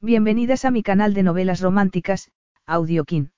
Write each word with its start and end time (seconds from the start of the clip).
Bienvenidas 0.00 0.64
a 0.64 0.70
mi 0.70 0.84
canal 0.84 1.12
de 1.12 1.24
novelas 1.24 1.60
románticas, 1.60 2.30
Audiokin. 2.66 3.32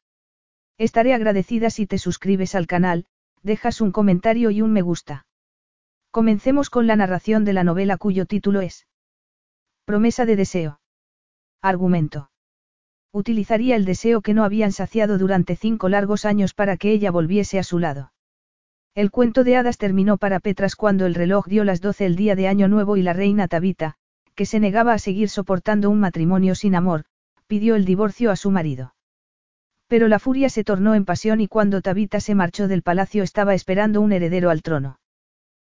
Estaré 0.77 1.15
agradecida 1.15 1.71
si 1.71 1.87
te 1.87 1.97
suscribes 1.97 2.55
al 2.55 2.67
canal, 2.67 3.07
dejas 3.43 3.81
un 3.81 3.93
comentario 3.93 4.51
y 4.51 4.61
un 4.61 4.71
me 4.71 4.83
gusta. 4.83 5.25
Comencemos 6.11 6.69
con 6.69 6.87
la 6.87 6.97
narración 6.97 7.47
de 7.47 7.55
la 7.55 7.65
novela 7.65 7.97
cuyo 7.97 8.27
título 8.27 8.61
es 8.61 8.87
Promesa 9.87 10.27
de 10.27 10.37
deseo. 10.37 10.81
Argumento. 11.63 12.31
Utilizaría 13.11 13.75
el 13.75 13.87
deseo 13.87 14.21
que 14.21 14.35
no 14.35 14.45
habían 14.45 14.73
saciado 14.73 15.17
durante 15.17 15.57
cinco 15.57 15.89
largos 15.89 16.27
años 16.27 16.53
para 16.53 16.77
que 16.77 16.93
ella 16.93 17.11
volviese 17.11 17.59
a 17.59 17.63
su 17.63 17.79
lado. 17.79 18.13
El 18.95 19.11
cuento 19.11 19.45
de 19.45 19.57
hadas 19.57 19.79
terminó 19.79 20.19
para 20.19 20.41
Petras 20.41 20.77
cuando 20.77 21.07
el 21.07 21.15
reloj 21.15 21.47
dio 21.47 21.65
las 21.65 21.81
doce 21.81 22.05
el 22.05 22.17
día 22.17 22.37
de 22.37 22.49
Año 22.49 22.69
Nuevo 22.69 22.99
y 22.99 23.03
la 23.03 23.15
reina 23.15 23.49
Tabita, 23.49 23.97
que 24.35 24.47
se 24.47 24.61
negaba 24.61 24.93
a 24.93 24.99
seguir 24.99 25.29
soportando 25.29 25.91
un 25.91 26.01
matrimonio 26.01 26.55
sin 26.55 26.75
amor, 26.75 27.05
pidió 27.47 27.75
el 27.75 27.85
divorcio 27.85 28.31
a 28.31 28.37
su 28.37 28.51
marido. 28.51 28.95
Pero 29.87 30.07
la 30.07 30.19
furia 30.19 30.49
se 30.49 30.65
tornó 30.65 30.95
en 30.95 31.05
pasión 31.05 31.41
y 31.41 31.49
cuando 31.49 31.83
Tabita 31.83 32.21
se 32.21 32.35
marchó 32.35 32.69
del 32.69 32.83
palacio 32.83 33.23
estaba 33.23 33.55
esperando 33.55 34.01
un 34.01 34.13
heredero 34.13 34.51
al 34.51 34.63
trono. 34.63 35.01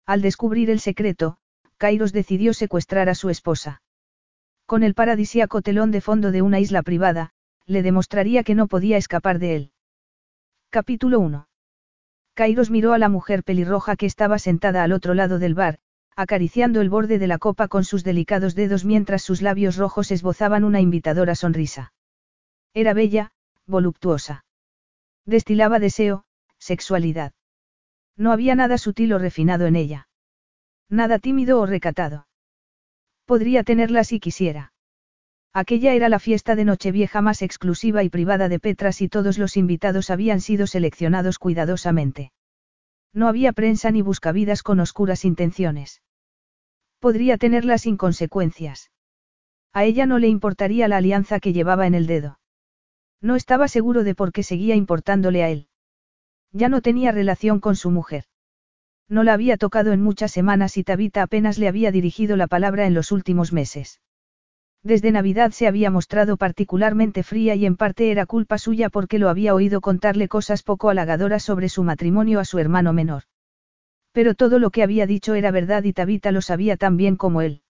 Al 0.05 0.21
descubrir 0.21 0.69
el 0.69 0.79
secreto, 0.79 1.37
Kairos 1.77 2.13
decidió 2.13 2.53
secuestrar 2.53 3.09
a 3.09 3.15
su 3.15 3.29
esposa. 3.29 3.81
Con 4.65 4.83
el 4.83 4.93
paradisíaco 4.93 5.61
telón 5.61 5.91
de 5.91 6.01
fondo 6.01 6.31
de 6.31 6.41
una 6.41 6.59
isla 6.59 6.81
privada, 6.81 7.31
le 7.65 7.83
demostraría 7.83 8.43
que 8.43 8.55
no 8.55 8.67
podía 8.67 8.97
escapar 8.97 9.39
de 9.39 9.55
él. 9.55 9.71
Capítulo 10.69 11.19
1. 11.19 11.47
Kairos 12.35 12.69
miró 12.69 12.93
a 12.93 12.97
la 12.97 13.09
mujer 13.09 13.43
pelirroja 13.43 13.95
que 13.95 14.05
estaba 14.05 14.39
sentada 14.39 14.83
al 14.83 14.91
otro 14.91 15.13
lado 15.13 15.39
del 15.39 15.55
bar, 15.55 15.79
acariciando 16.15 16.81
el 16.81 16.89
borde 16.89 17.19
de 17.19 17.27
la 17.27 17.37
copa 17.37 17.67
con 17.67 17.83
sus 17.83 18.03
delicados 18.03 18.55
dedos 18.55 18.85
mientras 18.85 19.21
sus 19.21 19.41
labios 19.41 19.75
rojos 19.75 20.11
esbozaban 20.11 20.63
una 20.63 20.79
invitadora 20.79 21.35
sonrisa. 21.35 21.93
Era 22.73 22.93
bella, 22.93 23.31
voluptuosa. 23.65 24.45
Destilaba 25.25 25.79
deseo, 25.79 26.25
sexualidad. 26.57 27.33
No 28.17 28.31
había 28.31 28.55
nada 28.55 28.77
sutil 28.77 29.13
o 29.13 29.19
refinado 29.19 29.65
en 29.65 29.75
ella. 29.75 30.07
Nada 30.89 31.19
tímido 31.19 31.59
o 31.59 31.65
recatado. 31.65 32.27
Podría 33.25 33.63
tenerla 33.63 34.03
si 34.03 34.19
quisiera. 34.19 34.71
Aquella 35.51 35.93
era 35.93 36.09
la 36.09 36.19
fiesta 36.19 36.55
de 36.55 36.65
Nochevieja 36.65 37.21
más 37.21 37.41
exclusiva 37.41 38.03
y 38.03 38.09
privada 38.09 38.49
de 38.49 38.59
Petras 38.59 39.01
y 39.01 39.09
todos 39.09 39.37
los 39.37 39.57
invitados 39.57 40.09
habían 40.09 40.41
sido 40.41 40.67
seleccionados 40.67 41.39
cuidadosamente. 41.39 42.31
No 43.13 43.27
había 43.27 43.53
prensa 43.53 43.89
ni 43.91 44.01
buscavidas 44.01 44.63
con 44.63 44.81
oscuras 44.81 45.23
intenciones. 45.23 46.01
Podría 46.99 47.37
tenerla 47.37 47.77
sin 47.77 47.97
consecuencias. 47.97 48.91
A 49.73 49.83
ella 49.83 50.05
no 50.05 50.19
le 50.19 50.27
importaría 50.27 50.87
la 50.87 50.97
alianza 50.97 51.39
que 51.39 51.53
llevaba 51.53 51.87
en 51.87 51.95
el 51.95 52.07
dedo. 52.07 52.39
No 53.21 53.35
estaba 53.35 53.67
seguro 53.67 54.03
de 54.03 54.15
por 54.15 54.31
qué 54.31 54.43
seguía 54.43 54.75
importándole 54.75 55.43
a 55.43 55.49
él. 55.49 55.67
Ya 56.51 56.69
no 56.69 56.81
tenía 56.81 57.11
relación 57.11 57.59
con 57.59 57.75
su 57.75 57.91
mujer. 57.91 58.25
No 59.09 59.23
la 59.23 59.33
había 59.33 59.57
tocado 59.57 59.91
en 59.91 60.01
muchas 60.01 60.31
semanas 60.31 60.77
y 60.77 60.83
Tabita 60.83 61.21
apenas 61.21 61.57
le 61.57 61.67
había 61.67 61.91
dirigido 61.91 62.37
la 62.37 62.47
palabra 62.47 62.87
en 62.87 62.93
los 62.93 63.11
últimos 63.11 63.53
meses. 63.53 63.99
Desde 64.81 65.11
Navidad 65.11 65.51
se 65.51 65.67
había 65.67 65.91
mostrado 65.91 66.37
particularmente 66.37 67.23
fría 67.23 67.55
y 67.55 67.65
en 67.65 67.75
parte 67.75 68.11
era 68.11 68.25
culpa 68.25 68.57
suya 68.57 68.89
porque 68.89 69.19
lo 69.19 69.29
había 69.29 69.53
oído 69.53 69.81
contarle 69.81 70.27
cosas 70.27 70.63
poco 70.63 70.89
halagadoras 70.89 71.43
sobre 71.43 71.69
su 71.69 71.83
matrimonio 71.83 72.39
a 72.39 72.45
su 72.45 72.59
hermano 72.59 72.93
menor. 72.93 73.23
Pero 74.15 74.33
todo 74.33 74.59
lo 74.59 74.69
que 74.69 74.81
había 74.81 75.05
dicho 75.05 75.33
era 75.33 75.51
verdad 75.51 75.83
y 75.83 75.91
Tabita 75.91 76.31
lo 76.31 76.41
sabía 76.41 76.77
tan 76.77 76.95
bien 76.95 77.17
como 77.17 77.41
él. 77.41 77.63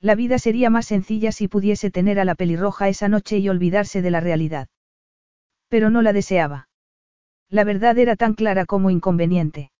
La 0.00 0.16
vida 0.16 0.40
sería 0.40 0.68
más 0.68 0.86
sencilla 0.86 1.30
si 1.30 1.46
pudiese 1.46 1.92
tener 1.92 2.18
a 2.18 2.24
la 2.24 2.34
pelirroja 2.34 2.88
esa 2.88 3.06
noche 3.06 3.38
y 3.38 3.48
olvidarse 3.48 4.02
de 4.02 4.10
la 4.10 4.18
realidad. 4.18 4.66
Pero 5.68 5.88
no 5.88 6.02
la 6.02 6.12
deseaba. 6.12 6.68
La 7.48 7.62
verdad 7.62 7.96
era 7.98 8.16
tan 8.16 8.34
clara 8.34 8.66
como 8.66 8.90
inconveniente. 8.90 9.70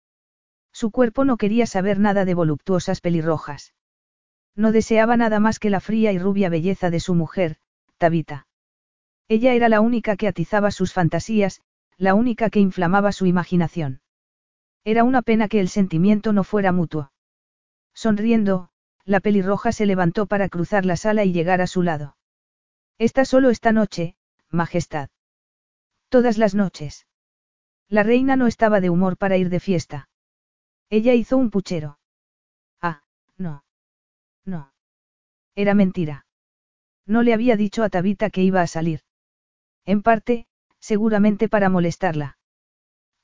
Su 0.73 0.93
cuerpo 0.93 1.25
no 1.25 1.37
quería 1.37 1.67
saber 1.67 1.99
nada 1.99 2.25
de 2.25 2.35
voluptuosas 2.35 3.01
pelirrojas. 3.01 3.75
No 4.55 4.71
deseaba 4.71 5.17
nada 5.17 5.41
más 5.41 5.59
que 5.59 5.71
la 5.71 5.81
fría 5.81 6.13
y 6.13 6.21
rubia 6.21 6.51
belleza 6.51 6.91
de 6.91 7.01
su 7.01 7.17
mujer, 7.17 7.57
Tabita. 7.99 8.47
Ella 9.27 9.55
era 9.55 9.69
la 9.69 9.81
única 9.81 10.15
que 10.15 10.29
atizaba 10.29 10.71
sus 10.71 10.93
fantasías, 10.93 11.63
la 11.97 12.15
única 12.15 12.49
que 12.49 12.61
inflamaba 12.61 13.11
su 13.11 13.27
imaginación. 13.27 14.03
Era 14.85 15.05
una 15.05 15.23
pena 15.23 15.49
que 15.49 15.61
el 15.61 15.69
sentimiento 15.69 16.33
no 16.33 16.45
fuera 16.45 16.73
mutuo. 16.73 17.13
Sonriendo, 17.95 18.71
la 19.05 19.21
pelirroja 19.21 19.73
se 19.73 19.87
levantó 19.87 20.27
para 20.27 20.49
cruzar 20.49 20.85
la 20.87 20.97
sala 20.97 21.25
y 21.25 21.33
llegar 21.33 21.61
a 21.61 21.67
su 21.67 21.83
lado. 21.83 22.17
Está 22.99 23.25
solo 23.25 23.51
esta 23.51 23.73
noche, 23.73 24.17
Majestad. 24.51 25.11
Todas 26.09 26.39
las 26.39 26.55
noches. 26.55 27.07
La 27.89 28.03
reina 28.03 28.37
no 28.37 28.47
estaba 28.47 28.81
de 28.81 28.91
humor 28.91 29.17
para 29.17 29.37
ir 29.37 29.49
de 29.49 29.61
fiesta. 29.61 30.09
Ella 30.89 31.15
hizo 31.15 31.37
un 31.37 31.51
puchero. 31.51 31.99
Ah, 32.81 33.03
no. 33.37 33.65
No. 34.45 34.73
Era 35.55 35.75
mentira. 35.75 36.27
No 37.07 37.23
le 37.23 37.33
había 37.33 37.57
dicho 37.57 37.83
a 37.83 37.89
Tabita 37.89 38.31
que 38.31 38.43
iba 38.43 38.61
a 38.61 38.67
salir. 38.67 39.01
En 39.85 40.03
parte, 40.03 40.47
seguramente 40.79 41.49
para 41.49 41.69
molestarla. 41.69 42.39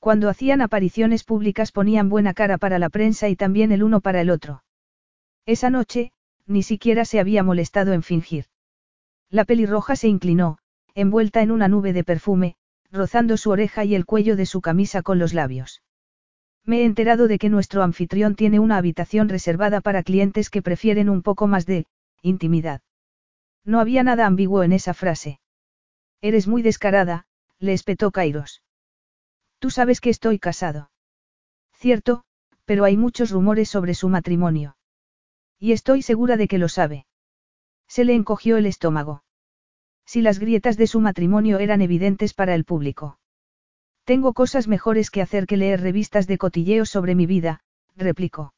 Cuando 0.07 0.29
hacían 0.29 0.61
apariciones 0.61 1.25
públicas 1.25 1.73
ponían 1.73 2.07
buena 2.07 2.33
cara 2.33 2.57
para 2.57 2.79
la 2.79 2.87
prensa 2.87 3.27
y 3.27 3.35
también 3.35 3.73
el 3.73 3.83
uno 3.83 3.99
para 3.99 4.21
el 4.21 4.29
otro. 4.29 4.63
Esa 5.45 5.69
noche, 5.69 6.13
ni 6.45 6.63
siquiera 6.63 7.03
se 7.03 7.19
había 7.19 7.43
molestado 7.43 7.91
en 7.91 8.03
fingir. 8.03 8.45
La 9.29 9.43
pelirroja 9.43 9.97
se 9.97 10.07
inclinó, 10.07 10.59
envuelta 10.95 11.41
en 11.41 11.51
una 11.51 11.67
nube 11.67 11.91
de 11.91 12.05
perfume, 12.05 12.55
rozando 12.89 13.35
su 13.35 13.49
oreja 13.49 13.83
y 13.83 13.95
el 13.95 14.05
cuello 14.05 14.37
de 14.37 14.45
su 14.45 14.61
camisa 14.61 15.01
con 15.01 15.19
los 15.19 15.33
labios. 15.33 15.83
Me 16.63 16.83
he 16.83 16.85
enterado 16.85 17.27
de 17.27 17.37
que 17.37 17.49
nuestro 17.49 17.83
anfitrión 17.83 18.35
tiene 18.35 18.61
una 18.61 18.77
habitación 18.77 19.27
reservada 19.27 19.81
para 19.81 20.03
clientes 20.03 20.49
que 20.49 20.61
prefieren 20.61 21.09
un 21.09 21.21
poco 21.21 21.47
más 21.47 21.65
de 21.65 21.85
intimidad. 22.21 22.79
No 23.65 23.81
había 23.81 24.03
nada 24.03 24.25
ambiguo 24.25 24.63
en 24.63 24.71
esa 24.71 24.93
frase. 24.93 25.41
Eres 26.21 26.47
muy 26.47 26.61
descarada, 26.61 27.25
le 27.59 27.73
espetó 27.73 28.11
Kairos. 28.11 28.61
Tú 29.59 29.69
sabes 29.69 30.01
que 30.01 30.09
estoy 30.09 30.39
casado. 30.39 30.91
Cierto, 31.73 32.23
pero 32.65 32.83
hay 32.83 32.97
muchos 32.97 33.31
rumores 33.31 33.69
sobre 33.69 33.93
su 33.93 34.09
matrimonio. 34.09 34.77
Y 35.59 35.71
estoy 35.71 36.01
segura 36.01 36.37
de 36.37 36.47
que 36.47 36.57
lo 36.57 36.69
sabe. 36.69 37.05
Se 37.87 38.03
le 38.03 38.13
encogió 38.13 38.57
el 38.57 38.65
estómago. 38.65 39.23
Si 40.05 40.21
las 40.21 40.39
grietas 40.39 40.77
de 40.77 40.87
su 40.87 40.99
matrimonio 40.99 41.59
eran 41.59 41.81
evidentes 41.81 42.33
para 42.33 42.55
el 42.55 42.65
público. 42.65 43.19
Tengo 44.03 44.33
cosas 44.33 44.67
mejores 44.67 45.09
que 45.11 45.21
hacer 45.21 45.47
que 45.47 45.57
leer 45.57 45.81
revistas 45.81 46.27
de 46.27 46.37
cotilleo 46.37 46.85
sobre 46.85 47.15
mi 47.15 47.25
vida, 47.25 47.61
replicó. 47.95 48.53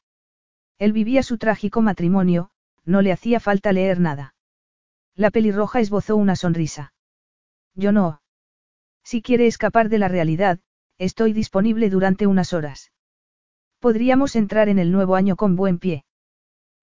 Él 0.78 0.92
vivía 0.92 1.22
su 1.22 1.38
trágico 1.38 1.82
matrimonio, 1.82 2.50
no 2.84 3.02
le 3.02 3.12
hacía 3.12 3.40
falta 3.40 3.72
leer 3.72 4.00
nada. 4.00 4.34
La 5.14 5.30
pelirroja 5.30 5.80
esbozó 5.80 6.16
una 6.16 6.36
sonrisa. 6.36 6.92
Yo 7.74 7.92
no. 7.92 8.22
Si 9.02 9.22
quiere 9.22 9.46
escapar 9.46 9.88
de 9.88 9.98
la 9.98 10.08
realidad, 10.08 10.60
Estoy 11.00 11.32
disponible 11.32 11.88
durante 11.88 12.26
unas 12.26 12.52
horas. 12.52 12.92
Podríamos 13.78 14.36
entrar 14.36 14.68
en 14.68 14.78
el 14.78 14.92
nuevo 14.92 15.14
año 15.14 15.34
con 15.34 15.56
buen 15.56 15.78
pie. 15.78 16.04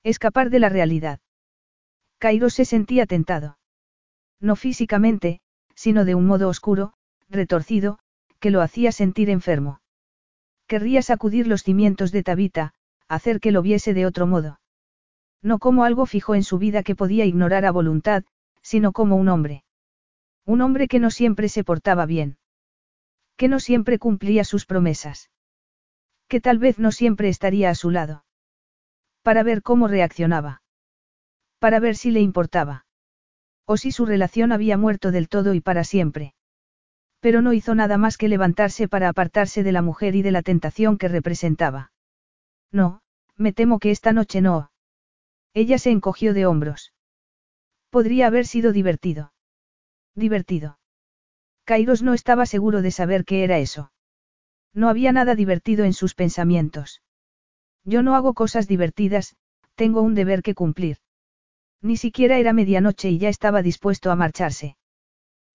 Escapar 0.02 0.50
de 0.50 0.58
la 0.58 0.70
realidad. 0.70 1.20
Cairo 2.18 2.50
se 2.50 2.66
sentía 2.66 3.06
tentado. 3.06 3.60
No 4.40 4.56
físicamente, 4.56 5.40
sino 5.76 6.04
de 6.04 6.16
un 6.16 6.26
modo 6.26 6.50
oscuro, 6.50 6.94
retorcido, 7.30 8.00
que 8.40 8.50
lo 8.50 8.64
hacía 8.64 8.92
sentir 8.92 9.30
enfermo. 9.30 9.82
Querría 10.66 11.04
sacudir 11.04 11.46
los 11.46 11.62
cimientos 11.62 12.12
de 12.12 12.24
Tabita, 12.24 12.74
hacer 13.08 13.40
que 13.40 13.52
lo 13.52 13.62
viese 13.62 13.94
de 13.94 14.08
otro 14.08 14.26
modo. 14.26 14.60
No 15.44 15.60
como 15.60 15.84
algo 15.84 16.08
fijo 16.08 16.34
en 16.34 16.44
su 16.44 16.58
vida 16.58 16.82
que 16.82 16.96
podía 16.96 17.26
ignorar 17.26 17.66
a 17.66 17.72
voluntad, 17.72 18.24
sino 18.64 18.94
como 18.94 19.16
un 19.16 19.30
hombre. 19.30 19.64
Un 20.44 20.62
hombre 20.62 20.88
que 20.88 20.98
no 20.98 21.12
siempre 21.12 21.50
se 21.50 21.64
portaba 21.64 22.08
bien 22.08 22.40
que 23.38 23.48
no 23.48 23.60
siempre 23.60 24.00
cumplía 24.00 24.44
sus 24.44 24.66
promesas. 24.66 25.30
Que 26.28 26.42
tal 26.42 26.58
vez 26.58 26.80
no 26.80 26.92
siempre 26.92 27.30
estaría 27.30 27.70
a 27.70 27.76
su 27.76 27.92
lado. 27.92 28.26
Para 29.22 29.44
ver 29.44 29.62
cómo 29.62 29.88
reaccionaba. 29.88 30.62
Para 31.60 31.80
ver 31.80 31.96
si 31.96 32.12
le 32.12 32.20
importaba. 32.20 32.86
O 33.66 33.78
si 33.78 33.92
su 33.92 34.06
relación 34.06 34.52
había 34.52 34.78
muerto 34.78 35.12
del 35.12 35.30
todo 35.30 35.54
y 35.54 35.62
para 35.62 35.84
siempre. 35.84 36.34
Pero 37.20 37.42
no 37.42 37.54
hizo 37.54 37.76
nada 37.76 37.98
más 37.98 38.18
que 38.18 38.28
levantarse 38.28 38.88
para 38.88 39.10
apartarse 39.10 39.64
de 39.64 39.72
la 39.72 39.82
mujer 39.82 40.16
y 40.16 40.22
de 40.22 40.32
la 40.32 40.42
tentación 40.42 40.98
que 40.98 41.08
representaba. 41.08 41.92
No, 42.72 43.02
me 43.36 43.54
temo 43.54 43.80
que 43.80 43.92
esta 43.92 44.14
noche 44.14 44.42
no. 44.42 44.72
Ella 45.54 45.78
se 45.78 45.92
encogió 45.92 46.34
de 46.34 46.46
hombros. 46.46 46.94
Podría 47.90 48.28
haber 48.28 48.46
sido 48.46 48.72
divertido. 48.72 49.34
Divertido. 50.16 50.77
Kairos 51.68 52.02
no 52.02 52.14
estaba 52.14 52.46
seguro 52.46 52.82
de 52.82 52.92
saber 52.92 53.26
qué 53.26 53.44
era 53.44 53.58
eso. 53.60 53.92
No 54.74 54.88
había 54.88 55.12
nada 55.12 55.36
divertido 55.36 55.84
en 55.84 55.92
sus 55.92 56.16
pensamientos. 56.16 57.02
Yo 57.84 58.04
no 58.04 58.16
hago 58.16 58.34
cosas 58.34 58.70
divertidas, 58.70 59.36
tengo 59.76 60.02
un 60.02 60.16
deber 60.16 60.44
que 60.44 60.56
cumplir. 60.56 61.00
Ni 61.82 61.98
siquiera 61.98 62.38
era 62.38 62.54
medianoche 62.54 63.10
y 63.10 63.18
ya 63.18 63.28
estaba 63.28 63.62
dispuesto 63.64 64.12
a 64.12 64.16
marcharse. 64.16 64.78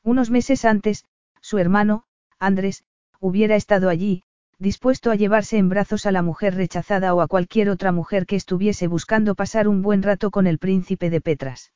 Unos 0.02 0.30
meses 0.30 0.66
antes, 0.66 1.06
su 1.40 1.56
hermano, 1.56 2.04
Andrés, 2.38 2.84
hubiera 3.18 3.56
estado 3.56 3.88
allí, 3.88 4.22
dispuesto 4.58 5.10
a 5.10 5.14
llevarse 5.14 5.56
en 5.56 5.70
brazos 5.70 6.04
a 6.04 6.12
la 6.12 6.20
mujer 6.20 6.56
rechazada 6.56 7.14
o 7.14 7.22
a 7.22 7.26
cualquier 7.26 7.70
otra 7.70 7.90
mujer 7.90 8.26
que 8.26 8.36
estuviese 8.36 8.86
buscando 8.86 9.34
pasar 9.34 9.66
un 9.66 9.80
buen 9.80 10.02
rato 10.02 10.30
con 10.30 10.46
el 10.46 10.58
príncipe 10.58 11.08
de 11.08 11.22
Petras. 11.22 11.72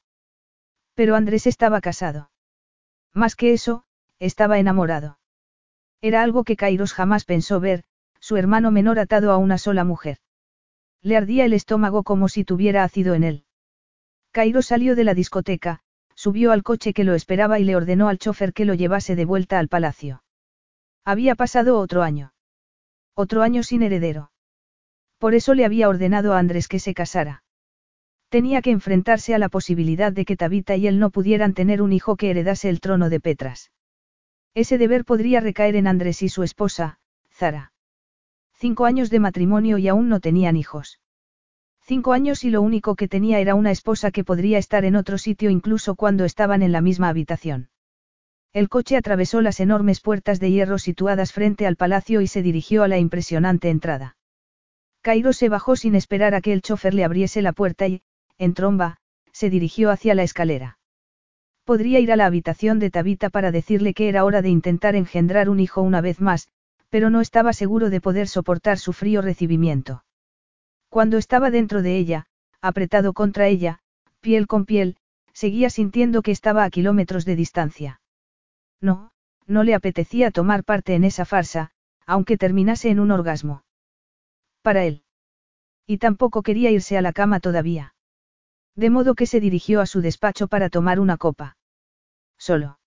Pero 0.94 1.17
Andrés 1.17 1.47
estaba 1.47 1.81
casado. 1.81 2.31
Más 3.15 3.35
que 3.35 3.55
eso, 3.55 3.86
estaba 4.19 4.59
enamorado. 4.59 5.19
Era 6.01 6.23
algo 6.23 6.45
que 6.45 6.57
Kairos 6.57 6.93
jamás 6.93 7.25
pensó 7.25 7.61
ver, 7.61 7.85
su 8.21 8.37
hermano 8.37 8.71
menor 8.71 8.99
atado 8.99 9.33
a 9.33 9.37
una 9.39 9.59
sola 9.59 9.85
mujer. 9.85 10.19
Le 11.03 11.17
ardía 11.17 11.45
el 11.45 11.53
estómago 11.53 12.03
como 12.03 12.29
si 12.29 12.45
tuviera 12.45 12.85
ácido 12.85 13.15
en 13.15 13.25
él. 13.25 13.45
Kairos 14.33 14.67
salió 14.67 14.97
de 14.97 15.05
la 15.05 15.15
discoteca, 15.15 15.81
subió 16.15 16.53
al 16.53 16.63
coche 16.63 16.93
que 16.93 17.05
lo 17.05 17.15
esperaba 17.15 17.59
y 17.59 17.65
le 17.65 17.77
ordenó 17.77 18.09
al 18.09 18.19
chofer 18.19 18.53
que 18.53 18.65
lo 18.65 18.75
llevase 18.75 19.17
de 19.17 19.25
vuelta 19.25 19.59
al 19.59 19.69
palacio. 19.69 20.23
Había 21.05 21.35
pasado 21.35 21.79
otro 21.79 22.03
año. 22.03 22.33
Otro 23.15 23.43
año 23.43 23.63
sin 23.63 23.83
heredero. 23.83 24.31
Por 25.19 25.35
eso 25.35 25.55
le 25.55 25.65
había 25.65 25.89
ordenado 25.89 26.35
a 26.35 26.39
Andrés 26.39 26.69
que 26.69 26.81
se 26.81 26.95
casara. 26.95 27.45
Tenía 28.29 28.61
que 28.61 28.71
enfrentarse 28.71 29.35
a 29.35 29.39
la 29.39 29.49
posibilidad 29.49 30.13
de 30.13 30.25
que 30.25 30.37
Tabita 30.37 30.77
y 30.77 30.87
él 30.89 30.99
no 30.99 31.11
pudieran 31.11 31.55
tener 31.55 31.81
un 31.81 31.93
hijo 31.93 32.17
que 32.17 32.31
heredase 32.31 32.69
el 32.69 32.81
trono 32.81 33.09
de 33.09 33.21
Petras. 33.21 33.71
Ese 34.56 34.79
deber 34.79 35.05
podría 35.05 35.41
recaer 35.41 35.76
en 35.76 35.87
Andrés 35.87 36.23
y 36.23 36.31
su 36.31 36.43
esposa, 36.43 36.99
Zara. 37.31 37.75
Cinco 38.55 38.87
años 38.87 39.11
de 39.11 39.20
matrimonio 39.20 39.76
y 39.76 39.87
aún 39.87 40.08
no 40.08 40.19
tenían 40.19 40.56
hijos. 40.56 40.99
Cinco 41.82 42.14
años 42.14 42.43
y 42.43 42.49
lo 42.49 42.62
único 42.62 42.97
que 42.97 43.06
tenía 43.06 43.38
era 43.38 43.55
una 43.55 43.70
esposa 43.70 44.11
que 44.11 44.25
podría 44.25 44.56
estar 44.56 44.87
en 44.87 44.97
otro 44.97 45.19
sitio 45.19 45.50
incluso 45.50 45.94
cuando 45.94 46.25
estaban 46.25 46.62
en 46.62 46.73
la 46.73 46.81
misma 46.81 47.11
habitación. 47.11 47.69
El 48.55 48.70
coche 48.70 48.97
atravesó 48.97 49.43
las 49.43 49.61
enormes 49.61 50.00
puertas 50.00 50.41
de 50.41 50.50
hierro 50.50 50.79
situadas 50.79 51.35
frente 51.35 51.67
al 51.67 51.76
palacio 51.76 52.23
y 52.23 52.26
se 52.26 52.41
dirigió 52.41 52.82
a 52.82 52.88
la 52.88 52.97
impresionante 52.97 53.69
entrada. 53.69 54.17
Cairo 55.03 55.35
se 55.35 55.50
bajó 55.50 55.76
sin 55.76 55.94
esperar 55.94 56.35
a 56.35 56.41
que 56.41 56.55
el 56.55 56.62
chofer 56.62 56.94
le 56.94 57.05
abriese 57.05 57.43
la 57.43 57.53
puerta 57.53 57.88
y, 57.88 58.00
en 58.38 58.55
tromba, 58.55 58.97
se 59.32 59.50
dirigió 59.50 59.91
hacia 59.91 60.14
la 60.14 60.23
escalera. 60.23 60.75
Podría 61.67 61.99
ir 61.99 62.13
a 62.13 62.17
la 62.17 62.27
habitación 62.27 62.79
de 62.79 62.93
Tabita 62.93 63.29
para 63.29 63.51
decirle 63.51 63.93
que 63.93 64.09
era 64.09 64.25
hora 64.25 64.41
de 64.41 64.51
intentar 64.51 64.95
engendrar 64.95 65.51
un 65.51 65.59
hijo 65.59 65.83
una 65.83 66.01
vez 66.01 66.21
más, 66.21 66.49
pero 66.91 67.11
no 67.11 67.21
estaba 67.21 67.53
seguro 67.53 67.91
de 67.91 68.01
poder 68.01 68.29
soportar 68.29 68.79
su 68.79 68.93
frío 68.93 69.21
recibimiento. 69.21 70.05
Cuando 70.91 71.19
estaba 71.19 71.51
dentro 71.51 71.83
de 71.83 71.97
ella, 71.97 72.27
apretado 72.63 73.13
contra 73.15 73.49
ella, 73.49 73.81
piel 74.21 74.47
con 74.47 74.65
piel, 74.65 74.97
seguía 75.33 75.69
sintiendo 75.69 76.23
que 76.23 76.31
estaba 76.31 76.63
a 76.63 76.71
kilómetros 76.71 77.25
de 77.25 77.35
distancia. 77.35 78.01
No, 78.81 79.11
no 79.49 79.65
le 79.65 79.75
apetecía 79.75 80.31
tomar 80.31 80.63
parte 80.63 80.95
en 80.95 81.03
esa 81.03 81.25
farsa, 81.25 81.73
aunque 82.07 82.37
terminase 82.37 82.91
en 82.91 83.01
un 83.01 83.11
orgasmo. 83.11 83.65
Para 84.63 84.85
él. 84.85 85.03
Y 85.85 85.99
tampoco 85.99 86.45
quería 86.45 86.71
irse 86.71 86.97
a 86.97 87.03
la 87.03 87.13
cama 87.13 87.41
todavía. 87.41 87.95
De 88.76 88.90
modo 88.90 89.14
que 89.14 89.26
se 89.26 89.40
dirigió 89.40 89.81
a 89.81 89.87
su 89.87 90.02
despacho 90.02 90.49
para 90.49 90.69
tomar 90.69 91.00
una 91.00 91.17
copa. 91.17 91.56
Solo. 92.38 92.78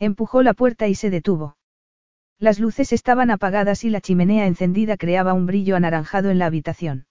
Empujó 0.00 0.42
la 0.42 0.54
puerta 0.54 0.88
y 0.88 0.96
se 0.96 1.08
detuvo. 1.08 1.56
Las 2.38 2.58
luces 2.58 2.92
estaban 2.92 3.30
apagadas 3.30 3.84
y 3.84 3.90
la 3.90 4.00
chimenea 4.00 4.46
encendida 4.46 4.96
creaba 4.96 5.32
un 5.32 5.46
brillo 5.46 5.76
anaranjado 5.76 6.30
en 6.30 6.38
la 6.40 6.46
habitación. 6.46 7.06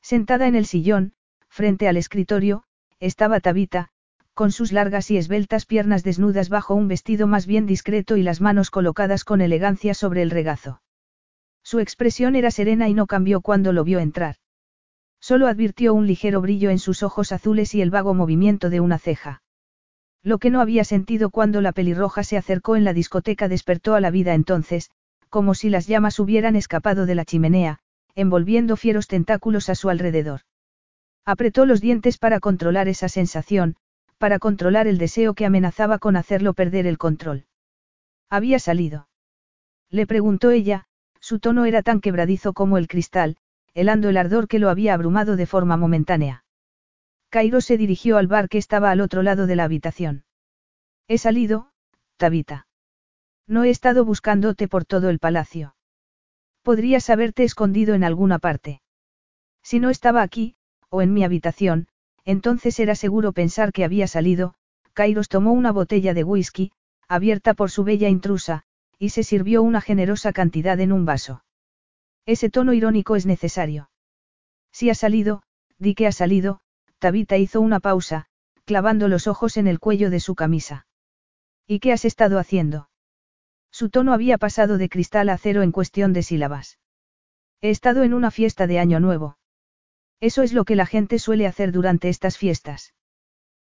Sentada 0.00 0.46
en 0.46 0.54
el 0.54 0.66
sillón, 0.66 1.14
frente 1.48 1.88
al 1.88 1.96
escritorio, 1.96 2.62
estaba 3.00 3.40
Tabita, 3.40 3.88
con 4.34 4.52
sus 4.52 4.70
largas 4.70 5.10
y 5.10 5.16
esbeltas 5.16 5.66
piernas 5.66 6.04
desnudas 6.04 6.48
bajo 6.48 6.74
un 6.74 6.86
vestido 6.86 7.26
más 7.26 7.46
bien 7.46 7.66
discreto 7.66 8.16
y 8.16 8.22
las 8.22 8.40
manos 8.40 8.70
colocadas 8.70 9.24
con 9.24 9.40
elegancia 9.40 9.94
sobre 9.94 10.22
el 10.22 10.30
regazo. 10.30 10.80
Su 11.64 11.80
expresión 11.80 12.36
era 12.36 12.52
serena 12.52 12.88
y 12.88 12.94
no 12.94 13.06
cambió 13.06 13.40
cuando 13.40 13.72
lo 13.72 13.82
vio 13.82 13.98
entrar. 13.98 14.36
Solo 15.20 15.46
advirtió 15.46 15.94
un 15.94 16.06
ligero 16.06 16.40
brillo 16.40 16.70
en 16.70 16.78
sus 16.78 17.02
ojos 17.02 17.32
azules 17.32 17.74
y 17.74 17.82
el 17.82 17.90
vago 17.90 18.14
movimiento 18.14 18.70
de 18.70 18.80
una 18.80 18.98
ceja. 18.98 19.42
Lo 20.22 20.38
que 20.38 20.50
no 20.50 20.60
había 20.60 20.84
sentido 20.84 21.30
cuando 21.30 21.60
la 21.60 21.72
pelirroja 21.72 22.24
se 22.24 22.36
acercó 22.36 22.76
en 22.76 22.84
la 22.84 22.92
discoteca 22.92 23.48
despertó 23.48 23.94
a 23.94 24.00
la 24.00 24.10
vida 24.10 24.34
entonces, 24.34 24.90
como 25.30 25.54
si 25.54 25.70
las 25.70 25.86
llamas 25.86 26.18
hubieran 26.18 26.56
escapado 26.56 27.06
de 27.06 27.14
la 27.14 27.24
chimenea, 27.24 27.78
envolviendo 28.14 28.76
fieros 28.76 29.06
tentáculos 29.06 29.68
a 29.68 29.74
su 29.74 29.88
alrededor. 29.88 30.40
Apretó 31.24 31.66
los 31.66 31.80
dientes 31.80 32.18
para 32.18 32.40
controlar 32.40 32.88
esa 32.88 33.08
sensación, 33.08 33.76
para 34.18 34.38
controlar 34.38 34.86
el 34.86 34.98
deseo 34.98 35.34
que 35.34 35.46
amenazaba 35.46 35.98
con 35.98 36.16
hacerlo 36.16 36.54
perder 36.54 36.86
el 36.86 36.98
control. 36.98 37.46
¿Había 38.30 38.58
salido? 38.58 39.08
Le 39.90 40.06
preguntó 40.06 40.50
ella, 40.50 40.86
su 41.20 41.38
tono 41.38 41.64
era 41.64 41.82
tan 41.82 42.00
quebradizo 42.00 42.52
como 42.52 42.78
el 42.78 42.88
cristal, 42.88 43.36
helando 43.76 44.08
el 44.08 44.16
ardor 44.16 44.48
que 44.48 44.58
lo 44.58 44.70
había 44.70 44.94
abrumado 44.94 45.36
de 45.36 45.44
forma 45.44 45.76
momentánea. 45.76 46.44
Cairo 47.28 47.60
se 47.60 47.76
dirigió 47.76 48.16
al 48.16 48.26
bar 48.26 48.48
que 48.48 48.56
estaba 48.56 48.90
al 48.90 49.02
otro 49.02 49.22
lado 49.22 49.46
de 49.46 49.54
la 49.54 49.64
habitación. 49.64 50.24
He 51.08 51.18
salido, 51.18 51.68
Tabita. 52.16 52.68
No 53.46 53.64
he 53.64 53.70
estado 53.70 54.06
buscándote 54.06 54.66
por 54.66 54.86
todo 54.86 55.10
el 55.10 55.18
palacio. 55.18 55.76
Podrías 56.62 57.10
haberte 57.10 57.44
escondido 57.44 57.94
en 57.94 58.02
alguna 58.02 58.38
parte. 58.38 58.80
Si 59.62 59.78
no 59.78 59.90
estaba 59.90 60.22
aquí, 60.22 60.56
o 60.88 61.02
en 61.02 61.12
mi 61.12 61.22
habitación, 61.22 61.86
entonces 62.24 62.80
era 62.80 62.94
seguro 62.94 63.32
pensar 63.32 63.72
que 63.72 63.84
había 63.84 64.06
salido, 64.06 64.54
Kairos 64.94 65.28
tomó 65.28 65.52
una 65.52 65.70
botella 65.70 66.14
de 66.14 66.24
whisky, 66.24 66.72
abierta 67.08 67.52
por 67.52 67.70
su 67.70 67.84
bella 67.84 68.08
intrusa, 68.08 68.62
y 68.98 69.10
se 69.10 69.22
sirvió 69.22 69.62
una 69.62 69.82
generosa 69.82 70.32
cantidad 70.32 70.80
en 70.80 70.92
un 70.92 71.04
vaso. 71.04 71.42
Ese 72.26 72.50
tono 72.50 72.72
irónico 72.72 73.16
es 73.16 73.24
necesario. 73.24 73.90
Si 74.72 74.90
ha 74.90 74.94
salido, 74.94 75.42
di 75.78 75.94
que 75.94 76.06
ha 76.06 76.12
salido, 76.12 76.60
Tabita 76.98 77.36
hizo 77.36 77.60
una 77.60 77.80
pausa, 77.80 78.26
clavando 78.64 79.06
los 79.08 79.28
ojos 79.28 79.56
en 79.56 79.68
el 79.68 79.78
cuello 79.78 80.10
de 80.10 80.20
su 80.20 80.34
camisa. 80.34 80.86
¿Y 81.66 81.78
qué 81.78 81.92
has 81.92 82.04
estado 82.04 82.38
haciendo? 82.38 82.90
Su 83.70 83.90
tono 83.90 84.12
había 84.12 84.38
pasado 84.38 84.76
de 84.76 84.88
cristal 84.88 85.28
a 85.28 85.34
acero 85.34 85.62
en 85.62 85.70
cuestión 85.70 86.12
de 86.12 86.22
sílabas. 86.22 86.78
He 87.60 87.70
estado 87.70 88.02
en 88.02 88.12
una 88.12 88.30
fiesta 88.30 88.66
de 88.66 88.78
Año 88.78 89.00
Nuevo. 89.00 89.38
Eso 90.20 90.42
es 90.42 90.52
lo 90.52 90.64
que 90.64 90.76
la 90.76 90.86
gente 90.86 91.18
suele 91.18 91.46
hacer 91.46 91.72
durante 91.72 92.08
estas 92.08 92.38
fiestas. 92.38 92.94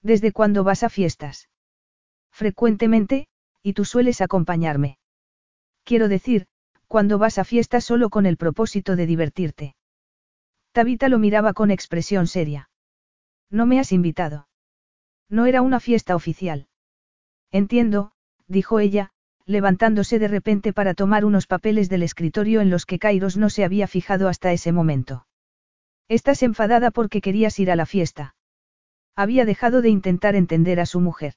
¿Desde 0.03 0.33
cuándo 0.33 0.65
vas 0.65 0.83
a 0.83 0.89
fiestas? 0.89 1.49
Frecuentemente, 2.31 3.29
y 3.63 3.75
tú 3.75 3.85
sueles 3.85 4.21
acompañarme. 4.21 4.99
Quiero 5.85 6.09
decir, 6.09 6.49
cuando 6.93 7.17
vas 7.17 7.39
a 7.39 7.45
fiestas 7.45 7.85
solo 7.85 8.11
con 8.11 8.27
el 8.27 8.37
propósito 8.37 8.97
de 8.97 9.07
divertirte. 9.07 9.77
Tabita 10.73 11.09
lo 11.09 11.19
miraba 11.19 11.55
con 11.55 11.71
expresión 11.71 12.27
seria. 12.27 12.69
No 13.49 13.65
me 13.65 13.81
has 13.81 13.93
invitado. 13.93 14.47
No 15.31 15.47
era 15.47 15.63
una 15.63 15.81
fiesta 15.81 16.15
oficial. 16.15 16.69
Entiendo, 17.51 18.13
dijo 18.47 18.79
ella, 18.79 19.09
levantándose 19.47 20.19
de 20.19 20.29
repente 20.29 20.75
para 20.75 20.93
tomar 20.93 21.25
unos 21.25 21.47
papeles 21.47 21.89
del 21.89 22.03
escritorio 22.03 22.61
en 22.61 22.69
los 22.69 22.85
que 22.85 22.99
Kairos 22.99 23.39
no 23.39 23.49
se 23.49 23.65
había 23.65 23.87
fijado 23.87 24.29
hasta 24.29 24.53
ese 24.53 24.71
momento. 24.71 25.27
Estás 26.09 26.43
enfadada 26.43 26.91
porque 26.91 27.23
querías 27.23 27.59
ir 27.59 27.71
a 27.71 27.77
la 27.77 27.87
fiesta. 27.87 28.35
Había 29.17 29.47
dejado 29.47 29.81
de 29.81 29.89
intentar 29.89 30.37
entender 30.37 30.79
a 30.79 30.85
su 30.85 31.01
mujer. 31.01 31.37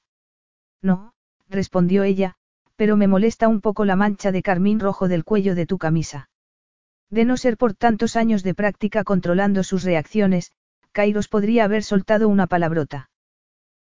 No, 0.82 1.14
respondió 1.48 2.02
ella, 2.02 2.36
pero 2.76 2.96
me 2.96 3.08
molesta 3.08 3.48
un 3.48 3.60
poco 3.60 3.84
la 3.84 3.96
mancha 3.96 4.32
de 4.32 4.42
carmín 4.42 4.80
rojo 4.80 5.08
del 5.08 5.24
cuello 5.24 5.54
de 5.54 5.66
tu 5.66 5.78
camisa. 5.78 6.28
De 7.10 7.24
no 7.24 7.36
ser 7.36 7.56
por 7.56 7.74
tantos 7.74 8.16
años 8.16 8.42
de 8.42 8.54
práctica 8.54 9.04
controlando 9.04 9.62
sus 9.62 9.82
reacciones, 9.82 10.52
Kairos 10.92 11.28
podría 11.28 11.64
haber 11.64 11.82
soltado 11.82 12.28
una 12.28 12.46
palabrota. 12.46 13.10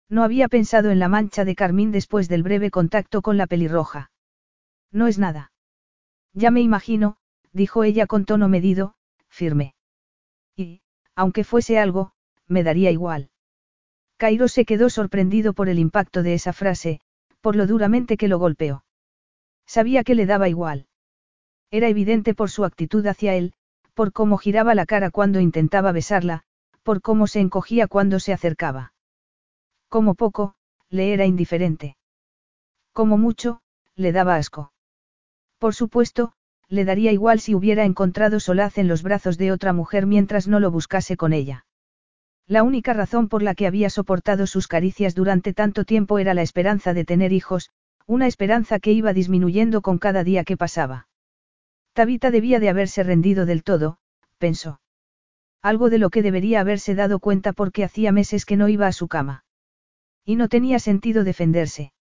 No 0.10 0.24
había 0.24 0.48
pensado 0.48 0.92
en 0.92 1.00
la 1.00 1.10
mancha 1.10 1.46
de 1.46 1.56
carmín 1.56 1.92
después 1.92 2.30
del 2.30 2.44
breve 2.44 2.72
contacto 2.72 3.22
con 3.22 3.38
la 3.38 3.48
pelirroja. 3.48 4.12
No 4.92 5.08
es 5.08 5.18
nada. 5.18 5.52
Ya 6.34 6.52
me 6.52 6.62
imagino, 6.62 7.18
dijo 7.52 7.84
ella 7.84 8.06
con 8.06 8.26
tono 8.26 8.48
medido, 8.48 8.96
firme. 9.28 9.76
Y, 10.56 10.82
aunque 11.16 11.44
fuese 11.44 11.80
algo, 11.80 12.14
me 12.48 12.64
daría 12.64 12.92
igual. 12.92 13.30
Cairo 14.18 14.48
se 14.48 14.66
quedó 14.66 14.90
sorprendido 14.90 15.54
por 15.54 15.68
el 15.68 15.80
impacto 15.80 16.24
de 16.24 16.36
esa 16.36 16.54
frase, 16.54 17.02
por 17.42 17.56
lo 17.56 17.68
duramente 17.68 18.16
que 18.16 18.28
lo 18.28 18.40
golpeó. 18.40 18.85
Sabía 19.66 20.04
que 20.04 20.16
le 20.16 20.26
daba 20.26 20.50
igual. 20.50 20.88
Era 21.72 21.88
evidente 21.88 22.34
por 22.34 22.50
su 22.50 22.66
actitud 22.66 23.06
hacia 23.08 23.36
él, 23.36 23.54
por 23.94 24.12
cómo 24.12 24.38
giraba 24.38 24.76
la 24.76 24.86
cara 24.86 25.10
cuando 25.10 25.40
intentaba 25.40 25.92
besarla, 25.92 26.44
por 26.84 27.02
cómo 27.02 27.28
se 27.28 27.40
encogía 27.40 27.88
cuando 27.88 28.20
se 28.20 28.34
acercaba. 28.34 28.94
Como 29.90 30.16
poco, 30.16 30.56
le 30.90 31.14
era 31.14 31.26
indiferente. 31.26 31.98
Como 32.94 33.18
mucho, 33.18 33.62
le 33.96 34.12
daba 34.12 34.36
asco. 34.36 34.72
Por 35.58 35.74
supuesto, 35.74 36.34
le 36.68 36.86
daría 36.86 37.12
igual 37.12 37.40
si 37.40 37.56
hubiera 37.56 37.86
encontrado 37.86 38.40
solaz 38.40 38.78
en 38.78 38.88
los 38.88 39.04
brazos 39.04 39.38
de 39.38 39.52
otra 39.52 39.74
mujer 39.74 40.06
mientras 40.06 40.48
no 40.48 40.60
lo 40.60 40.72
buscase 40.72 41.18
con 41.18 41.34
ella. 41.34 41.66
La 42.48 42.64
única 42.64 42.94
razón 42.94 43.28
por 43.28 43.42
la 43.42 43.56
que 43.56 43.66
había 43.66 43.90
soportado 43.90 44.46
sus 44.46 44.68
caricias 44.68 45.16
durante 45.16 45.54
tanto 45.54 45.84
tiempo 45.86 46.20
era 46.20 46.34
la 46.34 46.44
esperanza 46.44 46.94
de 46.94 47.06
tener 47.06 47.34
hijos, 47.34 47.72
una 48.08 48.28
esperanza 48.28 48.80
que 48.80 48.92
iba 48.92 49.14
disminuyendo 49.14 49.82
con 49.82 49.98
cada 49.98 50.24
día 50.24 50.44
que 50.44 50.58
pasaba. 50.58 51.08
Tabita 51.94 52.30
debía 52.30 52.60
de 52.60 52.70
haberse 52.70 53.04
rendido 53.04 53.46
del 53.46 53.64
todo, 53.64 53.98
pensó. 54.38 54.80
Algo 55.62 55.90
de 55.90 55.98
lo 55.98 56.10
que 56.10 56.22
debería 56.22 56.60
haberse 56.60 56.94
dado 56.94 57.20
cuenta 57.20 57.54
porque 57.54 57.84
hacía 57.84 58.12
meses 58.12 58.46
que 58.46 58.58
no 58.58 58.70
iba 58.70 58.86
a 58.86 58.92
su 58.92 59.08
cama. 59.08 59.44
Y 60.24 60.36
no 60.36 60.50
tenía 60.50 60.78
sentido 60.80 61.24
defenderse. 61.24 61.94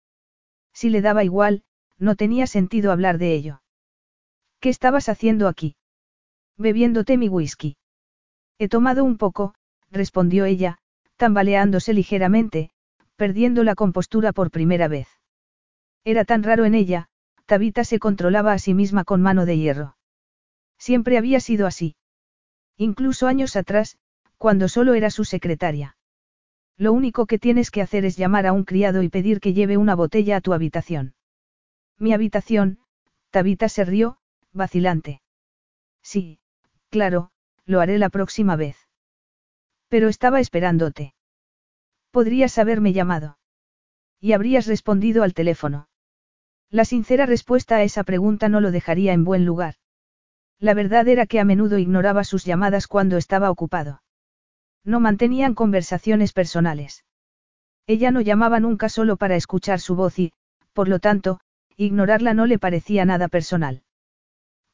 Si 0.72 0.90
le 0.90 1.00
daba 1.00 1.24
igual, 1.24 1.62
no 1.98 2.16
tenía 2.16 2.46
sentido 2.46 2.92
hablar 2.92 3.16
de 3.18 3.34
ello. 3.34 3.62
¿Qué 4.60 4.68
estabas 4.68 5.08
haciendo 5.08 5.48
aquí? 5.48 5.76
Bebiéndote 6.58 7.16
mi 7.16 7.28
whisky. 7.28 7.76
He 8.58 8.68
tomado 8.68 9.04
un 9.04 9.16
poco, 9.16 9.54
respondió 9.90 10.44
ella, 10.44 10.78
tambaleándose 11.16 11.94
ligeramente, 11.94 12.70
perdiendo 13.16 13.64
la 13.64 13.74
compostura 13.74 14.32
por 14.32 14.50
primera 14.50 14.88
vez. 14.88 15.08
Era 16.04 16.24
tan 16.24 16.42
raro 16.42 16.66
en 16.66 16.74
ella, 16.74 17.08
Tabita 17.46 17.84
se 17.84 17.98
controlaba 17.98 18.52
a 18.52 18.58
sí 18.58 18.74
misma 18.74 19.04
con 19.04 19.22
mano 19.22 19.46
de 19.46 19.58
hierro. 19.58 19.96
Siempre 20.78 21.16
había 21.18 21.40
sido 21.40 21.66
así. 21.66 21.96
Incluso 22.76 23.26
años 23.26 23.56
atrás, 23.56 23.96
cuando 24.36 24.68
solo 24.68 24.94
era 24.94 25.10
su 25.10 25.24
secretaria. 25.24 25.96
Lo 26.76 26.92
único 26.92 27.26
que 27.26 27.38
tienes 27.38 27.70
que 27.70 27.80
hacer 27.80 28.04
es 28.04 28.16
llamar 28.16 28.46
a 28.46 28.52
un 28.52 28.64
criado 28.64 29.02
y 29.02 29.08
pedir 29.08 29.40
que 29.40 29.54
lleve 29.54 29.76
una 29.76 29.94
botella 29.94 30.36
a 30.36 30.40
tu 30.40 30.52
habitación. 30.52 31.14
Mi 31.98 32.12
habitación, 32.12 32.80
Tabita 33.30 33.68
se 33.68 33.84
rió, 33.84 34.18
vacilante. 34.52 35.22
Sí, 36.02 36.38
claro, 36.90 37.30
lo 37.64 37.80
haré 37.80 37.98
la 37.98 38.10
próxima 38.10 38.56
vez. 38.56 38.76
Pero 39.88 40.08
estaba 40.08 40.40
esperándote. 40.40 41.14
Podrías 42.10 42.58
haberme 42.58 42.92
llamado. 42.92 43.38
Y 44.20 44.32
habrías 44.32 44.66
respondido 44.66 45.22
al 45.22 45.34
teléfono. 45.34 45.88
La 46.74 46.84
sincera 46.84 47.24
respuesta 47.24 47.76
a 47.76 47.84
esa 47.84 48.02
pregunta 48.02 48.48
no 48.48 48.60
lo 48.60 48.72
dejaría 48.72 49.12
en 49.12 49.22
buen 49.22 49.44
lugar. 49.44 49.76
La 50.58 50.74
verdad 50.74 51.06
era 51.06 51.24
que 51.24 51.38
a 51.38 51.44
menudo 51.44 51.78
ignoraba 51.78 52.24
sus 52.24 52.44
llamadas 52.44 52.88
cuando 52.88 53.16
estaba 53.16 53.48
ocupado. 53.48 54.02
No 54.82 54.98
mantenían 54.98 55.54
conversaciones 55.54 56.32
personales. 56.32 57.04
Ella 57.86 58.10
no 58.10 58.20
llamaba 58.20 58.58
nunca 58.58 58.88
solo 58.88 59.16
para 59.16 59.36
escuchar 59.36 59.78
su 59.78 59.94
voz 59.94 60.18
y, 60.18 60.32
por 60.72 60.88
lo 60.88 60.98
tanto, 60.98 61.38
ignorarla 61.76 62.34
no 62.34 62.44
le 62.44 62.58
parecía 62.58 63.04
nada 63.04 63.28
personal. 63.28 63.84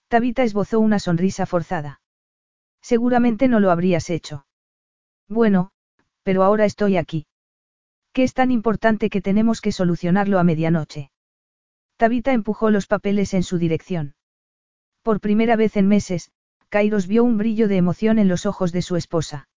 Tabita 0.09 0.43
esbozó 0.43 0.81
una 0.81 1.01
sonrisa 1.01 1.45
forzada. 1.45 2.01
Seguramente 2.81 3.47
no 3.47 3.61
lo 3.61 3.71
habrías 3.71 4.09
hecho. 4.09 4.47
Bueno, 5.29 5.71
pero 6.23 6.45
ahora 6.45 6.65
estoy 6.65 6.97
aquí. 6.97 7.27
¿Qué 8.15 8.23
es 8.23 8.33
tan 8.33 8.51
importante 8.51 9.11
que 9.11 9.21
tenemos 9.21 9.61
que 9.61 9.71
solucionarlo 9.71 10.39
a 10.39 10.45
medianoche? 10.45 11.11
Tabita 12.01 12.33
empujó 12.33 12.71
los 12.71 12.87
papeles 12.87 13.35
en 13.35 13.43
su 13.43 13.59
dirección. 13.59 14.15
Por 15.03 15.21
primera 15.21 15.55
vez 15.55 15.77
en 15.77 15.87
meses, 15.87 16.31
Kairos 16.71 17.07
vio 17.07 17.25
un 17.25 17.37
brillo 17.37 17.69
de 17.69 17.77
emoción 17.77 18.19
en 18.19 18.27
los 18.27 18.47
ojos 18.47 18.73
de 18.73 18.81
su 18.81 18.97
esposa. 18.97 19.51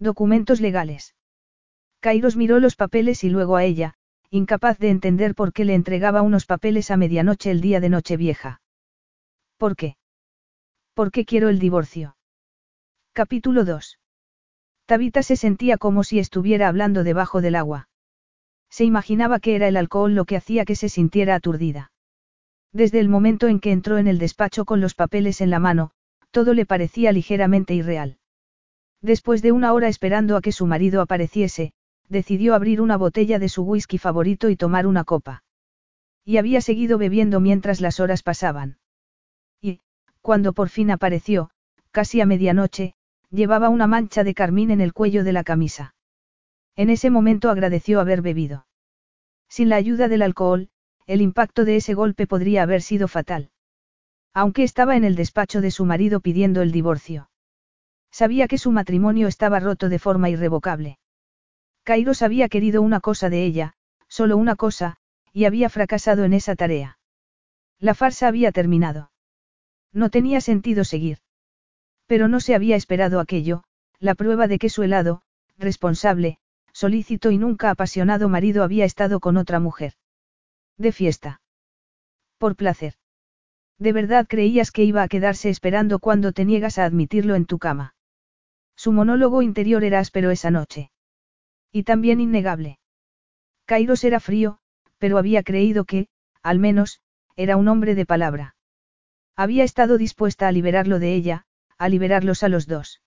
Documentos 0.00 0.60
legales. 0.60 1.14
Kairos 2.00 2.34
miró 2.34 2.58
los 2.58 2.74
papeles 2.74 3.22
y 3.22 3.30
luego 3.30 3.54
a 3.54 3.62
ella, 3.62 3.94
incapaz 4.30 4.80
de 4.80 4.90
entender 4.90 5.36
por 5.36 5.52
qué 5.52 5.64
le 5.64 5.74
entregaba 5.74 6.22
unos 6.22 6.44
papeles 6.44 6.90
a 6.90 6.96
medianoche 6.96 7.52
el 7.52 7.60
día 7.60 7.78
de 7.78 7.88
Nochevieja. 7.88 8.62
¿Por 9.56 9.76
qué? 9.76 9.96
¿Por 10.92 11.12
qué 11.12 11.24
quiero 11.24 11.50
el 11.50 11.60
divorcio? 11.60 12.16
Capítulo 13.12 13.64
2. 13.64 14.00
Tabita 14.86 15.22
se 15.22 15.36
sentía 15.36 15.78
como 15.78 16.02
si 16.02 16.18
estuviera 16.18 16.66
hablando 16.66 17.04
debajo 17.04 17.40
del 17.40 17.54
agua. 17.54 17.89
Se 18.70 18.84
imaginaba 18.84 19.40
que 19.40 19.56
era 19.56 19.68
el 19.68 19.76
alcohol 19.76 20.14
lo 20.14 20.24
que 20.24 20.36
hacía 20.36 20.64
que 20.64 20.76
se 20.76 20.88
sintiera 20.88 21.34
aturdida. 21.34 21.90
Desde 22.72 23.00
el 23.00 23.08
momento 23.08 23.48
en 23.48 23.58
que 23.58 23.72
entró 23.72 23.98
en 23.98 24.06
el 24.06 24.18
despacho 24.18 24.64
con 24.64 24.80
los 24.80 24.94
papeles 24.94 25.40
en 25.40 25.50
la 25.50 25.58
mano, 25.58 25.90
todo 26.30 26.54
le 26.54 26.66
parecía 26.66 27.10
ligeramente 27.10 27.74
irreal. 27.74 28.18
Después 29.02 29.42
de 29.42 29.52
una 29.52 29.72
hora 29.72 29.88
esperando 29.88 30.36
a 30.36 30.40
que 30.40 30.52
su 30.52 30.66
marido 30.66 31.00
apareciese, 31.00 31.72
decidió 32.08 32.54
abrir 32.54 32.80
una 32.80 32.96
botella 32.96 33.38
de 33.38 33.48
su 33.48 33.62
whisky 33.62 33.98
favorito 33.98 34.50
y 34.50 34.56
tomar 34.56 34.86
una 34.86 35.04
copa. 35.04 35.42
Y 36.24 36.36
había 36.36 36.60
seguido 36.60 36.98
bebiendo 36.98 37.40
mientras 37.40 37.80
las 37.80 37.98
horas 37.98 38.22
pasaban. 38.22 38.78
Y, 39.60 39.80
cuando 40.20 40.52
por 40.52 40.68
fin 40.68 40.90
apareció, 40.90 41.50
casi 41.90 42.20
a 42.20 42.26
medianoche, 42.26 42.94
llevaba 43.30 43.68
una 43.68 43.86
mancha 43.86 44.22
de 44.22 44.34
carmín 44.34 44.70
en 44.70 44.80
el 44.80 44.92
cuello 44.92 45.24
de 45.24 45.32
la 45.32 45.44
camisa. 45.44 45.94
En 46.76 46.90
ese 46.90 47.10
momento 47.10 47.50
agradeció 47.50 48.00
haber 48.00 48.22
bebido. 48.22 48.66
Sin 49.48 49.68
la 49.68 49.76
ayuda 49.76 50.08
del 50.08 50.22
alcohol, 50.22 50.70
el 51.06 51.20
impacto 51.20 51.64
de 51.64 51.76
ese 51.76 51.94
golpe 51.94 52.26
podría 52.26 52.62
haber 52.62 52.82
sido 52.82 53.08
fatal. 53.08 53.50
Aunque 54.32 54.62
estaba 54.62 54.96
en 54.96 55.04
el 55.04 55.16
despacho 55.16 55.60
de 55.60 55.70
su 55.70 55.84
marido 55.84 56.20
pidiendo 56.20 56.62
el 56.62 56.70
divorcio. 56.70 57.30
Sabía 58.12 58.48
que 58.48 58.58
su 58.58 58.70
matrimonio 58.70 59.28
estaba 59.28 59.60
roto 59.60 59.88
de 59.88 59.98
forma 59.98 60.30
irrevocable. 60.30 60.98
Kairos 61.82 62.22
había 62.22 62.48
querido 62.48 62.82
una 62.82 63.00
cosa 63.00 63.28
de 63.30 63.44
ella, 63.44 63.74
solo 64.08 64.36
una 64.36 64.56
cosa, 64.56 64.96
y 65.32 65.44
había 65.44 65.68
fracasado 65.68 66.24
en 66.24 66.32
esa 66.32 66.54
tarea. 66.54 66.98
La 67.78 67.94
farsa 67.94 68.28
había 68.28 68.52
terminado. 68.52 69.10
No 69.92 70.10
tenía 70.10 70.40
sentido 70.40 70.84
seguir. 70.84 71.18
Pero 72.06 72.28
no 72.28 72.40
se 72.40 72.54
había 72.54 72.76
esperado 72.76 73.20
aquello, 73.20 73.64
la 73.98 74.14
prueba 74.14 74.46
de 74.48 74.58
que 74.58 74.68
su 74.68 74.82
helado, 74.82 75.22
responsable, 75.56 76.38
solícito 76.80 77.30
y 77.30 77.36
nunca 77.36 77.68
apasionado 77.68 78.30
marido 78.30 78.64
había 78.64 78.86
estado 78.86 79.20
con 79.20 79.36
otra 79.36 79.60
mujer. 79.60 79.92
De 80.78 80.92
fiesta. 80.92 81.42
Por 82.38 82.56
placer. 82.56 82.94
¿De 83.78 83.92
verdad 83.92 84.26
creías 84.26 84.70
que 84.70 84.84
iba 84.84 85.02
a 85.02 85.08
quedarse 85.08 85.50
esperando 85.50 85.98
cuando 85.98 86.32
te 86.32 86.46
niegas 86.46 86.78
a 86.78 86.86
admitirlo 86.86 87.34
en 87.34 87.44
tu 87.44 87.58
cama? 87.58 87.94
Su 88.76 88.92
monólogo 88.92 89.42
interior 89.42 89.84
era 89.84 89.98
áspero 89.98 90.30
esa 90.30 90.50
noche. 90.50 90.90
Y 91.70 91.82
también 91.82 92.18
innegable. 92.18 92.78
Kairos 93.66 94.02
era 94.04 94.18
frío, 94.18 94.56
pero 94.96 95.18
había 95.18 95.42
creído 95.42 95.84
que, 95.84 96.08
al 96.42 96.58
menos, 96.58 97.02
era 97.36 97.58
un 97.58 97.68
hombre 97.68 97.94
de 97.94 98.06
palabra. 98.06 98.56
Había 99.36 99.64
estado 99.64 99.98
dispuesta 99.98 100.48
a 100.48 100.52
liberarlo 100.52 100.98
de 100.98 101.14
ella, 101.14 101.44
a 101.76 101.90
liberarlos 101.90 102.42
a 102.42 102.48
los 102.48 102.66
dos. 102.66 103.02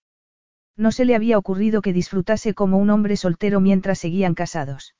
No 0.76 0.90
se 0.90 1.04
le 1.04 1.14
había 1.14 1.38
ocurrido 1.38 1.82
que 1.82 1.92
disfrutase 1.92 2.54
como 2.54 2.78
un 2.78 2.90
hombre 2.90 3.16
soltero 3.16 3.60
mientras 3.60 3.98
seguían 3.98 4.34
casados. 4.34 4.94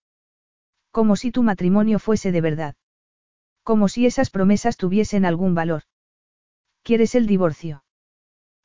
Como 0.91 1.17
si 1.17 1.33
tu 1.33 1.43
matrimonio 1.43 1.99
fuese 1.99 2.31
de 2.31 2.41
verdad. 2.41 2.77
Como 3.65 3.89
si 3.89 4.07
esas 4.07 4.31
promesas 4.31 4.77
tuviesen 4.77 5.25
algún 5.25 5.55
valor. 5.55 5.83
¿Quieres 6.83 7.15
el 7.15 7.27
divorcio? 7.27 7.83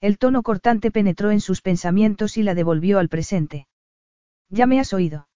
El 0.01 0.18
tono 0.18 0.44
cortante 0.44 0.92
penetró 0.92 1.32
en 1.32 1.42
sus 1.42 1.62
pensamientos 1.62 2.38
y 2.38 2.44
la 2.44 2.54
devolvió 2.54 3.00
al 3.00 3.10
presente. 3.10 3.68
Ya 4.50 4.68
me 4.68 4.80
has 4.80 4.94
oído. 4.94 5.28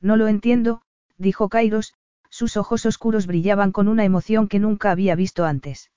No 0.00 0.16
lo 0.16 0.28
entiendo, 0.28 0.82
dijo 1.16 1.48
Kairos, 1.48 1.94
sus 2.30 2.56
ojos 2.56 2.86
oscuros 2.86 3.26
brillaban 3.26 3.72
con 3.72 3.88
una 3.88 4.04
emoción 4.04 4.48
que 4.48 4.58
nunca 4.58 4.90
había 4.90 5.14
visto 5.14 5.44
antes. 5.44 5.90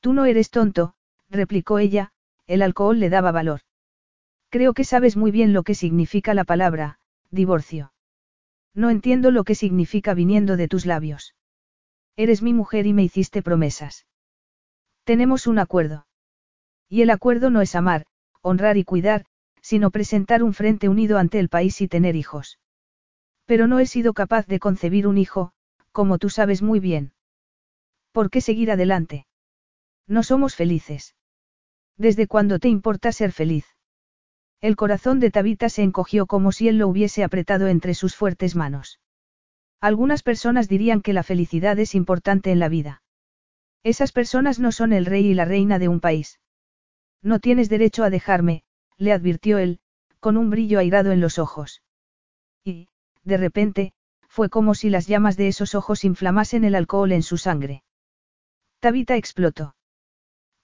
Tú 0.00 0.12
no 0.12 0.24
eres 0.24 0.50
tonto, 0.50 0.94
replicó 1.28 1.78
ella, 1.78 2.12
el 2.46 2.62
alcohol 2.62 2.98
le 2.98 3.10
daba 3.10 3.32
valor. 3.32 3.60
Creo 4.52 4.74
que 4.74 4.84
sabes 4.84 5.16
muy 5.16 5.30
bien 5.30 5.54
lo 5.54 5.62
que 5.62 5.74
significa 5.74 6.34
la 6.34 6.44
palabra, 6.44 6.98
divorcio. 7.30 7.94
No 8.74 8.90
entiendo 8.90 9.30
lo 9.30 9.44
que 9.44 9.54
significa 9.54 10.12
viniendo 10.12 10.58
de 10.58 10.68
tus 10.68 10.84
labios. 10.84 11.34
Eres 12.16 12.42
mi 12.42 12.52
mujer 12.52 12.86
y 12.86 12.92
me 12.92 13.02
hiciste 13.02 13.40
promesas. 13.40 14.04
Tenemos 15.04 15.46
un 15.46 15.58
acuerdo. 15.58 16.06
Y 16.86 17.00
el 17.00 17.08
acuerdo 17.08 17.48
no 17.48 17.62
es 17.62 17.74
amar, 17.74 18.04
honrar 18.42 18.76
y 18.76 18.84
cuidar, 18.84 19.24
sino 19.62 19.90
presentar 19.90 20.42
un 20.42 20.52
frente 20.52 20.90
unido 20.90 21.16
ante 21.16 21.38
el 21.38 21.48
país 21.48 21.80
y 21.80 21.88
tener 21.88 22.14
hijos. 22.14 22.58
Pero 23.46 23.66
no 23.66 23.78
he 23.78 23.86
sido 23.86 24.12
capaz 24.12 24.46
de 24.46 24.58
concebir 24.58 25.06
un 25.06 25.16
hijo, 25.16 25.52
como 25.92 26.18
tú 26.18 26.28
sabes 26.28 26.60
muy 26.60 26.78
bien. 26.78 27.14
¿Por 28.12 28.28
qué 28.28 28.42
seguir 28.42 28.70
adelante? 28.70 29.26
No 30.06 30.22
somos 30.22 30.56
felices. 30.56 31.16
¿Desde 31.96 32.26
cuándo 32.26 32.58
te 32.58 32.68
importa 32.68 33.12
ser 33.12 33.32
feliz? 33.32 33.64
El 34.62 34.76
corazón 34.76 35.18
de 35.18 35.32
Tabita 35.32 35.68
se 35.68 35.82
encogió 35.82 36.26
como 36.26 36.52
si 36.52 36.68
él 36.68 36.78
lo 36.78 36.86
hubiese 36.86 37.24
apretado 37.24 37.66
entre 37.66 37.94
sus 37.94 38.14
fuertes 38.14 38.54
manos. 38.54 39.00
Algunas 39.80 40.22
personas 40.22 40.68
dirían 40.68 41.02
que 41.02 41.12
la 41.12 41.24
felicidad 41.24 41.76
es 41.80 41.96
importante 41.96 42.52
en 42.52 42.60
la 42.60 42.68
vida. 42.68 43.02
Esas 43.82 44.12
personas 44.12 44.60
no 44.60 44.70
son 44.70 44.92
el 44.92 45.04
rey 45.04 45.26
y 45.26 45.34
la 45.34 45.44
reina 45.44 45.80
de 45.80 45.88
un 45.88 45.98
país. 45.98 46.38
No 47.22 47.40
tienes 47.40 47.68
derecho 47.68 48.04
a 48.04 48.10
dejarme, 48.10 48.62
le 48.98 49.12
advirtió 49.12 49.58
él, 49.58 49.80
con 50.20 50.36
un 50.36 50.48
brillo 50.48 50.78
airado 50.78 51.10
en 51.10 51.20
los 51.20 51.40
ojos. 51.40 51.82
Y, 52.62 52.86
de 53.24 53.36
repente, 53.38 53.92
fue 54.28 54.48
como 54.48 54.76
si 54.76 54.90
las 54.90 55.08
llamas 55.08 55.36
de 55.36 55.48
esos 55.48 55.74
ojos 55.74 56.04
inflamasen 56.04 56.62
el 56.62 56.76
alcohol 56.76 57.10
en 57.10 57.24
su 57.24 57.36
sangre. 57.36 57.82
Tabita 58.78 59.16
explotó. 59.16 59.74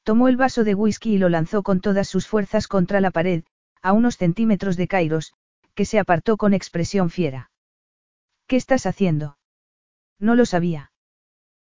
Tomó 0.04 0.28
el 0.28 0.36
vaso 0.36 0.62
de 0.62 0.76
whisky 0.76 1.14
y 1.14 1.18
lo 1.18 1.28
lanzó 1.28 1.64
con 1.64 1.80
todas 1.80 2.06
sus 2.06 2.28
fuerzas 2.28 2.68
contra 2.68 3.00
la 3.00 3.10
pared, 3.10 3.42
a 3.82 3.92
unos 3.92 4.16
centímetros 4.16 4.76
de 4.76 4.88
Kairos, 4.88 5.34
que 5.74 5.84
se 5.84 5.98
apartó 5.98 6.36
con 6.36 6.54
expresión 6.54 7.10
fiera. 7.10 7.50
¿Qué 8.46 8.56
estás 8.56 8.86
haciendo? 8.86 9.38
No 10.18 10.34
lo 10.34 10.46
sabía. 10.46 10.92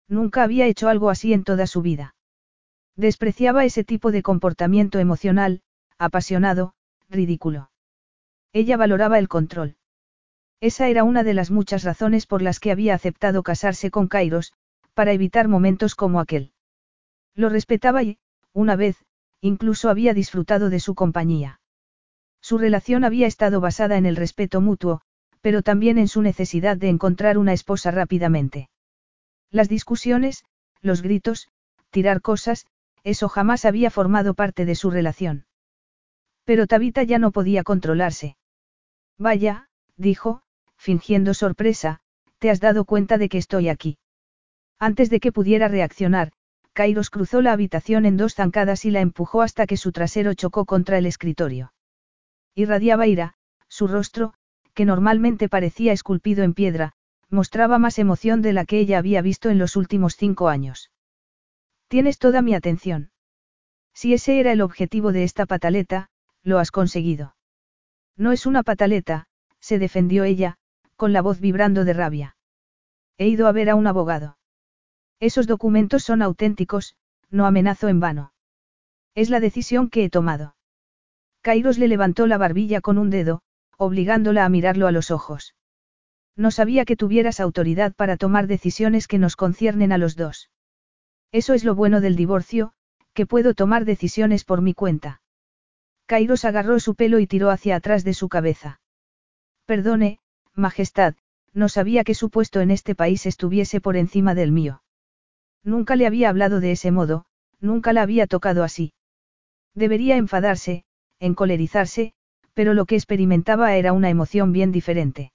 Nunca 0.08 0.42
había 0.42 0.66
hecho 0.66 0.88
algo 0.88 1.10
así 1.10 1.32
en 1.32 1.44
toda 1.44 1.66
su 1.66 1.82
vida. 1.82 2.14
Despreciaba 2.96 3.64
ese 3.64 3.84
tipo 3.84 4.12
de 4.12 4.22
comportamiento 4.22 4.98
emocional, 4.98 5.62
apasionado, 5.98 6.74
ridículo. 7.08 7.70
Ella 8.52 8.76
valoraba 8.76 9.18
el 9.18 9.28
control. 9.28 9.76
Esa 10.60 10.88
era 10.88 11.04
una 11.04 11.24
de 11.24 11.34
las 11.34 11.50
muchas 11.50 11.82
razones 11.82 12.26
por 12.26 12.40
las 12.40 12.60
que 12.60 12.70
había 12.70 12.94
aceptado 12.94 13.42
casarse 13.42 13.90
con 13.90 14.06
Kairos, 14.06 14.52
para 14.94 15.12
evitar 15.12 15.48
momentos 15.48 15.94
como 15.94 16.20
aquel. 16.20 16.52
Lo 17.34 17.48
respetaba 17.48 18.02
y, 18.02 18.18
una 18.52 18.76
vez, 18.76 19.04
incluso 19.40 19.90
había 19.90 20.14
disfrutado 20.14 20.70
de 20.70 20.78
su 20.78 20.94
compañía. 20.94 21.60
Su 22.44 22.58
relación 22.58 23.04
había 23.04 23.26
estado 23.26 23.62
basada 23.62 23.96
en 23.96 24.04
el 24.04 24.16
respeto 24.16 24.60
mutuo, 24.60 25.00
pero 25.40 25.62
también 25.62 25.96
en 25.96 26.08
su 26.08 26.20
necesidad 26.20 26.76
de 26.76 26.90
encontrar 26.90 27.38
una 27.38 27.54
esposa 27.54 27.90
rápidamente. 27.90 28.68
Las 29.50 29.70
discusiones, 29.70 30.44
los 30.82 31.00
gritos, 31.00 31.48
tirar 31.88 32.20
cosas, 32.20 32.66
eso 33.02 33.30
jamás 33.30 33.64
había 33.64 33.90
formado 33.90 34.34
parte 34.34 34.66
de 34.66 34.74
su 34.74 34.90
relación. 34.90 35.46
Pero 36.44 36.66
Tabita 36.66 37.02
ya 37.02 37.18
no 37.18 37.32
podía 37.32 37.62
controlarse. 37.62 38.36
Vaya, 39.16 39.70
dijo, 39.96 40.42
fingiendo 40.76 41.32
sorpresa, 41.32 42.00
te 42.40 42.50
has 42.50 42.60
dado 42.60 42.84
cuenta 42.84 43.16
de 43.16 43.30
que 43.30 43.38
estoy 43.38 43.70
aquí. 43.70 43.96
Antes 44.78 45.08
de 45.08 45.18
que 45.18 45.32
pudiera 45.32 45.68
reaccionar, 45.68 46.32
Kairos 46.74 47.08
cruzó 47.08 47.40
la 47.40 47.52
habitación 47.52 48.04
en 48.04 48.18
dos 48.18 48.34
zancadas 48.34 48.84
y 48.84 48.90
la 48.90 49.00
empujó 49.00 49.40
hasta 49.40 49.66
que 49.66 49.78
su 49.78 49.92
trasero 49.92 50.34
chocó 50.34 50.66
contra 50.66 50.98
el 50.98 51.06
escritorio. 51.06 51.72
Irradiaba 52.54 53.06
ira, 53.06 53.34
su 53.68 53.88
rostro, 53.88 54.34
que 54.74 54.84
normalmente 54.84 55.48
parecía 55.48 55.92
esculpido 55.92 56.44
en 56.44 56.54
piedra, 56.54 56.92
mostraba 57.30 57.78
más 57.78 57.98
emoción 57.98 58.42
de 58.42 58.52
la 58.52 58.64
que 58.64 58.78
ella 58.78 58.98
había 58.98 59.22
visto 59.22 59.50
en 59.50 59.58
los 59.58 59.76
últimos 59.76 60.16
cinco 60.16 60.48
años. 60.48 60.90
Tienes 61.88 62.18
toda 62.18 62.42
mi 62.42 62.54
atención. 62.54 63.10
Si 63.92 64.14
ese 64.14 64.40
era 64.40 64.52
el 64.52 64.60
objetivo 64.60 65.12
de 65.12 65.24
esta 65.24 65.46
pataleta, 65.46 66.10
lo 66.42 66.58
has 66.58 66.70
conseguido. 66.70 67.36
No 68.16 68.32
es 68.32 68.46
una 68.46 68.62
pataleta, 68.62 69.26
se 69.60 69.78
defendió 69.78 70.24
ella, 70.24 70.56
con 70.96 71.12
la 71.12 71.22
voz 71.22 71.40
vibrando 71.40 71.84
de 71.84 71.92
rabia. 71.92 72.36
He 73.18 73.28
ido 73.28 73.46
a 73.48 73.52
ver 73.52 73.70
a 73.70 73.74
un 73.74 73.86
abogado. 73.86 74.38
Esos 75.20 75.46
documentos 75.46 76.04
son 76.04 76.22
auténticos, 76.22 76.96
no 77.30 77.46
amenazo 77.46 77.88
en 77.88 78.00
vano. 78.00 78.32
Es 79.14 79.30
la 79.30 79.40
decisión 79.40 79.88
que 79.88 80.04
he 80.04 80.10
tomado. 80.10 80.54
Kairos 81.44 81.76
le 81.76 81.88
levantó 81.88 82.26
la 82.26 82.38
barbilla 82.38 82.80
con 82.80 82.96
un 82.96 83.10
dedo, 83.10 83.42
obligándola 83.76 84.46
a 84.46 84.48
mirarlo 84.48 84.86
a 84.86 84.92
los 84.92 85.10
ojos. 85.10 85.54
No 86.36 86.50
sabía 86.50 86.86
que 86.86 86.96
tuvieras 86.96 87.38
autoridad 87.38 87.94
para 87.94 88.16
tomar 88.16 88.46
decisiones 88.46 89.06
que 89.06 89.18
nos 89.18 89.36
conciernen 89.36 89.92
a 89.92 89.98
los 89.98 90.16
dos. 90.16 90.48
Eso 91.32 91.52
es 91.52 91.62
lo 91.62 91.74
bueno 91.74 92.00
del 92.00 92.16
divorcio, 92.16 92.72
que 93.12 93.26
puedo 93.26 93.52
tomar 93.52 93.84
decisiones 93.84 94.42
por 94.42 94.62
mi 94.62 94.72
cuenta. 94.72 95.20
Kairos 96.06 96.46
agarró 96.46 96.80
su 96.80 96.94
pelo 96.94 97.18
y 97.18 97.26
tiró 97.26 97.50
hacia 97.50 97.76
atrás 97.76 98.04
de 98.04 98.14
su 98.14 98.30
cabeza. 98.30 98.80
Perdone, 99.66 100.20
Majestad, 100.54 101.14
no 101.52 101.68
sabía 101.68 102.04
que 102.04 102.14
su 102.14 102.30
puesto 102.30 102.62
en 102.62 102.70
este 102.70 102.94
país 102.94 103.26
estuviese 103.26 103.82
por 103.82 103.98
encima 103.98 104.34
del 104.34 104.50
mío. 104.50 104.82
Nunca 105.62 105.94
le 105.94 106.06
había 106.06 106.30
hablado 106.30 106.60
de 106.60 106.72
ese 106.72 106.90
modo, 106.90 107.26
nunca 107.60 107.92
la 107.92 108.00
había 108.00 108.26
tocado 108.26 108.64
así. 108.64 108.94
Debería 109.74 110.16
enfadarse, 110.16 110.86
encolerizarse, 111.24 112.12
pero 112.52 112.74
lo 112.74 112.86
que 112.86 112.94
experimentaba 112.94 113.76
era 113.76 113.92
una 113.92 114.10
emoción 114.10 114.52
bien 114.52 114.72
diferente. 114.72 115.32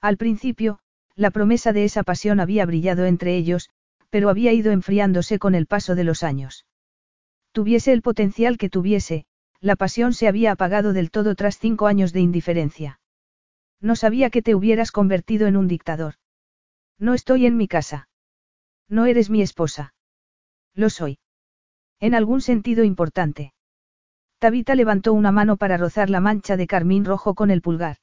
Al 0.00 0.16
principio, 0.16 0.80
la 1.14 1.30
promesa 1.30 1.72
de 1.72 1.84
esa 1.84 2.02
pasión 2.02 2.40
había 2.40 2.66
brillado 2.66 3.04
entre 3.04 3.36
ellos, 3.36 3.70
pero 4.10 4.28
había 4.28 4.52
ido 4.52 4.72
enfriándose 4.72 5.38
con 5.38 5.54
el 5.54 5.66
paso 5.66 5.94
de 5.94 6.04
los 6.04 6.22
años. 6.22 6.66
Tuviese 7.52 7.92
el 7.92 8.02
potencial 8.02 8.58
que 8.58 8.68
tuviese, 8.68 9.26
la 9.60 9.76
pasión 9.76 10.12
se 10.12 10.26
había 10.26 10.52
apagado 10.52 10.92
del 10.92 11.10
todo 11.10 11.34
tras 11.34 11.58
cinco 11.58 11.86
años 11.86 12.12
de 12.12 12.20
indiferencia. 12.20 13.00
No 13.80 13.94
sabía 13.94 14.30
que 14.30 14.42
te 14.42 14.54
hubieras 14.54 14.90
convertido 14.90 15.46
en 15.46 15.56
un 15.56 15.68
dictador. 15.68 16.14
No 16.98 17.14
estoy 17.14 17.46
en 17.46 17.56
mi 17.56 17.68
casa. 17.68 18.08
No 18.88 19.06
eres 19.06 19.30
mi 19.30 19.42
esposa. 19.42 19.94
Lo 20.74 20.90
soy. 20.90 21.18
En 22.00 22.14
algún 22.14 22.40
sentido 22.40 22.84
importante. 22.84 23.52
Tabita 24.42 24.74
levantó 24.74 25.12
una 25.12 25.30
mano 25.30 25.56
para 25.56 25.76
rozar 25.76 26.10
la 26.10 26.18
mancha 26.18 26.56
de 26.56 26.66
carmín 26.66 27.04
rojo 27.04 27.34
con 27.34 27.52
el 27.52 27.62
pulgar. 27.62 27.98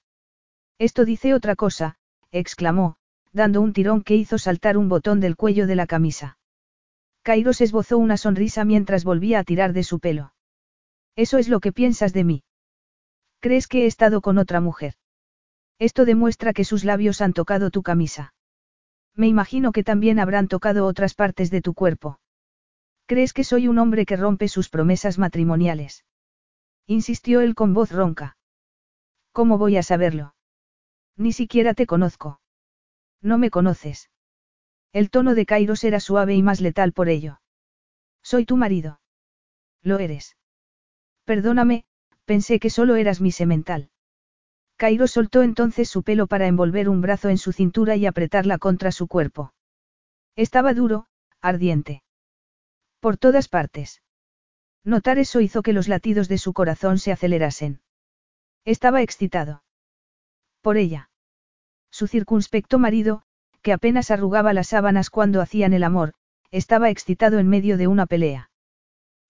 Esto 0.78 1.04
dice 1.04 1.34
otra 1.34 1.58
cosa, 1.58 1.98
exclamó, 2.32 2.96
dando 3.34 3.60
un 3.60 3.74
tirón 3.74 4.04
que 4.04 4.16
hizo 4.16 4.38
saltar 4.38 4.78
un 4.78 4.88
botón 4.88 5.20
del 5.20 5.36
cuello 5.36 5.68
de 5.68 5.76
la 5.76 5.86
camisa. 5.86 6.38
Kairos 7.24 7.60
esbozó 7.60 7.98
una 7.98 8.16
sonrisa 8.16 8.64
mientras 8.64 9.04
volvía 9.04 9.40
a 9.40 9.44
tirar 9.44 9.74
de 9.74 9.84
su 9.84 10.00
pelo. 10.00 10.34
Eso 11.18 11.40
es 11.40 11.50
lo 11.50 11.60
que 11.60 11.74
piensas 11.74 12.14
de 12.14 12.24
mí. 12.24 12.44
¿Crees 13.42 13.68
que 13.68 13.84
he 13.84 13.86
estado 13.86 14.22
con 14.22 14.38
otra 14.38 14.62
mujer? 14.62 14.94
Esto 15.78 16.06
demuestra 16.06 16.54
que 16.54 16.64
sus 16.64 16.86
labios 16.86 17.20
han 17.20 17.34
tocado 17.34 17.70
tu 17.70 17.84
camisa. 17.84 18.34
Me 19.14 19.28
imagino 19.28 19.74
que 19.74 19.84
también 19.84 20.20
habrán 20.20 20.48
tocado 20.48 20.86
otras 20.86 21.16
partes 21.16 21.52
de 21.52 21.60
tu 21.60 21.74
cuerpo. 21.74 22.22
¿Crees 23.08 23.34
que 23.34 23.44
soy 23.44 23.68
un 23.68 23.78
hombre 23.78 24.06
que 24.06 24.16
rompe 24.16 24.48
sus 24.48 24.70
promesas 24.70 25.18
matrimoniales? 25.20 26.06
Insistió 26.90 27.42
él 27.42 27.54
con 27.54 27.76
voz 27.76 27.92
ronca. 27.92 28.36
¿Cómo 29.32 29.60
voy 29.60 29.78
a 29.78 29.84
saberlo? 29.84 30.34
Ni 31.16 31.34
siquiera 31.34 31.76
te 31.76 31.86
conozco. 31.86 32.42
No 33.22 33.38
me 33.38 33.52
conoces. 33.52 34.10
El 34.92 35.12
tono 35.12 35.36
de 35.36 35.46
Kairos 35.46 35.84
era 35.84 36.00
suave 36.00 36.34
y 36.34 36.42
más 36.42 36.62
letal 36.62 36.92
por 36.92 37.08
ello. 37.08 37.42
Soy 38.24 38.44
tu 38.44 38.58
marido. 38.58 39.02
Lo 39.84 40.00
eres. 40.00 40.36
Perdóname, 41.26 41.86
pensé 42.26 42.60
que 42.60 42.72
solo 42.72 42.96
eras 42.96 43.22
mi 43.22 43.32
semental. 43.32 43.92
Kairos 44.76 45.12
soltó 45.12 45.44
entonces 45.44 45.92
su 45.92 46.02
pelo 46.02 46.26
para 46.26 46.48
envolver 46.48 46.90
un 46.90 47.02
brazo 47.02 47.30
en 47.30 47.38
su 47.38 47.52
cintura 47.52 47.98
y 47.98 48.08
apretarla 48.08 48.58
contra 48.58 48.92
su 48.92 49.08
cuerpo. 49.08 49.54
Estaba 50.36 50.74
duro, 50.74 51.06
ardiente. 51.40 52.02
Por 53.00 53.18
todas 53.18 53.48
partes. 53.48 54.02
Notar 54.84 55.20
eso 55.20 55.42
hizo 55.42 55.62
que 55.62 55.74
los 55.74 55.88
latidos 55.88 56.30
de 56.30 56.38
su 56.38 56.54
corazón 56.54 57.00
se 57.00 57.12
acelerasen. 57.12 57.82
Estaba 58.66 59.02
excitado. 59.02 59.64
Por 60.62 60.78
ella. 60.78 61.10
Su 61.92 62.08
circunspecto 62.08 62.80
marido, 62.80 63.24
que 63.62 63.74
apenas 63.74 64.12
arrugaba 64.12 64.54
las 64.54 64.68
sábanas 64.68 65.10
cuando 65.10 65.42
hacían 65.42 65.74
el 65.74 65.84
amor, 65.84 66.14
estaba 66.52 66.90
excitado 66.90 67.40
en 67.40 67.48
medio 67.48 67.78
de 67.78 67.88
una 67.88 68.06
pelea. 68.06 68.52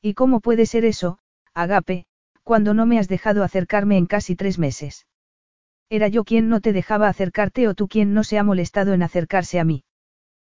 ¿Y 0.02 0.14
cómo 0.14 0.40
puede 0.40 0.66
ser 0.66 0.86
eso, 0.86 1.20
Agape, 1.54 2.06
cuando 2.44 2.74
no 2.74 2.86
me 2.86 3.00
has 3.00 3.08
dejado 3.08 3.44
acercarme 3.44 3.98
en 3.98 4.06
casi 4.06 4.36
tres 4.36 4.58
meses? 4.58 5.08
¿Era 5.90 6.08
yo 6.08 6.24
quien 6.24 6.50
no 6.50 6.62
te 6.62 6.72
dejaba 6.72 7.08
acercarte 7.08 7.68
o 7.68 7.74
tú 7.74 7.88
quien 7.88 8.14
no 8.14 8.24
se 8.24 8.38
ha 8.38 8.44
molestado 8.44 8.94
en 8.94 9.04
acercarse 9.04 9.60
a 9.60 9.64
mí? 9.64 9.84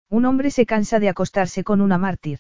Un 0.10 0.25
hombre 0.25 0.51
se 0.51 0.65
cansa 0.65 0.99
de 0.99 1.10
acostarse 1.10 1.63
con 1.63 1.82
una 1.82 1.97
mártir. 1.97 2.39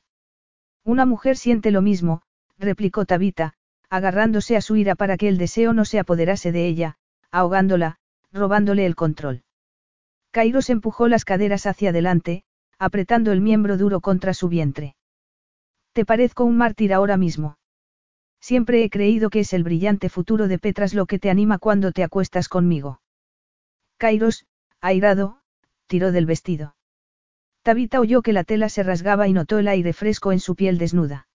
Una 0.83 1.05
mujer 1.05 1.37
siente 1.37 1.71
lo 1.71 1.81
mismo, 1.81 2.21
replicó 2.57 3.05
Tabita, 3.05 3.53
agarrándose 3.89 4.57
a 4.57 4.61
su 4.61 4.75
ira 4.75 4.95
para 4.95 5.17
que 5.17 5.27
el 5.27 5.37
deseo 5.37 5.73
no 5.73 5.85
se 5.85 5.99
apoderase 5.99 6.51
de 6.51 6.67
ella, 6.67 6.97
ahogándola, 7.31 7.97
robándole 8.31 8.85
el 8.85 8.95
control. 8.95 9.43
Kairos 10.31 10.69
empujó 10.69 11.07
las 11.07 11.25
caderas 11.25 11.67
hacia 11.67 11.91
adelante, 11.91 12.43
apretando 12.79 13.31
el 13.31 13.41
miembro 13.41 13.77
duro 13.77 14.01
contra 14.01 14.33
su 14.33 14.49
vientre. 14.49 14.95
Te 15.93 16.05
parezco 16.05 16.43
un 16.43 16.57
mártir 16.57 16.93
ahora 16.93 17.17
mismo. 17.17 17.57
Siempre 18.41 18.83
he 18.83 18.89
creído 18.89 19.29
que 19.29 19.41
es 19.41 19.53
el 19.53 19.63
brillante 19.63 20.09
futuro 20.09 20.47
de 20.47 20.59
Petras 20.59 20.93
lo 20.93 21.05
que 21.05 21.19
te 21.19 21.29
anima 21.29 21.59
cuando 21.59 21.91
te 21.91 22.03
acuestas 22.03 22.49
conmigo. 22.49 22.99
Kairos, 23.97 24.45
airado, 24.81 25.39
tiró 25.87 26.11
del 26.11 26.25
vestido. 26.25 26.75
Tabita 27.61 27.99
oyó 28.01 28.21
que 28.21 28.33
la 28.33 28.43
tela 28.43 28.67
se 28.67 28.83
rasgaba 28.83 29.27
y 29.27 29.33
notó 29.33 29.59
el 29.59 29.67
aire 29.67 29.93
fresco 29.93 30.31
en 30.31 30.39
su 30.39 30.55
piel 30.55 30.77
desnuda. 30.77 31.27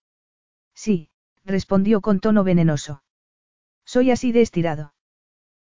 Sí, 0.75 1.09
respondió 1.45 2.01
con 2.01 2.19
tono 2.19 2.43
venenoso. 2.43 3.03
Soy 3.85 4.11
así 4.11 4.31
de 4.31 4.41
estirado. 4.41 4.93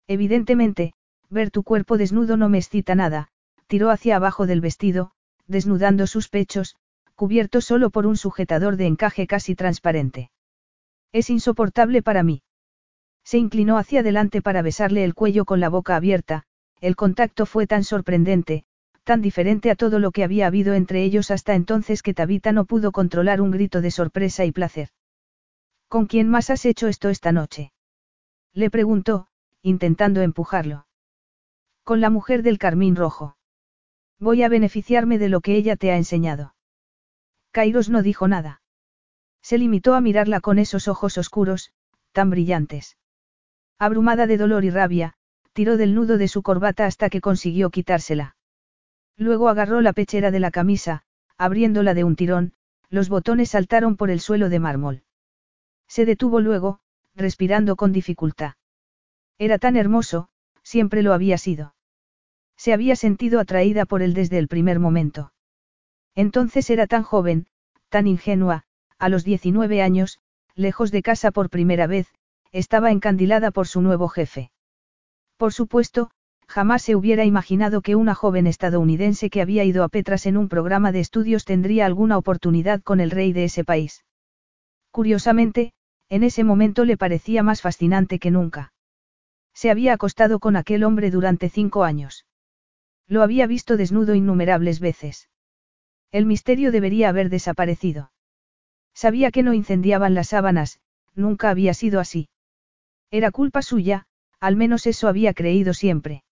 Evidentemente, 0.07 0.93
ver 1.31 1.51
tu 1.51 1.63
cuerpo 1.63 1.97
desnudo 1.97 2.37
no 2.37 2.49
me 2.49 2.59
excita 2.59 2.95
nada, 2.95 3.29
tiró 3.67 3.91
hacia 3.91 4.17
abajo 4.17 4.47
del 4.47 4.61
vestido, 4.61 5.13
desnudando 5.47 6.07
sus 6.07 6.29
pechos, 6.29 6.77
cubiertos 7.15 7.65
solo 7.65 7.91
por 7.91 8.07
un 8.07 8.17
sujetador 8.17 8.77
de 8.77 8.87
encaje 8.87 9.27
casi 9.27 9.55
transparente. 9.55 10.31
Es 11.13 11.31
insoportable 11.31 12.03
para 12.03 12.23
mí. 12.23 12.43
Se 13.25 13.39
inclinó 13.39 13.79
hacia 13.79 14.01
adelante 14.01 14.43
para 14.43 14.63
besarle 14.63 15.05
el 15.05 15.15
cuello 15.15 15.45
con 15.45 15.61
la 15.61 15.69
boca 15.69 15.97
abierta, 15.97 16.45
el 16.81 16.97
contacto 16.97 17.47
fue 17.47 17.67
tan 17.67 17.85
sorprendente, 17.85 18.65
tan 19.05 19.21
diferente 19.23 19.71
a 19.71 19.77
todo 19.77 19.99
lo 19.99 20.11
que 20.11 20.25
había 20.25 20.47
habido 20.47 20.75
entre 20.75 21.03
ellos 21.03 21.31
hasta 21.31 21.55
entonces 21.55 22.03
que 22.03 22.15
Tabita 22.15 22.53
no 22.53 22.65
pudo 22.65 22.93
controlar 22.93 23.41
un 23.41 23.51
grito 23.51 23.81
de 23.81 23.91
sorpresa 23.91 24.45
y 24.45 24.53
placer. 24.53 24.91
¿Con 25.89 26.07
quién 26.07 26.29
más 26.29 26.51
has 26.51 26.65
hecho 26.67 26.87
esto 26.87 27.09
esta 27.09 27.33
noche? 27.33 27.73
Le 28.53 28.71
preguntó, 28.71 29.27
intentando 29.63 30.21
empujarlo. 30.23 30.87
Con 31.83 32.01
la 32.01 32.11
mujer 32.11 32.43
del 32.43 32.59
carmín 32.59 32.95
rojo. 32.95 33.37
Voy 34.19 34.43
a 34.43 34.49
beneficiarme 34.49 35.19
de 35.19 35.29
lo 35.29 35.41
que 35.41 35.57
ella 35.57 35.77
te 35.77 35.91
ha 35.91 35.97
enseñado. 35.97 36.55
Kairos 37.53 37.89
no 37.89 38.03
dijo 38.03 38.29
nada. 38.29 38.63
Se 39.43 39.59
limitó 39.59 39.95
a 39.95 40.01
mirarla 40.01 40.41
con 40.41 40.59
esos 40.59 40.89
ojos 40.89 41.19
oscuros, 41.19 41.73
tan 42.13 42.31
brillantes. 42.31 42.97
Abrumada 43.79 44.27
de 44.27 44.37
dolor 44.37 44.65
y 44.65 44.71
rabia, 44.71 45.15
tiró 45.53 45.77
del 45.77 45.95
nudo 45.95 46.19
de 46.19 46.29
su 46.29 46.43
corbata 46.43 46.87
hasta 46.87 47.09
que 47.09 47.21
consiguió 47.21 47.71
quitársela. 47.71 48.37
Luego 49.21 49.51
agarró 49.51 49.83
la 49.83 49.93
pechera 49.93 50.31
de 50.31 50.41
la 50.41 50.51
camisa, 50.51 51.03
abriéndola 51.37 51.93
de 51.93 52.05
un 52.05 52.17
tirón, 52.17 52.55
los 52.89 53.11
botones 53.11 53.51
saltaron 53.51 53.99
por 53.99 54.09
el 54.09 54.19
suelo 54.19 54.49
de 54.49 54.59
mármol. 54.59 55.03
Se 55.87 56.07
detuvo 56.07 56.41
luego, 56.41 56.81
respirando 57.15 57.77
con 57.77 57.93
dificultad. 57.93 58.55
Era 59.37 59.59
tan 59.59 59.77
hermoso, 59.77 60.31
siempre 60.63 61.03
lo 61.03 61.13
había 61.13 61.37
sido. 61.37 61.75
Se 62.57 62.73
había 62.73 62.97
sentido 62.97 63.41
atraída 63.41 63.85
por 63.85 64.01
él 64.01 64.15
desde 64.15 64.39
el 64.39 64.49
primer 64.49 64.79
momento. 64.79 65.35
Entonces 66.15 66.71
era 66.71 66.87
tan 66.87 67.03
joven, 67.03 67.47
tan 67.91 68.07
ingenua, 68.07 68.65
a 68.99 69.11
los 69.11 69.23
19 69.23 69.83
años, 69.83 70.19
lejos 70.55 70.91
de 70.93 71.03
casa 71.03 71.31
por 71.31 71.51
primera 71.51 71.87
vez, 71.87 72.09
estaba 72.53 72.91
encandilada 72.91 73.51
por 73.51 73.69
su 73.69 73.83
nuevo 73.83 74.09
jefe. 74.09 74.51
Por 75.37 75.53
supuesto, 75.53 76.11
jamás 76.51 76.83
se 76.83 76.97
hubiera 76.97 77.25
imaginado 77.25 77.81
que 77.81 77.95
una 77.95 78.17
joven 78.17 78.49
estadounidense 78.49 79.31
que 79.31 79.41
había 79.41 79.63
ido 79.63 79.85
a 79.85 79.89
Petras 79.89 80.27
en 80.27 80.37
un 80.37 80.49
programa 80.49 80.91
de 80.91 80.99
estudios 80.99 81.45
tendría 81.45 81.87
alguna 81.87 82.19
oportunidad 82.19 82.83
con 82.83 82.99
el 82.99 83.13
rey 83.13 83.33
de 83.33 83.45
ese 83.45 83.63
país. 83.63 84.05
Curiosamente, 84.91 85.73
en 86.09 86.25
ese 86.25 86.43
momento 86.43 86.85
le 86.85 86.97
parecía 86.97 87.45
más 87.45 87.63
fascinante 87.63 88.19
que 88.19 88.33
nunca. 88.33 88.73
Se 89.55 89.71
había 89.71 89.93
acostado 89.93 90.41
con 90.41 90.57
aquel 90.57 90.83
hombre 90.83 91.13
durante 91.13 91.49
cinco 91.49 91.85
años. 91.85 92.27
Lo 93.07 93.23
había 93.23 93.47
visto 93.47 93.77
desnudo 93.77 94.17
innumerables 94.17 94.81
veces. 94.81 95.29
El 96.11 96.27
misterio 96.27 96.73
debería 96.73 97.11
haber 97.11 97.31
desaparecido. 97.31 98.11
Sabía 98.93 99.31
que 99.31 99.45
no 99.45 99.55
incendiaban 99.55 100.15
las 100.15 100.31
sábanas, 100.31 100.81
nunca 101.15 101.49
había 101.49 101.75
sido 101.75 102.01
así. 102.01 102.29
Era 103.13 103.31
culpa 103.31 103.63
suya, 103.63 104.07
al 104.41 104.57
menos 104.57 104.89
eso 104.89 105.07
había 105.07 105.33
creído 105.33 105.75
siempre. 105.75 106.25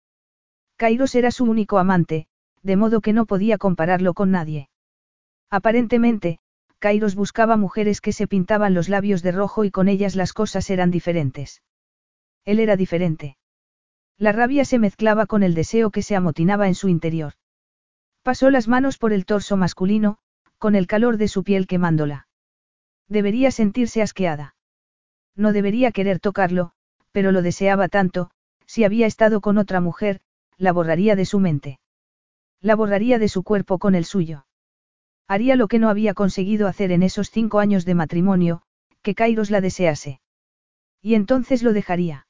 Kairos 0.79 1.17
era 1.17 1.33
su 1.33 1.45
único 1.45 1.79
amante, 1.79 2.29
de 2.63 2.77
modo 2.77 3.01
que 3.01 3.13
no 3.13 3.27
podía 3.27 3.59
compararlo 3.59 4.15
con 4.15 4.31
nadie. 4.31 4.71
Aparentemente, 5.51 6.39
Kairos 6.79 7.17
buscaba 7.17 7.57
mujeres 7.57 8.01
que 8.01 8.13
se 8.13 8.29
pintaban 8.29 8.75
los 8.75 8.89
labios 8.89 9.23
de 9.23 9.33
rojo 9.33 9.65
y 9.65 9.73
con 9.73 9.89
ellas 9.89 10.15
las 10.15 10.33
cosas 10.33 10.71
eran 10.71 10.93
diferentes. 10.93 11.63
Él 12.45 12.61
era 12.61 12.77
diferente. 12.77 13.37
La 14.19 14.31
rabia 14.31 14.65
se 14.65 14.79
mezclaba 14.79 15.27
con 15.27 15.43
el 15.43 15.55
deseo 15.55 15.91
que 15.91 16.03
se 16.03 16.15
amotinaba 16.15 16.69
en 16.69 16.77
su 16.77 16.89
interior. 16.89 17.33
Pasó 18.23 18.49
las 18.49 18.69
manos 18.69 18.99
por 18.99 19.13
el 19.13 19.27
torso 19.27 19.57
masculino, 19.57 20.19
con 20.59 20.77
el 20.77 20.87
calor 20.87 21.17
de 21.17 21.27
su 21.27 21.43
piel 21.43 21.67
quemándola. 21.67 22.29
Debería 23.09 23.51
sentirse 23.51 24.01
asqueada. 24.01 24.55
No 25.35 25.53
debería 25.53 25.91
querer 25.91 26.21
tocarlo, 26.21 26.71
pero 27.11 27.33
lo 27.33 27.43
deseaba 27.43 27.89
tanto, 27.89 28.31
si 28.65 28.85
había 28.85 29.07
estado 29.07 29.41
con 29.41 29.59
otra 29.59 29.81
mujer, 29.81 30.21
la 30.59 30.73
borraría 30.73 31.17
de 31.17 31.25
su 31.25 31.39
mente. 31.41 31.79
La 32.61 32.75
borraría 32.75 33.19
de 33.19 33.29
su 33.29 33.45
cuerpo 33.45 33.79
con 33.79 33.95
el 33.95 34.05
suyo. 34.05 34.45
Haría 35.29 35.57
lo 35.57 35.69
que 35.69 35.79
no 35.79 35.89
había 35.89 36.15
conseguido 36.15 36.67
hacer 36.67 36.91
en 36.91 37.03
esos 37.03 37.31
cinco 37.31 37.61
años 37.61 37.85
de 37.85 37.95
matrimonio, 37.95 38.63
que 39.03 39.15
Kairos 39.15 39.51
la 39.51 39.61
desease. 39.61 40.21
Y 41.01 41.15
entonces 41.15 41.63
lo 41.63 41.73
dejaría. 41.73 42.27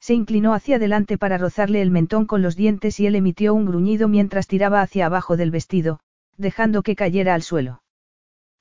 Se 0.00 0.14
inclinó 0.14 0.54
hacia 0.54 0.76
adelante 0.76 1.18
para 1.18 1.36
rozarle 1.36 1.82
el 1.82 1.90
mentón 1.90 2.26
con 2.26 2.40
los 2.40 2.56
dientes 2.56 3.00
y 3.00 3.06
él 3.06 3.16
emitió 3.16 3.52
un 3.52 3.66
gruñido 3.66 4.08
mientras 4.08 4.46
tiraba 4.46 4.80
hacia 4.80 5.06
abajo 5.06 5.36
del 5.36 5.50
vestido, 5.50 6.00
dejando 6.36 6.82
que 6.82 6.96
cayera 6.96 7.34
al 7.34 7.42
suelo. 7.42 7.82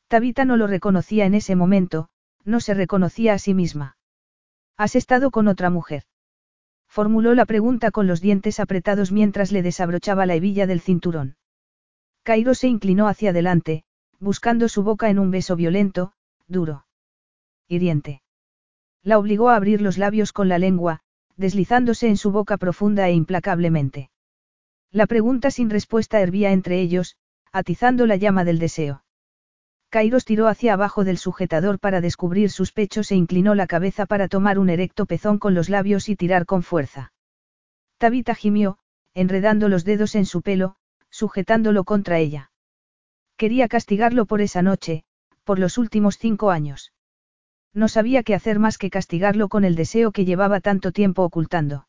Tabita 0.08 0.44
no 0.44 0.58
lo 0.58 0.68
reconocía 0.68 1.26
en 1.26 1.36
ese 1.36 1.56
momento, 1.56 2.10
no 2.44 2.60
se 2.60 2.74
reconocía 2.74 3.34
a 3.34 3.40
sí 3.40 3.54
misma. 3.54 3.98
¿Has 4.76 4.96
estado 4.96 5.32
con 5.32 5.48
otra 5.48 5.70
mujer? 5.70 6.04
Formuló 6.90 7.36
la 7.36 7.46
pregunta 7.46 7.92
con 7.92 8.08
los 8.08 8.20
dientes 8.20 8.60
apretados 8.60 9.12
mientras 9.12 9.52
le 9.52 9.62
desabrochaba 9.62 10.26
la 10.26 10.36
hebilla 10.36 10.66
del 10.66 10.82
cinturón. 10.82 11.38
Cairo 12.24 12.56
se 12.56 12.68
inclinó 12.68 13.08
hacia 13.08 13.30
adelante, 13.30 13.84
buscando 14.20 14.68
su 14.68 14.84
boca 14.84 15.10
en 15.10 15.20
un 15.20 15.32
beso 15.32 15.56
violento, 15.56 16.14
duro. 16.48 16.86
Hiriente. 17.68 18.22
La 19.04 19.20
obligó 19.20 19.50
a 19.50 19.56
abrir 19.56 19.82
los 19.82 19.98
labios 19.98 20.34
con 20.34 20.50
la 20.50 20.58
lengua, 20.58 21.02
deslizándose 21.38 22.08
en 22.08 22.18
su 22.18 22.32
boca 22.32 22.58
profunda 22.58 23.08
e 23.08 23.14
implacablemente. 23.14 24.10
La 24.92 25.06
pregunta 25.06 25.52
sin 25.52 25.70
respuesta 25.70 26.20
hervía 26.20 26.52
entre 26.52 26.82
ellos, 26.82 27.16
atizando 27.52 28.08
la 28.08 28.16
llama 28.16 28.44
del 28.44 28.60
deseo. 28.60 29.04
Kairos 29.90 30.24
tiró 30.24 30.48
hacia 30.48 30.74
abajo 30.74 31.04
del 31.04 31.18
sujetador 31.18 31.80
para 31.80 32.00
descubrir 32.00 32.52
sus 32.52 32.72
pechos 32.72 33.12
e 33.12 33.16
inclinó 33.16 33.56
la 33.56 33.66
cabeza 33.66 34.06
para 34.06 34.28
tomar 34.28 34.60
un 34.60 34.70
erecto 34.70 35.08
pezón 35.08 35.40
con 35.40 35.56
los 35.56 35.68
labios 35.68 36.10
y 36.10 36.16
tirar 36.16 36.46
con 36.46 36.62
fuerza. 36.62 37.12
Tabita 37.98 38.36
gimió, 38.36 38.78
enredando 39.16 39.68
los 39.68 39.86
dedos 39.86 40.14
en 40.14 40.26
su 40.26 40.44
pelo, 40.44 40.76
sujetándolo 41.10 41.84
contra 41.86 42.20
ella. 42.20 42.52
Quería 43.36 43.68
castigarlo 43.68 44.26
por 44.26 44.42
esa 44.42 44.62
noche, 44.62 45.04
por 45.44 45.58
los 45.58 45.78
últimos 45.80 46.18
cinco 46.20 46.52
años. 46.52 46.94
No 47.74 47.88
sabía 47.88 48.22
qué 48.22 48.36
hacer 48.36 48.60
más 48.60 48.78
que 48.78 48.92
castigarlo 48.92 49.50
con 49.50 49.64
el 49.64 49.76
deseo 49.76 50.12
que 50.12 50.26
llevaba 50.26 50.60
tanto 50.60 50.92
tiempo 50.92 51.24
ocultando. 51.24 51.88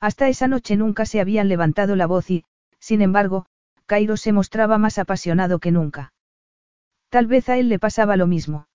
Hasta 0.00 0.28
esa 0.28 0.48
noche 0.48 0.76
nunca 0.76 1.04
se 1.04 1.20
habían 1.20 1.48
levantado 1.48 1.96
la 1.96 2.06
voz 2.06 2.30
y, 2.30 2.44
sin 2.78 3.02
embargo, 3.02 3.44
Kairos 3.84 4.22
se 4.22 4.32
mostraba 4.32 4.78
más 4.78 4.98
apasionado 4.98 5.58
que 5.58 5.70
nunca. 5.70 6.12
Tal 7.10 7.26
vez 7.26 7.48
a 7.48 7.58
él 7.58 7.68
le 7.68 7.78
pasaba 7.78 8.16
lo 8.16 8.26
mismo. 8.26 8.68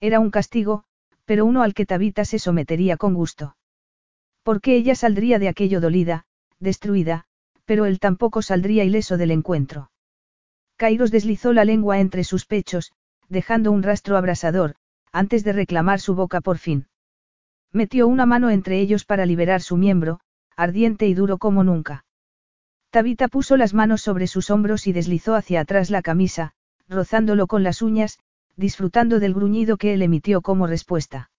Era 0.00 0.18
un 0.18 0.30
castigo, 0.30 0.84
pero 1.26 1.44
uno 1.44 1.62
al 1.62 1.74
que 1.74 1.86
Tabita 1.86 2.24
se 2.24 2.38
sometería 2.38 2.96
con 2.96 3.14
gusto. 3.14 3.56
Porque 4.42 4.74
ella 4.74 4.94
saldría 4.94 5.38
de 5.38 5.48
aquello 5.48 5.80
dolida, 5.80 6.24
destruida, 6.58 7.26
pero 7.66 7.84
él 7.84 8.00
tampoco 8.00 8.40
saldría 8.40 8.82
ileso 8.84 9.18
del 9.18 9.30
encuentro. 9.30 9.90
Kairos 10.76 11.10
deslizó 11.10 11.52
la 11.52 11.66
lengua 11.66 12.00
entre 12.00 12.24
sus 12.24 12.46
pechos, 12.46 12.92
dejando 13.28 13.70
un 13.70 13.82
rastro 13.82 14.16
abrasador, 14.16 14.76
antes 15.12 15.44
de 15.44 15.52
reclamar 15.52 16.00
su 16.00 16.14
boca 16.14 16.40
por 16.40 16.56
fin. 16.56 16.86
Metió 17.72 18.08
una 18.08 18.24
mano 18.24 18.48
entre 18.48 18.80
ellos 18.80 19.04
para 19.04 19.26
liberar 19.26 19.60
su 19.60 19.76
miembro, 19.76 20.20
ardiente 20.56 21.06
y 21.06 21.14
duro 21.14 21.36
como 21.36 21.62
nunca. 21.62 22.06
Tabita 22.90 23.28
puso 23.28 23.58
las 23.58 23.74
manos 23.74 24.00
sobre 24.00 24.26
sus 24.26 24.50
hombros 24.50 24.86
y 24.86 24.92
deslizó 24.92 25.34
hacia 25.34 25.60
atrás 25.60 25.90
la 25.90 26.02
camisa, 26.02 26.54
rozándolo 26.90 27.46
con 27.46 27.62
las 27.62 27.80
uñas, 27.80 28.18
disfrutando 28.56 29.20
del 29.20 29.32
gruñido 29.32 29.78
que 29.78 29.94
él 29.94 30.02
emitió 30.02 30.42
como 30.42 30.66
respuesta. 30.66 31.30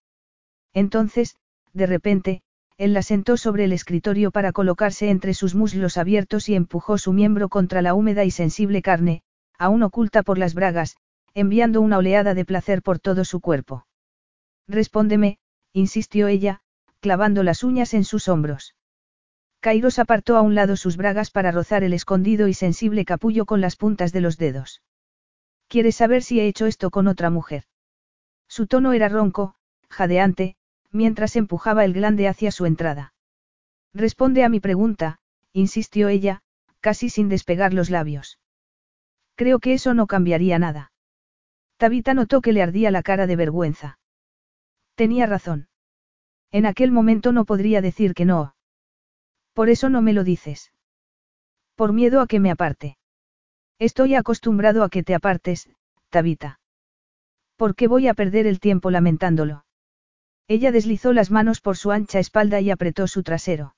Entonces, 0.72 1.36
de 1.72 1.86
repente, 1.86 2.42
él 2.78 2.94
la 2.94 3.02
sentó 3.02 3.36
sobre 3.36 3.64
el 3.64 3.72
escritorio 3.72 4.30
para 4.30 4.52
colocarse 4.52 5.10
entre 5.10 5.34
sus 5.34 5.54
muslos 5.54 5.98
abiertos 5.98 6.48
y 6.48 6.54
empujó 6.54 6.98
su 6.98 7.12
miembro 7.12 7.48
contra 7.48 7.82
la 7.82 7.94
húmeda 7.94 8.24
y 8.24 8.30
sensible 8.30 8.82
carne, 8.82 9.22
aún 9.58 9.82
oculta 9.82 10.22
por 10.22 10.38
las 10.38 10.54
bragas, 10.54 10.96
enviando 11.34 11.80
una 11.80 11.98
oleada 11.98 12.34
de 12.34 12.44
placer 12.44 12.82
por 12.82 12.98
todo 12.98 13.24
su 13.24 13.40
cuerpo. 13.40 13.86
Respóndeme, 14.66 15.38
insistió 15.72 16.28
ella, 16.28 16.60
clavando 17.00 17.42
las 17.42 17.62
uñas 17.62 17.94
en 17.94 18.04
sus 18.04 18.28
hombros. 18.28 18.74
Kairos 19.60 19.98
apartó 19.98 20.36
a 20.36 20.40
un 20.40 20.54
lado 20.54 20.76
sus 20.76 20.96
bragas 20.96 21.30
para 21.30 21.52
rozar 21.52 21.84
el 21.84 21.92
escondido 21.92 22.48
y 22.48 22.54
sensible 22.54 23.04
capullo 23.04 23.44
con 23.46 23.60
las 23.60 23.76
puntas 23.76 24.12
de 24.12 24.20
los 24.20 24.38
dedos. 24.38 24.82
¿Quieres 25.72 25.96
saber 25.96 26.22
si 26.22 26.38
he 26.38 26.46
hecho 26.46 26.66
esto 26.66 26.90
con 26.90 27.06
otra 27.06 27.30
mujer? 27.30 27.64
Su 28.46 28.66
tono 28.66 28.92
era 28.92 29.08
ronco, 29.08 29.54
jadeante, 29.88 30.54
mientras 30.90 31.34
empujaba 31.34 31.86
el 31.86 31.94
glande 31.94 32.28
hacia 32.28 32.50
su 32.50 32.66
entrada. 32.66 33.14
Responde 33.94 34.44
a 34.44 34.50
mi 34.50 34.60
pregunta, 34.60 35.20
insistió 35.54 36.10
ella, 36.10 36.42
casi 36.80 37.08
sin 37.08 37.30
despegar 37.30 37.72
los 37.72 37.88
labios. 37.88 38.38
Creo 39.34 39.60
que 39.60 39.72
eso 39.72 39.94
no 39.94 40.06
cambiaría 40.06 40.58
nada. 40.58 40.92
Tabita 41.78 42.12
notó 42.12 42.42
que 42.42 42.52
le 42.52 42.62
ardía 42.62 42.90
la 42.90 43.02
cara 43.02 43.26
de 43.26 43.36
vergüenza. 43.36 43.98
Tenía 44.94 45.24
razón. 45.24 45.68
En 46.50 46.66
aquel 46.66 46.92
momento 46.92 47.32
no 47.32 47.46
podría 47.46 47.80
decir 47.80 48.12
que 48.12 48.26
no. 48.26 48.56
Por 49.54 49.70
eso 49.70 49.88
no 49.88 50.02
me 50.02 50.12
lo 50.12 50.22
dices. 50.22 50.70
Por 51.76 51.94
miedo 51.94 52.20
a 52.20 52.26
que 52.26 52.40
me 52.40 52.50
aparte. 52.50 52.98
Estoy 53.82 54.14
acostumbrado 54.14 54.84
a 54.84 54.88
que 54.88 55.02
te 55.02 55.12
apartes, 55.12 55.68
Tabita. 56.08 56.60
¿Por 57.56 57.74
qué 57.74 57.88
voy 57.88 58.06
a 58.06 58.14
perder 58.14 58.46
el 58.46 58.60
tiempo 58.60 58.92
lamentándolo? 58.92 59.64
Ella 60.46 60.70
deslizó 60.70 61.12
las 61.12 61.32
manos 61.32 61.60
por 61.60 61.76
su 61.76 61.90
ancha 61.90 62.20
espalda 62.20 62.60
y 62.60 62.70
apretó 62.70 63.08
su 63.08 63.24
trasero. 63.24 63.74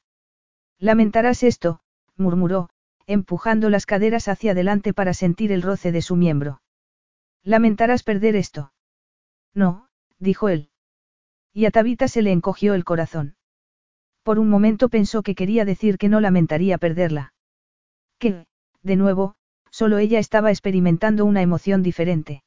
Lamentarás 0.78 1.42
esto, 1.42 1.80
murmuró, 2.18 2.68
empujando 3.06 3.70
las 3.70 3.86
caderas 3.86 4.28
hacia 4.28 4.50
adelante 4.52 4.92
para 4.92 5.14
sentir 5.14 5.52
el 5.52 5.62
roce 5.62 5.90
de 5.90 6.02
su 6.02 6.16
miembro. 6.16 6.60
Lamentarás 7.42 8.02
perder 8.02 8.36
esto. 8.36 8.74
No, 9.54 9.88
dijo 10.18 10.50
él. 10.50 10.68
Y 11.54 11.64
a 11.64 11.70
Tabita 11.70 12.08
se 12.08 12.20
le 12.20 12.30
encogió 12.30 12.74
el 12.74 12.84
corazón. 12.84 13.36
Por 14.22 14.38
un 14.38 14.50
momento 14.50 14.90
pensó 14.90 15.22
que 15.22 15.34
quería 15.34 15.64
decir 15.64 15.96
que 15.96 16.10
no 16.10 16.20
lamentaría 16.20 16.76
perderla. 16.76 17.32
Que, 18.18 18.44
de 18.82 18.96
nuevo, 18.96 19.36
solo 19.74 19.98
ella 19.98 20.20
estaba 20.20 20.52
experimentando 20.52 21.24
una 21.24 21.42
emoción 21.42 21.82
diferente. 21.82 22.44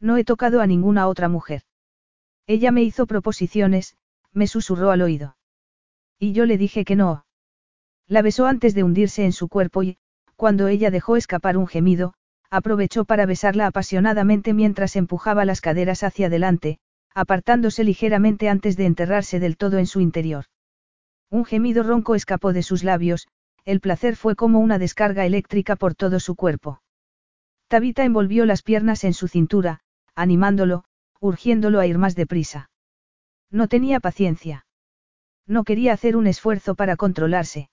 No 0.00 0.16
he 0.16 0.24
tocado 0.24 0.60
a 0.60 0.66
ninguna 0.66 1.06
otra 1.06 1.28
mujer. 1.28 1.62
Ella 2.44 2.72
me 2.72 2.82
hizo 2.82 3.06
proposiciones, 3.06 3.96
me 4.32 4.48
susurró 4.48 4.90
al 4.90 5.02
oído. 5.02 5.36
Y 6.18 6.32
yo 6.32 6.46
le 6.46 6.58
dije 6.58 6.84
que 6.84 6.96
no. 6.96 7.24
La 8.08 8.22
besó 8.22 8.46
antes 8.46 8.74
de 8.74 8.82
hundirse 8.82 9.24
en 9.24 9.30
su 9.30 9.46
cuerpo 9.46 9.84
y, 9.84 9.98
cuando 10.34 10.66
ella 10.66 10.90
dejó 10.90 11.14
escapar 11.14 11.56
un 11.56 11.68
gemido, 11.68 12.14
aprovechó 12.50 13.04
para 13.04 13.26
besarla 13.26 13.68
apasionadamente 13.68 14.52
mientras 14.52 14.96
empujaba 14.96 15.44
las 15.44 15.60
caderas 15.60 16.02
hacia 16.02 16.26
adelante, 16.26 16.80
apartándose 17.14 17.84
ligeramente 17.84 18.48
antes 18.48 18.76
de 18.76 18.86
enterrarse 18.86 19.38
del 19.38 19.56
todo 19.56 19.78
en 19.78 19.86
su 19.86 20.00
interior. 20.00 20.46
Un 21.30 21.44
gemido 21.44 21.84
ronco 21.84 22.16
escapó 22.16 22.52
de 22.52 22.64
sus 22.64 22.82
labios, 22.82 23.28
el 23.70 23.80
placer 23.80 24.16
fue 24.16 24.34
como 24.34 24.58
una 24.58 24.78
descarga 24.78 25.24
eléctrica 25.26 25.76
por 25.76 25.94
todo 25.94 26.18
su 26.18 26.34
cuerpo. 26.34 26.82
Tabita 27.68 28.04
envolvió 28.04 28.44
las 28.44 28.62
piernas 28.62 29.04
en 29.04 29.14
su 29.14 29.28
cintura, 29.28 29.78
animándolo, 30.16 30.82
urgiéndolo 31.20 31.78
a 31.78 31.86
ir 31.86 31.96
más 31.96 32.16
deprisa. 32.16 32.70
No 33.48 33.68
tenía 33.68 34.00
paciencia. 34.00 34.66
No 35.46 35.62
quería 35.62 35.92
hacer 35.92 36.16
un 36.16 36.26
esfuerzo 36.26 36.74
para 36.74 36.96
controlarse. 36.96 37.70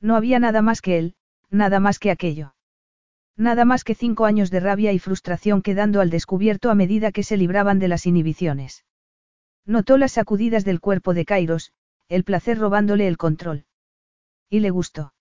No 0.00 0.16
había 0.16 0.38
nada 0.38 0.62
más 0.62 0.80
que 0.80 0.98
él, 0.98 1.14
nada 1.50 1.80
más 1.80 1.98
que 1.98 2.10
aquello. 2.10 2.54
Nada 3.36 3.66
más 3.66 3.84
que 3.84 3.94
cinco 3.94 4.24
años 4.24 4.50
de 4.50 4.60
rabia 4.60 4.92
y 4.94 4.98
frustración 4.98 5.60
quedando 5.60 6.00
al 6.00 6.08
descubierto 6.08 6.70
a 6.70 6.74
medida 6.74 7.12
que 7.12 7.24
se 7.24 7.36
libraban 7.36 7.78
de 7.78 7.88
las 7.88 8.06
inhibiciones. 8.06 8.86
Notó 9.66 9.98
las 9.98 10.12
sacudidas 10.12 10.64
del 10.64 10.80
cuerpo 10.80 11.12
de 11.12 11.26
Kairos, 11.26 11.72
el 12.08 12.24
placer 12.24 12.58
robándole 12.58 13.06
el 13.06 13.18
control. 13.18 13.66
Y 14.50 14.60
le 14.60 14.70
gustó. 14.70 15.14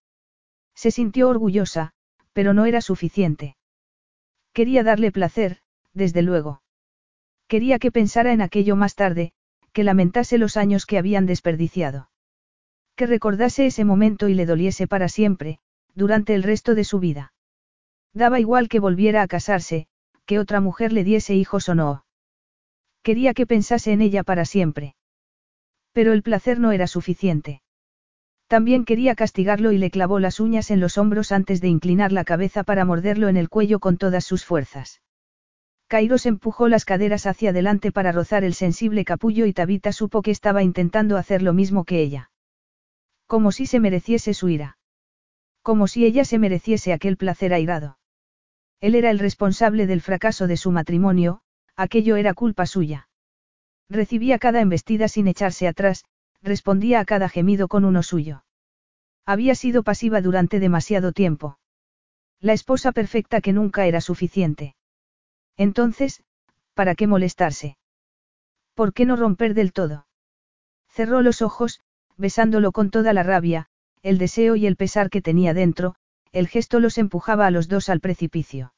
Se 0.76 0.92
sintió 0.92 1.30
orgullosa, 1.30 1.94
pero 2.34 2.54
no 2.54 2.66
era 2.66 2.82
suficiente. 2.82 3.56
Quería 4.54 4.84
darle 4.84 5.12
placer, 5.12 5.60
desde 5.94 6.24
luego. 6.24 6.62
Quería 7.48 7.80
que 7.80 7.92
pensara 7.92 8.34
en 8.34 8.42
aquello 8.42 8.76
más 8.76 8.96
tarde, 8.96 9.32
que 9.72 9.84
lamentase 9.84 10.38
los 10.38 10.58
años 10.58 10.86
que 10.86 10.98
habían 10.98 11.26
desperdiciado. 11.26 12.10
Que 12.96 13.06
recordase 13.06 13.68
ese 13.68 13.86
momento 13.86 14.28
y 14.30 14.34
le 14.34 14.46
doliese 14.46 14.88
para 14.88 15.08
siempre, 15.08 15.60
durante 15.96 16.34
el 16.34 16.44
resto 16.44 16.76
de 16.76 16.84
su 16.84 17.00
vida. 17.00 17.34
Daba 18.14 18.40
igual 18.40 18.68
que 18.68 18.80
volviera 18.80 19.22
a 19.22 19.28
casarse, 19.28 19.88
que 20.26 20.40
otra 20.40 20.60
mujer 20.60 20.92
le 20.92 21.04
diese 21.04 21.36
hijos 21.36 21.70
o 21.70 21.76
no. 21.76 22.06
Quería 23.04 23.34
que 23.34 23.48
pensase 23.48 23.92
en 23.94 24.02
ella 24.02 24.24
para 24.24 24.46
siempre. 24.46 24.96
Pero 25.92 26.14
el 26.14 26.24
placer 26.24 26.60
no 26.60 26.72
era 26.72 26.88
suficiente. 26.88 27.62
También 28.50 28.84
quería 28.84 29.14
castigarlo 29.14 29.72
y 29.72 29.78
le 29.78 29.92
clavó 29.92 30.20
las 30.20 30.40
uñas 30.40 30.72
en 30.72 30.80
los 30.80 30.98
hombros 30.98 31.32
antes 31.32 31.62
de 31.62 31.68
inclinar 31.68 32.12
la 32.12 32.26
cabeza 32.26 32.64
para 32.64 32.84
morderlo 32.84 33.28
en 33.28 33.38
el 33.38 33.48
cuello 33.48 33.80
con 33.80 33.98
todas 33.98 34.26
sus 34.26 34.44
fuerzas. 34.44 35.04
Kairos 35.88 36.26
empujó 36.26 36.68
las 36.68 36.84
caderas 36.84 37.28
hacia 37.28 37.52
adelante 37.52 37.92
para 37.92 38.12
rozar 38.12 38.44
el 38.44 38.56
sensible 38.56 39.06
capullo 39.06 39.46
y 39.46 39.54
Tabita 39.54 39.92
supo 39.92 40.24
que 40.24 40.32
estaba 40.32 40.64
intentando 40.64 41.16
hacer 41.16 41.44
lo 41.44 41.54
mismo 41.54 41.86
que 41.86 42.02
ella. 42.02 42.32
Como 43.28 43.52
si 43.52 43.68
se 43.68 43.80
mereciese 43.80 44.34
su 44.34 44.50
ira. 44.50 44.80
Como 45.62 45.86
si 45.88 46.04
ella 46.04 46.26
se 46.26 46.40
mereciese 46.40 46.92
aquel 46.92 47.18
placer 47.18 47.54
airado. 47.54 48.00
Él 48.82 48.96
era 48.96 49.12
el 49.12 49.20
responsable 49.20 49.86
del 49.86 50.02
fracaso 50.02 50.48
de 50.48 50.58
su 50.58 50.72
matrimonio, 50.72 51.42
aquello 51.76 52.16
era 52.16 52.34
culpa 52.34 52.66
suya. 52.66 53.10
Recibía 53.90 54.40
cada 54.40 54.60
embestida 54.60 55.08
sin 55.08 55.28
echarse 55.28 55.68
atrás, 55.68 56.04
respondía 56.42 57.00
a 57.00 57.06
cada 57.06 57.30
gemido 57.30 57.68
con 57.68 57.86
uno 57.86 58.04
suyo. 58.04 58.44
Había 59.26 59.56
sido 59.56 59.84
pasiva 59.84 60.22
durante 60.22 60.60
demasiado 60.60 61.12
tiempo. 61.12 61.60
La 62.40 62.54
esposa 62.54 62.92
perfecta 62.92 63.42
que 63.42 63.54
nunca 63.54 63.86
era 63.86 64.02
suficiente. 64.02 64.76
Entonces, 65.58 66.24
¿para 66.74 66.96
qué 66.96 67.06
molestarse? 67.06 67.78
¿Por 68.74 68.94
qué 68.94 69.06
no 69.06 69.16
romper 69.16 69.54
del 69.54 69.74
todo? 69.74 70.08
Cerró 70.88 71.22
los 71.22 71.42
ojos, 71.42 71.82
besándolo 72.16 72.72
con 72.72 72.90
toda 72.92 73.14
la 73.14 73.24
rabia, 73.24 73.68
el 74.02 74.18
deseo 74.18 74.56
y 74.56 74.66
el 74.66 74.78
pesar 74.78 75.10
que 75.10 75.22
tenía 75.22 75.54
dentro, 75.54 75.96
el 76.32 76.48
gesto 76.48 76.80
los 76.80 76.98
empujaba 76.98 77.46
a 77.46 77.52
los 77.52 77.68
dos 77.68 77.90
al 77.90 78.00
precipicio. 78.00 78.74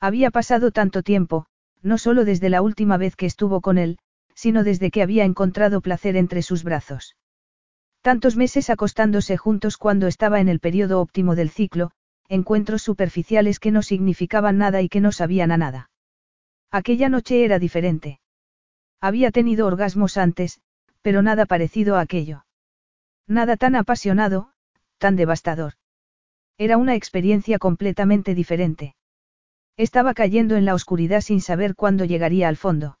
Había 0.00 0.30
pasado 0.30 0.70
tanto 0.70 1.02
tiempo, 1.02 1.46
no 1.82 1.98
solo 1.98 2.24
desde 2.24 2.50
la 2.50 2.62
última 2.62 2.96
vez 2.96 3.16
que 3.16 3.26
estuvo 3.26 3.60
con 3.60 3.78
él, 3.78 3.98
sino 4.34 4.64
desde 4.64 4.90
que 4.90 5.02
había 5.02 5.24
encontrado 5.24 5.80
placer 5.80 6.16
entre 6.16 6.42
sus 6.42 6.64
brazos. 6.64 7.16
Tantos 8.02 8.36
meses 8.36 8.68
acostándose 8.68 9.36
juntos 9.36 9.78
cuando 9.78 10.06
estaba 10.06 10.40
en 10.40 10.48
el 10.48 10.60
periodo 10.60 11.00
óptimo 11.00 11.34
del 11.34 11.50
ciclo, 11.50 11.92
encuentros 12.28 12.82
superficiales 12.82 13.58
que 13.58 13.70
no 13.70 13.82
significaban 13.82 14.58
nada 14.58 14.82
y 14.82 14.88
que 14.88 15.00
no 15.00 15.12
sabían 15.12 15.52
a 15.52 15.56
nada. 15.56 15.90
Aquella 16.70 17.08
noche 17.08 17.44
era 17.44 17.58
diferente. 17.58 18.20
Había 19.00 19.30
tenido 19.30 19.66
orgasmos 19.66 20.16
antes, 20.16 20.60
pero 21.02 21.22
nada 21.22 21.46
parecido 21.46 21.96
a 21.96 22.00
aquello. 22.00 22.44
Nada 23.26 23.56
tan 23.56 23.76
apasionado, 23.76 24.50
tan 24.98 25.16
devastador. 25.16 25.74
Era 26.58 26.76
una 26.76 26.94
experiencia 26.94 27.58
completamente 27.58 28.34
diferente. 28.34 28.94
Estaba 29.76 30.14
cayendo 30.14 30.56
en 30.56 30.64
la 30.64 30.74
oscuridad 30.74 31.20
sin 31.20 31.40
saber 31.40 31.74
cuándo 31.74 32.04
llegaría 32.04 32.48
al 32.48 32.56
fondo. 32.56 32.96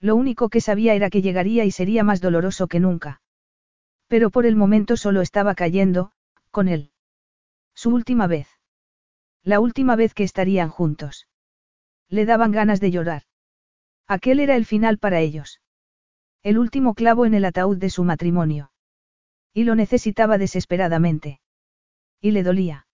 Lo 0.00 0.16
único 0.16 0.48
que 0.48 0.60
sabía 0.60 0.94
era 0.94 1.10
que 1.10 1.22
llegaría 1.22 1.64
y 1.64 1.70
sería 1.70 2.04
más 2.04 2.20
doloroso 2.20 2.66
que 2.66 2.80
nunca. 2.80 3.22
Pero 4.08 4.30
por 4.30 4.46
el 4.46 4.56
momento 4.56 4.96
solo 4.96 5.20
estaba 5.20 5.54
cayendo, 5.54 6.12
con 6.50 6.68
él. 6.68 6.90
Su 7.74 7.90
última 7.90 8.26
vez. 8.26 8.48
La 9.42 9.60
última 9.60 9.96
vez 9.96 10.14
que 10.14 10.24
estarían 10.24 10.68
juntos. 10.68 11.26
Le 12.08 12.24
daban 12.26 12.52
ganas 12.52 12.80
de 12.80 12.90
llorar. 12.90 13.22
Aquel 14.06 14.40
era 14.40 14.56
el 14.56 14.66
final 14.66 14.98
para 14.98 15.20
ellos. 15.20 15.60
El 16.42 16.58
último 16.58 16.94
clavo 16.94 17.26
en 17.26 17.34
el 17.34 17.44
ataúd 17.44 17.78
de 17.78 17.90
su 17.90 18.04
matrimonio. 18.04 18.70
Y 19.52 19.64
lo 19.64 19.74
necesitaba 19.74 20.36
desesperadamente. 20.36 21.40
Y 22.20 22.32
le 22.32 22.42
dolía. 22.42 22.86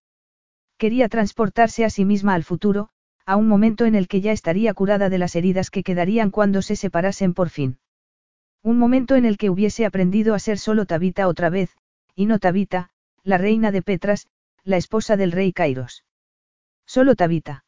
Quería 0.76 1.08
transportarse 1.08 1.84
a 1.84 1.90
sí 1.90 2.04
misma 2.04 2.34
al 2.34 2.44
futuro, 2.44 2.90
a 3.26 3.37
un 3.37 3.48
momento 3.48 3.87
en 3.87 3.94
el 3.94 4.09
que 4.09 4.20
ya 4.20 4.33
estaría 4.33 4.74
curada 4.74 5.09
de 5.09 5.18
las 5.18 5.37
heridas 5.37 5.70
que 5.70 5.83
quedarían 5.83 6.30
cuando 6.30 6.62
se 6.62 6.76
separasen 6.76 7.35
por 7.35 7.48
fin. 7.48 7.78
Un 8.62 8.78
momento 8.78 9.16
en 9.16 9.24
el 9.24 9.38
que 9.38 9.50
hubiese 9.50 9.87
aprendido 9.87 10.35
a 10.35 10.38
ser 10.38 10.59
solo 10.59 10.85
Tabita 10.87 11.28
otra 11.28 11.48
vez, 11.48 11.76
y 12.14 12.26
no 12.26 12.38
Tabita, 12.38 12.90
la 13.22 13.38
reina 13.38 13.70
de 13.70 13.83
Petras, 13.83 14.26
la 14.64 14.76
esposa 14.76 15.16
del 15.16 15.33
rey 15.33 15.52
Kairos. 15.52 16.04
Solo 16.87 17.14
Tabita. 17.14 17.64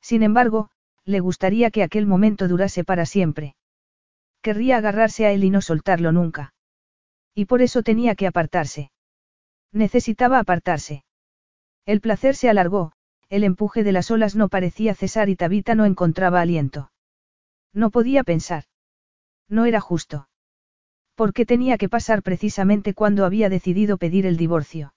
Sin 0.00 0.22
embargo, 0.22 0.70
le 1.04 1.20
gustaría 1.20 1.70
que 1.70 1.82
aquel 1.82 2.06
momento 2.06 2.48
durase 2.48 2.84
para 2.84 3.06
siempre. 3.06 3.56
Querría 4.42 4.78
agarrarse 4.78 5.26
a 5.26 5.32
él 5.32 5.44
y 5.44 5.50
no 5.50 5.60
soltarlo 5.60 6.12
nunca. 6.12 6.54
Y 7.34 7.44
por 7.46 7.62
eso 7.62 7.82
tenía 7.82 8.14
que 8.14 8.26
apartarse. 8.26 8.90
Necesitaba 9.72 10.38
apartarse. 10.38 11.04
El 11.84 12.00
placer 12.00 12.34
se 12.34 12.48
alargó, 12.48 12.92
el 13.28 13.44
empuje 13.44 13.82
de 13.84 13.92
las 13.92 14.10
olas 14.10 14.36
no 14.36 14.48
parecía 14.48 14.94
cesar 14.94 15.28
y 15.28 15.36
Tabita 15.36 15.74
no 15.74 15.84
encontraba 15.84 16.40
aliento. 16.40 16.92
No 17.72 17.90
podía 17.90 18.24
pensar. 18.24 18.64
No 19.48 19.64
era 19.64 19.80
justo. 19.80 20.28
¿Por 21.14 21.32
qué 21.32 21.46
tenía 21.46 21.78
que 21.78 21.88
pasar 21.88 22.22
precisamente 22.22 22.94
cuando 22.94 23.24
había 23.24 23.48
decidido 23.48 23.96
pedir 23.96 24.26
el 24.26 24.36
divorcio? 24.36 24.94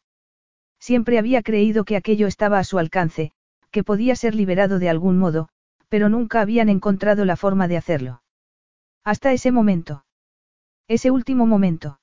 Siempre 0.80 1.18
había 1.18 1.42
creído 1.42 1.84
que 1.86 1.96
aquello 1.96 2.28
estaba 2.28 2.60
a 2.60 2.64
su 2.64 2.78
alcance, 2.78 3.32
que 3.72 3.84
podía 3.84 4.16
ser 4.16 4.36
liberado 4.36 4.80
de 4.80 4.90
algún 4.90 5.18
modo, 5.18 5.50
pero 5.88 6.10
nunca 6.10 6.42
habían 6.42 6.70
encontrado 6.70 7.26
la 7.26 7.36
forma 7.36 7.68
de 7.68 7.78
hacerlo. 7.78 8.22
Hasta 9.04 9.34
ese 9.34 9.52
momento. 9.52 10.06
Ese 10.88 11.12
último 11.12 11.46
momento. 11.46 12.00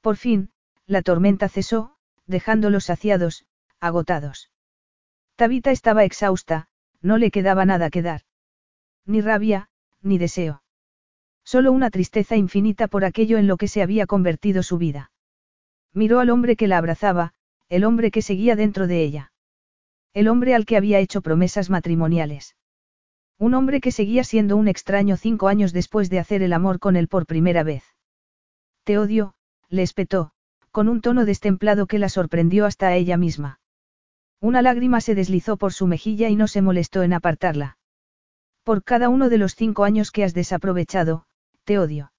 Por 0.00 0.16
fin, 0.16 0.50
la 0.86 1.02
tormenta 1.02 1.48
cesó, 1.48 1.96
dejándolos 2.26 2.84
saciados, 2.84 3.46
agotados. 3.80 4.50
Tabita 5.36 5.70
estaba 5.70 6.04
exhausta, 6.04 6.68
no 7.00 7.18
le 7.18 7.30
quedaba 7.30 7.64
nada 7.64 7.90
que 7.90 8.02
dar. 8.02 8.22
Ni 9.04 9.20
rabia, 9.20 9.68
ni 10.00 10.18
deseo. 10.18 10.62
Solo 11.44 11.72
una 11.72 11.90
tristeza 11.90 12.36
infinita 12.36 12.88
por 12.88 13.04
aquello 13.04 13.36
en 13.36 13.46
lo 13.46 13.56
que 13.56 13.68
se 13.68 13.82
había 13.82 14.06
convertido 14.06 14.62
su 14.62 14.78
vida. 14.78 15.10
Miró 15.92 16.20
al 16.20 16.30
hombre 16.30 16.56
que 16.56 16.68
la 16.68 16.78
abrazaba, 16.78 17.34
el 17.68 17.84
hombre 17.84 18.10
que 18.10 18.22
seguía 18.22 18.56
dentro 18.56 18.86
de 18.86 19.02
ella. 19.02 19.32
El 20.12 20.28
hombre 20.28 20.54
al 20.54 20.64
que 20.64 20.76
había 20.76 21.00
hecho 21.00 21.20
promesas 21.20 21.68
matrimoniales. 21.68 22.56
Un 23.38 23.54
hombre 23.54 23.80
que 23.80 23.90
seguía 23.90 24.22
siendo 24.22 24.56
un 24.56 24.68
extraño 24.68 25.16
cinco 25.16 25.48
años 25.48 25.72
después 25.72 26.08
de 26.08 26.20
hacer 26.20 26.42
el 26.42 26.52
amor 26.52 26.78
con 26.78 26.94
él 26.96 27.08
por 27.08 27.26
primera 27.26 27.64
vez. 27.64 27.84
Te 28.84 28.96
odio, 28.98 29.34
le 29.68 29.82
espetó, 29.82 30.30
con 30.70 30.88
un 30.88 31.00
tono 31.00 31.24
destemplado 31.24 31.86
que 31.86 31.98
la 31.98 32.08
sorprendió 32.08 32.64
hasta 32.64 32.86
a 32.86 32.94
ella 32.94 33.16
misma. 33.16 33.58
Una 34.44 34.60
lágrima 34.60 35.00
se 35.00 35.14
deslizó 35.14 35.56
por 35.56 35.72
su 35.72 35.86
mejilla 35.86 36.28
y 36.28 36.36
no 36.36 36.48
se 36.48 36.60
molestó 36.60 37.02
en 37.02 37.14
apartarla. 37.14 37.78
Por 38.62 38.84
cada 38.84 39.08
uno 39.08 39.30
de 39.30 39.38
los 39.38 39.54
cinco 39.54 39.84
años 39.84 40.10
que 40.10 40.22
has 40.22 40.34
desaprovechado, 40.34 41.24
Te 41.64 41.78
odio. 41.78 42.12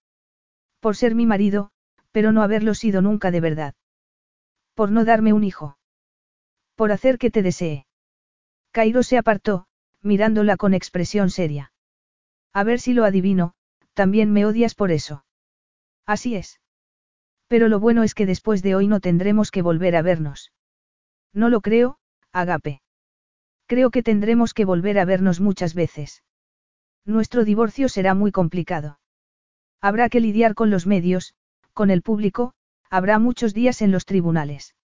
Por 0.80 0.96
ser 0.96 1.14
mi 1.14 1.28
marido, 1.28 1.70
pero 2.12 2.32
no 2.32 2.42
haberlo 2.42 2.74
sido 2.74 3.04
nunca 3.04 3.30
de 3.30 3.42
verdad. 3.42 3.76
Por 4.74 4.92
no 4.92 5.06
darme 5.06 5.34
un 5.34 5.44
hijo. 5.44 5.78
Por 6.74 6.92
hacer 6.92 7.20
que 7.20 7.30
te 7.30 7.44
desee. 7.44 7.86
Cairo 8.72 9.04
se 9.04 9.20
apartó, 9.20 9.68
mirándola 10.02 10.58
con 10.58 10.74
expresión 10.74 11.30
seria. 11.30 11.74
A 12.54 12.64
ver 12.64 12.80
si 12.80 12.96
lo 12.96 13.06
adivino, 13.06 13.54
también 13.94 14.34
me 14.34 14.48
odias 14.48 14.74
por 14.74 14.90
eso. 14.90 15.26
Así 16.08 16.36
es. 16.36 16.60
Pero 17.48 17.68
lo 17.68 17.80
bueno 17.80 18.02
es 18.02 18.16
que 18.16 18.26
después 18.26 18.64
de 18.64 18.74
hoy 18.74 18.88
no 18.88 19.00
tendremos 19.00 19.52
que 19.52 19.62
volver 19.62 19.96
a 19.96 20.02
vernos. 20.02 20.52
No 21.32 21.50
lo 21.50 21.62
creo, 21.62 22.00
Agape. 22.36 22.82
Creo 23.66 23.92
que 23.92 24.04
tendremos 24.04 24.54
que 24.54 24.66
volver 24.66 25.00
a 25.00 25.06
vernos 25.06 25.40
muchas 25.40 25.74
veces. 25.74 26.22
Nuestro 27.06 27.46
divorcio 27.46 27.88
será 27.88 28.14
muy 28.14 28.34
complicado. 28.34 29.00
Habrá 29.80 30.10
que 30.10 30.20
lidiar 30.20 30.54
con 30.54 30.70
los 30.70 30.86
medios, 30.86 31.34
con 31.74 31.90
el 31.90 32.02
público, 32.02 32.54
habrá 32.90 33.20
muchos 33.20 33.54
días 33.54 33.82
en 33.82 33.92
los 33.92 34.06
tribunales. 34.06 34.76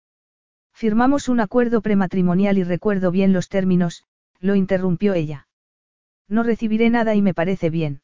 Firmamos 0.73 1.27
un 1.27 1.41
acuerdo 1.41 1.81
prematrimonial 1.81 2.57
y 2.57 2.63
recuerdo 2.63 3.11
bien 3.11 3.33
los 3.33 3.49
términos, 3.49 4.05
lo 4.39 4.55
interrumpió 4.55 5.13
ella. 5.13 5.49
No 6.29 6.43
recibiré 6.43 6.89
nada 6.89 7.15
y 7.15 7.21
me 7.21 7.33
parece 7.33 7.69
bien. 7.69 8.01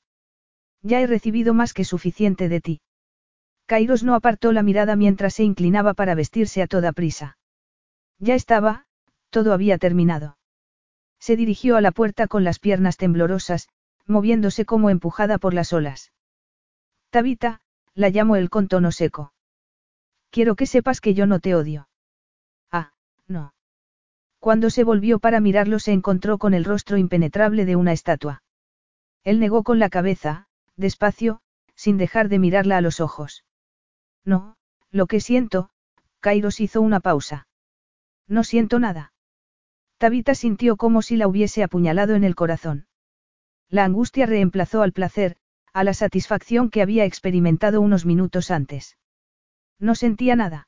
Ya 0.82 1.00
he 1.00 1.08
recibido 1.08 1.54
más 1.54 1.74
que 1.74 1.86
suficiente 1.86 2.50
de 2.50 2.60
ti. 2.60 2.82
Kairos 3.66 4.04
no 4.04 4.14
apartó 4.14 4.52
la 4.52 4.62
mirada 4.62 4.98
mientras 4.98 5.36
se 5.36 5.44
inclinaba 5.44 5.94
para 5.94 6.16
vestirse 6.16 6.62
a 6.62 6.68
toda 6.68 6.92
prisa. 6.92 7.38
Ya 8.20 8.36
estaba, 8.36 8.87
todo 9.30 9.54
había 9.54 9.78
terminado. 9.78 10.38
Se 11.20 11.36
dirigió 11.36 11.78
a 11.78 11.82
la 11.82 11.92
puerta 11.92 12.28
con 12.28 12.44
las 12.44 12.60
piernas 12.60 12.98
temblorosas, 12.98 13.68
moviéndose 14.06 14.66
como 14.66 14.90
empujada 14.90 15.38
por 15.38 15.54
las 15.54 15.74
olas. 15.74 16.12
Tabita, 17.10 17.62
la 17.94 18.10
llamó 18.10 18.36
el 18.36 18.50
con 18.50 18.68
tono 18.68 18.92
seco. 18.92 19.34
Quiero 20.30 20.56
que 20.56 20.66
sepas 20.66 21.02
que 21.02 21.14
yo 21.14 21.26
no 21.26 21.40
te 21.40 21.56
odio. 21.56 21.90
Ah, 22.72 22.92
no. 23.28 23.54
Cuando 24.40 24.70
se 24.70 24.84
volvió 24.84 25.20
para 25.20 25.40
mirarlo 25.40 25.80
se 25.80 25.92
encontró 25.92 26.38
con 26.38 26.54
el 26.54 26.64
rostro 26.64 26.98
impenetrable 26.98 27.66
de 27.66 27.76
una 27.76 27.92
estatua. 27.92 28.44
Él 29.24 29.40
negó 29.40 29.64
con 29.64 29.80
la 29.80 29.90
cabeza, 29.90 30.48
despacio, 30.76 31.42
sin 31.76 31.98
dejar 31.98 32.30
de 32.30 32.40
mirarla 32.40 32.78
a 32.78 32.82
los 32.82 33.00
ojos. 33.00 33.44
No, 34.24 34.58
lo 34.92 35.08
que 35.08 35.20
siento, 35.20 35.70
Kairos 36.20 36.60
hizo 36.60 36.82
una 36.82 37.00
pausa. 37.00 37.48
No 38.28 38.44
siento 38.44 38.80
nada. 38.80 39.14
Tabita 39.98 40.36
sintió 40.36 40.78
como 40.78 41.02
si 41.02 41.18
la 41.18 41.28
hubiese 41.28 41.64
apuñalado 41.64 42.16
en 42.16 42.24
el 42.24 42.36
corazón. 42.36 42.88
La 43.70 43.84
angustia 43.84 44.26
reemplazó 44.26 44.82
al 44.84 44.94
placer, 44.94 45.38
a 45.74 45.84
la 45.84 45.94
satisfacción 45.94 46.70
que 46.70 46.82
había 46.82 47.06
experimentado 47.06 47.82
unos 47.82 48.06
minutos 48.06 48.52
antes. 48.52 48.98
No 49.80 49.96
sentía 49.96 50.36
nada. 50.36 50.68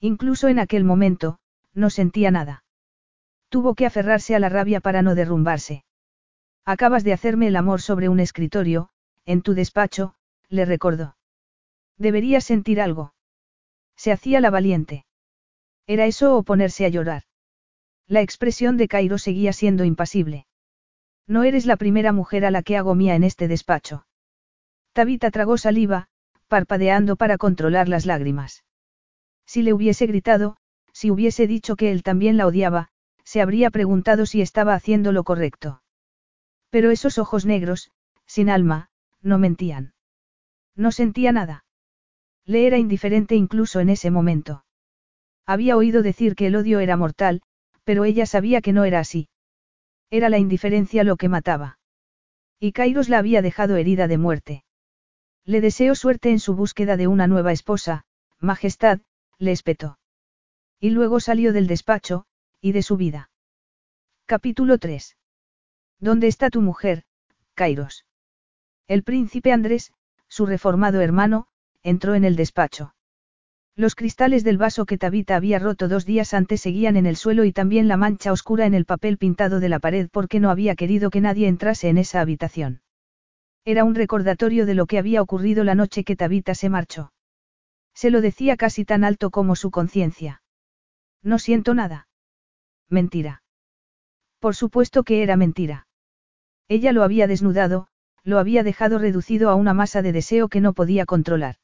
Incluso 0.00 0.48
en 0.48 0.58
aquel 0.58 0.84
momento, 0.84 1.38
no 1.74 1.90
sentía 1.90 2.30
nada. 2.30 2.64
Tuvo 3.48 3.74
que 3.74 3.86
aferrarse 3.86 4.34
a 4.34 4.38
la 4.38 4.48
rabia 4.48 4.80
para 4.80 5.02
no 5.02 5.14
derrumbarse. 5.14 5.84
Acabas 6.64 7.04
de 7.04 7.12
hacerme 7.12 7.48
el 7.48 7.56
amor 7.56 7.80
sobre 7.80 8.08
un 8.08 8.20
escritorio, 8.20 8.90
en 9.24 9.42
tu 9.42 9.54
despacho, 9.54 10.14
le 10.48 10.64
recordó. 10.64 11.16
Deberías 11.96 12.44
sentir 12.44 12.80
algo. 12.80 13.14
Se 13.96 14.12
hacía 14.12 14.40
la 14.40 14.50
valiente. 14.50 15.06
¿Era 15.86 16.06
eso 16.06 16.36
o 16.36 16.42
ponerse 16.42 16.84
a 16.84 16.88
llorar? 16.88 17.27
La 18.08 18.22
expresión 18.22 18.78
de 18.78 18.88
Cairo 18.88 19.18
seguía 19.18 19.52
siendo 19.52 19.84
impasible. 19.84 20.46
No 21.26 21.42
eres 21.42 21.66
la 21.66 21.76
primera 21.76 22.12
mujer 22.12 22.46
a 22.46 22.50
la 22.50 22.62
que 22.62 22.78
hago 22.78 22.94
mía 22.94 23.14
en 23.14 23.22
este 23.22 23.48
despacho. 23.48 24.06
Tabita 24.94 25.30
tragó 25.30 25.58
saliva, 25.58 26.08
parpadeando 26.48 27.16
para 27.16 27.36
controlar 27.36 27.86
las 27.86 28.06
lágrimas. 28.06 28.64
Si 29.44 29.62
le 29.62 29.74
hubiese 29.74 30.06
gritado, 30.06 30.56
si 30.92 31.10
hubiese 31.10 31.46
dicho 31.46 31.76
que 31.76 31.92
él 31.92 32.02
también 32.02 32.38
la 32.38 32.46
odiaba, 32.46 32.88
se 33.24 33.42
habría 33.42 33.70
preguntado 33.70 34.24
si 34.24 34.40
estaba 34.40 34.72
haciendo 34.72 35.12
lo 35.12 35.22
correcto. 35.22 35.82
Pero 36.70 36.90
esos 36.90 37.18
ojos 37.18 37.44
negros, 37.44 37.90
sin 38.24 38.48
alma, 38.48 38.88
no 39.20 39.38
mentían. 39.38 39.92
No 40.74 40.92
sentía 40.92 41.30
nada. 41.30 41.66
Le 42.46 42.66
era 42.66 42.78
indiferente 42.78 43.34
incluso 43.34 43.80
en 43.80 43.90
ese 43.90 44.10
momento. 44.10 44.64
Había 45.44 45.76
oído 45.76 46.02
decir 46.02 46.34
que 46.34 46.46
el 46.46 46.56
odio 46.56 46.80
era 46.80 46.96
mortal, 46.96 47.42
pero 47.88 48.04
ella 48.04 48.26
sabía 48.26 48.60
que 48.60 48.74
no 48.74 48.84
era 48.84 48.98
así. 48.98 49.30
Era 50.10 50.28
la 50.28 50.36
indiferencia 50.36 51.04
lo 51.04 51.16
que 51.16 51.30
mataba. 51.30 51.78
Y 52.60 52.72
Kairos 52.72 53.08
la 53.08 53.16
había 53.16 53.40
dejado 53.40 53.76
herida 53.76 54.08
de 54.08 54.18
muerte. 54.18 54.62
Le 55.46 55.62
deseo 55.62 55.94
suerte 55.94 56.30
en 56.30 56.38
su 56.38 56.54
búsqueda 56.54 56.98
de 56.98 57.06
una 57.06 57.26
nueva 57.26 57.50
esposa, 57.50 58.04
Majestad, 58.40 59.00
le 59.38 59.52
espetó. 59.52 59.98
Y 60.78 60.90
luego 60.90 61.18
salió 61.18 61.54
del 61.54 61.66
despacho, 61.66 62.26
y 62.60 62.72
de 62.72 62.82
su 62.82 62.98
vida. 62.98 63.30
Capítulo 64.26 64.76
3. 64.76 65.16
¿Dónde 65.98 66.26
está 66.26 66.50
tu 66.50 66.60
mujer, 66.60 67.04
Kairos? 67.54 68.04
El 68.86 69.02
príncipe 69.02 69.50
Andrés, 69.50 69.94
su 70.28 70.44
reformado 70.44 71.00
hermano, 71.00 71.46
entró 71.82 72.14
en 72.14 72.24
el 72.24 72.36
despacho. 72.36 72.94
Los 73.78 73.94
cristales 73.94 74.42
del 74.42 74.58
vaso 74.58 74.86
que 74.86 74.98
Tabita 74.98 75.36
había 75.36 75.60
roto 75.60 75.86
dos 75.86 76.04
días 76.04 76.34
antes 76.34 76.62
seguían 76.62 76.96
en 76.96 77.06
el 77.06 77.14
suelo 77.14 77.44
y 77.44 77.52
también 77.52 77.86
la 77.86 77.96
mancha 77.96 78.32
oscura 78.32 78.66
en 78.66 78.74
el 78.74 78.84
papel 78.84 79.18
pintado 79.18 79.60
de 79.60 79.68
la 79.68 79.78
pared 79.78 80.08
porque 80.10 80.40
no 80.40 80.50
había 80.50 80.74
querido 80.74 81.10
que 81.10 81.20
nadie 81.20 81.46
entrase 81.46 81.88
en 81.88 81.96
esa 81.96 82.20
habitación. 82.20 82.82
Era 83.64 83.84
un 83.84 83.94
recordatorio 83.94 84.66
de 84.66 84.74
lo 84.74 84.86
que 84.86 84.98
había 84.98 85.22
ocurrido 85.22 85.62
la 85.62 85.76
noche 85.76 86.02
que 86.02 86.16
Tabita 86.16 86.56
se 86.56 86.68
marchó. 86.68 87.12
Se 87.94 88.10
lo 88.10 88.20
decía 88.20 88.56
casi 88.56 88.84
tan 88.84 89.04
alto 89.04 89.30
como 89.30 89.54
su 89.54 89.70
conciencia. 89.70 90.42
No 91.22 91.38
siento 91.38 91.72
nada. 91.72 92.08
Mentira. 92.88 93.44
Por 94.40 94.56
supuesto 94.56 95.04
que 95.04 95.22
era 95.22 95.36
mentira. 95.36 95.86
Ella 96.66 96.92
lo 96.92 97.04
había 97.04 97.28
desnudado, 97.28 97.86
lo 98.24 98.40
había 98.40 98.64
dejado 98.64 98.98
reducido 98.98 99.50
a 99.50 99.54
una 99.54 99.72
masa 99.72 100.02
de 100.02 100.10
deseo 100.10 100.48
que 100.48 100.60
no 100.60 100.72
podía 100.72 101.06
controlar. 101.06 101.58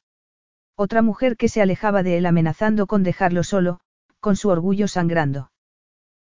Otra 0.75 1.01
mujer 1.01 1.37
que 1.37 1.47
se 1.47 1.61
alejaba 1.61 2.03
de 2.03 2.17
él 2.17 2.25
amenazando 2.25 2.85
con 2.87 3.03
dejarlo 3.03 3.43
solo, 3.43 3.79
con 4.19 4.35
su 4.35 4.49
orgullo 4.49 4.87
sangrando. 4.87 5.51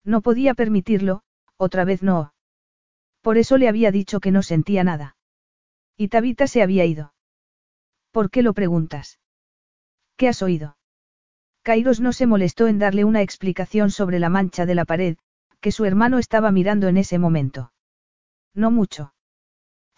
No 0.04 0.20
podía 0.20 0.54
permitirlo, 0.54 1.22
otra 1.56 1.84
vez 1.84 2.02
no. 2.02 2.32
Por 3.22 3.38
eso 3.38 3.56
le 3.58 3.68
había 3.68 3.90
dicho 3.90 4.20
que 4.20 4.30
no 4.30 4.42
sentía 4.42 4.84
nada. 4.84 5.16
Y 5.96 6.08
Tabita 6.08 6.46
se 6.46 6.62
había 6.62 6.84
ido. 6.84 7.12
¿Por 8.12 8.30
qué 8.30 8.42
lo 8.42 8.54
preguntas? 8.54 9.18
¿Qué 10.16 10.28
has 10.28 10.42
oído? 10.42 10.76
Kairos 11.62 12.00
no 12.00 12.12
se 12.12 12.26
molestó 12.26 12.68
en 12.68 12.78
darle 12.78 13.04
una 13.04 13.22
explicación 13.22 13.90
sobre 13.90 14.20
la 14.20 14.28
mancha 14.28 14.64
de 14.64 14.76
la 14.76 14.84
pared, 14.84 15.16
que 15.60 15.72
su 15.72 15.84
hermano 15.84 16.18
estaba 16.18 16.52
mirando 16.52 16.86
en 16.86 16.98
ese 16.98 17.18
momento. 17.18 17.72
No 18.54 18.70
mucho. 18.70 19.15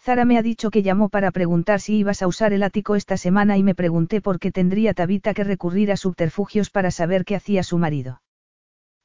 Zara 0.09 0.25
me 0.25 0.39
ha 0.39 0.41
dicho 0.41 0.71
que 0.71 0.81
llamó 0.81 1.09
para 1.09 1.29
preguntar 1.29 1.81
si 1.81 1.97
ibas 1.97 2.23
a 2.23 2.27
usar 2.27 2.51
el 2.51 2.63
ático 2.63 2.95
esta 2.95 3.15
semana 3.15 3.59
y 3.59 3.61
me 3.61 3.75
pregunté 3.75 4.21
por 4.21 4.39
qué 4.39 4.51
tendría 4.51 4.95
Tabita 4.95 5.35
que 5.35 5.43
recurrir 5.43 5.91
a 5.91 5.97
subterfugios 5.97 6.71
para 6.71 6.89
saber 6.89 7.25
qué 7.25 7.35
hacía 7.35 7.61
su 7.61 7.77
marido. 7.77 8.23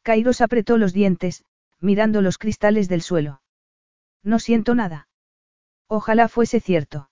Kairos 0.02 0.40
apretó 0.40 0.78
los 0.78 0.94
dientes, 0.94 1.44
mirando 1.78 2.22
los 2.22 2.38
cristales 2.38 2.88
del 2.88 3.02
suelo. 3.02 3.42
No 4.22 4.38
siento 4.38 4.74
nada. 4.74 5.08
Ojalá 5.88 6.26
fuese 6.26 6.58
cierto. 6.58 7.10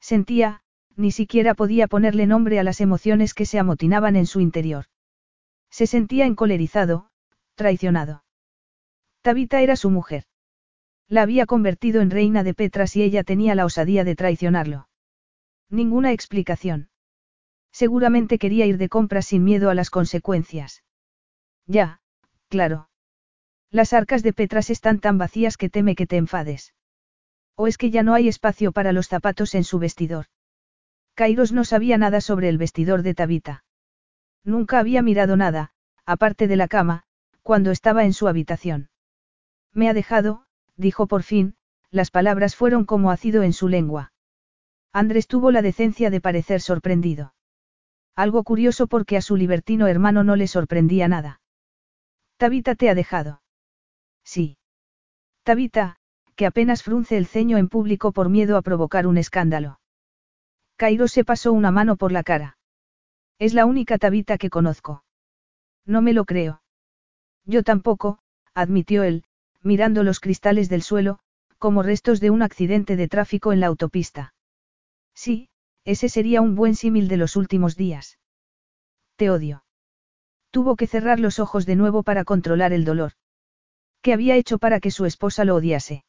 Sentía, 0.00 0.62
ni 0.96 1.10
siquiera 1.10 1.52
podía 1.52 1.88
ponerle 1.88 2.26
nombre 2.26 2.58
a 2.60 2.62
las 2.62 2.80
emociones 2.80 3.34
que 3.34 3.44
se 3.44 3.58
amotinaban 3.58 4.16
en 4.16 4.24
su 4.24 4.40
interior. 4.40 4.86
Se 5.68 5.86
sentía 5.86 6.24
encolerizado, 6.24 7.10
traicionado. 7.56 8.24
Tabita 9.20 9.60
era 9.60 9.76
su 9.76 9.90
mujer. 9.90 10.24
La 11.12 11.20
había 11.20 11.44
convertido 11.44 12.00
en 12.00 12.10
reina 12.10 12.42
de 12.42 12.54
Petras 12.54 12.96
y 12.96 13.02
ella 13.02 13.22
tenía 13.22 13.54
la 13.54 13.66
osadía 13.66 14.02
de 14.02 14.16
traicionarlo. 14.16 14.88
Ninguna 15.68 16.10
explicación. 16.10 16.88
Seguramente 17.70 18.38
quería 18.38 18.64
ir 18.64 18.78
de 18.78 18.88
compras 18.88 19.26
sin 19.26 19.44
miedo 19.44 19.68
a 19.68 19.74
las 19.74 19.90
consecuencias. 19.90 20.84
Ya, 21.66 22.00
claro. 22.48 22.88
Las 23.70 23.92
arcas 23.92 24.22
de 24.22 24.32
Petras 24.32 24.70
están 24.70 25.00
tan 25.00 25.18
vacías 25.18 25.58
que 25.58 25.68
teme 25.68 25.96
que 25.96 26.06
te 26.06 26.16
enfades. 26.16 26.72
¿O 27.56 27.66
es 27.66 27.76
que 27.76 27.90
ya 27.90 28.02
no 28.02 28.14
hay 28.14 28.26
espacio 28.26 28.72
para 28.72 28.92
los 28.92 29.08
zapatos 29.08 29.54
en 29.54 29.64
su 29.64 29.78
vestidor? 29.78 30.28
Kairos 31.12 31.52
no 31.52 31.64
sabía 31.64 31.98
nada 31.98 32.22
sobre 32.22 32.48
el 32.48 32.56
vestidor 32.56 33.02
de 33.02 33.12
Tabita. 33.12 33.64
Nunca 34.44 34.78
había 34.78 35.02
mirado 35.02 35.36
nada, 35.36 35.74
aparte 36.06 36.48
de 36.48 36.56
la 36.56 36.68
cama, 36.68 37.02
cuando 37.42 37.70
estaba 37.70 38.04
en 38.04 38.14
su 38.14 38.28
habitación. 38.28 38.88
Me 39.74 39.90
ha 39.90 39.92
dejado, 39.92 40.46
dijo 40.76 41.06
por 41.06 41.22
fin, 41.22 41.54
las 41.90 42.10
palabras 42.10 42.56
fueron 42.56 42.84
como 42.84 43.10
ácido 43.10 43.42
en 43.42 43.52
su 43.52 43.68
lengua. 43.68 44.12
Andrés 44.92 45.26
tuvo 45.26 45.50
la 45.50 45.62
decencia 45.62 46.10
de 46.10 46.20
parecer 46.20 46.60
sorprendido. 46.60 47.34
Algo 48.14 48.44
curioso 48.44 48.86
porque 48.86 49.16
a 49.16 49.22
su 49.22 49.36
libertino 49.36 49.86
hermano 49.86 50.22
no 50.24 50.36
le 50.36 50.46
sorprendía 50.46 51.08
nada. 51.08 51.40
Tabita 52.36 52.74
te 52.74 52.90
ha 52.90 52.94
dejado. 52.94 53.42
Sí. 54.24 54.58
Tabita, 55.44 55.96
que 56.36 56.46
apenas 56.46 56.82
frunce 56.82 57.16
el 57.16 57.26
ceño 57.26 57.56
en 57.56 57.68
público 57.68 58.12
por 58.12 58.28
miedo 58.28 58.56
a 58.56 58.62
provocar 58.62 59.06
un 59.06 59.16
escándalo. 59.16 59.80
Cairo 60.76 61.08
se 61.08 61.24
pasó 61.24 61.52
una 61.52 61.70
mano 61.70 61.96
por 61.96 62.12
la 62.12 62.22
cara. 62.22 62.58
Es 63.38 63.54
la 63.54 63.66
única 63.66 63.98
tabita 63.98 64.38
que 64.38 64.50
conozco. 64.50 65.04
No 65.86 66.02
me 66.02 66.12
lo 66.12 66.24
creo. 66.24 66.62
Yo 67.44 67.62
tampoco, 67.62 68.18
admitió 68.54 69.02
él, 69.02 69.24
mirando 69.62 70.02
los 70.02 70.20
cristales 70.20 70.68
del 70.68 70.82
suelo, 70.82 71.18
como 71.58 71.82
restos 71.82 72.20
de 72.20 72.30
un 72.30 72.42
accidente 72.42 72.96
de 72.96 73.08
tráfico 73.08 73.52
en 73.52 73.60
la 73.60 73.68
autopista. 73.68 74.34
Sí, 75.14 75.48
ese 75.84 76.08
sería 76.08 76.40
un 76.40 76.54
buen 76.54 76.74
símil 76.74 77.08
de 77.08 77.16
los 77.16 77.36
últimos 77.36 77.76
días. 77.76 78.18
Te 79.16 79.30
odio. 79.30 79.64
Tuvo 80.50 80.76
que 80.76 80.86
cerrar 80.86 81.20
los 81.20 81.38
ojos 81.38 81.66
de 81.66 81.76
nuevo 81.76 82.02
para 82.02 82.24
controlar 82.24 82.72
el 82.72 82.84
dolor. 82.84 83.12
¿Qué 84.00 84.12
había 84.12 84.36
hecho 84.36 84.58
para 84.58 84.80
que 84.80 84.90
su 84.90 85.06
esposa 85.06 85.44
lo 85.44 85.54
odiase? 85.54 86.04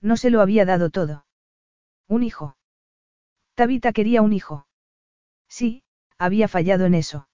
No 0.00 0.16
se 0.16 0.30
lo 0.30 0.40
había 0.40 0.64
dado 0.64 0.90
todo. 0.90 1.26
Un 2.06 2.22
hijo. 2.22 2.56
Tabita 3.54 3.92
quería 3.92 4.22
un 4.22 4.32
hijo. 4.32 4.66
Sí, 5.48 5.82
había 6.16 6.46
fallado 6.46 6.86
en 6.86 6.94
eso. 6.94 7.28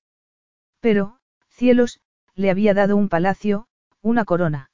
Pero, 0.81 1.19
cielos, 1.49 2.01
le 2.35 2.51
había 2.51 2.75
dado 2.75 2.97
un 2.97 3.09
palacio, 3.09 3.69
una 4.01 4.25
corona. 4.25 4.71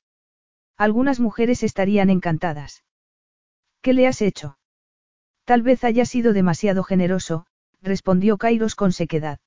Algunas 0.81 1.21
mujeres 1.21 1.63
estarían 1.63 2.09
encantadas. 2.09 2.85
¿Qué 3.83 3.93
le 3.93 4.07
has 4.07 4.23
hecho? 4.23 4.57
Tal 5.45 5.61
vez 5.61 5.85
haya 5.85 6.07
sido 6.07 6.33
demasiado 6.33 6.85
generoso, 6.85 7.45
respondió 7.83 8.39
Kairos 8.39 8.77
con 8.77 8.91
sequedad. 8.93 9.41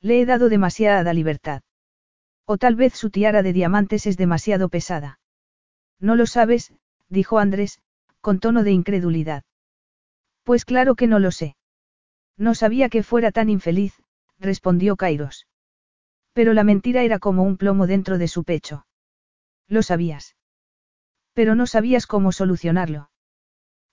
Le 0.00 0.20
he 0.20 0.26
dado 0.26 0.48
demasiada 0.48 1.12
libertad. 1.12 1.62
O 2.44 2.58
tal 2.58 2.74
vez 2.74 2.94
su 2.94 3.10
tiara 3.10 3.44
de 3.44 3.52
diamantes 3.52 4.04
es 4.08 4.16
demasiado 4.16 4.68
pesada. 4.68 5.20
No 6.00 6.16
lo 6.16 6.26
sabes, 6.26 6.72
dijo 7.08 7.38
Andrés, 7.38 7.78
con 8.20 8.40
tono 8.40 8.64
de 8.64 8.72
incredulidad. 8.72 9.44
Pues 10.42 10.64
claro 10.64 10.96
que 10.96 11.06
no 11.06 11.20
lo 11.20 11.30
sé. 11.30 11.54
No 12.36 12.56
sabía 12.56 12.88
que 12.88 13.04
fuera 13.04 13.30
tan 13.30 13.48
infeliz, 13.48 13.94
respondió 14.40 14.96
Kairos. 14.96 15.46
Pero 16.32 16.52
la 16.52 16.64
mentira 16.64 17.04
era 17.04 17.20
como 17.20 17.44
un 17.44 17.58
plomo 17.58 17.86
dentro 17.86 18.18
de 18.18 18.26
su 18.26 18.42
pecho. 18.42 18.84
Lo 19.68 19.82
sabías. 19.82 20.34
Pero 21.38 21.54
no 21.54 21.68
sabías 21.68 22.08
cómo 22.08 22.32
solucionarlo. 22.32 23.10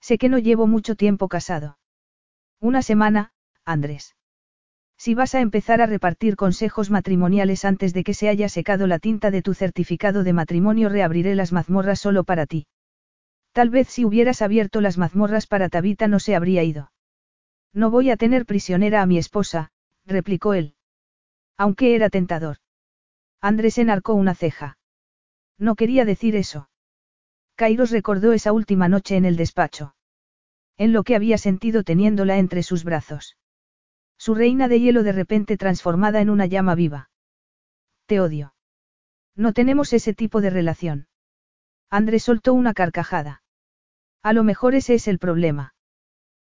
Sé 0.00 0.18
que 0.18 0.28
no 0.28 0.38
llevo 0.38 0.66
mucho 0.66 0.96
tiempo 0.96 1.28
casado. 1.28 1.78
Una 2.60 2.82
semana, 2.82 3.30
Andrés. 3.64 4.16
Si 4.98 5.14
vas 5.14 5.32
a 5.36 5.40
empezar 5.40 5.80
a 5.80 5.86
repartir 5.86 6.34
consejos 6.34 6.90
matrimoniales 6.90 7.64
antes 7.64 7.94
de 7.94 8.02
que 8.02 8.14
se 8.14 8.28
haya 8.28 8.48
secado 8.48 8.88
la 8.88 8.98
tinta 8.98 9.30
de 9.30 9.42
tu 9.42 9.54
certificado 9.54 10.24
de 10.24 10.32
matrimonio, 10.32 10.88
reabriré 10.88 11.36
las 11.36 11.52
mazmorras 11.52 12.00
solo 12.00 12.24
para 12.24 12.46
ti. 12.46 12.66
Tal 13.52 13.70
vez 13.70 13.86
si 13.86 14.04
hubieras 14.04 14.42
abierto 14.42 14.80
las 14.80 14.98
mazmorras 14.98 15.46
para 15.46 15.68
Tabita 15.68 16.08
no 16.08 16.18
se 16.18 16.34
habría 16.34 16.64
ido. 16.64 16.90
No 17.72 17.92
voy 17.92 18.10
a 18.10 18.16
tener 18.16 18.44
prisionera 18.44 19.02
a 19.02 19.06
mi 19.06 19.18
esposa, 19.18 19.70
replicó 20.04 20.52
él. 20.54 20.74
Aunque 21.56 21.94
era 21.94 22.10
tentador. 22.10 22.56
Andrés 23.40 23.78
enarcó 23.78 24.14
una 24.14 24.34
ceja. 24.34 24.78
No 25.58 25.76
quería 25.76 26.04
decir 26.04 26.34
eso. 26.34 26.68
Kairos 27.56 27.90
recordó 27.90 28.34
esa 28.34 28.52
última 28.52 28.88
noche 28.88 29.16
en 29.16 29.24
el 29.24 29.36
despacho. 29.36 29.94
En 30.76 30.92
lo 30.92 31.04
que 31.04 31.16
había 31.16 31.38
sentido 31.38 31.84
teniéndola 31.84 32.36
entre 32.36 32.62
sus 32.62 32.84
brazos. 32.84 33.38
Su 34.18 34.34
reina 34.34 34.68
de 34.68 34.78
hielo 34.78 35.02
de 35.02 35.12
repente 35.12 35.56
transformada 35.56 36.20
en 36.20 36.28
una 36.28 36.44
llama 36.46 36.74
viva. 36.74 37.10
Te 38.06 38.20
odio. 38.20 38.54
No 39.34 39.52
tenemos 39.52 39.92
ese 39.92 40.12
tipo 40.14 40.40
de 40.40 40.50
relación. 40.50 41.08
Andrés 41.90 42.24
soltó 42.24 42.52
una 42.52 42.74
carcajada. 42.74 43.42
A 44.22 44.32
lo 44.32 44.44
mejor 44.44 44.74
ese 44.74 44.94
es 44.94 45.08
el 45.08 45.18
problema. 45.18 45.74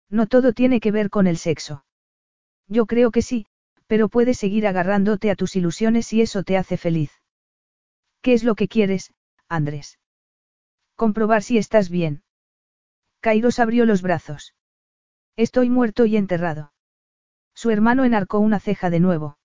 No 0.09 0.28
todo 0.28 0.53
tiene 0.53 0.80
que 0.80 0.91
ver 0.91 1.09
con 1.09 1.28
el 1.28 1.38
sexo. 1.38 1.86
Yo 2.68 2.86
creo 2.86 3.12
que 3.12 3.22
sí, 3.22 3.47
pero 3.88 4.07
puedes 4.07 4.38
seguir 4.38 4.66
agarrándote 4.66 5.30
a 5.30 5.36
tus 5.36 5.55
ilusiones 5.57 6.07
si 6.07 6.22
eso 6.22 6.43
te 6.43 6.57
hace 6.57 6.78
feliz. 6.78 7.12
¿Qué 8.22 8.34
es 8.34 8.43
lo 8.43 8.55
que 8.55 8.68
quieres, 8.68 9.14
Andrés? 9.49 10.01
Comprobar 11.02 11.41
si 11.41 11.58
estás 11.58 11.89
bien. 11.89 12.22
Kairos 13.22 13.58
abrió 13.58 13.88
los 13.88 14.04
brazos. 14.04 14.54
Estoy 15.36 15.68
muerto 15.68 16.06
y 16.06 16.16
enterrado. 16.16 16.74
Su 17.56 17.72
hermano 17.72 18.06
enarcó 18.06 18.38
una 18.38 18.60
ceja 18.60 18.91
de 18.91 18.99
nuevo. 18.99 19.39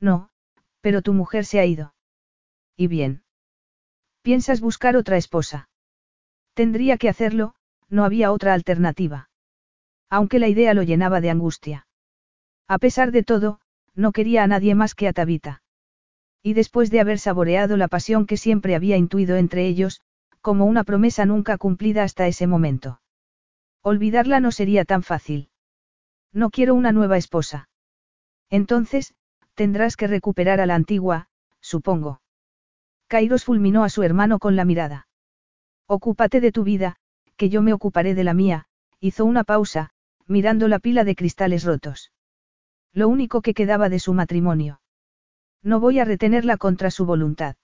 No, 0.00 0.30
pero 0.80 1.00
tu 1.00 1.12
mujer 1.12 1.44
se 1.44 1.60
ha 1.60 1.66
ido. 1.66 1.94
¿Y 2.76 2.88
bien? 2.88 3.22
¿Piensas 4.22 4.60
buscar 4.60 4.96
otra 4.96 5.16
esposa? 5.16 5.68
Tendría 6.52 6.98
que 6.98 7.08
hacerlo, 7.08 7.54
no 7.88 8.04
había 8.04 8.32
otra 8.32 8.52
alternativa. 8.52 9.30
Aunque 10.10 10.40
la 10.40 10.48
idea 10.48 10.74
lo 10.74 10.82
llenaba 10.82 11.20
de 11.20 11.30
angustia. 11.30 11.86
A 12.66 12.78
pesar 12.78 13.12
de 13.12 13.22
todo, 13.22 13.60
no 13.94 14.10
quería 14.10 14.42
a 14.42 14.48
nadie 14.48 14.74
más 14.74 14.96
que 14.96 15.06
a 15.06 15.12
Tabita. 15.12 15.62
Y 16.42 16.54
después 16.54 16.90
de 16.90 16.98
haber 16.98 17.20
saboreado 17.20 17.76
la 17.76 17.86
pasión 17.86 18.26
que 18.26 18.36
siempre 18.36 18.74
había 18.74 18.96
intuido 18.96 19.36
entre 19.36 19.68
ellos, 19.68 20.02
como 20.42 20.66
una 20.66 20.84
promesa 20.84 21.24
nunca 21.24 21.56
cumplida 21.56 22.02
hasta 22.02 22.26
ese 22.26 22.46
momento. 22.46 23.00
Olvidarla 23.80 24.40
no 24.40 24.52
sería 24.52 24.84
tan 24.84 25.02
fácil. 25.02 25.48
No 26.32 26.50
quiero 26.50 26.74
una 26.74 26.92
nueva 26.92 27.16
esposa. 27.16 27.68
Entonces, 28.50 29.14
tendrás 29.54 29.96
que 29.96 30.06
recuperar 30.06 30.60
a 30.60 30.66
la 30.66 30.74
antigua, 30.74 31.28
supongo. 31.60 32.20
Kairos 33.06 33.44
fulminó 33.44 33.84
a 33.84 33.88
su 33.88 34.02
hermano 34.02 34.38
con 34.38 34.56
la 34.56 34.64
mirada. 34.64 35.08
Ocúpate 35.86 36.40
de 36.40 36.52
tu 36.52 36.64
vida, 36.64 36.96
que 37.36 37.48
yo 37.48 37.62
me 37.62 37.72
ocuparé 37.72 38.14
de 38.14 38.24
la 38.24 38.34
mía, 38.34 38.66
hizo 39.00 39.24
una 39.24 39.44
pausa, 39.44 39.90
mirando 40.26 40.68
la 40.68 40.78
pila 40.78 41.04
de 41.04 41.14
cristales 41.14 41.64
rotos. 41.64 42.12
Lo 42.92 43.08
único 43.08 43.42
que 43.42 43.54
quedaba 43.54 43.88
de 43.88 43.98
su 43.98 44.12
matrimonio. 44.12 44.80
No 45.62 45.80
voy 45.80 45.98
a 45.98 46.04
retenerla 46.04 46.56
contra 46.56 46.90
su 46.90 47.06
voluntad. 47.06 47.56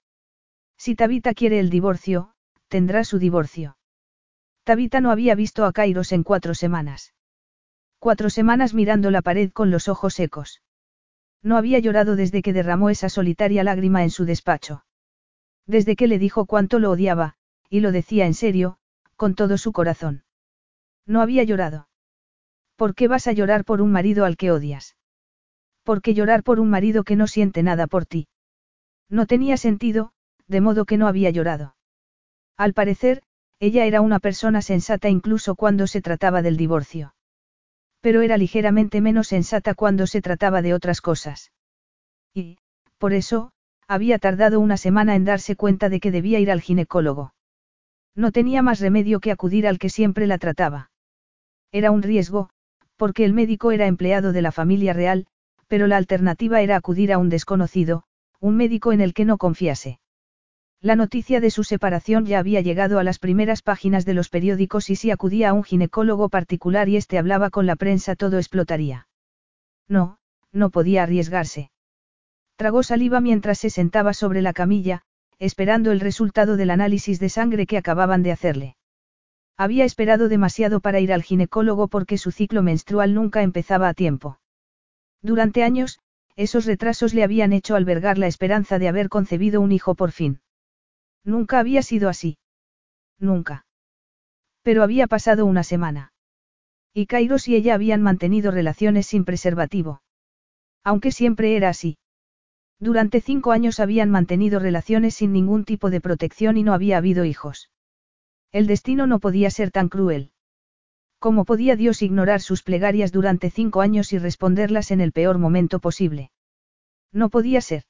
Si 0.77 0.95
Tabita 0.95 1.33
quiere 1.33 1.59
el 1.59 1.69
divorcio, 1.69 2.33
tendrá 2.69 3.03
su 3.03 3.19
divorcio. 3.19 3.77
Tabita 4.63 5.01
no 5.01 5.11
había 5.11 5.35
visto 5.35 5.65
a 5.65 5.73
Kairos 5.73 6.11
en 6.11 6.23
cuatro 6.23 6.53
semanas. 6.53 7.13
Cuatro 7.99 8.29
semanas 8.29 8.73
mirando 8.73 9.11
la 9.11 9.21
pared 9.21 9.51
con 9.51 9.71
los 9.71 9.89
ojos 9.89 10.13
secos. 10.13 10.61
No 11.41 11.57
había 11.57 11.79
llorado 11.79 12.15
desde 12.15 12.41
que 12.41 12.53
derramó 12.53 12.89
esa 12.89 13.09
solitaria 13.09 13.63
lágrima 13.63 14.03
en 14.03 14.09
su 14.09 14.25
despacho. 14.25 14.85
Desde 15.65 15.95
que 15.95 16.07
le 16.07 16.19
dijo 16.19 16.45
cuánto 16.45 16.79
lo 16.79 16.91
odiaba, 16.91 17.35
y 17.69 17.81
lo 17.81 17.91
decía 17.91 18.25
en 18.25 18.33
serio, 18.33 18.77
con 19.15 19.35
todo 19.35 19.57
su 19.57 19.71
corazón. 19.71 20.23
No 21.05 21.21
había 21.21 21.43
llorado. 21.43 21.89
¿Por 22.75 22.95
qué 22.95 23.07
vas 23.07 23.27
a 23.27 23.33
llorar 23.33 23.65
por 23.65 23.81
un 23.81 23.91
marido 23.91 24.25
al 24.25 24.37
que 24.37 24.51
odias? 24.51 24.95
¿Por 25.83 26.01
qué 26.01 26.13
llorar 26.13 26.43
por 26.43 26.59
un 26.59 26.69
marido 26.69 27.03
que 27.03 27.15
no 27.15 27.27
siente 27.27 27.63
nada 27.63 27.87
por 27.87 28.05
ti? 28.05 28.27
No 29.09 29.25
tenía 29.25 29.57
sentido, 29.57 30.13
de 30.47 30.61
modo 30.61 30.85
que 30.85 30.97
no 30.97 31.07
había 31.07 31.31
llorado. 31.31 31.75
Al 32.59 32.73
parecer, 32.73 33.23
ella 33.59 33.85
era 33.85 34.01
una 34.01 34.19
persona 34.19 34.61
sensata 34.61 35.09
incluso 35.09 35.55
cuando 35.55 35.87
se 35.87 36.01
trataba 36.01 36.43
del 36.43 36.57
divorcio 36.57 37.13
pero 38.01 38.21
era 38.21 38.37
ligeramente 38.37 39.01
menos 39.01 39.27
sensata 39.27 39.73
cuando 39.73 40.07
se 40.07 40.21
trataba 40.21 40.61
de 40.61 40.73
otras 40.73 41.01
cosas. 41.01 41.51
Y, 42.33 42.57
por 42.97 43.13
eso, 43.13 43.51
había 43.87 44.19
tardado 44.19 44.59
una 44.59 44.77
semana 44.77 45.15
en 45.15 45.25
darse 45.25 45.55
cuenta 45.55 45.89
de 45.89 45.99
que 45.99 46.11
debía 46.11 46.39
ir 46.39 46.51
al 46.51 46.61
ginecólogo. 46.61 47.33
No 48.15 48.31
tenía 48.31 48.61
más 48.61 48.79
remedio 48.79 49.19
que 49.19 49.31
acudir 49.31 49.67
al 49.67 49.79
que 49.79 49.89
siempre 49.89 50.27
la 50.27 50.37
trataba. 50.37 50.91
Era 51.71 51.91
un 51.91 52.01
riesgo, 52.01 52.49
porque 52.95 53.25
el 53.25 53.33
médico 53.33 53.71
era 53.71 53.87
empleado 53.87 54.31
de 54.31 54.41
la 54.41 54.51
familia 54.51 54.93
real, 54.93 55.27
pero 55.67 55.87
la 55.87 55.97
alternativa 55.97 56.61
era 56.61 56.75
acudir 56.75 57.13
a 57.13 57.17
un 57.17 57.29
desconocido, 57.29 58.03
un 58.39 58.57
médico 58.57 58.91
en 58.91 59.01
el 59.01 59.13
que 59.13 59.25
no 59.25 59.37
confiase. 59.37 59.99
La 60.81 60.95
noticia 60.95 61.41
de 61.41 61.51
su 61.51 61.65
separación 61.65 62.25
ya 62.25 62.39
había 62.39 62.61
llegado 62.61 62.99
a 62.99 63.03
las 63.03 63.19
primeras 63.19 63.61
páginas 63.61 64.05
de 64.05 64.13
los 64.13 64.29
periódicos 64.29 64.89
y 64.89 64.95
si 64.95 65.11
acudía 65.11 65.49
a 65.49 65.53
un 65.53 65.65
ginecólogo 65.65 66.29
particular 66.29 66.87
y 66.87 66.95
éste 66.95 67.17
hablaba 67.17 67.49
con 67.49 67.65
la 67.65 67.75
prensa 67.75 68.15
todo 68.15 68.37
explotaría. 68.37 69.07
No, 69.89 70.19
no 70.53 70.69
podía 70.69 71.03
arriesgarse. 71.03 71.71
Tragó 72.55 72.83
saliva 72.83 73.19
mientras 73.19 73.57
se 73.57 73.69
sentaba 73.69 74.13
sobre 74.13 74.41
la 74.41 74.53
camilla, 74.53 75.01
esperando 75.37 75.91
el 75.91 75.99
resultado 75.99 76.55
del 76.55 76.69
análisis 76.69 77.19
de 77.19 77.27
sangre 77.27 77.65
que 77.65 77.77
acababan 77.77 78.23
de 78.23 78.31
hacerle. 78.31 78.77
Había 79.57 79.83
esperado 79.83 80.29
demasiado 80.29 80.79
para 80.79 81.01
ir 81.01 81.11
al 81.11 81.23
ginecólogo 81.23 81.89
porque 81.89 82.17
su 82.17 82.31
ciclo 82.31 82.63
menstrual 82.63 83.13
nunca 83.13 83.43
empezaba 83.43 83.89
a 83.89 83.93
tiempo. 83.93 84.39
Durante 85.21 85.63
años, 85.63 85.99
esos 86.37 86.65
retrasos 86.65 87.13
le 87.13 87.25
habían 87.25 87.51
hecho 87.51 87.75
albergar 87.75 88.17
la 88.17 88.27
esperanza 88.27 88.79
de 88.79 88.87
haber 88.87 89.09
concebido 89.09 89.59
un 89.59 89.73
hijo 89.73 89.95
por 89.95 90.13
fin. 90.13 90.39
Nunca 91.23 91.59
había 91.59 91.81
sido 91.81 92.09
así. 92.09 92.37
Nunca. 93.19 93.65
Pero 94.61 94.83
había 94.83 95.07
pasado 95.07 95.45
una 95.45 95.63
semana. 95.63 96.13
Y 96.93 97.05
Kairos 97.05 97.47
y 97.47 97.55
ella 97.55 97.75
habían 97.75 98.01
mantenido 98.01 98.51
relaciones 98.51 99.07
sin 99.07 99.25
preservativo. 99.25 100.01
Aunque 100.83 101.11
siempre 101.11 101.55
era 101.55 101.69
así. 101.69 101.97
Durante 102.79 103.19
cinco 103.19 103.51
años 103.51 103.79
habían 103.79 104.09
mantenido 104.09 104.59
relaciones 104.59 105.15
sin 105.15 105.33
ningún 105.33 105.65
tipo 105.65 105.89
de 105.89 106.01
protección 106.01 106.57
y 106.57 106.63
no 106.63 106.73
había 106.73 106.97
habido 106.97 107.25
hijos. 107.25 107.69
El 108.51 108.67
destino 108.67 109.05
no 109.05 109.19
podía 109.19 109.51
ser 109.51 109.69
tan 109.69 109.89
cruel. 109.89 110.31
¿Cómo 111.19 111.43
podía 111.43 111.75
Dios 111.75 112.01
ignorar 112.01 112.39
sus 112.39 112.63
plegarias 112.63 113.11
durante 113.11 113.49
cinco 113.49 113.81
años 113.81 114.13
y 114.13 114.17
responderlas 114.17 114.91
en 114.91 115.01
el 115.01 115.11
peor 115.11 115.37
momento 115.37 115.79
posible? 115.79 116.31
No 117.11 117.29
podía 117.29 117.59
ser. 117.59 117.83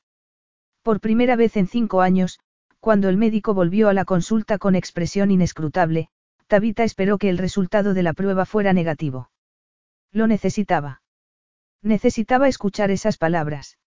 Por 0.82 1.00
primera 1.00 1.36
vez 1.36 1.56
en 1.56 1.68
cinco 1.68 2.02
años, 2.02 2.40
cuando 2.80 3.10
el 3.10 3.18
médico 3.18 3.54
volvió 3.54 3.90
a 3.90 3.94
la 3.94 4.06
consulta 4.06 4.58
con 4.58 4.76
expresión 4.76 5.32
inescrutable, 5.32 6.10
Tabita 6.48 6.84
esperó 6.84 7.18
que 7.18 7.30
el 7.30 7.38
resultado 7.38 7.94
de 7.94 8.04
la 8.04 8.14
prueba 8.14 8.46
fuera 8.46 8.74
negativo. 8.74 9.30
Lo 10.12 10.28
necesitaba. 10.28 11.02
Necesitaba 11.82 12.48
escuchar 12.48 12.92
esas 12.92 13.18
palabras. 13.18 13.78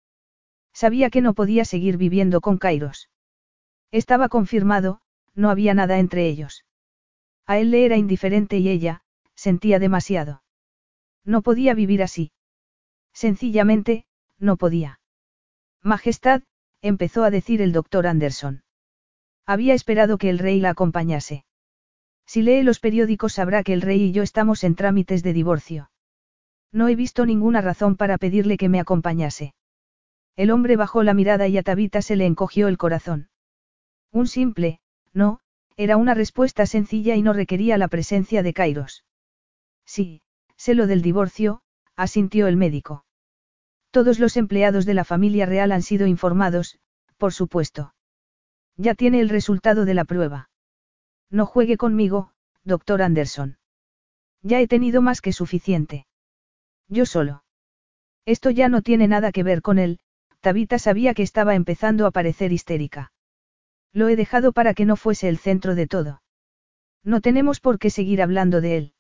Sabía 0.73 1.11
que 1.11 1.21
no 1.21 1.35
podía 1.35 1.65
seguir 1.65 1.97
viviendo 1.97 2.41
con 2.41 2.59
Kairos. 2.59 3.11
Estaba 3.91 4.29
confirmado, 4.29 5.01
no 5.35 5.51
había 5.51 5.75
nada 5.75 5.99
entre 5.99 6.29
ellos. 6.29 6.65
A 7.47 7.59
él 7.59 7.71
le 7.71 7.85
era 7.85 7.97
indiferente 7.97 8.59
y 8.59 8.69
ella, 8.69 9.03
sentía 9.35 9.79
demasiado. 9.79 10.43
No 11.25 11.43
podía 11.43 11.75
vivir 11.75 12.03
así. 12.03 12.33
Sencillamente, 13.13 14.07
no 14.39 14.57
podía. 14.57 15.01
Majestad, 15.83 16.43
empezó 16.81 17.25
a 17.25 17.31
decir 17.31 17.61
el 17.61 17.73
doctor 17.73 18.07
Anderson. 18.07 18.63
Había 19.47 19.75
esperado 19.75 20.19
que 20.19 20.31
el 20.31 20.39
rey 20.39 20.61
la 20.61 20.71
acompañase. 20.71 21.45
Si 22.27 22.43
lee 22.43 22.63
los 22.63 22.81
periódicos 22.81 23.35
sabrá 23.35 23.63
que 23.63 23.73
el 23.73 23.83
rey 23.83 24.03
y 24.03 24.13
yo 24.13 24.23
estamos 24.23 24.65
en 24.65 24.75
trámites 24.75 25.23
de 25.23 25.33
divorcio. 25.33 25.91
No 26.71 26.89
he 26.89 26.97
visto 26.97 27.27
ninguna 27.27 27.61
razón 27.61 27.97
para 27.97 28.19
pedirle 28.19 28.57
que 28.57 28.69
me 28.69 28.81
acompañase. 28.81 29.55
El 30.37 30.51
hombre 30.51 30.77
bajó 30.77 31.03
la 31.03 31.13
mirada 31.13 31.49
y 31.49 31.59
a 31.59 31.63
Tabita 31.63 32.01
se 32.01 32.17
le 32.17 32.25
encogió 32.25 32.69
el 32.69 32.79
corazón. 32.79 33.29
Un 34.11 34.27
simple, 34.27 34.81
no, 35.13 35.41
era 35.77 35.97
una 35.97 36.15
respuesta 36.15 36.65
sencilla 36.67 37.17
y 37.17 37.23
no 37.23 37.33
requería 37.33 37.77
la 37.77 37.89
presencia 37.89 38.43
de 38.43 38.55
Kairos. 38.55 39.05
Sí, 39.85 40.23
sé 40.57 40.75
lo 40.75 40.87
del 40.87 41.03
divorcio, 41.03 41.63
asintió 41.97 42.47
el 42.47 42.57
médico. 42.57 43.05
Todos 43.91 44.19
los 44.19 44.37
empleados 44.39 44.87
de 44.87 44.95
la 44.95 45.05
familia 45.05 45.45
real 45.45 45.73
han 45.73 45.83
sido 45.83 46.07
informados, 46.07 46.79
por 47.19 47.35
supuesto. 47.35 47.93
Ya 48.83 48.97
tiene 48.97 49.21
el 49.21 49.29
resultado 49.29 49.85
de 49.85 49.95
la 49.95 50.05
prueba. 50.05 50.51
No 51.31 51.47
juegue 51.47 51.77
conmigo, 51.77 52.33
doctor 52.65 53.01
Anderson. 53.01 53.57
Ya 54.43 54.61
he 54.61 54.67
tenido 54.67 55.03
más 55.03 55.21
que 55.21 55.33
suficiente. 55.33 56.05
Yo 56.89 57.07
solo. 57.07 57.45
Esto 58.27 58.51
ya 58.51 58.69
no 58.69 58.83
tiene 58.83 59.07
nada 59.07 59.31
que 59.31 59.45
ver 59.45 59.63
con 59.63 59.79
él, 59.79 60.01
Tabita 60.41 60.81
sabía 60.81 61.15
que 61.15 61.23
estaba 61.23 61.55
empezando 61.55 62.07
a 62.07 62.11
parecer 62.11 62.51
histérica. 62.51 63.13
Lo 63.93 64.09
he 64.09 64.17
dejado 64.17 64.51
para 64.51 64.75
que 64.75 64.85
no 64.85 64.97
fuese 64.97 65.29
el 65.29 65.39
centro 65.39 65.77
de 65.77 65.87
todo. 65.87 66.21
No 67.05 67.21
tenemos 67.21 67.61
por 67.61 67.79
qué 67.79 67.89
seguir 67.89 68.21
hablando 68.21 68.61
de 68.61 68.77
él. 68.79 68.95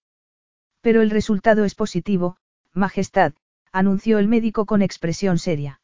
Pero 0.80 1.02
el 1.02 1.10
resultado 1.10 1.64
es 1.64 1.74
positivo, 1.74 2.36
Majestad, 2.72 3.32
anunció 3.72 4.20
el 4.20 4.28
médico 4.28 4.64
con 4.64 4.80
expresión 4.80 5.40
seria. 5.40 5.80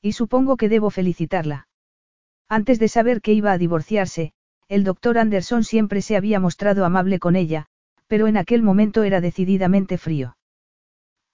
Y 0.00 0.14
supongo 0.14 0.56
que 0.56 0.68
debo 0.68 0.90
felicitarla. 0.90 1.68
Antes 2.52 2.78
de 2.78 2.88
saber 2.88 3.22
que 3.22 3.32
iba 3.32 3.50
a 3.50 3.56
divorciarse, 3.56 4.34
el 4.68 4.84
doctor 4.84 5.16
Anderson 5.16 5.64
siempre 5.64 6.02
se 6.02 6.18
había 6.18 6.38
mostrado 6.38 6.84
amable 6.84 7.18
con 7.18 7.34
ella, 7.34 7.64
pero 8.08 8.26
en 8.26 8.36
aquel 8.36 8.62
momento 8.62 9.04
era 9.04 9.22
decididamente 9.22 9.96
frío. 9.96 10.36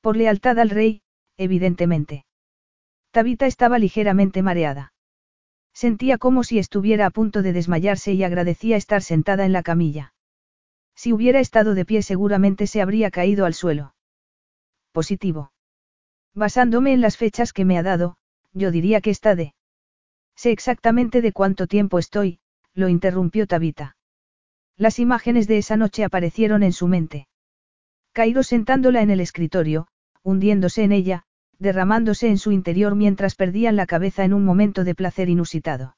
Por 0.00 0.16
lealtad 0.16 0.60
al 0.60 0.70
rey, 0.70 1.02
evidentemente. 1.36 2.24
Tabita 3.10 3.46
estaba 3.46 3.80
ligeramente 3.80 4.42
mareada. 4.42 4.92
Sentía 5.74 6.18
como 6.18 6.44
si 6.44 6.60
estuviera 6.60 7.06
a 7.06 7.10
punto 7.10 7.42
de 7.42 7.52
desmayarse 7.52 8.12
y 8.12 8.22
agradecía 8.22 8.76
estar 8.76 9.02
sentada 9.02 9.44
en 9.44 9.52
la 9.52 9.64
camilla. 9.64 10.14
Si 10.94 11.12
hubiera 11.12 11.40
estado 11.40 11.74
de 11.74 11.84
pie 11.84 12.02
seguramente 12.02 12.68
se 12.68 12.80
habría 12.80 13.10
caído 13.10 13.44
al 13.44 13.54
suelo. 13.54 13.96
Positivo. 14.92 15.50
Basándome 16.32 16.92
en 16.92 17.00
las 17.00 17.16
fechas 17.16 17.52
que 17.52 17.64
me 17.64 17.76
ha 17.76 17.82
dado, 17.82 18.18
yo 18.52 18.70
diría 18.70 19.00
que 19.00 19.10
está 19.10 19.34
de. 19.34 19.56
Sé 20.38 20.52
exactamente 20.52 21.20
de 21.20 21.32
cuánto 21.32 21.66
tiempo 21.66 21.98
estoy, 21.98 22.38
lo 22.72 22.88
interrumpió 22.88 23.48
Tabita. 23.48 23.96
Las 24.76 25.00
imágenes 25.00 25.48
de 25.48 25.58
esa 25.58 25.76
noche 25.76 26.04
aparecieron 26.04 26.62
en 26.62 26.72
su 26.72 26.86
mente. 26.86 27.26
Cairo 28.12 28.44
sentándola 28.44 29.02
en 29.02 29.10
el 29.10 29.18
escritorio, 29.18 29.88
hundiéndose 30.22 30.84
en 30.84 30.92
ella, 30.92 31.24
derramándose 31.58 32.28
en 32.28 32.38
su 32.38 32.52
interior 32.52 32.94
mientras 32.94 33.34
perdían 33.34 33.74
la 33.74 33.86
cabeza 33.86 34.24
en 34.24 34.32
un 34.32 34.44
momento 34.44 34.84
de 34.84 34.94
placer 34.94 35.28
inusitado. 35.28 35.96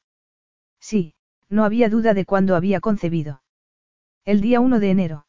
Sí, 0.80 1.12
no 1.51 1.64
había 1.64 1.91
duda 1.91 2.14
de 2.14 2.24
cuándo 2.24 2.57
había 2.57 2.80
concebido. 2.80 3.43
El 4.24 4.41
día 4.41 4.61
1 4.61 4.80
de 4.80 4.91
enero. 4.91 5.26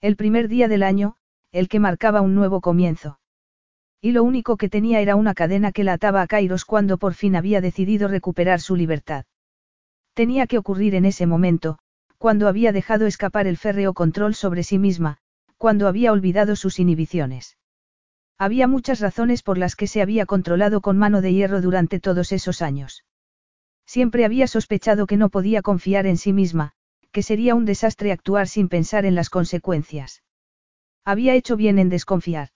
El 0.00 0.16
primer 0.16 0.48
día 0.48 0.68
del 0.68 0.84
año, 0.84 1.16
el 1.50 1.68
que 1.68 1.80
marcaba 1.80 2.22
un 2.22 2.34
nuevo 2.34 2.62
comienzo. 2.62 3.18
Y 4.04 4.10
lo 4.10 4.24
único 4.24 4.56
que 4.56 4.68
tenía 4.68 5.00
era 5.00 5.14
una 5.14 5.32
cadena 5.32 5.70
que 5.70 5.84
la 5.84 5.92
ataba 5.92 6.22
a 6.22 6.26
Kairos 6.26 6.64
cuando 6.64 6.98
por 6.98 7.14
fin 7.14 7.36
había 7.36 7.60
decidido 7.60 8.08
recuperar 8.08 8.60
su 8.60 8.74
libertad. 8.74 9.26
Tenía 10.12 10.48
que 10.48 10.58
ocurrir 10.58 10.96
en 10.96 11.04
ese 11.04 11.24
momento, 11.24 11.78
cuando 12.18 12.48
había 12.48 12.72
dejado 12.72 13.06
escapar 13.06 13.46
el 13.46 13.56
férreo 13.56 13.94
control 13.94 14.34
sobre 14.34 14.64
sí 14.64 14.76
misma, 14.76 15.18
cuando 15.56 15.86
había 15.86 16.10
olvidado 16.10 16.56
sus 16.56 16.80
inhibiciones. 16.80 17.56
Había 18.38 18.66
muchas 18.66 18.98
razones 18.98 19.44
por 19.44 19.56
las 19.56 19.76
que 19.76 19.86
se 19.86 20.02
había 20.02 20.26
controlado 20.26 20.80
con 20.80 20.98
mano 20.98 21.20
de 21.20 21.32
hierro 21.32 21.60
durante 21.60 22.00
todos 22.00 22.32
esos 22.32 22.60
años. 22.60 23.04
Siempre 23.86 24.24
había 24.24 24.48
sospechado 24.48 25.06
que 25.06 25.16
no 25.16 25.28
podía 25.28 25.62
confiar 25.62 26.06
en 26.06 26.16
sí 26.16 26.32
misma, 26.32 26.72
que 27.12 27.22
sería 27.22 27.54
un 27.54 27.66
desastre 27.66 28.10
actuar 28.10 28.48
sin 28.48 28.68
pensar 28.68 29.04
en 29.04 29.14
las 29.14 29.30
consecuencias. 29.30 30.24
Había 31.04 31.34
hecho 31.34 31.56
bien 31.56 31.78
en 31.78 31.88
desconfiar. 31.88 32.48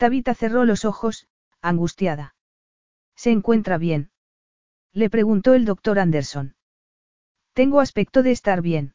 Tabita 0.00 0.34
cerró 0.34 0.64
los 0.64 0.86
ojos, 0.86 1.28
angustiada. 1.60 2.34
¿Se 3.16 3.30
encuentra 3.30 3.76
bien? 3.76 4.10
Le 4.94 5.10
preguntó 5.10 5.52
el 5.52 5.66
doctor 5.66 5.98
Anderson. 5.98 6.56
Tengo 7.52 7.80
aspecto 7.80 8.22
de 8.22 8.30
estar 8.30 8.62
bien. 8.62 8.94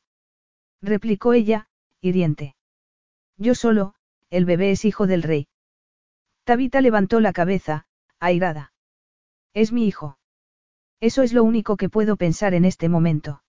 Replicó 0.81 1.33
ella, 1.33 1.67
hiriente. 2.01 2.55
Yo 3.37 3.53
solo, 3.53 3.93
el 4.31 4.45
bebé 4.45 4.71
es 4.71 4.83
hijo 4.83 5.05
del 5.05 5.21
rey. 5.21 5.47
Tabita 6.43 6.81
levantó 6.81 7.19
la 7.19 7.33
cabeza, 7.33 7.85
airada. 8.19 8.73
Es 9.53 9.71
mi 9.71 9.85
hijo. 9.85 10.17
Eso 11.01 11.21
es 11.21 11.33
lo 11.33 11.43
único 11.43 11.77
que 11.77 11.87
puedo 11.87 12.17
pensar 12.17 12.55
en 12.55 12.65
este 12.65 12.89
momento. 12.89 13.43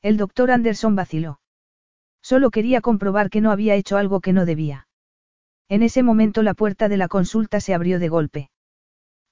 El 0.00 0.16
doctor 0.16 0.50
Anderson 0.50 0.96
vaciló. 0.96 1.40
Solo 2.22 2.50
quería 2.50 2.80
comprobar 2.80 3.30
que 3.30 3.40
no 3.40 3.52
había 3.52 3.76
hecho 3.76 3.98
algo 3.98 4.20
que 4.20 4.32
no 4.32 4.46
debía. 4.46 4.88
En 5.68 5.82
ese 5.82 6.02
momento 6.02 6.42
la 6.42 6.54
puerta 6.54 6.88
de 6.88 6.96
la 6.96 7.08
consulta 7.08 7.60
se 7.60 7.74
abrió 7.74 7.98
de 7.98 8.08
golpe. 8.08 8.50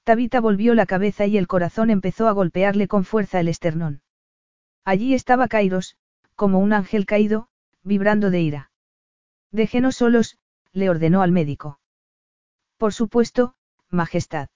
Tabita 0.05 0.41
volvió 0.41 0.75
la 0.75 0.87
cabeza 0.87 1.27
y 1.27 1.37
el 1.37 1.47
corazón 1.47 1.91
empezó 1.91 2.29
a 2.29 2.33
golpearle 2.33 2.89
con 2.89 3.05
fuerza 3.05 3.41
el 3.41 3.49
esternón. 3.49 4.03
Allí 4.85 5.15
estaba 5.15 5.49
Kairos, 5.49 5.97
como 6.35 6.59
un 6.59 6.73
ángel 6.73 7.05
caído, 7.07 7.49
vibrando 7.83 8.31
de 8.31 8.41
ira. 8.41 8.71
Déjenos 9.53 9.97
solos, 9.97 10.39
le 10.73 10.89
ordenó 10.89 11.23
al 11.23 11.33
médico. 11.33 11.81
Por 12.79 12.95
supuesto, 12.95 13.55
Majestad. 13.91 14.49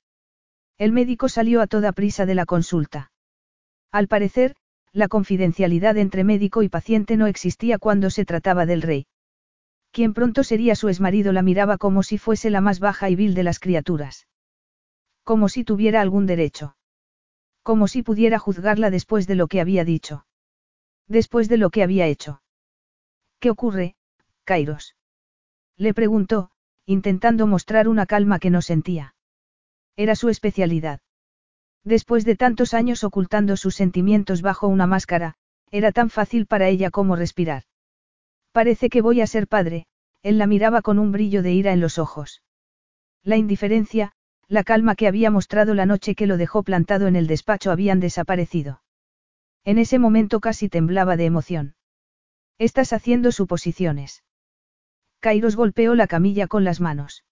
El 0.79 0.93
médico 0.93 1.29
salió 1.29 1.61
a 1.61 1.67
toda 1.67 1.93
prisa 1.93 2.27
de 2.27 2.35
la 2.35 2.47
consulta. 2.47 3.13
Al 3.93 4.09
parecer, 4.09 4.57
la 4.93 5.09
confidencialidad 5.09 5.97
entre 5.99 6.25
médico 6.25 6.63
y 6.63 6.69
paciente 6.69 7.17
no 7.17 7.27
existía 7.27 7.79
cuando 7.79 8.11
se 8.11 8.25
trataba 8.25 8.65
del 8.65 8.83
rey. 8.83 9.07
Quien 9.95 10.13
pronto 10.13 10.43
sería 10.43 10.75
su 10.75 10.89
exmarido 10.89 11.33
la 11.33 11.43
miraba 11.43 11.79
como 11.79 12.03
si 12.03 12.19
fuese 12.19 12.51
la 12.51 12.61
más 12.61 12.81
baja 12.81 13.11
y 13.11 13.15
vil 13.15 13.33
de 13.33 13.45
las 13.45 13.61
criaturas. 13.61 14.27
Como 15.23 15.49
si 15.49 15.63
tuviera 15.63 16.01
algún 16.01 16.27
derecho. 16.27 16.77
Como 17.63 17.87
si 17.87 18.03
pudiera 18.03 18.41
juzgarla 18.41 18.91
después 18.91 19.29
de 19.29 19.37
lo 19.37 19.47
que 19.47 19.61
había 19.61 19.85
dicho. 19.85 20.27
Después 21.07 21.49
de 21.49 21.59
lo 21.59 21.71
que 21.71 21.85
había 21.85 22.09
hecho. 22.09 22.43
¿Qué 23.39 23.51
ocurre, 23.51 23.95
Kairos? 24.43 24.97
Le 25.77 25.95
preguntó, 25.95 26.51
intentando 26.87 27.47
mostrar 27.47 27.87
una 27.87 28.05
calma 28.05 28.41
que 28.41 28.51
no 28.51 28.63
sentía. 28.63 29.15
Era 29.95 30.17
su 30.17 30.29
especialidad. 30.29 31.03
Después 31.85 32.25
de 32.25 32.35
tantos 32.35 32.75
años 32.75 33.05
ocultando 33.05 33.57
sus 33.57 33.77
sentimientos 33.77 34.43
bajo 34.43 34.67
una 34.67 34.89
máscara, 34.89 35.37
era 35.71 35.93
tan 35.93 36.11
fácil 36.11 36.47
para 36.47 36.67
ella 36.67 36.91
como 36.91 37.15
respirar. 37.15 37.63
Parece 38.55 38.89
que 38.89 39.03
voy 39.03 39.21
a 39.21 39.27
ser 39.27 39.49
padre, 39.49 39.87
él 40.23 40.39
la 40.39 40.47
miraba 40.47 40.81
con 40.81 41.01
un 41.01 41.11
brillo 41.11 41.43
de 41.43 41.53
ira 41.53 41.73
en 41.73 41.81
los 41.81 41.99
ojos. 41.99 42.41
La 43.25 43.37
indiferencia, 43.37 44.13
la 44.47 44.63
calma 44.63 44.95
que 44.95 45.09
había 45.09 45.33
mostrado 45.33 45.75
la 45.75 45.87
noche 45.87 46.15
que 46.15 46.29
lo 46.29 46.37
dejó 46.37 46.63
plantado 46.63 47.09
en 47.09 47.17
el 47.17 47.27
despacho 47.27 47.73
habían 47.73 47.99
desaparecido. 47.99 48.81
En 49.65 49.79
ese 49.79 49.99
momento 49.99 50.39
casi 50.39 50.69
temblaba 50.69 51.17
de 51.17 51.25
emoción. 51.25 51.75
Estás 52.57 52.93
haciendo 52.93 53.33
suposiciones. 53.33 54.23
Kairos 55.19 55.57
golpeó 55.57 55.97
la 55.97 56.07
camilla 56.07 56.47
con 56.47 56.63
las 56.63 56.81
manos. 56.81 57.25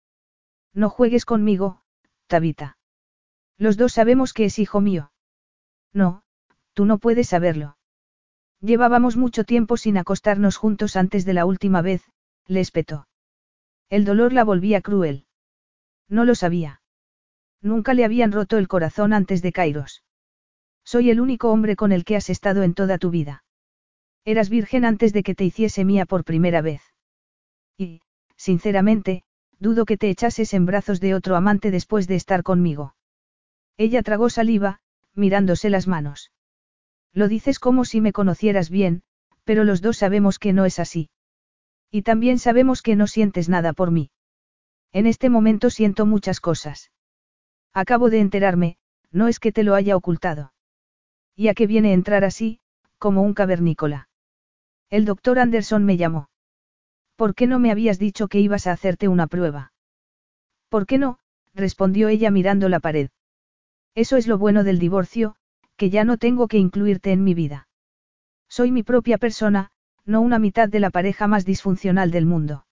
No 0.74 0.90
juegues 0.90 1.24
conmigo, 1.24 1.82
Tabita. 2.26 2.78
Los 3.58 3.76
dos 3.76 3.92
sabemos 3.92 4.32
que 4.32 4.46
es 4.46 4.58
hijo 4.58 4.80
mío. 4.80 5.12
No, 5.92 6.24
tú 6.72 6.84
no 6.84 6.98
puedes 6.98 7.28
saberlo. 7.28 7.76
Llevábamos 8.62 9.16
mucho 9.16 9.42
tiempo 9.42 9.76
sin 9.76 9.98
acostarnos 9.98 10.56
juntos 10.56 10.94
antes 10.94 11.24
de 11.24 11.34
la 11.34 11.44
última 11.44 11.82
vez, 11.82 12.02
le 12.46 12.60
espetó. 12.60 13.08
El 13.90 14.04
dolor 14.04 14.32
la 14.32 14.44
volvía 14.44 14.80
cruel. 14.80 15.26
No 16.08 16.24
lo 16.24 16.36
sabía. 16.36 16.80
Nunca 17.60 17.92
le 17.92 18.04
habían 18.04 18.32
roto 18.32 18.58
el 18.58 18.68
corazón 18.68 19.12
antes 19.12 19.42
de 19.42 19.52
Kairos. 19.52 20.04
Soy 20.84 21.10
el 21.10 21.20
único 21.20 21.50
hombre 21.50 21.76
con 21.76 21.92
el 21.92 22.04
que 22.04 22.16
has 22.16 22.30
estado 22.30 22.62
en 22.62 22.74
toda 22.74 22.98
tu 22.98 23.10
vida. 23.10 23.44
Eras 24.24 24.48
virgen 24.48 24.84
antes 24.84 25.12
de 25.12 25.22
que 25.22 25.34
te 25.34 25.44
hiciese 25.44 25.84
mía 25.84 26.06
por 26.06 26.24
primera 26.24 26.60
vez. 26.62 26.82
Y, 27.76 28.00
sinceramente, 28.36 29.24
dudo 29.58 29.84
que 29.84 29.96
te 29.96 30.08
echases 30.08 30.54
en 30.54 30.66
brazos 30.66 31.00
de 31.00 31.14
otro 31.14 31.34
amante 31.34 31.70
después 31.70 32.06
de 32.06 32.14
estar 32.14 32.42
conmigo. 32.42 32.94
Ella 33.76 34.02
tragó 34.02 34.30
saliva, 34.30 34.80
mirándose 35.14 35.70
las 35.70 35.88
manos. 35.88 36.31
Lo 37.12 37.28
dices 37.28 37.58
como 37.58 37.84
si 37.84 38.00
me 38.00 38.12
conocieras 38.12 38.70
bien, 38.70 39.02
pero 39.44 39.64
los 39.64 39.82
dos 39.82 39.98
sabemos 39.98 40.38
que 40.38 40.52
no 40.52 40.64
es 40.64 40.78
así. 40.78 41.10
Y 41.90 42.02
también 42.02 42.38
sabemos 42.38 42.80
que 42.80 42.96
no 42.96 43.06
sientes 43.06 43.48
nada 43.48 43.72
por 43.72 43.90
mí. 43.90 44.10
En 44.92 45.06
este 45.06 45.28
momento 45.28 45.70
siento 45.70 46.06
muchas 46.06 46.40
cosas. 46.40 46.90
Acabo 47.72 48.10
de 48.10 48.20
enterarme, 48.20 48.76
no 49.10 49.28
es 49.28 49.40
que 49.40 49.52
te 49.52 49.62
lo 49.62 49.74
haya 49.74 49.96
ocultado. 49.96 50.52
¿Y 51.36 51.48
a 51.48 51.54
qué 51.54 51.66
viene 51.66 51.92
entrar 51.92 52.24
así, 52.24 52.60
como 52.98 53.22
un 53.22 53.34
cavernícola? 53.34 54.08
El 54.90 55.04
doctor 55.04 55.38
Anderson 55.38 55.84
me 55.84 55.96
llamó. 55.96 56.28
¿Por 57.16 57.34
qué 57.34 57.46
no 57.46 57.58
me 57.58 57.70
habías 57.70 57.98
dicho 57.98 58.28
que 58.28 58.40
ibas 58.40 58.66
a 58.66 58.72
hacerte 58.72 59.08
una 59.08 59.26
prueba? 59.26 59.72
¿Por 60.68 60.86
qué 60.86 60.98
no? 60.98 61.18
respondió 61.54 62.08
ella 62.08 62.30
mirando 62.30 62.68
la 62.68 62.80
pared. 62.80 63.10
Eso 63.94 64.16
es 64.16 64.26
lo 64.26 64.38
bueno 64.38 64.64
del 64.64 64.78
divorcio, 64.78 65.36
que 65.82 65.90
ya 65.90 66.04
no 66.04 66.16
tengo 66.16 66.46
que 66.46 66.58
incluirte 66.58 67.10
en 67.10 67.24
mi 67.24 67.34
vida. 67.34 67.66
Soy 68.48 68.70
mi 68.70 68.84
propia 68.84 69.18
persona, 69.18 69.72
no 70.04 70.20
una 70.20 70.38
mitad 70.38 70.68
de 70.68 70.78
la 70.78 70.90
pareja 70.90 71.26
más 71.26 71.44
disfuncional 71.44 72.12
del 72.12 72.24
mundo. 72.24 72.66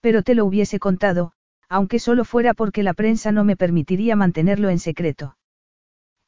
Pero 0.00 0.22
te 0.22 0.36
lo 0.36 0.44
hubiese 0.44 0.78
contado, 0.78 1.32
aunque 1.68 1.98
solo 1.98 2.24
fuera 2.24 2.54
porque 2.54 2.84
la 2.84 2.94
prensa 2.94 3.32
no 3.32 3.42
me 3.42 3.56
permitiría 3.56 4.14
mantenerlo 4.14 4.68
en 4.68 4.78
secreto. 4.78 5.38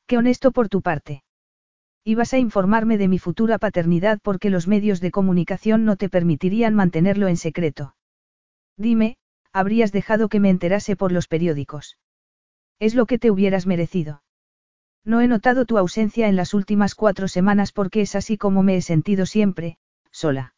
Qué 0.08 0.18
honesto 0.18 0.50
por 0.50 0.68
tu 0.68 0.82
parte. 0.82 1.22
Ibas 2.02 2.34
a 2.34 2.38
informarme 2.38 2.98
de 2.98 3.06
mi 3.06 3.20
futura 3.20 3.58
paternidad 3.58 4.18
porque 4.24 4.50
los 4.50 4.66
medios 4.66 5.00
de 5.00 5.12
comunicación 5.12 5.84
no 5.84 5.94
te 5.94 6.08
permitirían 6.08 6.74
mantenerlo 6.74 7.28
en 7.28 7.36
secreto. 7.36 7.94
Dime, 8.76 9.18
habrías 9.52 9.92
dejado 9.92 10.28
que 10.28 10.40
me 10.40 10.50
enterase 10.50 10.96
por 10.96 11.12
los 11.12 11.28
periódicos. 11.28 11.96
Es 12.80 12.96
lo 12.96 13.06
que 13.06 13.20
te 13.20 13.30
hubieras 13.30 13.68
merecido. 13.68 14.24
No 15.04 15.20
he 15.20 15.28
notado 15.28 15.64
tu 15.64 15.78
ausencia 15.78 16.28
en 16.28 16.36
las 16.36 16.54
últimas 16.54 16.94
cuatro 16.94 17.26
semanas 17.28 17.72
porque 17.72 18.02
es 18.02 18.14
así 18.14 18.38
como 18.38 18.62
me 18.62 18.76
he 18.76 18.82
sentido 18.82 19.26
siempre, 19.26 19.78
sola. 20.10 20.54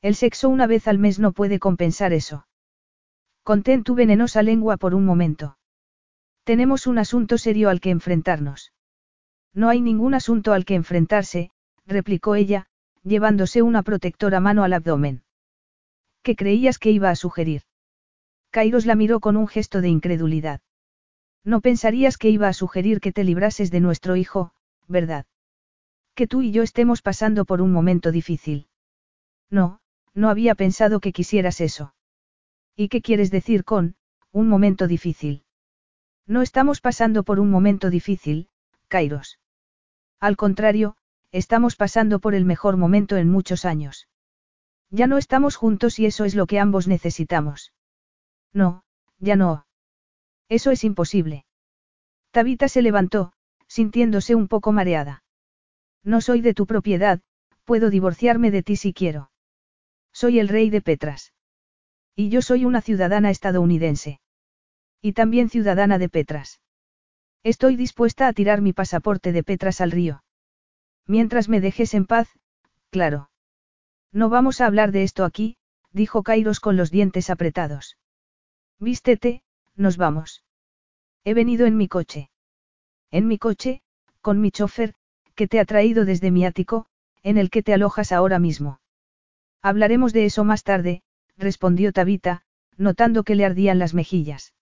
El 0.00 0.14
sexo 0.14 0.48
una 0.48 0.66
vez 0.66 0.88
al 0.88 0.98
mes 0.98 1.18
no 1.18 1.32
puede 1.32 1.58
compensar 1.58 2.12
eso. 2.12 2.46
Contén 3.42 3.82
tu 3.82 3.94
venenosa 3.94 4.42
lengua 4.42 4.76
por 4.76 4.94
un 4.94 5.04
momento. 5.04 5.58
Tenemos 6.44 6.86
un 6.86 6.98
asunto 6.98 7.36
serio 7.36 7.68
al 7.68 7.80
que 7.80 7.90
enfrentarnos. 7.90 8.72
No 9.52 9.68
hay 9.68 9.80
ningún 9.80 10.14
asunto 10.14 10.52
al 10.52 10.64
que 10.64 10.74
enfrentarse, 10.74 11.50
replicó 11.86 12.34
ella, 12.36 12.66
llevándose 13.02 13.62
una 13.62 13.82
protectora 13.82 14.40
mano 14.40 14.64
al 14.64 14.72
abdomen. 14.72 15.24
¿Qué 16.22 16.36
creías 16.36 16.78
que 16.78 16.90
iba 16.90 17.10
a 17.10 17.16
sugerir? 17.16 17.62
Kairos 18.50 18.86
la 18.86 18.94
miró 18.94 19.20
con 19.20 19.36
un 19.36 19.46
gesto 19.46 19.80
de 19.80 19.88
incredulidad. 19.88 20.60
No 21.48 21.62
pensarías 21.62 22.18
que 22.18 22.28
iba 22.28 22.46
a 22.46 22.52
sugerir 22.52 23.00
que 23.00 23.10
te 23.10 23.24
librases 23.24 23.70
de 23.70 23.80
nuestro 23.80 24.16
hijo, 24.16 24.52
¿verdad? 24.86 25.24
Que 26.14 26.26
tú 26.26 26.42
y 26.42 26.52
yo 26.52 26.62
estemos 26.62 27.00
pasando 27.00 27.46
por 27.46 27.62
un 27.62 27.72
momento 27.72 28.12
difícil. 28.12 28.68
No, 29.48 29.80
no 30.12 30.28
había 30.28 30.54
pensado 30.54 31.00
que 31.00 31.10
quisieras 31.10 31.62
eso. 31.62 31.94
¿Y 32.76 32.90
qué 32.90 33.00
quieres 33.00 33.30
decir 33.30 33.64
con, 33.64 33.96
un 34.30 34.46
momento 34.46 34.86
difícil? 34.86 35.42
No 36.26 36.42
estamos 36.42 36.82
pasando 36.82 37.22
por 37.22 37.40
un 37.40 37.50
momento 37.50 37.88
difícil, 37.88 38.50
Kairos. 38.88 39.40
Al 40.20 40.36
contrario, 40.36 40.98
estamos 41.32 41.76
pasando 41.76 42.18
por 42.18 42.34
el 42.34 42.44
mejor 42.44 42.76
momento 42.76 43.16
en 43.16 43.30
muchos 43.30 43.64
años. 43.64 44.06
Ya 44.90 45.06
no 45.06 45.16
estamos 45.16 45.56
juntos 45.56 45.98
y 45.98 46.04
eso 46.04 46.26
es 46.26 46.34
lo 46.34 46.46
que 46.46 46.58
ambos 46.60 46.88
necesitamos. 46.88 47.72
No, 48.52 48.84
ya 49.18 49.36
no. 49.36 49.64
Eso 50.48 50.70
es 50.70 50.84
imposible. 50.84 51.44
Tabita 52.30 52.68
se 52.68 52.82
levantó, 52.82 53.32
sintiéndose 53.66 54.34
un 54.34 54.48
poco 54.48 54.72
mareada. 54.72 55.24
No 56.02 56.20
soy 56.20 56.40
de 56.40 56.54
tu 56.54 56.66
propiedad, 56.66 57.20
puedo 57.64 57.90
divorciarme 57.90 58.50
de 58.50 58.62
ti 58.62 58.76
si 58.76 58.92
quiero. 58.92 59.30
Soy 60.12 60.38
el 60.38 60.48
rey 60.48 60.70
de 60.70 60.80
Petras. 60.80 61.32
Y 62.16 62.30
yo 62.30 62.42
soy 62.42 62.64
una 62.64 62.80
ciudadana 62.80 63.30
estadounidense. 63.30 64.20
Y 65.00 65.12
también 65.12 65.50
ciudadana 65.50 65.98
de 65.98 66.08
Petras. 66.08 66.60
Estoy 67.44 67.76
dispuesta 67.76 68.26
a 68.26 68.32
tirar 68.32 68.60
mi 68.60 68.72
pasaporte 68.72 69.32
de 69.32 69.44
Petras 69.44 69.80
al 69.80 69.90
río. 69.90 70.24
Mientras 71.06 71.48
me 71.48 71.60
dejes 71.60 71.94
en 71.94 72.06
paz, 72.06 72.28
claro. 72.90 73.30
No 74.12 74.28
vamos 74.28 74.60
a 74.60 74.66
hablar 74.66 74.92
de 74.92 75.02
esto 75.02 75.24
aquí, 75.24 75.56
dijo 75.92 76.22
Kairos 76.22 76.60
con 76.60 76.76
los 76.76 76.90
dientes 76.90 77.30
apretados. 77.30 77.96
Vístete, 78.78 79.42
nos 79.78 79.96
vamos. 79.96 80.44
He 81.24 81.34
venido 81.34 81.66
en 81.66 81.76
mi 81.76 81.88
coche. 81.88 82.30
En 83.10 83.26
mi 83.26 83.38
coche, 83.38 83.82
con 84.20 84.40
mi 84.40 84.50
chofer, 84.50 84.94
que 85.34 85.48
te 85.48 85.60
ha 85.60 85.64
traído 85.64 86.04
desde 86.04 86.30
mi 86.30 86.44
ático, 86.44 86.86
en 87.22 87.38
el 87.38 87.50
que 87.50 87.62
te 87.62 87.72
alojas 87.72 88.12
ahora 88.12 88.38
mismo. 88.38 88.80
Hablaremos 89.62 90.12
de 90.12 90.24
eso 90.26 90.44
más 90.44 90.62
tarde, 90.62 91.02
respondió 91.36 91.92
Tabita, 91.92 92.42
notando 92.76 93.24
que 93.24 93.34
le 93.34 93.44
ardían 93.44 93.78
las 93.78 93.94
mejillas. 93.94 94.54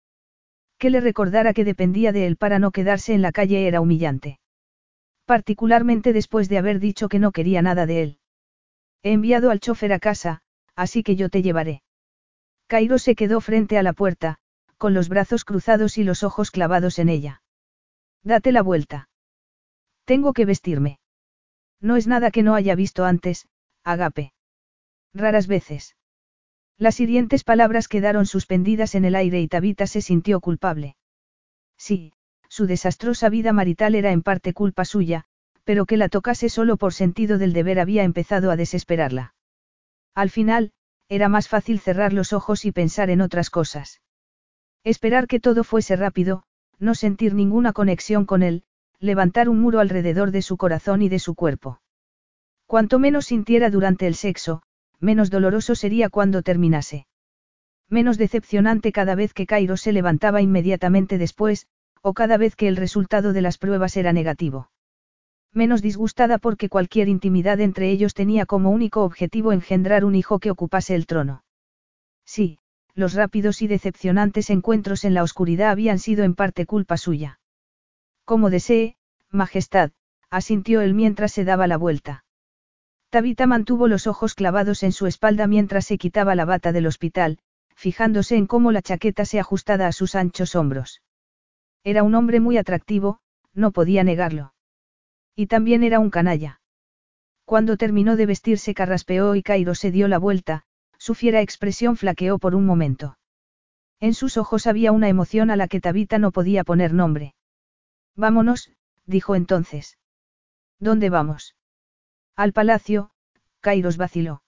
Que 0.79 0.91
le 0.91 1.01
recordara 1.01 1.55
que 1.55 1.65
dependía 1.65 2.13
de 2.13 2.27
él 2.27 2.37
para 2.37 2.59
no 2.59 2.71
quedarse 2.71 3.15
en 3.15 3.23
la 3.23 3.33
calle 3.33 3.67
era 3.67 3.81
humillante. 3.81 4.39
Particularmente 5.25 6.13
después 6.13 6.49
de 6.49 6.59
haber 6.59 6.79
dicho 6.79 7.09
que 7.09 7.19
no 7.19 7.33
quería 7.33 7.63
nada 7.63 7.87
de 7.87 8.03
él. 8.03 8.19
He 9.03 9.13
enviado 9.13 9.51
al 9.51 9.61
chofer 9.61 9.93
a 9.93 9.99
casa, 9.99 10.43
así 10.75 11.03
que 11.03 11.17
yo 11.17 11.29
te 11.31 11.43
llevaré. 11.43 11.83
Cairo 12.67 12.99
se 12.99 13.15
quedó 13.15 13.41
frente 13.41 13.79
a 13.79 13.83
la 13.83 13.93
puerta, 13.93 14.39
con 14.77 14.95
los 14.95 15.09
brazos 15.09 15.45
cruzados 15.45 15.99
y 15.99 16.05
los 16.05 16.23
ojos 16.23 16.51
clavados 16.51 16.99
en 16.99 17.09
ella. 17.09 17.43
Date 18.23 18.53
la 18.53 18.63
vuelta. 18.63 19.09
Tengo 20.05 20.33
que 20.33 20.45
vestirme. 20.45 20.99
No 21.81 21.97
es 21.97 22.07
nada 22.07 22.31
que 22.31 22.43
no 22.43 22.55
haya 22.55 22.75
visto 22.75 23.05
antes, 23.05 23.49
Agape. 23.85 24.33
Raras 25.15 25.47
veces. 25.47 25.97
Las 26.79 27.01
hirientes 27.01 27.45
palabras 27.45 27.89
quedaron 27.89 28.27
suspendidas 28.27 28.95
en 28.95 29.05
el 29.05 29.15
aire 29.15 29.41
y 29.41 29.49
Tabita 29.49 29.87
se 29.87 30.03
sintió 30.03 30.41
culpable. 30.41 30.97
Sí, 31.79 32.13
su 32.49 32.67
desastrosa 32.67 33.29
vida 33.29 33.53
marital 33.53 33.95
era 33.95 34.13
en 34.13 34.23
parte 34.23 34.53
culpa 34.53 34.85
suya, 34.85 35.25
pero 35.65 35.87
que 35.87 35.97
la 35.97 36.09
tocase 36.09 36.49
solo 36.49 36.77
por 36.77 36.93
sentido 36.93 37.39
del 37.39 37.53
deber 37.53 37.81
había 37.81 38.05
empezado 38.05 38.51
a 38.51 38.57
desesperarla. 38.57 39.35
Al 40.15 40.31
final, 40.31 40.73
era 41.09 41.29
más 41.29 41.49
fácil 41.49 41.81
cerrar 41.81 42.13
los 42.13 42.33
ojos 42.33 42.65
y 42.65 42.73
pensar 42.73 43.11
en 43.11 43.21
otras 43.21 43.51
cosas. 43.51 44.01
Esperar 44.87 45.27
que 45.27 45.41
todo 45.41 45.65
fuese 45.65 45.97
rápido, 45.97 46.45
no 46.79 46.95
sentir 46.95 47.35
ninguna 47.35 47.73
conexión 47.73 48.25
con 48.25 48.45
él, 48.45 48.63
levantar 49.01 49.49
un 49.49 49.61
muro 49.61 49.81
alrededor 49.81 50.31
de 50.31 50.43
su 50.43 50.57
corazón 50.57 51.03
y 51.03 51.09
de 51.09 51.19
su 51.19 51.35
cuerpo. 51.35 51.81
Cuanto 52.67 53.01
menos 53.01 53.27
sintiera 53.27 53.69
durante 53.69 54.07
el 54.07 54.15
sexo, 54.15 54.63
menos 55.01 55.29
doloroso 55.29 55.75
sería 55.75 56.09
cuando 56.09 56.43
terminase. 56.43 57.09
Menos 57.91 58.17
decepcionante 58.17 58.93
cada 58.93 59.17
vez 59.17 59.35
que 59.35 59.45
Cairo 59.45 59.77
se 59.77 59.91
levantaba 59.91 60.41
inmediatamente 60.41 61.19
después, 61.19 61.67
o 62.01 62.15
cada 62.15 62.37
vez 62.37 62.55
que 62.55 62.69
el 62.69 62.77
resultado 62.77 63.33
de 63.33 63.43
las 63.43 63.59
pruebas 63.59 63.97
era 63.97 64.13
negativo. 64.13 64.71
Menos 65.53 65.83
disgustada 65.83 66.39
porque 66.39 66.69
cualquier 66.69 67.09
intimidad 67.09 67.59
entre 67.59 67.91
ellos 67.91 68.15
tenía 68.15 68.47
como 68.47 68.71
único 68.71 69.03
objetivo 69.03 69.51
engendrar 69.51 70.05
un 70.05 70.15
hijo 70.15 70.39
que 70.39 70.53
ocupase 70.53 70.95
el 70.95 71.09
trono. 71.09 71.43
Sí, 72.25 72.61
los 72.97 73.13
rápidos 73.13 73.63
y 73.63 73.69
decepcionantes 73.69 74.51
encuentros 74.51 75.05
en 75.05 75.15
la 75.15 75.23
oscuridad 75.23 75.71
habían 75.71 75.99
sido 75.99 76.25
en 76.25 76.35
parte 76.35 76.65
culpa 76.65 76.97
suya. 76.97 77.39
Como 78.25 78.51
desee, 78.51 78.97
Majestad, 79.31 79.93
asintió 80.31 80.81
él 80.81 80.95
mientras 80.95 81.31
se 81.33 81.45
daba 81.45 81.67
la 81.67 81.77
vuelta. 81.77 82.25
Tabita 83.11 83.47
mantuvo 83.47 83.87
los 83.87 84.07
ojos 84.07 84.35
clavados 84.35 84.83
en 84.83 84.93
su 84.93 85.07
espalda 85.07 85.47
mientras 85.47 85.87
se 85.87 85.99
quitaba 85.99 86.35
la 86.35 86.45
bata 86.45 86.73
del 86.73 86.87
hospital, 86.87 87.39
fijándose 87.75 88.37
en 88.37 88.47
cómo 88.47 88.73
la 88.73 88.83
chaqueta 88.83 89.25
se 89.25 89.39
ajustaba 89.39 89.87
a 89.87 89.93
sus 89.93 90.15
anchos 90.15 90.57
hombros. 90.57 91.03
Era 91.85 92.03
un 92.03 92.15
hombre 92.15 92.41
muy 92.41 92.57
atractivo, 92.57 93.21
no 93.53 93.71
podía 93.71 94.03
negarlo. 94.05 94.55
Y 95.37 95.47
también 95.47 95.85
era 95.85 96.01
un 96.01 96.11
canalla. 96.11 96.61
Cuando 97.45 97.77
terminó 97.77 98.17
de 98.17 98.27
vestirse 98.27 98.75
carraspeó 98.75 99.35
y 99.35 99.43
Cairo 99.43 99.75
se 99.75 99.93
dio 99.93 100.09
la 100.09 100.19
vuelta, 100.19 100.65
su 101.07 101.15
fiera 101.15 101.41
expresión 101.41 101.97
flaqueó 101.97 102.41
por 102.41 102.57
un 102.57 102.67
momento. 102.67 103.17
En 104.01 104.13
sus 104.13 104.37
ojos 104.37 104.67
había 104.67 104.91
una 104.91 105.09
emoción 105.09 105.53
a 105.53 105.57
la 105.57 105.69
que 105.69 105.81
Tabita 105.81 106.19
no 106.19 106.33
podía 106.33 106.65
poner 106.65 106.93
nombre. 106.93 107.37
Vámonos, 108.17 108.73
dijo 109.05 109.37
entonces. 109.37 109.99
¿Dónde 110.81 111.09
vamos? 111.09 111.55
Al 112.35 112.53
palacio, 112.53 113.13
Kairos 113.61 113.99
vaciló. 113.99 114.43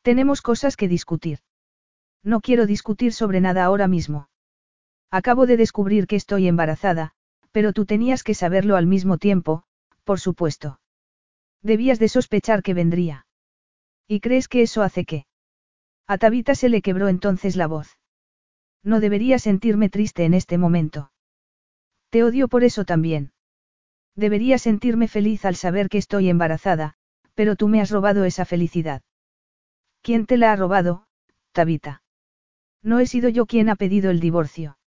Tenemos 0.00 0.40
cosas 0.40 0.74
que 0.74 0.88
discutir. 0.88 1.40
No 2.22 2.40
quiero 2.40 2.64
discutir 2.64 3.12
sobre 3.12 3.42
nada 3.42 3.64
ahora 3.64 3.88
mismo. 3.88 4.30
Acabo 5.10 5.44
de 5.44 5.58
descubrir 5.58 6.06
que 6.06 6.16
estoy 6.16 6.48
embarazada, 6.48 7.12
pero 7.52 7.74
tú 7.74 7.84
tenías 7.84 8.22
que 8.22 8.32
saberlo 8.32 8.76
al 8.76 8.86
mismo 8.86 9.18
tiempo, 9.18 9.64
por 10.04 10.18
supuesto. 10.18 10.80
Debías 11.60 11.98
de 11.98 12.08
sospechar 12.08 12.62
que 12.62 12.72
vendría. 12.72 13.26
¿Y 14.06 14.20
crees 14.20 14.48
que 14.48 14.62
eso 14.62 14.82
hace 14.82 15.04
qué? 15.04 15.27
A 16.08 16.16
Tabita 16.16 16.54
se 16.54 16.70
le 16.70 16.80
quebró 16.80 17.08
entonces 17.08 17.54
la 17.54 17.66
voz. 17.66 17.98
No 18.82 18.98
debería 18.98 19.38
sentirme 19.38 19.90
triste 19.90 20.24
en 20.24 20.32
este 20.32 20.56
momento. 20.56 21.12
Te 22.08 22.24
odio 22.24 22.48
por 22.48 22.64
eso 22.64 22.86
también. 22.86 23.32
Debería 24.16 24.56
sentirme 24.56 25.06
feliz 25.06 25.44
al 25.44 25.54
saber 25.54 25.90
que 25.90 25.98
estoy 25.98 26.30
embarazada, 26.30 26.94
pero 27.34 27.56
tú 27.56 27.68
me 27.68 27.82
has 27.82 27.90
robado 27.90 28.24
esa 28.24 28.46
felicidad. 28.46 29.02
¿Quién 30.00 30.24
te 30.24 30.38
la 30.38 30.50
ha 30.50 30.56
robado, 30.56 31.06
Tabita? 31.52 32.02
No 32.82 33.00
he 33.00 33.06
sido 33.06 33.28
yo 33.28 33.44
quien 33.44 33.68
ha 33.68 33.76
pedido 33.76 34.10
el 34.10 34.18
divorcio. 34.18 34.78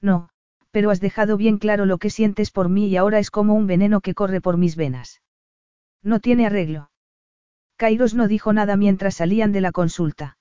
No, 0.00 0.30
pero 0.72 0.90
has 0.90 1.00
dejado 1.00 1.36
bien 1.36 1.58
claro 1.58 1.86
lo 1.86 1.98
que 1.98 2.10
sientes 2.10 2.50
por 2.50 2.68
mí 2.68 2.88
y 2.88 2.96
ahora 2.96 3.20
es 3.20 3.30
como 3.30 3.54
un 3.54 3.68
veneno 3.68 4.00
que 4.00 4.14
corre 4.14 4.40
por 4.40 4.56
mis 4.56 4.74
venas. 4.74 5.22
No 6.02 6.18
tiene 6.18 6.44
arreglo. 6.44 6.90
Kairos 7.76 8.14
no 8.14 8.26
dijo 8.26 8.52
nada 8.52 8.76
mientras 8.76 9.14
salían 9.14 9.52
de 9.52 9.60
la 9.60 9.70
consulta. 9.70 10.38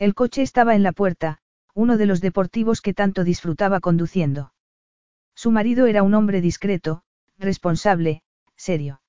El 0.00 0.14
coche 0.14 0.40
estaba 0.40 0.74
en 0.74 0.82
la 0.82 0.92
puerta, 0.92 1.40
uno 1.74 1.98
de 1.98 2.06
los 2.06 2.22
deportivos 2.22 2.80
que 2.80 2.94
tanto 2.94 3.22
disfrutaba 3.22 3.80
conduciendo. 3.80 4.54
Su 5.34 5.50
marido 5.50 5.84
era 5.84 6.02
un 6.02 6.14
hombre 6.14 6.40
discreto, 6.40 7.02
responsable, 7.38 8.22
serio. 8.56 9.02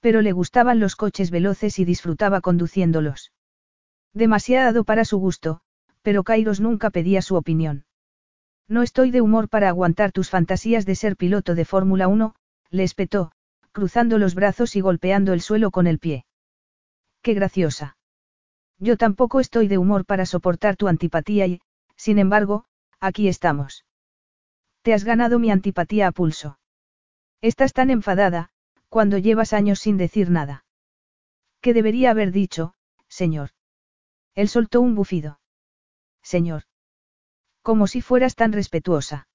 Pero 0.00 0.20
le 0.20 0.32
gustaban 0.32 0.80
los 0.80 0.96
coches 0.96 1.30
veloces 1.30 1.78
y 1.78 1.86
disfrutaba 1.86 2.42
conduciéndolos. 2.42 3.32
Demasiado 4.12 4.84
para 4.84 5.06
su 5.06 5.16
gusto, 5.16 5.62
pero 6.02 6.24
Kairos 6.24 6.60
nunca 6.60 6.90
pedía 6.90 7.22
su 7.22 7.34
opinión. 7.34 7.86
No 8.68 8.82
estoy 8.82 9.12
de 9.12 9.22
humor 9.22 9.48
para 9.48 9.70
aguantar 9.70 10.12
tus 10.12 10.28
fantasías 10.28 10.84
de 10.84 10.94
ser 10.94 11.16
piloto 11.16 11.54
de 11.54 11.64
Fórmula 11.64 12.08
1, 12.08 12.34
le 12.68 12.82
espetó, 12.82 13.32
cruzando 13.72 14.18
los 14.18 14.34
brazos 14.34 14.76
y 14.76 14.82
golpeando 14.82 15.32
el 15.32 15.40
suelo 15.40 15.70
con 15.70 15.86
el 15.86 15.98
pie. 15.98 16.26
Qué 17.22 17.32
graciosa. 17.32 17.96
Yo 18.82 18.96
tampoco 18.96 19.38
estoy 19.38 19.68
de 19.68 19.78
humor 19.78 20.04
para 20.04 20.26
soportar 20.26 20.76
tu 20.76 20.88
antipatía 20.88 21.46
y, 21.46 21.60
sin 21.94 22.18
embargo, 22.18 22.64
aquí 22.98 23.28
estamos. 23.28 23.86
Te 24.82 24.92
has 24.92 25.04
ganado 25.04 25.38
mi 25.38 25.52
antipatía 25.52 26.08
a 26.08 26.10
pulso. 26.10 26.58
Estás 27.40 27.74
tan 27.74 27.90
enfadada, 27.90 28.50
cuando 28.88 29.18
llevas 29.18 29.52
años 29.52 29.78
sin 29.78 29.98
decir 29.98 30.30
nada. 30.30 30.64
¿Qué 31.60 31.74
debería 31.74 32.10
haber 32.10 32.32
dicho, 32.32 32.74
señor? 33.06 33.50
Él 34.34 34.48
soltó 34.48 34.80
un 34.80 34.96
bufido. 34.96 35.38
Señor. 36.20 36.64
Como 37.62 37.86
si 37.86 38.00
fueras 38.00 38.34
tan 38.34 38.52
respetuosa. 38.52 39.28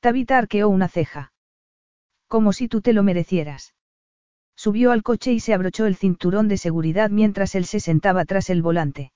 Tabita 0.00 0.36
arqueó 0.36 0.68
una 0.68 0.88
ceja. 0.88 1.32
Como 2.26 2.52
si 2.52 2.66
tú 2.66 2.80
te 2.80 2.92
lo 2.92 3.04
merecieras. 3.04 3.76
Subió 4.58 4.90
al 4.90 5.04
coche 5.04 5.32
y 5.32 5.38
se 5.38 5.54
abrochó 5.54 5.86
el 5.86 5.94
cinturón 5.94 6.48
de 6.48 6.56
seguridad 6.56 7.10
mientras 7.10 7.54
él 7.54 7.64
se 7.64 7.78
sentaba 7.78 8.24
tras 8.24 8.50
el 8.50 8.60
volante. 8.60 9.12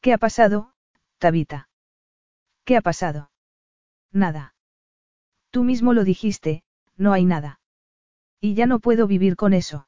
¿Qué 0.00 0.12
ha 0.12 0.18
pasado, 0.18 0.72
Tabita? 1.18 1.68
¿Qué 2.64 2.76
ha 2.76 2.80
pasado? 2.80 3.30
Nada. 4.10 4.56
Tú 5.52 5.62
mismo 5.62 5.92
lo 5.92 6.02
dijiste, 6.02 6.64
no 6.96 7.12
hay 7.12 7.26
nada. 7.26 7.60
Y 8.40 8.54
ya 8.54 8.66
no 8.66 8.80
puedo 8.80 9.06
vivir 9.06 9.36
con 9.36 9.52
eso. 9.52 9.86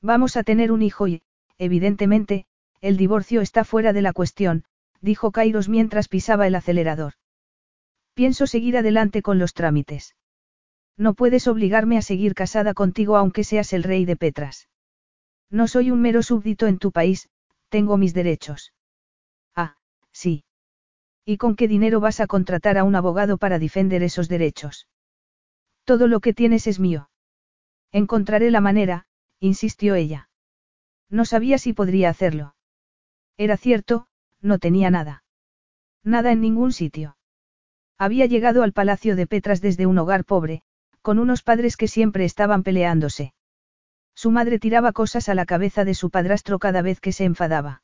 Vamos 0.00 0.36
a 0.36 0.44
tener 0.44 0.70
un 0.70 0.82
hijo 0.82 1.08
y, 1.08 1.22
evidentemente, 1.58 2.46
el 2.80 2.96
divorcio 2.96 3.40
está 3.40 3.64
fuera 3.64 3.92
de 3.92 4.02
la 4.02 4.12
cuestión, 4.12 4.62
dijo 5.00 5.32
Kairos 5.32 5.68
mientras 5.68 6.06
pisaba 6.06 6.46
el 6.46 6.54
acelerador. 6.54 7.14
Pienso 8.14 8.46
seguir 8.46 8.76
adelante 8.76 9.22
con 9.22 9.40
los 9.40 9.54
trámites. 9.54 10.14
No 10.96 11.14
puedes 11.14 11.48
obligarme 11.48 11.98
a 11.98 12.02
seguir 12.02 12.34
casada 12.34 12.74
contigo 12.74 13.16
aunque 13.16 13.44
seas 13.44 13.72
el 13.72 13.82
rey 13.82 14.04
de 14.04 14.16
Petras. 14.16 14.68
No 15.50 15.68
soy 15.68 15.90
un 15.90 16.00
mero 16.00 16.22
súbdito 16.22 16.66
en 16.66 16.78
tu 16.78 16.92
país, 16.92 17.28
tengo 17.68 17.96
mis 17.96 18.14
derechos. 18.14 18.72
Ah, 19.54 19.76
sí. 20.12 20.44
¿Y 21.24 21.36
con 21.36 21.56
qué 21.56 21.68
dinero 21.68 22.00
vas 22.00 22.20
a 22.20 22.26
contratar 22.26 22.78
a 22.78 22.84
un 22.84 22.94
abogado 22.94 23.38
para 23.38 23.58
defender 23.58 24.02
esos 24.02 24.28
derechos? 24.28 24.88
Todo 25.84 26.06
lo 26.06 26.20
que 26.20 26.32
tienes 26.32 26.66
es 26.66 26.78
mío. 26.80 27.10
Encontraré 27.92 28.50
la 28.50 28.60
manera, 28.60 29.06
insistió 29.40 29.94
ella. 29.94 30.28
No 31.08 31.24
sabía 31.24 31.58
si 31.58 31.72
podría 31.72 32.08
hacerlo. 32.08 32.54
Era 33.36 33.56
cierto, 33.56 34.06
no 34.40 34.58
tenía 34.58 34.90
nada. 34.90 35.24
Nada 36.02 36.32
en 36.32 36.40
ningún 36.40 36.72
sitio. 36.72 37.16
Había 37.98 38.26
llegado 38.26 38.62
al 38.62 38.72
palacio 38.72 39.14
de 39.14 39.26
Petras 39.26 39.60
desde 39.60 39.86
un 39.86 39.98
hogar 39.98 40.24
pobre, 40.24 40.62
con 41.02 41.18
unos 41.18 41.42
padres 41.42 41.76
que 41.76 41.88
siempre 41.88 42.24
estaban 42.24 42.62
peleándose. 42.62 43.34
Su 44.14 44.30
madre 44.30 44.58
tiraba 44.58 44.92
cosas 44.92 45.28
a 45.28 45.34
la 45.34 45.46
cabeza 45.46 45.84
de 45.84 45.94
su 45.94 46.10
padrastro 46.10 46.58
cada 46.58 46.82
vez 46.82 47.00
que 47.00 47.12
se 47.12 47.24
enfadaba. 47.24 47.82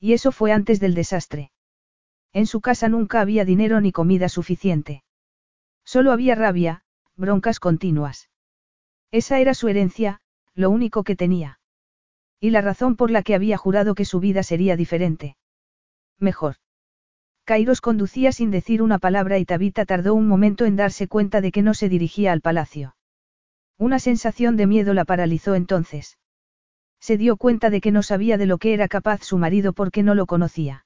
Y 0.00 0.12
eso 0.12 0.30
fue 0.32 0.52
antes 0.52 0.78
del 0.80 0.94
desastre. 0.94 1.50
En 2.32 2.46
su 2.46 2.60
casa 2.60 2.88
nunca 2.88 3.20
había 3.20 3.44
dinero 3.44 3.80
ni 3.80 3.90
comida 3.90 4.28
suficiente. 4.28 5.02
Solo 5.84 6.12
había 6.12 6.34
rabia, 6.34 6.82
broncas 7.16 7.58
continuas. 7.60 8.30
Esa 9.10 9.40
era 9.40 9.54
su 9.54 9.68
herencia, 9.68 10.20
lo 10.54 10.70
único 10.70 11.02
que 11.02 11.16
tenía. 11.16 11.60
Y 12.40 12.50
la 12.50 12.60
razón 12.60 12.94
por 12.94 13.10
la 13.10 13.22
que 13.22 13.34
había 13.34 13.56
jurado 13.56 13.94
que 13.94 14.04
su 14.04 14.20
vida 14.20 14.42
sería 14.42 14.76
diferente. 14.76 15.36
Mejor. 16.18 16.56
Kairos 17.48 17.80
conducía 17.80 18.30
sin 18.30 18.50
decir 18.50 18.82
una 18.82 18.98
palabra 18.98 19.38
y 19.38 19.46
Tabita 19.46 19.86
tardó 19.86 20.12
un 20.12 20.28
momento 20.28 20.66
en 20.66 20.76
darse 20.76 21.08
cuenta 21.08 21.40
de 21.40 21.50
que 21.50 21.62
no 21.62 21.72
se 21.72 21.88
dirigía 21.88 22.30
al 22.32 22.42
palacio. 22.42 22.94
Una 23.78 23.98
sensación 23.98 24.58
de 24.58 24.66
miedo 24.66 24.92
la 24.92 25.06
paralizó 25.06 25.54
entonces. 25.54 26.18
Se 27.00 27.16
dio 27.16 27.38
cuenta 27.38 27.70
de 27.70 27.80
que 27.80 27.90
no 27.90 28.02
sabía 28.02 28.36
de 28.36 28.44
lo 28.44 28.58
que 28.58 28.74
era 28.74 28.86
capaz 28.86 29.22
su 29.22 29.38
marido 29.38 29.72
porque 29.72 30.02
no 30.02 30.14
lo 30.14 30.26
conocía. 30.26 30.84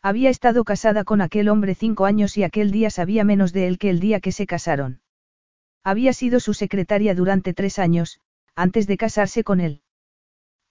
Había 0.00 0.30
estado 0.30 0.64
casada 0.64 1.04
con 1.04 1.20
aquel 1.20 1.50
hombre 1.50 1.74
cinco 1.74 2.06
años 2.06 2.38
y 2.38 2.44
aquel 2.44 2.70
día 2.70 2.88
sabía 2.88 3.22
menos 3.22 3.52
de 3.52 3.66
él 3.66 3.76
que 3.76 3.90
el 3.90 4.00
día 4.00 4.20
que 4.20 4.32
se 4.32 4.46
casaron. 4.46 5.02
Había 5.82 6.14
sido 6.14 6.40
su 6.40 6.54
secretaria 6.54 7.14
durante 7.14 7.52
tres 7.52 7.78
años, 7.78 8.22
antes 8.54 8.86
de 8.86 8.96
casarse 8.96 9.44
con 9.44 9.60
él. 9.60 9.82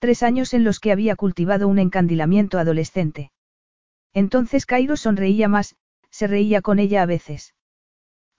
Tres 0.00 0.24
años 0.24 0.54
en 0.54 0.64
los 0.64 0.80
que 0.80 0.90
había 0.90 1.14
cultivado 1.14 1.68
un 1.68 1.78
encandilamiento 1.78 2.58
adolescente. 2.58 3.30
Entonces 4.14 4.64
Cairo 4.64 4.96
sonreía 4.96 5.48
más, 5.48 5.76
se 6.10 6.26
reía 6.28 6.62
con 6.62 6.78
ella 6.78 7.02
a 7.02 7.06
veces. 7.06 7.54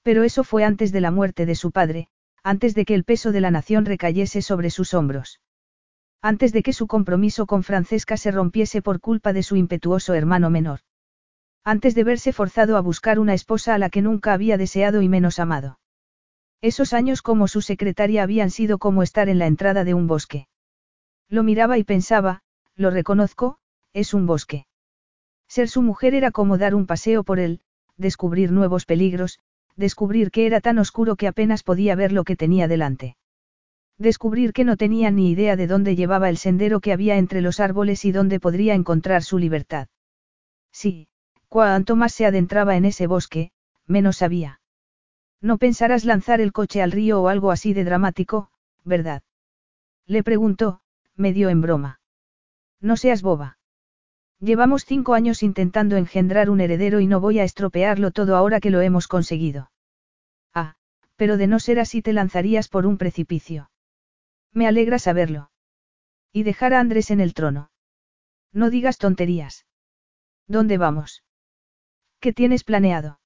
Pero 0.02 0.24
eso 0.24 0.44
fue 0.44 0.64
antes 0.64 0.92
de 0.92 1.02
la 1.02 1.12
muerte 1.12 1.46
de 1.46 1.56
su 1.56 1.72
padre, 1.72 2.08
antes 2.44 2.74
de 2.74 2.86
que 2.86 2.96
el 2.96 3.04
peso 3.04 3.32
de 3.32 3.42
la 3.42 3.52
nación 3.52 3.86
recayese 3.86 4.42
sobre 4.42 4.70
sus 4.70 4.94
hombros. 4.94 5.42
Antes 6.22 6.54
de 6.54 6.64
que 6.64 6.74
su 6.74 6.88
compromiso 6.88 7.46
con 7.46 7.64
Francesca 7.64 8.16
se 8.16 8.32
rompiese 8.32 8.82
por 8.82 9.00
culpa 9.02 9.34
de 9.34 9.44
su 9.44 9.58
impetuoso 9.58 10.14
hermano 10.14 10.50
menor. 10.50 10.80
Antes 11.64 11.96
de 11.96 12.04
verse 12.04 12.32
forzado 12.32 12.78
a 12.78 12.82
buscar 12.82 13.20
una 13.20 13.34
esposa 13.34 13.76
a 13.76 13.78
la 13.78 13.90
que 13.90 14.02
nunca 14.02 14.34
había 14.34 14.58
deseado 14.58 15.02
y 15.02 15.10
menos 15.10 15.40
amado. 15.40 15.80
Esos 16.62 16.94
años 16.94 17.22
como 17.22 17.48
su 17.48 17.62
secretaria 17.62 18.24
habían 18.24 18.50
sido 18.50 18.78
como 18.78 19.04
estar 19.04 19.28
en 19.28 19.40
la 19.40 19.48
entrada 19.48 19.84
de 19.84 19.94
un 19.94 20.08
bosque. 20.08 20.48
Lo 21.28 21.44
miraba 21.44 21.78
y 21.78 21.84
pensaba, 21.84 22.44
lo 22.76 22.92
reconozco, 22.92 23.58
es 23.94 24.14
un 24.14 24.26
bosque. 24.26 24.68
Ser 25.48 25.70
su 25.70 25.82
mujer 25.82 26.14
era 26.16 26.32
como 26.32 26.58
dar 26.58 26.76
un 26.76 26.86
paseo 26.86 27.24
por 27.24 27.40
él, 27.40 27.62
descubrir 27.98 28.52
nuevos 28.52 28.86
peligros, 28.86 29.40
descubrir 29.76 30.32
que 30.32 30.46
era 30.46 30.62
tan 30.62 30.78
oscuro 30.80 31.16
que 31.16 31.28
apenas 31.28 31.64
podía 31.64 31.96
ver 31.96 32.12
lo 32.12 32.24
que 32.24 32.36
tenía 32.36 32.68
delante. 32.68 33.18
Descubrir 33.98 34.52
que 34.52 34.66
no 34.66 34.76
tenía 34.76 35.12
ni 35.12 35.32
idea 35.32 35.56
de 35.56 35.68
dónde 35.68 35.96
llevaba 35.96 36.30
el 36.30 36.38
sendero 36.38 36.82
que 36.82 36.92
había 36.92 37.18
entre 37.18 37.42
los 37.42 37.60
árboles 37.60 38.04
y 38.04 38.12
dónde 38.12 38.40
podría 38.40 38.74
encontrar 38.74 39.24
su 39.24 39.38
libertad. 39.38 39.88
Sí, 40.72 41.08
cuanto 41.48 41.96
más 41.96 42.14
se 42.14 42.26
adentraba 42.26 42.76
en 42.76 42.86
ese 42.86 43.08
bosque, 43.08 43.52
menos 43.88 44.18
sabía. 44.18 44.60
No 45.42 45.58
pensarás 45.58 46.04
lanzar 46.04 46.42
el 46.42 46.52
coche 46.52 46.82
al 46.82 46.92
río 46.92 47.22
o 47.22 47.28
algo 47.30 47.52
así 47.52 47.74
de 47.74 47.86
dramático, 47.86 48.50
¿verdad? 48.84 49.24
Le 50.06 50.24
preguntó, 50.24 50.82
medio 51.16 51.50
en 51.50 51.62
broma. 51.62 52.00
No 52.82 52.98
seas 52.98 53.22
boba. 53.22 53.58
Llevamos 54.46 54.86
cinco 54.86 55.16
años 55.16 55.42
intentando 55.42 55.98
engendrar 55.98 56.52
un 56.52 56.62
heredero 56.62 57.00
y 57.00 57.08
no 57.08 57.20
voy 57.20 57.40
a 57.40 57.44
estropearlo 57.44 58.12
todo 58.12 58.36
ahora 58.36 58.60
que 58.60 58.70
lo 58.70 58.80
hemos 58.80 59.08
conseguido. 59.08 59.72
Ah, 60.54 60.76
pero 61.16 61.38
de 61.38 61.48
no 61.48 61.58
ser 61.58 61.80
así 61.80 62.04
te 62.04 62.14
lanzarías 62.14 62.68
por 62.68 62.86
un 62.86 63.00
precipicio. 63.00 63.72
Me 64.52 64.68
alegra 64.68 65.00
saberlo. 65.00 65.50
Y 66.32 66.44
dejar 66.44 66.76
a 66.76 66.80
Andrés 66.80 67.10
en 67.10 67.22
el 67.22 67.34
trono. 67.34 67.72
No 68.54 68.70
digas 68.70 69.00
tonterías. 69.00 69.66
¿Dónde 70.48 70.78
vamos? 70.78 71.24
¿Qué 72.20 72.32
tienes 72.32 72.64
planeado? 72.64 73.20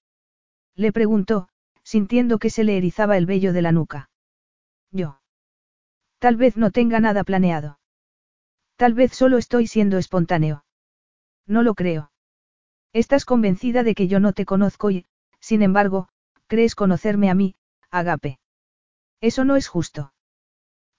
Le 0.74 0.94
preguntó, 0.94 1.50
sintiendo 1.84 2.40
que 2.40 2.50
se 2.50 2.64
le 2.64 2.78
erizaba 2.78 3.18
el 3.18 3.26
vello 3.26 3.52
de 3.52 3.62
la 3.62 3.74
nuca. 3.74 4.10
Yo. 4.90 5.20
Tal 6.20 6.38
vez 6.38 6.56
no 6.56 6.72
tenga 6.72 7.02
nada 7.02 7.26
planeado. 7.26 7.78
Tal 8.78 8.94
vez 8.94 9.12
solo 9.12 9.38
estoy 9.38 9.68
siendo 9.68 9.98
espontáneo. 9.98 10.64
No 11.50 11.64
lo 11.64 11.74
creo. 11.74 12.12
Estás 12.94 13.26
convencida 13.26 13.84
de 13.84 13.96
que 13.96 14.08
yo 14.08 14.20
no 14.20 14.34
te 14.34 14.46
conozco 14.46 14.92
y, 14.92 15.08
sin 15.40 15.64
embargo, 15.64 16.08
crees 16.48 16.76
conocerme 16.76 17.30
a 17.30 17.34
mí, 17.34 17.56
Agape. 17.90 18.40
Eso 19.20 19.44
no 19.46 19.56
es 19.56 19.68
justo. 19.68 20.14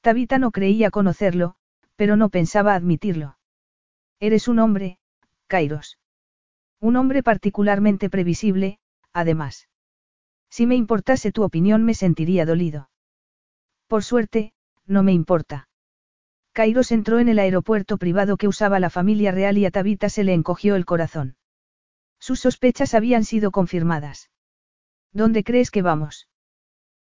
Tabita 0.01 0.39
no 0.39 0.51
creía 0.51 0.91
conocerlo, 0.91 1.55
pero 1.95 2.17
no 2.17 2.31
pensaba 2.31 2.75
admitirlo. 2.75 3.39
Eres 4.19 4.49
un 4.49 4.59
hombre, 4.59 4.99
Kairos. 5.47 5.99
Un 6.81 6.97
hombre 6.97 7.23
particularmente 7.23 8.11
previsible, 8.11 8.81
además. 9.13 9.69
Si 10.51 10.67
me 10.67 10.75
importase 10.75 11.31
tu 11.31 11.45
opinión 11.45 11.85
me 11.85 11.95
sentiría 11.95 12.45
dolido. 12.45 12.91
Por 13.87 14.03
suerte, 14.03 14.53
no 14.87 15.05
me 15.05 15.13
importa. 15.13 15.70
Kairos 16.53 16.91
entró 16.91 17.21
en 17.21 17.29
el 17.29 17.39
aeropuerto 17.39 17.97
privado 17.97 18.37
que 18.37 18.49
usaba 18.49 18.81
la 18.81 18.91
familia 18.91 19.31
real 19.31 19.57
y 19.59 19.67
a 19.67 19.71
Tabita 19.71 20.09
se 20.09 20.25
le 20.25 20.35
encogió 20.35 20.75
el 20.77 20.85
corazón. 20.85 21.37
Sus 22.19 22.41
sospechas 22.41 22.95
habían 22.95 23.25
sido 23.25 23.51
confirmadas. 23.51 24.31
¿Dónde 25.13 25.45
crees 25.45 25.71
que 25.71 25.83
vamos? 25.83 26.29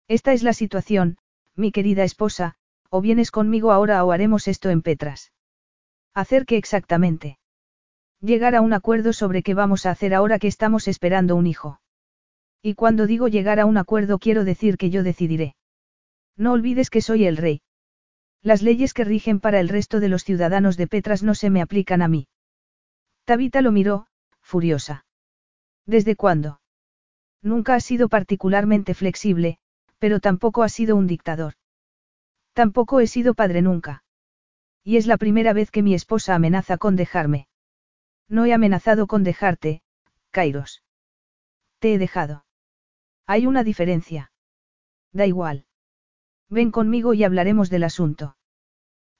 Esta 0.07 0.33
es 0.33 0.43
la 0.43 0.53
situación, 0.53 1.17
mi 1.55 1.71
querida 1.71 2.03
esposa, 2.03 2.55
o 2.89 3.01
vienes 3.01 3.31
conmigo 3.31 3.71
ahora 3.71 4.03
o 4.03 4.11
haremos 4.11 4.47
esto 4.47 4.69
en 4.69 4.81
Petras. 4.81 5.31
¿Hacer 6.13 6.45
qué 6.45 6.57
exactamente? 6.57 7.37
Llegar 8.21 8.55
a 8.55 8.61
un 8.61 8.73
acuerdo 8.73 9.13
sobre 9.13 9.43
qué 9.43 9.53
vamos 9.53 9.85
a 9.85 9.91
hacer 9.91 10.13
ahora 10.13 10.39
que 10.39 10.47
estamos 10.47 10.87
esperando 10.87 11.35
un 11.35 11.47
hijo. 11.47 11.79
Y 12.61 12.75
cuando 12.75 13.07
digo 13.07 13.27
llegar 13.27 13.59
a 13.59 13.65
un 13.65 13.77
acuerdo 13.77 14.19
quiero 14.19 14.43
decir 14.43 14.77
que 14.77 14.89
yo 14.89 15.03
decidiré. 15.03 15.55
No 16.35 16.53
olvides 16.53 16.89
que 16.89 17.01
soy 17.01 17.25
el 17.25 17.37
rey. 17.37 17.61
Las 18.41 18.61
leyes 18.61 18.93
que 18.93 19.03
rigen 19.03 19.39
para 19.39 19.59
el 19.59 19.69
resto 19.69 19.99
de 19.99 20.09
los 20.09 20.23
ciudadanos 20.23 20.77
de 20.77 20.87
Petras 20.87 21.23
no 21.23 21.35
se 21.35 21.49
me 21.49 21.61
aplican 21.61 22.01
a 22.01 22.07
mí. 22.07 22.27
Tabita 23.25 23.61
lo 23.61 23.71
miró, 23.71 24.07
furiosa. 24.41 25.05
¿Desde 25.85 26.15
cuándo? 26.15 26.61
Nunca 27.41 27.75
ha 27.75 27.79
sido 27.79 28.09
particularmente 28.09 28.93
flexible, 28.93 29.59
pero 29.97 30.19
tampoco 30.19 30.63
ha 30.63 30.69
sido 30.69 30.95
un 30.95 31.07
dictador. 31.07 31.53
Tampoco 32.53 32.99
he 32.99 33.07
sido 33.07 33.33
padre 33.33 33.61
nunca. 33.61 34.03
Y 34.83 34.97
es 34.97 35.07
la 35.07 35.17
primera 35.17 35.53
vez 35.53 35.71
que 35.71 35.83
mi 35.83 35.93
esposa 35.93 36.35
amenaza 36.35 36.77
con 36.77 36.95
dejarme. 36.95 37.47
No 38.27 38.45
he 38.45 38.53
amenazado 38.53 39.07
con 39.07 39.23
dejarte, 39.23 39.81
Kairos. 40.31 40.83
Te 41.79 41.93
he 41.93 41.97
dejado. 41.97 42.45
Hay 43.25 43.45
una 43.47 43.63
diferencia. 43.63 44.31
Da 45.11 45.25
igual. 45.25 45.65
Ven 46.49 46.71
conmigo 46.71 47.13
y 47.13 47.23
hablaremos 47.23 47.69
del 47.69 47.83
asunto. 47.83 48.35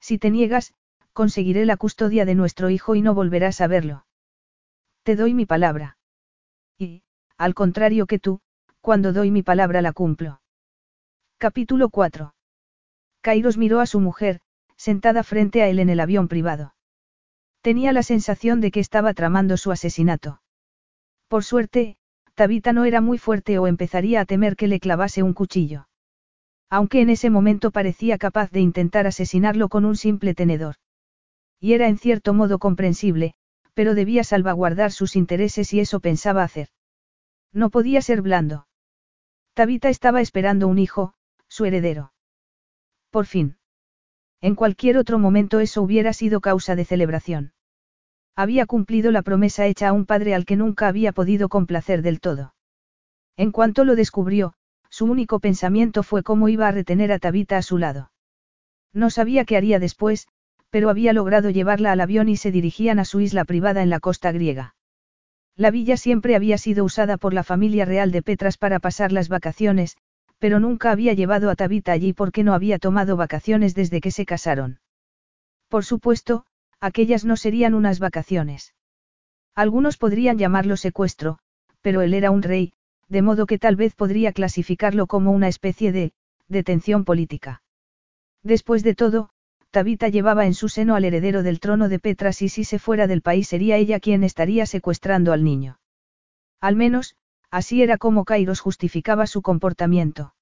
Si 0.00 0.18
te 0.18 0.30
niegas, 0.30 0.74
conseguiré 1.12 1.64
la 1.64 1.76
custodia 1.76 2.24
de 2.24 2.34
nuestro 2.34 2.70
hijo 2.70 2.94
y 2.94 3.02
no 3.02 3.14
volverás 3.14 3.60
a 3.60 3.66
verlo. 3.66 4.06
Te 5.02 5.16
doy 5.16 5.34
mi 5.34 5.46
palabra. 5.46 5.98
Y, 6.78 7.02
al 7.36 7.54
contrario 7.54 8.06
que 8.06 8.18
tú, 8.18 8.40
cuando 8.80 9.12
doy 9.12 9.30
mi 9.30 9.42
palabra 9.42 9.82
la 9.82 9.92
cumplo. 9.92 10.40
Capítulo 11.38 11.88
4. 11.90 12.34
Kairos 13.20 13.58
miró 13.58 13.80
a 13.80 13.86
su 13.86 14.00
mujer, 14.00 14.40
sentada 14.76 15.22
frente 15.22 15.62
a 15.62 15.68
él 15.68 15.78
en 15.78 15.90
el 15.90 16.00
avión 16.00 16.28
privado. 16.28 16.74
Tenía 17.60 17.92
la 17.92 18.02
sensación 18.02 18.60
de 18.60 18.70
que 18.70 18.80
estaba 18.80 19.12
tramando 19.12 19.56
su 19.58 19.70
asesinato. 19.70 20.40
Por 21.28 21.44
suerte, 21.44 21.98
Tabita 22.34 22.72
no 22.72 22.86
era 22.86 23.02
muy 23.02 23.18
fuerte 23.18 23.58
o 23.58 23.66
empezaría 23.66 24.20
a 24.20 24.24
temer 24.24 24.56
que 24.56 24.68
le 24.68 24.80
clavase 24.80 25.22
un 25.22 25.34
cuchillo. 25.34 25.89
Aunque 26.70 27.00
en 27.00 27.10
ese 27.10 27.30
momento 27.30 27.72
parecía 27.72 28.16
capaz 28.16 28.50
de 28.52 28.60
intentar 28.60 29.08
asesinarlo 29.08 29.68
con 29.68 29.84
un 29.84 29.96
simple 29.96 30.34
tenedor. 30.34 30.76
Y 31.58 31.72
era 31.72 31.88
en 31.88 31.98
cierto 31.98 32.32
modo 32.32 32.58
comprensible, 32.58 33.34
pero 33.74 33.94
debía 33.94 34.22
salvaguardar 34.22 34.92
sus 34.92 35.16
intereses 35.16 35.72
y 35.74 35.80
eso 35.80 35.98
pensaba 35.98 36.44
hacer. 36.44 36.68
No 37.52 37.70
podía 37.70 38.00
ser 38.02 38.22
blando. 38.22 38.68
Tabita 39.54 39.88
estaba 39.88 40.20
esperando 40.20 40.68
un 40.68 40.78
hijo, 40.78 41.14
su 41.48 41.64
heredero. 41.64 42.12
Por 43.10 43.26
fin. 43.26 43.56
En 44.40 44.54
cualquier 44.54 44.96
otro 44.96 45.18
momento 45.18 45.58
eso 45.58 45.82
hubiera 45.82 46.12
sido 46.12 46.40
causa 46.40 46.76
de 46.76 46.84
celebración. 46.84 47.52
Había 48.36 48.64
cumplido 48.64 49.10
la 49.10 49.22
promesa 49.22 49.66
hecha 49.66 49.88
a 49.88 49.92
un 49.92 50.06
padre 50.06 50.34
al 50.34 50.46
que 50.46 50.56
nunca 50.56 50.86
había 50.86 51.12
podido 51.12 51.48
complacer 51.48 52.00
del 52.00 52.20
todo. 52.20 52.54
En 53.36 53.50
cuanto 53.50 53.84
lo 53.84 53.96
descubrió, 53.96 54.54
su 54.90 55.06
único 55.06 55.40
pensamiento 55.40 56.02
fue 56.02 56.22
cómo 56.22 56.48
iba 56.48 56.68
a 56.68 56.72
retener 56.72 57.12
a 57.12 57.18
Tabita 57.18 57.56
a 57.56 57.62
su 57.62 57.78
lado. 57.78 58.10
No 58.92 59.08
sabía 59.08 59.44
qué 59.44 59.56
haría 59.56 59.78
después, 59.78 60.28
pero 60.68 60.90
había 60.90 61.12
logrado 61.12 61.50
llevarla 61.50 61.92
al 61.92 62.00
avión 62.00 62.28
y 62.28 62.36
se 62.36 62.50
dirigían 62.50 62.98
a 62.98 63.04
su 63.04 63.20
isla 63.20 63.44
privada 63.44 63.82
en 63.82 63.90
la 63.90 64.00
costa 64.00 64.32
griega. 64.32 64.74
La 65.56 65.70
villa 65.70 65.96
siempre 65.96 66.36
había 66.36 66.58
sido 66.58 66.84
usada 66.84 67.16
por 67.16 67.34
la 67.34 67.44
familia 67.44 67.84
real 67.84 68.12
de 68.12 68.22
Petras 68.22 68.56
para 68.56 68.78
pasar 68.78 69.12
las 69.12 69.28
vacaciones, 69.28 69.96
pero 70.38 70.58
nunca 70.58 70.90
había 70.90 71.12
llevado 71.12 71.50
a 71.50 71.56
Tabita 71.56 71.92
allí 71.92 72.12
porque 72.12 72.44
no 72.44 72.54
había 72.54 72.78
tomado 72.78 73.16
vacaciones 73.16 73.74
desde 73.74 74.00
que 74.00 74.10
se 74.10 74.24
casaron. 74.24 74.80
Por 75.68 75.84
supuesto, 75.84 76.46
aquellas 76.80 77.24
no 77.24 77.36
serían 77.36 77.74
unas 77.74 77.98
vacaciones. 77.98 78.74
Algunos 79.54 79.98
podrían 79.98 80.38
llamarlo 80.38 80.76
secuestro, 80.76 81.38
pero 81.82 82.00
él 82.00 82.14
era 82.14 82.30
un 82.30 82.42
rey, 82.42 82.72
de 83.10 83.20
modo 83.20 83.44
que 83.44 83.58
tal 83.58 83.76
vez 83.76 83.94
podría 83.94 84.32
clasificarlo 84.32 85.06
como 85.06 85.32
una 85.32 85.48
especie 85.48 85.92
de 85.92 86.14
detención 86.48 87.04
política. 87.04 87.62
Después 88.42 88.82
de 88.82 88.94
todo, 88.94 89.28
Tabita 89.70 90.08
llevaba 90.08 90.46
en 90.46 90.54
su 90.54 90.70
seno 90.70 90.94
al 90.94 91.04
heredero 91.04 91.42
del 91.42 91.60
trono 91.60 91.90
de 91.90 91.98
Petras 91.98 92.40
y 92.40 92.48
si 92.48 92.64
se 92.64 92.78
fuera 92.78 93.06
del 93.06 93.20
país 93.20 93.48
sería 93.48 93.76
ella 93.76 94.00
quien 94.00 94.24
estaría 94.24 94.64
secuestrando 94.64 95.34
al 95.34 95.44
niño. 95.44 95.78
Al 96.60 96.74
menos, 96.76 97.16
Así 97.50 97.82
era 97.82 97.98
como 97.98 98.24
Kairos 98.24 98.60
justificaba 98.60 99.26
su 99.26 99.42
comportamiento. 99.42 100.34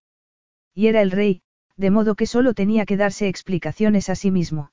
Y 0.74 0.88
era 0.88 1.00
el 1.00 1.10
rey, 1.10 1.42
de 1.76 1.90
modo 1.90 2.14
que 2.14 2.26
solo 2.26 2.52
tenía 2.52 2.84
que 2.84 2.96
darse 2.96 3.28
explicaciones 3.28 4.10
a 4.10 4.14
sí 4.14 4.30
mismo. 4.30 4.72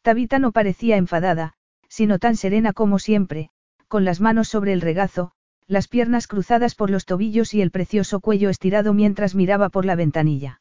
Tabita 0.00 0.38
no 0.38 0.52
parecía 0.52 0.96
enfadada, 0.96 1.54
sino 1.88 2.18
tan 2.18 2.36
serena 2.36 2.72
como 2.72 2.98
siempre, 2.98 3.50
con 3.86 4.04
las 4.04 4.20
manos 4.20 4.48
sobre 4.48 4.72
el 4.72 4.80
regazo, 4.80 5.32
las 5.66 5.88
piernas 5.88 6.26
cruzadas 6.26 6.74
por 6.74 6.90
los 6.90 7.04
tobillos 7.04 7.54
y 7.54 7.62
el 7.62 7.70
precioso 7.70 8.20
cuello 8.20 8.50
estirado 8.50 8.94
mientras 8.94 9.34
miraba 9.34 9.68
por 9.68 9.84
la 9.84 9.94
ventanilla. 9.94 10.60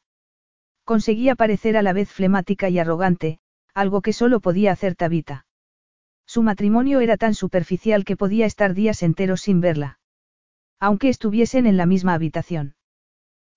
Conseguía 0.83 1.35
parecer 1.35 1.77
a 1.77 1.81
la 1.81 1.93
vez 1.93 2.11
flemática 2.11 2.69
y 2.69 2.79
arrogante, 2.79 3.39
algo 3.73 4.01
que 4.01 4.13
solo 4.13 4.39
podía 4.39 4.71
hacer 4.71 4.95
Tabita. 4.95 5.45
Su 6.25 6.43
matrimonio 6.43 7.01
era 7.01 7.17
tan 7.17 7.33
superficial 7.33 8.05
que 8.05 8.15
podía 8.15 8.45
estar 8.45 8.73
días 8.73 9.03
enteros 9.03 9.41
sin 9.41 9.61
verla. 9.61 9.99
Aunque 10.79 11.09
estuviesen 11.09 11.67
en 11.67 11.77
la 11.77 11.85
misma 11.85 12.13
habitación. 12.13 12.75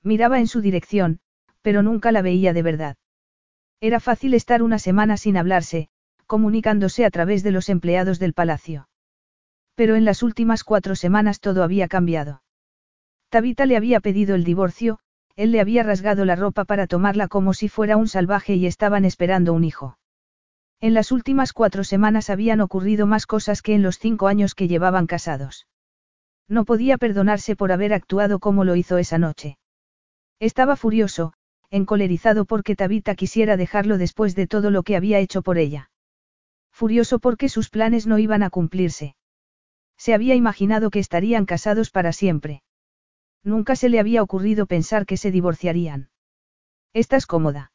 Miraba 0.03 0.41
en 0.41 0.47
su 0.47 0.61
dirección, 0.61 1.21
pero 1.63 1.83
nunca 1.83 2.13
la 2.13 2.21
veía 2.21 2.53
de 2.53 2.63
verdad. 2.63 2.97
Era 3.81 4.01
fácil 4.01 4.35
estar 4.35 4.63
una 4.63 4.79
semana 4.79 5.17
sin 5.17 5.37
hablarse, 5.37 5.89
comunicándose 6.27 7.05
a 7.05 7.11
través 7.11 7.43
de 7.43 7.53
los 7.53 7.69
empleados 7.69 8.19
del 8.19 8.35
palacio. 8.35 8.89
Pero 9.75 9.97
en 9.97 10.05
las 10.05 10.23
últimas 10.23 10.65
cuatro 10.65 10.95
semanas 10.95 11.41
todo 11.41 11.63
había 11.63 11.89
cambiado. 11.89 12.43
Tabita 13.29 13.67
le 13.67 13.77
había 13.77 14.01
pedido 14.01 14.35
el 14.35 14.45
divorcio, 14.45 15.01
él 15.37 15.51
le 15.51 15.61
había 15.61 15.83
rasgado 15.83 16.25
la 16.25 16.37
ropa 16.37 16.65
para 16.65 16.87
tomarla 16.87 17.27
como 17.29 17.55
si 17.55 17.69
fuera 17.69 17.97
un 17.97 18.07
salvaje 18.07 18.55
y 18.55 18.67
estaban 18.67 19.05
esperando 19.05 19.53
un 19.53 19.65
hijo. 19.65 19.99
En 20.81 20.95
las 20.95 21.11
últimas 21.13 21.53
cuatro 21.53 21.83
semanas 21.83 22.31
habían 22.31 22.61
ocurrido 22.61 23.07
más 23.07 23.27
cosas 23.27 23.63
que 23.63 23.75
en 23.75 23.83
los 23.83 23.99
cinco 23.99 24.29
años 24.29 24.55
que 24.55 24.69
llevaban 24.69 25.07
casados. 25.07 25.67
No 26.49 26.65
podía 26.65 26.99
perdonarse 26.99 27.57
por 27.57 27.73
haber 27.73 27.93
actuado 27.95 28.39
como 28.39 28.65
lo 28.65 28.77
hizo 28.77 28.99
esa 28.99 29.19
noche. 29.19 29.59
Estaba 30.39 30.77
furioso, 30.77 31.33
encolerizado 31.71 32.45
porque 32.45 32.77
Tabita 32.77 33.15
quisiera 33.15 33.57
dejarlo 33.57 33.99
después 33.99 34.37
de 34.37 34.47
todo 34.47 34.71
lo 34.71 34.83
que 34.83 34.95
había 34.95 35.19
hecho 35.19 35.43
por 35.43 35.59
ella. 35.59 35.91
Furioso 36.71 37.19
porque 37.19 37.49
sus 37.49 37.71
planes 37.71 38.07
no 38.07 38.19
iban 38.19 38.43
a 38.43 38.51
cumplirse. 38.51 39.17
Se 39.97 40.15
había 40.15 40.35
imaginado 40.35 40.91
que 40.91 40.99
estarían 40.99 41.47
casados 41.47 41.91
para 41.91 42.13
siempre. 42.13 42.63
Nunca 43.43 43.77
se 43.77 43.89
le 43.89 44.01
había 44.01 44.23
ocurrido 44.23 44.67
pensar 44.67 45.07
que 45.07 45.17
se 45.17 45.31
divorciarían. 45.31 46.11
¿Estás 46.93 47.27
cómoda? 47.27 47.73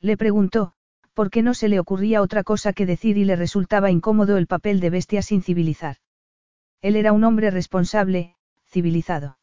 Le 0.00 0.16
preguntó, 0.16 0.74
porque 1.14 1.42
no 1.42 1.54
se 1.54 1.68
le 1.68 1.78
ocurría 1.78 2.22
otra 2.22 2.42
cosa 2.42 2.72
que 2.72 2.86
decir 2.86 3.16
y 3.16 3.24
le 3.24 3.36
resultaba 3.36 3.90
incómodo 3.90 4.36
el 4.36 4.46
papel 4.46 4.80
de 4.80 4.90
bestia 4.90 5.22
sin 5.22 5.42
civilizar. 5.42 5.96
Él 6.80 6.96
era 6.96 7.12
un 7.12 7.24
hombre 7.24 7.50
responsable, 7.50 8.34
civilizado. 8.66 9.38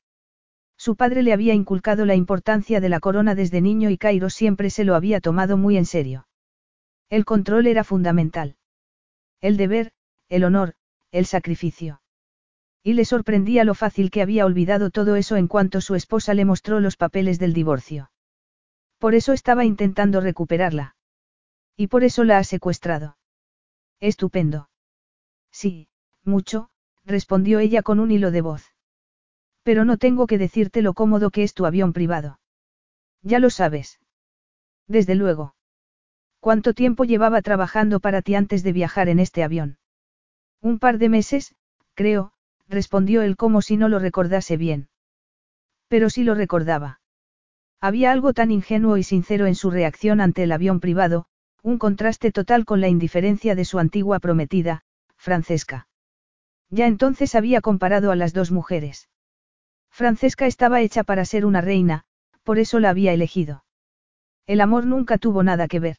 Su 0.78 0.96
padre 0.96 1.24
le 1.24 1.34
había 1.34 1.54
inculcado 1.54 2.06
la 2.06 2.16
importancia 2.16 2.80
de 2.80 2.90
la 2.90 3.00
corona 3.00 3.36
desde 3.36 3.62
niño 3.62 3.90
y 3.90 3.98
Cairo 3.98 4.30
siempre 4.30 4.70
se 4.70 4.84
lo 4.84 4.96
había 4.96 5.20
tomado 5.20 5.58
muy 5.58 5.78
en 5.78 5.86
serio. 5.86 6.28
El 7.10 7.26
control 7.26 7.68
era 7.68 7.84
fundamental. 7.84 8.58
El 9.42 9.58
deber, 9.58 9.92
el 10.30 10.44
honor, 10.44 10.76
el 11.12 11.26
sacrificio. 11.26 12.02
Y 12.84 12.94
le 12.94 13.06
sorprendía 13.06 13.64
lo 13.64 13.76
fácil 13.76 14.10
que 14.12 14.22
había 14.22 14.46
olvidado 14.46 14.90
todo 14.90 15.16
eso 15.16 15.36
en 15.36 15.48
cuanto 15.48 15.82
su 15.82 15.96
esposa 15.96 16.34
le 16.34 16.46
mostró 16.46 16.80
los 16.80 16.98
papeles 16.98 17.40
del 17.40 17.54
divorcio. 17.54 18.12
Por 18.98 19.16
eso 19.16 19.34
estaba 19.34 19.66
intentando 19.66 20.22
recuperarla. 20.22 20.96
Y 21.76 21.88
por 21.88 22.04
eso 22.04 22.24
la 22.24 22.38
ha 22.38 22.44
secuestrado. 22.44 23.18
Estupendo. 24.00 24.70
Sí, 25.52 25.90
mucho, 26.24 26.70
respondió 27.06 27.60
ella 27.60 27.82
con 27.82 28.00
un 28.00 28.12
hilo 28.12 28.32
de 28.32 28.42
voz. 28.42 28.76
Pero 29.64 29.86
no 29.86 29.98
tengo 29.98 30.28
que 30.28 30.38
decirte 30.38 30.82
lo 30.82 30.94
cómodo 30.94 31.32
que 31.32 31.44
es 31.44 31.54
tu 31.54 31.66
avión 31.66 31.94
privado. 31.94 32.40
Ya 33.22 33.40
lo 33.40 33.50
sabes. 33.50 34.00
Desde 34.88 35.16
luego. 35.16 35.56
¿Cuánto 36.40 36.74
tiempo 36.74 37.04
llevaba 37.04 37.42
trabajando 37.42 38.00
para 38.00 38.22
ti 38.22 38.36
antes 38.36 38.64
de 38.64 38.72
viajar 38.72 39.10
en 39.10 39.20
este 39.20 39.44
avión? 39.44 39.78
Un 40.62 40.80
par 40.80 40.98
de 40.98 41.10
meses, 41.10 41.56
creo, 41.94 42.34
respondió 42.68 43.22
él 43.22 43.36
como 43.38 43.62
si 43.62 43.78
no 43.78 43.90
lo 43.90 44.00
recordase 44.00 44.58
bien. 44.58 44.90
Pero 45.88 46.10
sí 46.10 46.24
lo 46.24 46.36
recordaba. 46.36 47.02
Había 47.82 48.12
algo 48.12 48.34
tan 48.34 48.52
ingenuo 48.52 48.98
y 48.98 49.04
sincero 49.04 49.48
en 49.48 49.56
su 49.56 49.72
reacción 49.72 50.20
ante 50.20 50.44
el 50.44 50.52
avión 50.52 50.80
privado, 50.80 51.26
un 51.64 51.78
contraste 51.78 52.32
total 52.32 52.66
con 52.66 52.82
la 52.82 52.90
indiferencia 52.90 53.56
de 53.56 53.66
su 53.66 53.80
antigua 53.80 54.20
prometida, 54.20 54.84
Francesca. 55.18 55.88
Ya 56.70 56.88
entonces 56.88 57.36
había 57.36 57.62
comparado 57.62 58.12
a 58.12 58.16
las 58.16 58.34
dos 58.34 58.52
mujeres. 58.52 59.10
Francesca 59.90 60.46
estaba 60.46 60.82
hecha 60.82 61.04
para 61.04 61.26
ser 61.26 61.46
una 61.46 61.62
reina, 61.62 62.04
por 62.44 62.60
eso 62.60 62.80
la 62.80 62.90
había 62.90 63.14
elegido. 63.14 63.64
El 64.46 64.62
amor 64.62 64.86
nunca 64.86 65.18
tuvo 65.18 65.44
nada 65.44 65.68
que 65.68 65.80
ver. 65.80 65.98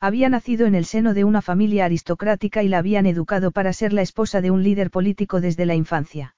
Había 0.00 0.28
nacido 0.28 0.66
en 0.66 0.76
el 0.76 0.84
seno 0.84 1.12
de 1.12 1.24
una 1.24 1.42
familia 1.42 1.84
aristocrática 1.84 2.62
y 2.62 2.68
la 2.68 2.78
habían 2.78 3.06
educado 3.06 3.50
para 3.50 3.72
ser 3.72 3.92
la 3.92 4.02
esposa 4.02 4.40
de 4.40 4.52
un 4.52 4.62
líder 4.62 4.90
político 4.90 5.40
desde 5.40 5.66
la 5.66 5.74
infancia. 5.74 6.36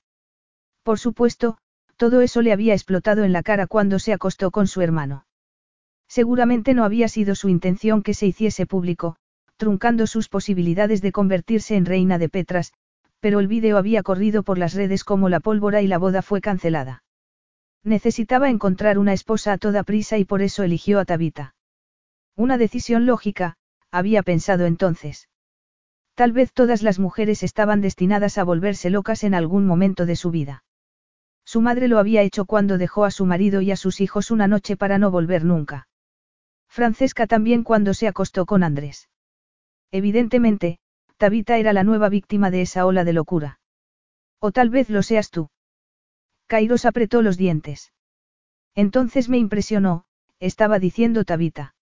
Por 0.82 0.98
supuesto, 0.98 1.58
todo 1.96 2.22
eso 2.22 2.40
le 2.40 2.52
había 2.52 2.72
explotado 2.72 3.24
en 3.24 3.34
la 3.34 3.42
cara 3.42 3.66
cuando 3.66 3.98
se 3.98 4.14
acostó 4.14 4.50
con 4.50 4.66
su 4.66 4.80
hermano. 4.80 5.26
Seguramente 6.08 6.72
no 6.72 6.84
había 6.84 7.08
sido 7.08 7.34
su 7.34 7.50
intención 7.50 8.02
que 8.02 8.14
se 8.14 8.26
hiciese 8.26 8.64
público, 8.64 9.16
truncando 9.58 10.06
sus 10.06 10.30
posibilidades 10.30 11.02
de 11.02 11.12
convertirse 11.12 11.76
en 11.76 11.84
reina 11.84 12.16
de 12.16 12.30
Petras, 12.30 12.72
pero 13.20 13.40
el 13.40 13.46
vídeo 13.46 13.76
había 13.76 14.02
corrido 14.02 14.42
por 14.42 14.56
las 14.56 14.72
redes 14.72 15.04
como 15.04 15.28
la 15.28 15.40
pólvora 15.40 15.82
y 15.82 15.86
la 15.86 15.98
boda 15.98 16.22
fue 16.22 16.40
cancelada. 16.40 17.04
Necesitaba 17.84 18.48
encontrar 18.48 18.98
una 18.98 19.12
esposa 19.12 19.52
a 19.52 19.58
toda 19.58 19.82
prisa 19.82 20.16
y 20.16 20.24
por 20.24 20.40
eso 20.40 20.62
eligió 20.62 20.98
a 20.98 21.04
Tabita. 21.04 21.54
Una 22.40 22.56
decisión 22.56 23.04
lógica, 23.04 23.58
había 23.90 24.22
pensado 24.22 24.64
entonces. 24.64 25.28
Tal 26.14 26.32
vez 26.32 26.54
todas 26.54 26.82
las 26.82 26.98
mujeres 26.98 27.42
estaban 27.42 27.82
destinadas 27.82 28.38
a 28.38 28.44
volverse 28.44 28.88
locas 28.88 29.24
en 29.24 29.34
algún 29.34 29.66
momento 29.66 30.06
de 30.06 30.16
su 30.16 30.30
vida. 30.30 30.64
Su 31.44 31.60
madre 31.60 31.86
lo 31.86 31.98
había 31.98 32.22
hecho 32.22 32.46
cuando 32.46 32.78
dejó 32.78 33.04
a 33.04 33.10
su 33.10 33.26
marido 33.26 33.60
y 33.60 33.72
a 33.72 33.76
sus 33.76 34.00
hijos 34.00 34.30
una 34.30 34.48
noche 34.48 34.78
para 34.78 34.96
no 34.96 35.10
volver 35.10 35.44
nunca. 35.44 35.86
Francesca 36.66 37.26
también 37.26 37.62
cuando 37.62 37.92
se 37.92 38.08
acostó 38.08 38.46
con 38.46 38.62
Andrés. 38.62 39.10
Evidentemente, 39.90 40.78
Tabita 41.18 41.58
era 41.58 41.74
la 41.74 41.84
nueva 41.84 42.08
víctima 42.08 42.50
de 42.50 42.62
esa 42.62 42.86
ola 42.86 43.04
de 43.04 43.12
locura. 43.12 43.60
O 44.38 44.50
tal 44.50 44.70
vez 44.70 44.88
lo 44.88 45.02
seas 45.02 45.28
tú. 45.28 45.50
Kairos 46.46 46.86
apretó 46.86 47.20
los 47.20 47.36
dientes. 47.36 47.92
Entonces 48.74 49.28
me 49.28 49.36
impresionó, 49.36 50.06
estaba 50.38 50.78
diciendo 50.78 51.24
Tabita. 51.24 51.74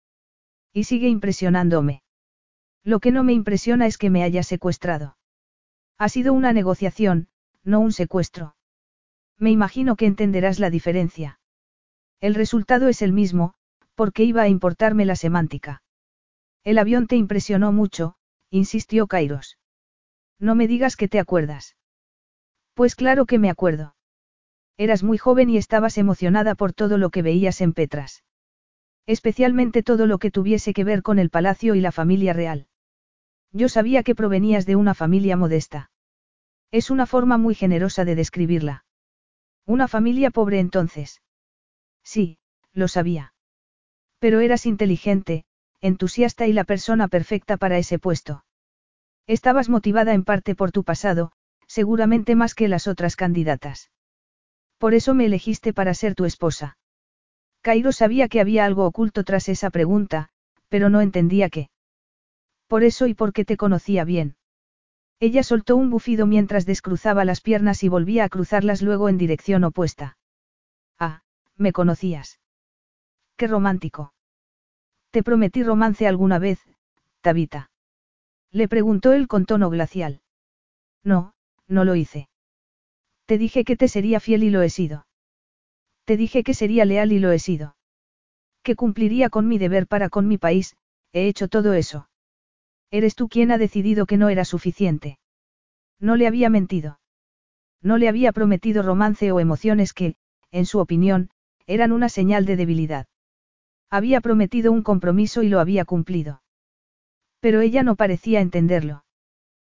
Y 0.72 0.84
sigue 0.84 1.08
impresionándome. 1.08 2.02
Lo 2.84 3.00
que 3.00 3.10
no 3.10 3.24
me 3.24 3.32
impresiona 3.32 3.86
es 3.86 3.98
que 3.98 4.10
me 4.10 4.22
haya 4.22 4.42
secuestrado. 4.42 5.16
Ha 5.98 6.08
sido 6.08 6.32
una 6.32 6.52
negociación, 6.52 7.28
no 7.64 7.80
un 7.80 7.92
secuestro. 7.92 8.56
Me 9.38 9.50
imagino 9.50 9.96
que 9.96 10.06
entenderás 10.06 10.58
la 10.58 10.70
diferencia. 10.70 11.40
El 12.20 12.34
resultado 12.34 12.88
es 12.88 13.02
el 13.02 13.12
mismo, 13.12 13.54
porque 13.94 14.24
iba 14.24 14.42
a 14.42 14.48
importarme 14.48 15.04
la 15.04 15.16
semántica. 15.16 15.82
El 16.64 16.78
avión 16.78 17.06
te 17.06 17.16
impresionó 17.16 17.72
mucho, 17.72 18.16
insistió 18.50 19.06
Kairos. 19.06 19.58
No 20.38 20.54
me 20.54 20.68
digas 20.68 20.96
que 20.96 21.08
te 21.08 21.18
acuerdas. 21.18 21.76
Pues 22.74 22.94
claro 22.94 23.26
que 23.26 23.38
me 23.38 23.50
acuerdo. 23.50 23.96
Eras 24.76 25.02
muy 25.02 25.18
joven 25.18 25.50
y 25.50 25.56
estabas 25.56 25.98
emocionada 25.98 26.54
por 26.54 26.72
todo 26.72 26.98
lo 26.98 27.10
que 27.10 27.22
veías 27.22 27.60
en 27.60 27.72
Petras. 27.72 28.22
Especialmente 29.08 29.82
todo 29.82 30.06
lo 30.06 30.18
que 30.18 30.30
tuviese 30.30 30.74
que 30.74 30.84
ver 30.84 31.02
con 31.02 31.18
el 31.18 31.30
palacio 31.30 31.74
y 31.74 31.80
la 31.80 31.92
familia 31.92 32.34
real. 32.34 32.66
Yo 33.52 33.70
sabía 33.70 34.02
que 34.02 34.14
provenías 34.14 34.66
de 34.66 34.76
una 34.76 34.92
familia 34.92 35.34
modesta. 35.34 35.90
Es 36.70 36.90
una 36.90 37.06
forma 37.06 37.38
muy 37.38 37.54
generosa 37.54 38.04
de 38.04 38.14
describirla. 38.14 38.84
Una 39.64 39.88
familia 39.88 40.30
pobre 40.30 40.60
entonces. 40.60 41.22
Sí, 42.04 42.38
lo 42.74 42.86
sabía. 42.86 43.32
Pero 44.18 44.40
eras 44.40 44.66
inteligente, 44.66 45.46
entusiasta 45.80 46.46
y 46.46 46.52
la 46.52 46.64
persona 46.64 47.08
perfecta 47.08 47.56
para 47.56 47.78
ese 47.78 47.98
puesto. 47.98 48.44
Estabas 49.26 49.70
motivada 49.70 50.12
en 50.12 50.24
parte 50.24 50.54
por 50.54 50.70
tu 50.70 50.84
pasado, 50.84 51.32
seguramente 51.66 52.34
más 52.34 52.54
que 52.54 52.68
las 52.68 52.86
otras 52.86 53.16
candidatas. 53.16 53.90
Por 54.76 54.92
eso 54.92 55.14
me 55.14 55.24
elegiste 55.24 55.72
para 55.72 55.94
ser 55.94 56.14
tu 56.14 56.26
esposa. 56.26 56.77
Cairo 57.60 57.92
sabía 57.92 58.28
que 58.28 58.40
había 58.40 58.64
algo 58.64 58.86
oculto 58.86 59.24
tras 59.24 59.48
esa 59.48 59.70
pregunta, 59.70 60.28
pero 60.68 60.90
no 60.90 61.00
entendía 61.00 61.50
qué. 61.50 61.70
Por 62.66 62.84
eso 62.84 63.06
y 63.06 63.14
porque 63.14 63.44
te 63.44 63.56
conocía 63.56 64.04
bien. 64.04 64.36
Ella 65.20 65.42
soltó 65.42 65.74
un 65.76 65.90
bufido 65.90 66.26
mientras 66.26 66.64
descruzaba 66.66 67.24
las 67.24 67.40
piernas 67.40 67.82
y 67.82 67.88
volvía 67.88 68.24
a 68.24 68.28
cruzarlas 68.28 68.82
luego 68.82 69.08
en 69.08 69.18
dirección 69.18 69.64
opuesta. 69.64 70.16
Ah, 70.98 71.22
me 71.56 71.72
conocías. 71.72 72.38
Qué 73.36 73.48
romántico. 73.48 74.12
Te 75.10 75.22
prometí 75.22 75.64
romance 75.64 76.06
alguna 76.06 76.38
vez, 76.38 76.60
Tabita. 77.20 77.70
Le 78.52 78.68
preguntó 78.68 79.12
él 79.12 79.26
con 79.26 79.44
tono 79.44 79.70
glacial. 79.70 80.20
No, 81.02 81.34
no 81.66 81.84
lo 81.84 81.96
hice. 81.96 82.28
Te 83.26 83.38
dije 83.38 83.64
que 83.64 83.76
te 83.76 83.88
sería 83.88 84.20
fiel 84.20 84.44
y 84.44 84.50
lo 84.50 84.62
he 84.62 84.70
sido. 84.70 85.07
Te 86.08 86.16
dije 86.16 86.42
que 86.42 86.54
sería 86.54 86.86
leal 86.86 87.12
y 87.12 87.18
lo 87.18 87.32
he 87.32 87.38
sido. 87.38 87.76
Que 88.62 88.76
cumpliría 88.76 89.28
con 89.28 89.46
mi 89.46 89.58
deber 89.58 89.86
para 89.86 90.08
con 90.08 90.26
mi 90.26 90.38
país, 90.38 90.74
he 91.12 91.28
hecho 91.28 91.48
todo 91.48 91.74
eso. 91.74 92.08
Eres 92.90 93.14
tú 93.14 93.28
quien 93.28 93.50
ha 93.52 93.58
decidido 93.58 94.06
que 94.06 94.16
no 94.16 94.30
era 94.30 94.46
suficiente. 94.46 95.18
No 96.00 96.16
le 96.16 96.26
había 96.26 96.48
mentido. 96.48 96.98
No 97.82 97.98
le 97.98 98.08
había 98.08 98.32
prometido 98.32 98.82
romance 98.82 99.30
o 99.32 99.38
emociones 99.38 99.92
que, 99.92 100.14
en 100.50 100.64
su 100.64 100.78
opinión, 100.78 101.28
eran 101.66 101.92
una 101.92 102.08
señal 102.08 102.46
de 102.46 102.56
debilidad. 102.56 103.06
Había 103.90 104.22
prometido 104.22 104.72
un 104.72 104.82
compromiso 104.82 105.42
y 105.42 105.50
lo 105.50 105.60
había 105.60 105.84
cumplido. 105.84 106.40
Pero 107.40 107.60
ella 107.60 107.82
no 107.82 107.96
parecía 107.96 108.40
entenderlo. 108.40 109.04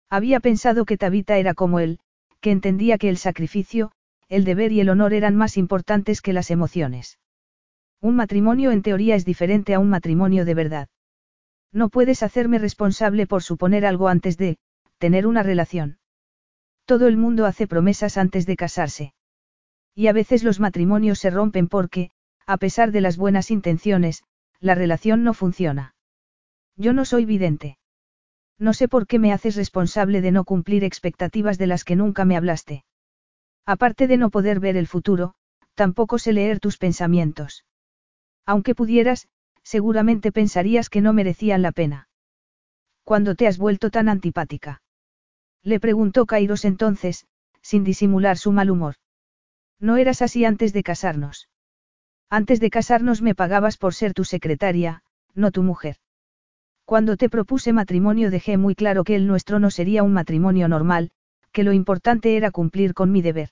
Había 0.09 0.39
pensado 0.39 0.85
que 0.85 0.97
Tabita 0.97 1.37
era 1.39 1.53
como 1.55 1.81
él, 1.81 1.99
que 2.39 2.51
entendía 2.51 2.97
que 2.97 3.09
el 3.09 3.17
sacrificio, 3.17 3.91
el 4.31 4.45
deber 4.45 4.71
y 4.71 4.79
el 4.79 4.87
honor 4.87 5.13
eran 5.13 5.35
más 5.35 5.57
importantes 5.57 6.21
que 6.21 6.31
las 6.31 6.51
emociones. 6.51 7.19
Un 7.99 8.15
matrimonio 8.15 8.71
en 8.71 8.81
teoría 8.81 9.15
es 9.15 9.25
diferente 9.25 9.73
a 9.73 9.79
un 9.79 9.89
matrimonio 9.89 10.45
de 10.45 10.53
verdad. 10.53 10.87
No 11.73 11.89
puedes 11.89 12.23
hacerme 12.23 12.57
responsable 12.57 13.27
por 13.27 13.43
suponer 13.43 13.85
algo 13.85 14.07
antes 14.07 14.37
de, 14.37 14.57
tener 14.99 15.27
una 15.27 15.43
relación. 15.43 15.99
Todo 16.85 17.07
el 17.07 17.17
mundo 17.17 17.45
hace 17.45 17.67
promesas 17.67 18.17
antes 18.17 18.45
de 18.45 18.55
casarse. 18.55 19.13
Y 19.95 20.07
a 20.07 20.13
veces 20.13 20.45
los 20.45 20.61
matrimonios 20.61 21.19
se 21.19 21.29
rompen 21.29 21.67
porque, 21.67 22.11
a 22.47 22.55
pesar 22.55 22.93
de 22.93 23.01
las 23.01 23.17
buenas 23.17 23.51
intenciones, 23.51 24.23
la 24.61 24.75
relación 24.75 25.25
no 25.25 25.33
funciona. 25.33 25.93
Yo 26.77 26.93
no 26.93 27.03
soy 27.03 27.25
vidente. 27.25 27.79
No 28.57 28.71
sé 28.71 28.87
por 28.87 29.07
qué 29.07 29.19
me 29.19 29.33
haces 29.33 29.57
responsable 29.57 30.21
de 30.21 30.31
no 30.31 30.45
cumplir 30.45 30.85
expectativas 30.85 31.57
de 31.57 31.67
las 31.67 31.83
que 31.83 31.97
nunca 31.97 32.23
me 32.23 32.37
hablaste. 32.37 32.85
Aparte 33.65 34.07
de 34.07 34.17
no 34.17 34.29
poder 34.29 34.59
ver 34.59 34.77
el 34.77 34.87
futuro, 34.87 35.33
tampoco 35.75 36.17
sé 36.17 36.33
leer 36.33 36.59
tus 36.59 36.77
pensamientos. 36.77 37.65
Aunque 38.45 38.75
pudieras, 38.75 39.27
seguramente 39.63 40.31
pensarías 40.31 40.89
que 40.89 41.01
no 41.01 41.13
merecían 41.13 41.61
la 41.61 41.71
pena. 41.71 42.07
¿Cuándo 43.03 43.35
te 43.35 43.47
has 43.47 43.57
vuelto 43.57 43.89
tan 43.89 44.09
antipática? 44.09 44.81
Le 45.63 45.79
preguntó 45.79 46.25
Kairos 46.25 46.65
entonces, 46.65 47.25
sin 47.61 47.83
disimular 47.83 48.37
su 48.37 48.51
mal 48.51 48.71
humor. 48.71 48.95
No 49.79 49.97
eras 49.97 50.21
así 50.21 50.45
antes 50.45 50.73
de 50.73 50.83
casarnos. 50.83 51.49
Antes 52.29 52.59
de 52.59 52.69
casarnos 52.69 53.21
me 53.21 53.35
pagabas 53.35 53.77
por 53.77 53.93
ser 53.93 54.13
tu 54.13 54.23
secretaria, 54.23 55.03
no 55.33 55.51
tu 55.51 55.63
mujer. 55.63 55.97
Cuando 56.85 57.17
te 57.17 57.29
propuse 57.29 57.73
matrimonio 57.73 58.31
dejé 58.31 58.57
muy 58.57 58.75
claro 58.75 59.03
que 59.03 59.15
el 59.15 59.27
nuestro 59.27 59.59
no 59.59 59.69
sería 59.69 60.03
un 60.03 60.13
matrimonio 60.13 60.67
normal, 60.67 61.11
que 61.51 61.63
lo 61.63 61.73
importante 61.73 62.37
era 62.37 62.51
cumplir 62.51 62.93
con 62.93 63.11
mi 63.11 63.21
deber. 63.21 63.49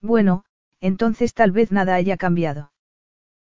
Bueno, 0.00 0.44
entonces 0.80 1.34
tal 1.34 1.52
vez 1.52 1.72
nada 1.72 1.94
haya 1.94 2.16
cambiado. 2.16 2.72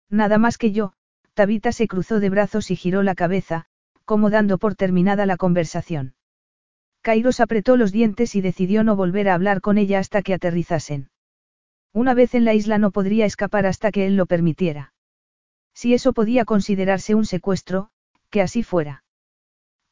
Nada 0.09 0.39
más 0.39 0.59
que 0.59 0.73
yo, 0.73 0.93
Tabita 1.35 1.73
se 1.73 1.89
cruzó 1.89 2.21
de 2.21 2.31
brazos 2.31 2.71
y 2.71 2.77
giró 2.77 3.03
la 3.03 3.15
cabeza, 3.15 3.67
como 4.05 4.31
dando 4.31 4.59
por 4.59 4.77
terminada 4.77 5.27
la 5.27 5.37
conversación. 5.37 6.15
Kairos 7.03 7.41
apretó 7.41 7.77
los 7.77 7.93
dientes 7.93 8.35
y 8.35 8.41
decidió 8.41 8.85
no 8.85 8.97
volver 8.97 9.29
a 9.29 9.35
hablar 9.35 9.61
con 9.61 9.77
ella 9.79 9.99
hasta 9.99 10.23
que 10.23 10.35
aterrizasen. 10.35 11.11
Una 11.93 12.15
vez 12.15 12.35
en 12.35 12.45
la 12.45 12.55
isla 12.55 12.79
no 12.79 12.91
podría 12.91 13.27
escapar 13.27 13.67
hasta 13.67 13.93
que 13.93 14.07
él 14.07 14.17
lo 14.17 14.27
permitiera. 14.27 14.93
Si 15.75 15.93
eso 15.93 16.13
podía 16.13 16.45
considerarse 16.45 17.15
un 17.15 17.27
secuestro, 17.27 17.91
que 18.31 18.41
así 18.41 18.63
fuera. 18.63 19.04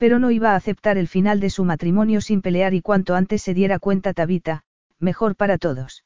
Pero 0.03 0.19
no 0.19 0.33
iba 0.33 0.51
a 0.51 0.57
aceptar 0.57 0.99
el 0.99 1.07
final 1.07 1.39
de 1.39 1.49
su 1.49 1.63
matrimonio 1.65 2.21
sin 2.21 2.43
pelear 2.43 2.75
y 2.75 2.83
cuanto 2.83 3.15
antes 3.15 3.41
se 3.41 3.55
diera 3.55 3.79
cuenta 3.79 4.13
Tabita, 4.13 4.65
mejor 4.99 5.37
para 5.37 5.59
todos. 5.59 6.05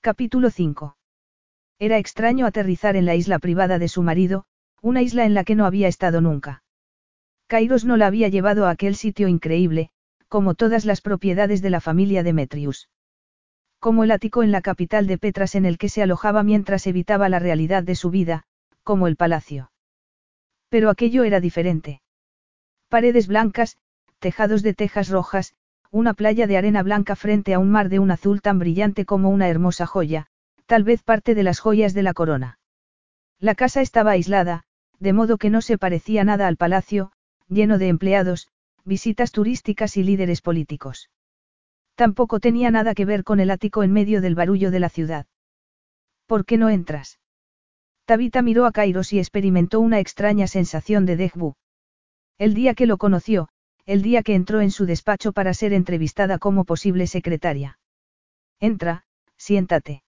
Capítulo 0.00 0.50
5. 0.50 0.96
Era 1.80 1.98
extraño 1.98 2.46
aterrizar 2.46 2.94
en 2.94 3.04
la 3.04 3.16
isla 3.16 3.40
privada 3.40 3.80
de 3.80 3.88
su 3.88 4.04
marido, 4.04 4.44
una 4.82 5.02
isla 5.02 5.24
en 5.24 5.34
la 5.34 5.42
que 5.42 5.56
no 5.56 5.66
había 5.66 5.88
estado 5.88 6.20
nunca. 6.20 6.62
Kairos 7.48 7.84
no 7.84 7.96
la 7.96 8.06
había 8.06 8.28
llevado 8.28 8.66
a 8.66 8.70
aquel 8.70 8.94
sitio 8.94 9.26
increíble, 9.26 9.90
como 10.28 10.54
todas 10.54 10.84
las 10.84 11.00
propiedades 11.00 11.60
de 11.60 11.70
la 11.70 11.80
familia 11.80 12.22
Demetrius. 12.22 12.88
Como 13.80 14.04
el 14.04 14.12
ático 14.12 14.44
en 14.44 14.52
la 14.52 14.62
capital 14.62 15.08
de 15.08 15.18
Petras 15.18 15.56
en 15.56 15.64
el 15.64 15.76
que 15.76 15.88
se 15.88 16.04
alojaba 16.04 16.44
mientras 16.44 16.86
evitaba 16.86 17.28
la 17.28 17.40
realidad 17.40 17.82
de 17.82 17.96
su 17.96 18.10
vida, 18.10 18.44
como 18.84 19.08
el 19.08 19.16
palacio. 19.16 19.72
Pero 20.68 20.88
aquello 20.88 21.24
era 21.24 21.40
diferente. 21.40 22.01
Paredes 22.92 23.26
blancas, 23.26 23.78
tejados 24.18 24.62
de 24.62 24.74
tejas 24.74 25.08
rojas, 25.08 25.54
una 25.90 26.12
playa 26.12 26.46
de 26.46 26.58
arena 26.58 26.82
blanca 26.82 27.16
frente 27.16 27.54
a 27.54 27.58
un 27.58 27.70
mar 27.70 27.88
de 27.88 27.98
un 27.98 28.10
azul 28.10 28.42
tan 28.42 28.58
brillante 28.58 29.06
como 29.06 29.30
una 29.30 29.48
hermosa 29.48 29.86
joya, 29.86 30.26
tal 30.66 30.84
vez 30.84 31.02
parte 31.02 31.34
de 31.34 31.42
las 31.42 31.58
joyas 31.58 31.94
de 31.94 32.02
la 32.02 32.12
corona. 32.12 32.58
La 33.38 33.54
casa 33.54 33.80
estaba 33.80 34.10
aislada, 34.10 34.64
de 34.98 35.14
modo 35.14 35.38
que 35.38 35.48
no 35.48 35.62
se 35.62 35.78
parecía 35.78 36.22
nada 36.22 36.46
al 36.46 36.58
palacio, 36.58 37.12
lleno 37.48 37.78
de 37.78 37.88
empleados, 37.88 38.48
visitas 38.84 39.32
turísticas 39.32 39.96
y 39.96 40.02
líderes 40.02 40.42
políticos. 40.42 41.08
Tampoco 41.94 42.40
tenía 42.40 42.70
nada 42.70 42.94
que 42.94 43.06
ver 43.06 43.24
con 43.24 43.40
el 43.40 43.50
ático 43.50 43.84
en 43.84 43.92
medio 43.94 44.20
del 44.20 44.34
barullo 44.34 44.70
de 44.70 44.80
la 44.80 44.90
ciudad. 44.90 45.24
¿Por 46.26 46.44
qué 46.44 46.58
no 46.58 46.68
entras? 46.68 47.20
Tabita 48.04 48.42
miró 48.42 48.66
a 48.66 48.72
Kairos 48.72 49.14
y 49.14 49.18
experimentó 49.18 49.80
una 49.80 49.98
extraña 49.98 50.46
sensación 50.46 51.06
de. 51.06 51.32
El 52.38 52.54
día 52.54 52.74
que 52.74 52.86
lo 52.86 52.98
conoció, 52.98 53.48
el 53.84 54.02
día 54.02 54.22
que 54.22 54.34
entró 54.34 54.60
en 54.60 54.70
su 54.70 54.86
despacho 54.86 55.32
para 55.32 55.54
ser 55.54 55.72
entrevistada 55.72 56.38
como 56.38 56.64
posible 56.64 57.06
secretaria. 57.06 57.78
Entra, 58.60 59.04
siéntate. 59.36 60.02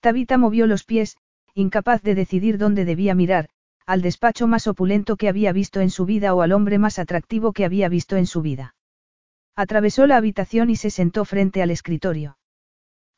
Tabita 0.00 0.38
movió 0.38 0.66
los 0.66 0.84
pies, 0.84 1.16
incapaz 1.54 2.02
de 2.02 2.14
decidir 2.14 2.58
dónde 2.58 2.84
debía 2.84 3.14
mirar, 3.14 3.48
al 3.86 4.00
despacho 4.00 4.46
más 4.46 4.66
opulento 4.66 5.16
que 5.16 5.28
había 5.28 5.52
visto 5.52 5.80
en 5.80 5.90
su 5.90 6.06
vida 6.06 6.34
o 6.34 6.42
al 6.42 6.52
hombre 6.52 6.78
más 6.78 6.98
atractivo 6.98 7.52
que 7.52 7.64
había 7.64 7.88
visto 7.88 8.16
en 8.16 8.26
su 8.26 8.42
vida. 8.42 8.74
Atravesó 9.56 10.06
la 10.06 10.16
habitación 10.16 10.70
y 10.70 10.76
se 10.76 10.90
sentó 10.90 11.24
frente 11.24 11.62
al 11.62 11.70
escritorio. 11.70 12.38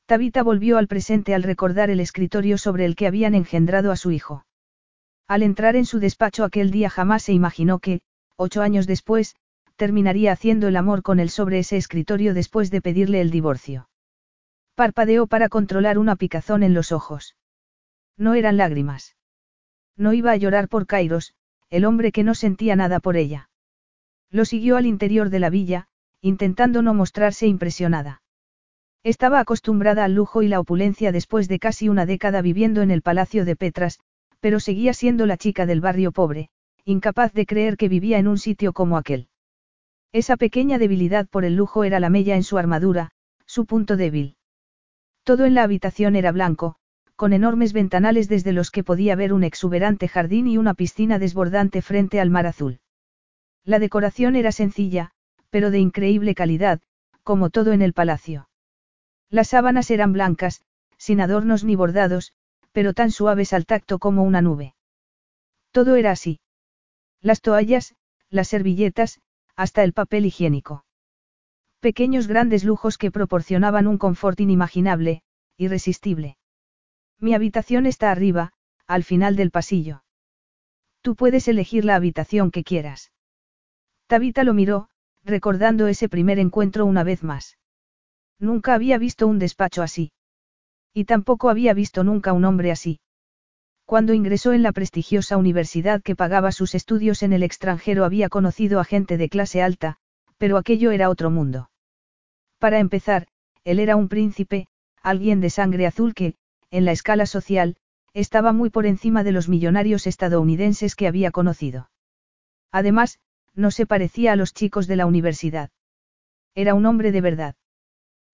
Tabita 0.07 0.43
volvió 0.43 0.79
al 0.79 0.87
presente 0.87 1.35
al 1.35 1.43
recordar 1.43 1.91
el 1.91 2.01
escritorio 2.01 2.59
sobre 2.59 2.85
el 2.85 2.95
que 2.95 3.07
habían 3.07 3.35
engendrado 3.35 3.91
a 3.91 3.97
su 3.97 4.11
hijo. 4.11 4.45
Al 5.27 5.43
entrar 5.43 5.77
en 5.77 5.87
su 5.87 5.99
despacho 5.99 6.45
aquel 6.45 6.71
día 6.71 6.91
jamás 6.91 7.25
se 7.25 7.33
imaginó 7.33 7.79
que, 7.79 8.01
ocho 8.37 8.63
años 8.63 8.87
después, 8.87 9.37
terminaría 9.77 10.33
haciendo 10.33 10.69
el 10.69 10.77
amor 10.77 11.03
con 11.03 11.21
él 11.21 11.31
sobre 11.31 11.59
ese 11.59 11.77
escritorio 11.77 12.35
después 12.35 12.71
de 12.71 12.81
pedirle 12.81 13.21
el 13.21 13.31
divorcio. 13.31 13.89
Parpadeó 14.75 15.27
para 15.27 15.49
controlar 15.49 15.99
una 15.99 16.17
picazón 16.17 16.63
en 16.63 16.75
los 16.75 16.93
ojos. 16.93 17.37
No 18.17 18.35
eran 18.35 18.57
lágrimas. 18.57 19.17
No 19.97 20.13
iba 20.13 20.33
a 20.33 20.37
llorar 20.37 20.69
por 20.69 20.87
Kairos, 20.87 21.35
el 21.71 21.85
hombre 21.85 22.13
que 22.13 22.25
no 22.25 22.35
sentía 22.35 22.77
nada 22.77 23.01
por 23.01 23.17
ella. 23.17 23.51
Lo 24.31 24.45
siguió 24.45 24.77
al 24.77 24.87
interior 24.87 25.31
de 25.31 25.39
la 25.39 25.51
villa, 25.51 25.89
intentando 26.21 26.83
no 26.83 26.95
mostrarse 26.95 27.47
impresionada. 27.47 28.23
Estaba 29.03 29.41
acostumbrada 29.41 30.05
al 30.05 30.15
lujo 30.15 30.43
y 30.43 30.49
la 30.49 30.61
opulencia 30.61 31.13
después 31.13 31.49
de 31.49 31.59
casi 31.59 31.89
una 31.89 32.07
década 32.07 32.43
viviendo 32.43 32.83
en 32.83 32.91
el 32.91 33.03
palacio 33.03 33.45
de 33.45 33.57
Petras, 33.57 34.01
pero 34.41 34.59
seguía 34.61 34.93
siendo 34.95 35.27
la 35.27 35.37
chica 35.37 35.65
del 35.65 35.81
barrio 35.81 36.13
pobre, 36.13 36.51
incapaz 36.89 37.33
de 37.33 37.47
creer 37.47 37.77
que 37.77 37.89
vivía 37.89 38.19
en 38.19 38.29
un 38.29 38.39
sitio 38.39 38.73
como 38.73 38.97
aquel. 38.97 39.29
Esa 40.13 40.37
pequeña 40.37 40.79
debilidad 40.79 41.27
por 41.27 41.45
el 41.45 41.57
lujo 41.57 41.83
era 41.83 41.99
la 41.99 42.11
mella 42.11 42.37
en 42.37 42.45
su 42.45 42.59
armadura, 42.59 43.11
su 43.45 43.67
punto 43.67 43.97
débil. 43.97 44.37
Todo 45.25 45.47
en 45.47 45.55
la 45.55 45.65
habitación 45.65 46.15
era 46.15 46.31
blanco, 46.31 46.77
con 47.17 47.33
enormes 47.33 47.73
ventanales 47.73 48.29
desde 48.29 48.53
los 48.53 48.71
que 48.71 48.85
podía 48.85 49.17
ver 49.17 49.33
un 49.33 49.43
exuberante 49.43 50.07
jardín 50.07 50.47
y 50.47 50.59
una 50.59 50.75
piscina 50.75 51.19
desbordante 51.19 51.83
frente 51.83 52.21
al 52.21 52.31
mar 52.31 52.47
azul. 52.47 52.79
La 53.65 53.81
decoración 53.81 54.37
era 54.37 54.53
sencilla, 54.53 55.11
pero 55.51 55.73
de 55.73 55.81
increíble 55.81 56.37
calidad, 56.37 56.81
como 57.25 57.51
todo 57.51 57.73
en 57.73 57.83
el 57.83 57.95
palacio. 57.95 58.49
Las 59.29 59.49
sábanas 59.49 59.91
eran 59.91 60.13
blancas, 60.13 60.63
sin 60.99 61.21
adornos 61.21 61.65
ni 61.65 61.75
bordados, 61.75 62.33
pero 62.71 62.95
tan 62.95 63.11
suaves 63.11 63.53
al 63.53 63.67
tacto 63.67 63.99
como 63.99 64.23
una 64.23 64.41
nube. 64.41 64.77
Todo 65.73 65.97
era 65.97 66.13
así. 66.13 66.39
Las 67.21 67.41
toallas, 67.41 67.95
las 68.31 68.49
servilletas, 68.49 69.21
hasta 69.57 69.83
el 69.83 69.93
papel 69.93 70.27
higiénico. 70.27 70.85
Pequeños 71.81 72.27
grandes 72.27 72.65
lujos 72.65 72.99
que 72.99 73.11
proporcionaban 73.11 73.87
un 73.87 73.99
confort 73.99 74.41
inimaginable, 74.41 75.23
irresistible. 75.57 76.37
Mi 77.19 77.35
habitación 77.35 77.87
está 77.87 78.11
arriba, 78.11 78.53
al 78.87 79.05
final 79.05 79.37
del 79.37 79.51
pasillo. 79.51 80.03
Tú 81.01 81.17
puedes 81.17 81.49
elegir 81.49 81.85
la 81.85 81.95
habitación 81.95 82.51
que 82.51 82.65
quieras. 82.65 83.13
Tabita 84.07 84.45
lo 84.45 84.55
miró, 84.55 84.89
recordando 85.23 85.87
ese 85.87 86.09
primer 86.09 86.39
encuentro 86.39 86.85
una 86.85 87.05
vez 87.05 87.23
más. 87.23 87.59
Nunca 88.39 88.75
había 88.75 88.99
visto 88.99 89.27
un 89.27 89.39
despacho 89.39 89.83
así. 89.83 90.13
Y 90.93 91.05
tampoco 91.05 91.49
había 91.49 91.75
visto 91.75 92.05
nunca 92.05 92.33
un 92.33 92.45
hombre 92.45 92.71
así. 92.71 93.01
Cuando 93.87 94.15
ingresó 94.15 94.53
en 94.53 94.65
la 94.65 94.73
prestigiosa 94.73 95.37
universidad 95.37 96.03
que 96.03 96.17
pagaba 96.17 96.51
sus 96.51 96.75
estudios 96.75 97.23
en 97.23 97.33
el 97.33 97.45
extranjero 97.45 98.05
había 98.05 98.29
conocido 98.29 98.81
a 98.81 98.85
gente 98.85 99.17
de 99.17 99.29
clase 99.29 99.63
alta, 99.63 99.97
pero 100.39 100.57
aquello 100.57 100.91
era 100.91 101.09
otro 101.09 101.31
mundo. 101.31 101.71
Para 102.59 102.81
empezar, 102.81 103.29
él 103.63 103.79
era 103.79 103.95
un 103.95 104.09
príncipe, 104.09 104.67
alguien 105.03 105.41
de 105.41 105.51
sangre 105.51 105.87
azul 105.87 106.15
que, 106.15 106.35
en 106.73 106.85
la 106.85 106.91
escala 106.91 107.27
social, 107.27 107.77
estaba 108.13 108.53
muy 108.53 108.71
por 108.71 108.87
encima 108.87 109.23
de 109.23 109.31
los 109.31 109.49
millonarios 109.49 110.09
estadounidenses 110.09 110.97
que 110.97 111.07
había 111.07 111.31
conocido. 111.31 111.89
Además, 112.73 113.21
no 113.55 113.71
se 113.71 113.87
parecía 113.87 114.33
a 114.33 114.37
los 114.37 114.53
chicos 114.53 114.89
de 114.89 114.97
la 114.97 115.07
universidad. 115.07 115.71
Era 116.57 116.75
un 116.75 116.87
hombre 116.87 117.13
de 117.13 117.21
verdad. 117.21 117.55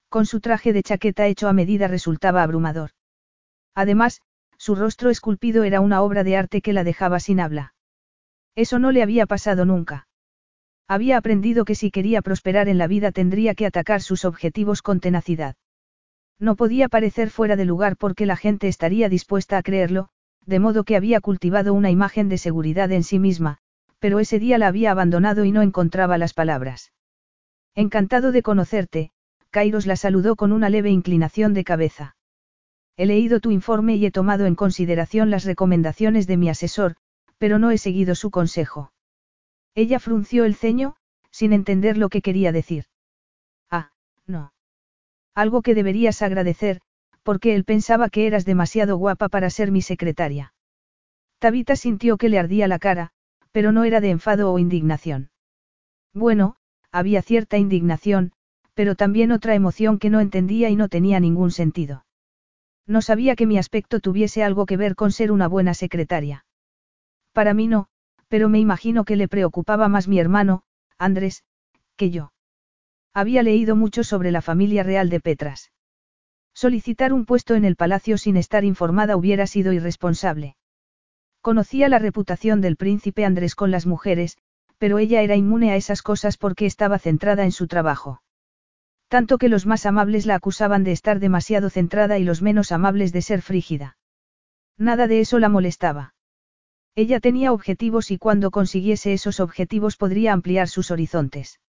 Con 0.09 0.25
su 0.25 0.41
traje 0.41 0.73
de 0.73 0.83
chaqueta 0.83 1.27
hecho 1.27 1.47
a 1.47 1.53
medida 1.53 1.89
resultaba 1.89 2.43
abrumador. 2.43 2.93
Además, 3.75 4.23
su 4.63 4.77
rostro 4.77 5.11
esculpido 5.11 5.65
era 5.65 5.81
una 5.81 6.03
obra 6.03 6.23
de 6.23 6.37
arte 6.37 6.61
que 6.61 6.73
la 6.73 6.85
dejaba 6.85 7.19
sin 7.19 7.41
habla. 7.41 7.75
Eso 8.55 8.79
no 8.79 8.93
le 8.93 9.03
había 9.03 9.27
pasado 9.27 9.65
nunca. 9.65 10.07
Había 10.87 11.17
aprendido 11.17 11.65
que 11.65 11.75
si 11.75 11.91
quería 11.91 12.23
prosperar 12.23 12.69
en 12.69 12.79
la 12.79 12.87
vida 12.87 13.11
tendría 13.11 13.57
que 13.57 13.67
atacar 13.67 14.03
sus 14.03 14.25
objetivos 14.25 14.81
con 14.81 15.01
tenacidad. 15.01 15.57
No 16.39 16.55
podía 16.55 16.89
parecer 16.89 17.31
fuera 17.31 17.57
de 17.57 17.65
lugar 17.65 17.97
porque 17.97 18.25
la 18.25 18.37
gente 18.37 18.69
estaría 18.69 19.09
dispuesta 19.09 19.59
a 19.59 19.65
creerlo, 19.65 20.11
de 20.47 20.61
modo 20.61 20.85
que 20.85 20.95
había 20.95 21.21
cultivado 21.21 21.75
una 21.75 21.91
imagen 21.91 22.29
de 22.29 22.39
seguridad 22.39 22.93
en 22.93 23.03
sí 23.03 23.19
misma, 23.19 23.59
pero 23.99 24.21
ese 24.21 24.39
día 24.39 24.59
la 24.59 24.69
había 24.69 24.93
abandonado 24.93 25.45
y 25.45 25.51
no 25.51 25.63
encontraba 25.63 26.19
las 26.19 26.35
palabras. 26.35 26.93
Encantado 27.75 28.31
de 28.31 28.43
conocerte, 28.43 29.11
Kairos 29.51 29.87
la 29.87 29.97
saludó 29.97 30.37
con 30.37 30.53
una 30.53 30.71
leve 30.71 30.91
inclinación 30.91 31.53
de 31.53 31.65
cabeza. 31.65 32.15
He 32.97 33.07
leído 33.07 33.41
tu 33.41 33.51
informe 33.51 33.97
y 33.97 34.07
he 34.07 34.11
tomado 34.11 34.47
en 34.47 34.55
consideración 34.55 35.31
las 35.31 35.45
recomendaciones 35.45 36.27
de 36.27 36.37
mi 36.37 36.49
asesor, 36.49 36.97
pero 37.39 37.59
no 37.59 37.71
he 37.71 37.79
seguido 37.79 38.15
su 38.15 38.31
consejo. 38.31 38.93
Ella 39.75 39.99
frunció 39.99 40.45
el 40.45 40.55
ceño, 40.55 40.97
sin 41.31 41.53
entender 41.53 41.97
lo 41.97 42.09
que 42.11 42.21
quería 42.21 42.53
decir. 42.53 42.85
Ah, 43.71 43.93
no. 44.27 44.53
Algo 45.35 45.63
que 45.63 45.75
deberías 45.75 46.21
agradecer, 46.21 46.81
porque 47.23 47.55
él 47.55 47.65
pensaba 47.65 48.11
que 48.11 48.27
eras 48.27 48.45
demasiado 48.45 48.97
guapa 48.97 49.29
para 49.29 49.49
ser 49.49 49.71
mi 49.73 49.81
secretaria. 49.81 50.55
Tabita 51.39 51.77
sintió 51.77 52.19
que 52.19 52.29
le 52.29 52.39
ardía 52.39 52.69
la 52.69 52.79
cara, 52.79 53.11
pero 53.51 53.73
no 53.73 53.85
era 53.85 54.01
de 54.01 54.11
enfado 54.11 54.53
o 54.53 54.59
indignación. 54.59 55.31
Bueno, 56.13 56.57
había 56.91 57.23
cierta 57.23 57.57
indignación, 57.57 58.33
pero 58.75 58.95
también 58.95 59.33
otra 59.33 59.55
emoción 59.55 59.99
que 59.99 60.11
no 60.11 60.21
entendía 60.21 60.69
y 60.69 60.77
no 60.77 60.89
tenía 60.89 61.19
ningún 61.21 61.51
sentido. 61.51 62.05
No 62.87 63.03
sabía 63.03 63.37
que 63.37 63.47
mi 63.47 63.59
aspecto 63.59 64.01
tuviese 64.01 64.43
algo 64.43 64.67
que 64.67 64.77
ver 64.77 64.95
con 64.95 65.13
ser 65.13 65.33
una 65.33 65.49
buena 65.49 65.75
secretaria. 65.75 66.45
Para 67.33 67.55
mí 67.55 67.67
no, 67.67 67.87
pero 68.29 68.49
me 68.49 68.59
imagino 68.59 69.05
que 69.05 69.17
le 69.17 69.29
preocupaba 69.29 69.89
más 69.89 70.09
mi 70.09 70.19
hermano, 70.19 70.63
Andrés, 70.99 71.45
que 71.97 72.11
yo. 72.11 72.33
Había 73.15 73.43
leído 73.43 73.77
mucho 73.77 74.05
sobre 74.05 74.31
la 74.31 74.43
familia 74.43 74.83
real 74.83 75.11
de 75.11 75.21
Petras. 75.21 75.71
Solicitar 76.55 77.13
un 77.13 77.25
puesto 77.25 77.55
en 77.55 77.65
el 77.65 77.77
palacio 77.77 78.19
sin 78.19 78.37
estar 78.37 78.65
informada 78.65 79.17
hubiera 79.17 79.47
sido 79.47 79.73
irresponsable. 79.73 80.57
Conocía 81.41 81.89
la 81.89 81.99
reputación 81.99 82.61
del 82.61 82.77
príncipe 82.77 83.25
Andrés 83.25 83.55
con 83.55 83.71
las 83.71 83.87
mujeres, 83.87 84.39
pero 84.79 84.99
ella 84.99 85.23
era 85.23 85.37
inmune 85.37 85.73
a 85.73 85.77
esas 85.77 86.03
cosas 86.03 86.37
porque 86.37 86.67
estaba 86.67 86.99
centrada 86.99 87.45
en 87.45 87.53
su 87.53 87.67
trabajo. 87.67 88.23
Tanto 89.13 89.37
que 89.37 89.51
los 89.51 89.67
más 89.67 89.85
amables 89.85 90.25
la 90.25 90.37
acusaban 90.37 90.85
de 90.85 90.93
estar 90.93 91.21
demasiado 91.21 91.69
centrada 91.69 92.19
y 92.19 92.25
los 92.25 92.41
menos 92.41 92.73
amables 92.73 93.13
de 93.13 93.21
ser 93.21 93.43
frígida. 93.43 93.99
Nada 94.79 95.07
de 95.07 95.21
eso 95.21 95.39
la 95.39 95.51
molestaba. 95.51 96.15
Ella 96.95 97.21
tenía 97.21 97.53
objetivos 97.53 98.11
y 98.11 98.17
cuando 98.17 98.51
consiguiese 98.51 99.13
esos 99.13 99.39
objetivos 99.39 99.99
podría 99.99 100.33
ampliar 100.33 100.67
sus 100.67 100.91
horizontes. 100.91 101.61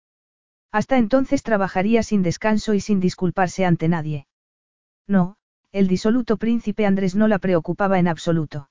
Hasta 0.70 0.98
entonces 0.98 1.42
trabajaría 1.42 2.04
sin 2.04 2.22
descanso 2.22 2.74
y 2.74 2.80
sin 2.80 3.00
disculparse 3.00 3.64
ante 3.64 3.88
nadie. 3.88 4.28
No, 5.08 5.34
el 5.72 5.88
disoluto 5.88 6.36
príncipe 6.36 6.86
Andrés 6.86 7.16
no 7.16 7.26
la 7.26 7.40
preocupaba 7.40 7.98
en 7.98 8.06
absoluto. 8.06 8.70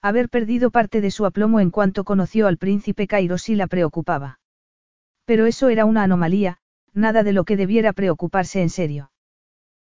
Haber 0.00 0.30
perdido 0.30 0.70
parte 0.70 1.02
de 1.02 1.10
su 1.10 1.26
aplomo 1.26 1.60
en 1.60 1.68
cuanto 1.68 2.04
conoció 2.04 2.46
al 2.46 2.56
príncipe 2.56 3.06
Cairo 3.06 3.36
sí 3.36 3.54
la 3.54 3.66
preocupaba. 3.66 4.40
Pero 5.26 5.44
eso 5.44 5.68
era 5.68 5.84
una 5.84 6.04
anomalía, 6.04 6.61
nada 6.94 7.22
de 7.22 7.32
lo 7.32 7.44
que 7.44 7.56
debiera 7.56 7.92
preocuparse 7.92 8.62
en 8.62 8.70
serio. 8.70 9.10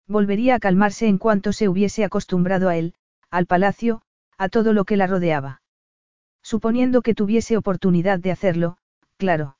Volvería 0.08 0.54
a 0.54 0.60
calmarse 0.60 1.08
en 1.08 1.18
cuanto 1.18 1.52
se 1.52 1.68
hubiese 1.68 2.04
acostumbrado 2.04 2.68
a 2.68 2.76
él, 2.76 2.94
al 3.30 3.46
palacio, 3.46 4.02
a 4.38 4.48
todo 4.48 4.72
lo 4.72 4.84
que 4.84 4.96
la 4.96 5.06
rodeaba. 5.06 5.62
Suponiendo 6.42 7.02
que 7.02 7.14
tuviese 7.14 7.56
oportunidad 7.56 8.20
de 8.20 8.30
hacerlo, 8.30 8.78
claro. 9.16 9.56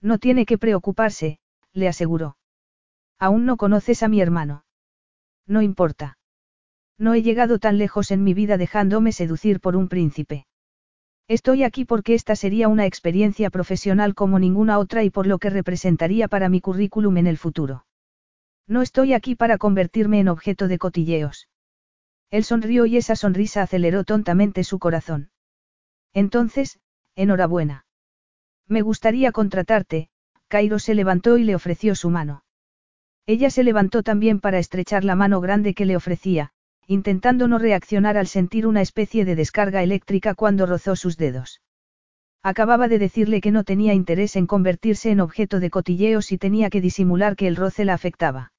No 0.00 0.18
tiene 0.18 0.46
que 0.46 0.56
preocuparse, 0.56 1.38
le 1.72 1.88
aseguró. 1.88 2.36
Aún 3.18 3.44
no 3.44 3.56
conoces 3.56 4.02
a 4.02 4.08
mi 4.08 4.20
hermano. 4.20 4.64
No 5.46 5.60
importa. 5.60 6.18
No 6.98 7.14
he 7.14 7.22
llegado 7.22 7.58
tan 7.58 7.78
lejos 7.78 8.10
en 8.10 8.24
mi 8.24 8.34
vida 8.34 8.56
dejándome 8.56 9.12
seducir 9.12 9.60
por 9.60 9.76
un 9.76 9.88
príncipe. 9.88 10.46
Estoy 11.28 11.62
aquí 11.62 11.84
porque 11.84 12.14
esta 12.14 12.36
sería 12.36 12.68
una 12.68 12.86
experiencia 12.86 13.50
profesional 13.50 14.14
como 14.14 14.38
ninguna 14.38 14.78
otra 14.78 15.04
y 15.04 15.10
por 15.10 15.26
lo 15.26 15.38
que 15.38 15.50
representaría 15.50 16.26
para 16.26 16.48
mi 16.48 16.62
currículum 16.62 17.18
en 17.18 17.26
el 17.26 17.36
futuro. 17.36 17.84
No 18.66 18.80
estoy 18.80 19.12
aquí 19.12 19.34
para 19.34 19.58
convertirme 19.58 20.20
en 20.20 20.28
objeto 20.28 20.68
de 20.68 20.78
cotilleos. 20.78 21.48
Él 22.30 22.44
sonrió 22.44 22.86
y 22.86 22.96
esa 22.96 23.14
sonrisa 23.14 23.62
aceleró 23.62 24.04
tontamente 24.04 24.64
su 24.64 24.78
corazón. 24.78 25.30
Entonces, 26.14 26.80
enhorabuena. 27.14 27.84
Me 28.66 28.80
gustaría 28.80 29.30
contratarte, 29.30 30.08
Cairo 30.48 30.78
se 30.78 30.94
levantó 30.94 31.36
y 31.36 31.44
le 31.44 31.54
ofreció 31.54 31.94
su 31.94 32.08
mano. 32.08 32.42
Ella 33.26 33.50
se 33.50 33.64
levantó 33.64 34.02
también 34.02 34.40
para 34.40 34.58
estrechar 34.58 35.04
la 35.04 35.14
mano 35.14 35.42
grande 35.42 35.74
que 35.74 35.84
le 35.84 35.96
ofrecía, 35.96 36.52
intentando 36.88 37.48
no 37.48 37.58
reaccionar 37.58 38.16
al 38.16 38.26
sentir 38.26 38.66
una 38.66 38.80
especie 38.80 39.26
de 39.26 39.36
descarga 39.36 39.82
eléctrica 39.82 40.34
cuando 40.34 40.64
rozó 40.64 40.96
sus 40.96 41.18
dedos. 41.18 41.60
Acababa 42.42 42.88
de 42.88 42.98
decirle 42.98 43.42
que 43.42 43.50
no 43.50 43.62
tenía 43.62 43.92
interés 43.92 44.36
en 44.36 44.46
convertirse 44.46 45.10
en 45.10 45.20
objeto 45.20 45.60
de 45.60 45.68
cotilleos 45.68 46.32
y 46.32 46.38
tenía 46.38 46.70
que 46.70 46.80
disimular 46.80 47.36
que 47.36 47.46
el 47.46 47.56
roce 47.56 47.84
la 47.84 47.92
afectaba. 47.92 48.52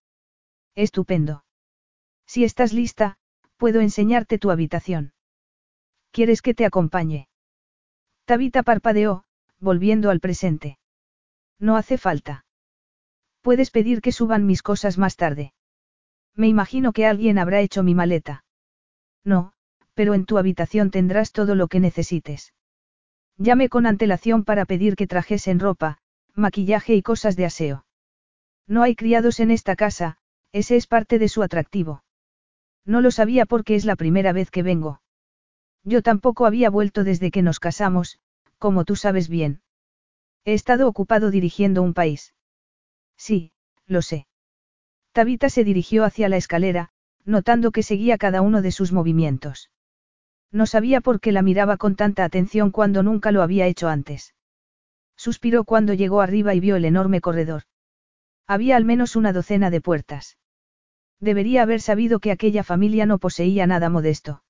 Estupendo. 0.75 1.43
Si 2.27 2.43
estás 2.43 2.71
lista, 2.71 3.17
puedo 3.57 3.81
enseñarte 3.81 4.37
tu 4.37 4.51
habitación. 4.51 5.13
¿Quieres 6.11 6.43
que 6.43 6.53
te 6.53 6.65
acompañe? 6.65 7.29
Tabita 8.25 8.61
parpadeó, 8.61 9.23
volviendo 9.59 10.11
al 10.11 10.19
presente. 10.19 10.77
No 11.57 11.77
hace 11.77 11.97
falta. 11.97 12.45
Puedes 13.41 13.71
pedir 13.71 14.01
que 14.01 14.11
suban 14.11 14.45
mis 14.45 14.61
cosas 14.61 14.99
más 14.99 15.15
tarde. 15.15 15.53
Me 16.39 16.47
imagino 16.47 16.93
que 16.93 17.05
alguien 17.05 17.37
habrá 17.37 17.59
hecho 17.59 17.83
mi 17.83 17.93
maleta. 17.93 18.45
No, 19.25 19.51
pero 19.93 20.13
en 20.13 20.25
tu 20.25 20.37
habitación 20.37 20.89
tendrás 20.89 21.33
todo 21.33 21.53
lo 21.53 21.67
que 21.67 21.81
necesites. 21.81 22.53
Llame 23.35 23.67
con 23.67 23.85
antelación 23.85 24.45
para 24.45 24.63
pedir 24.63 24.95
que 24.95 25.05
trajesen 25.05 25.59
ropa, 25.59 25.97
maquillaje 26.35 26.95
y 26.95 27.01
cosas 27.01 27.35
de 27.35 27.43
aseo. 27.43 27.85
No 28.67 28.83
hay 28.83 28.95
criados 28.95 29.41
en 29.41 29.51
esta 29.51 29.75
casa, 29.75 30.15
ese 30.53 30.77
es 30.77 30.87
parte 30.87 31.19
de 31.19 31.27
su 31.27 31.43
atractivo. 31.43 32.05
No 32.85 33.01
lo 33.01 33.11
sabía 33.11 33.45
porque 33.45 33.75
es 33.75 33.83
la 33.83 33.97
primera 33.97 34.31
vez 34.31 34.49
que 34.49 34.63
vengo. 34.63 35.01
Yo 35.83 36.01
tampoco 36.01 36.45
había 36.45 36.69
vuelto 36.69 37.03
desde 37.03 37.31
que 37.31 37.41
nos 37.41 37.59
casamos, 37.59 38.17
como 38.59 38.85
tú 38.85 38.95
sabes 38.95 39.27
bien. 39.27 39.61
He 40.45 40.53
estado 40.53 40.87
ocupado 40.87 41.31
dirigiendo 41.31 41.81
un 41.81 41.93
país. 41.93 42.33
Sí, 43.17 43.51
lo 43.87 44.01
sé. 44.01 44.28
Tabita 45.19 45.49
se 45.49 45.65
dirigió 45.65 46.05
hacia 46.05 46.29
la 46.29 46.37
escalera, 46.37 46.91
notando 47.25 47.71
que 47.71 47.83
seguía 47.83 48.17
cada 48.17 48.41
uno 48.41 48.61
de 48.61 48.71
sus 48.71 48.93
movimientos. 48.93 49.69
No 50.49 50.65
sabía 50.65 51.01
por 51.01 51.19
qué 51.19 51.33
la 51.33 51.41
miraba 51.41 51.75
con 51.75 51.97
tanta 51.97 52.23
atención 52.23 52.71
cuando 52.71 53.03
nunca 53.03 53.33
lo 53.33 53.41
había 53.41 53.67
hecho 53.67 53.89
antes. 53.89 54.33
Suspiró 55.17 55.65
cuando 55.65 55.93
llegó 55.93 56.21
arriba 56.21 56.55
y 56.55 56.61
vio 56.61 56.77
el 56.77 56.85
enorme 56.85 57.19
corredor. 57.19 57.63
Había 58.47 58.77
al 58.77 58.85
menos 58.85 59.17
una 59.17 59.33
docena 59.33 59.69
de 59.69 59.81
puertas. 59.81 60.37
Debería 61.19 61.63
haber 61.63 61.81
sabido 61.81 62.21
que 62.21 62.31
aquella 62.31 62.63
familia 62.63 63.05
no 63.05 63.17
poseía 63.17 63.67
nada 63.67 63.89
modesto. 63.89 64.45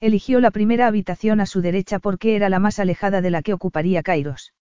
Eligió 0.00 0.40
la 0.40 0.50
primera 0.50 0.88
habitación 0.88 1.40
a 1.40 1.46
su 1.46 1.60
derecha 1.60 2.00
porque 2.00 2.34
era 2.34 2.48
la 2.48 2.58
más 2.58 2.80
alejada 2.80 3.20
de 3.20 3.30
la 3.30 3.42
que 3.42 3.52
ocuparía 3.52 4.02
Kairos. 4.02 4.54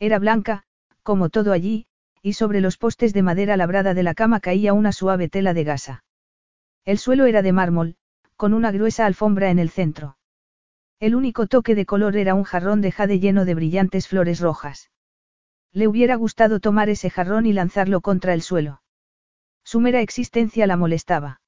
Era 0.00 0.18
blanca, 0.18 0.64
como 1.04 1.28
todo 1.28 1.52
allí, 1.52 1.86
y 2.22 2.34
sobre 2.34 2.60
los 2.60 2.76
postes 2.76 3.12
de 3.12 3.22
madera 3.22 3.56
labrada 3.56 3.94
de 3.94 4.02
la 4.02 4.14
cama 4.14 4.40
caía 4.40 4.72
una 4.72 4.92
suave 4.92 5.28
tela 5.28 5.54
de 5.54 5.64
gasa. 5.64 6.04
El 6.84 6.98
suelo 6.98 7.26
era 7.26 7.42
de 7.42 7.52
mármol, 7.52 7.96
con 8.36 8.54
una 8.54 8.70
gruesa 8.70 9.06
alfombra 9.06 9.50
en 9.50 9.58
el 9.58 9.70
centro. 9.70 10.16
El 11.00 11.14
único 11.14 11.46
toque 11.46 11.74
de 11.74 11.86
color 11.86 12.16
era 12.16 12.34
un 12.34 12.44
jarrón 12.44 12.80
de 12.80 12.92
jade 12.92 13.20
lleno 13.20 13.44
de 13.44 13.54
brillantes 13.54 14.08
flores 14.08 14.40
rojas. 14.40 14.90
Le 15.72 15.86
hubiera 15.86 16.16
gustado 16.16 16.60
tomar 16.60 16.88
ese 16.88 17.10
jarrón 17.10 17.46
y 17.46 17.52
lanzarlo 17.52 18.00
contra 18.00 18.34
el 18.34 18.42
suelo. 18.42 18.82
Su 19.64 19.80
mera 19.80 20.00
existencia 20.00 20.66
la 20.66 20.76
molestaba. 20.76 21.40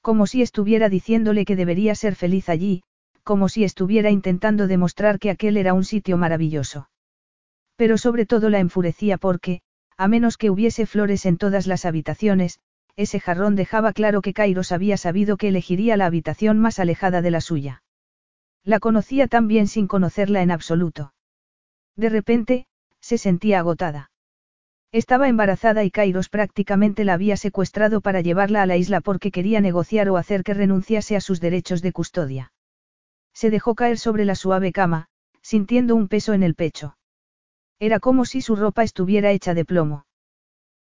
Como 0.00 0.26
si 0.26 0.42
estuviera 0.42 0.88
diciéndole 0.88 1.44
que 1.44 1.56
debería 1.56 1.94
ser 1.94 2.14
feliz 2.14 2.48
allí, 2.48 2.82
como 3.22 3.48
si 3.48 3.64
estuviera 3.64 4.10
intentando 4.10 4.66
demostrar 4.66 5.18
que 5.18 5.30
aquel 5.30 5.56
era 5.56 5.72
un 5.72 5.84
sitio 5.84 6.16
maravilloso. 6.16 6.88
Pero 7.76 7.98
sobre 7.98 8.26
todo 8.26 8.50
la 8.50 8.60
enfurecía 8.60 9.18
porque, 9.18 9.62
a 9.96 10.08
menos 10.08 10.36
que 10.36 10.50
hubiese 10.50 10.86
flores 10.86 11.26
en 11.26 11.36
todas 11.36 11.66
las 11.66 11.84
habitaciones, 11.84 12.60
ese 12.96 13.20
jarrón 13.20 13.56
dejaba 13.56 13.92
claro 13.92 14.22
que 14.22 14.32
Kairos 14.32 14.72
había 14.72 14.96
sabido 14.96 15.36
que 15.36 15.48
elegiría 15.48 15.96
la 15.96 16.06
habitación 16.06 16.58
más 16.58 16.78
alejada 16.78 17.22
de 17.22 17.30
la 17.30 17.40
suya. 17.40 17.82
La 18.62 18.80
conocía 18.80 19.26
tan 19.28 19.48
bien 19.48 19.66
sin 19.66 19.86
conocerla 19.86 20.42
en 20.42 20.50
absoluto. 20.50 21.12
De 21.96 22.08
repente, 22.08 22.66
se 23.00 23.18
sentía 23.18 23.58
agotada. 23.58 24.10
Estaba 24.92 25.28
embarazada 25.28 25.82
y 25.84 25.90
Kairos 25.90 26.28
prácticamente 26.28 27.04
la 27.04 27.14
había 27.14 27.36
secuestrado 27.36 28.00
para 28.00 28.20
llevarla 28.20 28.62
a 28.62 28.66
la 28.66 28.76
isla 28.76 29.00
porque 29.00 29.32
quería 29.32 29.60
negociar 29.60 30.08
o 30.08 30.16
hacer 30.16 30.44
que 30.44 30.54
renunciase 30.54 31.16
a 31.16 31.20
sus 31.20 31.40
derechos 31.40 31.82
de 31.82 31.92
custodia. 31.92 32.52
Se 33.32 33.50
dejó 33.50 33.74
caer 33.74 33.98
sobre 33.98 34.24
la 34.24 34.36
suave 34.36 34.70
cama, 34.70 35.08
sintiendo 35.42 35.96
un 35.96 36.06
peso 36.06 36.32
en 36.32 36.44
el 36.44 36.54
pecho. 36.54 36.96
Era 37.78 38.00
como 38.00 38.24
si 38.24 38.40
su 38.40 38.56
ropa 38.56 38.82
estuviera 38.82 39.30
hecha 39.32 39.54
de 39.54 39.64
plomo. 39.64 40.06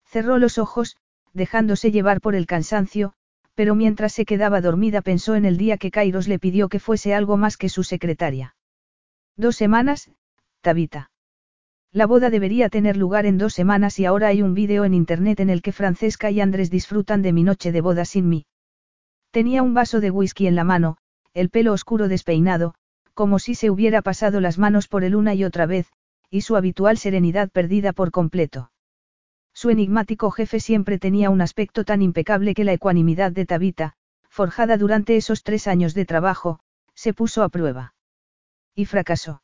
Cerró 0.06 0.38
los 0.38 0.58
ojos, 0.58 0.98
dejándose 1.34 1.92
llevar 1.92 2.22
por 2.22 2.36
el 2.36 2.46
cansancio, 2.46 3.14
pero 3.56 3.76
mientras 3.76 4.14
se 4.14 4.26
quedaba 4.26 4.62
dormida 4.62 5.02
pensó 5.02 5.36
en 5.36 5.46
el 5.46 5.58
día 5.58 5.78
que 5.78 5.92
Kairos 5.92 6.28
le 6.28 6.40
pidió 6.40 6.70
que 6.70 6.80
fuese 6.80 7.14
algo 7.14 7.38
más 7.38 7.58
que 7.58 7.70
su 7.70 7.84
secretaria. 7.84 8.56
Dos 9.38 9.56
semanas, 9.56 10.12
Tabita. 10.62 11.12
La 11.94 12.06
boda 12.06 12.30
debería 12.30 12.70
tener 12.70 12.96
lugar 12.96 13.26
en 13.26 13.38
dos 13.38 13.54
semanas 13.54 14.00
y 14.00 14.06
ahora 14.06 14.28
hay 14.28 14.42
un 14.42 14.54
vídeo 14.54 14.86
en 14.86 14.94
internet 14.94 15.40
en 15.42 15.50
el 15.50 15.62
que 15.62 15.74
Francesca 15.74 16.32
y 16.32 16.40
Andrés 16.40 16.70
disfrutan 16.70 17.22
de 17.22 17.34
mi 17.34 17.44
noche 17.44 17.72
de 17.72 17.82
boda 17.82 18.06
sin 18.06 18.30
mí. 18.30 18.46
Tenía 19.32 19.62
un 19.64 19.74
vaso 19.74 20.00
de 20.00 20.12
whisky 20.12 20.48
en 20.48 20.56
la 20.56 20.64
mano, 20.64 20.98
el 21.34 21.50
pelo 21.50 21.74
oscuro 21.74 22.08
despeinado, 22.08 22.76
como 23.14 23.40
si 23.40 23.56
se 23.56 23.70
hubiera 23.70 24.02
pasado 24.02 24.40
las 24.40 24.58
manos 24.58 24.88
por 24.88 25.04
él 25.04 25.16
una 25.16 25.34
y 25.34 25.44
otra 25.44 25.66
vez, 25.66 25.92
y 26.32 26.42
su 26.42 26.56
habitual 26.56 26.98
serenidad 26.98 27.52
perdida 27.52 27.92
por 27.92 28.10
completo. 28.10 28.72
Su 29.54 29.70
enigmático 29.70 30.32
jefe 30.32 30.62
siempre 30.62 30.98
tenía 30.98 31.30
un 31.30 31.42
aspecto 31.42 31.84
tan 31.84 32.02
impecable 32.02 32.54
que 32.54 32.64
la 32.64 32.72
ecuanimidad 32.72 33.34
de 33.34 33.46
Tabita, 33.46 33.94
forjada 34.30 34.78
durante 34.78 35.18
esos 35.18 35.44
tres 35.44 35.68
años 35.68 35.94
de 35.94 36.06
trabajo, 36.06 36.62
se 36.96 37.14
puso 37.14 37.44
a 37.44 37.50
prueba. 37.50 37.94
Y 38.74 38.86
fracasó. 38.86 39.44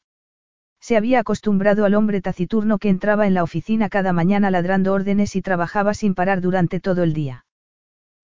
Se 0.80 0.96
había 0.96 1.20
acostumbrado 1.20 1.84
al 1.84 1.94
hombre 1.94 2.22
taciturno 2.22 2.78
que 2.78 2.88
entraba 2.88 3.28
en 3.28 3.34
la 3.34 3.44
oficina 3.44 3.90
cada 3.90 4.14
mañana 4.14 4.50
ladrando 4.50 4.94
órdenes 4.94 5.36
y 5.36 5.42
trabajaba 5.42 5.94
sin 5.94 6.16
parar 6.16 6.40
durante 6.40 6.80
todo 6.80 7.04
el 7.04 7.14
día. 7.14 7.46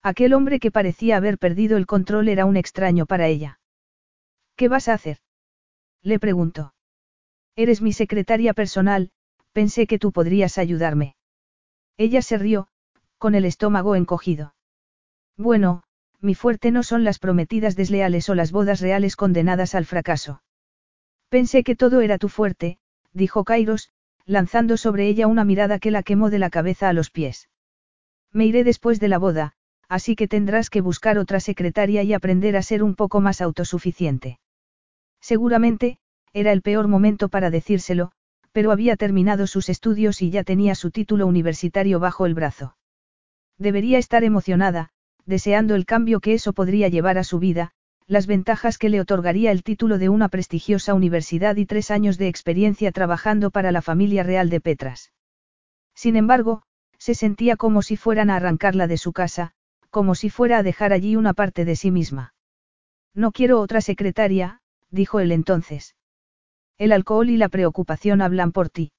Aquel 0.01 0.33
hombre 0.33 0.59
que 0.59 0.71
parecía 0.71 1.17
haber 1.17 1.37
perdido 1.37 1.75
el 1.75 1.85
control 1.85 2.29
era 2.29 2.45
un 2.45 2.55
extraño 2.55 3.05
para 3.05 3.27
ella. 3.27 3.59
¿Qué 4.55 4.69
vas 4.69 4.87
a 4.87 4.93
hacer? 4.93 5.17
Le 6.01 6.19
preguntó. 6.19 6.73
Eres 7.55 7.81
mi 7.81 7.93
secretaria 7.93 8.53
personal, 8.53 9.11
pensé 9.51 9.85
que 9.85 9.99
tú 9.99 10.11
podrías 10.11 10.57
ayudarme. 10.57 11.15
Ella 11.97 12.21
se 12.21 12.37
rió, 12.37 12.67
con 13.17 13.35
el 13.35 13.45
estómago 13.45 13.95
encogido. 13.95 14.55
Bueno, 15.37 15.83
mi 16.19 16.35
fuerte 16.35 16.71
no 16.71 16.83
son 16.83 17.03
las 17.03 17.19
prometidas 17.19 17.75
desleales 17.75 18.29
o 18.29 18.35
las 18.35 18.51
bodas 18.51 18.81
reales 18.81 19.15
condenadas 19.15 19.75
al 19.75 19.85
fracaso. 19.85 20.41
Pensé 21.29 21.63
que 21.63 21.75
todo 21.75 22.01
era 22.01 22.17
tu 22.17 22.29
fuerte, 22.29 22.79
dijo 23.11 23.43
Kairos, 23.43 23.89
lanzando 24.25 24.77
sobre 24.77 25.07
ella 25.07 25.27
una 25.27 25.43
mirada 25.43 25.79
que 25.79 25.91
la 25.91 26.01
quemó 26.01 26.29
de 26.29 26.39
la 26.39 26.49
cabeza 26.49 26.89
a 26.89 26.93
los 26.93 27.11
pies. 27.11 27.49
Me 28.31 28.45
iré 28.45 28.63
después 28.63 28.99
de 28.99 29.09
la 29.09 29.19
boda, 29.19 29.53
así 29.89 30.15
que 30.15 30.27
tendrás 30.27 30.69
que 30.69 30.81
buscar 30.81 31.17
otra 31.17 31.39
secretaria 31.39 32.03
y 32.03 32.13
aprender 32.13 32.55
a 32.55 32.63
ser 32.63 32.81
un 32.81 32.95
poco 32.95 33.21
más 33.21 33.41
autosuficiente. 33.41 34.39
Seguramente, 35.19 35.99
era 36.33 36.51
el 36.51 36.61
peor 36.61 36.87
momento 36.87 37.29
para 37.29 37.49
decírselo, 37.51 38.11
pero 38.51 38.71
había 38.71 38.95
terminado 38.95 39.47
sus 39.47 39.69
estudios 39.69 40.21
y 40.21 40.29
ya 40.29 40.43
tenía 40.43 40.75
su 40.75 40.91
título 40.91 41.27
universitario 41.27 41.99
bajo 41.99 42.25
el 42.25 42.33
brazo. 42.33 42.75
Debería 43.57 43.97
estar 43.97 44.23
emocionada, 44.23 44.89
deseando 45.25 45.75
el 45.75 45.85
cambio 45.85 46.19
que 46.19 46.33
eso 46.33 46.53
podría 46.53 46.87
llevar 46.87 47.17
a 47.17 47.23
su 47.23 47.39
vida, 47.39 47.71
las 48.07 48.27
ventajas 48.27 48.77
que 48.77 48.89
le 48.89 48.99
otorgaría 48.99 49.51
el 49.51 49.63
título 49.63 49.97
de 49.97 50.09
una 50.09 50.27
prestigiosa 50.27 50.93
universidad 50.93 51.55
y 51.55 51.65
tres 51.65 51.91
años 51.91 52.17
de 52.17 52.27
experiencia 52.27 52.91
trabajando 52.91 53.49
para 53.49 53.71
la 53.71 53.81
familia 53.81 54.23
real 54.23 54.49
de 54.49 54.59
Petras. 54.59 55.13
Sin 55.95 56.15
embargo, 56.15 56.63
se 56.97 57.15
sentía 57.15 57.55
como 57.55 57.81
si 57.81 57.95
fueran 57.95 58.29
a 58.29 58.35
arrancarla 58.35 58.87
de 58.87 58.97
su 58.97 59.13
casa, 59.13 59.51
como 59.89 60.15
si 60.15 60.29
fuera 60.29 60.57
a 60.57 60.63
dejar 60.63 60.93
allí 60.93 61.15
una 61.15 61.33
parte 61.33 61.65
de 61.65 61.75
sí 61.75 61.91
misma. 61.91 62.33
No 63.13 63.31
quiero 63.31 63.61
otra 63.61 63.79
secretaria, 63.79 64.59
dijo 64.89 65.19
él 65.19 65.31
entonces. 65.31 65.95
El 66.77 66.91
alcohol 66.91 67.29
y 67.29 67.37
la 67.37 67.49
preocupación 67.49 68.21
hablan 68.21 68.51
por 68.51 68.69
ti. 68.69 68.91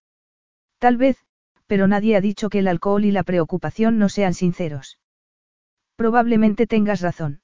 Tal 0.79 0.97
vez, 0.97 1.19
pero 1.67 1.87
nadie 1.87 2.17
ha 2.17 2.21
dicho 2.21 2.49
que 2.51 2.61
el 2.61 2.69
alcohol 2.69 3.05
y 3.05 3.11
la 3.11 3.23
preocupación 3.23 3.99
no 3.99 4.09
sean 4.09 4.35
sinceros. 4.35 4.99
Probablemente 5.97 6.67
tengas 6.67 7.01
razón. 7.01 7.41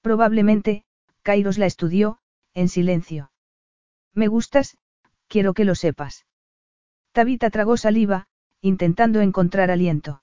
Probablemente, 0.00 0.84
Kairos 1.22 1.58
la 1.58 1.66
estudió, 1.66 2.18
en 2.54 2.68
silencio. 2.68 3.30
Me 4.14 4.28
gustas, 4.28 4.78
quiero 5.28 5.52
que 5.52 5.64
lo 5.64 5.74
sepas. 5.74 6.26
Tabita 7.12 7.50
tragó 7.50 7.76
saliva, 7.76 8.28
intentando 8.60 9.20
encontrar 9.20 9.70
aliento. 9.70 10.22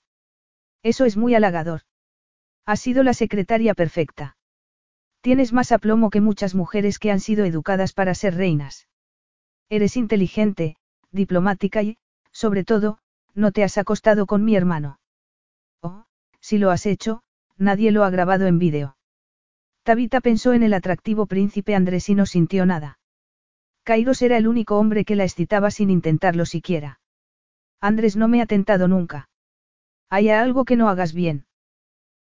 Eso 0.82 1.04
es 1.04 1.16
muy 1.16 1.34
halagador. 1.34 1.82
Has 2.66 2.80
sido 2.80 3.02
la 3.02 3.14
secretaria 3.14 3.74
perfecta. 3.74 4.36
Tienes 5.20 5.52
más 5.52 5.72
aplomo 5.72 6.10
que 6.10 6.20
muchas 6.20 6.54
mujeres 6.54 6.98
que 6.98 7.10
han 7.10 7.20
sido 7.20 7.44
educadas 7.44 7.92
para 7.92 8.14
ser 8.14 8.34
reinas. 8.34 8.86
Eres 9.68 9.96
inteligente, 9.96 10.76
diplomática 11.10 11.82
y, 11.82 11.96
sobre 12.32 12.64
todo, 12.64 12.98
no 13.34 13.52
te 13.52 13.64
has 13.64 13.78
acostado 13.78 14.26
con 14.26 14.44
mi 14.44 14.56
hermano. 14.56 14.98
Oh, 15.80 16.04
si 16.40 16.58
lo 16.58 16.70
has 16.70 16.86
hecho, 16.86 17.22
nadie 17.56 17.90
lo 17.90 18.04
ha 18.04 18.10
grabado 18.10 18.46
en 18.46 18.58
vídeo. 18.58 18.96
Tabita 19.82 20.20
pensó 20.20 20.52
en 20.52 20.62
el 20.62 20.74
atractivo 20.74 21.26
príncipe 21.26 21.74
Andrés 21.74 22.08
y 22.08 22.14
no 22.14 22.26
sintió 22.26 22.66
nada. 22.66 22.98
Kairos 23.84 24.22
era 24.22 24.38
el 24.38 24.48
único 24.48 24.78
hombre 24.78 25.04
que 25.04 25.14
la 25.14 25.24
excitaba 25.24 25.70
sin 25.70 25.90
intentarlo 25.90 26.46
siquiera. 26.46 27.00
Andrés 27.80 28.16
no 28.16 28.28
me 28.28 28.40
ha 28.40 28.46
tentado 28.46 28.88
nunca. 28.88 29.28
¿Hay 30.08 30.30
algo 30.30 30.64
que 30.64 30.76
no 30.76 30.88
hagas 30.88 31.12
bien? 31.12 31.46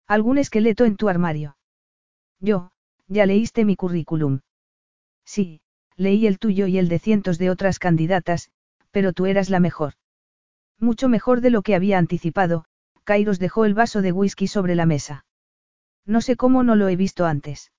¿Algún 0.08 0.38
esqueleto 0.38 0.84
en 0.84 0.98
tu 0.98 1.08
armario? 1.08 1.58
Yo, 2.40 2.72
ya 3.08 3.26
leíste 3.26 3.64
mi 3.64 3.78
currículum. 3.78 4.42
Sí, 5.24 5.62
leí 5.96 6.28
el 6.28 6.40
tuyo 6.40 6.68
y 6.68 6.78
el 6.78 6.90
de 6.90 7.00
cientos 7.00 7.38
de 7.38 7.50
otras 7.50 7.80
candidatas, 7.80 8.52
pero 8.92 9.14
tú 9.14 9.26
eras 9.26 9.50
la 9.50 9.60
mejor. 9.60 9.94
Mucho 10.80 11.10
mejor 11.10 11.42
de 11.42 11.50
lo 11.50 11.62
que 11.62 11.76
había 11.76 11.98
anticipado, 11.98 12.66
Kairos 13.04 13.40
dejó 13.40 13.66
el 13.66 13.74
vaso 13.74 14.02
de 14.02 14.12
whisky 14.12 14.48
sobre 14.48 14.76
la 14.76 14.86
mesa. 14.86 15.26
No 16.06 16.22
sé 16.22 16.36
cómo 16.36 16.64
no 16.64 16.76
lo 16.76 16.90
he 16.90 16.96
visto 16.96 17.26
antes. 17.26 17.72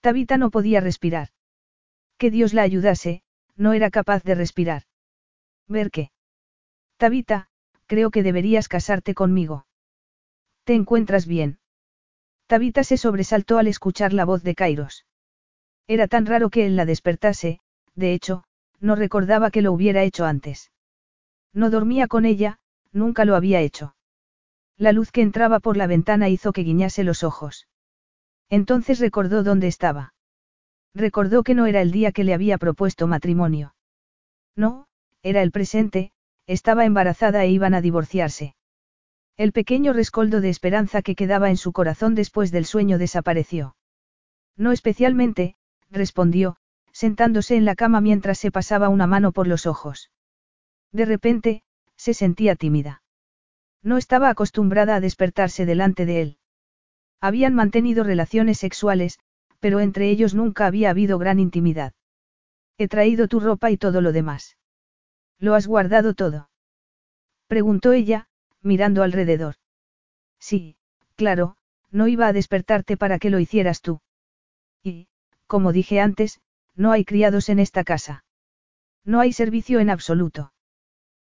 Tabita 0.00 0.36
no 0.36 0.50
podía 0.50 0.80
respirar. 0.80 1.28
Que 2.18 2.30
Dios 2.30 2.54
la 2.54 2.62
ayudase, 2.62 3.22
no 3.56 3.72
era 3.72 3.90
capaz 3.90 4.22
de 4.22 4.34
respirar. 4.34 4.82
¿Ver 5.66 5.90
qué? 5.90 6.10
Tabita, 6.96 7.48
creo 7.86 8.10
que 8.10 8.22
deberías 8.22 8.68
casarte 8.68 9.14
conmigo. 9.14 9.66
¿Te 10.64 10.74
encuentras 10.74 11.26
bien? 11.26 11.58
Tabita 12.46 12.84
se 12.84 12.96
sobresaltó 12.96 13.58
al 13.58 13.66
escuchar 13.66 14.12
la 14.12 14.24
voz 14.24 14.42
de 14.42 14.54
Kairos. 14.54 15.04
Era 15.86 16.08
tan 16.08 16.26
raro 16.26 16.50
que 16.50 16.66
él 16.66 16.76
la 16.76 16.86
despertase, 16.86 17.60
de 17.94 18.14
hecho, 18.14 18.44
no 18.80 18.96
recordaba 18.96 19.50
que 19.50 19.62
lo 19.62 19.72
hubiera 19.72 20.02
hecho 20.02 20.24
antes. 20.24 20.70
No 21.52 21.70
dormía 21.70 22.08
con 22.08 22.24
ella, 22.24 22.58
nunca 22.92 23.24
lo 23.24 23.36
había 23.36 23.60
hecho. 23.60 23.94
La 24.76 24.92
luz 24.92 25.12
que 25.12 25.22
entraba 25.22 25.60
por 25.60 25.76
la 25.76 25.86
ventana 25.86 26.28
hizo 26.28 26.52
que 26.52 26.62
guiñase 26.62 27.04
los 27.04 27.22
ojos. 27.22 27.68
Entonces 28.48 28.98
recordó 28.98 29.42
dónde 29.42 29.68
estaba. 29.68 30.14
Recordó 30.94 31.42
que 31.42 31.54
no 31.54 31.66
era 31.66 31.80
el 31.80 31.90
día 31.90 32.12
que 32.12 32.24
le 32.24 32.34
había 32.34 32.58
propuesto 32.58 33.06
matrimonio. 33.06 33.74
No, 34.56 34.86
era 35.22 35.42
el 35.42 35.50
presente, 35.50 36.12
estaba 36.46 36.84
embarazada 36.84 37.44
e 37.44 37.50
iban 37.50 37.74
a 37.74 37.80
divorciarse. 37.80 38.54
El 39.36 39.52
pequeño 39.52 39.92
rescoldo 39.92 40.40
de 40.40 40.50
esperanza 40.50 41.02
que 41.02 41.16
quedaba 41.16 41.50
en 41.50 41.56
su 41.56 41.72
corazón 41.72 42.14
después 42.14 42.52
del 42.52 42.64
sueño 42.66 42.98
desapareció. 42.98 43.76
No 44.56 44.70
especialmente, 44.70 45.56
respondió, 45.94 46.56
sentándose 46.92 47.56
en 47.56 47.64
la 47.64 47.74
cama 47.74 48.00
mientras 48.00 48.38
se 48.38 48.50
pasaba 48.50 48.88
una 48.88 49.06
mano 49.06 49.32
por 49.32 49.46
los 49.46 49.66
ojos. 49.66 50.10
De 50.92 51.04
repente, 51.06 51.62
se 51.96 52.14
sentía 52.14 52.56
tímida. 52.56 53.02
No 53.82 53.96
estaba 53.96 54.28
acostumbrada 54.28 54.96
a 54.96 55.00
despertarse 55.00 55.66
delante 55.66 56.06
de 56.06 56.22
él. 56.22 56.38
Habían 57.20 57.54
mantenido 57.54 58.04
relaciones 58.04 58.58
sexuales, 58.58 59.18
pero 59.60 59.80
entre 59.80 60.10
ellos 60.10 60.34
nunca 60.34 60.66
había 60.66 60.90
habido 60.90 61.18
gran 61.18 61.38
intimidad. 61.40 61.94
He 62.76 62.88
traído 62.88 63.28
tu 63.28 63.40
ropa 63.40 63.70
y 63.70 63.76
todo 63.76 64.00
lo 64.00 64.12
demás. 64.12 64.56
¿Lo 65.38 65.54
has 65.54 65.66
guardado 65.66 66.14
todo? 66.14 66.50
Preguntó 67.46 67.92
ella, 67.92 68.28
mirando 68.62 69.02
alrededor. 69.02 69.56
Sí, 70.38 70.76
claro, 71.16 71.56
no 71.90 72.08
iba 72.08 72.26
a 72.26 72.32
despertarte 72.32 72.96
para 72.96 73.18
que 73.18 73.30
lo 73.30 73.38
hicieras 73.38 73.80
tú. 73.80 74.00
Y, 74.82 75.08
como 75.46 75.72
dije 75.72 76.00
antes, 76.00 76.40
no 76.74 76.92
hay 76.92 77.04
criados 77.04 77.48
en 77.48 77.58
esta 77.58 77.84
casa. 77.84 78.24
No 79.04 79.20
hay 79.20 79.32
servicio 79.32 79.80
en 79.80 79.90
absoluto. 79.90 80.52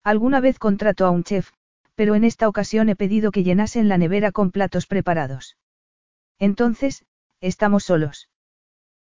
Alguna 0.04 0.40
vez 0.40 0.60
contrato 0.60 1.06
a 1.06 1.12
un 1.12 1.24
chef, 1.24 1.52
pero 1.96 2.16
en 2.16 2.24
esta 2.24 2.48
ocasión 2.48 2.90
he 2.90 2.96
pedido 2.96 3.32
que 3.32 3.44
llenasen 3.44 3.88
la 3.88 3.98
nevera 3.98 4.32
con 4.32 4.52
platos 4.52 4.88
preparados. 4.88 5.58
Entonces, 6.40 7.06
estamos 7.40 7.84
solos. 7.84 8.30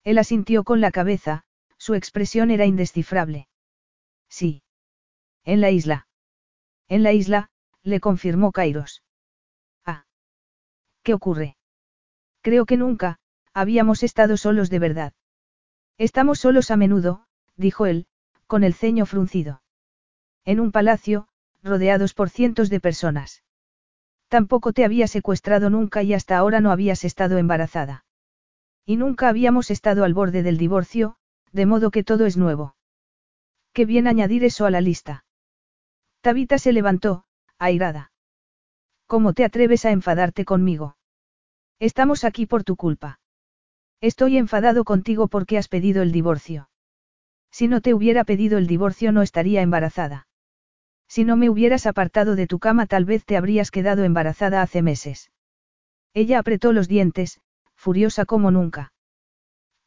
Él 0.04 0.18
asintió 0.18 0.64
con 0.64 0.80
la 0.80 0.90
cabeza, 0.90 1.44
su 1.78 1.94
expresión 1.94 2.50
era 2.50 2.64
indescifrable. 2.64 3.48
Sí. 4.28 4.62
En 5.44 5.60
la 5.60 5.70
isla. 5.70 6.06
En 6.88 7.02
la 7.02 7.12
isla, 7.12 7.50
le 7.82 8.00
confirmó 8.00 8.52
Kairos. 8.52 9.02
Ah. 9.84 10.06
¿Qué 11.02 11.14
ocurre? 11.14 11.56
Creo 12.40 12.66
que 12.66 12.76
nunca, 12.76 13.18
habíamos 13.56 14.02
estado 14.02 14.36
solos 14.36 14.68
de 14.68 14.78
verdad. 14.78 15.12
Estamos 15.96 16.40
solos 16.40 16.70
a 16.70 16.76
menudo, 16.76 17.24
dijo 17.56 17.86
él, 17.86 18.06
con 18.46 18.64
el 18.64 18.74
ceño 18.74 19.06
fruncido. 19.06 19.62
En 20.44 20.60
un 20.60 20.72
palacio, 20.72 21.28
rodeados 21.62 22.12
por 22.12 22.28
cientos 22.28 22.68
de 22.68 22.80
personas. 22.80 23.44
Tampoco 24.28 24.74
te 24.74 24.84
había 24.84 25.08
secuestrado 25.08 25.70
nunca 25.70 26.02
y 26.02 26.12
hasta 26.12 26.36
ahora 26.36 26.60
no 26.60 26.70
habías 26.70 27.02
estado 27.02 27.38
embarazada. 27.38 28.04
Y 28.84 28.98
nunca 28.98 29.30
habíamos 29.30 29.70
estado 29.70 30.04
al 30.04 30.12
borde 30.12 30.42
del 30.42 30.58
divorcio, 30.58 31.16
de 31.50 31.64
modo 31.64 31.90
que 31.90 32.04
todo 32.04 32.26
es 32.26 32.36
nuevo. 32.36 32.76
Qué 33.72 33.86
bien 33.86 34.06
añadir 34.06 34.44
eso 34.44 34.66
a 34.66 34.70
la 34.70 34.82
lista. 34.82 35.24
Tabita 36.20 36.58
se 36.58 36.74
levantó, 36.74 37.24
airada. 37.58 38.12
¿Cómo 39.06 39.32
te 39.32 39.46
atreves 39.46 39.86
a 39.86 39.92
enfadarte 39.92 40.44
conmigo? 40.44 40.98
Estamos 41.78 42.24
aquí 42.24 42.44
por 42.44 42.62
tu 42.62 42.76
culpa. 42.76 43.18
Estoy 44.00 44.36
enfadado 44.36 44.84
contigo 44.84 45.28
porque 45.28 45.58
has 45.58 45.68
pedido 45.68 46.02
el 46.02 46.12
divorcio. 46.12 46.68
Si 47.50 47.68
no 47.68 47.80
te 47.80 47.94
hubiera 47.94 48.24
pedido 48.24 48.58
el 48.58 48.66
divorcio 48.66 49.12
no 49.12 49.22
estaría 49.22 49.62
embarazada. 49.62 50.28
Si 51.08 51.24
no 51.24 51.36
me 51.36 51.48
hubieras 51.48 51.86
apartado 51.86 52.36
de 52.36 52.46
tu 52.46 52.58
cama 52.58 52.86
tal 52.86 53.04
vez 53.04 53.24
te 53.24 53.36
habrías 53.36 53.70
quedado 53.70 54.04
embarazada 54.04 54.60
hace 54.60 54.82
meses. 54.82 55.30
Ella 56.12 56.38
apretó 56.38 56.72
los 56.72 56.88
dientes, 56.88 57.40
furiosa 57.74 58.24
como 58.24 58.50
nunca. 58.50 58.92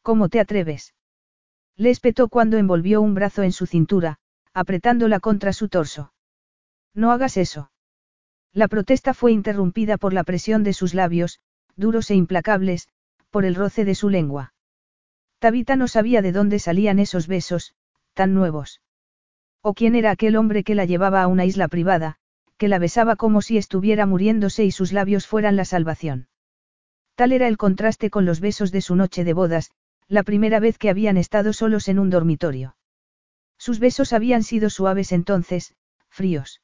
¿Cómo 0.02 0.28
te 0.28 0.40
atreves? 0.40 0.94
Le 1.76 1.90
espetó 1.90 2.28
cuando 2.28 2.56
envolvió 2.56 3.00
un 3.00 3.14
brazo 3.14 3.42
en 3.42 3.52
su 3.52 3.66
cintura, 3.66 4.18
apretándola 4.52 5.20
contra 5.20 5.52
su 5.52 5.68
torso. 5.68 6.12
No 6.94 7.12
hagas 7.12 7.36
eso. 7.36 7.70
La 8.52 8.66
protesta 8.66 9.14
fue 9.14 9.32
interrumpida 9.32 9.96
por 9.96 10.12
la 10.12 10.24
presión 10.24 10.64
de 10.64 10.72
sus 10.72 10.94
labios, 10.94 11.40
duros 11.76 12.10
e 12.10 12.16
implacables, 12.16 12.88
por 13.30 13.44
el 13.44 13.54
roce 13.54 13.84
de 13.84 13.94
su 13.94 14.08
lengua. 14.08 14.52
Tabita 15.38 15.76
no 15.76 15.88
sabía 15.88 16.20
de 16.20 16.32
dónde 16.32 16.58
salían 16.58 16.98
esos 16.98 17.26
besos, 17.26 17.74
tan 18.12 18.34
nuevos. 18.34 18.82
O 19.62 19.74
quién 19.74 19.94
era 19.94 20.10
aquel 20.10 20.36
hombre 20.36 20.64
que 20.64 20.74
la 20.74 20.84
llevaba 20.84 21.22
a 21.22 21.26
una 21.26 21.44
isla 21.44 21.68
privada, 21.68 22.16
que 22.58 22.68
la 22.68 22.78
besaba 22.78 23.16
como 23.16 23.40
si 23.40 23.56
estuviera 23.56 24.04
muriéndose 24.04 24.64
y 24.64 24.70
sus 24.70 24.92
labios 24.92 25.26
fueran 25.26 25.56
la 25.56 25.64
salvación. 25.64 26.28
Tal 27.14 27.32
era 27.32 27.48
el 27.48 27.56
contraste 27.56 28.10
con 28.10 28.24
los 28.24 28.40
besos 28.40 28.72
de 28.72 28.82
su 28.82 28.96
noche 28.96 29.24
de 29.24 29.32
bodas, 29.32 29.70
la 30.08 30.22
primera 30.22 30.60
vez 30.60 30.76
que 30.76 30.90
habían 30.90 31.16
estado 31.16 31.52
solos 31.52 31.88
en 31.88 31.98
un 31.98 32.10
dormitorio. 32.10 32.76
Sus 33.58 33.78
besos 33.78 34.12
habían 34.12 34.42
sido 34.42 34.68
suaves 34.68 35.12
entonces, 35.12 35.74
fríos. 36.08 36.60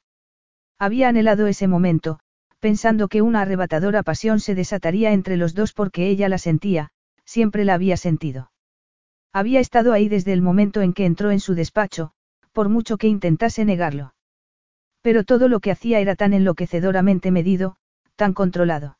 Había 0.78 1.08
anhelado 1.08 1.46
ese 1.46 1.68
momento, 1.68 2.20
pensando 2.66 3.06
que 3.06 3.22
una 3.22 3.42
arrebatadora 3.42 4.02
pasión 4.02 4.40
se 4.40 4.56
desataría 4.56 5.12
entre 5.12 5.36
los 5.36 5.54
dos 5.54 5.72
porque 5.72 6.08
ella 6.08 6.28
la 6.28 6.36
sentía, 6.36 6.90
siempre 7.24 7.64
la 7.64 7.74
había 7.74 7.96
sentido. 7.96 8.50
Había 9.32 9.60
estado 9.60 9.92
ahí 9.92 10.08
desde 10.08 10.32
el 10.32 10.42
momento 10.42 10.82
en 10.82 10.92
que 10.92 11.06
entró 11.06 11.30
en 11.30 11.38
su 11.38 11.54
despacho, 11.54 12.10
por 12.50 12.68
mucho 12.68 12.96
que 12.96 13.06
intentase 13.06 13.64
negarlo. 13.64 14.16
Pero 15.00 15.22
todo 15.22 15.46
lo 15.46 15.60
que 15.60 15.70
hacía 15.70 16.00
era 16.00 16.16
tan 16.16 16.32
enloquecedoramente 16.32 17.30
medido, 17.30 17.76
tan 18.16 18.32
controlado. 18.32 18.98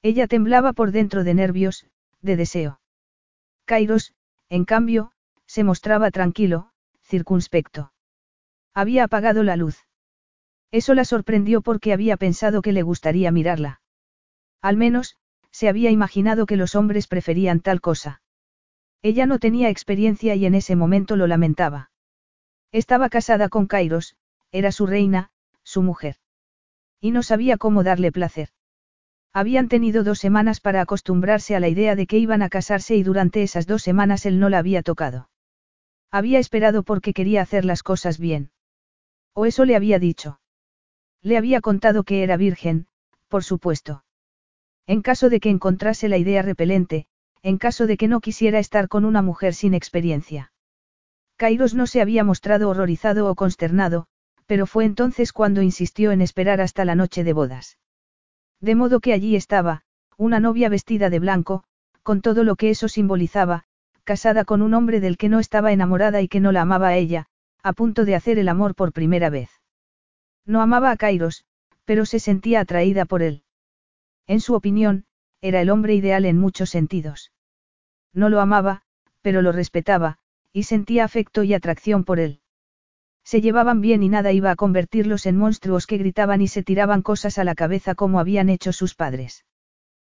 Ella 0.00 0.26
temblaba 0.26 0.72
por 0.72 0.90
dentro 0.90 1.24
de 1.24 1.34
nervios, 1.34 1.84
de 2.22 2.36
deseo. 2.36 2.80
Kairos, 3.66 4.14
en 4.48 4.64
cambio, 4.64 5.12
se 5.44 5.62
mostraba 5.62 6.10
tranquilo, 6.10 6.70
circunspecto. 7.02 7.92
Había 8.72 9.04
apagado 9.04 9.42
la 9.42 9.56
luz. 9.56 9.87
Eso 10.70 10.94
la 10.94 11.04
sorprendió 11.04 11.62
porque 11.62 11.92
había 11.92 12.16
pensado 12.16 12.62
que 12.62 12.72
le 12.72 12.82
gustaría 12.82 13.30
mirarla. 13.30 13.80
Al 14.60 14.76
menos, 14.76 15.16
se 15.50 15.68
había 15.68 15.90
imaginado 15.90 16.46
que 16.46 16.56
los 16.56 16.74
hombres 16.74 17.06
preferían 17.06 17.60
tal 17.60 17.80
cosa. 17.80 18.22
Ella 19.02 19.26
no 19.26 19.38
tenía 19.38 19.70
experiencia 19.70 20.34
y 20.34 20.44
en 20.44 20.54
ese 20.54 20.76
momento 20.76 21.16
lo 21.16 21.26
lamentaba. 21.26 21.90
Estaba 22.72 23.08
casada 23.08 23.48
con 23.48 23.66
Kairos, 23.66 24.16
era 24.52 24.72
su 24.72 24.86
reina, 24.86 25.30
su 25.62 25.82
mujer. 25.82 26.16
Y 27.00 27.12
no 27.12 27.22
sabía 27.22 27.56
cómo 27.56 27.82
darle 27.82 28.12
placer. 28.12 28.50
Habían 29.32 29.68
tenido 29.68 30.02
dos 30.04 30.18
semanas 30.18 30.60
para 30.60 30.80
acostumbrarse 30.80 31.54
a 31.54 31.60
la 31.60 31.68
idea 31.68 31.94
de 31.94 32.06
que 32.06 32.18
iban 32.18 32.42
a 32.42 32.48
casarse 32.48 32.96
y 32.96 33.02
durante 33.02 33.42
esas 33.42 33.66
dos 33.66 33.82
semanas 33.82 34.26
él 34.26 34.40
no 34.40 34.48
la 34.48 34.58
había 34.58 34.82
tocado. 34.82 35.30
Había 36.10 36.38
esperado 36.38 36.82
porque 36.82 37.12
quería 37.12 37.42
hacer 37.42 37.64
las 37.64 37.82
cosas 37.82 38.18
bien. 38.18 38.50
O 39.34 39.46
eso 39.46 39.64
le 39.64 39.76
había 39.76 39.98
dicho. 39.98 40.37
Le 41.22 41.36
había 41.36 41.60
contado 41.60 42.04
que 42.04 42.22
era 42.22 42.36
virgen, 42.36 42.86
por 43.28 43.44
supuesto. 43.44 44.04
En 44.86 45.02
caso 45.02 45.28
de 45.28 45.40
que 45.40 45.50
encontrase 45.50 46.08
la 46.08 46.16
idea 46.16 46.42
repelente, 46.42 47.06
en 47.42 47.58
caso 47.58 47.86
de 47.86 47.96
que 47.96 48.08
no 48.08 48.20
quisiera 48.20 48.58
estar 48.58 48.88
con 48.88 49.04
una 49.04 49.22
mujer 49.22 49.54
sin 49.54 49.74
experiencia. 49.74 50.52
Kairos 51.36 51.74
no 51.74 51.86
se 51.86 52.00
había 52.00 52.24
mostrado 52.24 52.68
horrorizado 52.68 53.30
o 53.30 53.34
consternado, 53.34 54.06
pero 54.46 54.66
fue 54.66 54.84
entonces 54.84 55.32
cuando 55.32 55.62
insistió 55.62 56.10
en 56.10 56.20
esperar 56.20 56.60
hasta 56.60 56.84
la 56.84 56.94
noche 56.94 57.22
de 57.22 57.32
bodas. 57.32 57.78
De 58.60 58.74
modo 58.74 59.00
que 59.00 59.12
allí 59.12 59.36
estaba, 59.36 59.82
una 60.16 60.40
novia 60.40 60.68
vestida 60.68 61.10
de 61.10 61.20
blanco, 61.20 61.64
con 62.02 62.22
todo 62.22 62.42
lo 62.42 62.56
que 62.56 62.70
eso 62.70 62.88
simbolizaba, 62.88 63.64
casada 64.04 64.44
con 64.44 64.62
un 64.62 64.74
hombre 64.74 65.00
del 65.00 65.16
que 65.16 65.28
no 65.28 65.38
estaba 65.38 65.70
enamorada 65.70 66.22
y 66.22 66.28
que 66.28 66.40
no 66.40 66.50
la 66.50 66.62
amaba 66.62 66.88
a 66.88 66.96
ella, 66.96 67.26
a 67.62 67.72
punto 67.72 68.04
de 68.04 68.14
hacer 68.14 68.38
el 68.38 68.48
amor 68.48 68.74
por 68.74 68.92
primera 68.92 69.30
vez. 69.30 69.50
No 70.48 70.62
amaba 70.62 70.90
a 70.90 70.96
Kairos, 70.96 71.44
pero 71.84 72.06
se 72.06 72.18
sentía 72.18 72.60
atraída 72.60 73.04
por 73.04 73.22
él. 73.22 73.44
En 74.26 74.40
su 74.40 74.54
opinión, 74.54 75.04
era 75.42 75.60
el 75.60 75.68
hombre 75.68 75.94
ideal 75.94 76.24
en 76.24 76.38
muchos 76.38 76.70
sentidos. 76.70 77.32
No 78.14 78.30
lo 78.30 78.40
amaba, 78.40 78.80
pero 79.20 79.42
lo 79.42 79.52
respetaba, 79.52 80.18
y 80.52 80.62
sentía 80.62 81.04
afecto 81.04 81.42
y 81.42 81.52
atracción 81.52 82.04
por 82.04 82.18
él. 82.18 82.40
Se 83.24 83.42
llevaban 83.42 83.82
bien 83.82 84.02
y 84.02 84.08
nada 84.08 84.32
iba 84.32 84.50
a 84.50 84.56
convertirlos 84.56 85.26
en 85.26 85.36
monstruos 85.36 85.86
que 85.86 85.98
gritaban 85.98 86.40
y 86.40 86.48
se 86.48 86.62
tiraban 86.62 87.02
cosas 87.02 87.36
a 87.36 87.44
la 87.44 87.54
cabeza 87.54 87.94
como 87.94 88.18
habían 88.18 88.48
hecho 88.48 88.72
sus 88.72 88.94
padres. 88.94 89.44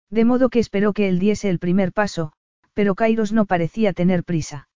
De 0.09 0.23
modo 0.23 0.49
que 0.49 0.59
esperó 0.59 0.93
que 0.93 1.09
él 1.09 1.19
diese 1.19 1.49
el 1.49 1.59
primer 1.59 1.91
paso, 1.91 2.31
pero 2.73 2.95
Kairos 2.95 3.33
no 3.33 3.45
parecía 3.45 3.91
tener 3.91 4.23
prisa. 4.23 4.69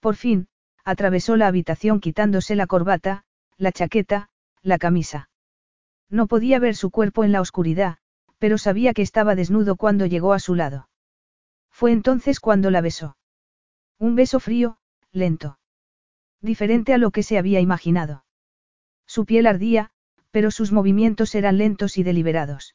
Por 0.00 0.16
fin, 0.16 0.48
atravesó 0.84 1.36
la 1.36 1.46
habitación 1.46 1.98
quitándose 1.98 2.56
la 2.56 2.66
corbata, 2.66 3.24
la 3.56 3.72
chaqueta, 3.72 4.28
la 4.66 4.78
camisa. 4.78 5.30
No 6.10 6.26
podía 6.26 6.58
ver 6.58 6.74
su 6.74 6.90
cuerpo 6.90 7.24
en 7.24 7.32
la 7.32 7.40
oscuridad, 7.40 7.98
pero 8.38 8.58
sabía 8.58 8.92
que 8.94 9.02
estaba 9.02 9.34
desnudo 9.34 9.76
cuando 9.76 10.06
llegó 10.06 10.32
a 10.32 10.40
su 10.40 10.54
lado. 10.54 10.88
Fue 11.70 11.92
entonces 11.92 12.40
cuando 12.40 12.70
la 12.70 12.80
besó. 12.80 13.16
Un 13.98 14.16
beso 14.16 14.40
frío, 14.40 14.78
lento. 15.12 15.58
Diferente 16.40 16.92
a 16.92 16.98
lo 16.98 17.10
que 17.12 17.22
se 17.22 17.38
había 17.38 17.60
imaginado. 17.60 18.24
Su 19.06 19.24
piel 19.24 19.46
ardía, 19.46 19.90
pero 20.30 20.50
sus 20.50 20.72
movimientos 20.72 21.34
eran 21.34 21.58
lentos 21.58 21.96
y 21.96 22.02
deliberados. 22.02 22.74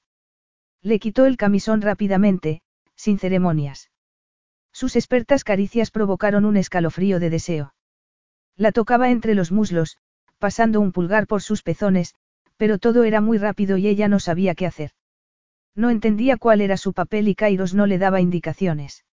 Le 0.82 0.98
quitó 0.98 1.26
el 1.26 1.38
camisón 1.38 1.82
rápidamente, 1.82 2.62
sin 2.96 3.20
ceremonias. 3.20 3.92
Sus 4.72 4.96
expertas 4.96 5.44
caricias 5.44 5.92
provocaron 5.92 6.46
un 6.46 6.56
escalofrío 6.56 7.20
de 7.20 7.30
deseo. 7.30 7.74
La 8.56 8.72
tocaba 8.72 9.12
entre 9.12 9.36
los 9.36 9.52
muslos, 9.52 9.98
pasando 10.42 10.82
un 10.82 10.92
pulgar 10.92 11.28
por 11.28 11.44
sus 11.44 11.62
pezones, 11.62 12.16
pero 12.58 12.80
todo 12.80 13.04
era 13.04 13.22
muy 13.22 13.38
rápido 13.38 13.78
y 13.78 13.88
ella 13.88 14.08
no 14.08 14.20
sabía 14.20 14.56
qué 14.56 14.66
hacer. 14.66 14.92
No 15.76 15.92
entendía 15.92 16.36
cuál 16.36 16.62
era 16.62 16.78
su 16.78 16.94
papel 16.94 17.28
y 17.28 17.36
Kairos 17.36 17.76
no 17.76 17.86
le 17.86 18.00
daba 18.00 18.22
indicaciones. 18.22 19.06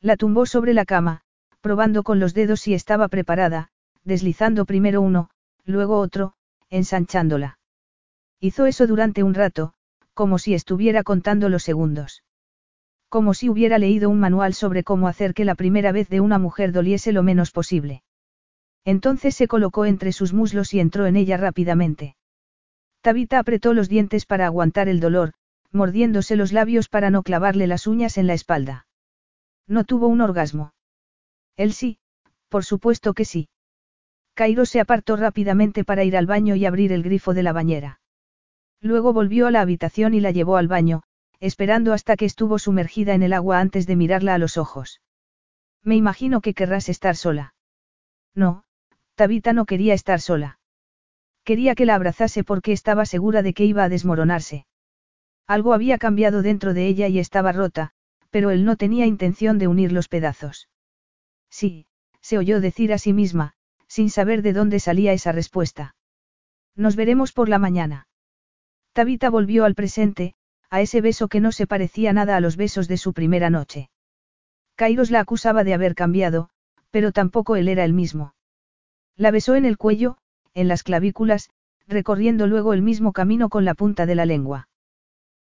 La 0.00 0.16
tumbó 0.16 0.46
sobre 0.46 0.72
la 0.72 0.86
cama, 0.86 1.20
probando 1.60 2.02
con 2.02 2.20
los 2.20 2.32
dedos 2.32 2.60
si 2.60 2.72
estaba 2.72 3.08
preparada, 3.08 3.68
deslizando 4.02 4.64
primero 4.64 5.02
uno, 5.02 5.28
luego 5.66 5.98
otro, 5.98 6.32
ensanchándola. 6.70 7.58
Hizo 8.40 8.64
eso 8.64 8.86
durante 8.86 9.22
un 9.22 9.34
rato, 9.34 9.74
como 10.14 10.38
si 10.38 10.54
estuviera 10.54 11.02
contando 11.02 11.50
los 11.50 11.64
segundos. 11.64 12.22
Como 13.10 13.34
si 13.34 13.50
hubiera 13.50 13.76
leído 13.78 14.08
un 14.08 14.20
manual 14.20 14.54
sobre 14.54 14.84
cómo 14.84 15.06
hacer 15.06 15.34
que 15.34 15.44
la 15.44 15.54
primera 15.54 15.92
vez 15.92 16.08
de 16.08 16.20
una 16.20 16.38
mujer 16.38 16.72
doliese 16.72 17.12
lo 17.12 17.22
menos 17.22 17.50
posible. 17.50 18.02
Entonces 18.86 19.34
se 19.34 19.48
colocó 19.48 19.84
entre 19.84 20.12
sus 20.12 20.32
muslos 20.32 20.72
y 20.72 20.78
entró 20.78 21.06
en 21.06 21.16
ella 21.16 21.36
rápidamente. 21.36 22.16
Tabita 23.00 23.40
apretó 23.40 23.74
los 23.74 23.88
dientes 23.88 24.26
para 24.26 24.46
aguantar 24.46 24.88
el 24.88 25.00
dolor, 25.00 25.32
mordiéndose 25.72 26.36
los 26.36 26.52
labios 26.52 26.88
para 26.88 27.10
no 27.10 27.24
clavarle 27.24 27.66
las 27.66 27.88
uñas 27.88 28.16
en 28.16 28.28
la 28.28 28.34
espalda. 28.34 28.86
No 29.66 29.82
tuvo 29.82 30.06
un 30.06 30.20
orgasmo. 30.20 30.72
Él 31.56 31.72
sí, 31.72 31.98
por 32.48 32.64
supuesto 32.64 33.12
que 33.12 33.24
sí. 33.24 33.48
Cairo 34.34 34.64
se 34.64 34.78
apartó 34.78 35.16
rápidamente 35.16 35.82
para 35.82 36.04
ir 36.04 36.16
al 36.16 36.26
baño 36.26 36.54
y 36.54 36.64
abrir 36.64 36.92
el 36.92 37.02
grifo 37.02 37.34
de 37.34 37.42
la 37.42 37.52
bañera. 37.52 38.00
Luego 38.80 39.12
volvió 39.12 39.48
a 39.48 39.50
la 39.50 39.62
habitación 39.62 40.14
y 40.14 40.20
la 40.20 40.30
llevó 40.30 40.58
al 40.58 40.68
baño, 40.68 41.02
esperando 41.40 41.92
hasta 41.92 42.16
que 42.16 42.24
estuvo 42.24 42.60
sumergida 42.60 43.14
en 43.14 43.24
el 43.24 43.32
agua 43.32 43.58
antes 43.58 43.88
de 43.88 43.96
mirarla 43.96 44.34
a 44.34 44.38
los 44.38 44.56
ojos. 44.56 45.00
Me 45.82 45.96
imagino 45.96 46.40
que 46.40 46.54
querrás 46.54 46.88
estar 46.88 47.16
sola. 47.16 47.54
No, 48.34 48.65
Tabita 49.16 49.54
no 49.54 49.64
quería 49.64 49.94
estar 49.94 50.20
sola. 50.20 50.58
Quería 51.42 51.74
que 51.74 51.86
la 51.86 51.94
abrazase 51.94 52.44
porque 52.44 52.72
estaba 52.72 53.06
segura 53.06 53.42
de 53.42 53.54
que 53.54 53.64
iba 53.64 53.82
a 53.82 53.88
desmoronarse. 53.88 54.66
Algo 55.46 55.72
había 55.72 55.96
cambiado 55.96 56.42
dentro 56.42 56.74
de 56.74 56.86
ella 56.86 57.08
y 57.08 57.18
estaba 57.18 57.52
rota, 57.52 57.92
pero 58.30 58.50
él 58.50 58.66
no 58.66 58.76
tenía 58.76 59.06
intención 59.06 59.58
de 59.58 59.68
unir 59.68 59.90
los 59.90 60.08
pedazos. 60.08 60.68
Sí, 61.48 61.86
se 62.20 62.36
oyó 62.36 62.60
decir 62.60 62.92
a 62.92 62.98
sí 62.98 63.14
misma, 63.14 63.54
sin 63.88 64.10
saber 64.10 64.42
de 64.42 64.52
dónde 64.52 64.80
salía 64.80 65.14
esa 65.14 65.32
respuesta. 65.32 65.94
Nos 66.74 66.94
veremos 66.94 67.32
por 67.32 67.48
la 67.48 67.58
mañana. 67.58 68.08
Tabita 68.92 69.30
volvió 69.30 69.64
al 69.64 69.74
presente, 69.74 70.34
a 70.68 70.82
ese 70.82 71.00
beso 71.00 71.28
que 71.28 71.40
no 71.40 71.52
se 71.52 71.66
parecía 71.66 72.12
nada 72.12 72.36
a 72.36 72.40
los 72.40 72.56
besos 72.56 72.86
de 72.86 72.98
su 72.98 73.14
primera 73.14 73.48
noche. 73.48 73.88
Kairos 74.74 75.10
la 75.10 75.20
acusaba 75.20 75.64
de 75.64 75.72
haber 75.72 75.94
cambiado, 75.94 76.50
pero 76.90 77.12
tampoco 77.12 77.56
él 77.56 77.68
era 77.68 77.84
el 77.84 77.94
mismo. 77.94 78.35
La 79.16 79.30
besó 79.30 79.54
en 79.54 79.64
el 79.64 79.78
cuello, 79.78 80.18
en 80.54 80.68
las 80.68 80.82
clavículas, 80.82 81.50
recorriendo 81.86 82.46
luego 82.46 82.72
el 82.74 82.82
mismo 82.82 83.12
camino 83.12 83.48
con 83.48 83.64
la 83.64 83.74
punta 83.74 84.06
de 84.06 84.14
la 84.14 84.26
lengua. 84.26 84.68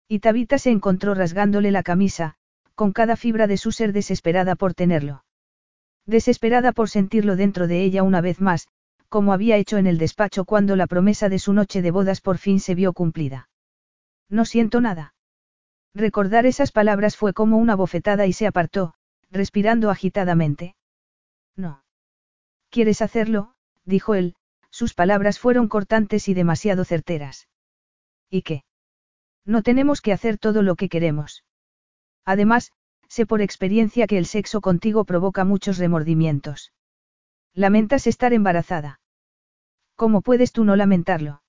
Y 0.08 0.20
Tabita 0.20 0.58
se 0.60 0.72
encontró 0.72 1.14
rasgándole 1.14 1.72
la 1.72 1.84
camisa, 1.84 2.36
con 2.76 2.94
cada 2.94 3.16
fibra 3.16 3.48
de 3.48 3.58
su 3.58 3.72
ser 3.72 3.94
desesperada 3.94 4.56
por 4.56 4.74
tenerlo. 4.74 5.26
Desesperada 6.06 6.72
por 6.72 6.90
sentirlo 6.90 7.36
dentro 7.36 7.68
de 7.68 7.84
ella 7.84 8.04
una 8.04 8.22
vez 8.22 8.40
más, 8.40 8.68
como 9.10 9.34
había 9.34 9.58
hecho 9.58 9.78
en 9.78 9.88
el 9.88 9.98
despacho 9.98 10.46
cuando 10.46 10.76
la 10.76 10.88
promesa 10.88 11.30
de 11.30 11.40
su 11.40 11.54
noche 11.54 11.82
de 11.82 11.92
bodas 11.92 12.22
por 12.22 12.38
fin 12.38 12.60
se 12.60 12.76
vio 12.76 12.94
cumplida. 12.94 13.50
No 14.30 14.46
siento 14.46 14.82
nada. 14.82 15.16
Recordar 15.94 16.46
esas 16.46 16.72
palabras 16.72 17.16
fue 17.16 17.34
como 17.34 17.58
una 17.58 17.76
bofetada 17.76 18.26
y 18.28 18.34
se 18.34 18.48
apartó, 18.48 18.94
respirando 19.32 19.90
agitadamente. 19.90 20.76
No. 21.56 21.84
¿Quieres 22.70 23.02
hacerlo? 23.02 23.55
Dijo 23.86 24.16
él, 24.16 24.36
sus 24.72 24.94
palabras 24.94 25.40
fueron 25.40 25.68
cortantes 25.68 26.28
y 26.28 26.34
demasiado 26.34 26.84
certeras. 26.84 27.48
¿Y 28.30 28.42
qué? 28.42 28.64
No 29.46 29.62
tenemos 29.62 30.02
que 30.02 30.12
hacer 30.12 30.38
todo 30.38 30.64
lo 30.64 30.76
que 30.76 30.90
queremos. 30.90 31.44
Además, 32.26 32.72
sé 33.08 33.26
por 33.26 33.42
experiencia 33.42 34.08
que 34.08 34.18
el 34.18 34.26
sexo 34.26 34.60
contigo 34.60 35.06
provoca 35.06 35.46
muchos 35.46 35.78
remordimientos. 35.78 36.74
Lamentas 37.54 38.08
estar 38.08 38.34
embarazada. 38.34 39.00
¿Cómo 39.96 40.22
puedes 40.22 40.52
tú 40.52 40.66
no 40.66 40.76
lamentarlo? 40.76 41.42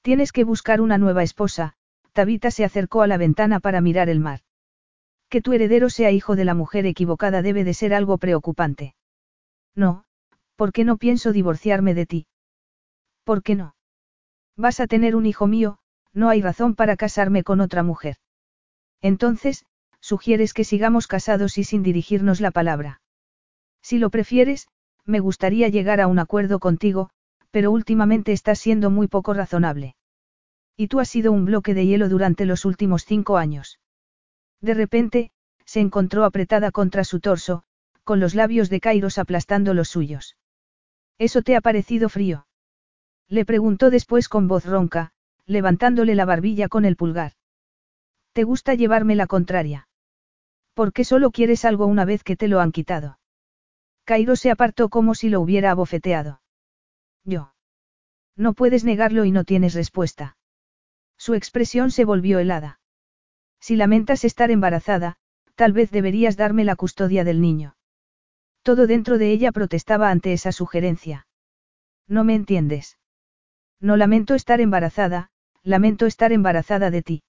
Tienes 0.00 0.32
que 0.32 0.44
buscar 0.44 0.80
una 0.80 0.96
nueva 0.96 1.22
esposa, 1.22 1.74
Tabita 2.12 2.50
se 2.50 2.64
acercó 2.64 3.02
a 3.02 3.06
la 3.06 3.18
ventana 3.18 3.60
para 3.60 3.80
mirar 3.80 4.08
el 4.08 4.20
mar. 4.20 4.40
Que 5.28 5.42
tu 5.42 5.52
heredero 5.52 5.90
sea 5.90 6.10
hijo 6.10 6.36
de 6.36 6.46
la 6.46 6.54
mujer 6.54 6.86
equivocada 6.86 7.42
debe 7.42 7.64
de 7.64 7.74
ser 7.74 7.92
algo 7.92 8.16
preocupante. 8.16 8.94
No, 9.74 10.04
¿por 10.58 10.72
qué 10.72 10.82
no 10.84 10.96
pienso 10.96 11.32
divorciarme 11.32 11.94
de 11.94 12.04
ti? 12.04 12.26
¿Por 13.22 13.44
qué 13.44 13.54
no? 13.54 13.76
Vas 14.56 14.80
a 14.80 14.88
tener 14.88 15.14
un 15.14 15.24
hijo 15.24 15.46
mío, 15.46 15.78
no 16.12 16.28
hay 16.30 16.42
razón 16.42 16.74
para 16.74 16.96
casarme 16.96 17.44
con 17.44 17.60
otra 17.60 17.84
mujer. 17.84 18.16
Entonces, 19.00 19.64
sugieres 20.00 20.54
que 20.54 20.64
sigamos 20.64 21.06
casados 21.06 21.58
y 21.58 21.62
sin 21.62 21.84
dirigirnos 21.84 22.40
la 22.40 22.50
palabra. 22.50 23.00
Si 23.82 23.98
lo 23.98 24.10
prefieres, 24.10 24.66
me 25.04 25.20
gustaría 25.20 25.68
llegar 25.68 26.00
a 26.00 26.08
un 26.08 26.18
acuerdo 26.18 26.58
contigo, 26.58 27.10
pero 27.52 27.70
últimamente 27.70 28.32
estás 28.32 28.58
siendo 28.58 28.90
muy 28.90 29.06
poco 29.06 29.34
razonable. 29.34 29.94
Y 30.76 30.88
tú 30.88 30.98
has 30.98 31.08
sido 31.08 31.30
un 31.30 31.44
bloque 31.44 31.72
de 31.72 31.86
hielo 31.86 32.08
durante 32.08 32.46
los 32.46 32.64
últimos 32.64 33.04
cinco 33.04 33.36
años. 33.36 33.78
De 34.60 34.74
repente, 34.74 35.30
se 35.66 35.78
encontró 35.78 36.24
apretada 36.24 36.72
contra 36.72 37.04
su 37.04 37.20
torso, 37.20 37.62
con 38.02 38.18
los 38.18 38.34
labios 38.34 38.70
de 38.70 38.80
Kairos 38.80 39.18
aplastando 39.18 39.72
los 39.72 39.88
suyos. 39.88 40.36
¿Eso 41.18 41.42
te 41.42 41.56
ha 41.56 41.60
parecido 41.60 42.08
frío? 42.08 42.46
Le 43.28 43.44
preguntó 43.44 43.90
después 43.90 44.28
con 44.28 44.48
voz 44.48 44.64
ronca, 44.64 45.12
levantándole 45.46 46.14
la 46.14 46.24
barbilla 46.24 46.68
con 46.68 46.84
el 46.84 46.96
pulgar. 46.96 47.32
¿Te 48.32 48.44
gusta 48.44 48.74
llevarme 48.74 49.16
la 49.16 49.26
contraria? 49.26 49.88
¿Por 50.74 50.92
qué 50.92 51.04
solo 51.04 51.32
quieres 51.32 51.64
algo 51.64 51.86
una 51.86 52.04
vez 52.04 52.22
que 52.22 52.36
te 52.36 52.46
lo 52.46 52.60
han 52.60 52.70
quitado? 52.70 53.18
Cairo 54.04 54.36
se 54.36 54.50
apartó 54.50 54.88
como 54.88 55.14
si 55.14 55.28
lo 55.28 55.40
hubiera 55.40 55.72
abofeteado. 55.72 56.40
Yo. 57.24 57.52
No 58.36 58.52
puedes 58.52 58.84
negarlo 58.84 59.24
y 59.24 59.32
no 59.32 59.44
tienes 59.44 59.74
respuesta. 59.74 60.36
Su 61.16 61.34
expresión 61.34 61.90
se 61.90 62.04
volvió 62.04 62.38
helada. 62.38 62.80
Si 63.60 63.74
lamentas 63.74 64.24
estar 64.24 64.52
embarazada, 64.52 65.16
tal 65.56 65.72
vez 65.72 65.90
deberías 65.90 66.36
darme 66.36 66.64
la 66.64 66.76
custodia 66.76 67.24
del 67.24 67.40
niño. 67.40 67.74
Todo 68.68 68.86
dentro 68.86 69.16
de 69.16 69.30
ella 69.30 69.50
protestaba 69.50 70.10
ante 70.10 70.34
esa 70.34 70.52
sugerencia. 70.52 71.26
No 72.06 72.22
me 72.22 72.34
entiendes. 72.34 72.98
No 73.80 73.96
lamento 73.96 74.34
estar 74.34 74.60
embarazada, 74.60 75.30
lamento 75.62 76.04
estar 76.04 76.32
embarazada 76.32 76.90
de 76.90 77.00
ti. 77.00 77.22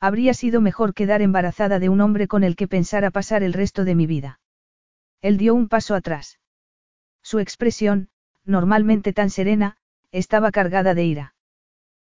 Habría 0.00 0.32
sido 0.32 0.62
mejor 0.62 0.94
quedar 0.94 1.20
embarazada 1.20 1.80
de 1.80 1.90
un 1.90 2.00
hombre 2.00 2.28
con 2.28 2.44
el 2.44 2.56
que 2.56 2.66
pensara 2.66 3.10
pasar 3.10 3.42
el 3.42 3.52
resto 3.52 3.84
de 3.84 3.94
mi 3.94 4.06
vida. 4.06 4.40
Él 5.20 5.36
dio 5.36 5.54
un 5.54 5.68
paso 5.68 5.94
atrás. 5.94 6.40
Su 7.22 7.40
expresión, 7.40 8.08
normalmente 8.46 9.12
tan 9.12 9.28
serena, 9.28 9.76
estaba 10.12 10.50
cargada 10.50 10.94
de 10.94 11.04
ira. 11.04 11.34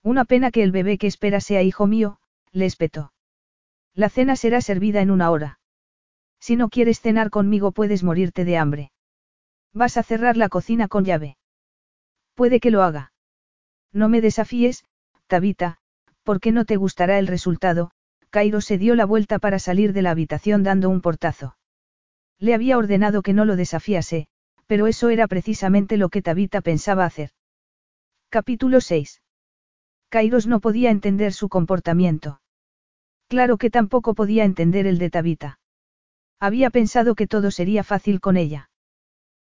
Una 0.03 0.25
pena 0.25 0.51
que 0.51 0.63
el 0.63 0.73
bebé 0.73 0.97
que 0.97 1.07
espera 1.07 1.39
sea 1.39 1.61
hijo 1.61 1.87
mío, 1.87 2.19
le 2.51 2.65
espetó. 2.65 3.13
La 3.93 4.09
cena 4.09 4.35
será 4.35 4.59
servida 4.59 4.99
en 4.99 5.09
una 5.09 5.31
hora. 5.31 5.60
Si 6.41 6.55
no 6.55 6.69
quieres 6.69 6.99
cenar 6.99 7.29
conmigo 7.29 7.71
puedes 7.71 8.03
morirte 8.03 8.43
de 8.43 8.57
hambre. 8.57 8.91
Vas 9.73 9.95
a 9.95 10.03
cerrar 10.03 10.35
la 10.35 10.49
cocina 10.49 10.87
con 10.87 11.05
llave. 11.05 11.37
Puede 12.33 12.59
que 12.59 12.71
lo 12.71 12.81
haga. 12.81 13.13
No 13.93 14.09
me 14.09 14.21
desafíes, 14.21 14.83
Tabita, 15.27 15.77
porque 16.23 16.51
no 16.51 16.65
te 16.65 16.75
gustará 16.77 17.19
el 17.19 17.27
resultado, 17.27 17.91
Cairo 18.31 18.59
se 18.59 18.77
dio 18.77 18.95
la 18.95 19.05
vuelta 19.05 19.37
para 19.37 19.59
salir 19.59 19.93
de 19.93 20.01
la 20.01 20.11
habitación 20.11 20.63
dando 20.63 20.89
un 20.89 21.01
portazo. 21.01 21.57
Le 22.39 22.55
había 22.55 22.77
ordenado 22.77 23.21
que 23.21 23.33
no 23.33 23.45
lo 23.45 23.55
desafiase, 23.55 24.27
pero 24.65 24.87
eso 24.87 25.09
era 25.09 25.27
precisamente 25.27 25.95
lo 25.97 26.09
que 26.09 26.21
Tabita 26.21 26.61
pensaba 26.61 27.05
hacer. 27.05 27.31
Capítulo 28.29 28.81
6. 28.81 29.21
Kairos 30.09 30.47
no 30.47 30.59
podía 30.59 30.89
entender 30.89 31.33
su 31.33 31.49
comportamiento. 31.49 32.41
Claro 33.27 33.57
que 33.57 33.69
tampoco 33.69 34.15
podía 34.15 34.43
entender 34.43 34.87
el 34.87 34.97
de 34.97 35.09
Tabita. 35.09 35.60
Había 36.41 36.69
pensado 36.69 37.15
que 37.15 37.27
todo 37.27 37.51
sería 37.51 37.85
fácil 37.85 38.19
con 38.19 38.35
ella. 38.35 38.69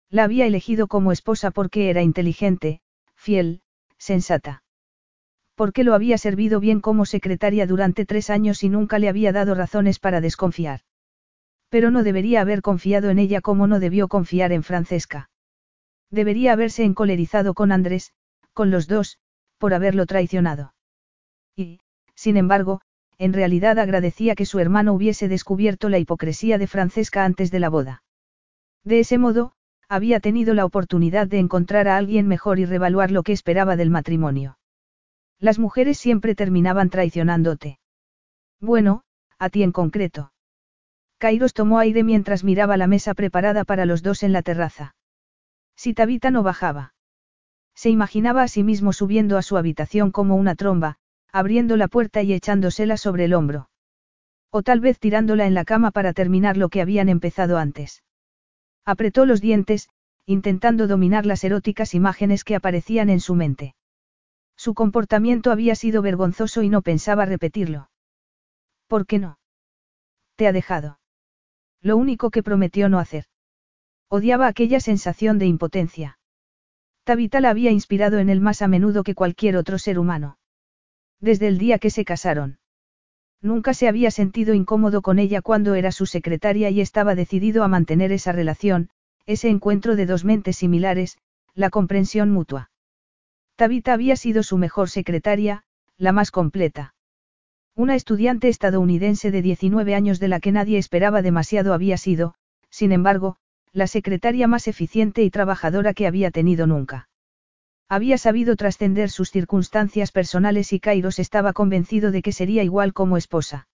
La 0.09 0.23
había 0.23 0.47
elegido 0.47 0.87
como 0.87 1.11
esposa 1.11 1.51
porque 1.51 1.91
era 1.91 2.03
inteligente, 2.03 2.81
fiel, 3.17 3.63
sensata 3.99 4.63
porque 5.61 5.85
lo 5.85 5.93
había 5.93 6.17
servido 6.17 6.59
bien 6.59 6.81
como 6.81 7.05
secretaria 7.05 7.67
durante 7.67 8.07
tres 8.07 8.31
años 8.31 8.65
y 8.65 8.71
nunca 8.71 8.99
le 8.99 9.11
había 9.11 9.31
dado 9.31 9.55
razones 9.55 9.99
para 9.99 10.23
desconfiar. 10.23 10.81
Pero 11.69 11.91
no 11.91 12.03
debería 12.03 12.41
haber 12.41 12.63
confiado 12.63 13.11
en 13.11 13.19
ella 13.19 13.43
como 13.43 13.67
no 13.67 13.79
debió 13.79 14.09
confiar 14.09 14.53
en 14.53 14.63
Francesca. 14.63 15.29
Debería 16.11 16.55
haberse 16.55 16.85
encolerizado 16.85 17.53
con 17.53 17.73
Andrés, 17.73 18.15
con 18.55 18.71
los 18.71 18.89
dos, 18.89 19.19
por 19.59 19.75
haberlo 19.75 20.07
traicionado. 20.07 20.73
Y, 21.55 21.81
sin 22.15 22.39
embargo, 22.39 22.81
en 23.21 23.35
realidad 23.35 23.79
agradecía 23.79 24.35
que 24.35 24.47
su 24.47 24.61
hermano 24.61 24.95
hubiese 24.95 25.29
descubierto 25.29 25.91
la 25.91 25.99
hipocresía 25.99 26.57
de 26.57 26.67
Francesca 26.67 27.27
antes 27.27 27.51
de 27.51 27.61
la 27.61 27.69
boda. 27.69 28.03
De 28.83 28.99
ese 28.99 29.19
modo, 29.19 29.53
había 29.91 30.21
tenido 30.21 30.55
la 30.55 30.65
oportunidad 30.65 31.27
de 31.27 31.39
encontrar 31.39 31.87
a 31.87 31.99
alguien 31.99 32.27
mejor 32.27 32.59
y 32.59 32.65
revaluar 32.65 33.11
lo 33.11 33.23
que 33.23 33.33
esperaba 33.33 33.77
del 33.77 33.91
matrimonio. 33.91 34.57
Las 35.39 35.59
mujeres 35.59 35.99
siempre 35.99 36.35
terminaban 36.35 36.89
traicionándote. 36.89 37.79
Bueno, 38.59 39.03
a 39.39 39.51
ti 39.51 39.65
en 39.65 39.73
concreto. 39.73 40.33
Kairos 41.19 41.53
tomó 41.53 41.79
aire 41.79 42.03
mientras 42.03 42.43
miraba 42.43 42.79
la 42.79 42.87
mesa 42.87 43.13
preparada 43.13 43.65
para 43.65 43.85
los 43.85 44.03
dos 44.03 44.23
en 44.23 44.33
la 44.33 44.41
terraza. 44.41 44.95
Si 45.77 45.93
Tabita 45.93 46.31
no 46.31 46.43
bajaba. 46.43 46.95
Se 47.75 47.91
imaginaba 47.91 48.45
a 48.45 48.49
sí 48.49 48.65
mismo 48.65 48.95
subiendo 48.95 49.37
a 49.37 49.43
su 49.43 49.59
habitación 49.59 50.11
como 50.11 50.37
una 50.37 50.55
tromba, 50.55 50.97
abriendo 51.33 51.77
la 51.77 51.89
puerta 51.89 52.23
y 52.23 52.33
echándosela 52.33 52.97
sobre 52.97 53.25
el 53.25 53.35
hombro. 53.35 53.71
O 54.51 54.63
tal 54.63 54.81
vez 54.81 54.99
tirándola 54.99 55.47
en 55.47 55.55
la 55.55 55.65
cama 55.65 55.91
para 55.91 56.13
terminar 56.13 56.57
lo 56.57 56.69
que 56.69 56.81
habían 56.81 57.09
empezado 57.09 57.59
antes. 57.59 58.03
Apretó 58.85 59.27
los 59.27 59.41
dientes, 59.41 59.89
intentando 60.27 60.87
dominar 60.87 61.27
las 61.27 61.45
eróticas 61.45 61.95
imágenes 61.95 62.45
que 62.45 62.57
aparecían 62.57 63.11
en 63.11 63.21
su 63.21 63.35
mente. 63.35 63.75
Su 64.57 64.75
comportamiento 64.75 65.53
había 65.53 65.75
sido 65.75 66.03
vergonzoso 66.03 66.63
y 66.63 66.69
no 66.69 66.83
pensaba 66.83 67.25
repetirlo. 67.25 67.91
¿Por 68.89 69.07
qué 69.07 69.19
no? 69.19 69.39
Te 70.37 70.49
ha 70.49 70.53
dejado. 70.53 70.99
Lo 71.81 71.97
único 71.97 72.31
que 72.31 72.43
prometió 72.43 72.89
no 72.89 72.99
hacer. 72.99 73.27
Odiaba 74.09 74.49
aquella 74.49 74.81
sensación 74.81 75.39
de 75.39 75.47
impotencia. 75.47 76.19
Tabita 77.05 77.41
la 77.41 77.51
había 77.51 77.71
inspirado 77.71 78.19
en 78.19 78.29
él 78.29 78.41
más 78.41 78.61
a 78.63 78.69
menudo 78.69 79.05
que 79.05 79.15
cualquier 79.15 79.57
otro 79.57 79.79
ser 79.79 79.99
humano. 79.99 80.37
Desde 81.21 81.49
el 81.49 81.59
día 81.59 81.79
que 81.79 81.91
se 81.91 82.05
casaron. 82.05 82.59
Nunca 83.43 83.75
se 83.75 83.89
había 83.89 84.11
sentido 84.11 84.55
incómodo 84.55 85.03
con 85.03 85.19
ella 85.19 85.43
cuando 85.43 85.75
era 85.75 85.93
su 85.93 86.07
secretaria 86.07 86.71
y 86.71 86.81
estaba 86.81 87.15
decidido 87.15 87.63
a 87.63 87.69
mantener 87.69 88.13
esa 88.13 88.33
relación, 88.33 88.89
ese 89.27 89.49
encuentro 89.49 89.97
de 89.97 90.07
dos 90.07 90.25
mentes 90.25 90.57
similares, 90.57 91.19
la 91.55 91.71
comprensión 91.71 92.31
mutua. 92.31 92.71
Tabita 93.57 93.93
había 93.93 94.17
sido 94.17 94.43
su 94.43 94.57
mejor 94.57 94.89
secretaria, 94.89 95.65
la 95.99 96.13
más 96.13 96.31
completa. 96.31 96.95
Una 97.77 97.95
estudiante 97.95 98.49
estadounidense 98.49 99.31
de 99.31 99.43
19 99.43 99.95
años 99.95 100.21
de 100.21 100.29
la 100.29 100.41
que 100.41 100.53
nadie 100.53 100.79
esperaba 100.79 101.21
demasiado 101.21 101.75
había 101.75 101.99
sido, 101.99 102.35
sin 102.71 102.93
embargo, 102.93 103.37
la 103.73 103.87
secretaria 103.87 104.49
más 104.49 104.69
eficiente 104.69 105.23
y 105.23 105.31
trabajadora 105.31 105.93
que 105.93 106.07
había 106.07 106.31
tenido 106.31 106.67
nunca. 106.67 107.10
Había 107.93 108.19
sabido 108.19 108.55
trascender 108.55 109.11
sus 109.11 109.33
circunstancias 109.33 110.13
personales 110.13 110.73
y 110.73 110.79
Kairos 110.79 111.19
estaba 111.19 111.53
convencido 111.53 112.13
de 112.13 112.23
que 112.23 112.31
sería 112.31 112.63
igual 112.63 112.93
como 112.93 113.17
esposa. 113.17 113.67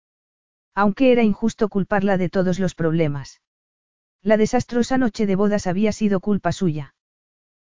Aunque 0.74 1.12
era 1.12 1.22
injusto 1.22 1.68
culparla 1.68 2.16
de 2.16 2.30
todos 2.30 2.58
los 2.58 2.74
problemas. 2.74 3.42
La 4.22 4.38
desastrosa 4.38 4.96
noche 4.96 5.26
de 5.26 5.36
bodas 5.36 5.66
había 5.66 5.92
sido 5.92 6.20
culpa 6.20 6.52
suya. 6.52 6.94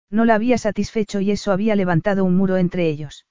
No 0.10 0.26
la 0.26 0.36
había 0.36 0.57
satisfecho 0.57 1.22
y 1.22 1.32
eso 1.32 1.53
había 1.53 1.78
levantado 1.78 2.26
un 2.26 2.36
muro 2.36 2.57
entre 2.57 2.90
ellos. 2.90 3.26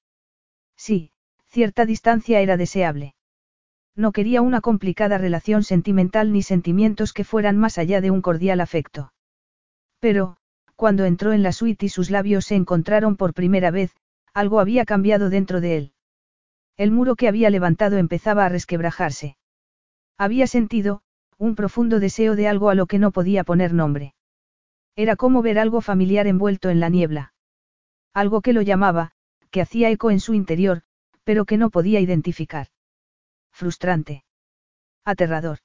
Sí, 0.74 1.12
cierta 1.46 1.84
distancia 1.84 2.40
era 2.40 2.56
deseable. 2.56 3.14
No 3.94 4.12
quería 4.12 4.40
una 4.40 4.62
complicada 4.62 5.18
relación 5.18 5.62
sentimental 5.62 6.32
ni 6.32 6.40
sentimientos 6.40 7.12
que 7.12 7.24
fueran 7.24 7.58
más 7.58 7.76
allá 7.76 8.00
de 8.00 8.10
un 8.10 8.22
cordial 8.22 8.62
afecto. 8.62 9.12
Pero, 9.98 10.38
cuando 10.80 11.04
entró 11.04 11.34
en 11.34 11.42
la 11.42 11.52
suite 11.52 11.84
y 11.84 11.88
sus 11.90 12.08
labios 12.08 12.46
se 12.46 12.54
encontraron 12.54 13.18
por 13.18 13.34
primera 13.34 13.70
vez, 13.70 13.94
algo 14.32 14.60
había 14.60 14.86
cambiado 14.86 15.28
dentro 15.28 15.60
de 15.60 15.76
él. 15.76 15.92
El 16.78 16.90
muro 16.90 17.16
que 17.16 17.28
había 17.28 17.50
levantado 17.50 17.98
empezaba 17.98 18.46
a 18.46 18.48
resquebrajarse. 18.48 19.36
Había 20.16 20.46
sentido, 20.46 21.02
un 21.36 21.54
profundo 21.54 22.00
deseo 22.00 22.34
de 22.34 22.48
algo 22.48 22.70
a 22.70 22.74
lo 22.74 22.86
que 22.86 22.98
no 22.98 23.10
podía 23.10 23.44
poner 23.44 23.74
nombre. 23.74 24.14
Era 24.96 25.16
como 25.16 25.42
ver 25.42 25.58
algo 25.58 25.82
familiar 25.82 26.26
envuelto 26.26 26.70
en 26.70 26.80
la 26.80 26.88
niebla. 26.88 27.34
Algo 28.14 28.40
que 28.40 28.54
lo 28.54 28.62
llamaba, 28.62 29.12
que 29.50 29.60
hacía 29.60 29.90
eco 29.90 30.10
en 30.10 30.18
su 30.18 30.32
interior, 30.32 30.80
pero 31.24 31.44
que 31.44 31.58
no 31.58 31.68
podía 31.68 32.00
identificar. 32.00 32.68
Frustrante. 33.52 34.24
Aterrador. 35.04 35.58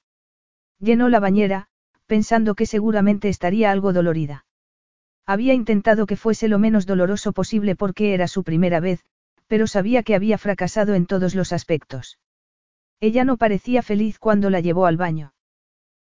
Llenó 0.77 1.07
la 1.07 1.21
bañera, 1.21 1.69
pensando 2.05 2.53
que 2.53 2.65
seguramente 2.65 3.29
estaría 3.29 3.71
algo 3.71 3.93
dolorida. 3.93 4.44
Había 5.25 5.53
intentado 5.53 6.05
que 6.05 6.17
fuese 6.17 6.47
lo 6.47 6.59
menos 6.59 6.85
doloroso 6.85 7.33
posible 7.33 7.75
porque 7.75 8.13
era 8.13 8.27
su 8.27 8.43
primera 8.43 8.79
vez, 8.79 9.03
pero 9.47 9.67
sabía 9.67 10.03
que 10.03 10.15
había 10.15 10.37
fracasado 10.37 10.93
en 10.93 11.05
todos 11.05 11.35
los 11.35 11.51
aspectos. 11.51 12.19
Ella 12.99 13.23
no 13.23 13.37
parecía 13.37 13.81
feliz 13.81 14.19
cuando 14.19 14.49
la 14.49 14.59
llevó 14.59 14.85
al 14.85 14.97
baño. 14.97 15.33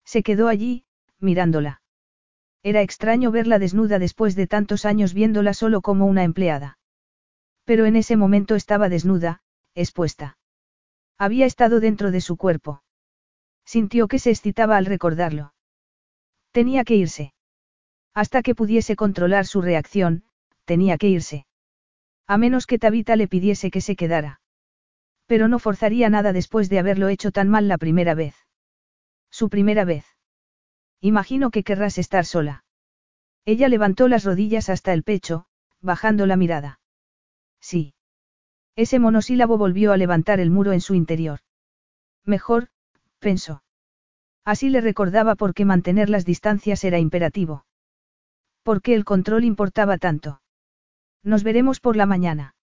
Se 0.04 0.22
quedó 0.22 0.48
allí, 0.48 0.84
mirándola. 1.18 1.80
Era 2.62 2.82
extraño 2.82 3.30
verla 3.30 3.58
desnuda 3.58 3.98
después 3.98 4.34
de 4.36 4.46
tantos 4.46 4.84
años 4.84 5.14
viéndola 5.14 5.54
solo 5.54 5.80
como 5.80 6.06
una 6.06 6.24
empleada. 6.24 6.78
Pero 7.64 7.86
en 7.86 7.96
ese 7.96 8.16
momento 8.16 8.54
estaba 8.54 8.88
desnuda, 8.88 9.42
expuesta. 9.74 10.38
Había 11.18 11.46
estado 11.46 11.80
dentro 11.80 12.10
de 12.10 12.20
su 12.20 12.36
cuerpo. 12.36 12.82
Sintió 13.64 14.08
que 14.08 14.18
se 14.18 14.30
excitaba 14.30 14.76
al 14.76 14.86
recordarlo. 14.86 15.54
Tenía 16.52 16.84
que 16.84 16.96
irse. 16.96 17.33
Hasta 18.14 18.42
que 18.42 18.54
pudiese 18.54 18.94
controlar 18.96 19.46
su 19.46 19.60
reacción, 19.60 20.22
tenía 20.64 20.98
que 20.98 21.08
irse. 21.08 21.46
A 22.26 22.38
menos 22.38 22.66
que 22.66 22.78
Tabita 22.78 23.16
le 23.16 23.28
pidiese 23.28 23.70
que 23.70 23.80
se 23.80 23.96
quedara. 23.96 24.40
Pero 25.26 25.48
no 25.48 25.58
forzaría 25.58 26.08
nada 26.10 26.32
después 26.32 26.68
de 26.68 26.78
haberlo 26.78 27.08
hecho 27.08 27.32
tan 27.32 27.48
mal 27.48 27.68
la 27.68 27.78
primera 27.78 28.14
vez. 28.14 28.34
Su 29.30 29.48
primera 29.48 29.84
vez. 29.84 30.06
Imagino 31.00 31.50
que 31.50 31.64
querrás 31.64 31.98
estar 31.98 32.24
sola. 32.24 32.64
Ella 33.44 33.68
levantó 33.68 34.08
las 34.08 34.24
rodillas 34.24 34.70
hasta 34.70 34.92
el 34.92 35.02
pecho, 35.02 35.46
bajando 35.80 36.26
la 36.26 36.36
mirada. 36.36 36.80
Sí. 37.60 37.94
Ese 38.76 38.98
monosílabo 38.98 39.58
volvió 39.58 39.92
a 39.92 39.96
levantar 39.96 40.40
el 40.40 40.50
muro 40.50 40.72
en 40.72 40.80
su 40.80 40.94
interior. 40.94 41.40
Mejor, 42.24 42.68
pensó. 43.18 43.62
Así 44.44 44.70
le 44.70 44.80
recordaba 44.80 45.34
por 45.34 45.52
qué 45.52 45.64
mantener 45.64 46.08
las 46.10 46.24
distancias 46.24 46.84
era 46.84 46.98
imperativo. 46.98 47.66
¿Por 48.64 48.80
qué 48.80 48.94
el 48.94 49.04
control 49.04 49.44
importaba 49.44 49.98
tanto? 49.98 50.40
Nos 51.22 51.44
veremos 51.44 51.80
por 51.80 51.96
la 51.96 52.06
mañana. 52.06 52.56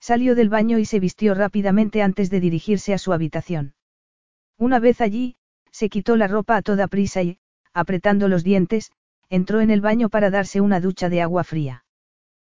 Salió 0.00 0.34
del 0.34 0.48
baño 0.48 0.78
y 0.78 0.86
se 0.86 1.00
vistió 1.00 1.34
rápidamente 1.34 2.02
antes 2.02 2.30
de 2.30 2.40
dirigirse 2.40 2.94
a 2.94 2.98
su 2.98 3.12
habitación. 3.12 3.74
Una 4.56 4.78
vez 4.78 5.02
allí, 5.02 5.36
se 5.70 5.90
quitó 5.90 6.16
la 6.16 6.28
ropa 6.28 6.56
a 6.56 6.62
toda 6.62 6.88
prisa 6.88 7.22
y, 7.22 7.38
apretando 7.74 8.26
los 8.28 8.42
dientes, 8.42 8.90
entró 9.28 9.60
en 9.60 9.70
el 9.70 9.82
baño 9.82 10.08
para 10.08 10.30
darse 10.30 10.62
una 10.62 10.80
ducha 10.80 11.10
de 11.10 11.20
agua 11.20 11.44
fría. 11.44 11.84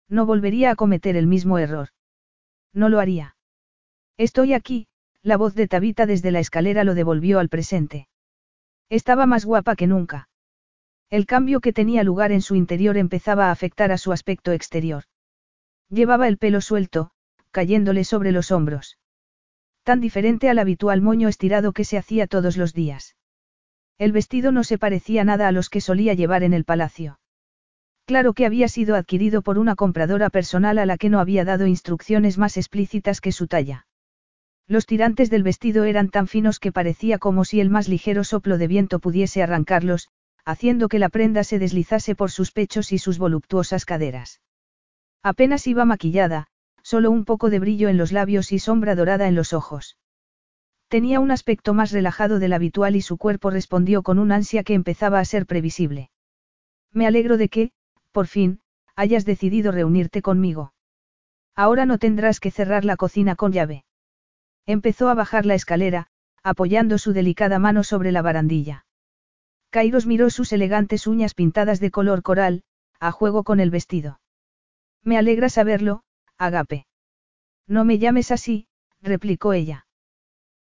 No 0.07 0.26
volvería 0.26 0.72
a 0.72 0.76
cometer 0.76 1.18
el 1.18 1.27
mismo 1.27 1.57
error. 1.57 1.89
No 2.73 2.88
lo 2.88 3.02
haría. 3.02 3.35
Estoy 4.15 4.53
aquí, 4.53 4.88
la 5.23 5.35
voz 5.35 5.56
de 5.56 5.68
Tabita 5.68 6.06
desde 6.06 6.31
la 6.31 6.39
escalera 6.39 6.85
lo 6.85 6.95
devolvió 6.95 7.39
al 7.39 7.49
presente. 7.49 8.07
Estaba 8.89 9.26
más 9.26 9.43
guapa 9.43 9.76
que 9.76 9.88
nunca. 9.88 10.30
El 11.12 11.26
cambio 11.26 11.60
que 11.60 11.74
tenía 11.74 12.06
lugar 12.06 12.32
en 12.32 12.42
su 12.42 12.56
interior 12.56 12.96
empezaba 12.96 13.48
a 13.48 13.52
afectar 13.52 13.92
a 13.92 13.98
su 13.98 14.14
aspecto 14.14 14.54
exterior. 14.54 15.04
Llevaba 15.90 16.30
el 16.30 16.38
pelo 16.38 16.62
suelto, 16.62 17.12
cayéndole 17.52 18.06
sobre 18.06 18.32
los 18.32 18.50
hombros. 18.50 18.98
Tan 19.84 20.00
diferente 20.00 20.50
al 20.50 20.58
habitual 20.58 21.02
moño 21.02 21.28
estirado 21.28 21.74
que 21.74 21.84
se 21.84 21.98
hacía 21.98 22.28
todos 22.28 22.56
los 22.56 22.74
días. 22.74 23.18
El 23.98 24.14
vestido 24.14 24.54
no 24.54 24.64
se 24.64 24.78
parecía 24.78 25.26
nada 25.26 25.50
a 25.50 25.52
los 25.52 25.70
que 25.70 25.82
solía 25.82 26.14
llevar 26.14 26.44
en 26.44 26.54
el 26.54 26.64
palacio. 26.64 27.20
Claro 28.06 28.32
que 28.34 28.46
había 28.46 28.70
sido 28.70 28.96
adquirido 28.96 29.42
por 29.42 29.58
una 29.58 29.76
compradora 29.76 30.30
personal 30.30 30.78
a 30.78 30.86
la 30.86 30.98
que 30.98 31.10
no 31.10 31.20
había 31.20 31.44
dado 31.44 31.68
instrucciones 31.68 32.38
más 32.38 32.56
explícitas 32.56 33.20
que 33.20 33.34
su 33.34 33.48
talla. 33.48 33.86
Los 34.66 34.86
tirantes 34.86 35.30
del 35.30 35.44
vestido 35.44 35.84
eran 35.84 36.10
tan 36.10 36.28
finos 36.28 36.58
que 36.58 36.72
parecía 36.72 37.18
como 37.18 37.44
si 37.44 37.60
el 37.60 37.70
más 37.70 37.90
ligero 37.90 38.24
soplo 38.24 38.58
de 38.58 38.68
viento 38.68 39.00
pudiese 39.00 39.44
arrancarlos, 39.44 40.10
haciendo 40.45 40.88
que 40.88 40.99
la 40.99 41.09
prenda 41.09 41.43
se 41.43 41.59
deslizase 41.59 42.15
por 42.15 42.31
sus 42.31 42.51
pechos 42.51 42.91
y 42.91 42.97
sus 42.97 43.18
voluptuosas 43.18 43.85
caderas. 43.85 44.41
Apenas 45.23 45.68
iba 45.68 45.85
maquillada, 45.85 46.47
solo 46.84 47.11
un 47.11 47.26
poco 47.26 47.49
de 47.49 47.59
brillo 47.59 47.89
en 47.89 47.97
los 47.97 48.11
labios 48.11 48.51
y 48.51 48.59
sombra 48.59 48.95
dorada 48.95 49.27
en 49.27 49.35
los 49.35 49.53
ojos. 49.53 49.97
Tenía 50.88 51.19
un 51.19 51.31
aspecto 51.31 51.73
más 51.73 51.91
relajado 51.91 52.39
del 52.39 52.53
habitual 52.53 52.95
y 52.95 53.01
su 53.01 53.18
cuerpo 53.18 53.49
respondió 53.49 54.03
con 54.03 54.19
un 54.19 54.31
ansia 54.31 54.63
que 54.63 54.73
empezaba 54.73 55.19
a 55.19 55.26
ser 55.26 55.45
previsible. 55.45 56.09
Me 56.91 57.07
alegro 57.07 57.38
de 57.38 57.47
que, 57.49 57.72
por 58.11 58.27
fin, 58.27 58.59
hayas 58.95 59.23
decidido 59.23 59.72
reunirte 59.72 60.22
conmigo. 60.22 60.73
Ahora 61.55 61.85
no 61.85 61.97
tendrás 61.97 62.39
que 62.39 62.51
cerrar 62.51 62.84
la 62.84 62.97
cocina 62.97 63.35
con 63.35 63.51
llave. 63.51 63.85
Empezó 64.65 65.09
a 65.09 65.13
bajar 65.13 65.45
la 65.45 65.55
escalera, 65.55 66.07
apoyando 66.43 66.97
su 66.97 67.13
delicada 67.13 67.59
mano 67.59 67.84
sobre 67.84 68.11
la 68.11 68.22
barandilla. 68.22 68.85
Kairos 69.72 70.06
miró 70.06 70.30
sus 70.30 70.52
elegantes 70.52 71.07
uñas 71.07 71.34
pintadas 71.34 71.80
de 71.80 71.91
color 71.91 72.23
coral, 72.23 72.64
a 72.99 73.11
juego 73.11 73.43
con 73.43 73.61
el 73.61 73.72
vestido. 73.72 74.19
Me 75.02 75.18
alegra 75.18 75.49
saberlo, 75.49 76.03
Agape. 76.38 76.85
No 77.68 77.85
me 77.85 77.98
llames 77.98 78.31
así, 78.31 78.68
replicó 79.02 79.53
ella. 79.53 79.88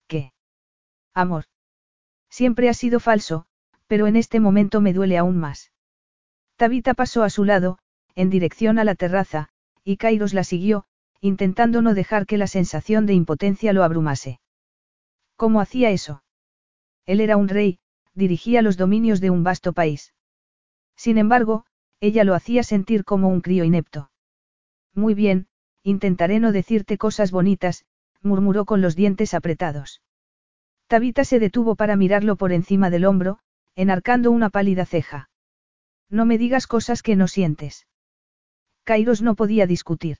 ¿Qué? 0.07 0.34
Amor. 1.13 1.45
Siempre 2.29 2.67
ha 2.67 2.73
sido 2.73 2.99
falso, 2.99 3.45
pero 3.88 4.07
en 4.07 4.17
este 4.17 4.41
momento 4.41 4.81
me 4.81 4.91
duele 4.91 5.17
aún 5.17 5.38
más. 5.38 5.71
Tabita 6.57 6.93
pasó 6.93 7.23
a 7.23 7.29
su 7.29 7.45
lado, 7.45 7.79
en 8.13 8.29
dirección 8.29 8.77
a 8.77 8.84
la 8.84 8.95
terraza, 8.95 9.47
y 9.85 9.95
Kairos 9.95 10.34
la 10.34 10.43
siguió, 10.43 10.85
intentando 11.21 11.81
no 11.81 11.93
dejar 11.93 12.25
que 12.25 12.38
la 12.38 12.47
sensación 12.47 13.05
de 13.05 13.13
impotencia 13.13 13.71
lo 13.71 13.85
abrumase. 13.85 14.41
¿Cómo 15.38 15.61
hacía 15.61 15.91
eso? 15.91 16.23
Él 17.05 17.21
era 17.21 17.38
un 17.38 17.47
rey, 17.47 17.79
dirigía 18.18 18.61
los 18.61 18.76
dominios 18.76 19.22
de 19.22 19.30
un 19.30 19.44
vasto 19.44 19.72
país. 19.72 20.14
Sin 20.98 21.18
embargo, 21.18 21.65
ella 22.02 22.26
lo 22.26 22.34
hacía 22.35 22.64
sentir 22.64 23.06
como 23.06 23.30
un 23.30 23.39
crío 23.39 23.64
inepto. 23.64 24.11
Muy 24.94 25.14
bien, 25.14 25.48
Intentaré 25.88 26.41
no 26.41 26.52
decirte 26.52 26.98
cosas 26.98 27.31
bonitas, 27.31 27.85
murmuró 28.22 28.65
con 28.65 28.81
los 28.81 28.98
dientes 28.98 29.34
apretados. 29.34 30.02
Tabita 30.88 31.23
se 31.23 31.39
detuvo 31.39 31.77
para 31.77 31.95
mirarlo 31.95 32.35
por 32.35 32.52
encima 32.52 32.89
del 32.89 33.06
hombro, 33.06 33.39
enarcando 33.73 34.31
una 34.31 34.49
pálida 34.49 34.85
ceja. 34.85 35.30
No 36.10 36.26
me 36.26 36.38
digas 36.38 36.68
cosas 36.68 37.03
que 37.03 37.15
no 37.15 37.30
sientes. 37.30 37.88
Kairos 38.84 39.22
no 39.22 39.35
podía 39.35 39.65
discutir. 39.65 40.18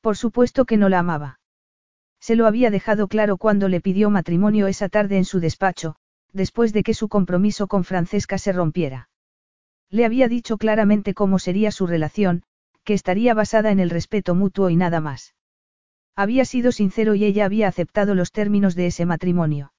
Por 0.00 0.16
supuesto 0.16 0.64
que 0.66 0.76
no 0.76 0.88
la 0.88 1.00
amaba. 1.00 1.40
Se 2.20 2.36
lo 2.36 2.46
había 2.46 2.70
dejado 2.70 3.08
claro 3.08 3.38
cuando 3.38 3.68
le 3.68 3.80
pidió 3.80 4.08
matrimonio 4.08 4.68
esa 4.68 4.88
tarde 4.88 5.16
en 5.16 5.24
su 5.24 5.40
despacho, 5.40 5.96
después 6.32 6.72
de 6.72 6.82
que 6.82 6.94
su 6.94 7.08
compromiso 7.08 7.66
con 7.66 7.84
Francesca 7.84 8.38
se 8.38 8.52
rompiera. 8.52 9.08
Le 9.90 10.04
había 10.04 10.28
dicho 10.28 10.56
claramente 10.56 11.14
cómo 11.14 11.38
sería 11.38 11.70
su 11.72 11.86
relación, 11.86 12.44
que 12.84 12.94
estaría 12.94 13.34
basada 13.34 13.70
en 13.70 13.80
el 13.80 13.90
respeto 13.90 14.34
mutuo 14.34 14.70
y 14.70 14.76
nada 14.76 15.00
más. 15.00 15.34
Había 16.16 16.44
sido 16.44 16.72
sincero 16.72 17.14
y 17.14 17.24
ella 17.24 17.44
había 17.44 17.68
aceptado 17.68 18.14
los 18.14 18.32
términos 18.32 18.74
de 18.74 18.86
ese 18.86 19.06
matrimonio. 19.06 19.72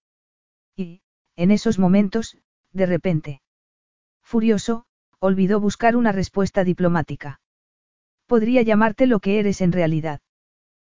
Y, 0.75 1.01
en 1.35 1.51
esos 1.51 1.79
momentos, 1.79 2.37
de 2.73 2.85
repente. 2.85 3.41
Furioso, 4.21 4.85
olvidó 5.19 5.59
buscar 5.59 5.95
una 5.95 6.11
respuesta 6.11 6.63
diplomática. 6.63 7.39
Podría 8.25 8.61
llamarte 8.61 9.07
lo 9.07 9.19
que 9.19 9.39
eres 9.39 9.61
en 9.61 9.71
realidad. 9.71 10.21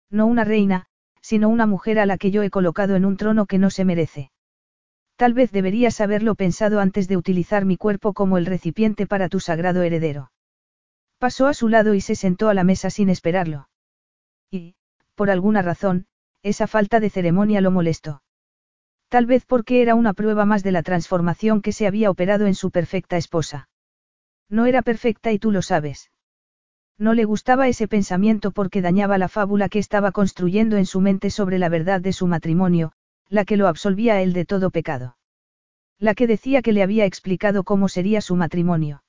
No 0.10 0.26
una 0.26 0.44
reina, 0.44 0.88
sino 1.22 1.50
una 1.50 1.66
mujer 1.66 2.00
a 2.00 2.06
la 2.06 2.18
que 2.18 2.32
yo 2.32 2.44
he 2.44 2.50
colocado 2.50 2.96
en 2.96 3.06
un 3.06 3.18
trono 3.18 3.46
que 3.46 3.58
no 3.58 3.70
se 3.70 3.86
merece. 3.86 4.32
Tal 5.18 5.34
vez 5.34 5.52
deberías 5.52 6.00
haberlo 6.00 6.36
pensado 6.36 6.80
antes 6.80 7.08
de 7.08 7.18
utilizar 7.18 7.66
mi 7.66 7.76
cuerpo 7.76 8.14
como 8.14 8.38
el 8.38 8.46
recipiente 8.46 9.08
para 9.08 9.30
tu 9.30 9.40
sagrado 9.40 9.82
heredero. 9.82 10.32
Pasó 11.18 11.48
a 11.48 11.56
su 11.56 11.70
lado 11.70 11.96
y 11.96 12.02
se 12.02 12.14
sentó 12.16 12.50
a 12.50 12.54
la 12.54 12.64
mesa 12.64 12.92
sin 12.92 13.10
esperarlo. 13.10 13.68
Y, 14.52 14.76
por 15.16 15.32
alguna 15.32 15.64
razón, 15.64 16.06
esa 16.44 16.68
falta 16.68 17.00
de 17.00 17.10
ceremonia 17.10 17.62
lo 17.62 17.72
molestó. 17.72 18.22
Tal 19.10 19.26
vez 19.26 19.44
porque 19.46 19.82
era 19.82 19.96
una 19.96 20.14
prueba 20.14 20.46
más 20.46 20.62
de 20.62 20.72
la 20.72 20.84
transformación 20.84 21.64
que 21.64 21.72
se 21.72 21.88
había 21.88 22.12
operado 22.12 22.46
en 22.46 22.54
su 22.54 22.70
perfecta 22.70 23.18
esposa. 23.18 23.70
No 24.50 24.68
era 24.68 24.84
perfecta 24.84 25.32
y 25.32 25.40
tú 25.40 25.52
lo 25.52 25.64
sabes. 25.64 26.12
No 27.00 27.16
le 27.16 27.26
gustaba 27.26 27.68
ese 27.68 27.88
pensamiento 27.88 28.52
porque 28.52 28.84
dañaba 28.84 29.18
la 29.18 29.30
fábula 29.30 29.68
que 29.68 29.80
estaba 29.80 30.12
construyendo 30.12 30.78
en 30.78 30.86
su 30.86 31.02
mente 31.02 31.32
sobre 31.32 31.58
la 31.58 31.70
verdad 31.70 32.02
de 32.02 32.14
su 32.14 32.28
matrimonio, 32.28 32.92
la 33.30 33.46
que 33.46 33.58
lo 33.58 33.68
absolvía 33.68 34.16
a 34.16 34.22
él 34.22 34.34
de 34.34 34.46
todo 34.46 34.72
pecado. 34.72 35.18
La 36.00 36.14
que 36.14 36.28
decía 36.28 36.62
que 36.62 36.74
le 36.74 36.84
había 36.84 37.06
explicado 37.06 37.64
cómo 37.64 37.90
sería 37.90 38.22
su 38.22 38.36
matrimonio. 38.36 39.04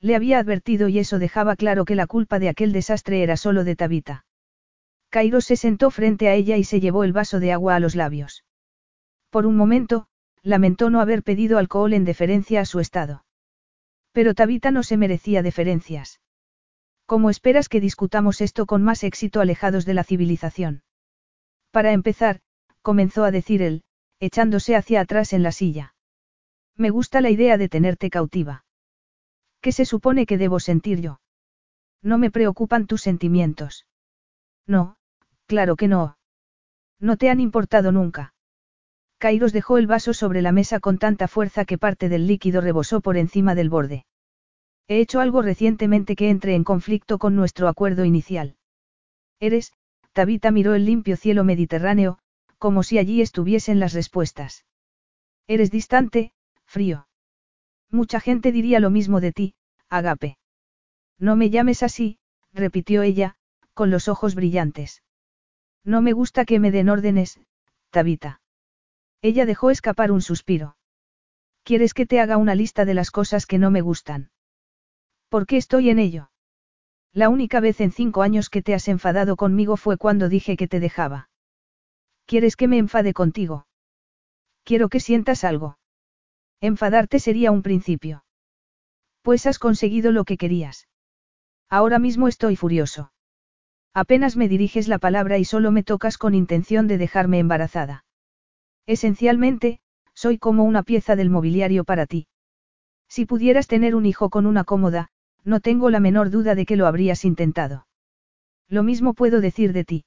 Le 0.00 0.16
había 0.16 0.38
advertido 0.38 0.88
y 0.88 0.98
eso 0.98 1.18
dejaba 1.18 1.56
claro 1.56 1.84
que 1.84 1.94
la 1.94 2.06
culpa 2.06 2.38
de 2.38 2.48
aquel 2.48 2.72
desastre 2.72 3.22
era 3.22 3.36
solo 3.36 3.64
de 3.64 3.76
Tabita. 3.76 4.26
Cairo 5.10 5.40
se 5.40 5.56
sentó 5.56 5.90
frente 5.90 6.28
a 6.28 6.34
ella 6.34 6.56
y 6.56 6.64
se 6.64 6.80
llevó 6.80 7.04
el 7.04 7.12
vaso 7.12 7.38
de 7.38 7.52
agua 7.52 7.76
a 7.76 7.80
los 7.80 7.94
labios. 7.94 8.44
Por 9.30 9.46
un 9.46 9.56
momento, 9.56 10.06
lamentó 10.42 10.90
no 10.90 11.00
haber 11.00 11.22
pedido 11.22 11.58
alcohol 11.58 11.92
en 11.92 12.04
deferencia 12.04 12.60
a 12.60 12.64
su 12.64 12.80
estado. 12.80 13.24
Pero 14.12 14.34
Tabita 14.34 14.70
no 14.70 14.82
se 14.82 14.96
merecía 14.96 15.42
deferencias. 15.42 16.20
¿Cómo 17.06 17.30
esperas 17.30 17.68
que 17.68 17.80
discutamos 17.80 18.40
esto 18.40 18.66
con 18.66 18.82
más 18.82 19.04
éxito 19.04 19.40
alejados 19.40 19.84
de 19.84 19.94
la 19.94 20.04
civilización? 20.04 20.82
Para 21.70 21.92
empezar, 21.92 22.40
comenzó 22.82 23.24
a 23.24 23.30
decir 23.30 23.62
él, 23.62 23.82
echándose 24.20 24.76
hacia 24.76 25.00
atrás 25.00 25.32
en 25.32 25.42
la 25.42 25.52
silla. 25.52 25.94
Me 26.76 26.90
gusta 26.90 27.20
la 27.20 27.30
idea 27.30 27.56
de 27.56 27.68
tenerte 27.68 28.10
cautiva. 28.10 28.64
¿Qué 29.60 29.72
se 29.72 29.84
supone 29.84 30.26
que 30.26 30.38
debo 30.38 30.60
sentir 30.60 31.00
yo? 31.00 31.20
No 32.02 32.18
me 32.18 32.30
preocupan 32.30 32.86
tus 32.86 33.02
sentimientos. 33.02 33.86
No, 34.66 34.96
claro 35.46 35.76
que 35.76 35.88
no. 35.88 36.18
No 36.98 37.16
te 37.16 37.30
han 37.30 37.40
importado 37.40 37.92
nunca. 37.92 38.34
Kairos 39.18 39.52
dejó 39.52 39.78
el 39.78 39.86
vaso 39.86 40.14
sobre 40.14 40.42
la 40.42 40.50
mesa 40.50 40.80
con 40.80 40.98
tanta 40.98 41.28
fuerza 41.28 41.64
que 41.64 41.78
parte 41.78 42.08
del 42.08 42.26
líquido 42.26 42.60
rebosó 42.60 43.00
por 43.00 43.16
encima 43.16 43.54
del 43.54 43.70
borde. 43.70 44.04
He 44.88 45.00
hecho 45.00 45.20
algo 45.20 45.42
recientemente 45.42 46.16
que 46.16 46.28
entre 46.28 46.56
en 46.56 46.64
conflicto 46.64 47.18
con 47.18 47.36
nuestro 47.36 47.68
acuerdo 47.68 48.04
inicial. 48.04 48.56
Eres, 49.38 49.72
Tabita 50.12 50.50
miró 50.50 50.74
el 50.74 50.84
limpio 50.84 51.16
cielo 51.16 51.44
mediterráneo, 51.44 52.18
como 52.62 52.84
si 52.84 52.98
allí 52.98 53.20
estuviesen 53.22 53.80
las 53.80 53.92
respuestas. 53.92 54.64
Eres 55.48 55.72
distante, 55.72 56.32
frío. 56.64 57.08
Mucha 57.90 58.20
gente 58.20 58.52
diría 58.52 58.78
lo 58.78 58.88
mismo 58.88 59.20
de 59.20 59.32
ti, 59.32 59.54
Agape. 59.88 60.38
No 61.18 61.34
me 61.34 61.50
llames 61.50 61.82
así, 61.82 62.20
repitió 62.52 63.02
ella, 63.02 63.34
con 63.74 63.90
los 63.90 64.06
ojos 64.06 64.36
brillantes. 64.36 65.02
No 65.82 66.02
me 66.02 66.12
gusta 66.12 66.44
que 66.44 66.60
me 66.60 66.70
den 66.70 66.88
órdenes, 66.88 67.40
Tabita. 67.90 68.40
Ella 69.22 69.44
dejó 69.44 69.72
escapar 69.72 70.12
un 70.12 70.22
suspiro. 70.22 70.76
¿Quieres 71.64 71.94
que 71.94 72.06
te 72.06 72.20
haga 72.20 72.36
una 72.36 72.54
lista 72.54 72.84
de 72.84 72.94
las 72.94 73.10
cosas 73.10 73.44
que 73.44 73.58
no 73.58 73.72
me 73.72 73.80
gustan? 73.80 74.30
¿Por 75.28 75.46
qué 75.48 75.56
estoy 75.56 75.90
en 75.90 75.98
ello? 75.98 76.30
La 77.12 77.28
única 77.28 77.58
vez 77.58 77.80
en 77.80 77.90
cinco 77.90 78.22
años 78.22 78.50
que 78.50 78.62
te 78.62 78.72
has 78.72 78.86
enfadado 78.86 79.34
conmigo 79.34 79.76
fue 79.76 79.96
cuando 79.96 80.28
dije 80.28 80.56
que 80.56 80.68
te 80.68 80.78
dejaba. 80.78 81.31
¿Quieres 82.26 82.56
que 82.56 82.68
me 82.68 82.78
enfade 82.78 83.12
contigo? 83.12 83.66
Quiero 84.64 84.88
que 84.88 85.00
sientas 85.00 85.44
algo. 85.44 85.78
Enfadarte 86.60 87.18
sería 87.18 87.50
un 87.50 87.62
principio. 87.62 88.24
Pues 89.22 89.46
has 89.46 89.58
conseguido 89.58 90.12
lo 90.12 90.24
que 90.24 90.36
querías. 90.36 90.88
Ahora 91.68 91.98
mismo 91.98 92.28
estoy 92.28 92.56
furioso. 92.56 93.12
Apenas 93.94 94.36
me 94.36 94.48
diriges 94.48 94.88
la 94.88 94.98
palabra 94.98 95.38
y 95.38 95.44
solo 95.44 95.70
me 95.70 95.82
tocas 95.82 96.18
con 96.18 96.34
intención 96.34 96.86
de 96.86 96.98
dejarme 96.98 97.38
embarazada. 97.38 98.04
Esencialmente, 98.86 99.80
soy 100.14 100.38
como 100.38 100.64
una 100.64 100.82
pieza 100.82 101.16
del 101.16 101.30
mobiliario 101.30 101.84
para 101.84 102.06
ti. 102.06 102.26
Si 103.08 103.26
pudieras 103.26 103.66
tener 103.66 103.94
un 103.94 104.06
hijo 104.06 104.30
con 104.30 104.46
una 104.46 104.64
cómoda, 104.64 105.08
no 105.44 105.60
tengo 105.60 105.90
la 105.90 106.00
menor 106.00 106.30
duda 106.30 106.54
de 106.54 106.64
que 106.64 106.76
lo 106.76 106.86
habrías 106.86 107.24
intentado. 107.24 107.86
Lo 108.68 108.82
mismo 108.82 109.12
puedo 109.12 109.40
decir 109.40 109.72
de 109.72 109.84
ti. 109.84 110.04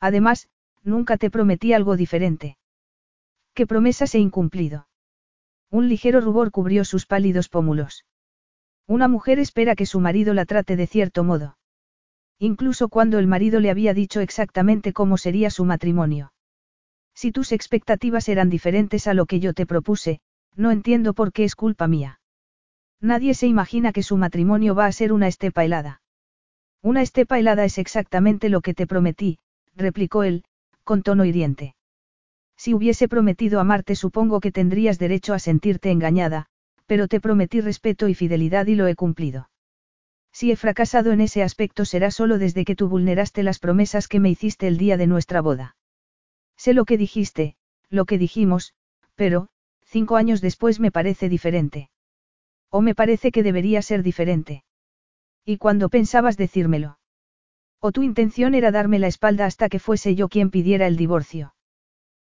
Además, 0.00 0.48
nunca 0.86 1.16
te 1.18 1.30
prometí 1.30 1.72
algo 1.72 1.96
diferente. 1.96 2.56
¿Qué 3.54 3.66
promesas 3.66 4.14
he 4.14 4.18
incumplido? 4.18 4.88
Un 5.70 5.88
ligero 5.88 6.20
rubor 6.20 6.50
cubrió 6.50 6.84
sus 6.84 7.06
pálidos 7.06 7.48
pómulos. 7.48 8.04
Una 8.86 9.08
mujer 9.08 9.38
espera 9.40 9.74
que 9.74 9.84
su 9.84 9.98
marido 10.00 10.32
la 10.32 10.46
trate 10.46 10.76
de 10.76 10.86
cierto 10.86 11.24
modo. 11.24 11.58
Incluso 12.38 12.88
cuando 12.88 13.18
el 13.18 13.26
marido 13.26 13.60
le 13.60 13.70
había 13.70 13.94
dicho 13.94 14.20
exactamente 14.20 14.92
cómo 14.92 15.18
sería 15.18 15.50
su 15.50 15.64
matrimonio. 15.64 16.32
Si 17.14 17.32
tus 17.32 17.50
expectativas 17.50 18.28
eran 18.28 18.48
diferentes 18.50 19.06
a 19.06 19.14
lo 19.14 19.26
que 19.26 19.40
yo 19.40 19.54
te 19.54 19.66
propuse, 19.66 20.20
no 20.54 20.70
entiendo 20.70 21.14
por 21.14 21.32
qué 21.32 21.44
es 21.44 21.56
culpa 21.56 21.88
mía. 21.88 22.20
Nadie 23.00 23.34
se 23.34 23.46
imagina 23.46 23.92
que 23.92 24.02
su 24.02 24.16
matrimonio 24.16 24.74
va 24.74 24.86
a 24.86 24.92
ser 24.92 25.12
una 25.12 25.26
estepa 25.26 25.64
helada. 25.64 26.02
Una 26.82 27.02
estepa 27.02 27.38
helada 27.38 27.64
es 27.64 27.78
exactamente 27.78 28.48
lo 28.50 28.60
que 28.60 28.74
te 28.74 28.86
prometí, 28.86 29.38
replicó 29.74 30.22
él, 30.22 30.44
con 30.86 31.02
tono 31.02 31.24
hiriente. 31.24 31.74
Si 32.56 32.72
hubiese 32.72 33.08
prometido 33.08 33.58
amarte 33.58 33.96
supongo 33.96 34.40
que 34.40 34.52
tendrías 34.52 34.98
derecho 34.98 35.34
a 35.34 35.40
sentirte 35.40 35.90
engañada, 35.90 36.46
pero 36.86 37.08
te 37.08 37.20
prometí 37.20 37.60
respeto 37.60 38.06
y 38.08 38.14
fidelidad 38.14 38.66
y 38.68 38.76
lo 38.76 38.86
he 38.86 38.94
cumplido. 38.94 39.50
Si 40.32 40.52
he 40.52 40.56
fracasado 40.56 41.10
en 41.10 41.20
ese 41.20 41.42
aspecto 41.42 41.84
será 41.84 42.12
solo 42.12 42.38
desde 42.38 42.64
que 42.64 42.76
tú 42.76 42.88
vulneraste 42.88 43.42
las 43.42 43.58
promesas 43.58 44.06
que 44.06 44.20
me 44.20 44.30
hiciste 44.30 44.68
el 44.68 44.78
día 44.78 44.96
de 44.96 45.08
nuestra 45.08 45.40
boda. 45.40 45.76
Sé 46.56 46.72
lo 46.72 46.84
que 46.84 46.96
dijiste, 46.96 47.56
lo 47.90 48.04
que 48.04 48.16
dijimos, 48.16 48.72
pero, 49.16 49.48
cinco 49.84 50.16
años 50.16 50.40
después 50.40 50.78
me 50.78 50.92
parece 50.92 51.28
diferente. 51.28 51.90
O 52.70 52.80
me 52.80 52.94
parece 52.94 53.32
que 53.32 53.42
debería 53.42 53.82
ser 53.82 54.04
diferente. 54.04 54.62
¿Y 55.44 55.58
cuando 55.58 55.88
pensabas 55.88 56.36
decírmelo? 56.36 56.98
¿O 57.80 57.92
tu 57.92 58.02
intención 58.02 58.54
era 58.54 58.70
darme 58.70 58.98
la 58.98 59.06
espalda 59.06 59.46
hasta 59.46 59.68
que 59.68 59.78
fuese 59.78 60.14
yo 60.14 60.28
quien 60.28 60.50
pidiera 60.50 60.86
el 60.86 60.96
divorcio? 60.96 61.54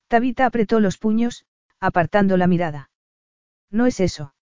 Tabita 0.08 0.46
apretó 0.46 0.80
los 0.80 0.98
puños, 0.98 1.46
apartando 1.80 2.38
la 2.38 2.48
mirada. 2.48 2.90
No 3.70 3.86
es 3.86 4.00
eso. 4.00 4.34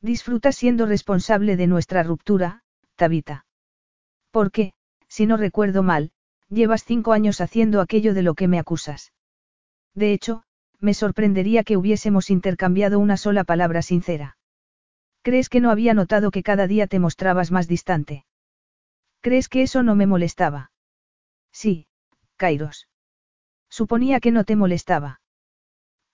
Disfrutas 0.00 0.56
siendo 0.56 0.86
responsable 0.86 1.56
de 1.56 1.66
nuestra 1.66 2.02
ruptura, 2.02 2.62
Tabita. 2.96 3.46
Porque, 4.30 4.72
si 5.08 5.26
no 5.26 5.36
recuerdo 5.36 5.82
mal, 5.82 6.12
llevas 6.48 6.84
cinco 6.84 7.12
años 7.12 7.40
haciendo 7.40 7.80
aquello 7.80 8.14
de 8.14 8.22
lo 8.22 8.34
que 8.34 8.48
me 8.48 8.58
acusas. 8.58 9.12
De 9.94 10.12
hecho, 10.12 10.44
me 10.78 10.94
sorprendería 10.94 11.64
que 11.64 11.76
hubiésemos 11.76 12.30
intercambiado 12.30 12.98
una 12.98 13.16
sola 13.16 13.44
palabra 13.44 13.82
sincera. 13.82 14.36
¿Crees 15.22 15.48
que 15.48 15.60
no 15.60 15.70
había 15.70 15.94
notado 15.94 16.30
que 16.30 16.42
cada 16.42 16.66
día 16.66 16.86
te 16.86 17.00
mostrabas 17.00 17.50
más 17.50 17.66
distante? 17.66 18.24
¿Crees 19.20 19.48
que 19.48 19.62
eso 19.62 19.82
no 19.82 19.94
me 19.94 20.06
molestaba? 20.06 20.70
Sí, 21.52 21.86
Kairos. 22.36 22.88
Suponía 23.68 24.20
que 24.20 24.30
no 24.30 24.44
te 24.44 24.56
molestaba. 24.56 25.20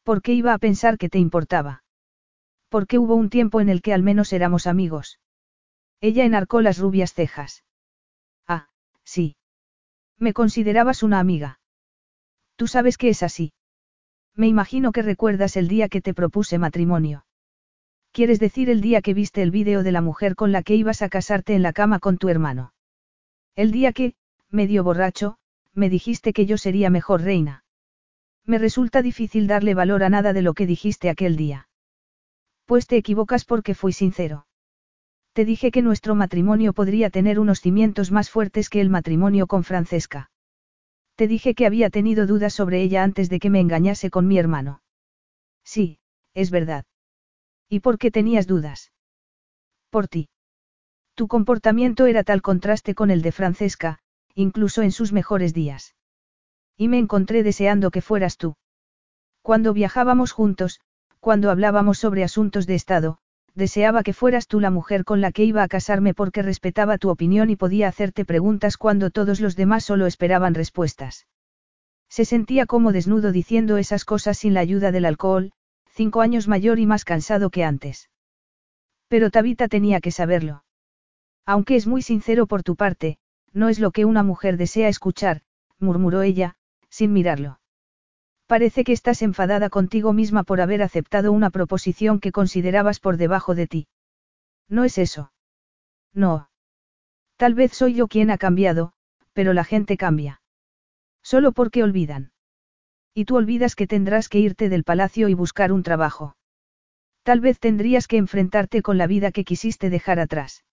¿Por 0.02 0.22
qué 0.22 0.32
iba 0.32 0.52
a 0.52 0.58
pensar 0.58 0.98
que 0.98 1.08
te 1.08 1.18
importaba? 1.18 1.82
Porque 2.68 2.98
hubo 2.98 3.14
un 3.14 3.30
tiempo 3.30 3.60
en 3.60 3.68
el 3.68 3.80
que 3.82 3.94
al 3.94 4.02
menos 4.02 4.32
éramos 4.32 4.66
amigos. 4.66 5.20
Ella 6.00 6.24
enarcó 6.24 6.60
las 6.60 6.78
rubias 6.78 7.14
cejas. 7.14 7.64
Ah, 8.46 8.68
sí. 9.04 9.36
Me 10.18 10.32
considerabas 10.32 11.02
una 11.02 11.20
amiga. 11.20 11.60
Tú 12.56 12.66
sabes 12.66 12.98
que 12.98 13.08
es 13.08 13.22
así. 13.22 13.52
Me 14.34 14.48
imagino 14.48 14.92
que 14.92 15.02
recuerdas 15.02 15.56
el 15.56 15.68
día 15.68 15.88
que 15.88 16.00
te 16.00 16.12
propuse 16.12 16.58
matrimonio. 16.58 17.24
¿Quieres 18.12 18.38
decir 18.38 18.68
el 18.68 18.80
día 18.80 19.00
que 19.00 19.14
viste 19.14 19.42
el 19.42 19.50
vídeo 19.50 19.82
de 19.82 19.92
la 19.92 20.00
mujer 20.00 20.34
con 20.34 20.52
la 20.52 20.62
que 20.62 20.74
ibas 20.74 21.02
a 21.02 21.08
casarte 21.08 21.54
en 21.54 21.62
la 21.62 21.72
cama 21.72 21.98
con 21.98 22.18
tu 22.18 22.28
hermano? 22.28 22.73
El 23.56 23.70
día 23.70 23.92
que, 23.92 24.14
medio 24.50 24.82
borracho, 24.82 25.36
me 25.72 25.88
dijiste 25.88 26.32
que 26.32 26.46
yo 26.46 26.58
sería 26.58 26.90
mejor 26.90 27.22
reina. 27.22 27.64
Me 28.44 28.58
resulta 28.58 29.00
difícil 29.00 29.46
darle 29.46 29.74
valor 29.74 30.02
a 30.02 30.08
nada 30.08 30.32
de 30.32 30.42
lo 30.42 30.54
que 30.54 30.66
dijiste 30.66 31.08
aquel 31.08 31.36
día. 31.36 31.68
Pues 32.66 32.86
te 32.86 32.96
equivocas 32.96 33.44
porque 33.44 33.74
fui 33.74 33.92
sincero. 33.92 34.46
Te 35.32 35.44
dije 35.44 35.70
que 35.70 35.82
nuestro 35.82 36.14
matrimonio 36.14 36.72
podría 36.72 37.10
tener 37.10 37.38
unos 37.38 37.60
cimientos 37.60 38.10
más 38.10 38.30
fuertes 38.30 38.68
que 38.68 38.80
el 38.80 38.90
matrimonio 38.90 39.46
con 39.46 39.64
Francesca. 39.64 40.30
Te 41.16 41.28
dije 41.28 41.54
que 41.54 41.66
había 41.66 41.90
tenido 41.90 42.26
dudas 42.26 42.54
sobre 42.54 42.82
ella 42.82 43.02
antes 43.02 43.28
de 43.28 43.38
que 43.38 43.50
me 43.50 43.60
engañase 43.60 44.10
con 44.10 44.26
mi 44.26 44.38
hermano. 44.38 44.82
Sí, 45.64 45.98
es 46.34 46.50
verdad. 46.50 46.84
¿Y 47.68 47.80
por 47.80 47.98
qué 47.98 48.10
tenías 48.10 48.46
dudas? 48.46 48.92
Por 49.90 50.08
ti. 50.08 50.28
Tu 51.14 51.28
comportamiento 51.28 52.06
era 52.06 52.24
tal 52.24 52.42
contraste 52.42 52.94
con 52.94 53.10
el 53.10 53.22
de 53.22 53.30
Francesca, 53.30 53.98
incluso 54.34 54.82
en 54.82 54.90
sus 54.90 55.12
mejores 55.12 55.54
días. 55.54 55.94
Y 56.76 56.88
me 56.88 56.98
encontré 56.98 57.42
deseando 57.44 57.90
que 57.92 58.00
fueras 58.00 58.36
tú. 58.36 58.56
Cuando 59.42 59.72
viajábamos 59.72 60.32
juntos, 60.32 60.80
cuando 61.20 61.50
hablábamos 61.50 61.98
sobre 61.98 62.24
asuntos 62.24 62.66
de 62.66 62.74
Estado, 62.74 63.18
deseaba 63.54 64.02
que 64.02 64.12
fueras 64.12 64.48
tú 64.48 64.58
la 64.58 64.70
mujer 64.70 65.04
con 65.04 65.20
la 65.20 65.30
que 65.30 65.44
iba 65.44 65.62
a 65.62 65.68
casarme 65.68 66.14
porque 66.14 66.42
respetaba 66.42 66.98
tu 66.98 67.10
opinión 67.10 67.48
y 67.48 67.56
podía 67.56 67.86
hacerte 67.86 68.24
preguntas 68.24 68.76
cuando 68.76 69.10
todos 69.10 69.40
los 69.40 69.54
demás 69.54 69.84
solo 69.84 70.06
esperaban 70.06 70.54
respuestas. 70.54 71.26
Se 72.08 72.24
sentía 72.24 72.66
como 72.66 72.90
desnudo 72.90 73.30
diciendo 73.30 73.76
esas 73.76 74.04
cosas 74.04 74.38
sin 74.38 74.54
la 74.54 74.60
ayuda 74.60 74.90
del 74.90 75.04
alcohol, 75.04 75.52
cinco 75.92 76.20
años 76.20 76.48
mayor 76.48 76.80
y 76.80 76.86
más 76.86 77.04
cansado 77.04 77.50
que 77.50 77.62
antes. 77.62 78.10
Pero 79.06 79.30
Tabita 79.30 79.68
tenía 79.68 80.00
que 80.00 80.10
saberlo. 80.10 80.64
Aunque 81.46 81.76
es 81.76 81.86
muy 81.86 82.02
sincero 82.02 82.46
por 82.46 82.62
tu 82.62 82.76
parte, 82.76 83.18
no 83.52 83.68
es 83.68 83.78
lo 83.78 83.90
que 83.90 84.04
una 84.04 84.22
mujer 84.22 84.56
desea 84.56 84.88
escuchar, 84.88 85.42
murmuró 85.78 86.22
ella, 86.22 86.56
sin 86.88 87.12
mirarlo. 87.12 87.60
Parece 88.46 88.84
que 88.84 88.92
estás 88.92 89.22
enfadada 89.22 89.70
contigo 89.70 90.12
misma 90.12 90.42
por 90.42 90.60
haber 90.60 90.82
aceptado 90.82 91.32
una 91.32 91.50
proposición 91.50 92.20
que 92.20 92.32
considerabas 92.32 93.00
por 93.00 93.16
debajo 93.16 93.54
de 93.54 93.66
ti. 93.66 93.88
No 94.68 94.84
es 94.84 94.98
eso. 94.98 95.32
No. 96.12 96.50
Tal 97.36 97.54
vez 97.54 97.72
soy 97.72 97.94
yo 97.94 98.08
quien 98.08 98.30
ha 98.30 98.38
cambiado, 98.38 98.92
pero 99.32 99.52
la 99.52 99.64
gente 99.64 99.96
cambia. 99.96 100.42
Solo 101.22 101.52
porque 101.52 101.82
olvidan. 101.82 102.32
Y 103.14 103.24
tú 103.24 103.36
olvidas 103.36 103.76
que 103.76 103.86
tendrás 103.86 104.28
que 104.28 104.38
irte 104.38 104.68
del 104.68 104.84
palacio 104.84 105.28
y 105.28 105.34
buscar 105.34 105.72
un 105.72 105.82
trabajo. 105.82 106.36
Tal 107.22 107.40
vez 107.40 107.58
tendrías 107.58 108.06
que 108.06 108.18
enfrentarte 108.18 108.82
con 108.82 108.98
la 108.98 109.06
vida 109.06 109.32
que 109.32 109.44
quisiste 109.44 109.88
dejar 109.88 110.18
atrás. 110.18 110.64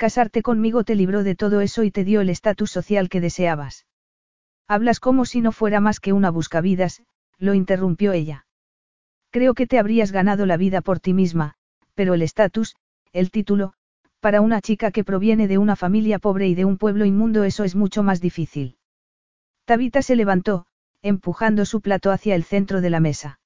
Casarte 0.00 0.40
conmigo 0.40 0.82
te 0.82 0.94
libró 0.94 1.24
de 1.24 1.34
todo 1.34 1.60
eso 1.60 1.82
y 1.82 1.90
te 1.90 2.04
dio 2.04 2.22
el 2.22 2.30
estatus 2.30 2.70
social 2.70 3.10
que 3.10 3.20
deseabas. 3.20 3.84
Hablas 4.66 4.98
como 4.98 5.26
si 5.26 5.42
no 5.42 5.52
fuera 5.52 5.78
más 5.78 6.00
que 6.00 6.14
una 6.14 6.30
buscavidas, 6.30 7.02
lo 7.36 7.52
interrumpió 7.52 8.12
ella. 8.12 8.46
Creo 9.28 9.52
que 9.52 9.66
te 9.66 9.78
habrías 9.78 10.10
ganado 10.10 10.46
la 10.46 10.56
vida 10.56 10.80
por 10.80 11.00
ti 11.00 11.12
misma, 11.12 11.56
pero 11.92 12.14
el 12.14 12.22
estatus, 12.22 12.76
el 13.12 13.30
título, 13.30 13.74
para 14.20 14.40
una 14.40 14.62
chica 14.62 14.90
que 14.90 15.04
proviene 15.04 15.48
de 15.48 15.58
una 15.58 15.76
familia 15.76 16.18
pobre 16.18 16.48
y 16.48 16.54
de 16.54 16.64
un 16.64 16.78
pueblo 16.78 17.04
inmundo 17.04 17.44
eso 17.44 17.64
es 17.64 17.76
mucho 17.76 18.02
más 18.02 18.22
difícil. 18.22 18.78
Tabita 19.66 20.00
se 20.00 20.16
levantó, 20.16 20.64
empujando 21.02 21.66
su 21.66 21.82
plato 21.82 22.10
hacia 22.10 22.36
el 22.36 22.44
centro 22.44 22.80
de 22.80 22.88
la 22.88 23.00
mesa. 23.00 23.38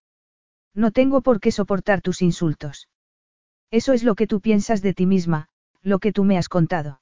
No 0.73 0.93
tengo 0.93 1.21
por 1.21 1.41
qué 1.41 1.51
soportar 1.51 2.01
tus 2.01 2.23
insultos. 2.23 2.89
Eso 3.73 3.93
es 3.93 4.05
lo 4.05 4.15
que 4.15 4.29
tú 4.29 4.41
piensas 4.41 4.83
de 4.83 4.95
ti 4.95 5.05
misma, 5.05 5.49
lo 5.85 6.01
que 6.01 6.13
tú 6.13 6.25
me 6.25 6.37
has 6.37 6.49
contado. 6.49 7.01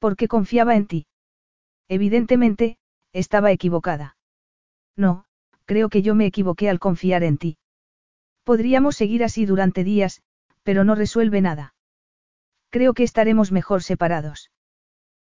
Porque 0.00 0.26
confiaba 0.26 0.74
en 0.74 0.86
ti. 0.86 1.06
Evidentemente, 1.88 2.78
estaba 3.12 3.52
equivocada. 3.52 4.16
No, 4.96 5.26
creo 5.66 5.88
que 5.88 6.02
yo 6.02 6.14
me 6.14 6.26
equivoqué 6.26 6.68
al 6.68 6.80
confiar 6.80 7.22
en 7.22 7.38
ti. 7.38 7.58
Podríamos 8.42 8.96
seguir 8.96 9.22
así 9.22 9.46
durante 9.46 9.84
días, 9.84 10.22
pero 10.62 10.84
no 10.84 10.94
resuelve 10.94 11.40
nada. 11.40 11.74
Creo 12.70 12.94
que 12.94 13.04
estaremos 13.04 13.52
mejor 13.52 13.82
separados. 13.82 14.50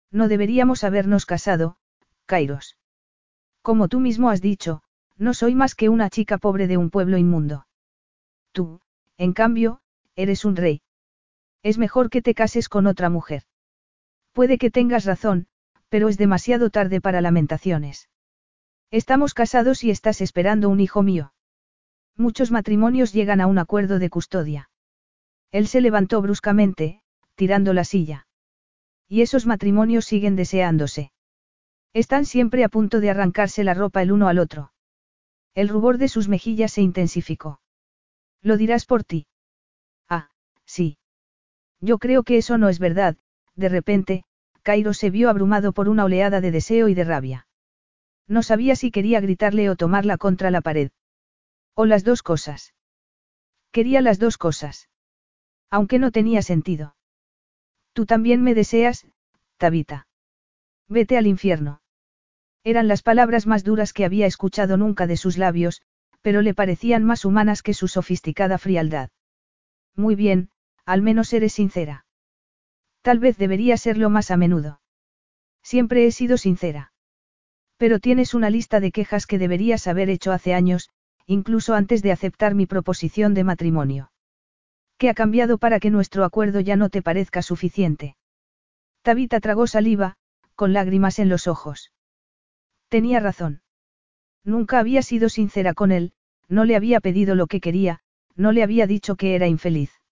No 0.09 0.27
deberíamos 0.27 0.83
habernos 0.83 1.25
casado, 1.25 1.77
Kairos. 2.25 2.77
Como 3.61 3.87
tú 3.87 3.99
mismo 3.99 4.29
has 4.29 4.41
dicho, 4.41 4.83
no 5.17 5.33
soy 5.33 5.55
más 5.55 5.75
que 5.75 5.89
una 5.89 6.09
chica 6.09 6.37
pobre 6.37 6.67
de 6.67 6.77
un 6.77 6.89
pueblo 6.89 7.17
inmundo. 7.17 7.67
Tú, 8.51 8.81
en 9.17 9.33
cambio, 9.33 9.81
eres 10.15 10.45
un 10.45 10.55
rey. 10.55 10.82
Es 11.63 11.77
mejor 11.77 12.09
que 12.09 12.21
te 12.21 12.35
cases 12.35 12.69
con 12.69 12.87
otra 12.87 13.09
mujer. 13.09 13.43
Puede 14.33 14.57
que 14.57 14.69
tengas 14.69 15.05
razón, 15.05 15.47
pero 15.89 16.09
es 16.09 16.17
demasiado 16.17 16.69
tarde 16.69 16.99
para 16.99 17.21
lamentaciones. 17.21 18.09
Estamos 18.91 19.33
casados 19.33 19.83
y 19.83 19.89
estás 19.89 20.21
esperando 20.21 20.69
un 20.69 20.79
hijo 20.79 21.01
mío. 21.01 21.33
Muchos 22.17 22.51
matrimonios 22.51 23.13
llegan 23.13 23.41
a 23.41 23.47
un 23.47 23.57
acuerdo 23.57 23.97
de 23.97 24.09
custodia. 24.09 24.69
Él 25.51 25.67
se 25.67 25.81
levantó 25.81 26.21
bruscamente, 26.21 27.01
tirando 27.35 27.73
la 27.73 27.85
silla. 27.85 28.27
Y 29.07 29.21
esos 29.21 29.45
matrimonios 29.45 30.05
siguen 30.05 30.35
deseándose. 30.35 31.11
Están 31.93 32.25
siempre 32.25 32.63
a 32.63 32.69
punto 32.69 32.99
de 32.99 33.09
arrancarse 33.09 33.63
la 33.63 33.73
ropa 33.73 34.01
el 34.01 34.11
uno 34.11 34.27
al 34.27 34.39
otro. 34.39 34.73
El 35.53 35.69
rubor 35.69 35.97
de 35.97 36.07
sus 36.07 36.27
mejillas 36.27 36.73
se 36.73 36.81
intensificó. 36.81 37.61
Lo 38.41 38.57
dirás 38.57 38.85
por 38.85 39.03
ti. 39.03 39.27
Ah, 40.09 40.29
sí. 40.65 40.97
Yo 41.83 41.97
creo 41.97 42.23
que 42.23 42.37
eso 42.37 42.57
no 42.57 42.69
es 42.69 42.79
verdad, 42.79 43.17
de 43.55 43.67
repente, 43.67 44.23
Cairo 44.61 44.93
se 44.93 45.09
vio 45.09 45.29
abrumado 45.29 45.73
por 45.73 45.89
una 45.89 46.05
oleada 46.05 46.39
de 46.39 46.49
deseo 46.49 46.87
y 46.87 46.93
de 46.93 47.03
rabia. 47.03 47.45
No 48.25 48.41
sabía 48.41 48.77
si 48.77 48.89
quería 48.89 49.19
gritarle 49.19 49.69
o 49.69 49.75
tomarla 49.75 50.17
contra 50.17 50.49
la 50.49 50.61
pared. 50.61 50.91
O 51.75 51.85
las 51.85 52.05
dos 52.05 52.23
cosas. 52.23 52.73
Quería 53.73 53.99
las 53.99 54.17
dos 54.17 54.37
cosas. 54.37 54.87
Aunque 55.69 55.99
no 55.99 56.11
tenía 56.11 56.41
sentido. 56.41 56.95
Tú 57.91 58.05
también 58.05 58.41
me 58.43 58.55
deseas, 58.55 59.05
Tabita. 59.57 60.07
Vete 60.87 61.17
al 61.17 61.27
infierno. 61.27 61.81
Eran 62.63 62.87
las 62.87 63.01
palabras 63.01 63.45
más 63.45 63.65
duras 63.65 63.91
que 63.91 64.05
había 64.05 64.25
escuchado 64.25 64.77
nunca 64.77 65.05
de 65.05 65.17
sus 65.17 65.37
labios, 65.37 65.81
pero 66.21 66.41
le 66.41 66.53
parecían 66.53 67.03
más 67.03 67.25
humanas 67.25 67.61
que 67.61 67.73
su 67.73 67.89
sofisticada 67.89 68.57
frialdad. 68.57 69.09
Muy 69.97 70.15
bien, 70.15 70.49
al 70.85 71.01
menos 71.01 71.33
eres 71.33 71.53
sincera. 71.53 72.05
Tal 73.01 73.19
vez 73.19 73.37
debería 73.37 73.77
serlo 73.77 74.09
más 74.09 74.31
a 74.31 74.37
menudo. 74.37 74.81
Siempre 75.61 76.05
he 76.05 76.11
sido 76.11 76.37
sincera. 76.37 76.93
Pero 77.77 77.99
tienes 77.99 78.33
una 78.33 78.49
lista 78.49 78.79
de 78.79 78.91
quejas 78.91 79.25
que 79.25 79.37
deberías 79.37 79.87
haber 79.87 80.09
hecho 80.09 80.31
hace 80.31 80.53
años, 80.53 80.89
incluso 81.25 81.73
antes 81.73 82.01
de 82.01 82.11
aceptar 82.11 82.55
mi 82.55 82.65
proposición 82.65 83.33
de 83.33 83.43
matrimonio. 83.43 84.11
¿Qué 84.97 85.09
ha 85.09 85.13
cambiado 85.13 85.57
para 85.57 85.79
que 85.79 85.89
nuestro 85.89 86.23
acuerdo 86.23 86.59
ya 86.59 86.75
no 86.75 86.89
te 86.89 87.01
parezca 87.01 87.41
suficiente? 87.41 88.15
Tabita 89.01 89.39
tragó 89.39 89.67
saliva, 89.67 90.15
con 90.55 90.71
lágrimas 90.71 91.19
en 91.19 91.29
los 91.29 91.47
ojos. 91.47 91.91
Tenía 92.89 93.19
razón. 93.19 93.61
Nunca 94.45 94.79
había 94.79 95.01
sido 95.01 95.29
sincera 95.29 95.73
con 95.73 95.91
él, 95.91 96.13
no 96.47 96.63
le 96.63 96.75
había 96.75 96.99
pedido 96.99 97.35
lo 97.35 97.47
que 97.47 97.59
quería, 97.59 97.99
no 98.35 98.51
le 98.51 98.63
había 98.63 98.87
dicho 98.87 99.15
que 99.15 99.35
era 99.35 99.47
infeliz. 99.47 100.02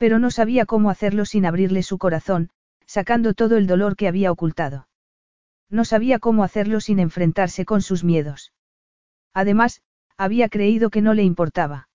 Pero 0.00 0.18
no 0.18 0.30
sabía 0.30 0.64
cómo 0.64 0.88
hacerlo 0.88 1.26
sin 1.26 1.44
abrirle 1.44 1.82
su 1.82 1.98
corazón, 1.98 2.48
sacando 2.86 3.34
todo 3.34 3.58
el 3.58 3.66
dolor 3.66 3.96
que 3.96 4.08
había 4.08 4.32
ocultado. 4.32 4.88
No 5.68 5.84
sabía 5.84 6.18
cómo 6.18 6.42
hacerlo 6.42 6.80
sin 6.80 7.00
enfrentarse 7.00 7.66
con 7.66 7.82
sus 7.82 8.02
miedos. 8.02 8.54
Además, 9.34 9.82
había 10.16 10.48
creído 10.48 10.88
que 10.88 11.02
no 11.02 11.12
le 11.12 11.22
importaba. 11.22 11.90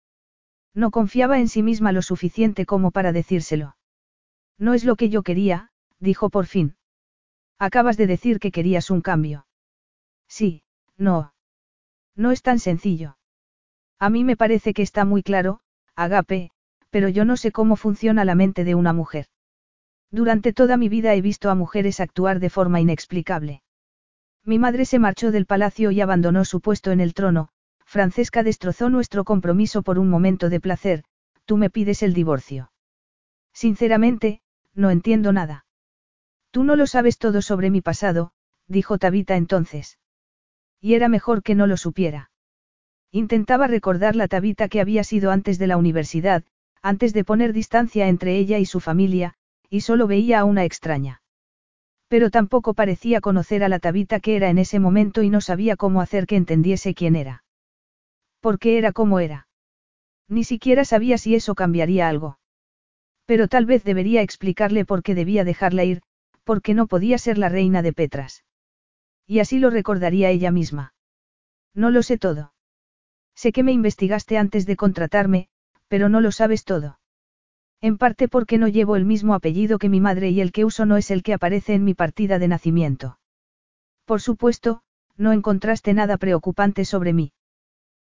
No 0.75 0.91
confiaba 0.91 1.39
en 1.39 1.47
sí 1.47 1.63
misma 1.63 1.91
lo 1.91 2.03
suficiente 2.03 2.67
como 2.67 2.91
para 2.91 3.11
decírselo. 3.11 3.75
No 4.59 4.75
es 4.75 4.85
lo 4.85 4.95
que 4.97 5.09
yo 5.09 5.23
quería, 5.23 5.71
dijo 5.99 6.29
por 6.29 6.45
fin. 6.45 6.75
Acabas 7.57 7.97
de 7.97 8.05
decir 8.05 8.39
que 8.39 8.51
querías 8.51 8.91
un 8.91 9.01
cambio. 9.01 9.47
Sí, 10.27 10.61
no. 10.95 11.33
No 12.15 12.29
es 12.29 12.43
tan 12.43 12.59
sencillo. 12.59 13.17
A 13.97 14.11
mí 14.11 14.23
me 14.23 14.37
parece 14.37 14.75
que 14.75 14.83
está 14.83 15.05
muy 15.05 15.23
claro, 15.23 15.61
Agape, 15.95 16.51
pero 16.95 17.09
yo 17.09 17.25
no 17.25 17.35
sé 17.35 17.51
cómo 17.51 17.75
funciona 17.75 18.23
la 18.23 18.35
mente 18.35 18.63
de 18.63 18.73
una 18.73 18.93
mujer. 18.93 19.25
Durante 20.11 20.53
toda 20.53 20.77
mi 20.77 20.87
vida 20.87 21.13
he 21.13 21.19
visto 21.19 21.49
a 21.49 21.53
mujeres 21.53 21.99
actuar 21.99 22.39
de 22.39 22.49
forma 22.49 22.79
inexplicable. 22.79 23.63
Mi 24.45 24.59
madre 24.59 24.85
se 24.85 24.97
marchó 24.97 25.31
del 25.33 25.45
palacio 25.45 25.91
y 25.91 25.99
abandonó 25.99 26.45
su 26.45 26.61
puesto 26.61 26.91
en 26.91 27.01
el 27.01 27.13
trono, 27.13 27.49
Francesca 27.83 28.43
destrozó 28.43 28.89
nuestro 28.89 29.25
compromiso 29.25 29.83
por 29.83 29.99
un 29.99 30.09
momento 30.09 30.47
de 30.47 30.61
placer, 30.61 31.03
tú 31.43 31.57
me 31.57 31.69
pides 31.69 32.01
el 32.01 32.13
divorcio. 32.13 32.71
Sinceramente, 33.51 34.39
no 34.73 34.89
entiendo 34.89 35.33
nada. 35.33 35.65
Tú 36.49 36.63
no 36.63 36.77
lo 36.77 36.87
sabes 36.87 37.17
todo 37.17 37.41
sobre 37.41 37.71
mi 37.71 37.81
pasado, 37.81 38.31
dijo 38.69 38.97
Tabita 38.97 39.35
entonces. 39.35 39.99
Y 40.79 40.93
era 40.93 41.09
mejor 41.09 41.43
que 41.43 41.55
no 41.55 41.67
lo 41.67 41.75
supiera. 41.75 42.31
Intentaba 43.11 43.67
recordar 43.67 44.15
la 44.15 44.29
Tabita 44.29 44.69
que 44.69 44.79
había 44.79 45.03
sido 45.03 45.31
antes 45.31 45.59
de 45.59 45.67
la 45.67 45.75
universidad, 45.75 46.45
antes 46.85 47.13
de 47.13 47.23
poner 47.23 47.51
distancia 47.51 48.07
entre 48.07 48.37
ella 48.37 48.59
y 48.59 48.65
su 48.67 48.79
familia, 48.79 49.33
y 49.71 49.81
solo 49.81 50.05
veía 50.05 50.39
a 50.39 50.45
una 50.45 50.65
extraña. 50.65 51.23
Pero 52.09 52.29
tampoco 52.29 52.75
parecía 52.75 53.21
conocer 53.21 53.63
a 53.63 53.69
la 53.69 53.79
Tabita 53.79 54.19
que 54.19 54.35
era 54.35 54.51
en 54.51 54.59
ese 54.59 54.77
momento 54.77 55.23
y 55.23 55.31
no 55.31 55.41
sabía 55.41 55.77
cómo 55.77 55.99
hacer 55.99 56.27
que 56.27 56.35
entendiese 56.35 56.93
quién 56.93 57.15
era. 57.15 57.43
¿Por 58.39 58.59
qué 58.59 58.77
era 58.77 58.91
como 58.91 59.19
era? 59.19 59.47
Ni 60.29 60.43
siquiera 60.43 60.85
sabía 60.85 61.17
si 61.17 61.33
eso 61.33 61.55
cambiaría 61.55 62.07
algo. 62.07 62.37
Pero 63.25 63.47
tal 63.47 63.65
vez 63.65 63.83
debería 63.83 64.21
explicarle 64.21 64.85
por 64.85 65.01
qué 65.01 65.15
debía 65.15 65.43
dejarla 65.43 65.85
ir, 65.85 66.03
porque 66.43 66.75
no 66.75 66.85
podía 66.85 67.17
ser 67.17 67.39
la 67.39 67.49
reina 67.49 67.81
de 67.81 67.93
Petras. 67.93 68.45
Y 69.25 69.39
así 69.39 69.57
lo 69.57 69.71
recordaría 69.71 70.29
ella 70.29 70.51
misma. 70.51 70.93
No 71.73 71.89
lo 71.89 72.03
sé 72.03 72.19
todo. 72.19 72.53
Sé 73.33 73.51
que 73.51 73.63
me 73.63 73.71
investigaste 73.71 74.37
antes 74.37 74.67
de 74.67 74.75
contratarme, 74.75 75.49
pero 75.87 76.09
no 76.09 76.21
lo 76.21 76.31
sabes 76.31 76.63
todo. 76.63 76.99
En 77.81 77.97
parte 77.97 78.27
porque 78.27 78.57
no 78.57 78.67
llevo 78.67 78.95
el 78.95 79.05
mismo 79.05 79.33
apellido 79.33 79.77
que 79.77 79.89
mi 79.89 79.99
madre 79.99 80.29
y 80.29 80.41
el 80.41 80.51
que 80.51 80.65
uso 80.65 80.85
no 80.85 80.97
es 80.97 81.11
el 81.11 81.23
que 81.23 81.33
aparece 81.33 81.73
en 81.73 81.83
mi 81.83 81.93
partida 81.93 82.39
de 82.39 82.47
nacimiento. 82.47 83.19
Por 84.05 84.21
supuesto, 84.21 84.81
no 85.17 85.31
encontraste 85.33 85.93
nada 85.93 86.17
preocupante 86.17 86.85
sobre 86.85 87.13
mí. 87.13 87.33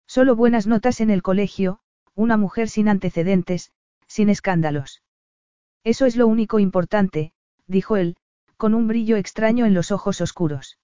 Solo 0.06 0.36
buenas 0.36 0.66
notas 0.66 1.00
en 1.00 1.10
el 1.10 1.22
colegio, 1.22 1.80
una 2.14 2.36
mujer 2.36 2.68
sin 2.68 2.88
antecedentes, 2.88 3.72
sin 4.06 4.30
escándalos. 4.30 5.02
Eso 5.84 6.06
es 6.06 6.16
lo 6.16 6.26
único 6.26 6.58
importante, 6.58 7.32
dijo 7.66 7.96
él, 7.96 8.16
con 8.56 8.74
un 8.74 8.88
brillo 8.88 9.16
extraño 9.16 9.66
en 9.66 9.74
los 9.74 9.92
ojos 9.92 10.20
oscuros. 10.20 10.78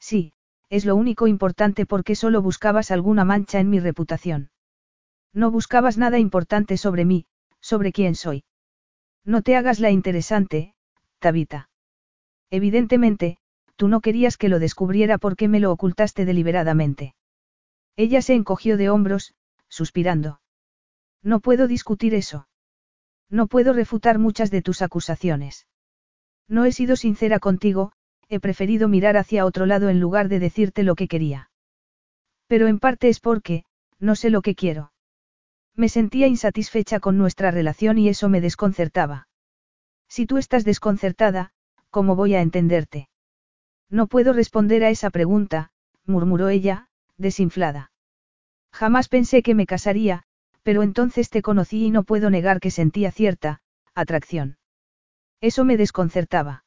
Sí, 0.00 0.32
es 0.70 0.84
lo 0.84 0.96
único 0.96 1.26
importante 1.26 1.86
porque 1.86 2.14
solo 2.14 2.42
buscabas 2.42 2.90
alguna 2.90 3.24
mancha 3.24 3.60
en 3.60 3.70
mi 3.70 3.80
reputación. 3.80 4.50
No 5.32 5.50
buscabas 5.50 5.98
nada 5.98 6.18
importante 6.18 6.76
sobre 6.76 7.04
mí, 7.04 7.26
sobre 7.60 7.92
quién 7.92 8.14
soy. 8.14 8.44
No 9.24 9.42
te 9.42 9.56
hagas 9.56 9.78
la 9.78 9.90
interesante, 9.90 10.74
Tabita. 11.18 11.68
Evidentemente, 12.50 13.38
tú 13.76 13.88
no 13.88 14.00
querías 14.00 14.36
que 14.36 14.48
lo 14.48 14.58
descubriera 14.58 15.18
porque 15.18 15.48
me 15.48 15.60
lo 15.60 15.70
ocultaste 15.70 16.24
deliberadamente. 16.24 17.14
Ella 17.96 18.22
se 18.22 18.34
encogió 18.34 18.76
de 18.76 18.90
hombros, 18.90 19.34
suspirando. 19.68 20.40
No 21.22 21.40
puedo 21.40 21.66
discutir 21.66 22.14
eso. 22.14 22.48
No 23.28 23.46
puedo 23.46 23.72
refutar 23.72 24.18
muchas 24.18 24.50
de 24.50 24.62
tus 24.62 24.82
acusaciones. 24.82 25.66
No 26.48 26.64
he 26.64 26.72
sido 26.72 26.96
sincera 26.96 27.38
contigo, 27.38 27.92
he 28.28 28.40
preferido 28.40 28.88
mirar 28.88 29.16
hacia 29.16 29.44
otro 29.44 29.66
lado 29.66 29.88
en 29.90 30.00
lugar 30.00 30.28
de 30.28 30.38
decirte 30.38 30.82
lo 30.82 30.94
que 30.94 31.08
quería. 31.08 31.50
Pero 32.46 32.66
en 32.66 32.78
parte 32.78 33.08
es 33.08 33.20
porque, 33.20 33.64
no 33.98 34.14
sé 34.14 34.30
lo 34.30 34.42
que 34.42 34.54
quiero. 34.54 34.92
Me 35.78 35.88
sentía 35.88 36.26
insatisfecha 36.26 36.98
con 36.98 37.16
nuestra 37.18 37.52
relación 37.52 37.98
y 37.98 38.08
eso 38.08 38.28
me 38.28 38.40
desconcertaba. 38.40 39.28
Si 40.08 40.26
tú 40.26 40.36
estás 40.36 40.64
desconcertada, 40.64 41.52
¿cómo 41.90 42.16
voy 42.16 42.34
a 42.34 42.42
entenderte? 42.42 43.08
No 43.88 44.08
puedo 44.08 44.32
responder 44.32 44.82
a 44.82 44.90
esa 44.90 45.10
pregunta, 45.10 45.70
murmuró 46.04 46.48
ella, 46.48 46.88
desinflada. 47.16 47.92
Jamás 48.72 49.08
pensé 49.08 49.44
que 49.44 49.54
me 49.54 49.66
casaría, 49.66 50.24
pero 50.64 50.82
entonces 50.82 51.30
te 51.30 51.42
conocí 51.42 51.84
y 51.84 51.90
no 51.92 52.02
puedo 52.02 52.28
negar 52.28 52.58
que 52.58 52.72
sentía 52.72 53.12
cierta, 53.12 53.60
atracción. 53.94 54.58
Eso 55.40 55.64
me 55.64 55.76
desconcertaba. 55.76 56.64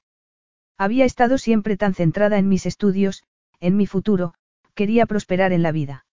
Había 0.78 1.04
estado 1.04 1.38
siempre 1.38 1.76
tan 1.76 1.96
centrada 1.96 2.38
en 2.38 2.48
mis 2.48 2.66
estudios, 2.66 3.24
en 3.60 3.76
mi 3.76 3.88
futuro, 3.88 4.36
quería 4.74 5.06
prosperar 5.06 5.52
en 5.52 5.64
la 5.64 5.74
vida. 5.74 6.06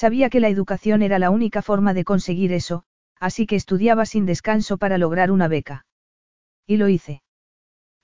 Sabía 0.00 0.30
que 0.30 0.38
la 0.38 0.48
educación 0.48 1.02
era 1.02 1.18
la 1.18 1.30
única 1.30 1.60
forma 1.60 1.92
de 1.92 2.04
conseguir 2.04 2.52
eso, 2.52 2.84
así 3.18 3.46
que 3.46 3.56
estudiaba 3.56 4.06
sin 4.06 4.26
descanso 4.26 4.78
para 4.78 4.96
lograr 4.96 5.32
una 5.32 5.48
beca. 5.48 5.86
Y 6.68 6.76
lo 6.76 6.88
hice. 6.88 7.20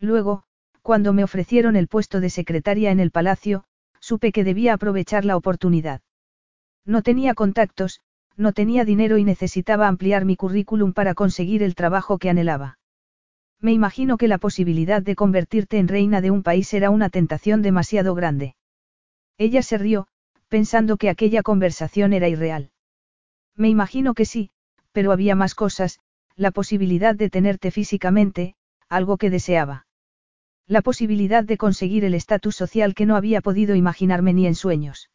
Luego, 0.00 0.42
cuando 0.82 1.12
me 1.12 1.22
ofrecieron 1.22 1.76
el 1.76 1.86
puesto 1.86 2.18
de 2.18 2.30
secretaria 2.30 2.90
en 2.90 2.98
el 2.98 3.12
palacio, 3.12 3.62
supe 4.00 4.32
que 4.32 4.42
debía 4.42 4.74
aprovechar 4.74 5.24
la 5.24 5.36
oportunidad. 5.36 6.00
No 6.84 7.00
tenía 7.02 7.32
contactos, 7.34 8.00
no 8.36 8.52
tenía 8.52 8.84
dinero 8.84 9.16
y 9.16 9.22
necesitaba 9.22 9.86
ampliar 9.86 10.24
mi 10.24 10.34
currículum 10.34 10.94
para 10.94 11.14
conseguir 11.14 11.62
el 11.62 11.76
trabajo 11.76 12.18
que 12.18 12.28
anhelaba. 12.28 12.80
Me 13.60 13.72
imagino 13.72 14.16
que 14.16 14.26
la 14.26 14.38
posibilidad 14.38 15.00
de 15.00 15.14
convertirte 15.14 15.78
en 15.78 15.86
reina 15.86 16.20
de 16.20 16.32
un 16.32 16.42
país 16.42 16.74
era 16.74 16.90
una 16.90 17.08
tentación 17.08 17.62
demasiado 17.62 18.16
grande. 18.16 18.56
Ella 19.38 19.62
se 19.62 19.78
rió, 19.78 20.08
pensando 20.54 20.98
que 20.98 21.10
aquella 21.10 21.42
conversación 21.42 22.12
era 22.12 22.28
irreal. 22.28 22.70
Me 23.56 23.68
imagino 23.68 24.14
que 24.14 24.24
sí, 24.24 24.50
pero 24.92 25.10
había 25.10 25.34
más 25.34 25.56
cosas, 25.56 25.98
la 26.36 26.52
posibilidad 26.52 27.16
de 27.16 27.28
tenerte 27.28 27.72
físicamente, 27.72 28.54
algo 28.88 29.16
que 29.16 29.30
deseaba. 29.30 29.88
La 30.68 30.80
posibilidad 30.80 31.42
de 31.42 31.56
conseguir 31.56 32.04
el 32.04 32.14
estatus 32.14 32.54
social 32.54 32.94
que 32.94 33.04
no 33.04 33.16
había 33.16 33.40
podido 33.40 33.74
imaginarme 33.74 34.32
ni 34.32 34.46
en 34.46 34.54
sueños. 34.54 35.10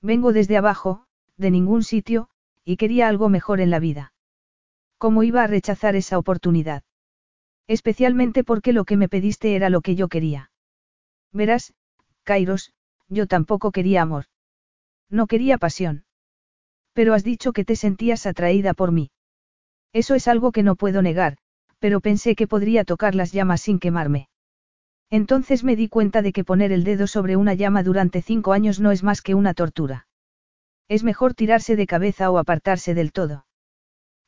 Vengo 0.00 0.32
desde 0.32 0.56
abajo, 0.56 1.04
de 1.36 1.50
ningún 1.50 1.82
sitio, 1.82 2.30
y 2.64 2.78
quería 2.78 3.08
algo 3.08 3.28
mejor 3.28 3.60
en 3.60 3.68
la 3.68 3.80
vida. 3.80 4.14
¿Cómo 4.96 5.24
iba 5.24 5.42
a 5.44 5.46
rechazar 5.46 5.94
esa 5.94 6.16
oportunidad? 6.16 6.84
Especialmente 7.66 8.44
porque 8.44 8.72
lo 8.72 8.86
que 8.86 8.96
me 8.96 9.10
pediste 9.10 9.56
era 9.56 9.68
lo 9.68 9.82
que 9.82 9.94
yo 9.94 10.08
quería. 10.08 10.50
Verás, 11.32 11.74
Kairos, 12.22 12.72
yo 13.10 13.26
tampoco 13.26 13.70
quería 13.70 14.00
amor. 14.00 14.24
No 15.10 15.26
quería 15.26 15.58
pasión. 15.58 16.04
Pero 16.92 17.14
has 17.14 17.24
dicho 17.24 17.52
que 17.52 17.64
te 17.64 17.76
sentías 17.76 18.26
atraída 18.26 18.74
por 18.74 18.92
mí. 18.92 19.10
Eso 19.92 20.14
es 20.14 20.28
algo 20.28 20.52
que 20.52 20.62
no 20.62 20.76
puedo 20.76 21.02
negar, 21.02 21.36
pero 21.78 22.00
pensé 22.00 22.34
que 22.34 22.46
podría 22.46 22.84
tocar 22.84 23.14
las 23.14 23.32
llamas 23.32 23.60
sin 23.60 23.78
quemarme. 23.78 24.28
Entonces 25.10 25.64
me 25.64 25.76
di 25.76 25.88
cuenta 25.88 26.22
de 26.22 26.32
que 26.32 26.44
poner 26.44 26.72
el 26.72 26.82
dedo 26.82 27.06
sobre 27.06 27.36
una 27.36 27.54
llama 27.54 27.82
durante 27.82 28.22
cinco 28.22 28.52
años 28.52 28.80
no 28.80 28.90
es 28.90 29.02
más 29.02 29.22
que 29.22 29.34
una 29.34 29.54
tortura. 29.54 30.06
Es 30.88 31.04
mejor 31.04 31.34
tirarse 31.34 31.76
de 31.76 31.86
cabeza 31.86 32.30
o 32.30 32.38
apartarse 32.38 32.94
del 32.94 33.12
todo. 33.12 33.46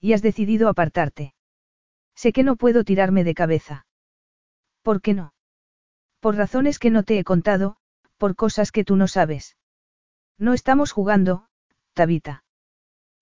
Y 0.00 0.12
has 0.12 0.22
decidido 0.22 0.68
apartarte. 0.68 1.34
Sé 2.14 2.32
que 2.32 2.42
no 2.42 2.56
puedo 2.56 2.84
tirarme 2.84 3.24
de 3.24 3.34
cabeza. 3.34 3.86
¿Por 4.82 5.00
qué 5.00 5.14
no? 5.14 5.34
Por 6.20 6.36
razones 6.36 6.78
que 6.78 6.90
no 6.90 7.02
te 7.02 7.18
he 7.18 7.24
contado, 7.24 7.76
por 8.16 8.36
cosas 8.36 8.72
que 8.72 8.84
tú 8.84 8.96
no 8.96 9.08
sabes. 9.08 9.56
No 10.38 10.52
estamos 10.52 10.92
jugando, 10.92 11.46
Tabita. 11.94 12.44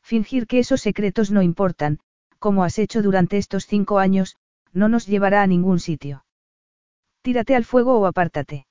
Fingir 0.02 0.46
que 0.46 0.58
esos 0.58 0.80
secretos 0.80 1.30
no 1.30 1.42
importan, 1.42 2.00
como 2.38 2.64
has 2.64 2.78
hecho 2.78 3.02
durante 3.02 3.38
estos 3.38 3.66
cinco 3.66 3.98
años, 3.98 4.36
no 4.72 4.88
nos 4.88 5.06
llevará 5.06 5.42
a 5.42 5.46
ningún 5.46 5.78
sitio. 5.78 6.24
Tírate 7.22 7.54
al 7.54 7.64
fuego 7.64 7.98
o 7.98 8.06
apártate. 8.06 8.66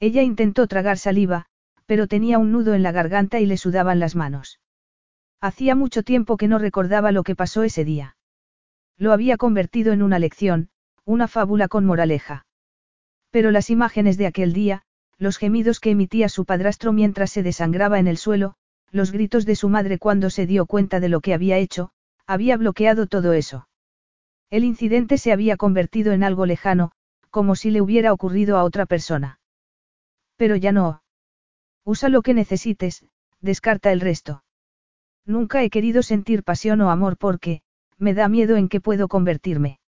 Ella 0.00 0.22
intentó 0.22 0.66
tragar 0.66 0.98
saliva, 0.98 1.46
pero 1.86 2.06
tenía 2.06 2.38
un 2.38 2.52
nudo 2.52 2.74
en 2.74 2.82
la 2.82 2.92
garganta 2.92 3.40
y 3.40 3.46
le 3.46 3.56
sudaban 3.56 3.98
las 3.98 4.14
manos. 4.14 4.60
Hacía 5.40 5.74
mucho 5.74 6.02
tiempo 6.02 6.36
que 6.36 6.48
no 6.48 6.58
recordaba 6.58 7.12
lo 7.12 7.22
que 7.22 7.36
pasó 7.36 7.62
ese 7.64 7.84
día. 7.84 8.16
Lo 8.96 9.12
había 9.12 9.36
convertido 9.36 9.92
en 9.92 10.02
una 10.02 10.18
lección, 10.18 10.70
una 11.04 11.28
fábula 11.28 11.68
con 11.68 11.84
moraleja. 11.84 12.46
Pero 13.30 13.50
las 13.50 13.70
imágenes 13.70 14.16
de 14.16 14.26
aquel 14.26 14.52
día, 14.52 14.82
los 15.18 15.38
gemidos 15.38 15.80
que 15.80 15.90
emitía 15.90 16.28
su 16.28 16.44
padrastro 16.44 16.92
mientras 16.92 17.30
se 17.30 17.42
desangraba 17.42 17.98
en 17.98 18.06
el 18.06 18.18
suelo, 18.18 18.54
los 18.90 19.12
gritos 19.12 19.46
de 19.46 19.56
su 19.56 19.68
madre 19.68 19.98
cuando 19.98 20.30
se 20.30 20.46
dio 20.46 20.66
cuenta 20.66 21.00
de 21.00 21.08
lo 21.08 21.20
que 21.20 21.34
había 21.34 21.58
hecho, 21.58 21.90
había 22.26 22.56
bloqueado 22.56 23.06
todo 23.06 23.32
eso. 23.32 23.68
El 24.50 24.64
incidente 24.64 25.18
se 25.18 25.32
había 25.32 25.56
convertido 25.56 26.12
en 26.12 26.22
algo 26.22 26.46
lejano, 26.46 26.92
como 27.30 27.56
si 27.56 27.70
le 27.70 27.80
hubiera 27.80 28.12
ocurrido 28.12 28.56
a 28.56 28.64
otra 28.64 28.86
persona. 28.86 29.40
Pero 30.36 30.56
ya 30.56 30.72
no. 30.72 31.02
Usa 31.84 32.08
lo 32.08 32.22
que 32.22 32.34
necesites, 32.34 33.04
descarta 33.40 33.92
el 33.92 34.00
resto. 34.00 34.44
Nunca 35.24 35.62
he 35.62 35.70
querido 35.70 36.02
sentir 36.02 36.44
pasión 36.44 36.80
o 36.80 36.90
amor 36.90 37.16
porque, 37.16 37.62
me 37.98 38.14
da 38.14 38.28
miedo 38.28 38.56
en 38.56 38.68
qué 38.68 38.80
puedo 38.80 39.08
convertirme. 39.08 39.80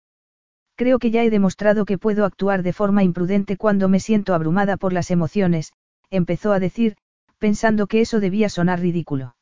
Creo 0.77 0.99
que 0.99 1.09
ya 1.09 1.23
he 1.23 1.31
demostrado 1.31 1.85
que 1.85 1.97
puedo 1.97 2.23
actuar 2.23 2.61
de 2.61 2.71
forma 2.71 3.03
imprudente 3.03 3.57
cuando 3.57 3.89
me 3.89 3.99
siento 3.99 4.35
abrumada 4.35 4.77
por 4.77 4.93
las 4.93 5.09
emociones, 5.09 5.73
empezó 6.11 6.53
a 6.53 6.59
decir, 6.59 6.95
pensando 7.39 7.87
que 7.87 7.99
eso 7.99 8.19
debía 8.19 8.47
sonar 8.47 8.79
ridículo. 8.79 9.35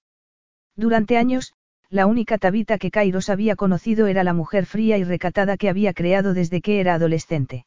Durante 0.78 1.18
años, 1.18 1.54
la 1.90 2.06
única 2.06 2.38
tabita 2.38 2.78
que 2.78 2.90
Kairos 2.90 3.30
había 3.30 3.58
conocido 3.58 4.08
era 4.08 4.24
la 4.24 4.34
mujer 4.34 4.66
fría 4.66 4.98
y 4.98 5.04
recatada 5.04 5.58
que 5.58 5.68
había 5.68 5.94
creado 5.94 6.34
desde 6.34 6.62
que 6.62 6.80
era 6.80 6.94
adolescente. 6.94 7.66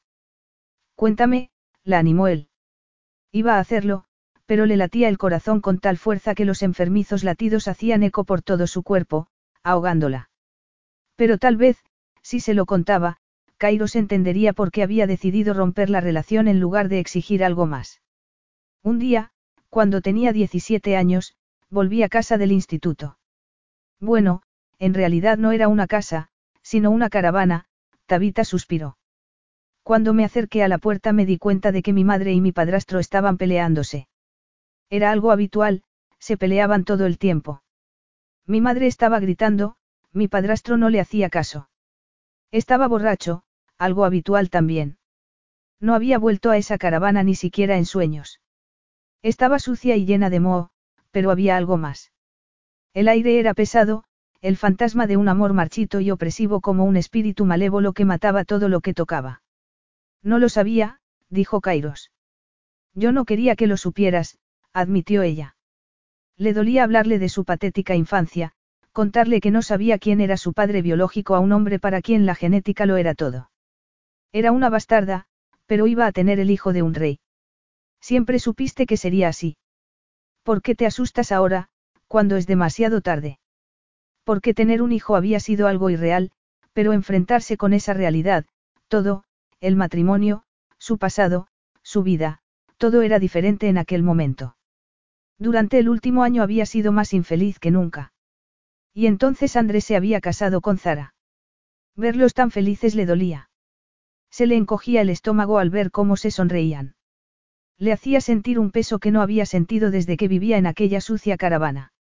Cuéntame, 0.94 1.50
la 1.84 1.98
animó 1.98 2.26
él. 2.26 2.48
Iba 3.32 3.56
a 3.56 3.60
hacerlo, 3.60 4.04
pero 4.46 4.64
le 4.64 4.78
latía 4.78 5.10
el 5.10 5.18
corazón 5.18 5.60
con 5.60 5.78
tal 5.78 5.98
fuerza 5.98 6.34
que 6.34 6.46
los 6.46 6.62
enfermizos 6.62 7.22
latidos 7.22 7.68
hacían 7.68 8.02
eco 8.02 8.24
por 8.24 8.40
todo 8.40 8.66
su 8.66 8.82
cuerpo, 8.82 9.28
ahogándola. 9.62 10.30
Pero 11.16 11.36
tal 11.36 11.58
vez, 11.58 11.76
si 12.22 12.40
se 12.40 12.54
lo 12.54 12.64
contaba, 12.64 13.18
Kairos 13.58 13.96
entendería 13.96 14.52
por 14.52 14.70
qué 14.70 14.84
había 14.84 15.08
decidido 15.08 15.52
romper 15.52 15.90
la 15.90 16.00
relación 16.00 16.46
en 16.46 16.60
lugar 16.60 16.88
de 16.88 17.00
exigir 17.00 17.42
algo 17.42 17.66
más. 17.66 18.00
Un 18.84 19.00
día, 19.00 19.32
cuando 19.68 20.00
tenía 20.00 20.32
17 20.32 20.96
años, 20.96 21.34
volví 21.68 22.04
a 22.04 22.08
casa 22.08 22.38
del 22.38 22.52
instituto. 22.52 23.18
Bueno, 24.00 24.42
en 24.78 24.94
realidad 24.94 25.38
no 25.38 25.50
era 25.50 25.66
una 25.66 25.88
casa, 25.88 26.28
sino 26.62 26.92
una 26.92 27.10
caravana, 27.10 27.66
Tabita 28.06 28.44
suspiró. 28.44 28.96
Cuando 29.82 30.14
me 30.14 30.24
acerqué 30.24 30.62
a 30.62 30.68
la 30.68 30.78
puerta 30.78 31.12
me 31.12 31.26
di 31.26 31.36
cuenta 31.38 31.72
de 31.72 31.82
que 31.82 31.92
mi 31.92 32.04
madre 32.04 32.32
y 32.32 32.40
mi 32.40 32.52
padrastro 32.52 33.00
estaban 33.00 33.38
peleándose. 33.38 34.06
Era 34.88 35.10
algo 35.10 35.32
habitual, 35.32 35.82
se 36.18 36.36
peleaban 36.36 36.84
todo 36.84 37.06
el 37.06 37.18
tiempo. 37.18 37.62
Mi 38.46 38.60
madre 38.60 38.86
estaba 38.86 39.18
gritando, 39.18 39.76
mi 40.12 40.28
padrastro 40.28 40.76
no 40.76 40.90
le 40.90 41.00
hacía 41.00 41.28
caso. 41.28 41.68
Estaba 42.50 42.86
borracho, 42.86 43.42
algo 43.78 44.04
habitual 44.04 44.50
también. 44.50 44.98
No 45.80 45.94
había 45.94 46.18
vuelto 46.18 46.50
a 46.50 46.56
esa 46.56 46.78
caravana 46.78 47.22
ni 47.22 47.34
siquiera 47.34 47.76
en 47.76 47.86
sueños. 47.86 48.40
Estaba 49.22 49.58
sucia 49.58 49.96
y 49.96 50.04
llena 50.04 50.30
de 50.30 50.40
moho, 50.40 50.70
pero 51.10 51.30
había 51.30 51.56
algo 51.56 51.76
más. 51.76 52.12
El 52.94 53.08
aire 53.08 53.38
era 53.38 53.54
pesado, 53.54 54.04
el 54.40 54.56
fantasma 54.56 55.06
de 55.06 55.16
un 55.16 55.28
amor 55.28 55.52
marchito 55.52 56.00
y 56.00 56.10
opresivo 56.10 56.60
como 56.60 56.84
un 56.84 56.96
espíritu 56.96 57.44
malévolo 57.44 57.92
que 57.92 58.04
mataba 58.04 58.44
todo 58.44 58.68
lo 58.68 58.80
que 58.80 58.94
tocaba. 58.94 59.42
No 60.22 60.38
lo 60.38 60.48
sabía, 60.48 61.00
dijo 61.28 61.60
Kairos. 61.60 62.10
Yo 62.94 63.12
no 63.12 63.24
quería 63.24 63.56
que 63.56 63.66
lo 63.66 63.76
supieras, 63.76 64.38
admitió 64.72 65.22
ella. 65.22 65.56
Le 66.36 66.52
dolía 66.52 66.84
hablarle 66.84 67.18
de 67.18 67.28
su 67.28 67.44
patética 67.44 67.94
infancia, 67.94 68.52
contarle 68.92 69.40
que 69.40 69.50
no 69.50 69.62
sabía 69.62 69.98
quién 69.98 70.20
era 70.20 70.36
su 70.36 70.52
padre 70.52 70.82
biológico 70.82 71.34
a 71.34 71.40
un 71.40 71.52
hombre 71.52 71.78
para 71.78 72.02
quien 72.02 72.26
la 72.26 72.34
genética 72.34 72.86
lo 72.86 72.96
era 72.96 73.14
todo. 73.14 73.50
Era 74.32 74.52
una 74.52 74.68
bastarda, 74.70 75.26
pero 75.66 75.86
iba 75.86 76.06
a 76.06 76.12
tener 76.12 76.40
el 76.40 76.50
hijo 76.50 76.72
de 76.72 76.82
un 76.82 76.94
rey. 76.94 77.20
Siempre 78.00 78.38
supiste 78.38 78.86
que 78.86 78.96
sería 78.96 79.28
así. 79.28 79.56
¿Por 80.42 80.62
qué 80.62 80.74
te 80.74 80.86
asustas 80.86 81.32
ahora, 81.32 81.68
cuando 82.06 82.36
es 82.36 82.46
demasiado 82.46 83.00
tarde? 83.00 83.38
Porque 84.24 84.54
tener 84.54 84.82
un 84.82 84.92
hijo 84.92 85.16
había 85.16 85.40
sido 85.40 85.66
algo 85.66 85.90
irreal, 85.90 86.30
pero 86.72 86.92
enfrentarse 86.92 87.56
con 87.56 87.72
esa 87.72 87.92
realidad, 87.92 88.46
todo, 88.88 89.24
el 89.60 89.76
matrimonio, 89.76 90.44
su 90.78 90.98
pasado, 90.98 91.48
su 91.82 92.02
vida, 92.02 92.40
todo 92.76 93.02
era 93.02 93.18
diferente 93.18 93.68
en 93.68 93.78
aquel 93.78 94.02
momento. 94.02 94.56
Durante 95.38 95.78
el 95.78 95.88
último 95.88 96.22
año 96.22 96.42
había 96.42 96.66
sido 96.66 96.92
más 96.92 97.12
infeliz 97.12 97.58
que 97.58 97.70
nunca. 97.70 98.12
Y 98.94 99.06
entonces 99.06 99.56
Andrés 99.56 99.84
se 99.84 99.96
había 99.96 100.20
casado 100.20 100.60
con 100.60 100.78
Zara. 100.78 101.14
Verlos 101.94 102.34
tan 102.34 102.50
felices 102.50 102.94
le 102.94 103.06
dolía. 103.06 103.47
Se 104.30 104.46
le 104.46 104.56
encogía 104.56 105.00
el 105.00 105.10
estómago 105.10 105.58
al 105.58 105.70
ver 105.70 105.90
cómo 105.90 106.16
se 106.16 106.30
sonreían. 106.30 106.94
Le 107.78 107.92
hacía 107.92 108.20
sentir 108.20 108.58
un 108.58 108.70
peso 108.70 108.98
que 108.98 109.10
no 109.10 109.22
había 109.22 109.46
sentido 109.46 109.90
desde 109.90 110.16
que 110.16 110.28
vivía 110.28 110.58
en 110.58 110.66
aquella 110.66 111.00
sucia 111.00 111.36
caravana. 111.36 111.92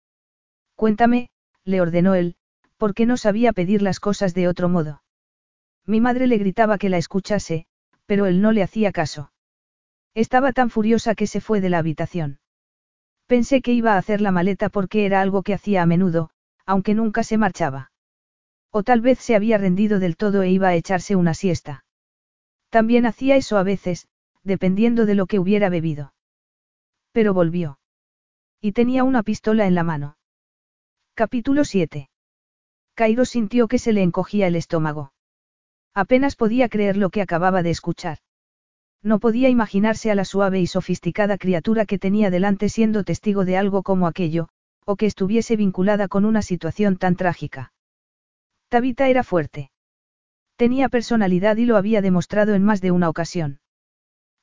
Cuéntame, 0.74 1.30
le 1.64 1.80
ordenó 1.80 2.14
él, 2.14 2.36
porque 2.76 3.06
no 3.06 3.16
sabía 3.16 3.52
pedir 3.52 3.82
las 3.82 4.00
cosas 4.00 4.34
de 4.34 4.48
otro 4.48 4.68
modo. 4.68 5.02
Mi 5.86 6.00
madre 6.00 6.26
le 6.26 6.38
gritaba 6.38 6.78
que 6.78 6.88
la 6.88 6.98
escuchase, 6.98 7.66
pero 8.06 8.26
él 8.26 8.40
no 8.40 8.52
le 8.52 8.62
hacía 8.62 8.92
caso. 8.92 9.32
Estaba 10.14 10.52
tan 10.52 10.70
furiosa 10.70 11.14
que 11.14 11.26
se 11.26 11.40
fue 11.40 11.60
de 11.60 11.70
la 11.70 11.78
habitación. 11.78 12.40
Pensé 13.26 13.60
que 13.60 13.72
iba 13.72 13.94
a 13.94 13.98
hacer 13.98 14.20
la 14.20 14.30
maleta 14.30 14.68
porque 14.68 15.04
era 15.04 15.20
algo 15.20 15.42
que 15.42 15.54
hacía 15.54 15.82
a 15.82 15.86
menudo, 15.86 16.30
aunque 16.64 16.94
nunca 16.94 17.22
se 17.22 17.38
marchaba. 17.38 17.90
O 18.70 18.82
tal 18.82 19.00
vez 19.00 19.18
se 19.18 19.34
había 19.34 19.58
rendido 19.58 19.98
del 19.98 20.16
todo 20.16 20.42
e 20.42 20.50
iba 20.50 20.68
a 20.68 20.74
echarse 20.74 21.16
una 21.16 21.34
siesta. 21.34 21.84
También 22.76 23.06
hacía 23.06 23.36
eso 23.36 23.56
a 23.56 23.62
veces, 23.62 24.06
dependiendo 24.44 25.06
de 25.06 25.14
lo 25.14 25.24
que 25.24 25.38
hubiera 25.38 25.70
bebido. 25.70 26.12
Pero 27.10 27.32
volvió. 27.32 27.78
Y 28.60 28.72
tenía 28.72 29.02
una 29.02 29.22
pistola 29.22 29.66
en 29.66 29.74
la 29.74 29.82
mano. 29.82 30.18
Capítulo 31.14 31.64
7. 31.64 32.10
Cairo 32.92 33.24
sintió 33.24 33.66
que 33.66 33.78
se 33.78 33.94
le 33.94 34.02
encogía 34.02 34.46
el 34.46 34.56
estómago. 34.56 35.14
Apenas 35.94 36.36
podía 36.36 36.68
creer 36.68 36.98
lo 36.98 37.08
que 37.08 37.22
acababa 37.22 37.62
de 37.62 37.70
escuchar. 37.70 38.18
No 39.02 39.20
podía 39.20 39.48
imaginarse 39.48 40.10
a 40.10 40.14
la 40.14 40.26
suave 40.26 40.60
y 40.60 40.66
sofisticada 40.66 41.38
criatura 41.38 41.86
que 41.86 41.98
tenía 41.98 42.28
delante 42.28 42.68
siendo 42.68 43.04
testigo 43.04 43.46
de 43.46 43.56
algo 43.56 43.82
como 43.82 44.06
aquello, 44.06 44.50
o 44.84 44.96
que 44.96 45.06
estuviese 45.06 45.56
vinculada 45.56 46.08
con 46.08 46.26
una 46.26 46.42
situación 46.42 46.98
tan 46.98 47.16
trágica. 47.16 47.72
Tabita 48.68 49.08
era 49.08 49.24
fuerte. 49.24 49.70
Tenía 50.56 50.88
personalidad 50.88 51.56
y 51.58 51.66
lo 51.66 51.76
había 51.76 52.00
demostrado 52.00 52.54
en 52.54 52.64
más 52.64 52.80
de 52.80 52.90
una 52.90 53.08
ocasión. 53.08 53.60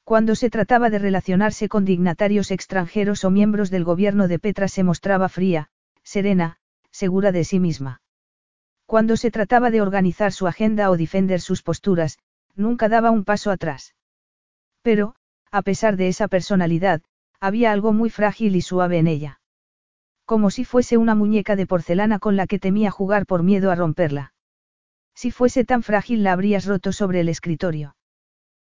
Cuando 0.03 0.35
se 0.35 0.49
trataba 0.49 0.89
de 0.89 0.99
relacionarse 0.99 1.69
con 1.69 1.85
dignatarios 1.85 2.51
extranjeros 2.51 3.23
o 3.23 3.31
miembros 3.31 3.71
del 3.71 3.83
gobierno 3.83 4.27
de 4.27 4.37
Petra 4.37 4.67
se 4.67 4.83
mostraba 4.83 5.27
fría, 5.29 5.69
serena, 6.03 6.57
segura 6.91 7.31
de 7.31 7.43
sí 7.43 7.59
misma. 7.59 8.01
Cuando 8.85 9.17
se 9.17 9.31
trataba 9.31 9.71
de 9.71 9.81
organizar 9.81 10.31
su 10.33 10.45
agenda 10.45 10.91
o 10.91 10.97
defender 10.97 11.41
sus 11.41 11.63
posturas, 11.63 12.19
nunca 12.55 12.89
daba 12.89 13.11
un 13.11 13.23
paso 13.23 13.49
atrás. 13.49 13.95
Pero, 14.81 15.15
a 15.51 15.61
pesar 15.61 15.95
de 15.97 16.09
esa 16.09 16.27
personalidad, 16.27 17.01
había 17.39 17.71
algo 17.71 17.93
muy 17.93 18.09
frágil 18.09 18.55
y 18.55 18.61
suave 18.61 18.99
en 18.99 19.07
ella. 19.07 19.39
Como 20.25 20.51
si 20.51 20.63
fuese 20.63 20.97
una 20.97 21.15
muñeca 21.15 21.55
de 21.55 21.65
porcelana 21.65 22.19
con 22.19 22.35
la 22.35 22.45
que 22.45 22.59
temía 22.59 22.91
jugar 22.91 23.25
por 23.25 23.41
miedo 23.41 23.71
a 23.71 23.75
romperla. 23.75 24.33
Si 25.15 25.31
fuese 25.31 25.63
tan 25.63 25.83
frágil 25.83 26.23
la 26.23 26.33
habrías 26.33 26.65
roto 26.65 26.91
sobre 26.91 27.21
el 27.21 27.29
escritorio. 27.29 27.95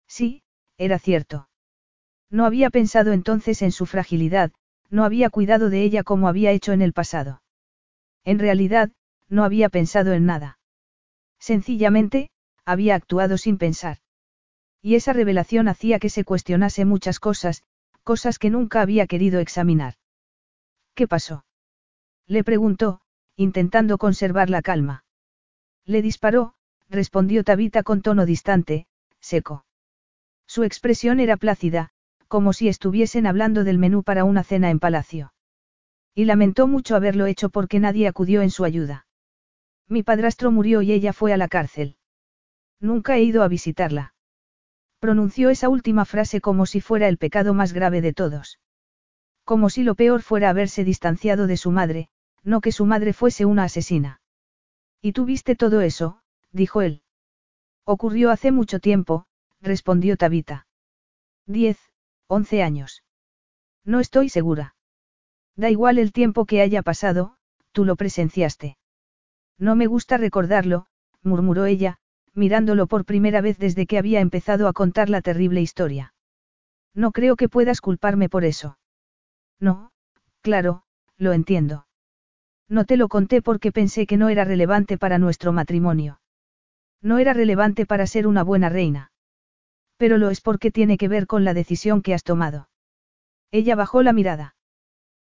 Sí, 0.07 0.43
era 0.77 0.99
cierto. 0.99 1.49
No 2.29 2.45
había 2.45 2.69
pensado 2.69 3.13
entonces 3.13 3.61
en 3.61 3.71
su 3.71 3.85
fragilidad, 3.85 4.51
no 4.89 5.03
había 5.05 5.29
cuidado 5.29 5.69
de 5.69 5.83
ella 5.83 6.03
como 6.03 6.27
había 6.27 6.51
hecho 6.51 6.71
en 6.71 6.81
el 6.81 6.93
pasado. 6.93 7.41
En 8.23 8.39
realidad, 8.39 8.91
no 9.29 9.43
había 9.43 9.69
pensado 9.69 10.13
en 10.13 10.25
nada. 10.25 10.59
Sencillamente, 11.39 12.29
había 12.65 12.95
actuado 12.95 13.37
sin 13.37 13.57
pensar. 13.57 13.97
Y 14.81 14.95
esa 14.95 15.13
revelación 15.13 15.67
hacía 15.67 15.99
que 15.99 16.09
se 16.09 16.23
cuestionase 16.23 16.85
muchas 16.85 17.19
cosas, 17.19 17.63
cosas 18.03 18.37
que 18.37 18.49
nunca 18.49 18.81
había 18.81 19.07
querido 19.07 19.39
examinar. 19.39 19.95
¿Qué 20.93 21.07
pasó? 21.07 21.45
Le 22.27 22.43
preguntó, 22.43 23.01
intentando 23.35 23.97
conservar 23.97 24.49
la 24.49 24.61
calma. 24.61 25.03
Le 25.85 26.01
disparó, 26.01 26.53
respondió 26.89 27.43
Tabita 27.43 27.83
con 27.83 28.01
tono 28.01 28.25
distante, 28.25 28.87
seco. 29.19 29.65
Su 30.47 30.63
expresión 30.63 31.19
era 31.19 31.37
plácida, 31.37 31.89
como 32.27 32.53
si 32.53 32.67
estuviesen 32.67 33.27
hablando 33.27 33.63
del 33.63 33.77
menú 33.77 34.03
para 34.03 34.23
una 34.23 34.43
cena 34.43 34.69
en 34.69 34.79
palacio. 34.79 35.33
Y 36.15 36.25
lamentó 36.25 36.67
mucho 36.67 36.95
haberlo 36.95 37.25
hecho 37.25 37.49
porque 37.49 37.79
nadie 37.79 38.07
acudió 38.07 38.41
en 38.41 38.49
su 38.49 38.63
ayuda. 38.63 39.05
Mi 39.87 40.03
padrastro 40.03 40.51
murió 40.51 40.81
y 40.81 40.91
ella 40.91 41.13
fue 41.13 41.33
a 41.33 41.37
la 41.37 41.47
cárcel. 41.47 41.97
Nunca 42.79 43.17
he 43.17 43.23
ido 43.23 43.43
a 43.43 43.47
visitarla. 43.47 44.13
Pronunció 44.99 45.49
esa 45.49 45.69
última 45.69 46.05
frase 46.05 46.39
como 46.39 46.65
si 46.65 46.81
fuera 46.81 47.07
el 47.07 47.17
pecado 47.17 47.53
más 47.53 47.73
grave 47.73 48.01
de 48.01 48.13
todos. 48.13 48.59
Como 49.43 49.69
si 49.69 49.83
lo 49.83 49.95
peor 49.95 50.21
fuera 50.21 50.49
haberse 50.49 50.83
distanciado 50.83 51.45
de 51.45 51.57
su 51.57 51.71
madre, 51.71 52.07
no 52.43 52.61
que 52.61 52.71
su 52.71 52.85
madre 52.85 53.13
fuese 53.13 53.45
una 53.45 53.65
asesina. 53.65 54.21
¿Y 55.05 55.11
tú 55.11 55.25
viste 55.25 55.55
todo 55.55 55.81
eso? 55.81 56.21
dijo 56.53 56.81
él. 56.81 57.01
Ocurrió 57.83 58.31
hace 58.31 58.53
mucho 58.53 58.79
tiempo, 58.79 59.25
respondió 59.59 60.15
Tabita. 60.15 60.65
Diez, 61.45 61.77
once 62.27 62.63
años. 62.63 63.03
No 63.83 63.99
estoy 63.99 64.29
segura. 64.29 64.75
Da 65.57 65.69
igual 65.69 65.97
el 65.97 66.13
tiempo 66.13 66.45
que 66.45 66.61
haya 66.61 66.83
pasado, 66.83 67.35
tú 67.73 67.83
lo 67.83 67.97
presenciaste. 67.97 68.77
No 69.59 69.75
me 69.75 69.87
gusta 69.87 70.15
recordarlo, 70.15 70.85
murmuró 71.21 71.65
ella, 71.65 71.97
mirándolo 72.33 72.87
por 72.87 73.03
primera 73.03 73.41
vez 73.41 73.57
desde 73.57 73.85
que 73.85 73.97
había 73.97 74.21
empezado 74.21 74.69
a 74.69 74.73
contar 74.73 75.09
la 75.09 75.21
terrible 75.21 75.59
historia. 75.59 76.13
No 76.95 77.11
creo 77.11 77.35
que 77.35 77.49
puedas 77.49 77.81
culparme 77.81 78.29
por 78.29 78.45
eso. 78.45 78.77
No, 79.59 79.91
claro, 80.39 80.83
lo 81.17 81.33
entiendo. 81.33 81.87
No 82.69 82.85
te 82.85 82.97
lo 82.97 83.07
conté 83.07 83.41
porque 83.41 83.71
pensé 83.71 84.05
que 84.07 84.17
no 84.17 84.29
era 84.29 84.45
relevante 84.45 84.97
para 84.97 85.17
nuestro 85.17 85.53
matrimonio. 85.53 86.19
No 87.01 87.17
era 87.19 87.33
relevante 87.33 87.85
para 87.85 88.07
ser 88.07 88.27
una 88.27 88.43
buena 88.43 88.69
reina. 88.69 89.11
Pero 89.97 90.17
lo 90.17 90.29
es 90.29 90.41
porque 90.41 90.71
tiene 90.71 90.97
que 90.97 91.07
ver 91.07 91.27
con 91.27 91.43
la 91.43 91.53
decisión 91.53 92.01
que 92.01 92.13
has 92.13 92.23
tomado. 92.23 92.69
Ella 93.51 93.75
bajó 93.75 94.01
la 94.01 94.13
mirada. 94.13 94.55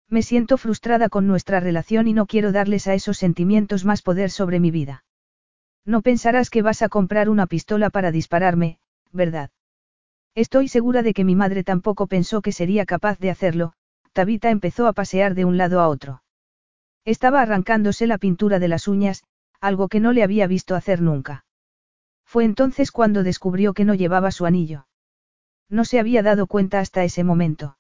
Me 0.09 0.21
siento 0.21 0.57
frustrada 0.57 1.09
con 1.09 1.27
nuestra 1.27 1.59
relación 1.59 2.07
y 2.07 2.13
no 2.13 2.25
quiero 2.25 2.51
darles 2.51 2.87
a 2.87 2.93
esos 2.93 3.17
sentimientos 3.17 3.85
más 3.85 4.01
poder 4.01 4.31
sobre 4.31 4.59
mi 4.59 4.71
vida. 4.71 5.03
No 5.85 6.01
pensarás 6.01 6.49
que 6.49 6.61
vas 6.61 6.81
a 6.81 6.89
comprar 6.89 7.29
una 7.29 7.47
pistola 7.47 7.89
para 7.89 8.11
dispararme, 8.11 8.79
¿verdad? 9.11 9.51
Estoy 10.33 10.67
segura 10.67 11.01
de 11.03 11.13
que 11.13 11.23
mi 11.23 11.35
madre 11.35 11.63
tampoco 11.63 12.07
pensó 12.07 12.41
que 12.41 12.51
sería 12.51 12.85
capaz 12.85 13.19
de 13.19 13.29
hacerlo, 13.29 13.73
Tabita 14.11 14.49
empezó 14.49 14.87
a 14.87 14.93
pasear 14.93 15.35
de 15.35 15.45
un 15.45 15.57
lado 15.57 15.79
a 15.79 15.87
otro. 15.87 16.23
Estaba 17.06 17.41
arrancándose 17.41 18.07
la 18.07 18.18
pintura 18.18 18.60
de 18.60 18.68
las 18.68 18.88
uñas, 18.88 19.23
algo 19.61 19.88
que 19.88 19.99
no 19.99 20.11
le 20.11 20.23
había 20.23 20.48
visto 20.48 20.76
hacer 20.76 21.02
nunca. 21.02 21.45
Fue 22.26 22.44
entonces 22.44 22.91
cuando 22.91 23.23
descubrió 23.23 23.73
que 23.73 23.86
no 23.86 23.94
llevaba 23.94 24.32
su 24.32 24.45
anillo. 24.45 24.88
No 25.69 25.86
se 25.86 25.99
había 25.99 26.23
dado 26.23 26.48
cuenta 26.48 26.80
hasta 26.80 27.03
ese 27.03 27.23
momento. 27.23 27.77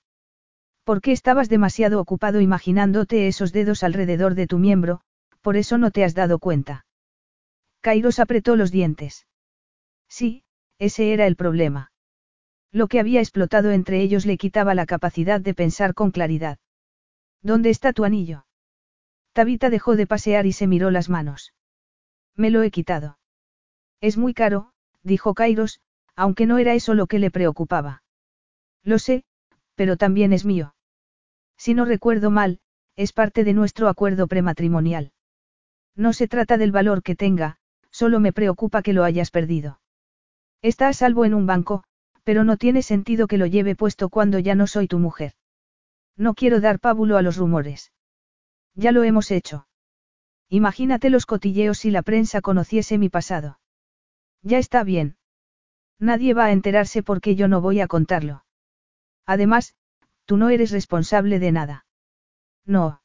¿Por 0.83 1.01
qué 1.01 1.11
estabas 1.11 1.49
demasiado 1.49 1.99
ocupado 1.99 2.41
imaginándote 2.41 3.27
esos 3.27 3.51
dedos 3.51 3.83
alrededor 3.83 4.35
de 4.35 4.47
tu 4.47 4.59
miembro, 4.59 5.01
por 5.41 5.57
eso 5.57 5.77
no 5.77 5.91
te 5.91 6.03
has 6.03 6.15
dado 6.15 6.39
cuenta. 6.39 6.85
Kairos 7.81 8.19
apretó 8.19 8.55
los 8.55 8.71
dientes. 8.71 9.27
Sí, 10.07 10.43
ese 10.79 11.13
era 11.13 11.27
el 11.27 11.35
problema. 11.35 11.91
Lo 12.71 12.87
que 12.87 12.99
había 12.99 13.19
explotado 13.19 13.71
entre 13.71 14.01
ellos 14.01 14.25
le 14.25 14.37
quitaba 14.37 14.73
la 14.73 14.85
capacidad 14.85 15.39
de 15.39 15.53
pensar 15.53 15.93
con 15.93 16.11
claridad. 16.11 16.57
¿Dónde 17.43 17.69
está 17.69 17.93
tu 17.93 18.05
anillo? 18.05 18.44
Tabita 19.35 19.69
dejó 19.69 19.97
de 19.97 20.07
pasear 20.07 20.45
y 20.45 20.53
se 20.53 20.65
miró 20.65 20.91
las 20.91 21.09
manos. 21.09 21.53
Me 22.37 22.49
lo 22.49 22.63
he 22.63 22.71
quitado. 22.71 23.19
Es 23.99 24.15
muy 24.15 24.33
caro, 24.33 24.71
dijo 25.03 25.33
Kairos, 25.33 25.81
aunque 26.15 26.45
no 26.45 26.57
era 26.57 26.73
eso 26.73 26.93
lo 26.93 27.05
que 27.07 27.19
le 27.19 27.31
preocupaba. 27.31 28.01
Lo 28.81 28.97
sé, 28.97 29.25
pero 29.75 29.97
también 29.97 30.31
es 30.31 30.45
mío. 30.45 30.73
Si 31.57 31.73
no 31.73 31.83
recuerdo 31.83 32.31
mal, 32.31 32.61
es 32.95 33.11
parte 33.11 33.43
de 33.43 33.51
nuestro 33.51 33.89
acuerdo 33.89 34.27
prematrimonial. 34.27 35.11
No 35.97 36.13
se 36.13 36.29
trata 36.29 36.57
del 36.57 36.71
valor 36.71 37.03
que 37.03 37.17
tenga, 37.17 37.57
solo 37.91 38.21
me 38.21 38.31
preocupa 38.31 38.81
que 38.81 38.93
lo 38.93 39.03
hayas 39.03 39.31
perdido. 39.31 39.81
Está 40.61 40.87
a 40.87 40.93
salvo 40.93 41.25
en 41.25 41.33
un 41.33 41.45
banco, 41.45 41.83
pero 42.23 42.45
no 42.45 42.55
tiene 42.55 42.81
sentido 42.81 43.27
que 43.27 43.37
lo 43.37 43.47
lleve 43.47 43.75
puesto 43.75 44.07
cuando 44.07 44.39
ya 44.39 44.55
no 44.55 44.65
soy 44.65 44.87
tu 44.87 44.97
mujer. 44.97 45.33
No 46.15 46.35
quiero 46.35 46.61
dar 46.61 46.79
pábulo 46.79 47.17
a 47.17 47.21
los 47.21 47.35
rumores. 47.35 47.91
Ya 48.75 48.91
lo 48.91 49.03
hemos 49.03 49.31
hecho. 49.31 49.67
Imagínate 50.49 51.09
los 51.09 51.25
cotilleos 51.25 51.79
si 51.79 51.91
la 51.91 52.03
prensa 52.03 52.41
conociese 52.41 52.97
mi 52.97 53.09
pasado. 53.09 53.59
Ya 54.41 54.59
está 54.59 54.83
bien. 54.83 55.17
Nadie 55.97 56.33
va 56.33 56.45
a 56.45 56.51
enterarse 56.51 57.01
porque 57.01 57.35
yo 57.35 57.47
no 57.47 57.61
voy 57.61 57.79
a 57.79 57.87
contarlo. 57.87 58.45
Además, 59.25 59.75
Tú 60.25 60.37
no 60.37 60.49
eres 60.49 60.71
responsable 60.71 61.39
de 61.39 61.51
nada. 61.51 61.85
No. 62.65 63.01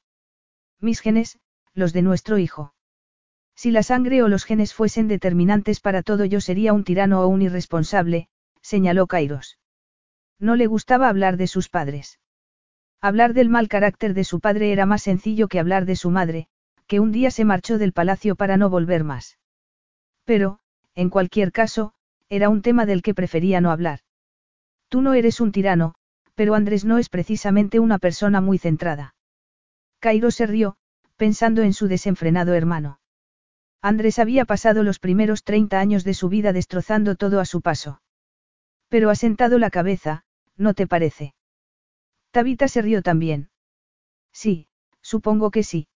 Mis 0.81 1.01
genes, 1.01 1.39
los 1.75 1.93
de 1.93 2.03
nuestro 2.03 2.39
hijo. 2.39 2.75
Si 3.55 3.71
la 3.71 3.83
sangre 3.83 4.23
o 4.23 4.29
los 4.29 4.45
genes 4.45 4.73
fuesen 4.73 5.07
determinantes 5.07 5.81
para 5.81 6.03
todo 6.03 6.25
yo 6.25 6.41
sería 6.41 6.73
un 6.73 6.83
tirano 6.83 7.21
o 7.21 7.29
un 7.29 7.43
irresponsable, 7.43 8.29
señaló 8.63 9.07
Kairos. 9.07 9.59
No 10.39 10.57
le 10.57 10.67
gustaba 10.67 11.11
hablar 11.11 11.37
de 11.37 11.47
sus 11.47 11.69
padres. 11.69 12.20
Hablar 13.02 13.32
del 13.32 13.48
mal 13.48 13.68
carácter 13.68 14.12
de 14.12 14.24
su 14.24 14.40
padre 14.40 14.72
era 14.72 14.85
más 14.85 15.02
sencillo 15.02 15.48
que 15.48 15.59
hablar 15.59 15.86
de 15.86 15.97
su 15.97 16.10
madre, 16.10 16.48
que 16.86 17.01
un 17.01 17.12
día 17.12 17.31
se 17.31 17.47
marchó 17.47 17.78
del 17.78 17.93
palacio 17.93 18.36
para 18.36 18.59
no 18.59 18.68
volver 18.68 19.05
más. 19.05 19.39
Pero, 20.24 20.59
en 20.94 21.09
cualquier 21.09 21.51
caso, 21.51 21.94
era 22.28 22.51
un 22.51 22.60
tema 22.60 22.85
del 22.85 23.02
que 23.02 23.14
prefería 23.14 23.60
no 23.62 23.70
hablar. 23.70 24.01
Tú 24.89 25.01
no 25.01 25.14
eres 25.14 25.40
un 25.40 25.51
tirano, 25.51 25.94
pero 26.35 26.55
Andrés 26.55 26.85
no 26.85 26.98
es 26.98 27.09
precisamente 27.09 27.81
una 27.81 27.98
persona 27.98 28.40
muy 28.40 28.59
centrada. 28.59 29.14
Cairo 29.98 30.31
se 30.31 30.47
rió, 30.47 30.77
pensando 31.16 31.62
en 31.62 31.72
su 31.72 31.89
desenfrenado 31.89 32.55
hermano. 32.55 33.01
Andrés 33.81 34.18
había 34.18 34.44
pasado 34.44 34.82
los 34.82 34.98
primeros 34.98 35.43
30 35.43 35.81
años 35.81 36.05
de 36.05 36.12
su 36.12 36.28
vida 36.28 36.52
destrozando 36.52 37.14
todo 37.14 37.40
a 37.40 37.47
su 37.47 37.62
paso. 37.62 38.02
Pero 38.89 39.09
ha 39.09 39.14
sentado 39.14 39.59
la 39.59 39.70
cabeza, 39.70 40.24
¿no 40.56 40.74
te 40.74 40.86
parece? 40.86 41.35
Tabita 42.31 42.69
se 42.69 42.82
rió 42.82 43.02
también. 43.02 43.51
Sí, 44.32 44.69
supongo 45.02 45.51
que 45.51 45.62
sí. 45.62 45.89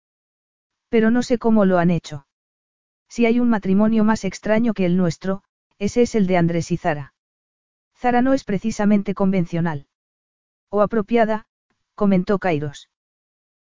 Pero 0.88 1.10
no 1.10 1.22
sé 1.22 1.38
cómo 1.38 1.64
lo 1.64 1.78
han 1.78 1.90
hecho. 1.90 2.26
Si 3.08 3.26
hay 3.26 3.38
un 3.38 3.48
matrimonio 3.48 4.04
más 4.04 4.24
extraño 4.24 4.74
que 4.74 4.86
el 4.86 4.96
nuestro, 4.96 5.42
ese 5.78 6.02
es 6.02 6.14
el 6.14 6.26
de 6.26 6.36
Andrés 6.36 6.70
y 6.72 6.76
Zara. 6.76 7.14
Zara 7.96 8.22
no 8.22 8.32
es 8.32 8.44
precisamente 8.44 9.14
convencional. 9.14 9.86
O 10.68 10.82
apropiada, 10.82 11.46
comentó 11.94 12.38
Kairos. 12.38 12.90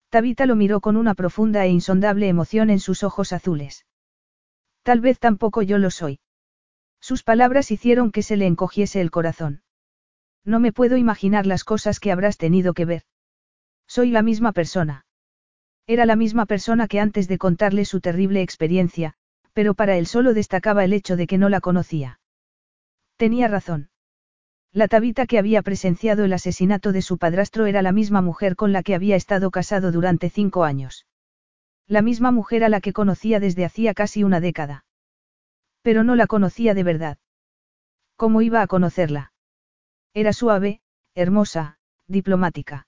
Tabita 0.08 0.46
lo 0.46 0.56
miró 0.56 0.80
con 0.80 0.96
una 0.96 1.14
profunda 1.14 1.64
e 1.64 1.70
insondable 1.70 2.28
emoción 2.28 2.70
en 2.70 2.80
sus 2.80 3.02
ojos 3.02 3.32
azules. 3.32 3.86
Tal 4.82 5.00
vez 5.00 5.18
tampoco 5.18 5.62
yo 5.62 5.78
lo 5.78 5.90
soy. 5.90 6.20
Sus 7.00 7.22
palabras 7.22 7.70
hicieron 7.70 8.12
que 8.12 8.22
se 8.22 8.36
le 8.36 8.46
encogiese 8.46 9.00
el 9.00 9.10
corazón. 9.10 9.62
No 10.44 10.60
me 10.60 10.72
puedo 10.72 10.96
imaginar 10.96 11.46
las 11.46 11.64
cosas 11.64 12.00
que 12.00 12.12
habrás 12.12 12.38
tenido 12.38 12.74
que 12.74 12.84
ver. 12.84 13.02
Soy 13.86 14.10
la 14.10 14.22
misma 14.22 14.52
persona. 14.52 15.04
Era 15.86 16.06
la 16.06 16.16
misma 16.16 16.46
persona 16.46 16.86
que 16.86 17.00
antes 17.00 17.28
de 17.28 17.38
contarle 17.38 17.84
su 17.84 18.00
terrible 18.00 18.42
experiencia, 18.42 19.14
pero 19.52 19.74
para 19.74 19.96
él 19.96 20.06
solo 20.06 20.34
destacaba 20.34 20.84
el 20.84 20.92
hecho 20.92 21.16
de 21.16 21.26
que 21.26 21.38
no 21.38 21.48
la 21.48 21.60
conocía. 21.60 22.20
Tenía 23.16 23.48
razón. 23.48 23.90
La 24.72 24.86
tabita 24.86 25.26
que 25.26 25.38
había 25.38 25.62
presenciado 25.62 26.24
el 26.24 26.32
asesinato 26.32 26.92
de 26.92 27.02
su 27.02 27.18
padrastro 27.18 27.66
era 27.66 27.82
la 27.82 27.90
misma 27.90 28.22
mujer 28.22 28.54
con 28.54 28.72
la 28.72 28.84
que 28.84 28.94
había 28.94 29.16
estado 29.16 29.50
casado 29.50 29.90
durante 29.90 30.30
cinco 30.30 30.62
años. 30.62 31.06
La 31.88 32.02
misma 32.02 32.30
mujer 32.30 32.62
a 32.62 32.68
la 32.68 32.80
que 32.80 32.92
conocía 32.92 33.40
desde 33.40 33.64
hacía 33.64 33.94
casi 33.94 34.22
una 34.22 34.40
década. 34.40 34.84
Pero 35.82 36.04
no 36.04 36.14
la 36.14 36.28
conocía 36.28 36.72
de 36.72 36.84
verdad. 36.84 37.18
¿Cómo 38.14 38.42
iba 38.42 38.62
a 38.62 38.68
conocerla? 38.68 39.32
Era 40.14 40.32
suave, 40.32 40.80
hermosa, 41.14 41.78
diplomática. 42.08 42.86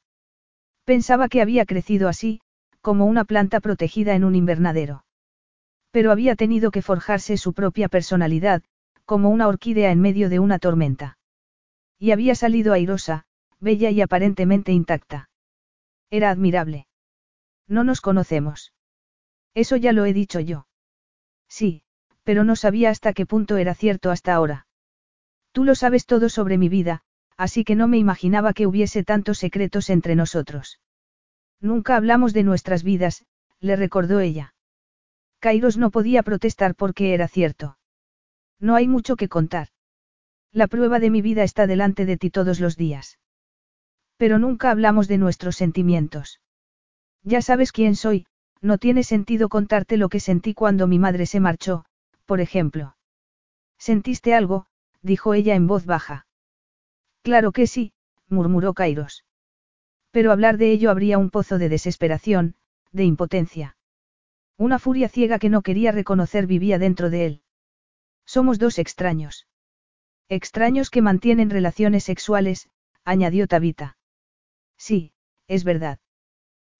Pensaba 0.84 1.28
que 1.28 1.40
había 1.40 1.64
crecido 1.66 2.08
así, 2.08 2.40
como 2.80 3.06
una 3.06 3.24
planta 3.24 3.60
protegida 3.60 4.14
en 4.14 4.24
un 4.24 4.34
invernadero. 4.34 5.04
Pero 5.92 6.10
había 6.10 6.34
tenido 6.34 6.70
que 6.70 6.82
forjarse 6.82 7.36
su 7.36 7.52
propia 7.52 7.88
personalidad, 7.88 8.62
como 9.04 9.30
una 9.30 9.46
orquídea 9.46 9.92
en 9.92 10.00
medio 10.00 10.28
de 10.28 10.40
una 10.40 10.58
tormenta. 10.58 11.18
Y 11.98 12.10
había 12.10 12.34
salido 12.34 12.72
airosa, 12.72 13.24
bella 13.60 13.90
y 13.90 14.00
aparentemente 14.00 14.72
intacta. 14.72 15.30
Era 16.10 16.30
admirable. 16.30 16.88
No 17.68 17.84
nos 17.84 18.00
conocemos. 18.00 18.72
Eso 19.54 19.76
ya 19.76 19.92
lo 19.92 20.04
he 20.04 20.12
dicho 20.12 20.40
yo. 20.40 20.66
Sí, 21.48 21.82
pero 22.24 22.42
no 22.42 22.56
sabía 22.56 22.90
hasta 22.90 23.12
qué 23.12 23.26
punto 23.26 23.56
era 23.56 23.74
cierto 23.74 24.10
hasta 24.10 24.34
ahora. 24.34 24.66
Tú 25.52 25.64
lo 25.64 25.74
sabes 25.74 26.06
todo 26.06 26.28
sobre 26.28 26.58
mi 26.58 26.68
vida, 26.68 27.02
así 27.36 27.64
que 27.64 27.74
no 27.74 27.88
me 27.88 27.98
imaginaba 27.98 28.52
que 28.52 28.66
hubiese 28.66 29.04
tantos 29.04 29.38
secretos 29.38 29.90
entre 29.90 30.14
nosotros. 30.14 30.80
Nunca 31.60 31.96
hablamos 31.96 32.32
de 32.32 32.42
nuestras 32.42 32.82
vidas, 32.82 33.24
le 33.60 33.76
recordó 33.76 34.20
ella. 34.20 34.54
Kairos 35.38 35.76
no 35.76 35.90
podía 35.90 36.22
protestar 36.22 36.74
porque 36.74 37.14
era 37.14 37.28
cierto. 37.28 37.78
No 38.60 38.74
hay 38.74 38.88
mucho 38.88 39.16
que 39.16 39.28
contar. 39.28 39.68
La 40.52 40.66
prueba 40.66 40.98
de 40.98 41.10
mi 41.10 41.22
vida 41.22 41.42
está 41.42 41.66
delante 41.66 42.04
de 42.04 42.16
ti 42.16 42.30
todos 42.30 42.60
los 42.60 42.76
días. 42.76 43.18
Pero 44.16 44.38
nunca 44.38 44.70
hablamos 44.70 45.08
de 45.08 45.18
nuestros 45.18 45.56
sentimientos. 45.56 46.40
Ya 47.22 47.42
sabes 47.42 47.72
quién 47.72 47.96
soy, 47.96 48.26
no 48.60 48.78
tiene 48.78 49.02
sentido 49.02 49.48
contarte 49.48 49.96
lo 49.96 50.08
que 50.08 50.20
sentí 50.20 50.54
cuando 50.54 50.86
mi 50.86 50.98
madre 50.98 51.26
se 51.26 51.40
marchó, 51.40 51.84
por 52.26 52.40
ejemplo. 52.40 52.96
¿Sentiste 53.78 54.34
algo? 54.34 54.66
dijo 55.00 55.34
ella 55.34 55.54
en 55.54 55.66
voz 55.66 55.86
baja. 55.86 56.26
Claro 57.22 57.52
que 57.52 57.66
sí, 57.66 57.92
murmuró 58.28 58.74
Kairos. 58.74 59.24
Pero 60.10 60.32
hablar 60.32 60.58
de 60.58 60.72
ello 60.72 60.90
habría 60.90 61.18
un 61.18 61.30
pozo 61.30 61.58
de 61.58 61.68
desesperación, 61.68 62.56
de 62.90 63.04
impotencia. 63.04 63.76
Una 64.58 64.78
furia 64.78 65.08
ciega 65.08 65.38
que 65.38 65.48
no 65.48 65.62
quería 65.62 65.92
reconocer 65.92 66.46
vivía 66.46 66.78
dentro 66.78 67.10
de 67.10 67.26
él. 67.26 67.42
Somos 68.26 68.58
dos 68.58 68.78
extraños. 68.78 69.46
Extraños 70.28 70.90
que 70.90 71.02
mantienen 71.02 71.50
relaciones 71.50 72.04
sexuales, 72.04 72.68
añadió 73.04 73.46
Tabita. 73.46 73.96
Sí, 74.76 75.12
es 75.46 75.64
verdad. 75.64 75.98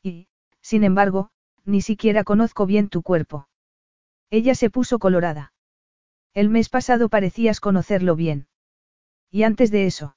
Y, 0.02 0.28
sin 0.60 0.84
embargo, 0.84 1.30
ni 1.64 1.80
siquiera 1.82 2.24
conozco 2.24 2.66
bien 2.66 2.88
tu 2.88 3.02
cuerpo. 3.02 3.48
Ella 4.30 4.54
se 4.54 4.70
puso 4.70 4.98
colorada. 4.98 5.52
El 6.34 6.48
mes 6.48 6.68
pasado 6.68 7.08
parecías 7.08 7.60
conocerlo 7.60 8.16
bien. 8.16 8.48
¿Y 9.30 9.42
antes 9.44 9.70
de 9.70 9.86
eso? 9.86 10.16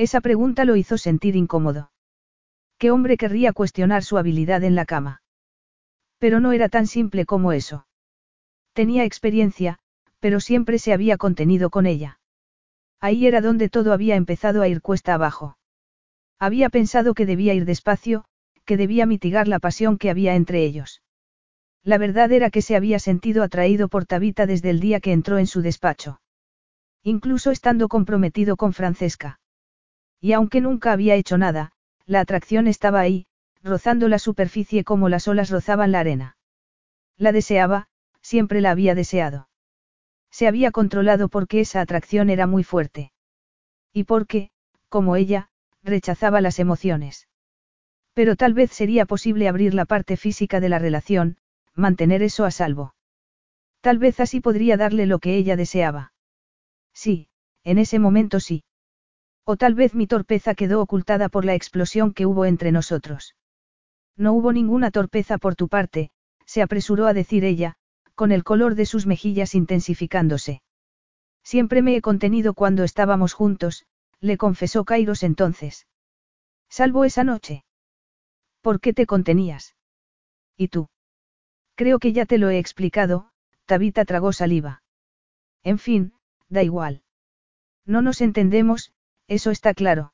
Esa 0.00 0.22
pregunta 0.22 0.64
lo 0.64 0.76
hizo 0.76 0.96
sentir 0.96 1.36
incómodo. 1.36 1.92
¿Qué 2.78 2.90
hombre 2.90 3.18
querría 3.18 3.52
cuestionar 3.52 4.02
su 4.02 4.16
habilidad 4.16 4.64
en 4.64 4.74
la 4.74 4.86
cama? 4.86 5.20
Pero 6.16 6.40
no 6.40 6.52
era 6.52 6.70
tan 6.70 6.86
simple 6.86 7.26
como 7.26 7.52
eso. 7.52 7.86
Tenía 8.72 9.04
experiencia, 9.04 9.78
pero 10.18 10.40
siempre 10.40 10.78
se 10.78 10.94
había 10.94 11.18
contenido 11.18 11.68
con 11.68 11.84
ella. 11.84 12.18
Ahí 12.98 13.26
era 13.26 13.42
donde 13.42 13.68
todo 13.68 13.92
había 13.92 14.16
empezado 14.16 14.62
a 14.62 14.68
ir 14.68 14.80
cuesta 14.80 15.12
abajo. 15.12 15.58
Había 16.38 16.70
pensado 16.70 17.12
que 17.12 17.26
debía 17.26 17.52
ir 17.52 17.66
despacio, 17.66 18.24
que 18.64 18.78
debía 18.78 19.04
mitigar 19.04 19.48
la 19.48 19.58
pasión 19.58 19.98
que 19.98 20.08
había 20.08 20.34
entre 20.34 20.64
ellos. 20.64 21.02
La 21.82 21.98
verdad 21.98 22.32
era 22.32 22.48
que 22.48 22.62
se 22.62 22.74
había 22.74 23.00
sentido 23.00 23.42
atraído 23.42 23.88
por 23.88 24.06
Tabita 24.06 24.46
desde 24.46 24.70
el 24.70 24.80
día 24.80 25.00
que 25.00 25.12
entró 25.12 25.36
en 25.36 25.46
su 25.46 25.60
despacho. 25.60 26.22
Incluso 27.02 27.50
estando 27.50 27.88
comprometido 27.88 28.56
con 28.56 28.72
Francesca. 28.72 29.39
Y 30.20 30.32
aunque 30.32 30.60
nunca 30.60 30.92
había 30.92 31.14
hecho 31.14 31.38
nada, 31.38 31.72
la 32.06 32.20
atracción 32.20 32.66
estaba 32.66 33.00
ahí, 33.00 33.26
rozando 33.62 34.08
la 34.08 34.18
superficie 34.18 34.84
como 34.84 35.08
las 35.08 35.28
olas 35.28 35.50
rozaban 35.50 35.92
la 35.92 36.00
arena. 36.00 36.36
La 37.16 37.32
deseaba, 37.32 37.88
siempre 38.20 38.60
la 38.60 38.70
había 38.70 38.94
deseado. 38.94 39.48
Se 40.30 40.46
había 40.46 40.70
controlado 40.70 41.28
porque 41.28 41.60
esa 41.60 41.80
atracción 41.80 42.30
era 42.30 42.46
muy 42.46 42.64
fuerte. 42.64 43.12
Y 43.92 44.04
porque, 44.04 44.50
como 44.88 45.16
ella, 45.16 45.50
rechazaba 45.82 46.40
las 46.40 46.58
emociones. 46.58 47.28
Pero 48.12 48.36
tal 48.36 48.54
vez 48.54 48.70
sería 48.70 49.06
posible 49.06 49.48
abrir 49.48 49.74
la 49.74 49.84
parte 49.84 50.16
física 50.16 50.60
de 50.60 50.68
la 50.68 50.78
relación, 50.78 51.38
mantener 51.74 52.22
eso 52.22 52.44
a 52.44 52.50
salvo. 52.50 52.94
Tal 53.80 53.98
vez 53.98 54.20
así 54.20 54.40
podría 54.40 54.76
darle 54.76 55.06
lo 55.06 55.18
que 55.18 55.36
ella 55.36 55.56
deseaba. 55.56 56.12
Sí, 56.92 57.28
en 57.64 57.78
ese 57.78 57.98
momento 57.98 58.40
sí. 58.40 58.62
O 59.44 59.56
tal 59.56 59.74
vez 59.74 59.94
mi 59.94 60.06
torpeza 60.06 60.54
quedó 60.54 60.80
ocultada 60.80 61.28
por 61.28 61.44
la 61.44 61.54
explosión 61.54 62.12
que 62.12 62.26
hubo 62.26 62.44
entre 62.44 62.72
nosotros. 62.72 63.34
No 64.16 64.32
hubo 64.32 64.52
ninguna 64.52 64.90
torpeza 64.90 65.38
por 65.38 65.56
tu 65.56 65.68
parte, 65.68 66.10
se 66.44 66.62
apresuró 66.62 67.06
a 67.06 67.14
decir 67.14 67.44
ella, 67.44 67.76
con 68.14 68.32
el 68.32 68.44
color 68.44 68.74
de 68.74 68.86
sus 68.86 69.06
mejillas 69.06 69.54
intensificándose. 69.54 70.62
Siempre 71.42 71.82
me 71.82 71.96
he 71.96 72.00
contenido 72.02 72.54
cuando 72.54 72.84
estábamos 72.84 73.32
juntos, 73.32 73.86
le 74.20 74.36
confesó 74.36 74.84
Kairos 74.84 75.22
entonces. 75.22 75.86
Salvo 76.68 77.04
esa 77.04 77.24
noche. 77.24 77.64
¿Por 78.60 78.80
qué 78.80 78.92
te 78.92 79.06
contenías? 79.06 79.74
¿Y 80.56 80.68
tú? 80.68 80.88
Creo 81.74 81.98
que 81.98 82.12
ya 82.12 82.26
te 82.26 82.36
lo 82.36 82.50
he 82.50 82.58
explicado, 82.58 83.30
Tabita 83.64 84.04
tragó 84.04 84.32
saliva. 84.32 84.82
En 85.62 85.78
fin, 85.78 86.12
da 86.48 86.62
igual. 86.62 87.02
No 87.86 88.02
nos 88.02 88.20
entendemos, 88.20 88.92
eso 89.30 89.52
está 89.52 89.74
claro. 89.74 90.12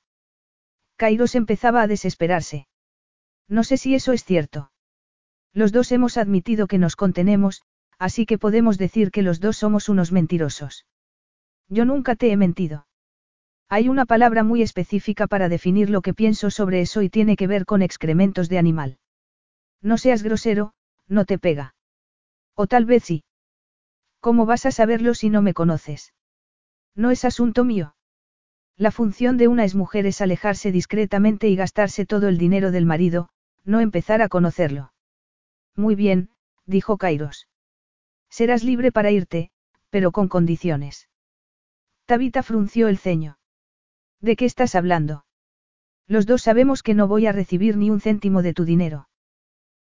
Kairos 0.97 1.34
empezaba 1.34 1.80
a 1.80 1.86
desesperarse. 1.86 2.68
No 3.48 3.64
sé 3.64 3.78
si 3.78 3.94
eso 3.94 4.12
es 4.12 4.24
cierto. 4.24 4.70
Los 5.55 5.72
dos 5.72 5.90
hemos 5.90 6.18
admitido 6.18 6.66
que 6.66 6.76
nos 6.76 6.97
contenemos, 6.97 7.62
así 7.98 8.26
que 8.26 8.36
podemos 8.36 8.76
decir 8.76 9.10
que 9.10 9.22
los 9.22 9.40
dos 9.40 9.56
somos 9.56 9.88
unos 9.88 10.12
mentirosos. 10.12 10.84
Yo 11.70 11.86
nunca 11.86 12.14
te 12.14 12.30
he 12.30 12.36
mentido. 12.36 12.86
Hay 13.70 13.88
una 13.88 14.05
palabra 14.05 14.44
muy 14.44 14.60
específica 14.60 15.26
para 15.26 15.48
definir 15.48 15.88
lo 15.88 16.02
que 16.02 16.12
pienso 16.12 16.51
sobre 16.51 16.82
eso 16.82 17.01
y 17.01 17.09
tiene 17.09 17.36
que 17.36 17.47
ver 17.47 17.64
con 17.64 17.80
excrementos 17.80 18.51
de 18.51 18.59
animal. 18.59 18.98
No 19.80 19.97
seas 19.97 20.22
grosero, 20.22 20.74
no 21.09 21.24
te 21.24 21.38
pega. 21.38 21.74
O 22.55 22.66
tal 22.66 22.84
vez 22.84 23.05
sí. 23.05 23.24
¿Cómo 24.20 24.44
vas 24.44 24.66
a 24.66 24.72
saberlo 24.72 25.14
si 25.14 25.30
no 25.30 25.40
me 25.40 25.55
conoces? 25.55 26.12
No 26.94 27.10
es 27.10 27.24
asunto 27.24 27.64
mío. 27.64 27.95
La 28.78 28.90
función 28.90 29.39
de 29.39 29.48
una 29.48 29.65
exmujer 29.65 30.05
es 30.05 30.20
alejarse 30.20 30.70
discretamente 30.70 31.48
y 31.48 31.57
gastarse 31.57 32.05
todo 32.05 32.28
el 32.28 32.36
dinero 32.36 32.70
del 32.70 32.85
marido, 32.85 33.31
no 33.65 33.81
empezar 33.81 34.20
a 34.20 34.28
conocerlo. 34.28 34.93
Muy 35.74 35.94
bien, 35.94 36.28
dijo 36.66 36.98
Kairos. 36.98 37.48
Serás 38.28 38.65
libre 38.65 38.93
para 38.93 39.11
irte, 39.11 39.51
pero 39.89 40.12
con 40.12 40.28
condiciones. 40.28 41.09
Tabita 42.05 42.43
frunció 42.43 42.89
el 42.89 42.98
ceño. 42.98 43.39
¿De 44.20 44.36
qué 44.36 44.44
estás 44.44 44.74
hablando? 44.74 45.24
Los 46.07 46.27
dos 46.27 46.43
sabemos 46.43 46.82
que 46.82 46.94
no 46.94 47.09
voy 47.09 47.27
a 47.27 47.32
recibir 47.32 47.77
ni 47.77 47.90
un 47.90 48.01
céntimo 48.01 48.43
de 48.43 48.53
tu 48.53 48.65
dinero. 48.65 49.09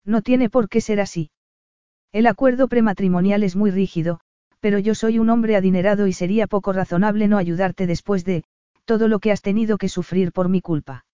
No 0.03 0.21
tiene 0.21 0.49
por 0.49 0.67
qué 0.67 0.81
ser 0.81 0.99
así. 0.99 1.31
El 2.11 2.27
acuerdo 2.27 2.67
prematrimonial 2.67 3.43
es 3.43 3.55
muy 3.55 3.71
rígido, 3.71 4.19
pero 4.59 4.79
yo 4.79 4.95
soy 4.95 5.17
un 5.17 5.29
hombre 5.29 5.55
adinerado 5.55 6.07
y 6.07 6.13
sería 6.13 6.45
poco 6.45 6.73
razonable 6.73 7.27
no 7.27 7.37
ayudarte 7.37 7.87
después 7.87 8.25
de, 8.25 8.43
todo 8.91 9.07
lo 9.07 9.19
que 9.19 9.31
has 9.31 9.41
tenido 9.41 9.77
que 9.77 9.87
sufrir 9.87 10.33
por 10.33 10.49
mi 10.49 10.59
culpa. 10.59 11.05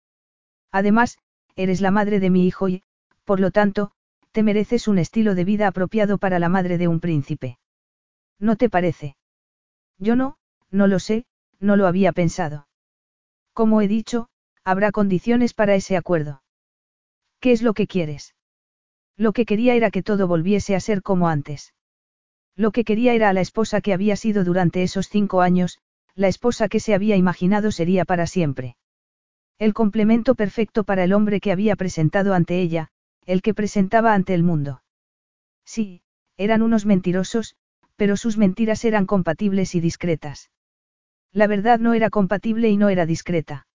Además, 0.71 1.19
eres 1.55 1.79
la 1.79 1.91
madre 1.91 2.19
de 2.19 2.31
mi 2.31 2.47
hijo 2.47 2.69
y, 2.69 2.81
por 3.23 3.39
lo 3.39 3.51
tanto, 3.51 3.91
te 4.31 4.41
mereces 4.41 4.87
un 4.87 4.97
estilo 4.97 5.35
de 5.35 5.43
vida 5.43 5.67
apropiado 5.67 6.17
para 6.17 6.39
la 6.39 6.49
madre 6.49 6.79
de 6.79 6.87
un 6.87 6.99
príncipe. 6.99 7.59
¿No 8.39 8.55
te 8.55 8.67
parece? 8.67 9.15
Yo 9.99 10.15
no, 10.15 10.39
no 10.71 10.87
lo 10.87 10.97
sé, 10.97 11.27
no 11.59 11.75
lo 11.75 11.85
había 11.85 12.13
pensado. 12.13 12.67
Como 13.53 13.79
he 13.83 13.87
dicho, 13.87 14.27
habrá 14.63 14.91
condiciones 14.91 15.53
para 15.53 15.75
ese 15.75 15.97
acuerdo. 15.97 16.41
¿Qué 17.39 17.51
es 17.51 17.61
lo 17.61 17.75
que 17.75 17.85
quieres? 17.85 18.33
Lo 19.17 19.33
que 19.33 19.45
quería 19.45 19.75
era 19.75 19.91
que 19.91 20.01
todo 20.01 20.27
volviese 20.27 20.75
a 20.75 20.79
ser 20.79 21.03
como 21.03 21.29
antes. 21.29 21.75
Lo 22.55 22.71
que 22.71 22.83
quería 22.83 23.13
era 23.13 23.29
a 23.29 23.33
la 23.33 23.41
esposa 23.41 23.81
que 23.81 23.93
había 23.93 24.15
sido 24.15 24.43
durante 24.43 24.81
esos 24.81 25.09
cinco 25.09 25.41
años, 25.41 25.77
la 26.17 26.27
esposa 26.27 26.67
que 26.67 26.79
se 26.79 26.95
había 26.95 27.15
imaginado 27.15 27.71
sería 27.71 28.03
para 28.03 28.25
siempre. 28.25 28.75
El 29.59 29.75
complemento 29.75 30.33
perfecto 30.33 30.83
para 30.83 31.03
el 31.03 31.13
hombre 31.13 31.39
que 31.39 31.51
había 31.51 31.75
presentado 31.75 32.33
ante 32.33 32.59
ella, 32.59 32.89
el 33.25 33.43
que 33.43 33.53
presentaba 33.53 34.15
ante 34.15 34.33
el 34.33 34.41
mundo. 34.41 34.81
Sí, 35.63 36.01
eran 36.35 36.63
unos 36.63 36.87
mentirosos, 36.87 37.55
pero 37.95 38.17
sus 38.17 38.37
mentiras 38.37 38.83
eran 38.83 39.05
compatibles 39.05 39.75
y 39.75 39.79
discretas. 39.79 40.49
La 41.31 41.45
verdad 41.45 41.79
no 41.79 41.93
era 41.93 42.09
compatible 42.09 42.69
y 42.69 42.77
no 42.77 42.89
era 42.89 43.05
discreta. 43.05 43.67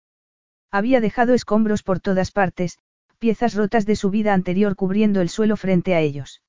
Había 0.71 0.99
dejado 0.99 1.35
escombros 1.35 1.83
por 1.83 1.99
todas 1.99 2.31
partes, 2.31 2.79
piezas 3.19 3.53
rotas 3.53 3.85
de 3.85 3.95
su 3.95 4.09
vida 4.09 4.33
anterior 4.33 4.75
cubriendo 4.75 5.21
el 5.21 5.29
suelo 5.29 5.57
frente 5.57 5.93
a 5.93 5.99
ellos. 5.99 6.41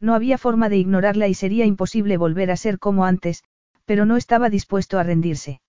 No 0.00 0.14
había 0.14 0.38
forma 0.38 0.68
de 0.68 0.76
ignorarla 0.76 1.26
y 1.26 1.34
sería 1.34 1.64
imposible 1.64 2.16
volver 2.18 2.52
a 2.52 2.56
ser 2.56 2.78
como 2.78 3.04
antes, 3.04 3.42
pero 3.88 4.04
no 4.04 4.18
estaba 4.18 4.50
dispuesto 4.50 4.98
a 4.98 5.02
rendirse. 5.02 5.62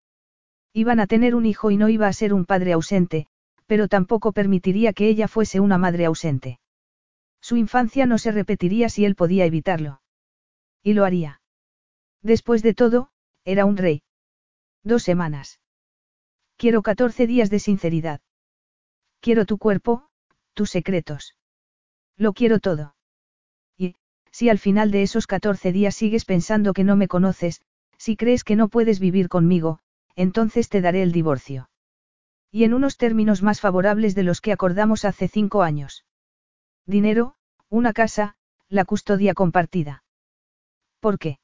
Iban 0.73 0.99
a 0.99 1.07
tener 1.07 1.35
un 1.35 1.45
hijo 1.45 1.71
y 1.71 1.77
no 1.77 1.87
iba 1.87 2.05
a 2.07 2.11
ser 2.11 2.33
un 2.33 2.45
padre 2.45 2.73
ausente, 2.73 3.27
pero 3.65 3.87
tampoco 3.87 4.33
permitiría 4.33 4.91
que 4.91 5.07
ella 5.07 5.29
fuese 5.29 5.61
una 5.61 5.77
madre 5.77 6.03
ausente. 6.03 6.59
Su 7.39 7.55
infancia 7.55 8.05
no 8.05 8.17
se 8.17 8.33
repetiría 8.33 8.89
si 8.89 9.05
él 9.05 9.15
podía 9.15 9.45
evitarlo. 9.45 10.01
Y 10.83 10.95
lo 10.95 11.05
haría. 11.05 11.39
Después 12.21 12.61
de 12.61 12.73
todo, 12.73 13.09
era 13.45 13.63
un 13.63 13.77
rey. 13.77 14.03
Dos 14.83 15.03
semanas. 15.03 15.61
Quiero 16.57 16.81
catorce 16.81 17.25
días 17.25 17.49
de 17.49 17.59
sinceridad. 17.59 18.19
Quiero 19.21 19.45
tu 19.45 19.57
cuerpo, 19.57 20.09
tus 20.53 20.71
secretos. 20.71 21.37
Lo 22.17 22.33
quiero 22.33 22.59
todo. 22.59 22.95
Y, 23.77 23.95
si 24.29 24.49
al 24.49 24.59
final 24.59 24.91
de 24.91 25.03
esos 25.03 25.25
catorce 25.25 25.71
días 25.71 25.95
sigues 25.95 26.25
pensando 26.25 26.73
que 26.73 26.83
no 26.83 26.97
me 26.97 27.07
conoces, 27.07 27.61
si 27.99 28.15
crees 28.15 28.43
que 28.43 28.55
no 28.55 28.69
puedes 28.69 28.99
vivir 28.99 29.30
conmigo, 29.30 29.80
entonces 30.15 30.69
te 30.69 30.81
daré 30.81 31.03
el 31.03 31.11
divorcio. 31.11 31.69
Y 32.49 32.63
en 32.63 32.73
unos 32.73 32.97
términos 32.97 33.43
más 33.43 33.61
favorables 33.61 34.15
de 34.15 34.23
los 34.23 34.41
que 34.41 34.53
acordamos 34.53 35.05
hace 35.05 35.27
cinco 35.27 35.61
años. 35.61 36.05
Dinero, 36.85 37.35
una 37.69 37.93
casa, 37.93 38.35
la 38.69 38.85
custodia 38.85 39.34
compartida. 39.34 40.03
¿Por 40.99 41.19
qué? 41.19 41.39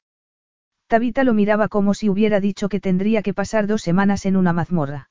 Tabita 0.88 1.24
lo 1.24 1.34
miraba 1.34 1.68
como 1.68 1.94
si 1.94 2.08
hubiera 2.08 2.40
dicho 2.40 2.68
que 2.68 2.80
tendría 2.80 3.22
que 3.22 3.34
pasar 3.34 3.66
dos 3.66 3.82
semanas 3.82 4.24
en 4.26 4.36
una 4.36 4.52
mazmorra. 4.52 5.10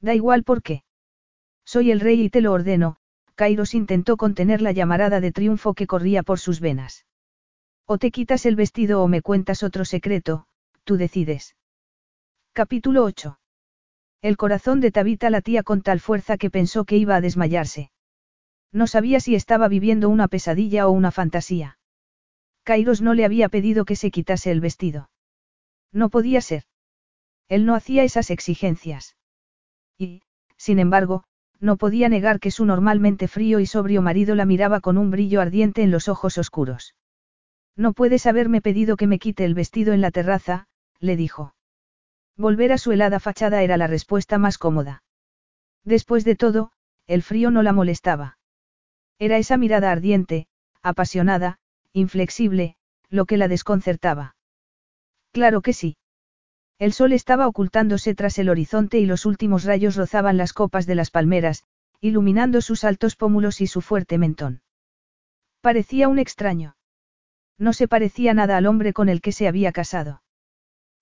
Da 0.00 0.14
igual 0.14 0.42
por 0.42 0.62
qué. 0.62 0.82
Soy 1.64 1.90
el 1.90 2.00
rey 2.00 2.22
y 2.22 2.30
te 2.30 2.40
lo 2.40 2.52
ordeno, 2.52 2.96
Kairos 3.34 3.74
intentó 3.74 4.16
contener 4.16 4.62
la 4.62 4.72
llamarada 4.72 5.20
de 5.20 5.32
triunfo 5.32 5.74
que 5.74 5.86
corría 5.86 6.22
por 6.22 6.38
sus 6.38 6.60
venas. 6.60 7.06
O 7.84 7.98
te 7.98 8.10
quitas 8.10 8.46
el 8.46 8.56
vestido 8.56 9.02
o 9.02 9.08
me 9.08 9.22
cuentas 9.22 9.62
otro 9.62 9.84
secreto, 9.84 10.46
tú 10.86 10.96
decides. 10.96 11.56
Capítulo 12.54 13.04
8. 13.04 13.38
El 14.22 14.36
corazón 14.36 14.80
de 14.80 14.92
Tabita 14.92 15.28
latía 15.30 15.64
con 15.64 15.82
tal 15.82 16.00
fuerza 16.00 16.38
que 16.38 16.48
pensó 16.48 16.84
que 16.84 16.96
iba 16.96 17.16
a 17.16 17.20
desmayarse. 17.20 17.90
No 18.72 18.86
sabía 18.86 19.18
si 19.20 19.34
estaba 19.34 19.68
viviendo 19.68 20.08
una 20.08 20.28
pesadilla 20.28 20.86
o 20.86 20.92
una 20.92 21.10
fantasía. 21.10 21.78
Kairos 22.62 23.02
no 23.02 23.14
le 23.14 23.24
había 23.24 23.48
pedido 23.48 23.84
que 23.84 23.96
se 23.96 24.10
quitase 24.10 24.50
el 24.52 24.60
vestido. 24.60 25.10
No 25.92 26.08
podía 26.08 26.40
ser. 26.40 26.62
Él 27.48 27.66
no 27.66 27.74
hacía 27.74 28.04
esas 28.04 28.30
exigencias. 28.30 29.16
Y, 29.98 30.22
sin 30.56 30.78
embargo, 30.78 31.24
no 31.58 31.76
podía 31.76 32.08
negar 32.08 32.38
que 32.38 32.52
su 32.52 32.64
normalmente 32.64 33.26
frío 33.28 33.58
y 33.58 33.66
sobrio 33.66 34.02
marido 34.02 34.36
la 34.36 34.46
miraba 34.46 34.80
con 34.80 34.98
un 34.98 35.10
brillo 35.10 35.40
ardiente 35.40 35.82
en 35.82 35.90
los 35.90 36.08
ojos 36.08 36.38
oscuros. 36.38 36.94
No 37.76 37.92
puedes 37.92 38.26
haberme 38.26 38.60
pedido 38.60 38.96
que 38.96 39.06
me 39.06 39.18
quite 39.18 39.44
el 39.44 39.54
vestido 39.54 39.92
en 39.92 40.00
la 40.00 40.10
terraza, 40.10 40.68
le 41.00 41.16
dijo. 41.16 41.54
Volver 42.36 42.72
a 42.72 42.78
su 42.78 42.92
helada 42.92 43.20
fachada 43.20 43.62
era 43.62 43.76
la 43.76 43.86
respuesta 43.86 44.38
más 44.38 44.58
cómoda. 44.58 45.02
Después 45.84 46.24
de 46.24 46.36
todo, 46.36 46.72
el 47.06 47.22
frío 47.22 47.50
no 47.50 47.62
la 47.62 47.72
molestaba. 47.72 48.38
Era 49.18 49.38
esa 49.38 49.56
mirada 49.56 49.90
ardiente, 49.90 50.46
apasionada, 50.82 51.58
inflexible, 51.92 52.76
lo 53.08 53.24
que 53.24 53.36
la 53.36 53.48
desconcertaba. 53.48 54.36
Claro 55.32 55.62
que 55.62 55.72
sí. 55.72 55.96
El 56.78 56.92
sol 56.92 57.12
estaba 57.12 57.46
ocultándose 57.46 58.14
tras 58.14 58.38
el 58.38 58.50
horizonte 58.50 58.98
y 58.98 59.06
los 59.06 59.24
últimos 59.24 59.64
rayos 59.64 59.96
rozaban 59.96 60.36
las 60.36 60.52
copas 60.52 60.86
de 60.86 60.94
las 60.94 61.10
palmeras, 61.10 61.64
iluminando 62.00 62.60
sus 62.60 62.84
altos 62.84 63.16
pómulos 63.16 63.60
y 63.62 63.66
su 63.66 63.80
fuerte 63.80 64.18
mentón. 64.18 64.60
Parecía 65.62 66.08
un 66.08 66.18
extraño. 66.18 66.76
No 67.58 67.72
se 67.72 67.88
parecía 67.88 68.34
nada 68.34 68.58
al 68.58 68.66
hombre 68.66 68.92
con 68.92 69.08
el 69.08 69.22
que 69.22 69.32
se 69.32 69.48
había 69.48 69.72
casado. 69.72 70.22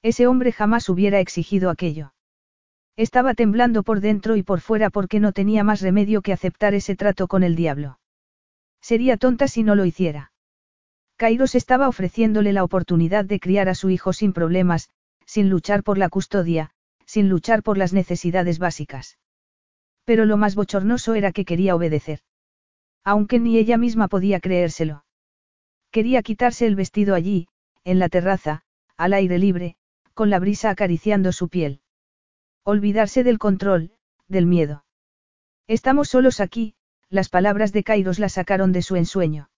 Ese 0.04 0.26
hombre 0.26 0.52
jamás 0.52 0.90
hubiera 0.90 1.18
exigido 1.18 1.70
aquello. 1.70 2.12
Estaba 2.94 3.32
temblando 3.32 3.82
por 3.82 4.00
dentro 4.00 4.36
y 4.36 4.42
por 4.42 4.60
fuera 4.60 4.90
porque 4.90 5.18
no 5.18 5.32
tenía 5.32 5.64
más 5.64 5.80
remedio 5.80 6.20
que 6.20 6.34
aceptar 6.34 6.74
ese 6.74 6.94
trato 6.94 7.26
con 7.26 7.42
el 7.42 7.56
diablo. 7.56 7.98
Sería 8.82 9.16
tonta 9.16 9.48
si 9.48 9.62
no 9.62 9.74
lo 9.74 9.86
hiciera. 9.86 10.30
Kairos 11.16 11.54
estaba 11.54 11.88
ofreciéndole 11.88 12.52
la 12.52 12.64
oportunidad 12.64 13.24
de 13.24 13.40
criar 13.40 13.70
a 13.70 13.74
su 13.74 13.88
hijo 13.88 14.12
sin 14.12 14.34
problemas, 14.34 14.90
sin 15.24 15.48
luchar 15.48 15.82
por 15.82 15.96
la 15.96 16.10
custodia, 16.10 16.72
sin 17.06 17.30
luchar 17.30 17.62
por 17.62 17.78
las 17.78 17.94
necesidades 17.94 18.58
básicas. 18.58 19.16
Pero 20.04 20.26
lo 20.26 20.36
más 20.36 20.54
bochornoso 20.54 21.14
era 21.14 21.32
que 21.32 21.46
quería 21.46 21.74
obedecer. 21.74 22.20
Aunque 23.04 23.40
ni 23.40 23.56
ella 23.56 23.78
misma 23.78 24.08
podía 24.08 24.38
creérselo. 24.38 25.06
Quería 25.90 26.22
quitarse 26.22 26.66
el 26.66 26.76
vestido 26.76 27.14
allí, 27.14 27.48
en 27.84 27.98
la 27.98 28.10
terraza, 28.10 28.64
al 28.98 29.14
aire 29.14 29.38
libre, 29.38 29.78
con 30.14 30.30
la 30.30 30.38
brisa 30.38 30.70
acariciando 30.70 31.32
su 31.32 31.48
piel. 31.48 31.80
Olvidarse 32.62 33.24
del 33.24 33.38
control, 33.38 33.92
del 34.28 34.46
miedo. 34.46 34.84
Estamos 35.66 36.08
solos 36.08 36.40
aquí, 36.40 36.74
las 37.10 37.28
palabras 37.28 37.72
de 37.72 37.84
Kairos 37.84 38.18
la 38.18 38.28
sacaron 38.28 38.72
de 38.72 38.82
su 38.82 38.96
ensueño. 38.96 39.50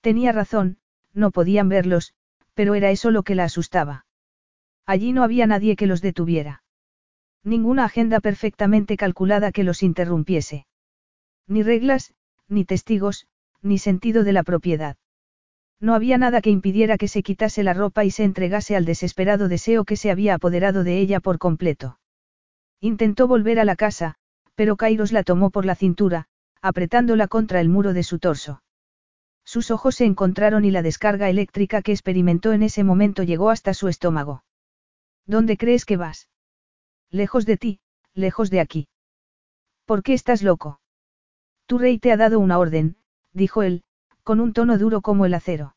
Tenía 0.00 0.32
razón, 0.32 0.78
no 1.12 1.30
podían 1.30 1.68
verlos, 1.68 2.14
pero 2.54 2.74
era 2.74 2.90
eso 2.90 3.10
lo 3.10 3.22
que 3.22 3.34
la 3.34 3.44
asustaba. 3.44 4.06
Allí 4.84 5.12
no 5.12 5.22
había 5.22 5.46
nadie 5.46 5.76
que 5.76 5.86
los 5.86 6.00
detuviera. 6.00 6.62
Ninguna 7.44 7.84
agenda 7.84 8.20
perfectamente 8.20 8.96
calculada 8.96 9.52
que 9.52 9.64
los 9.64 9.82
interrumpiese. 9.82 10.66
Ni 11.46 11.62
reglas, 11.62 12.14
ni 12.48 12.64
testigos, 12.64 13.26
ni 13.62 13.78
sentido 13.78 14.24
de 14.24 14.32
la 14.32 14.42
propiedad. 14.42 14.96
No 15.80 15.94
había 15.94 16.18
nada 16.18 16.40
que 16.40 16.50
impidiera 16.50 16.98
que 16.98 17.08
se 17.08 17.22
quitase 17.22 17.62
la 17.62 17.72
ropa 17.72 18.04
y 18.04 18.10
se 18.10 18.24
entregase 18.24 18.74
al 18.74 18.84
desesperado 18.84 19.48
deseo 19.48 19.84
que 19.84 19.96
se 19.96 20.10
había 20.10 20.34
apoderado 20.34 20.82
de 20.82 20.98
ella 20.98 21.20
por 21.20 21.38
completo. 21.38 21.98
Intentó 22.80 23.28
volver 23.28 23.60
a 23.60 23.64
la 23.64 23.76
casa, 23.76 24.16
pero 24.54 24.76
Kairos 24.76 25.12
la 25.12 25.22
tomó 25.22 25.50
por 25.50 25.64
la 25.64 25.76
cintura, 25.76 26.26
apretándola 26.60 27.28
contra 27.28 27.60
el 27.60 27.68
muro 27.68 27.92
de 27.92 28.02
su 28.02 28.18
torso. 28.18 28.62
Sus 29.44 29.70
ojos 29.70 29.94
se 29.94 30.04
encontraron 30.04 30.64
y 30.64 30.70
la 30.70 30.82
descarga 30.82 31.30
eléctrica 31.30 31.80
que 31.80 31.92
experimentó 31.92 32.52
en 32.52 32.62
ese 32.62 32.84
momento 32.84 33.22
llegó 33.22 33.50
hasta 33.50 33.72
su 33.72 33.88
estómago. 33.88 34.42
¿Dónde 35.26 35.56
crees 35.56 35.84
que 35.84 35.96
vas? 35.96 36.28
Lejos 37.10 37.46
de 37.46 37.56
ti, 37.56 37.80
lejos 38.14 38.50
de 38.50 38.60
aquí. 38.60 38.88
¿Por 39.86 40.02
qué 40.02 40.12
estás 40.12 40.42
loco? 40.42 40.80
Tu 41.66 41.78
rey 41.78 41.98
te 41.98 42.12
ha 42.12 42.16
dado 42.16 42.40
una 42.40 42.58
orden, 42.58 42.96
dijo 43.32 43.62
él, 43.62 43.84
con 44.28 44.40
un 44.40 44.52
tono 44.52 44.76
duro 44.76 45.00
como 45.00 45.24
el 45.24 45.32
acero. 45.32 45.74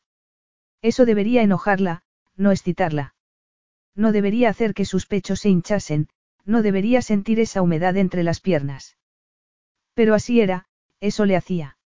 Eso 0.82 1.06
debería 1.06 1.42
enojarla, 1.42 2.02
no 2.36 2.50
excitarla. 2.50 3.14
No 3.94 4.12
debería 4.12 4.50
hacer 4.50 4.74
que 4.74 4.84
sus 4.84 5.06
pechos 5.06 5.40
se 5.40 5.48
hinchasen, 5.48 6.10
no 6.44 6.60
debería 6.60 7.00
sentir 7.00 7.40
esa 7.40 7.62
humedad 7.62 7.96
entre 7.96 8.22
las 8.22 8.40
piernas. 8.40 8.98
Pero 9.94 10.12
así 10.12 10.42
era, 10.42 10.66
eso 11.00 11.24
le 11.24 11.34
hacía. 11.34 11.78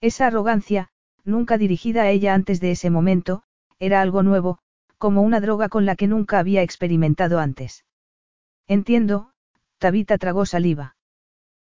Esa 0.00 0.26
arrogancia, 0.26 0.88
nunca 1.22 1.58
dirigida 1.58 2.02
a 2.02 2.10
ella 2.10 2.34
antes 2.34 2.58
de 2.58 2.72
ese 2.72 2.90
momento, 2.90 3.44
era 3.78 4.00
algo 4.00 4.24
nuevo, 4.24 4.58
como 4.98 5.22
una 5.22 5.38
droga 5.38 5.68
con 5.68 5.86
la 5.86 5.94
que 5.94 6.08
nunca 6.08 6.40
había 6.40 6.62
experimentado 6.62 7.38
antes. 7.38 7.84
Entiendo, 8.66 9.30
Tabita 9.78 10.18
tragó 10.18 10.44
saliva. 10.44 10.96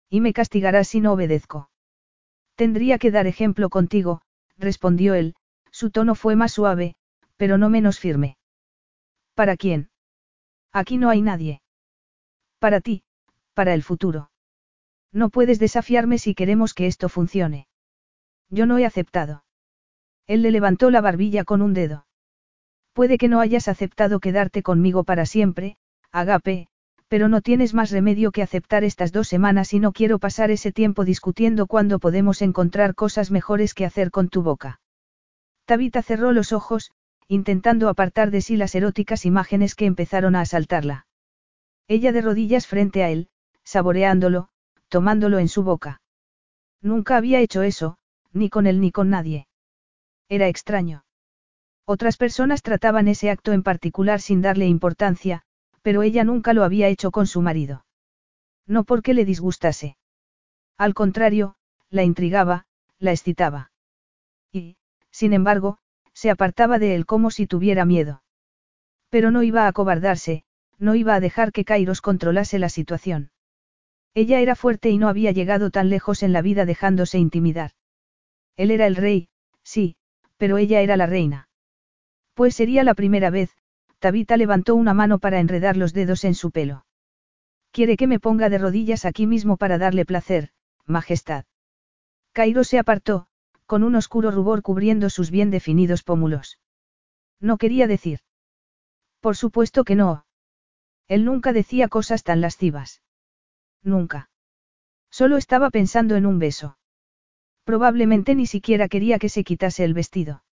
Y 0.10 0.20
me 0.20 0.34
castigarás 0.34 0.90
si 0.90 1.00
no 1.00 1.14
obedezco. 1.14 1.70
Tendría 2.58 2.98
que 2.98 3.12
dar 3.12 3.28
ejemplo 3.28 3.70
contigo, 3.70 4.22
respondió 4.58 5.14
él, 5.14 5.36
su 5.72 5.92
tono 5.92 6.16
fue 6.16 6.36
más 6.36 6.52
suave, 6.52 6.96
pero 7.38 7.60
no 7.60 7.70
menos 7.70 8.00
firme. 8.00 8.36
¿Para 9.36 9.56
quién? 9.56 9.92
Aquí 10.74 10.98
no 10.98 11.10
hay 11.10 11.22
nadie. 11.22 11.62
Para 12.58 12.82
ti, 12.82 13.04
para 13.54 13.76
el 13.76 13.84
futuro. 13.84 14.32
No 15.14 15.30
puedes 15.30 15.60
desafiarme 15.60 16.18
si 16.18 16.34
queremos 16.34 16.74
que 16.74 16.88
esto 16.88 17.10
funcione. 17.10 17.68
Yo 18.50 18.66
no 18.66 18.80
he 18.80 18.86
aceptado. 18.88 19.44
Él 20.26 20.42
le 20.42 20.50
levantó 20.50 20.90
la 20.90 21.02
barbilla 21.02 21.44
con 21.44 21.62
un 21.62 21.76
dedo. 21.76 22.08
Puede 22.94 23.20
que 23.20 23.28
no 23.28 23.40
hayas 23.40 23.68
aceptado 23.68 24.20
quedarte 24.20 24.64
conmigo 24.64 25.04
para 25.04 25.28
siempre, 25.28 25.78
Agape, 26.12 26.70
pero 27.08 27.30
no 27.30 27.42
tienes 27.42 27.74
más 27.74 27.92
remedio 27.92 28.32
que 28.32 28.42
aceptar 28.42 28.84
estas 28.84 29.12
dos 29.12 29.28
semanas 29.28 29.74
y 29.74 29.80
no 29.80 29.92
quiero 29.94 30.20
pasar 30.20 30.52
ese 30.52 30.72
tiempo 30.72 31.06
discutiendo 31.06 31.68
cuándo 31.68 32.00
podemos 32.00 32.42
encontrar 32.42 32.96
cosas 32.96 33.32
mejores 33.32 33.74
que 33.74 33.86
hacer 33.86 34.12
con 34.12 34.30
tu 34.30 34.44
boca. 34.44 34.82
Tabita 35.66 36.02
cerró 36.02 36.32
los 36.32 36.52
ojos, 36.52 36.92
intentando 37.28 37.90
apartar 37.90 38.32
de 38.32 38.42
sí 38.42 38.58
las 38.58 38.76
eróticas 38.76 39.26
imágenes 39.26 39.76
que 39.76 39.86
empezaron 39.86 40.36
a 40.36 40.42
asaltarla. 40.42 41.08
Ella 41.88 42.12
de 42.12 42.22
rodillas 42.22 42.68
frente 42.68 43.04
a 43.04 43.10
él, 43.10 43.30
saboreándolo, 43.64 44.50
tomándolo 44.90 45.40
en 45.40 45.48
su 45.48 45.64
boca. 45.64 46.02
Nunca 46.82 47.18
había 47.18 47.40
hecho 47.40 47.64
eso, 47.64 47.98
ni 48.32 48.50
con 48.50 48.68
él 48.68 48.80
ni 48.82 48.92
con 48.92 49.10
nadie. 49.10 49.48
Era 50.30 50.48
extraño. 50.48 51.04
Otras 51.86 52.18
personas 52.18 52.62
trataban 52.62 53.08
ese 53.08 53.30
acto 53.30 53.54
en 53.54 53.64
particular 53.64 54.20
sin 54.20 54.42
darle 54.42 54.68
importancia, 54.68 55.44
pero 55.88 56.04
ella 56.04 56.26
nunca 56.26 56.52
lo 56.52 56.66
había 56.66 56.90
hecho 56.90 57.12
con 57.12 57.28
su 57.28 57.42
marido. 57.42 57.86
No 58.66 58.84
porque 58.84 59.14
le 59.14 59.24
disgustase. 59.24 59.96
Al 60.78 60.94
contrario, 60.94 61.56
la 61.90 62.04
intrigaba, 62.04 62.66
la 63.00 63.14
excitaba. 63.14 63.72
Y, 64.52 64.76
sin 65.12 65.32
embargo, 65.32 65.78
se 66.12 66.30
apartaba 66.30 66.78
de 66.78 66.94
él 66.94 67.06
como 67.06 67.32
si 67.32 67.48
tuviera 67.48 67.86
miedo. 67.86 68.22
Pero 69.08 69.32
no 69.32 69.44
iba 69.44 69.64
a 69.64 69.70
acobardarse, 69.70 70.44
no 70.78 70.94
iba 70.94 71.16
a 71.16 71.22
dejar 71.22 71.54
que 71.54 71.64
Kairos 71.64 72.02
controlase 72.02 72.60
la 72.60 72.68
situación. 72.68 73.32
Ella 74.14 74.42
era 74.42 74.58
fuerte 74.58 74.90
y 74.90 74.98
no 74.98 75.08
había 75.08 75.32
llegado 75.32 75.70
tan 75.72 75.90
lejos 75.90 76.22
en 76.22 76.34
la 76.34 76.42
vida 76.42 76.66
dejándose 76.66 77.18
intimidar. 77.18 77.72
Él 78.58 78.72
era 78.72 78.88
el 78.88 78.98
rey, 78.98 79.30
sí, 79.64 79.96
pero 80.36 80.58
ella 80.58 80.82
era 80.82 80.98
la 80.98 81.06
reina. 81.06 81.48
Pues 82.34 82.56
sería 82.56 82.84
la 82.84 82.94
primera 82.94 83.30
vez, 83.30 83.56
Tabita 84.00 84.38
levantó 84.38 84.76
una 84.76 84.94
mano 84.94 85.20
para 85.20 85.40
enredar 85.40 85.76
los 85.78 85.94
dedos 85.94 86.24
en 86.24 86.36
su 86.36 86.52
pelo. 86.52 86.86
Quiere 87.72 87.98
que 87.98 88.08
me 88.08 88.20
ponga 88.20 88.50
de 88.50 88.58
rodillas 88.58 89.06
aquí 89.06 89.28
mismo 89.28 89.58
para 89.58 89.78
darle 89.78 90.06
placer, 90.06 90.52
Majestad. 90.86 91.46
Cairo 92.32 92.64
se 92.64 92.80
apartó, 92.80 93.28
con 93.66 93.84
un 93.84 93.96
oscuro 93.96 94.32
rubor 94.32 94.62
cubriendo 94.62 95.10
sus 95.10 95.32
bien 95.32 95.52
definidos 95.52 96.04
pómulos. 96.04 96.60
No 97.40 97.58
quería 97.58 97.88
decir. 97.88 98.20
Por 99.20 99.36
supuesto 99.36 99.84
que 99.84 99.96
no. 99.96 100.26
Él 101.08 101.26
nunca 101.26 101.54
decía 101.54 101.88
cosas 101.88 102.24
tan 102.24 102.42
lascivas. 102.42 103.02
Nunca. 103.84 104.30
Solo 105.10 105.38
estaba 105.38 105.70
pensando 105.70 106.16
en 106.16 106.26
un 106.26 106.40
beso. 106.40 106.78
Probablemente 107.64 108.36
ni 108.36 108.46
siquiera 108.46 108.88
quería 108.88 109.20
que 109.20 109.30
se 109.30 109.44
quitase 109.44 109.84
el 109.84 109.94
vestido. 109.94 110.44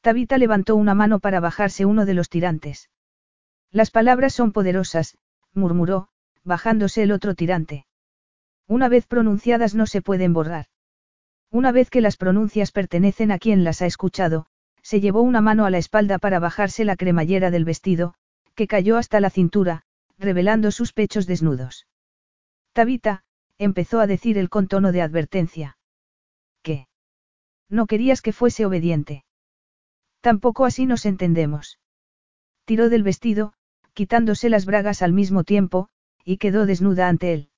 Tabita 0.00 0.38
levantó 0.38 0.76
una 0.76 0.94
mano 0.94 1.18
para 1.18 1.40
bajarse 1.40 1.84
uno 1.84 2.06
de 2.06 2.14
los 2.14 2.28
tirantes. 2.28 2.90
Las 3.70 3.90
palabras 3.90 4.32
son 4.32 4.52
poderosas, 4.52 5.18
murmuró, 5.52 6.08
bajándose 6.44 7.02
el 7.02 7.12
otro 7.12 7.34
tirante. 7.34 7.86
Una 8.66 8.88
vez 8.88 9.06
pronunciadas 9.06 9.74
no 9.74 9.86
se 9.86 10.02
pueden 10.02 10.32
borrar. 10.32 10.66
Una 11.50 11.72
vez 11.72 11.90
que 11.90 12.00
las 12.00 12.16
pronuncias 12.16 12.72
pertenecen 12.72 13.32
a 13.32 13.38
quien 13.38 13.64
las 13.64 13.82
ha 13.82 13.86
escuchado, 13.86 14.46
se 14.82 15.00
llevó 15.00 15.22
una 15.22 15.40
mano 15.40 15.64
a 15.66 15.70
la 15.70 15.78
espalda 15.78 16.18
para 16.18 16.38
bajarse 16.38 16.84
la 16.84 16.96
cremallera 16.96 17.50
del 17.50 17.64
vestido, 17.64 18.14
que 18.54 18.66
cayó 18.66 18.96
hasta 18.96 19.20
la 19.20 19.30
cintura, 19.30 19.82
revelando 20.18 20.70
sus 20.70 20.92
pechos 20.92 21.26
desnudos. 21.26 21.86
Tabita, 22.72 23.24
empezó 23.58 24.00
a 24.00 24.06
decir 24.06 24.38
el 24.38 24.48
con 24.48 24.68
tono 24.68 24.92
de 24.92 25.02
advertencia. 25.02 25.78
¿Qué? 26.62 26.88
No 27.68 27.86
querías 27.86 28.22
que 28.22 28.32
fuese 28.32 28.66
obediente. 28.66 29.24
Tampoco 30.20 30.64
así 30.64 30.86
nos 30.86 31.06
entendemos. 31.06 31.78
Tiró 32.64 32.88
del 32.88 33.02
vestido, 33.02 33.54
quitándose 33.94 34.48
las 34.48 34.66
bragas 34.66 35.02
al 35.02 35.12
mismo 35.12 35.44
tiempo, 35.44 35.88
y 36.24 36.38
quedó 36.38 36.66
desnuda 36.66 37.08
ante 37.08 37.32
él. 37.32 37.50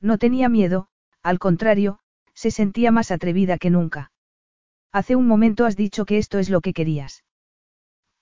No 0.00 0.18
tenía 0.18 0.48
miedo, 0.48 0.88
al 1.22 1.38
contrario, 1.38 1.98
se 2.34 2.50
sentía 2.50 2.90
más 2.90 3.10
atrevida 3.10 3.58
que 3.58 3.70
nunca. 3.70 4.12
Hace 4.92 5.16
un 5.16 5.26
momento 5.26 5.64
has 5.64 5.76
dicho 5.76 6.04
que 6.04 6.18
esto 6.18 6.38
es 6.38 6.50
lo 6.50 6.60
que 6.60 6.72
querías. 6.72 7.24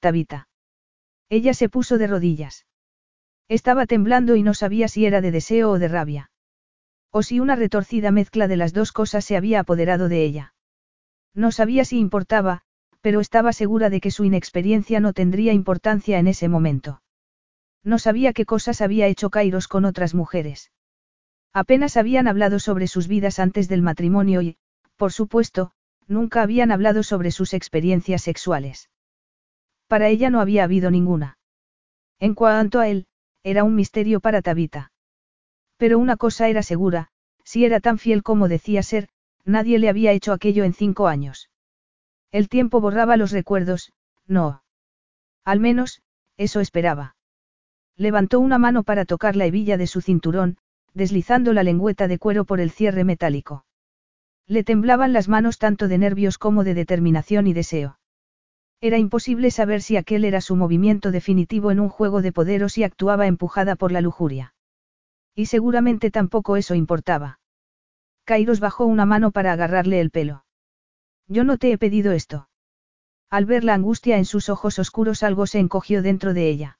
Tabita. 0.00 0.48
Ella 1.28 1.54
se 1.54 1.68
puso 1.68 1.98
de 1.98 2.06
rodillas. 2.06 2.66
Estaba 3.48 3.86
temblando 3.86 4.36
y 4.36 4.42
no 4.42 4.54
sabía 4.54 4.88
si 4.88 5.04
era 5.04 5.20
de 5.20 5.30
deseo 5.30 5.70
o 5.70 5.78
de 5.78 5.88
rabia. 5.88 6.30
O 7.10 7.22
si 7.22 7.40
una 7.40 7.56
retorcida 7.56 8.10
mezcla 8.10 8.48
de 8.48 8.56
las 8.56 8.72
dos 8.72 8.92
cosas 8.92 9.24
se 9.24 9.36
había 9.36 9.60
apoderado 9.60 10.08
de 10.08 10.24
ella. 10.24 10.54
No 11.34 11.52
sabía 11.52 11.84
si 11.84 11.98
importaba, 11.98 12.62
pero 13.04 13.20
estaba 13.20 13.52
segura 13.52 13.90
de 13.90 14.00
que 14.00 14.10
su 14.10 14.24
inexperiencia 14.24 14.98
no 14.98 15.12
tendría 15.12 15.52
importancia 15.52 16.18
en 16.18 16.26
ese 16.26 16.48
momento. 16.48 17.02
No 17.82 17.98
sabía 17.98 18.32
qué 18.32 18.46
cosas 18.46 18.80
había 18.80 19.08
hecho 19.08 19.28
Kairos 19.28 19.68
con 19.68 19.84
otras 19.84 20.14
mujeres. 20.14 20.72
Apenas 21.52 21.98
habían 21.98 22.28
hablado 22.28 22.58
sobre 22.58 22.86
sus 22.86 23.06
vidas 23.06 23.40
antes 23.40 23.68
del 23.68 23.82
matrimonio 23.82 24.40
y, 24.40 24.56
por 24.96 25.12
supuesto, 25.12 25.72
nunca 26.08 26.40
habían 26.40 26.72
hablado 26.72 27.02
sobre 27.02 27.30
sus 27.30 27.52
experiencias 27.52 28.22
sexuales. 28.22 28.88
Para 29.86 30.08
ella 30.08 30.30
no 30.30 30.40
había 30.40 30.64
habido 30.64 30.90
ninguna. 30.90 31.36
En 32.20 32.34
cuanto 32.34 32.80
a 32.80 32.88
él, 32.88 33.06
era 33.42 33.64
un 33.64 33.74
misterio 33.74 34.20
para 34.20 34.40
Tabita. 34.40 34.92
Pero 35.76 35.98
una 35.98 36.16
cosa 36.16 36.48
era 36.48 36.62
segura, 36.62 37.08
si 37.44 37.66
era 37.66 37.80
tan 37.80 37.98
fiel 37.98 38.22
como 38.22 38.48
decía 38.48 38.82
ser, 38.82 39.10
nadie 39.44 39.78
le 39.78 39.90
había 39.90 40.12
hecho 40.12 40.32
aquello 40.32 40.64
en 40.64 40.72
cinco 40.72 41.06
años. 41.06 41.50
El 42.34 42.48
tiempo 42.48 42.80
borraba 42.80 43.16
los 43.16 43.30
recuerdos, 43.30 43.92
no. 44.26 44.64
Al 45.44 45.60
menos, 45.60 46.02
eso 46.36 46.58
esperaba. 46.58 47.14
Levantó 47.96 48.40
una 48.40 48.58
mano 48.58 48.82
para 48.82 49.04
tocar 49.04 49.36
la 49.36 49.46
hebilla 49.46 49.76
de 49.76 49.86
su 49.86 50.00
cinturón, 50.00 50.56
deslizando 50.94 51.52
la 51.52 51.62
lengüeta 51.62 52.08
de 52.08 52.18
cuero 52.18 52.44
por 52.44 52.58
el 52.58 52.72
cierre 52.72 53.04
metálico. 53.04 53.66
Le 54.48 54.64
temblaban 54.64 55.12
las 55.12 55.28
manos 55.28 55.58
tanto 55.58 55.86
de 55.86 55.96
nervios 55.96 56.36
como 56.36 56.64
de 56.64 56.74
determinación 56.74 57.46
y 57.46 57.52
deseo. 57.52 58.00
Era 58.80 58.98
imposible 58.98 59.52
saber 59.52 59.80
si 59.80 59.96
aquel 59.96 60.24
era 60.24 60.40
su 60.40 60.56
movimiento 60.56 61.12
definitivo 61.12 61.70
en 61.70 61.78
un 61.78 61.88
juego 61.88 62.20
de 62.20 62.32
poder 62.32 62.64
o 62.64 62.68
si 62.68 62.82
actuaba 62.82 63.28
empujada 63.28 63.76
por 63.76 63.92
la 63.92 64.00
lujuria. 64.00 64.54
Y 65.36 65.46
seguramente 65.46 66.10
tampoco 66.10 66.56
eso 66.56 66.74
importaba. 66.74 67.38
Kairos 68.24 68.58
bajó 68.58 68.86
una 68.86 69.06
mano 69.06 69.30
para 69.30 69.52
agarrarle 69.52 70.00
el 70.00 70.10
pelo. 70.10 70.44
Yo 71.28 71.44
no 71.44 71.58
te 71.58 71.72
he 71.72 71.78
pedido 71.78 72.12
esto. 72.12 72.48
Al 73.30 73.46
ver 73.46 73.64
la 73.64 73.74
angustia 73.74 74.18
en 74.18 74.24
sus 74.24 74.48
ojos 74.48 74.78
oscuros 74.78 75.22
algo 75.22 75.46
se 75.46 75.58
encogió 75.58 76.02
dentro 76.02 76.34
de 76.34 76.48
ella. 76.48 76.78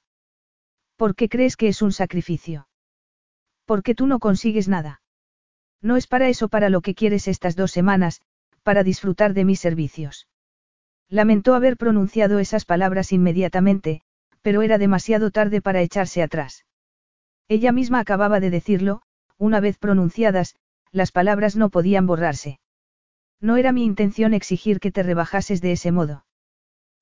¿Por 0.95 1.15
qué 1.15 1.27
crees 1.27 1.57
que 1.57 1.67
es 1.67 1.81
un 1.81 1.91
sacrificio? 1.91 2.67
Porque 3.65 3.95
tú 3.95 4.07
no 4.07 4.19
consigues 4.19 4.67
nada. 4.67 5.01
No 5.81 5.97
es 5.97 6.07
para 6.07 6.29
eso 6.29 6.47
para 6.47 6.69
lo 6.69 6.81
que 6.81 6.95
quieres 6.95 7.27
estas 7.27 7.55
dos 7.55 7.71
semanas, 7.71 8.21
para 8.63 8.83
disfrutar 8.83 9.33
de 9.33 9.45
mis 9.45 9.59
servicios. 9.59 10.27
Lamentó 11.09 11.53
haber 11.53 11.77
pronunciado 11.77 12.39
esas 12.39 12.65
palabras 12.65 13.11
inmediatamente, 13.11 14.01
pero 14.41 14.61
era 14.61 14.77
demasiado 14.77 15.31
tarde 15.31 15.61
para 15.61 15.81
echarse 15.81 16.23
atrás. 16.23 16.65
Ella 17.47 17.71
misma 17.71 17.99
acababa 17.99 18.39
de 18.39 18.49
decirlo, 18.49 19.01
una 19.37 19.59
vez 19.59 19.77
pronunciadas, 19.77 20.55
las 20.91 21.11
palabras 21.11 21.55
no 21.55 21.69
podían 21.69 22.07
borrarse. 22.07 22.59
No 23.45 23.57
era 23.57 23.71
mi 23.71 23.83
intención 23.83 24.33
exigir 24.33 24.79
que 24.79 24.91
te 24.91 25.03
rebajases 25.03 25.61
de 25.61 25.71
ese 25.71 25.91
modo. 25.91 26.25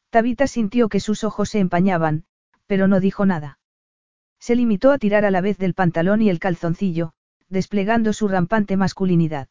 Tabita 0.09 0.45
sintió 0.45 0.89
que 0.89 0.99
sus 0.99 1.23
ojos 1.23 1.47
se 1.47 1.59
empañaban, 1.59 2.25
pero 2.67 2.89
no 2.89 2.99
dijo 2.99 3.25
nada. 3.25 3.59
Se 4.41 4.57
limitó 4.57 4.91
a 4.91 4.97
tirar 4.97 5.23
a 5.23 5.31
la 5.31 5.39
vez 5.39 5.57
del 5.57 5.73
pantalón 5.73 6.21
y 6.21 6.29
el 6.29 6.39
calzoncillo, 6.39 7.13
desplegando 7.47 8.11
su 8.11 8.27
rampante 8.27 8.75
masculinidad. 8.75 9.47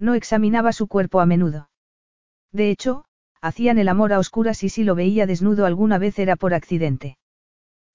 No 0.00 0.14
examinaba 0.14 0.72
su 0.72 0.88
cuerpo 0.88 1.20
a 1.20 1.26
menudo. 1.26 1.70
De 2.50 2.70
hecho, 2.70 3.04
hacían 3.40 3.78
el 3.78 3.88
amor 3.88 4.12
a 4.12 4.18
oscuras 4.18 4.64
y 4.64 4.68
si 4.68 4.82
lo 4.82 4.96
veía 4.96 5.26
desnudo 5.26 5.64
alguna 5.64 5.98
vez 5.98 6.18
era 6.18 6.34
por 6.34 6.54
accidente. 6.54 7.18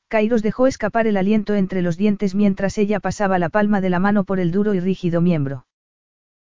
Kairos 0.07 0.41
dejó 0.41 0.67
escapar 0.67 1.05
el 1.05 1.17
aliento 1.17 1.53
entre 1.53 1.81
los 1.81 1.97
dientes 1.97 2.33
mientras 2.33 2.77
ella 2.77 3.01
pasaba 3.01 3.39
la 3.39 3.49
palma 3.49 3.81
de 3.81 3.89
la 3.89 3.99
mano 3.99 4.23
por 4.23 4.39
el 4.39 4.53
duro 4.53 4.73
y 4.73 4.79
rígido 4.79 5.19
miembro. 5.19 5.65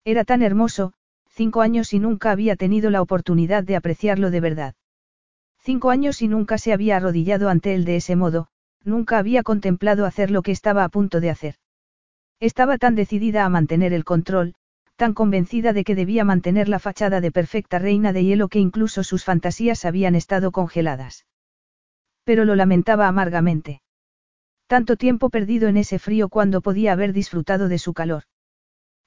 Era 0.03 0.25
tan 0.25 0.41
hermoso, 0.41 0.91
Cinco 1.33 1.61
años 1.61 1.93
y 1.93 1.99
nunca 1.99 2.31
había 2.31 2.57
tenido 2.57 2.89
la 2.89 3.01
oportunidad 3.01 3.63
de 3.63 3.77
apreciarlo 3.77 4.31
de 4.31 4.41
verdad. 4.41 4.75
Cinco 5.59 5.89
años 5.89 6.21
y 6.21 6.27
nunca 6.27 6.57
se 6.57 6.73
había 6.73 6.97
arrodillado 6.97 7.47
ante 7.47 7.73
él 7.73 7.85
de 7.85 7.95
ese 7.95 8.17
modo, 8.17 8.47
nunca 8.83 9.17
había 9.17 9.41
contemplado 9.41 10.05
hacer 10.05 10.29
lo 10.29 10.41
que 10.41 10.51
estaba 10.51 10.83
a 10.83 10.89
punto 10.89 11.21
de 11.21 11.29
hacer. 11.29 11.55
Estaba 12.41 12.77
tan 12.77 12.95
decidida 12.95 13.45
a 13.45 13.49
mantener 13.49 13.93
el 13.93 14.03
control, 14.03 14.55
tan 14.97 15.13
convencida 15.13 15.71
de 15.71 15.83
que 15.83 15.95
debía 15.95 16.25
mantener 16.25 16.67
la 16.67 16.79
fachada 16.79 17.21
de 17.21 17.31
perfecta 17.31 17.79
reina 17.79 18.11
de 18.11 18.25
hielo 18.25 18.49
que 18.49 18.59
incluso 18.59 19.03
sus 19.03 19.23
fantasías 19.23 19.85
habían 19.85 20.15
estado 20.15 20.51
congeladas. 20.51 21.25
Pero 22.25 22.43
lo 22.43 22.55
lamentaba 22.55 23.07
amargamente. 23.07 23.81
Tanto 24.67 24.97
tiempo 24.97 25.29
perdido 25.29 25.69
en 25.69 25.77
ese 25.77 25.97
frío 25.97 26.27
cuando 26.27 26.61
podía 26.61 26.91
haber 26.91 27.13
disfrutado 27.13 27.67
de 27.67 27.79
su 27.79 27.93
calor. 27.93 28.23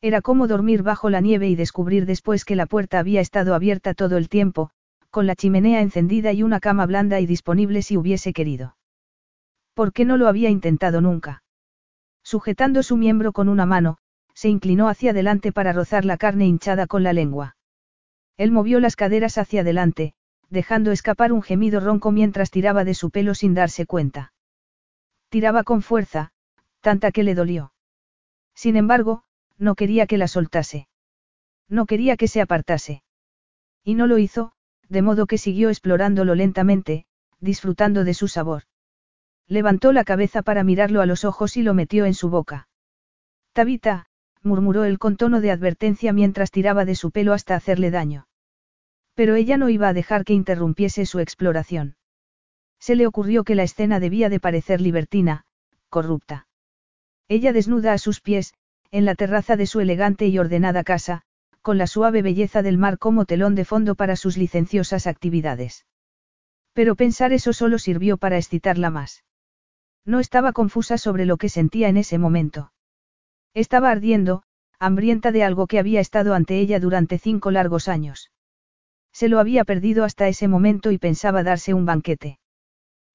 Era 0.05 0.21
como 0.21 0.47
dormir 0.47 0.83
bajo 0.83 1.09
la 1.09 1.23
nieve 1.23 1.49
y 1.49 1.57
descubrir 1.57 2.05
después 2.05 2.45
que 2.45 2.57
la 2.57 2.67
puerta 2.67 2.99
había 2.99 3.23
estado 3.23 3.55
abierta 3.55 3.95
todo 3.95 4.19
el 4.19 4.29
tiempo, 4.29 4.69
con 5.09 5.27
la 5.27 5.35
chimenea 5.35 5.81
encendida 5.81 6.31
y 6.35 6.43
una 6.43 6.61
cama 6.61 6.85
blanda 6.85 7.21
y 7.21 7.27
disponible 7.27 7.81
si 7.81 7.97
hubiese 7.97 8.35
querido. 8.35 8.77
¿Por 9.73 9.95
qué 9.95 10.05
no 10.05 10.19
lo 10.19 10.29
había 10.29 10.51
intentado 10.51 11.01
nunca? 11.01 11.43
Sujetando 12.23 12.83
su 12.83 12.99
miembro 12.99 13.33
con 13.33 13.49
una 13.49 13.65
mano, 13.65 13.97
se 14.35 14.51
inclinó 14.51 14.91
hacia 14.91 15.13
adelante 15.13 15.53
para 15.53 15.73
rozar 15.73 16.05
la 16.05 16.19
carne 16.19 16.45
hinchada 16.45 16.87
con 16.87 17.03
la 17.03 17.15
lengua. 17.15 17.57
Él 18.37 18.51
movió 18.51 18.81
las 18.81 18.97
caderas 18.97 19.39
hacia 19.39 19.63
adelante, 19.63 20.13
dejando 20.51 20.93
escapar 20.93 21.33
un 21.33 21.41
gemido 21.41 21.81
ronco 21.81 22.13
mientras 22.13 22.51
tiraba 22.51 22.85
de 22.85 22.93
su 22.93 23.09
pelo 23.09 23.35
sin 23.35 23.55
darse 23.55 23.87
cuenta. 23.87 24.35
Tiraba 25.31 25.65
con 25.65 25.81
fuerza, 25.81 26.33
tanta 26.83 27.11
que 27.11 27.23
le 27.23 27.35
dolió. 27.35 27.73
Sin 28.55 28.77
embargo, 28.77 29.25
no 29.59 29.75
quería 29.75 30.07
que 30.07 30.19
la 30.19 30.29
soltase. 30.29 30.89
No 31.69 31.87
quería 31.87 32.17
que 32.17 32.29
se 32.29 32.41
apartase. 32.41 33.03
Y 33.83 33.95
no 33.95 34.07
lo 34.07 34.19
hizo, 34.19 34.53
de 34.89 35.03
modo 35.03 35.27
que 35.27 35.39
siguió 35.39 35.69
explorándolo 35.69 36.35
lentamente, 36.35 37.07
disfrutando 37.41 38.05
de 38.05 38.15
su 38.15 38.29
sabor. 38.29 38.65
Levantó 39.47 39.93
la 39.93 40.05
cabeza 40.05 40.43
para 40.43 40.65
mirarlo 40.65 41.01
a 41.01 41.07
los 41.07 41.25
ojos 41.25 41.57
y 41.57 41.63
lo 41.63 41.75
metió 41.75 42.07
en 42.07 42.15
su 42.15 42.31
boca. 42.31 42.69
Tabita, 43.53 44.07
murmuró 44.43 44.85
él 44.85 44.99
con 44.99 45.17
tono 45.17 45.41
de 45.41 45.51
advertencia 45.51 46.13
mientras 46.13 46.51
tiraba 46.51 46.85
de 46.85 46.95
su 46.95 47.11
pelo 47.11 47.33
hasta 47.33 47.55
hacerle 47.55 47.91
daño. 47.91 48.27
Pero 49.15 49.35
ella 49.35 49.57
no 49.57 49.69
iba 49.69 49.89
a 49.89 49.93
dejar 49.93 50.25
que 50.25 50.33
interrumpiese 50.33 51.07
su 51.07 51.21
exploración. 51.21 51.97
Se 52.81 52.97
le 52.97 53.07
ocurrió 53.07 53.45
que 53.45 53.55
la 53.55 53.63
escena 53.63 54.01
debía 54.01 54.29
de 54.29 54.41
parecer 54.41 54.81
libertina, 54.81 55.45
corrupta. 55.89 56.49
Ella 57.29 57.53
desnuda 57.53 57.93
a 57.93 57.99
sus 57.99 58.21
pies, 58.21 58.55
en 58.95 59.05
la 59.05 59.17
terraza 59.17 59.57
de 59.57 59.67
su 59.67 59.81
elegante 59.81 60.29
y 60.29 60.39
ordenada 60.39 60.85
casa, 60.85 61.23
con 61.63 61.79
la 61.79 61.89
suave 61.89 62.23
belleza 62.23 62.63
del 62.63 62.79
mar 62.79 62.97
como 62.97 63.25
telón 63.25 63.57
de 63.57 63.65
fondo 63.65 63.97
para 63.97 64.15
sus 64.15 64.37
licenciosas 64.37 65.09
actividades. 65.09 65.85
Pero 66.75 66.95
pensar 66.95 67.33
eso 67.33 67.53
solo 67.53 67.81
sirvió 67.81 68.19
para 68.19 68.37
excitarla 68.37 68.91
más. 68.91 69.25
No 70.05 70.21
estaba 70.21 70.53
confusa 70.53 70.97
sobre 70.97 71.27
lo 71.27 71.39
que 71.39 71.49
sentía 71.49 71.89
en 71.89 71.97
ese 71.97 72.19
momento. 72.19 72.73
Estaba 73.53 73.91
ardiendo, 73.91 74.45
hambrienta 74.79 75.33
de 75.33 75.43
algo 75.43 75.67
que 75.67 75.81
había 75.81 75.99
estado 75.99 76.33
ante 76.33 76.61
ella 76.61 76.79
durante 76.79 77.19
cinco 77.19 77.51
largos 77.51 77.89
años. 77.89 78.31
Se 79.13 79.29
lo 79.29 79.41
había 79.41 79.65
perdido 79.65 80.05
hasta 80.05 80.29
ese 80.29 80.47
momento 80.47 80.93
y 80.93 80.99
pensaba 80.99 81.43
darse 81.43 81.75
un 81.75 81.85
banquete. 81.85 82.39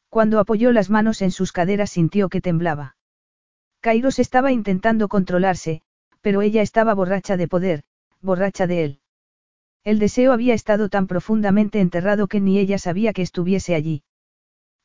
Cuando 0.09 0.41
apoyó 0.41 0.73
las 0.73 0.89
manos 0.89 1.21
en 1.21 1.31
sus 1.31 1.53
caderas 1.53 1.91
sintió 1.91 2.27
que 2.27 2.41
temblaba. 2.41 2.97
Kairos 3.81 4.19
estaba 4.19 4.51
intentando 4.51 5.07
controlarse, 5.07 5.81
pero 6.21 6.41
ella 6.41 6.61
estaba 6.61 6.93
borracha 6.93 7.37
de 7.37 7.47
poder, 7.47 7.83
borracha 8.21 8.67
de 8.67 8.83
él. 8.83 8.99
El 9.83 9.99
deseo 9.99 10.33
había 10.33 10.53
estado 10.53 10.89
tan 10.89 11.07
profundamente 11.07 11.79
enterrado 11.79 12.27
que 12.27 12.41
ni 12.41 12.59
ella 12.59 12.77
sabía 12.77 13.13
que 13.13 13.21
estuviese 13.21 13.75
allí. 13.75 14.03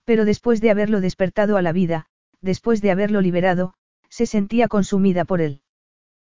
Pero 0.05 0.25
después 0.25 0.61
de 0.61 0.71
haberlo 0.71 1.01
despertado 1.01 1.57
a 1.57 1.63
la 1.63 1.73
vida, 1.73 2.07
después 2.41 2.81
de 2.81 2.93
haberlo 2.93 3.21
liberado, 3.21 3.75
se 4.09 4.27
sentía 4.27 4.69
consumida 4.69 5.25
por 5.25 5.41
él. 5.41 5.63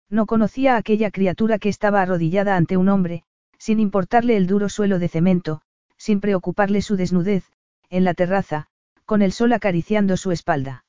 No 0.09 0.25
conocía 0.25 0.73
a 0.75 0.77
aquella 0.77 1.11
criatura 1.11 1.59
que 1.59 1.69
estaba 1.69 2.01
arrodillada 2.01 2.57
ante 2.57 2.75
un 2.75 2.89
hombre, 2.89 3.23
sin 3.57 3.79
importarle 3.79 4.35
el 4.35 4.47
duro 4.47 4.67
suelo 4.67 4.99
de 4.99 5.07
cemento, 5.07 5.61
sin 5.97 6.19
preocuparle 6.19 6.81
su 6.81 6.97
desnudez, 6.97 7.45
en 7.89 8.03
la 8.03 8.13
terraza, 8.13 8.67
con 9.05 9.21
el 9.21 9.31
sol 9.31 9.53
acariciando 9.53 10.17
su 10.17 10.31
espalda. 10.31 10.83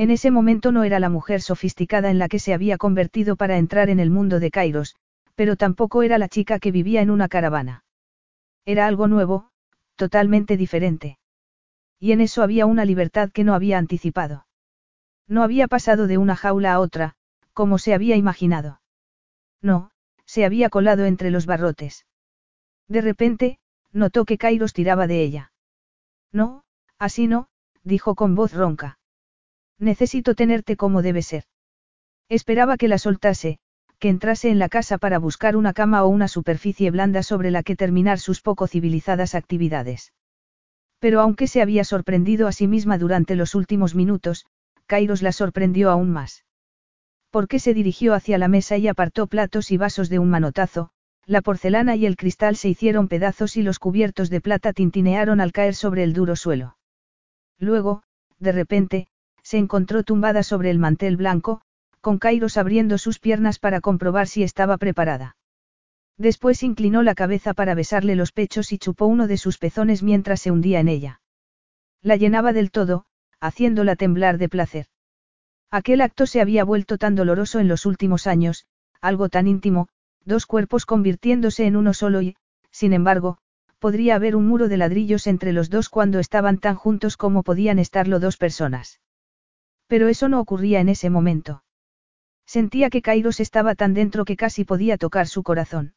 En 0.00 0.10
ese 0.10 0.30
momento 0.30 0.72
no 0.72 0.82
era 0.84 0.98
la 0.98 1.10
mujer 1.10 1.42
sofisticada 1.42 2.10
en 2.10 2.18
la 2.18 2.28
que 2.28 2.38
se 2.38 2.54
había 2.54 2.78
convertido 2.78 3.36
para 3.36 3.58
entrar 3.58 3.90
en 3.90 4.00
el 4.00 4.08
mundo 4.08 4.40
de 4.40 4.50
Kairos, 4.50 4.96
pero 5.34 5.56
tampoco 5.56 6.02
era 6.02 6.16
la 6.16 6.26
chica 6.26 6.58
que 6.58 6.72
vivía 6.72 7.02
en 7.02 7.10
una 7.10 7.28
caravana. 7.28 7.84
Era 8.64 8.86
algo 8.86 9.08
nuevo, 9.08 9.50
totalmente 9.96 10.56
diferente. 10.56 11.18
Y 11.98 12.12
en 12.12 12.22
eso 12.22 12.42
había 12.42 12.64
una 12.64 12.86
libertad 12.86 13.28
que 13.30 13.44
no 13.44 13.52
había 13.52 13.76
anticipado. 13.76 14.46
No 15.28 15.42
había 15.42 15.68
pasado 15.68 16.06
de 16.06 16.16
una 16.16 16.34
jaula 16.34 16.72
a 16.72 16.80
otra, 16.80 17.14
como 17.52 17.76
se 17.76 17.92
había 17.92 18.16
imaginado. 18.16 18.80
No, 19.60 19.90
se 20.24 20.46
había 20.46 20.70
colado 20.70 21.04
entre 21.04 21.30
los 21.30 21.44
barrotes. 21.44 22.06
De 22.88 23.02
repente, 23.02 23.58
notó 23.92 24.24
que 24.24 24.38
Kairos 24.38 24.72
tiraba 24.72 25.06
de 25.06 25.22
ella. 25.22 25.52
No, 26.32 26.64
así 26.98 27.26
no, 27.26 27.48
dijo 27.84 28.14
con 28.14 28.34
voz 28.34 28.54
ronca. 28.54 28.96
Necesito 29.80 30.34
tenerte 30.34 30.76
como 30.76 31.02
debe 31.02 31.22
ser. 31.22 31.44
Esperaba 32.28 32.76
que 32.76 32.86
la 32.86 32.98
soltase, 32.98 33.58
que 33.98 34.08
entrase 34.08 34.50
en 34.50 34.58
la 34.58 34.68
casa 34.68 34.98
para 34.98 35.18
buscar 35.18 35.56
una 35.56 35.72
cama 35.72 36.04
o 36.04 36.08
una 36.08 36.28
superficie 36.28 36.90
blanda 36.90 37.22
sobre 37.22 37.50
la 37.50 37.62
que 37.62 37.76
terminar 37.76 38.18
sus 38.18 38.40
poco 38.42 38.66
civilizadas 38.66 39.34
actividades. 39.34 40.12
Pero 40.98 41.20
aunque 41.20 41.46
se 41.46 41.62
había 41.62 41.84
sorprendido 41.84 42.46
a 42.46 42.52
sí 42.52 42.66
misma 42.66 42.98
durante 42.98 43.34
los 43.36 43.54
últimos 43.54 43.94
minutos, 43.94 44.46
Kairos 44.86 45.22
la 45.22 45.32
sorprendió 45.32 45.90
aún 45.90 46.10
más. 46.10 46.44
Porque 47.30 47.58
se 47.58 47.74
dirigió 47.74 48.14
hacia 48.14 48.38
la 48.38 48.48
mesa 48.48 48.76
y 48.76 48.86
apartó 48.86 49.26
platos 49.26 49.70
y 49.70 49.78
vasos 49.78 50.10
de 50.10 50.18
un 50.18 50.28
manotazo, 50.28 50.90
la 51.26 51.42
porcelana 51.42 51.96
y 51.96 52.06
el 52.06 52.16
cristal 52.16 52.56
se 52.56 52.68
hicieron 52.68 53.08
pedazos 53.08 53.56
y 53.56 53.62
los 53.62 53.78
cubiertos 53.78 54.30
de 54.30 54.40
plata 54.40 54.72
tintinearon 54.72 55.40
al 55.40 55.52
caer 55.52 55.74
sobre 55.74 56.02
el 56.02 56.12
duro 56.12 56.36
suelo. 56.36 56.76
Luego, 57.58 58.02
de 58.38 58.52
repente, 58.52 59.06
se 59.42 59.58
encontró 59.58 60.02
tumbada 60.02 60.42
sobre 60.42 60.70
el 60.70 60.78
mantel 60.78 61.16
blanco, 61.16 61.60
con 62.00 62.18
Kairos 62.18 62.56
abriendo 62.56 62.98
sus 62.98 63.18
piernas 63.18 63.58
para 63.58 63.80
comprobar 63.80 64.26
si 64.26 64.42
estaba 64.42 64.78
preparada. 64.78 65.36
Después 66.16 66.62
inclinó 66.62 67.02
la 67.02 67.14
cabeza 67.14 67.54
para 67.54 67.74
besarle 67.74 68.14
los 68.14 68.32
pechos 68.32 68.72
y 68.72 68.78
chupó 68.78 69.06
uno 69.06 69.26
de 69.26 69.36
sus 69.36 69.58
pezones 69.58 70.02
mientras 70.02 70.40
se 70.40 70.50
hundía 70.50 70.80
en 70.80 70.88
ella. 70.88 71.20
La 72.02 72.16
llenaba 72.16 72.52
del 72.52 72.70
todo, 72.70 73.04
haciéndola 73.40 73.96
temblar 73.96 74.38
de 74.38 74.48
placer. 74.48 74.86
Aquel 75.70 76.00
acto 76.00 76.26
se 76.26 76.40
había 76.40 76.64
vuelto 76.64 76.98
tan 76.98 77.14
doloroso 77.14 77.58
en 77.58 77.68
los 77.68 77.86
últimos 77.86 78.26
años, 78.26 78.66
algo 79.00 79.28
tan 79.28 79.46
íntimo, 79.46 79.88
dos 80.24 80.46
cuerpos 80.46 80.84
convirtiéndose 80.84 81.66
en 81.66 81.76
uno 81.76 81.94
solo 81.94 82.22
y, 82.22 82.36
sin 82.70 82.92
embargo, 82.92 83.38
podría 83.78 84.16
haber 84.16 84.36
un 84.36 84.46
muro 84.46 84.68
de 84.68 84.76
ladrillos 84.76 85.26
entre 85.26 85.52
los 85.52 85.70
dos 85.70 85.88
cuando 85.88 86.18
estaban 86.18 86.58
tan 86.58 86.76
juntos 86.76 87.16
como 87.16 87.42
podían 87.42 87.78
estarlo 87.78 88.20
dos 88.20 88.36
personas. 88.36 89.00
Pero 89.90 90.06
eso 90.06 90.28
no 90.28 90.38
ocurría 90.38 90.78
en 90.78 90.88
ese 90.88 91.10
momento. 91.10 91.64
Sentía 92.46 92.90
que 92.90 93.02
Kairos 93.02 93.40
estaba 93.40 93.74
tan 93.74 93.92
dentro 93.92 94.24
que 94.24 94.36
casi 94.36 94.64
podía 94.64 94.96
tocar 94.96 95.26
su 95.26 95.42
corazón. 95.42 95.94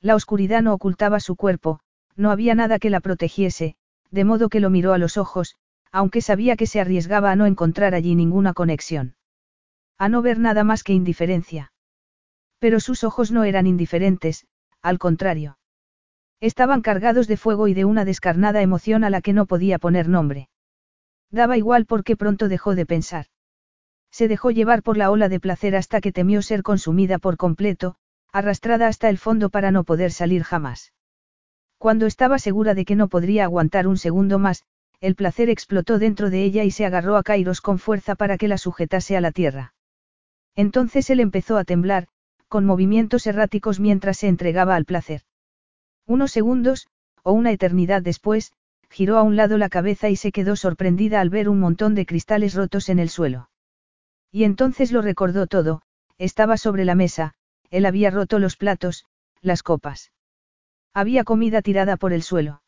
La 0.00 0.16
oscuridad 0.16 0.62
no 0.62 0.74
ocultaba 0.74 1.20
su 1.20 1.36
cuerpo, 1.36 1.78
no 2.16 2.32
había 2.32 2.56
nada 2.56 2.80
que 2.80 2.90
la 2.90 2.98
protegiese, 2.98 3.76
de 4.10 4.24
modo 4.24 4.48
que 4.48 4.58
lo 4.58 4.68
miró 4.68 4.92
a 4.94 4.98
los 4.98 5.16
ojos, 5.16 5.54
aunque 5.92 6.22
sabía 6.22 6.56
que 6.56 6.66
se 6.66 6.80
arriesgaba 6.80 7.30
a 7.30 7.36
no 7.36 7.46
encontrar 7.46 7.94
allí 7.94 8.16
ninguna 8.16 8.52
conexión. 8.52 9.14
A 9.96 10.08
no 10.08 10.20
ver 10.20 10.40
nada 10.40 10.64
más 10.64 10.82
que 10.82 10.92
indiferencia. 10.92 11.72
Pero 12.58 12.80
sus 12.80 13.04
ojos 13.04 13.30
no 13.30 13.44
eran 13.44 13.68
indiferentes, 13.68 14.44
al 14.82 14.98
contrario. 14.98 15.56
Estaban 16.40 16.82
cargados 16.82 17.28
de 17.28 17.36
fuego 17.36 17.68
y 17.68 17.74
de 17.74 17.84
una 17.84 18.04
descarnada 18.04 18.60
emoción 18.60 19.04
a 19.04 19.10
la 19.10 19.20
que 19.20 19.32
no 19.32 19.46
podía 19.46 19.78
poner 19.78 20.08
nombre. 20.08 20.48
Daba 21.30 21.56
igual 21.56 21.86
porque 21.86 22.16
pronto 22.16 22.48
dejó 22.48 22.74
de 22.74 22.86
pensar. 22.86 23.26
Se 24.10 24.28
dejó 24.28 24.50
llevar 24.50 24.82
por 24.82 24.96
la 24.96 25.10
ola 25.10 25.28
de 25.28 25.40
placer 25.40 25.74
hasta 25.74 26.00
que 26.00 26.12
temió 26.12 26.42
ser 26.42 26.62
consumida 26.62 27.18
por 27.18 27.36
completo, 27.36 27.96
arrastrada 28.32 28.86
hasta 28.88 29.08
el 29.08 29.18
fondo 29.18 29.50
para 29.50 29.70
no 29.70 29.84
poder 29.84 30.12
salir 30.12 30.42
jamás. 30.42 30.92
Cuando 31.78 32.06
estaba 32.06 32.38
segura 32.38 32.74
de 32.74 32.84
que 32.84 32.96
no 32.96 33.08
podría 33.08 33.44
aguantar 33.44 33.86
un 33.86 33.96
segundo 33.96 34.38
más, 34.38 34.64
el 35.00 35.16
placer 35.16 35.50
explotó 35.50 35.98
dentro 35.98 36.30
de 36.30 36.44
ella 36.44 36.64
y 36.64 36.70
se 36.70 36.86
agarró 36.86 37.16
a 37.16 37.22
Kairos 37.22 37.60
con 37.60 37.78
fuerza 37.78 38.14
para 38.14 38.38
que 38.38 38.48
la 38.48 38.56
sujetase 38.58 39.16
a 39.16 39.20
la 39.20 39.32
tierra. 39.32 39.74
Entonces 40.56 41.10
él 41.10 41.20
empezó 41.20 41.58
a 41.58 41.64
temblar, 41.64 42.06
con 42.48 42.64
movimientos 42.64 43.26
erráticos 43.26 43.80
mientras 43.80 44.18
se 44.18 44.28
entregaba 44.28 44.76
al 44.76 44.84
placer. 44.84 45.22
Unos 46.06 46.30
segundos, 46.30 46.86
o 47.22 47.32
una 47.32 47.50
eternidad 47.50 48.02
después, 48.02 48.52
giró 48.94 49.18
a 49.18 49.24
un 49.24 49.34
lado 49.34 49.58
la 49.58 49.68
cabeza 49.68 50.08
y 50.08 50.14
se 50.14 50.30
quedó 50.30 50.54
sorprendida 50.54 51.20
al 51.20 51.28
ver 51.28 51.48
un 51.48 51.58
montón 51.58 51.96
de 51.96 52.06
cristales 52.06 52.54
rotos 52.54 52.88
en 52.88 53.00
el 53.00 53.08
suelo. 53.08 53.50
Y 54.30 54.44
entonces 54.44 54.92
lo 54.92 55.02
recordó 55.02 55.48
todo, 55.48 55.82
estaba 56.16 56.56
sobre 56.56 56.84
la 56.84 56.94
mesa, 56.94 57.34
él 57.70 57.86
había 57.86 58.12
roto 58.12 58.38
los 58.38 58.56
platos, 58.56 59.04
las 59.40 59.64
copas. 59.64 60.12
Había 60.92 61.24
comida 61.24 61.60
tirada 61.60 61.96
por 61.96 62.12
el 62.12 62.22
suelo. 62.22 62.62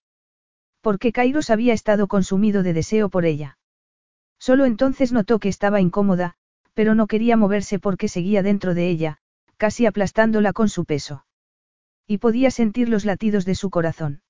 Porque 0.80 1.12
Kairos 1.12 1.48
había 1.48 1.72
estado 1.72 2.08
consumido 2.08 2.64
de 2.64 2.72
deseo 2.72 3.08
por 3.08 3.24
ella. 3.24 3.56
Solo 4.40 4.64
entonces 4.64 5.12
notó 5.12 5.38
que 5.38 5.48
estaba 5.48 5.80
incómoda, 5.80 6.34
pero 6.74 6.96
no 6.96 7.06
quería 7.06 7.36
moverse 7.36 7.78
porque 7.78 8.08
seguía 8.08 8.42
dentro 8.42 8.74
de 8.74 8.88
ella, 8.88 9.18
casi 9.58 9.86
aplastándola 9.86 10.52
con 10.52 10.68
su 10.68 10.86
peso. 10.86 11.24
Y 12.04 12.18
podía 12.18 12.50
sentir 12.50 12.88
los 12.88 13.04
latidos 13.04 13.44
de 13.44 13.54
su 13.54 13.70
corazón. 13.70 14.22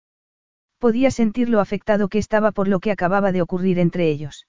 Podía 0.78 1.11
sentir 1.11 1.48
lo 1.48 1.61
afectado 1.61 2.09
que 2.09 2.19
estaba 2.19 2.53
por 2.53 2.69
lo 2.69 2.81
que 2.81 2.90
acababa 2.90 3.32
de 3.32 3.43
ocurrir 3.43 3.78
entre 3.78 4.09
ellos. 4.09 4.47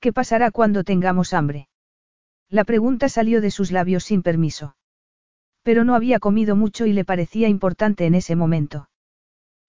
¿Qué 0.00 0.12
pasará 0.12 0.50
cuando 0.50 0.84
tengamos 0.84 1.32
hambre? 1.32 1.68
La 2.48 2.64
pregunta 2.64 3.08
salió 3.08 3.40
de 3.40 3.50
sus 3.50 3.70
labios 3.72 4.04
sin 4.04 4.22
permiso. 4.22 4.76
Pero 5.62 5.84
no 5.84 5.94
había 5.94 6.18
comido 6.18 6.56
mucho 6.56 6.86
y 6.86 6.92
le 6.92 7.04
parecía 7.04 7.48
importante 7.48 8.04
en 8.04 8.14
ese 8.14 8.36
momento. 8.36 8.90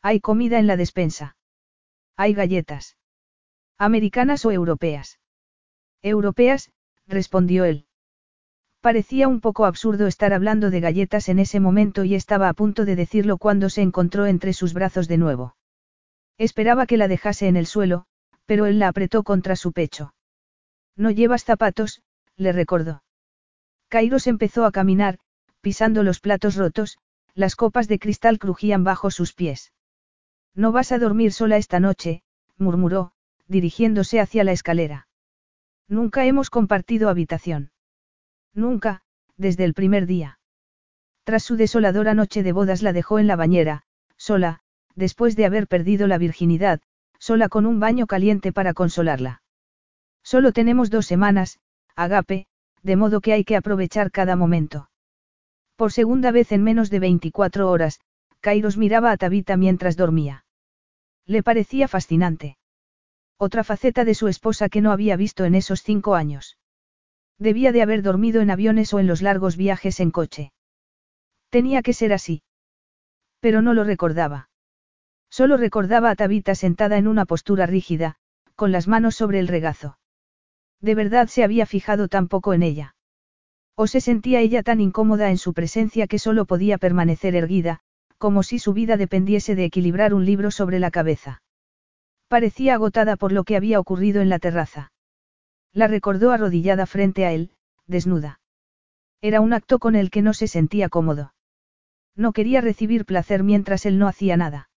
Hay 0.01 0.19
comida 0.19 0.59
en 0.59 0.67
la 0.67 0.75
despensa. 0.75 1.37
Hay 2.17 2.33
galletas. 2.33 2.97
¿Americanas 3.77 4.45
o 4.45 4.51
europeas? 4.51 5.19
Europeas, 6.01 6.71
respondió 7.07 7.63
él. 7.63 7.87
Parecía 8.83 9.29
un 9.29 9.39
poco 9.39 9.63
absurdo 9.65 10.07
estar 10.07 10.33
hablando 10.33 10.69
de 10.69 10.81
galletas 10.81 11.29
en 11.29 11.39
ese 11.39 11.61
momento 11.61 12.03
y 12.03 12.15
estaba 12.15 12.49
a 12.49 12.53
punto 12.53 12.83
de 12.83 12.97
decirlo 12.97 13.37
cuando 13.37 13.69
se 13.69 13.81
encontró 13.81 14.25
entre 14.25 14.51
sus 14.51 14.73
brazos 14.73 15.07
de 15.07 15.17
nuevo. 15.17 15.55
Esperaba 16.37 16.85
que 16.85 16.97
la 16.97 17.07
dejase 17.07 17.47
en 17.47 17.55
el 17.55 17.65
suelo, 17.65 18.07
pero 18.45 18.65
él 18.65 18.79
la 18.79 18.89
apretó 18.89 19.23
contra 19.23 19.55
su 19.55 19.71
pecho. 19.71 20.13
No 20.97 21.11
llevas 21.11 21.45
zapatos, 21.45 22.01
le 22.35 22.51
recordó. 22.51 23.05
Kairos 23.87 24.27
empezó 24.27 24.65
a 24.65 24.73
caminar, 24.73 25.17
pisando 25.61 26.03
los 26.03 26.19
platos 26.19 26.57
rotos, 26.57 26.97
las 27.35 27.55
copas 27.55 27.87
de 27.87 27.99
cristal 27.99 28.37
crujían 28.37 28.83
bajo 28.83 29.11
sus 29.11 29.31
pies. 29.31 29.71
No 30.55 30.73
vas 30.73 30.91
a 30.91 30.99
dormir 30.99 31.31
sola 31.31 31.55
esta 31.55 31.79
noche, 31.79 32.21
murmuró, 32.57 33.13
dirigiéndose 33.47 34.19
hacia 34.19 34.43
la 34.43 34.51
escalera. 34.51 35.07
Nunca 35.87 36.25
hemos 36.25 36.49
compartido 36.49 37.07
habitación. 37.07 37.71
Nunca, 38.53 39.01
desde 39.37 39.63
el 39.63 39.73
primer 39.73 40.05
día. 40.05 40.39
Tras 41.23 41.43
su 41.43 41.55
desoladora 41.55 42.13
noche 42.13 42.43
de 42.43 42.51
bodas 42.51 42.81
la 42.81 42.93
dejó 42.93 43.19
en 43.19 43.27
la 43.27 43.35
bañera, 43.35 43.83
sola, 44.17 44.59
después 44.95 45.35
de 45.35 45.45
haber 45.45 45.67
perdido 45.67 46.07
la 46.07 46.17
virginidad, 46.17 46.81
sola 47.17 47.49
con 47.49 47.65
un 47.65 47.79
baño 47.79 48.05
caliente 48.05 48.51
para 48.51 48.73
consolarla. 48.73 49.41
Solo 50.23 50.51
tenemos 50.51 50.89
dos 50.89 51.05
semanas, 51.05 51.59
Agape, 51.95 52.47
de 52.81 52.95
modo 52.95 53.21
que 53.21 53.33
hay 53.33 53.43
que 53.43 53.55
aprovechar 53.55 54.11
cada 54.11 54.35
momento. 54.35 54.89
Por 55.75 55.91
segunda 55.91 56.31
vez 56.31 56.51
en 56.51 56.63
menos 56.63 56.89
de 56.89 56.99
24 56.99 57.69
horas, 57.69 57.99
Kairos 58.41 58.77
miraba 58.77 59.11
a 59.11 59.17
Tabita 59.17 59.57
mientras 59.57 59.95
dormía. 59.95 60.45
Le 61.25 61.43
parecía 61.43 61.87
fascinante. 61.87 62.57
Otra 63.37 63.63
faceta 63.63 64.05
de 64.05 64.15
su 64.15 64.27
esposa 64.27 64.69
que 64.69 64.81
no 64.81 64.91
había 64.91 65.15
visto 65.15 65.45
en 65.45 65.55
esos 65.55 65.81
cinco 65.81 66.15
años. 66.15 66.57
Debía 67.39 67.71
de 67.71 67.81
haber 67.81 68.01
dormido 68.01 68.41
en 68.41 68.51
aviones 68.51 68.93
o 68.93 68.99
en 68.99 69.07
los 69.07 69.21
largos 69.21 69.57
viajes 69.57 69.99
en 69.99 70.11
coche. 70.11 70.53
Tenía 71.49 71.81
que 71.81 71.93
ser 71.93 72.13
así. 72.13 72.43
Pero 73.39 73.61
no 73.61 73.73
lo 73.73 73.83
recordaba. 73.83 74.49
Solo 75.29 75.57
recordaba 75.57 76.11
a 76.11 76.15
Tabita 76.15 76.55
sentada 76.55 76.97
en 76.97 77.07
una 77.07 77.25
postura 77.25 77.65
rígida, 77.65 78.15
con 78.55 78.71
las 78.71 78.87
manos 78.87 79.15
sobre 79.15 79.39
el 79.39 79.47
regazo. 79.47 79.97
De 80.79 80.95
verdad 80.95 81.27
se 81.27 81.43
había 81.43 81.65
fijado 81.65 82.07
tan 82.07 82.27
poco 82.27 82.53
en 82.53 82.63
ella. 82.63 82.95
O 83.75 83.87
se 83.87 83.99
sentía 83.99 84.39
ella 84.39 84.63
tan 84.63 84.79
incómoda 84.79 85.31
en 85.31 85.37
su 85.37 85.53
presencia 85.53 86.07
que 86.07 86.19
solo 86.19 86.45
podía 86.45 86.77
permanecer 86.77 87.35
erguida, 87.35 87.79
como 88.17 88.43
si 88.43 88.59
su 88.59 88.73
vida 88.73 88.95
dependiese 88.95 89.55
de 89.55 89.65
equilibrar 89.65 90.13
un 90.13 90.25
libro 90.25 90.51
sobre 90.51 90.79
la 90.79 90.91
cabeza. 90.91 91.41
Parecía 92.29 92.75
agotada 92.75 93.17
por 93.17 93.33
lo 93.33 93.43
que 93.43 93.57
había 93.57 93.81
ocurrido 93.81 94.21
en 94.21 94.29
la 94.29 94.39
terraza. 94.39 94.92
La 95.73 95.87
recordó 95.87 96.31
arrodillada 96.31 96.85
frente 96.85 97.25
a 97.25 97.31
él, 97.31 97.51
desnuda. 97.87 98.39
Era 99.21 99.41
un 99.41 99.53
acto 99.53 99.79
con 99.79 99.95
el 99.95 100.11
que 100.11 100.21
no 100.21 100.33
se 100.33 100.47
sentía 100.47 100.89
cómodo. 100.89 101.33
No 102.15 102.31
quería 102.31 102.61
recibir 102.61 103.05
placer 103.05 103.43
mientras 103.43 103.85
él 103.85 103.97
no 103.97 104.07
hacía 104.07 104.37
nada. 104.37 104.69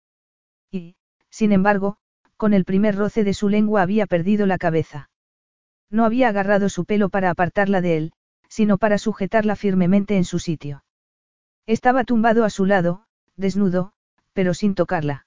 Y, 0.71 0.97
sin 1.31 1.53
embargo, 1.53 1.97
con 2.37 2.55
el 2.55 2.65
primer 2.65 2.97
roce 2.97 3.25
de 3.25 3.35
su 3.35 3.49
lengua 3.49 3.83
había 3.83 4.07
perdido 4.07 4.47
la 4.47 4.59
cabeza. 4.59 5.11
No 5.91 6.05
había 6.05 6.29
agarrado 6.29 6.69
su 6.69 6.85
pelo 6.85 7.09
para 7.09 7.31
apartarla 7.31 7.81
de 7.81 7.97
él, 7.97 8.13
sino 8.49 8.79
para 8.79 8.99
sujetarla 8.99 9.57
firmemente 9.57 10.17
en 10.17 10.25
su 10.25 10.39
sitio. 10.39 10.85
Estaba 11.67 12.05
tumbado 12.05 12.45
a 12.45 12.51
su 12.51 12.67
lado, 12.67 13.07
desnudo, 13.37 13.93
pero 14.33 14.55
sin 14.55 14.75
tocarla. 14.75 15.27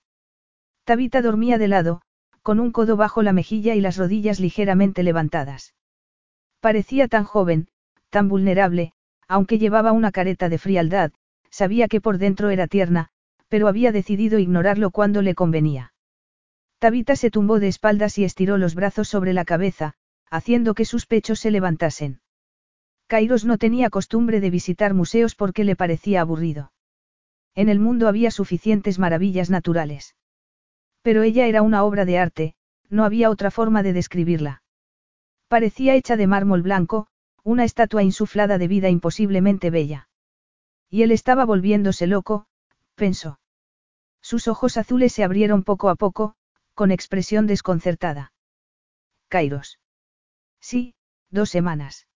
Tabita 0.86 1.22
dormía 1.22 1.58
de 1.58 1.68
lado, 1.68 2.02
con 2.48 2.62
un 2.62 2.72
codo 2.72 2.96
bajo 2.96 3.24
la 3.24 3.34
mejilla 3.34 3.76
y 3.76 3.82
las 3.82 3.98
rodillas 3.98 4.40
ligeramente 4.40 5.04
levantadas. 5.04 5.74
Parecía 6.62 7.10
tan 7.10 7.26
joven, 7.26 7.68
tan 8.10 8.30
vulnerable, 8.30 8.94
aunque 9.28 9.60
llevaba 9.60 9.92
una 9.92 10.14
careta 10.14 10.48
de 10.48 10.58
frialdad, 10.58 11.12
sabía 11.50 11.90
que 11.90 12.00
por 12.00 12.18
dentro 12.18 12.50
era 12.50 12.68
tierna, 12.68 13.10
pero 13.50 13.68
había 13.68 13.92
decidido 13.92 14.40
ignorarlo 14.40 14.92
cuando 14.92 15.22
le 15.22 15.36
convenía. 15.36 15.92
Tabita 16.80 17.18
se 17.18 17.32
tumbó 17.32 17.60
de 17.60 17.68
espaldas 17.68 18.18
y 18.18 18.24
estiró 18.24 18.58
los 18.58 18.76
brazos 18.76 19.10
sobre 19.10 19.34
la 19.34 19.44
cabeza, 19.44 19.96
haciendo 20.30 20.74
que 20.74 20.86
sus 20.86 21.06
pechos 21.06 21.42
se 21.42 21.52
levantasen. 21.52 22.22
Kairos 23.08 23.44
no 23.44 23.58
tenía 23.58 23.90
costumbre 23.90 24.40
de 24.40 24.52
visitar 24.52 24.94
museos 24.94 25.36
porque 25.36 25.66
le 25.66 25.76
parecía 25.76 26.22
aburrido. 26.22 26.72
En 27.56 27.68
el 27.68 27.82
mundo 27.82 28.08
había 28.08 28.32
suficientes 28.32 29.00
maravillas 29.00 29.50
naturales. 29.50 30.16
Pero 31.08 31.24
ella 31.24 31.48
era 31.48 31.62
una 31.62 31.86
obra 31.86 32.04
de 32.04 32.18
arte, 32.18 32.54
no 32.90 33.06
había 33.06 33.30
otra 33.30 33.50
forma 33.50 33.82
de 33.82 33.94
describirla. 33.94 34.62
Parecía 35.48 35.96
hecha 35.96 36.18
de 36.18 36.28
mármol 36.28 36.64
blanco, 36.64 37.08
una 37.44 37.64
estatua 37.64 38.04
insuflada 38.04 38.58
de 38.58 38.68
vida 38.68 38.90
imposiblemente 38.90 39.70
bella. 39.70 40.10
Y 40.90 41.04
él 41.04 41.12
estaba 41.12 41.46
volviéndose 41.46 42.08
loco, 42.08 42.48
pensó. 42.96 43.40
Sus 44.22 44.50
ojos 44.50 44.76
azules 44.76 45.14
se 45.14 45.24
abrieron 45.24 45.64
poco 45.64 45.88
a 45.88 45.96
poco, 45.96 46.36
con 46.74 46.92
expresión 46.92 47.48
desconcertada. 47.48 48.34
Kairos. 49.30 49.80
Sí, 50.60 50.94
dos 51.30 51.50
semanas. 51.50 52.10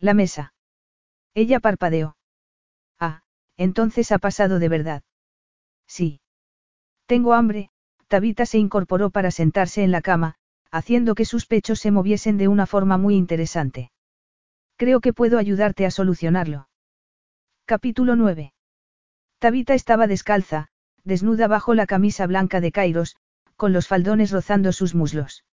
La 0.00 0.12
mesa. 0.12 0.54
Ella 1.34 1.60
parpadeó. 1.60 2.16
Ah, 2.98 3.22
entonces 3.56 4.10
ha 4.10 4.18
pasado 4.18 4.58
de 4.58 4.68
verdad. 4.68 5.04
Sí. 5.86 6.20
Tengo 7.06 7.32
hambre, 7.32 7.70
Tabita 8.08 8.46
se 8.46 8.58
incorporó 8.58 9.10
para 9.10 9.30
sentarse 9.30 9.84
en 9.84 9.92
la 9.92 10.00
cama, 10.00 10.34
haciendo 10.70 11.14
que 11.14 11.26
sus 11.26 11.46
pechos 11.46 11.78
se 11.78 11.90
moviesen 11.90 12.38
de 12.38 12.48
una 12.48 12.66
forma 12.66 12.96
muy 12.96 13.14
interesante. 13.14 13.90
Creo 14.76 15.00
que 15.00 15.12
puedo 15.12 15.38
ayudarte 15.38 15.84
a 15.84 15.90
solucionarlo. 15.90 16.68
Capítulo 17.66 18.16
9. 18.16 18.54
Tabita 19.38 19.74
estaba 19.74 20.06
descalza, 20.06 20.68
desnuda 21.04 21.48
bajo 21.48 21.74
la 21.74 21.86
camisa 21.86 22.26
blanca 22.26 22.60
de 22.60 22.72
Kairos, 22.72 23.16
con 23.56 23.74
los 23.74 23.86
faldones 23.86 24.30
rozando 24.30 24.72
sus 24.72 24.94
muslos. 24.94 25.44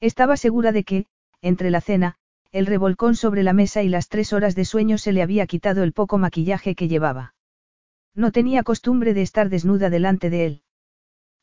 Estaba 0.00 0.36
segura 0.36 0.70
de 0.70 0.84
que, 0.84 1.06
entre 1.40 1.70
la 1.70 1.80
cena, 1.80 2.14
el 2.52 2.66
revolcón 2.66 3.16
sobre 3.16 3.42
la 3.42 3.54
mesa 3.54 3.82
y 3.82 3.88
las 3.88 4.08
tres 4.08 4.32
horas 4.32 4.54
de 4.54 4.64
sueño 4.64 4.98
se 4.98 5.12
le 5.12 5.22
había 5.22 5.46
quitado 5.46 5.82
el 5.82 5.92
poco 5.92 6.18
maquillaje 6.18 6.74
que 6.76 6.86
llevaba. 6.86 7.34
No 8.14 8.30
tenía 8.30 8.62
costumbre 8.62 9.14
de 9.14 9.22
estar 9.22 9.48
desnuda 9.48 9.90
delante 9.90 10.30
de 10.30 10.46
él. 10.46 10.62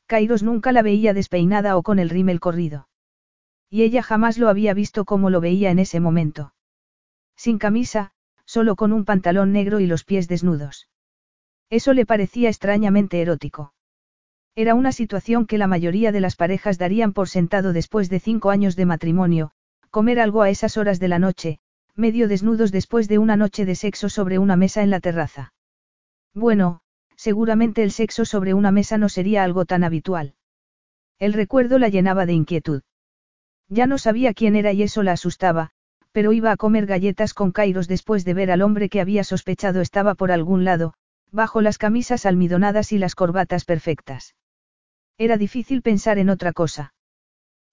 Kairos 0.09 0.41
nunca 0.41 0.71
la 0.71 0.81
veía 0.81 1.13
despeinada 1.13 1.77
o 1.77 1.83
con 1.83 1.99
el 1.99 2.09
rímel 2.09 2.39
corrido. 2.39 2.89
Y 3.69 3.83
ella 3.83 4.01
jamás 4.01 4.39
lo 4.39 4.49
había 4.49 4.73
visto 4.73 5.05
como 5.05 5.29
lo 5.29 5.39
veía 5.39 5.69
en 5.69 5.77
ese 5.77 5.99
momento. 5.99 6.55
Sin 7.35 7.59
camisa, 7.59 8.11
solo 8.43 8.75
con 8.75 8.91
un 8.91 9.05
pantalón 9.05 9.51
negro 9.51 9.79
y 9.79 9.85
los 9.85 10.03
pies 10.05 10.27
desnudos. 10.27 10.89
Eso 11.69 11.93
le 11.93 12.07
parecía 12.07 12.49
extrañamente 12.49 13.21
erótico. 13.21 13.75
Era 14.55 14.73
una 14.73 14.91
situación 14.91 15.45
que 15.45 15.59
la 15.59 15.67
mayoría 15.67 16.11
de 16.11 16.21
las 16.21 16.35
parejas 16.35 16.79
darían 16.79 17.13
por 17.13 17.29
sentado 17.29 17.71
después 17.71 18.09
de 18.09 18.19
cinco 18.19 18.49
años 18.49 18.75
de 18.75 18.87
matrimonio, 18.87 19.51
comer 19.91 20.19
algo 20.19 20.41
a 20.41 20.49
esas 20.49 20.75
horas 20.77 20.99
de 20.99 21.07
la 21.07 21.19
noche, 21.19 21.59
medio 21.95 22.27
desnudos 22.27 22.71
después 22.71 23.07
de 23.07 23.19
una 23.19 23.37
noche 23.37 23.63
de 23.63 23.75
sexo 23.75 24.09
sobre 24.09 24.39
una 24.39 24.55
mesa 24.55 24.81
en 24.81 24.89
la 24.89 25.01
terraza. 25.01 25.53
Bueno, 26.33 26.81
seguramente 27.19 27.83
el 27.83 27.91
sexo 27.91 28.23
sobre 28.23 28.53
una 28.53 28.71
mesa 28.71 28.97
no 28.97 29.09
sería 29.09 29.43
algo 29.43 29.65
tan 29.65 29.83
habitual. 29.83 30.35
El 31.19 31.33
recuerdo 31.33 31.77
la 31.77 31.89
llenaba 31.89 32.25
de 32.25 32.31
inquietud. 32.31 32.81
Ya 33.67 33.87
no 33.87 33.97
sabía 33.97 34.33
quién 34.33 34.55
era 34.55 34.71
y 34.71 34.83
eso 34.83 35.03
la 35.03 35.11
asustaba, 35.11 35.71
pero 36.13 36.31
iba 36.31 36.53
a 36.53 36.55
comer 36.55 36.85
galletas 36.85 37.33
con 37.33 37.51
Kairos 37.51 37.89
después 37.89 38.23
de 38.23 38.33
ver 38.33 38.51
al 38.51 38.61
hombre 38.61 38.87
que 38.87 39.01
había 39.01 39.25
sospechado 39.25 39.81
estaba 39.81 40.15
por 40.15 40.31
algún 40.31 40.63
lado, 40.63 40.93
bajo 41.29 41.59
las 41.59 41.77
camisas 41.77 42.25
almidonadas 42.25 42.93
y 42.93 42.97
las 42.97 43.15
corbatas 43.15 43.65
perfectas. 43.65 44.35
Era 45.17 45.35
difícil 45.35 45.81
pensar 45.81 46.19
en 46.19 46.29
otra 46.29 46.53
cosa. 46.53 46.93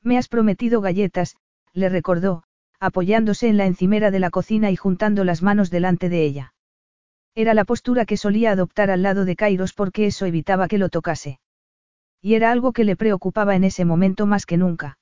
Me 0.02 0.18
has 0.18 0.26
prometido 0.26 0.81
galletas, 0.81 1.36
le 1.73 1.89
recordó, 1.89 2.42
apoyándose 2.81 3.47
en 3.47 3.58
la 3.58 3.66
encimera 3.66 4.10
de 4.10 4.18
la 4.18 4.31
cocina 4.31 4.73
y 4.73 4.76
juntando 4.76 5.23
las 5.23 5.41
manos 5.41 5.70
delante 5.70 6.08
de 6.08 6.25
ella. 6.25 6.56
Era 7.36 7.52
la 7.52 7.66
postura 7.66 8.06
que 8.06 8.16
solía 8.16 8.50
adoptar 8.50 8.90
al 8.90 9.02
lado 9.02 9.26
de 9.26 9.36
Kairos 9.36 9.74
porque 9.74 10.06
eso 10.06 10.24
evitaba 10.24 10.68
que 10.68 10.78
lo 10.78 10.89
tocase. 10.89 11.39
Y 12.23 12.34
era 12.34 12.50
algo 12.50 12.73
que 12.73 12.84
le 12.84 12.97
preocupaba 12.97 13.55
en 13.55 13.62
ese 13.65 13.84
momento 13.84 14.24
más 14.24 14.47
que 14.47 14.56
nunca. 14.56 14.98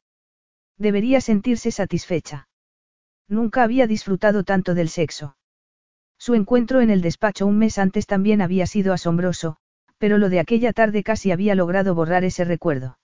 Debería 0.76 1.20
sentirse 1.20 1.70
satisfecha. 1.70 2.48
Nunca 3.28 3.62
había 3.62 3.86
disfrutado 3.86 4.42
tanto 4.42 4.74
del 4.74 4.88
sexo. 4.88 5.36
Su 6.18 6.34
encuentro 6.34 6.80
en 6.80 6.90
el 6.90 7.02
despacho 7.02 7.46
un 7.46 7.56
mes 7.56 7.78
antes 7.78 8.08
también 8.08 8.42
había 8.42 8.66
sido 8.66 8.92
asombroso, 8.92 9.56
pero 9.98 10.18
lo 10.18 10.28
de 10.28 10.40
aquella 10.40 10.72
tarde 10.72 11.04
casi 11.04 11.30
había 11.30 11.54
logrado 11.54 11.94
borrar 11.94 12.24
ese 12.24 12.44
recuerdo. 12.44 12.98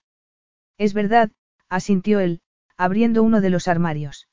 Es 0.77 0.93
verdad, 0.93 1.31
asintió 1.69 2.19
él, 2.19 2.41
abriendo 2.75 3.23
uno 3.23 3.39
de 3.39 3.49
los 3.49 3.69
armarios. 3.69 4.27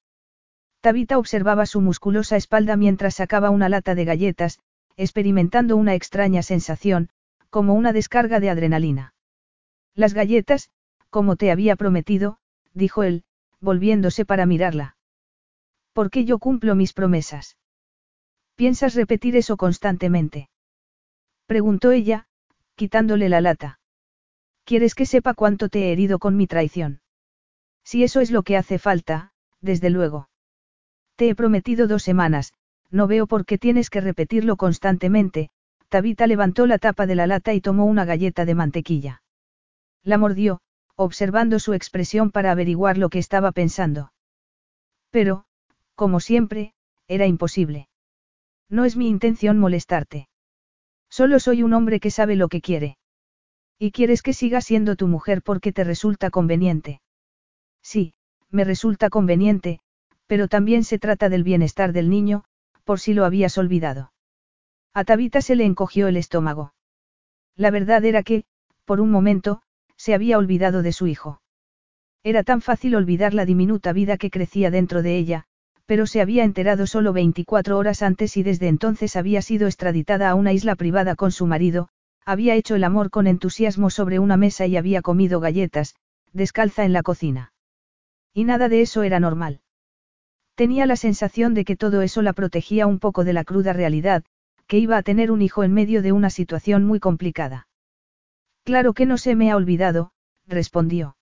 Tabita 0.81 1.19
observaba 1.19 1.67
su 1.67 1.81
musculosa 1.81 2.37
espalda 2.37 2.77
mientras 2.77 3.15
sacaba 3.15 3.51
una 3.51 3.69
lata 3.69 3.95
de 3.95 4.05
galletas, 4.05 4.59
experimentando 4.99 5.77
una 5.77 5.95
extraña 5.95 6.43
sensación, 6.43 7.09
como 7.49 7.73
una 7.75 7.93
descarga 7.93 8.41
de 8.41 8.51
adrenalina. 8.51 9.15
Las 9.95 10.13
galletas, 10.13 10.71
como 11.09 11.37
te 11.37 11.51
había 11.51 11.77
prometido, 11.77 12.39
dijo 12.75 13.05
él, 13.05 13.25
volviéndose 13.61 14.27
para 14.27 14.45
mirarla. 14.45 14.97
¿Por 15.93 16.11
qué 16.11 16.25
yo 16.25 16.39
cumplo 16.39 16.75
mis 16.75 16.93
promesas? 16.93 17.57
¿Piensas 18.57 18.95
repetir 18.95 19.37
eso 19.37 19.57
constantemente? 19.57 20.51
Preguntó 21.47 21.93
ella, 21.93 22.27
quitándole 22.75 23.29
la 23.29 23.41
lata. 23.41 23.81
¿Quieres 24.65 24.95
que 24.95 25.07
sepa 25.07 25.33
cuánto 25.33 25.69
te 25.69 25.85
he 25.85 25.93
herido 25.93 26.19
con 26.19 26.37
mi 26.37 26.47
traición? 26.47 27.01
Si 27.85 28.03
eso 28.03 28.21
es 28.21 28.33
lo 28.33 28.43
que 28.43 28.57
hace 28.57 28.79
falta, 28.79 29.33
desde 29.61 29.91
luego. 29.91 30.29
Te 31.15 31.29
he 31.29 31.35
prometido 31.35 31.87
dos 31.87 32.03
semanas, 32.03 32.53
no 32.91 33.07
veo 33.07 33.27
por 33.27 33.45
qué 33.45 33.59
tienes 33.59 33.91
que 33.91 34.01
repetirlo 34.01 34.57
constantemente, 34.57 35.51
Tabita 35.89 36.27
levantó 36.27 36.67
la 36.67 36.79
tapa 36.79 37.07
de 37.07 37.15
la 37.15 37.27
lata 37.27 37.55
y 37.55 37.61
tomó 37.61 37.87
una 37.87 38.05
galleta 38.05 38.45
de 38.45 38.55
mantequilla. 38.55 39.23
La 40.03 40.19
mordió, 40.19 40.61
observando 40.97 41.59
su 41.59 41.75
expresión 41.75 42.31
para 42.31 42.51
averiguar 42.51 42.99
lo 42.99 43.09
que 43.09 43.19
estaba 43.19 43.53
pensando. 43.53 44.13
Pero, 45.11 45.45
como 45.95 46.21
siempre, 46.21 46.75
era 47.07 47.27
imposible. 47.27 47.89
No 48.69 48.85
es 48.85 48.97
mi 48.97 49.09
intención 49.09 49.59
molestarte. 49.59 50.29
Solo 51.09 51.41
soy 51.41 51.63
un 51.63 51.73
hombre 51.73 52.01
que 52.01 52.11
sabe 52.11 52.37
lo 52.37 52.49
que 52.49 52.61
quiere. 52.61 52.99
Y 53.79 53.93
quieres 53.93 54.23
que 54.23 54.35
siga 54.35 54.61
siendo 54.61 54.97
tu 54.97 55.07
mujer 55.07 55.43
porque 55.43 55.73
te 55.73 55.85
resulta 55.85 56.31
conveniente. 56.31 57.01
Sí, 57.83 58.13
me 58.51 58.65
resulta 58.65 59.09
conveniente, 59.09 59.81
pero 60.27 60.49
también 60.49 60.85
se 60.85 60.99
trata 60.99 61.29
del 61.29 61.45
bienestar 61.45 61.93
del 61.93 62.11
niño, 62.11 62.45
por 62.89 63.01
si 63.01 63.13
lo 63.13 63.27
habías 63.27 63.59
olvidado. 63.59 64.13
A 64.95 65.05
Tabita 65.05 65.43
se 65.43 65.57
le 65.57 65.67
encogió 65.67 66.09
el 66.09 66.17
estómago. 66.17 66.73
La 67.55 67.71
verdad 67.71 68.03
era 68.03 68.23
que, 68.23 68.45
por 68.87 69.03
un 69.03 69.11
momento, 69.11 69.61
se 69.99 70.15
había 70.15 70.39
olvidado 70.39 70.81
de 70.81 70.93
su 70.93 71.07
hijo. 71.07 71.43
Era 72.25 72.45
tan 72.45 72.63
fácil 72.63 72.95
olvidar 72.95 73.35
la 73.35 73.45
diminuta 73.45 73.93
vida 73.93 74.17
que 74.17 74.31
crecía 74.31 74.71
dentro 74.71 75.03
de 75.03 75.19
ella, 75.19 75.45
pero 75.85 76.07
se 76.07 76.23
había 76.23 76.45
enterado 76.45 76.87
solo 76.87 77.13
24 77.13 77.77
horas 77.77 78.01
antes 78.01 78.39
y 78.39 78.43
desde 78.43 78.69
entonces 78.69 79.17
había 79.17 79.43
sido 79.43 79.67
extraditada 79.67 80.31
a 80.31 80.35
una 80.35 80.55
isla 80.55 80.75
privada 80.75 81.15
con 81.15 81.31
su 81.31 81.47
marido, 81.47 81.91
había 82.25 82.55
hecho 82.55 82.75
el 82.75 82.85
amor 82.85 83.11
con 83.11 83.27
entusiasmo 83.27 83.91
sobre 83.91 84.19
una 84.19 84.39
mesa 84.39 84.65
y 84.65 84.79
había 84.79 85.03
comido 85.03 85.41
galletas, 85.41 85.95
descalza 86.33 86.87
en 86.87 86.95
la 86.95 87.03
cocina. 87.03 87.53
Y 88.33 88.45
nada 88.45 88.71
de 88.71 88.81
eso 88.81 89.03
era 89.03 89.21
normal. 89.21 89.61
Tenía 90.59 90.87
la 90.87 90.97
sensación 90.97 91.55
de 91.55 91.65
que 91.65 91.77
todo 91.77 92.03
eso 92.03 92.21
la 92.21 92.33
protegía 92.33 92.89
un 92.89 92.99
poco 92.99 93.23
de 93.23 93.33
la 93.33 93.45
cruda 93.45 93.73
realidad, 93.73 94.25
que 94.67 94.79
iba 94.79 94.97
a 94.97 95.05
tener 95.05 95.31
un 95.31 95.41
hijo 95.41 95.63
en 95.63 95.73
medio 95.73 96.03
de 96.03 96.11
una 96.11 96.31
situación 96.31 96.85
muy 96.85 96.99
complicada. 96.99 97.69
Claro 98.65 98.93
que 98.93 99.07
no 99.07 99.19
se 99.19 99.37
me 99.37 99.53
ha 99.53 99.57
olvidado, 99.57 100.11
respondió. 100.49 101.17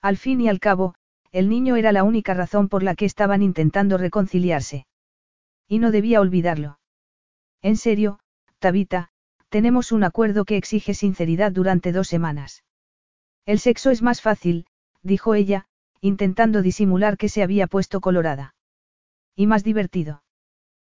Al 0.00 0.16
fin 0.16 0.40
y 0.40 0.48
al 0.48 0.60
cabo, 0.60 0.94
el 1.32 1.48
niño 1.48 1.74
era 1.74 1.90
la 1.90 2.04
única 2.04 2.34
razón 2.34 2.68
por 2.68 2.84
la 2.84 2.94
que 2.94 3.04
estaban 3.04 3.42
intentando 3.42 3.98
reconciliarse. 3.98 4.86
Y 5.66 5.80
no 5.80 5.90
debía 5.90 6.20
olvidarlo. 6.20 6.78
En 7.62 7.76
serio, 7.76 8.20
Tabita, 8.60 9.08
tenemos 9.48 9.90
un 9.90 10.04
acuerdo 10.04 10.44
que 10.44 10.56
exige 10.56 10.94
sinceridad 10.94 11.50
durante 11.50 11.90
dos 11.90 12.06
semanas. 12.06 12.62
El 13.44 13.58
sexo 13.58 13.90
es 13.90 14.02
más 14.02 14.22
fácil, 14.22 14.66
dijo 15.02 15.34
ella, 15.34 15.66
intentando 16.02 16.60
disimular 16.62 17.16
que 17.16 17.30
se 17.30 17.42
había 17.42 17.68
puesto 17.68 18.00
colorada. 18.00 18.54
Y 19.36 19.46
más 19.46 19.62
divertido. 19.62 20.24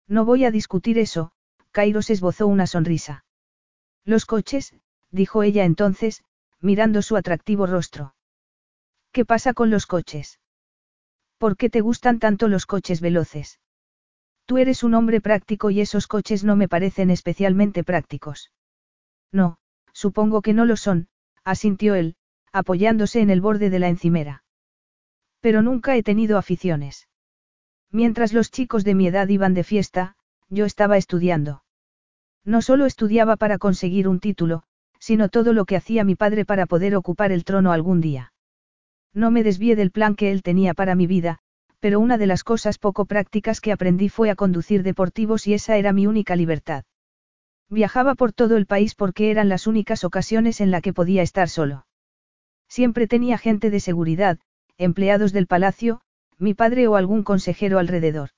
No 0.07 0.25
voy 0.25 0.45
a 0.45 0.51
discutir 0.51 0.97
eso, 0.97 1.31
Kairos 1.71 2.09
esbozó 2.09 2.47
una 2.47 2.65
sonrisa. 2.65 3.23
Los 4.03 4.25
coches, 4.25 4.73
dijo 5.11 5.43
ella 5.43 5.63
entonces, 5.63 6.23
mirando 6.59 7.03
su 7.03 7.15
atractivo 7.17 7.67
rostro. 7.67 8.15
¿Qué 9.11 9.25
pasa 9.25 9.53
con 9.53 9.69
los 9.69 9.85
coches? 9.85 10.39
¿Por 11.37 11.55
qué 11.55 11.69
te 11.69 11.81
gustan 11.81 12.17
tanto 12.17 12.47
los 12.47 12.65
coches 12.65 12.99
veloces? 12.99 13.59
Tú 14.45 14.57
eres 14.57 14.83
un 14.83 14.95
hombre 14.95 15.21
práctico 15.21 15.69
y 15.69 15.81
esos 15.81 16.07
coches 16.07 16.43
no 16.43 16.55
me 16.55 16.67
parecen 16.67 17.11
especialmente 17.11 17.83
prácticos. 17.83 18.51
No, 19.31 19.57
supongo 19.93 20.41
que 20.41 20.53
no 20.53 20.65
lo 20.65 20.77
son, 20.77 21.09
asintió 21.43 21.93
él, 21.93 22.15
apoyándose 22.51 23.21
en 23.21 23.29
el 23.29 23.41
borde 23.41 23.69
de 23.69 23.79
la 23.79 23.89
encimera. 23.89 24.44
Pero 25.45 25.61
nunca 25.61 25.95
he 25.95 26.01
tenido 26.01 26.39
aficiones. 26.39 27.07
Mientras 27.91 28.33
los 28.33 28.49
chicos 28.49 28.83
de 28.83 28.95
mi 28.95 29.05
edad 29.05 29.27
iban 29.27 29.53
de 29.53 29.63
fiesta, 29.63 30.15
yo 30.49 30.65
estaba 30.65 30.97
estudiando. 30.97 31.63
No 32.43 32.63
solo 32.63 32.87
estudiaba 32.87 33.35
para 33.35 33.59
conseguir 33.59 34.07
un 34.07 34.19
título, 34.19 34.63
sino 34.97 35.29
todo 35.29 35.53
lo 35.53 35.65
que 35.65 35.75
hacía 35.75 36.03
mi 36.03 36.15
padre 36.15 36.45
para 36.45 36.65
poder 36.65 36.95
ocupar 36.95 37.31
el 37.31 37.43
trono 37.43 37.71
algún 37.73 38.01
día. 38.01 38.33
No 39.13 39.29
me 39.29 39.43
desvié 39.43 39.75
del 39.75 39.91
plan 39.91 40.15
que 40.15 40.31
él 40.31 40.41
tenía 40.41 40.73
para 40.73 40.95
mi 40.95 41.05
vida, 41.05 41.37
pero 41.79 41.99
una 41.99 42.17
de 42.17 42.25
las 42.25 42.43
cosas 42.43 42.79
poco 42.79 43.05
prácticas 43.05 43.61
que 43.61 43.71
aprendí 43.71 44.09
fue 44.09 44.31
a 44.31 44.35
conducir 44.35 44.81
deportivos 44.81 45.45
y 45.45 45.53
esa 45.53 45.77
era 45.77 45.93
mi 45.93 46.07
única 46.07 46.35
libertad. 46.35 46.85
Viajaba 47.69 48.15
por 48.15 48.33
todo 48.33 48.57
el 48.57 48.65
país 48.65 48.95
porque 48.95 49.29
eran 49.29 49.47
las 49.47 49.67
únicas 49.67 50.05
ocasiones 50.05 50.59
en 50.59 50.71
la 50.71 50.81
que 50.81 50.91
podía 50.91 51.21
estar 51.21 51.49
solo. 51.49 51.85
Siempre 52.67 53.05
tenía 53.05 53.37
gente 53.37 53.69
de 53.69 53.79
seguridad, 53.79 54.39
empleados 54.77 55.33
del 55.33 55.47
palacio, 55.47 56.01
mi 56.37 56.53
padre 56.53 56.87
o 56.87 56.95
algún 56.95 57.23
consejero 57.23 57.79
alrededor. 57.79 58.31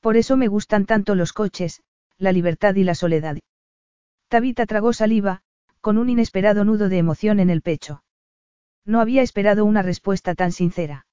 Por 0.00 0.16
eso 0.16 0.36
me 0.36 0.48
gustan 0.48 0.86
tanto 0.86 1.14
los 1.14 1.32
coches, 1.32 1.82
la 2.18 2.32
libertad 2.32 2.74
y 2.74 2.84
la 2.84 2.94
soledad. 2.94 3.36
Tabita 4.28 4.66
tragó 4.66 4.92
saliva, 4.92 5.42
con 5.80 5.98
un 5.98 6.08
inesperado 6.08 6.64
nudo 6.64 6.88
de 6.88 6.98
emoción 6.98 7.40
en 7.40 7.50
el 7.50 7.62
pecho. 7.62 8.02
No 8.84 9.00
había 9.00 9.22
esperado 9.22 9.64
una 9.64 9.82
respuesta 9.82 10.34
tan 10.34 10.52
sincera. 10.52 11.06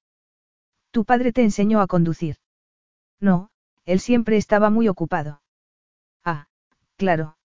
¿Tu 0.90 1.04
padre 1.04 1.32
te 1.32 1.42
enseñó 1.42 1.80
a 1.80 1.86
conducir? 1.86 2.36
No, 3.20 3.50
él 3.84 4.00
siempre 4.00 4.36
estaba 4.36 4.70
muy 4.70 4.88
ocupado. 4.88 5.42
Ah, 6.24 6.46
claro. 6.96 7.36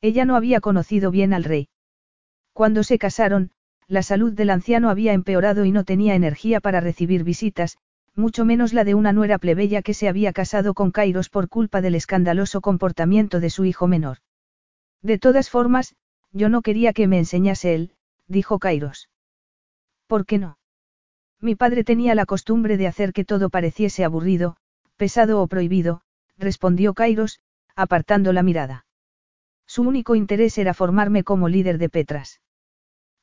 Ella 0.00 0.24
no 0.24 0.36
había 0.36 0.60
conocido 0.60 1.10
bien 1.10 1.32
al 1.32 1.44
rey. 1.44 1.68
Cuando 2.52 2.82
se 2.82 2.98
casaron, 2.98 3.50
la 3.88 4.02
salud 4.02 4.32
del 4.32 4.50
anciano 4.50 4.90
había 4.90 5.12
empeorado 5.12 5.64
y 5.64 5.72
no 5.72 5.84
tenía 5.84 6.14
energía 6.14 6.60
para 6.60 6.80
recibir 6.80 7.22
visitas, 7.24 7.78
mucho 8.14 8.44
menos 8.44 8.72
la 8.72 8.84
de 8.84 8.94
una 8.94 9.12
nuera 9.12 9.38
plebeya 9.38 9.82
que 9.82 9.94
se 9.94 10.08
había 10.08 10.32
casado 10.32 10.74
con 10.74 10.90
Kairos 10.90 11.28
por 11.28 11.48
culpa 11.48 11.80
del 11.80 11.94
escandaloso 11.94 12.60
comportamiento 12.60 13.40
de 13.40 13.50
su 13.50 13.64
hijo 13.64 13.86
menor. 13.86 14.18
De 15.02 15.18
todas 15.18 15.50
formas, 15.50 15.94
yo 16.32 16.48
no 16.48 16.62
quería 16.62 16.92
que 16.92 17.06
me 17.06 17.18
enseñase 17.18 17.74
él, 17.74 17.92
dijo 18.26 18.58
Kairos. 18.58 19.08
¿Por 20.06 20.26
qué 20.26 20.38
no? 20.38 20.58
Mi 21.40 21.54
padre 21.54 21.84
tenía 21.84 22.14
la 22.14 22.26
costumbre 22.26 22.76
de 22.76 22.86
hacer 22.86 23.12
que 23.12 23.24
todo 23.24 23.50
pareciese 23.50 24.04
aburrido, 24.04 24.56
pesado 24.96 25.40
o 25.42 25.46
prohibido, 25.46 26.00
respondió 26.38 26.94
Kairos, 26.94 27.40
apartando 27.76 28.32
la 28.32 28.42
mirada. 28.42 28.86
Su 29.66 29.82
único 29.82 30.14
interés 30.14 30.56
era 30.58 30.74
formarme 30.74 31.22
como 31.22 31.48
líder 31.48 31.78
de 31.78 31.88
Petras. 31.88 32.40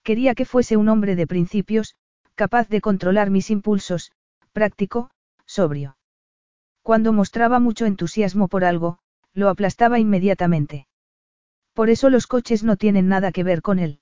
Quería 0.03 0.35
que 0.35 0.45
fuese 0.45 0.77
un 0.77 0.89
hombre 0.89 1.15
de 1.15 1.27
principios, 1.27 1.95
capaz 2.35 2.67
de 2.67 2.81
controlar 2.81 3.29
mis 3.29 3.49
impulsos, 3.49 4.11
práctico, 4.51 5.09
sobrio. 5.45 5.97
Cuando 6.81 7.13
mostraba 7.13 7.59
mucho 7.59 7.85
entusiasmo 7.85 8.49
por 8.49 8.65
algo, 8.65 8.99
lo 9.33 9.49
aplastaba 9.49 9.99
inmediatamente. 9.99 10.87
Por 11.73 11.89
eso 11.89 12.09
los 12.09 12.27
coches 12.27 12.63
no 12.63 12.75
tienen 12.75 13.07
nada 13.07 13.31
que 13.31 13.43
ver 13.43 13.61
con 13.61 13.79
él. 13.79 14.01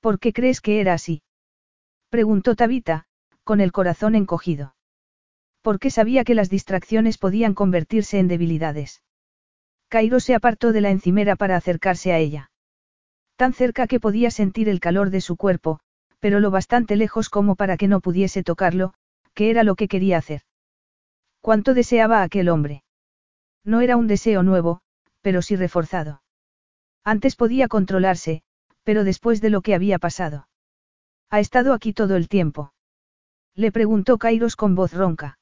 ¿Por 0.00 0.18
qué 0.18 0.32
crees 0.32 0.60
que 0.60 0.80
era 0.80 0.94
así? 0.94 1.22
Preguntó 2.08 2.56
Tabita, 2.56 3.04
con 3.44 3.60
el 3.60 3.72
corazón 3.72 4.14
encogido. 4.14 4.74
Porque 5.60 5.90
sabía 5.90 6.24
que 6.24 6.34
las 6.34 6.50
distracciones 6.50 7.18
podían 7.18 7.54
convertirse 7.54 8.18
en 8.18 8.28
debilidades. 8.28 9.02
Cairo 9.88 10.20
se 10.20 10.34
apartó 10.34 10.72
de 10.72 10.80
la 10.80 10.90
encimera 10.90 11.36
para 11.36 11.56
acercarse 11.56 12.12
a 12.12 12.18
ella. 12.18 12.50
Tan 13.36 13.52
cerca 13.52 13.86
que 13.86 14.00
podía 14.00 14.30
sentir 14.30 14.68
el 14.68 14.80
calor 14.80 15.10
de 15.10 15.20
su 15.20 15.36
cuerpo, 15.36 15.80
pero 16.20 16.40
lo 16.40 16.50
bastante 16.50 16.96
lejos 16.96 17.28
como 17.28 17.56
para 17.56 17.76
que 17.76 17.88
no 17.88 18.00
pudiese 18.00 18.42
tocarlo, 18.42 18.94
que 19.34 19.50
era 19.50 19.64
lo 19.64 19.74
que 19.74 19.88
quería 19.88 20.18
hacer. 20.18 20.42
¿Cuánto 21.40 21.74
deseaba 21.74 22.22
aquel 22.22 22.48
hombre? 22.48 22.84
No 23.64 23.80
era 23.80 23.96
un 23.96 24.06
deseo 24.06 24.42
nuevo, 24.42 24.80
pero 25.20 25.42
sí 25.42 25.56
reforzado. 25.56 26.22
Antes 27.02 27.36
podía 27.36 27.68
controlarse, 27.68 28.42
pero 28.84 29.04
después 29.04 29.40
de 29.40 29.50
lo 29.50 29.62
que 29.62 29.74
había 29.74 29.98
pasado. 29.98 30.48
Ha 31.30 31.40
estado 31.40 31.72
aquí 31.72 31.92
todo 31.92 32.16
el 32.16 32.28
tiempo. 32.28 32.72
Le 33.54 33.72
preguntó 33.72 34.18
Kairos 34.18 34.56
con 34.56 34.74
voz 34.74 34.92
ronca. 34.92 35.38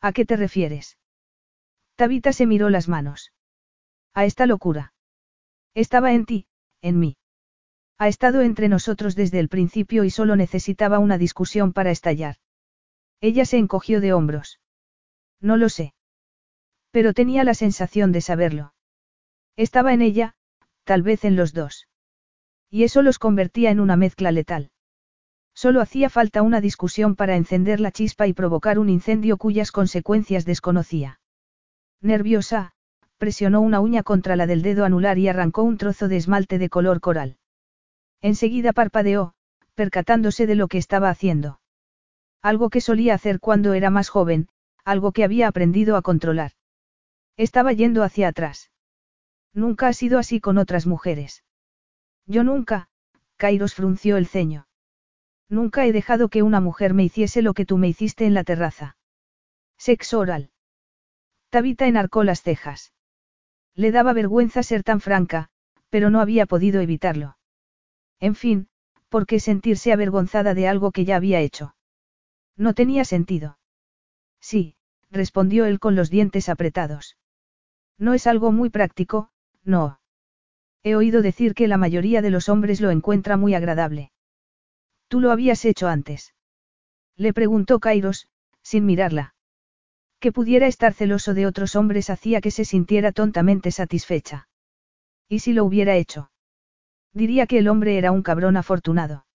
¿A 0.00 0.12
qué 0.12 0.24
te 0.24 0.36
refieres? 0.36 0.98
Tabita 1.96 2.32
se 2.32 2.46
miró 2.46 2.68
las 2.68 2.88
manos. 2.88 3.32
A 4.12 4.24
esta 4.24 4.46
locura. 4.46 4.92
Estaba 5.74 6.12
en 6.12 6.26
ti, 6.26 6.46
en 6.86 6.98
mí. 6.98 7.16
Ha 7.98 8.08
estado 8.08 8.42
entre 8.42 8.68
nosotros 8.68 9.16
desde 9.16 9.40
el 9.40 9.48
principio 9.48 10.04
y 10.04 10.10
solo 10.10 10.36
necesitaba 10.36 10.98
una 10.98 11.18
discusión 11.18 11.72
para 11.72 11.90
estallar. 11.90 12.36
Ella 13.20 13.44
se 13.44 13.56
encogió 13.56 14.00
de 14.00 14.12
hombros. 14.12 14.60
No 15.40 15.56
lo 15.56 15.68
sé. 15.68 15.94
Pero 16.90 17.12
tenía 17.12 17.42
la 17.42 17.54
sensación 17.54 18.12
de 18.12 18.20
saberlo. 18.20 18.74
Estaba 19.56 19.92
en 19.94 20.02
ella, 20.02 20.34
tal 20.84 21.02
vez 21.02 21.24
en 21.24 21.34
los 21.34 21.52
dos. 21.52 21.88
Y 22.70 22.84
eso 22.84 23.02
los 23.02 23.18
convertía 23.18 23.70
en 23.70 23.80
una 23.80 23.96
mezcla 23.96 24.30
letal. 24.30 24.70
Solo 25.54 25.80
hacía 25.80 26.10
falta 26.10 26.42
una 26.42 26.60
discusión 26.60 27.16
para 27.16 27.36
encender 27.36 27.80
la 27.80 27.90
chispa 27.90 28.26
y 28.26 28.34
provocar 28.34 28.78
un 28.78 28.90
incendio 28.90 29.38
cuyas 29.38 29.72
consecuencias 29.72 30.44
desconocía. 30.44 31.18
Nerviosa, 32.02 32.74
presionó 33.18 33.60
una 33.60 33.80
uña 33.80 34.02
contra 34.02 34.36
la 34.36 34.46
del 34.46 34.62
dedo 34.62 34.84
anular 34.84 35.18
y 35.18 35.28
arrancó 35.28 35.62
un 35.62 35.78
trozo 35.78 36.08
de 36.08 36.16
esmalte 36.16 36.58
de 36.58 36.68
color 36.68 37.00
coral. 37.00 37.38
Enseguida 38.20 38.72
parpadeó, 38.72 39.34
percatándose 39.74 40.46
de 40.46 40.54
lo 40.54 40.68
que 40.68 40.78
estaba 40.78 41.10
haciendo. 41.10 41.60
Algo 42.42 42.70
que 42.70 42.80
solía 42.80 43.14
hacer 43.14 43.40
cuando 43.40 43.74
era 43.74 43.90
más 43.90 44.08
joven, 44.08 44.48
algo 44.84 45.12
que 45.12 45.24
había 45.24 45.48
aprendido 45.48 45.96
a 45.96 46.02
controlar. 46.02 46.52
Estaba 47.36 47.72
yendo 47.72 48.02
hacia 48.02 48.28
atrás. 48.28 48.70
Nunca 49.52 49.88
ha 49.88 49.92
sido 49.92 50.18
así 50.18 50.40
con 50.40 50.58
otras 50.58 50.86
mujeres. 50.86 51.44
Yo 52.26 52.44
nunca, 52.44 52.88
Kairos 53.36 53.74
frunció 53.74 54.16
el 54.16 54.26
ceño. 54.26 54.66
Nunca 55.48 55.86
he 55.86 55.92
dejado 55.92 56.28
que 56.28 56.42
una 56.42 56.60
mujer 56.60 56.94
me 56.94 57.04
hiciese 57.04 57.42
lo 57.42 57.54
que 57.54 57.66
tú 57.66 57.78
me 57.78 57.88
hiciste 57.88 58.26
en 58.26 58.34
la 58.34 58.44
terraza. 58.44 58.96
Sexo 59.78 60.18
oral. 60.18 60.50
Tabita 61.50 61.86
enarcó 61.86 62.24
las 62.24 62.42
cejas. 62.42 62.92
Le 63.76 63.92
daba 63.92 64.14
vergüenza 64.14 64.62
ser 64.62 64.82
tan 64.82 65.00
franca, 65.00 65.50
pero 65.90 66.10
no 66.10 66.20
había 66.20 66.46
podido 66.46 66.80
evitarlo. 66.80 67.36
En 68.18 68.34
fin, 68.34 68.68
¿por 69.10 69.26
qué 69.26 69.38
sentirse 69.38 69.92
avergonzada 69.92 70.54
de 70.54 70.66
algo 70.66 70.90
que 70.90 71.04
ya 71.04 71.16
había 71.16 71.40
hecho? 71.40 71.76
No 72.56 72.72
tenía 72.72 73.04
sentido. 73.04 73.58
Sí, 74.40 74.76
respondió 75.10 75.66
él 75.66 75.78
con 75.78 75.94
los 75.94 76.10
dientes 76.10 76.48
apretados. 76.48 77.16
No 77.98 78.14
es 78.14 78.26
algo 78.26 78.50
muy 78.50 78.70
práctico, 78.70 79.30
no. 79.62 80.00
He 80.82 80.96
oído 80.96 81.22
decir 81.22 81.54
que 81.54 81.68
la 81.68 81.76
mayoría 81.76 82.22
de 82.22 82.30
los 82.30 82.48
hombres 82.48 82.80
lo 82.80 82.90
encuentra 82.90 83.36
muy 83.36 83.54
agradable. 83.54 84.12
¿Tú 85.08 85.20
lo 85.20 85.30
habías 85.30 85.64
hecho 85.64 85.88
antes? 85.88 86.34
Le 87.16 87.32
preguntó 87.32 87.78
Kairos, 87.78 88.28
sin 88.62 88.86
mirarla. 88.86 89.35
Que 90.20 90.32
pudiera 90.32 90.66
estar 90.66 90.94
celoso 90.94 91.34
de 91.34 91.46
otros 91.46 91.76
hombres 91.76 92.10
hacía 92.10 92.40
que 92.40 92.50
se 92.50 92.64
sintiera 92.64 93.12
tontamente 93.12 93.70
satisfecha. 93.70 94.48
¿Y 95.28 95.40
si 95.40 95.52
lo 95.52 95.64
hubiera 95.64 95.96
hecho? 95.96 96.30
Diría 97.12 97.46
que 97.46 97.58
el 97.58 97.68
hombre 97.68 97.98
era 97.98 98.12
un 98.12 98.22
cabrón 98.22 98.56
afortunado. 98.56 99.26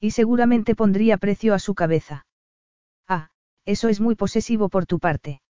Y 0.00 0.12
seguramente 0.12 0.74
pondría 0.74 1.16
precio 1.16 1.54
a 1.54 1.58
su 1.58 1.74
cabeza. 1.74 2.26
Ah, 3.08 3.30
eso 3.64 3.88
es 3.88 4.00
muy 4.00 4.14
posesivo 4.14 4.68
por 4.68 4.86
tu 4.86 4.98
parte. 4.98 5.42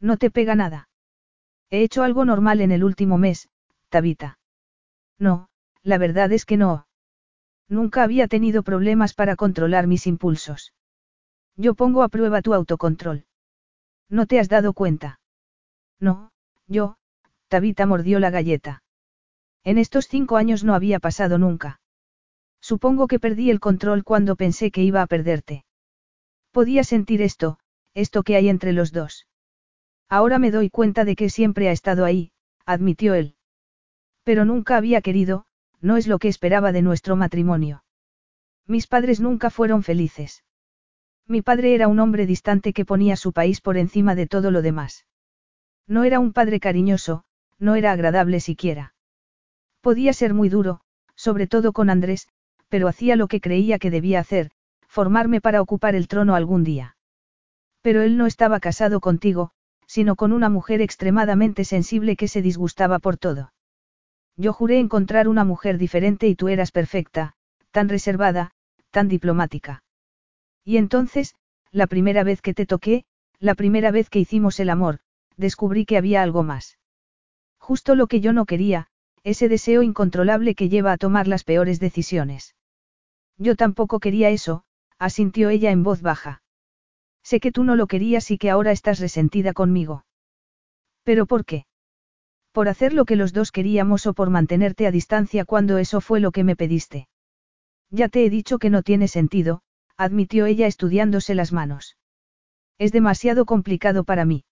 No 0.00 0.16
te 0.16 0.30
pega 0.30 0.54
nada. 0.54 0.88
He 1.70 1.82
hecho 1.82 2.02
algo 2.02 2.24
normal 2.24 2.60
en 2.60 2.70
el 2.70 2.84
último 2.84 3.18
mes, 3.18 3.48
Tabita. 3.88 4.38
No, 5.18 5.48
la 5.82 5.98
verdad 5.98 6.32
es 6.32 6.44
que 6.44 6.56
no. 6.56 6.86
Nunca 7.68 8.02
había 8.02 8.28
tenido 8.28 8.62
problemas 8.62 9.14
para 9.14 9.36
controlar 9.36 9.86
mis 9.86 10.06
impulsos. 10.06 10.72
Yo 11.56 11.74
pongo 11.74 12.02
a 12.02 12.08
prueba 12.08 12.42
tu 12.42 12.54
autocontrol. 12.54 13.25
¿No 14.08 14.26
te 14.26 14.38
has 14.38 14.48
dado 14.48 14.72
cuenta? 14.72 15.20
No, 16.00 16.30
yo, 16.66 16.96
Tabita 17.48 17.86
mordió 17.86 18.20
la 18.20 18.30
galleta. 18.30 18.82
En 19.64 19.78
estos 19.78 20.06
cinco 20.06 20.36
años 20.36 20.62
no 20.64 20.74
había 20.74 21.00
pasado 21.00 21.38
nunca. 21.38 21.80
Supongo 22.60 23.08
que 23.08 23.18
perdí 23.18 23.50
el 23.50 23.60
control 23.60 24.04
cuando 24.04 24.36
pensé 24.36 24.70
que 24.70 24.82
iba 24.82 25.02
a 25.02 25.06
perderte. 25.06 25.64
Podía 26.52 26.84
sentir 26.84 27.20
esto, 27.20 27.58
esto 27.94 28.22
que 28.22 28.36
hay 28.36 28.48
entre 28.48 28.72
los 28.72 28.92
dos. 28.92 29.26
Ahora 30.08 30.38
me 30.38 30.50
doy 30.50 30.70
cuenta 30.70 31.04
de 31.04 31.16
que 31.16 31.30
siempre 31.30 31.68
ha 31.68 31.72
estado 31.72 32.04
ahí, 32.04 32.32
admitió 32.64 33.14
él. 33.14 33.34
Pero 34.22 34.44
nunca 34.44 34.76
había 34.76 35.00
querido, 35.00 35.46
no 35.80 35.96
es 35.96 36.06
lo 36.06 36.18
que 36.18 36.28
esperaba 36.28 36.72
de 36.72 36.82
nuestro 36.82 37.16
matrimonio. 37.16 37.84
Mis 38.66 38.86
padres 38.86 39.20
nunca 39.20 39.50
fueron 39.50 39.82
felices. 39.82 40.44
Mi 41.28 41.42
padre 41.42 41.74
era 41.74 41.88
un 41.88 41.98
hombre 41.98 42.24
distante 42.24 42.72
que 42.72 42.84
ponía 42.84 43.16
su 43.16 43.32
país 43.32 43.60
por 43.60 43.76
encima 43.76 44.14
de 44.14 44.26
todo 44.26 44.50
lo 44.50 44.62
demás. 44.62 45.06
No 45.88 46.04
era 46.04 46.20
un 46.20 46.32
padre 46.32 46.60
cariñoso, 46.60 47.24
no 47.58 47.74
era 47.74 47.90
agradable 47.92 48.40
siquiera. 48.40 48.94
Podía 49.80 50.12
ser 50.12 50.34
muy 50.34 50.48
duro, 50.48 50.80
sobre 51.16 51.46
todo 51.46 51.72
con 51.72 51.90
Andrés, 51.90 52.28
pero 52.68 52.86
hacía 52.86 53.16
lo 53.16 53.26
que 53.26 53.40
creía 53.40 53.78
que 53.78 53.90
debía 53.90 54.20
hacer, 54.20 54.50
formarme 54.86 55.40
para 55.40 55.62
ocupar 55.62 55.94
el 55.94 56.06
trono 56.08 56.34
algún 56.34 56.62
día. 56.62 56.96
Pero 57.82 58.02
él 58.02 58.16
no 58.16 58.26
estaba 58.26 58.60
casado 58.60 59.00
contigo, 59.00 59.50
sino 59.86 60.16
con 60.16 60.32
una 60.32 60.48
mujer 60.48 60.80
extremadamente 60.80 61.64
sensible 61.64 62.16
que 62.16 62.28
se 62.28 62.42
disgustaba 62.42 62.98
por 62.98 63.16
todo. 63.16 63.52
Yo 64.36 64.52
juré 64.52 64.78
encontrar 64.78 65.28
una 65.28 65.44
mujer 65.44 65.78
diferente 65.78 66.28
y 66.28 66.34
tú 66.34 66.48
eras 66.48 66.70
perfecta, 66.70 67.34
tan 67.70 67.88
reservada, 67.88 68.52
tan 68.90 69.08
diplomática. 69.08 69.82
Y 70.66 70.78
entonces, 70.78 71.36
la 71.70 71.86
primera 71.86 72.24
vez 72.24 72.42
que 72.42 72.52
te 72.52 72.66
toqué, 72.66 73.04
la 73.38 73.54
primera 73.54 73.92
vez 73.92 74.10
que 74.10 74.18
hicimos 74.18 74.58
el 74.58 74.68
amor, 74.68 74.98
descubrí 75.36 75.86
que 75.86 75.96
había 75.96 76.22
algo 76.22 76.42
más. 76.42 76.78
Justo 77.58 77.94
lo 77.94 78.08
que 78.08 78.20
yo 78.20 78.32
no 78.32 78.46
quería, 78.46 78.88
ese 79.22 79.48
deseo 79.48 79.82
incontrolable 79.82 80.56
que 80.56 80.68
lleva 80.68 80.90
a 80.90 80.96
tomar 80.96 81.28
las 81.28 81.44
peores 81.44 81.78
decisiones. 81.78 82.56
Yo 83.38 83.54
tampoco 83.54 84.00
quería 84.00 84.30
eso, 84.30 84.64
asintió 84.98 85.50
ella 85.50 85.70
en 85.70 85.84
voz 85.84 86.02
baja. 86.02 86.42
Sé 87.22 87.38
que 87.38 87.52
tú 87.52 87.62
no 87.62 87.76
lo 87.76 87.86
querías 87.86 88.30
y 88.32 88.38
que 88.38 88.50
ahora 88.50 88.72
estás 88.72 88.98
resentida 88.98 89.52
conmigo. 89.52 90.04
¿Pero 91.04 91.26
por 91.26 91.44
qué? 91.44 91.66
Por 92.50 92.68
hacer 92.68 92.92
lo 92.92 93.04
que 93.04 93.14
los 93.14 93.32
dos 93.32 93.52
queríamos 93.52 94.06
o 94.06 94.14
por 94.14 94.30
mantenerte 94.30 94.88
a 94.88 94.90
distancia 94.90 95.44
cuando 95.44 95.78
eso 95.78 96.00
fue 96.00 96.18
lo 96.18 96.32
que 96.32 96.42
me 96.42 96.56
pediste. 96.56 97.08
Ya 97.90 98.08
te 98.08 98.24
he 98.24 98.30
dicho 98.30 98.58
que 98.58 98.70
no 98.70 98.82
tiene 98.82 99.06
sentido, 99.06 99.62
admitió 99.96 100.46
ella 100.46 100.66
estudiándose 100.66 101.34
las 101.34 101.52
manos. 101.52 101.96
Es 102.78 102.92
demasiado 102.92 103.46
complicado 103.46 104.04
para 104.04 104.24
mí. 104.24 104.44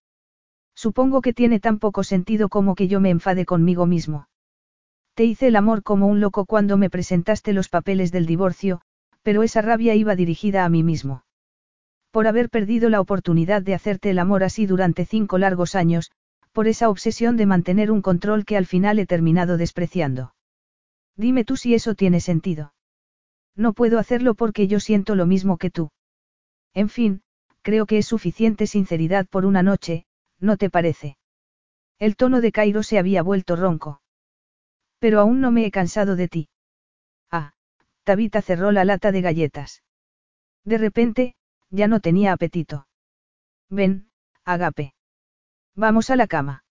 Supongo 0.75 1.21
que 1.21 1.33
tiene 1.33 1.59
tan 1.59 1.79
poco 1.79 2.03
sentido 2.03 2.49
como 2.49 2.75
que 2.75 2.87
yo 2.87 2.99
me 2.99 3.09
enfade 3.09 3.45
conmigo 3.45 3.85
mismo. 3.85 4.27
Te 5.13 5.23
hice 5.23 5.47
el 5.47 5.55
amor 5.55 5.83
como 5.83 6.07
un 6.07 6.19
loco 6.19 6.45
cuando 6.45 6.77
me 6.77 6.89
presentaste 6.89 7.53
los 7.53 7.69
papeles 7.69 8.11
del 8.11 8.25
divorcio, 8.25 8.81
pero 9.23 9.43
esa 9.43 9.61
rabia 9.61 9.95
iba 9.95 10.15
dirigida 10.15 10.65
a 10.65 10.69
mí 10.69 10.83
mismo. 10.83 11.23
Por 12.11 12.27
haber 12.27 12.49
perdido 12.49 12.89
la 12.89 12.99
oportunidad 12.99 13.61
de 13.61 13.73
hacerte 13.73 14.09
el 14.09 14.19
amor 14.19 14.43
así 14.43 14.65
durante 14.65 15.05
cinco 15.05 15.37
largos 15.37 15.75
años, 15.75 16.11
por 16.51 16.67
esa 16.67 16.89
obsesión 16.89 17.37
de 17.37 17.45
mantener 17.45 17.91
un 17.91 18.01
control 18.01 18.45
que 18.45 18.57
al 18.57 18.65
final 18.65 18.99
he 18.99 19.05
terminado 19.05 19.57
despreciando. 19.57 20.35
Dime 21.17 21.45
tú 21.45 21.57
si 21.57 21.73
eso 21.73 21.95
tiene 21.95 22.19
sentido. 22.19 22.74
No 23.55 23.73
puedo 23.73 23.99
hacerlo 23.99 24.33
porque 24.33 24.67
yo 24.67 24.79
siento 24.79 25.15
lo 25.15 25.25
mismo 25.25 25.57
que 25.57 25.69
tú. 25.69 25.91
En 26.73 26.89
fin, 26.89 27.21
creo 27.61 27.85
que 27.85 27.97
es 27.97 28.05
suficiente 28.05 28.67
sinceridad 28.67 29.25
por 29.27 29.45
una 29.45 29.63
noche, 29.63 30.05
¿no 30.39 30.57
te 30.57 30.69
parece? 30.69 31.17
El 31.97 32.15
tono 32.17 32.41
de 32.41 32.51
Cairo 32.51 32.83
se 32.83 32.99
había 32.99 33.23
vuelto 33.23 33.55
ronco. 33.55 34.01
Pero 34.99 35.19
aún 35.19 35.39
no 35.39 35.51
me 35.51 35.65
he 35.65 35.71
cansado 35.71 36.15
de 36.15 36.27
ti. 36.27 36.49
Ah, 37.31 37.53
Tabita 38.03 38.41
cerró 38.41 38.71
la 38.71 38.83
lata 38.83 39.11
de 39.11 39.21
galletas. 39.21 39.83
De 40.65 40.77
repente, 40.77 41.35
ya 41.69 41.87
no 41.87 42.01
tenía 42.01 42.33
apetito. 42.33 42.87
Ven, 43.69 44.09
Agape. 44.43 44.93
Vamos 45.75 46.09
a 46.09 46.15
la 46.15 46.27
cama. 46.27 46.63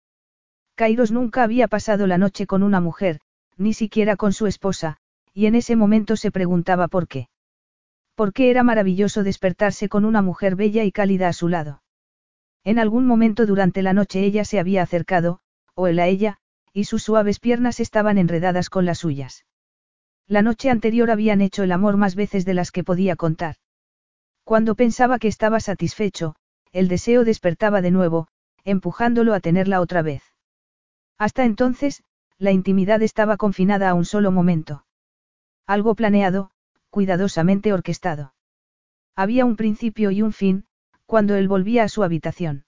Kairos 0.75 1.13
nunca 1.13 1.43
había 1.43 1.69
pasado 1.69 2.07
la 2.07 2.19
noche 2.19 2.47
con 2.47 2.63
una 2.63 2.81
mujer, 2.81 3.21
ni 3.57 3.75
siquiera 3.75 4.17
con 4.17 4.33
su 4.33 4.47
esposa, 4.47 4.99
y 5.35 5.47
en 5.47 5.55
ese 5.55 5.77
momento 5.77 6.17
se 6.17 6.31
preguntaba 6.31 6.89
por 6.89 7.09
qué. 7.09 7.29
¿Por 8.15 8.33
qué 8.33 8.51
era 8.51 8.63
maravilloso 8.63 9.23
despertarse 9.23 9.89
con 9.89 10.05
una 10.05 10.23
mujer 10.23 10.57
bella 10.57 10.85
y 10.85 10.93
cálida 10.93 11.29
a 11.29 11.33
su 11.33 11.49
lado? 11.49 11.83
En 12.65 12.79
algún 12.79 13.07
momento 13.07 13.47
durante 13.47 13.83
la 13.83 13.93
noche 13.93 14.25
ella 14.25 14.45
se 14.45 14.59
había 14.59 14.83
acercado, 14.83 15.41
o 15.75 15.87
él 15.87 15.99
a 15.99 16.07
ella, 16.07 16.39
y 16.73 16.85
sus 16.85 17.03
suaves 17.03 17.41
piernas 17.41 17.81
estaban 17.81 18.19
enredadas 18.19 18.71
con 18.71 18.85
las 18.85 18.99
suyas. 18.99 19.45
La 20.29 20.43
noche 20.43 20.71
anterior 20.71 21.11
habían 21.11 21.41
hecho 21.41 21.63
el 21.63 21.73
amor 21.73 21.97
más 21.97 22.15
veces 22.15 22.45
de 22.45 22.55
las 22.55 22.71
que 22.71 22.85
podía 22.85 23.17
contar. 23.17 23.57
Cuando 24.45 24.75
pensaba 24.75 25.19
que 25.19 25.29
estaba 25.29 25.61
satisfecho, 25.61 26.37
el 26.73 26.89
deseo 26.89 27.25
despertaba 27.25 27.83
de 27.83 27.91
nuevo, 27.91 28.29
empujándolo 28.65 29.35
a 29.35 29.41
tenerla 29.41 29.81
otra 29.81 30.03
vez. 30.03 30.23
Hasta 31.19 31.45
entonces, 31.45 32.03
la 32.39 32.53
intimidad 32.53 33.03
estaba 33.03 33.37
confinada 33.37 33.91
a 33.91 33.95
un 33.95 34.05
solo 34.05 34.33
momento. 34.33 34.85
Algo 35.73 35.95
planeado, 35.95 36.51
cuidadosamente 36.91 37.73
orquestado. 37.73 38.35
Había 39.17 39.47
un 39.47 39.57
principio 39.57 40.11
y 40.11 40.21
un 40.21 40.35
fin, 40.35 40.67
cuando 41.07 41.35
él 41.35 41.49
volvía 41.49 41.85
a 41.85 41.89
su 41.89 42.03
habitación. 42.03 42.67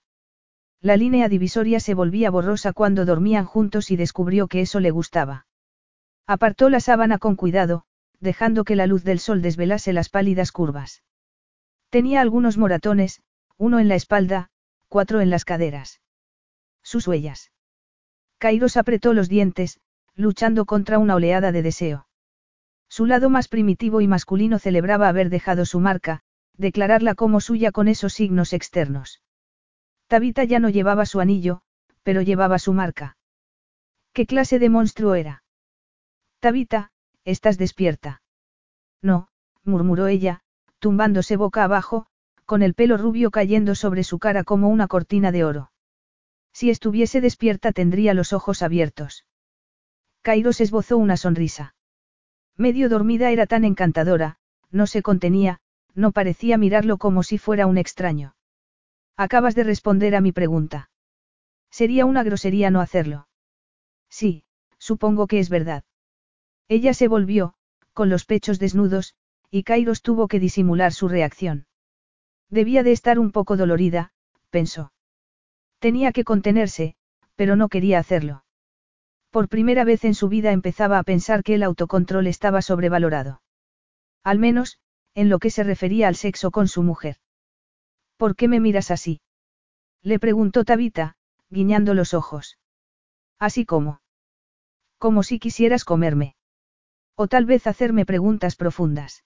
La 0.81 0.97
línea 0.97 1.29
divisoria 1.29 1.79
se 1.79 1.93
volvía 1.93 2.31
borrosa 2.31 2.73
cuando 2.73 3.05
dormían 3.05 3.45
juntos 3.45 3.91
y 3.91 3.95
descubrió 3.95 4.47
que 4.47 4.61
eso 4.61 4.79
le 4.79 4.89
gustaba. 4.89 5.45
Apartó 6.25 6.71
la 6.71 6.79
sábana 6.79 7.19
con 7.19 7.35
cuidado, 7.35 7.83
dejando 8.19 8.63
que 8.63 8.75
la 8.75 8.87
luz 8.87 9.03
del 9.03 9.19
sol 9.19 9.43
desvelase 9.43 9.93
las 9.93 10.09
pálidas 10.09 10.51
curvas. 10.51 11.03
Tenía 11.91 12.21
algunos 12.21 12.57
moratones, 12.57 13.21
uno 13.55 13.77
en 13.77 13.87
la 13.87 13.93
espalda, 13.93 14.49
cuatro 14.89 15.21
en 15.21 15.29
las 15.29 15.45
caderas. 15.45 16.01
Sus 16.81 17.07
huellas. 17.07 17.51
Kairos 18.39 18.77
apretó 18.77 19.13
los 19.13 19.29
dientes, 19.29 19.79
luchando 20.15 20.65
contra 20.65 20.97
una 20.97 21.13
oleada 21.13 21.51
de 21.51 21.61
deseo. 21.61 22.07
Su 22.89 23.05
lado 23.05 23.29
más 23.29 23.47
primitivo 23.47 24.01
y 24.01 24.07
masculino 24.07 24.59
celebraba 24.59 25.09
haber 25.09 25.29
dejado 25.29 25.65
su 25.65 25.79
marca, 25.79 26.21
declararla 26.57 27.15
como 27.15 27.41
suya 27.41 27.71
con 27.71 27.87
esos 27.87 28.13
signos 28.13 28.53
externos. 28.53 29.21
Tabita 30.07 30.43
ya 30.43 30.59
no 30.59 30.69
llevaba 30.69 31.05
su 31.05 31.19
anillo, 31.19 31.61
pero 32.03 32.21
llevaba 32.21 32.59
su 32.59 32.73
marca. 32.73 33.17
¿Qué 34.13 34.25
clase 34.25 34.59
de 34.59 34.69
monstruo 34.69 35.15
era? 35.15 35.43
Tabita, 36.39 36.91
estás 37.25 37.57
despierta. 37.57 38.21
No, 39.01 39.27
murmuró 39.63 40.07
ella, 40.07 40.41
tumbándose 40.79 41.35
boca 41.35 41.63
abajo, 41.63 42.05
con 42.45 42.61
el 42.61 42.75
pelo 42.75 42.97
rubio 42.97 43.31
cayendo 43.31 43.75
sobre 43.75 44.03
su 44.03 44.19
cara 44.19 44.43
como 44.43 44.69
una 44.69 44.87
cortina 44.87 45.31
de 45.31 45.43
oro. 45.43 45.71
Si 46.53 46.69
estuviese 46.69 47.19
despierta 47.19 47.71
tendría 47.71 48.13
los 48.13 48.31
ojos 48.31 48.61
abiertos. 48.61 49.25
Kairos 50.21 50.61
esbozó 50.61 50.97
una 50.97 51.17
sonrisa. 51.17 51.74
Medio 52.57 52.87
dormida 52.87 53.31
era 53.31 53.45
tan 53.47 53.65
encantadora, 53.65 54.37
no 54.71 54.87
se 54.87 55.01
contenía, 55.01 55.59
no 55.93 56.11
parecía 56.11 56.57
mirarlo 56.57 56.97
como 56.97 57.23
si 57.23 57.37
fuera 57.37 57.67
un 57.67 57.77
extraño. 57.77 58.35
Acabas 59.17 59.55
de 59.55 59.63
responder 59.63 60.15
a 60.15 60.21
mi 60.21 60.31
pregunta. 60.31 60.89
Sería 61.69 62.05
una 62.05 62.23
grosería 62.23 62.71
no 62.71 62.79
hacerlo. 62.79 63.27
Sí, 64.09 64.45
supongo 64.77 65.27
que 65.27 65.39
es 65.39 65.49
verdad. 65.49 65.83
Ella 66.69 66.93
se 66.93 67.09
volvió, 67.09 67.55
con 67.93 68.09
los 68.09 68.23
pechos 68.25 68.59
desnudos, 68.59 69.15
y 69.51 69.63
Kairos 69.63 70.01
tuvo 70.01 70.27
que 70.27 70.39
disimular 70.39 70.93
su 70.93 71.09
reacción. 71.09 71.67
Debía 72.49 72.83
de 72.83 72.93
estar 72.93 73.19
un 73.19 73.31
poco 73.31 73.57
dolorida, 73.57 74.13
pensó. 74.49 74.93
Tenía 75.79 76.13
que 76.13 76.23
contenerse, 76.23 76.95
pero 77.35 77.57
no 77.57 77.67
quería 77.67 77.99
hacerlo. 77.99 78.44
Por 79.35 79.49
primera 79.49 79.83
vez 79.83 80.05
en 80.05 80.13
su 80.15 80.29
vida 80.29 80.53
empezaba 80.53 80.97
a 80.97 81.03
pensar 81.03 81.43
que 81.43 81.55
el 81.55 81.63
autocontrol 81.63 82.25
estaba 82.25 82.61
sobrevalorado. 82.61 83.41
Al 84.23 84.39
menos, 84.39 84.79
en 85.13 85.27
lo 85.27 85.39
que 85.39 85.49
se 85.49 85.65
refería 85.65 86.07
al 86.07 86.15
sexo 86.15 86.51
con 86.51 86.69
su 86.69 86.83
mujer. 86.83 87.17
¿Por 88.15 88.37
qué 88.37 88.47
me 88.47 88.61
miras 88.61 88.91
así? 88.91 89.19
Le 90.01 90.19
preguntó 90.19 90.63
Tabita, 90.63 91.17
guiñando 91.49 91.93
los 91.93 92.13
ojos. 92.13 92.59
Así 93.37 93.65
como. 93.65 93.99
Como 94.99 95.21
si 95.21 95.37
quisieras 95.37 95.83
comerme. 95.83 96.37
O 97.15 97.27
tal 97.27 97.45
vez 97.45 97.67
hacerme 97.67 98.05
preguntas 98.05 98.55
profundas. 98.55 99.25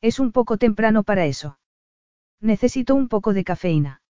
Es 0.00 0.18
un 0.18 0.32
poco 0.32 0.58
temprano 0.58 1.04
para 1.04 1.26
eso. 1.26 1.60
Necesito 2.40 2.96
un 2.96 3.06
poco 3.06 3.32
de 3.32 3.44
cafeína. 3.44 4.02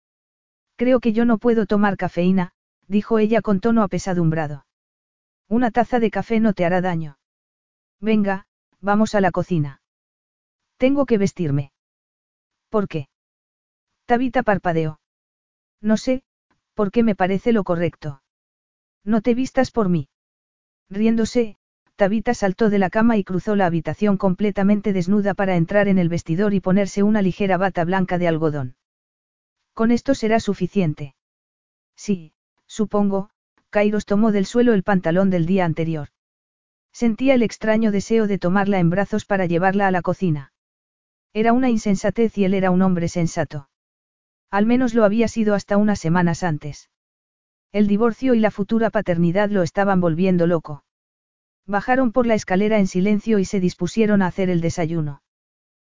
Creo 0.76 0.98
que 0.98 1.12
yo 1.12 1.26
no 1.26 1.36
puedo 1.36 1.66
tomar 1.66 1.98
cafeína, 1.98 2.52
dijo 2.88 3.18
ella 3.18 3.42
con 3.42 3.60
tono 3.60 3.82
apesadumbrado. 3.82 4.64
Una 5.50 5.72
taza 5.72 5.98
de 5.98 6.12
café 6.12 6.38
no 6.38 6.52
te 6.52 6.64
hará 6.64 6.80
daño. 6.80 7.18
Venga, 8.00 8.46
vamos 8.80 9.16
a 9.16 9.20
la 9.20 9.32
cocina. 9.32 9.82
Tengo 10.76 11.06
que 11.06 11.18
vestirme. 11.18 11.72
¿Por 12.68 12.86
qué? 12.86 13.08
Tabita 14.06 14.44
parpadeó. 14.44 15.00
No 15.80 15.96
sé, 15.96 16.22
porque 16.74 17.02
me 17.02 17.16
parece 17.16 17.52
lo 17.52 17.64
correcto. 17.64 18.22
No 19.04 19.22
te 19.22 19.34
vistas 19.34 19.72
por 19.72 19.88
mí. 19.88 20.08
Riéndose, 20.88 21.56
Tabita 21.96 22.32
saltó 22.32 22.70
de 22.70 22.78
la 22.78 22.88
cama 22.88 23.16
y 23.16 23.24
cruzó 23.24 23.56
la 23.56 23.66
habitación 23.66 24.18
completamente 24.18 24.92
desnuda 24.92 25.34
para 25.34 25.56
entrar 25.56 25.88
en 25.88 25.98
el 25.98 26.08
vestidor 26.08 26.54
y 26.54 26.60
ponerse 26.60 27.02
una 27.02 27.22
ligera 27.22 27.56
bata 27.56 27.84
blanca 27.84 28.18
de 28.18 28.28
algodón. 28.28 28.76
Con 29.74 29.90
esto 29.90 30.14
será 30.14 30.38
suficiente. 30.38 31.16
Sí, 31.96 32.34
supongo, 32.66 33.30
Kairos 33.70 34.04
tomó 34.04 34.32
del 34.32 34.46
suelo 34.46 34.74
el 34.74 34.82
pantalón 34.82 35.30
del 35.30 35.46
día 35.46 35.64
anterior. 35.64 36.08
Sentía 36.92 37.34
el 37.34 37.42
extraño 37.42 37.92
deseo 37.92 38.26
de 38.26 38.38
tomarla 38.38 38.80
en 38.80 38.90
brazos 38.90 39.24
para 39.24 39.46
llevarla 39.46 39.86
a 39.86 39.90
la 39.90 40.02
cocina. 40.02 40.52
Era 41.32 41.52
una 41.52 41.70
insensatez 41.70 42.36
y 42.36 42.44
él 42.44 42.54
era 42.54 42.72
un 42.72 42.82
hombre 42.82 43.08
sensato. 43.08 43.68
Al 44.50 44.66
menos 44.66 44.94
lo 44.94 45.04
había 45.04 45.28
sido 45.28 45.54
hasta 45.54 45.76
unas 45.76 46.00
semanas 46.00 46.42
antes. 46.42 46.90
El 47.70 47.86
divorcio 47.86 48.34
y 48.34 48.40
la 48.40 48.50
futura 48.50 48.90
paternidad 48.90 49.48
lo 49.50 49.62
estaban 49.62 50.00
volviendo 50.00 50.48
loco. 50.48 50.84
Bajaron 51.66 52.10
por 52.10 52.26
la 52.26 52.34
escalera 52.34 52.80
en 52.80 52.88
silencio 52.88 53.38
y 53.38 53.44
se 53.44 53.60
dispusieron 53.60 54.22
a 54.22 54.26
hacer 54.26 54.50
el 54.50 54.60
desayuno. 54.60 55.22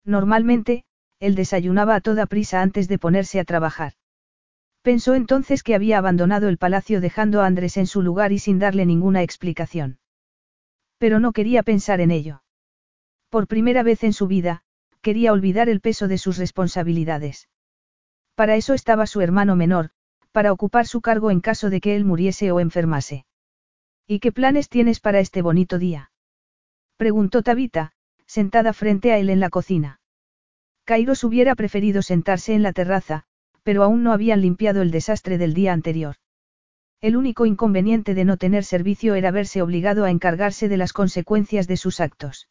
Normalmente, 0.04 0.84
él 1.22 1.36
desayunaba 1.36 1.96
a 1.96 2.02
toda 2.02 2.26
prisa 2.26 2.62
antes 2.62 2.90
de 2.90 3.00
ponerse 3.00 3.40
a 3.40 3.46
trabajar. 3.46 3.94
Pensó 4.82 5.14
entonces 5.14 5.62
que 5.62 5.76
había 5.76 6.00
abandonado 6.00 6.50
el 6.50 6.58
palacio 6.58 7.02
dejando 7.02 7.42
a 7.42 7.46
Andrés 7.46 7.78
en 7.78 7.86
su 7.86 8.02
lugar 8.02 8.32
y 8.32 8.40
sin 8.40 8.58
darle 8.58 8.86
ninguna 8.86 9.22
explicación. 9.22 10.00
Pero 10.98 11.20
no 11.20 11.34
quería 11.34 11.62
pensar 11.62 12.02
en 12.02 12.10
ello. 12.10 12.44
Por 13.30 13.48
primera 13.48 13.84
vez 13.84 14.04
en 14.04 14.14
su 14.14 14.28
vida, 14.28 14.64
quería 15.02 15.34
olvidar 15.34 15.70
el 15.70 15.82
peso 15.82 16.08
de 16.08 16.18
sus 16.18 16.38
responsabilidades. 16.38 17.48
Para 18.36 18.56
eso 18.56 18.74
estaba 18.74 19.06
su 19.06 19.22
hermano 19.22 19.56
menor, 19.56 19.92
para 20.32 20.52
ocupar 20.52 20.88
su 20.88 21.02
cargo 21.02 21.32
en 21.32 21.42
caso 21.42 21.70
de 21.70 21.82
que 21.82 21.96
él 21.96 22.06
muriese 22.06 22.52
o 22.52 22.60
enfermase. 22.60 23.26
¿Y 24.08 24.20
qué 24.20 24.32
planes 24.32 24.68
tienes 24.68 25.00
para 25.00 25.20
este 25.20 25.42
bonito 25.42 25.78
día? 25.78 26.12
Preguntó 26.98 27.44
Tabita, 27.44 27.94
sentada 28.26 28.74
frente 28.74 29.12
a 29.12 29.18
él 29.18 29.30
en 29.30 29.40
la 29.40 29.50
cocina. 29.50 30.00
Kairos 30.86 31.24
hubiera 31.24 31.56
preferido 31.56 32.02
sentarse 32.02 32.54
en 32.54 32.64
la 32.64 32.74
terraza, 32.74 33.26
pero 33.64 33.84
aún 33.84 34.04
no 34.04 34.14
habían 34.14 34.42
limpiado 34.42 34.82
el 34.82 34.92
desastre 34.92 35.38
del 35.38 35.54
día 35.54 35.74
anterior. 35.74 36.16
El 37.02 37.18
único 37.18 37.46
inconveniente 37.46 38.14
de 38.14 38.26
no 38.26 38.38
tener 38.38 38.64
servicio 38.64 39.16
era 39.16 39.32
verse 39.32 39.62
obligado 39.62 40.06
a 40.06 40.12
encargarse 40.12 40.70
de 40.70 40.78
las 40.78 40.94
consecuencias 40.94 41.68
de 41.68 41.78
sus 41.78 42.00
actos. 42.00 42.48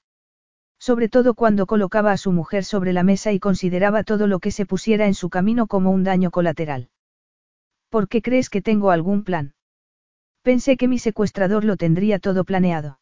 Sobre 0.78 1.08
todo 1.08 1.34
cuando 1.34 1.66
colocaba 1.66 2.10
a 2.10 2.16
su 2.16 2.32
mujer 2.32 2.64
sobre 2.64 2.92
la 2.92 3.02
mesa 3.02 3.32
y 3.32 3.38
consideraba 3.38 4.02
todo 4.02 4.26
lo 4.26 4.40
que 4.40 4.50
se 4.50 4.66
pusiera 4.66 5.06
en 5.06 5.14
su 5.14 5.30
camino 5.30 5.66
como 5.66 5.90
un 5.90 6.04
daño 6.04 6.30
colateral. 6.30 6.88
¿Por 7.90 8.08
qué 8.08 8.22
crees 8.22 8.48
que 8.48 8.62
tengo 8.62 8.90
algún 8.90 9.22
plan? 9.22 9.54
Pensé 10.42 10.76
que 10.76 10.88
mi 10.88 10.98
secuestrador 10.98 11.64
lo 11.64 11.76
tendría 11.76 12.18
todo 12.18 12.44
planeado. 12.44 12.98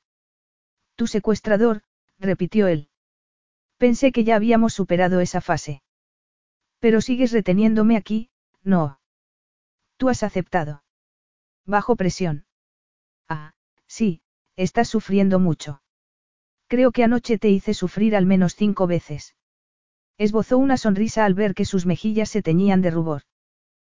Tu 0.97 1.07
secuestrador, 1.07 1.83
repitió 2.19 2.67
él. 2.67 2.89
Pensé 3.77 4.11
que 4.11 4.25
ya 4.25 4.35
habíamos 4.35 4.75
superado 4.75 5.21
esa 5.21 5.41
fase. 5.41 5.83
Pero 6.81 7.01
sigues 7.01 7.33
reteniéndome 7.33 7.97
aquí, 7.97 8.31
no. 8.63 9.01
Tú 9.97 10.09
has 10.09 10.23
aceptado. 10.23 10.85
Bajo 11.67 11.97
presión. 11.97 12.47
Ah, 13.29 13.55
sí, 13.87 14.23
estás 14.57 14.89
sufriendo 14.89 15.39
mucho. 15.39 15.83
Creo 16.69 16.93
que 16.93 17.05
anoche 17.05 17.39
te 17.39 17.49
hice 17.49 17.75
sufrir 17.75 18.15
al 18.15 18.27
menos 18.27 18.55
cinco 18.55 18.87
veces. 18.87 19.35
Esbozó 20.19 20.59
una 20.59 20.77
sonrisa 20.77 21.25
al 21.25 21.35
ver 21.35 21.55
que 21.55 21.65
sus 21.65 21.87
mejillas 21.87 22.29
se 22.29 22.43
teñían 22.43 22.83
de 22.83 22.91
rubor. 22.91 23.23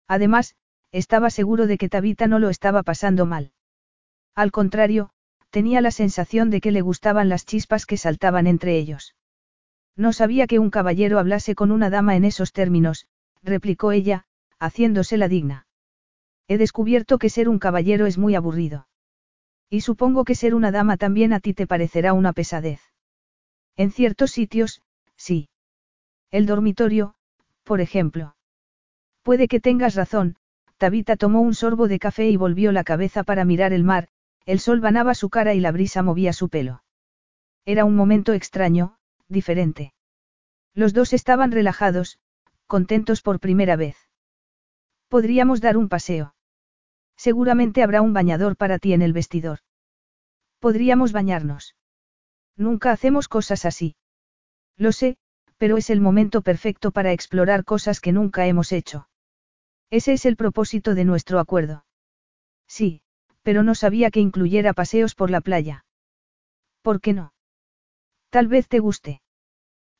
Además, 0.07 0.55
estaba 0.91 1.29
seguro 1.29 1.67
de 1.67 1.77
que 1.77 1.89
Tabita 1.89 2.27
no 2.27 2.39
lo 2.39 2.49
estaba 2.49 2.83
pasando 2.83 3.25
mal. 3.25 3.53
Al 4.35 4.51
contrario, 4.51 5.11
tenía 5.49 5.81
la 5.81 5.91
sensación 5.91 6.49
de 6.49 6.61
que 6.61 6.71
le 6.71 6.81
gustaban 6.81 7.29
las 7.29 7.45
chispas 7.45 7.85
que 7.85 7.97
saltaban 7.97 8.47
entre 8.47 8.77
ellos. 8.77 9.15
No 9.99 10.13
sabía 10.13 10.47
que 10.47 10.59
un 10.59 10.69
caballero 10.69 11.19
hablase 11.19 11.55
con 11.55 11.71
una 11.71 11.89
dama 11.89 12.15
en 12.15 12.23
esos 12.23 12.53
términos, 12.53 13.05
replicó 13.43 13.91
ella, 13.91 14.23
haciéndose 14.57 15.17
la 15.17 15.27
digna. 15.27 15.67
He 16.47 16.57
descubierto 16.57 17.17
que 17.17 17.29
ser 17.29 17.49
un 17.49 17.59
caballero 17.59 18.05
es 18.05 18.17
muy 18.17 18.33
aburrido. 18.33 18.87
Y 19.69 19.81
supongo 19.81 20.23
que 20.23 20.35
ser 20.35 20.55
una 20.55 20.71
dama 20.71 20.95
también 20.95 21.33
a 21.33 21.41
ti 21.41 21.53
te 21.53 21.67
parecerá 21.67 22.13
una 22.13 22.31
pesadez. 22.31 22.79
En 23.75 23.91
ciertos 23.91 24.31
sitios, 24.31 24.81
sí. 25.17 25.49
El 26.31 26.45
dormitorio, 26.45 27.15
por 27.65 27.81
ejemplo. 27.81 28.37
Puede 29.21 29.49
que 29.49 29.59
tengas 29.59 29.95
razón, 29.95 30.37
Tabita 30.77 31.17
tomó 31.17 31.41
un 31.41 31.53
sorbo 31.53 31.89
de 31.89 31.99
café 31.99 32.29
y 32.29 32.37
volvió 32.37 32.71
la 32.71 32.85
cabeza 32.85 33.25
para 33.25 33.43
mirar 33.43 33.73
el 33.73 33.83
mar, 33.83 34.07
el 34.45 34.61
sol 34.61 34.79
banaba 34.79 35.13
su 35.13 35.29
cara 35.29 35.53
y 35.55 35.59
la 35.59 35.73
brisa 35.73 36.03
movía 36.03 36.31
su 36.31 36.47
pelo. 36.47 36.83
Era 37.65 37.83
un 37.83 37.97
momento 37.97 38.31
extraño, 38.31 38.95
diferente. 39.29 39.93
Los 40.73 40.93
dos 40.93 41.13
estaban 41.13 41.51
relajados, 41.51 42.19
contentos 42.67 43.21
por 43.21 43.39
primera 43.39 43.75
vez. 43.75 43.95
Podríamos 45.07 45.61
dar 45.61 45.77
un 45.77 45.89
paseo. 45.89 46.35
Seguramente 47.15 47.83
habrá 47.83 48.01
un 48.01 48.13
bañador 48.13 48.55
para 48.55 48.79
ti 48.79 48.93
en 48.93 49.01
el 49.01 49.13
vestidor. 49.13 49.59
Podríamos 50.59 51.11
bañarnos. 51.11 51.75
Nunca 52.55 52.91
hacemos 52.91 53.27
cosas 53.27 53.65
así. 53.65 53.95
Lo 54.77 54.91
sé, 54.91 55.17
pero 55.57 55.77
es 55.77 55.89
el 55.89 55.99
momento 55.99 56.41
perfecto 56.41 56.91
para 56.91 57.11
explorar 57.11 57.65
cosas 57.65 57.99
que 57.99 58.11
nunca 58.11 58.47
hemos 58.47 58.71
hecho. 58.71 59.09
Ese 59.89 60.13
es 60.13 60.25
el 60.25 60.35
propósito 60.35 60.95
de 60.95 61.05
nuestro 61.05 61.39
acuerdo. 61.39 61.85
Sí, 62.67 63.01
pero 63.41 63.63
no 63.63 63.75
sabía 63.75 64.11
que 64.11 64.19
incluyera 64.19 64.73
paseos 64.73 65.15
por 65.15 65.31
la 65.31 65.41
playa. 65.41 65.85
¿Por 66.81 67.01
qué 67.01 67.13
no? 67.13 67.33
Tal 68.29 68.47
vez 68.47 68.67
te 68.67 68.79
guste. 68.79 69.21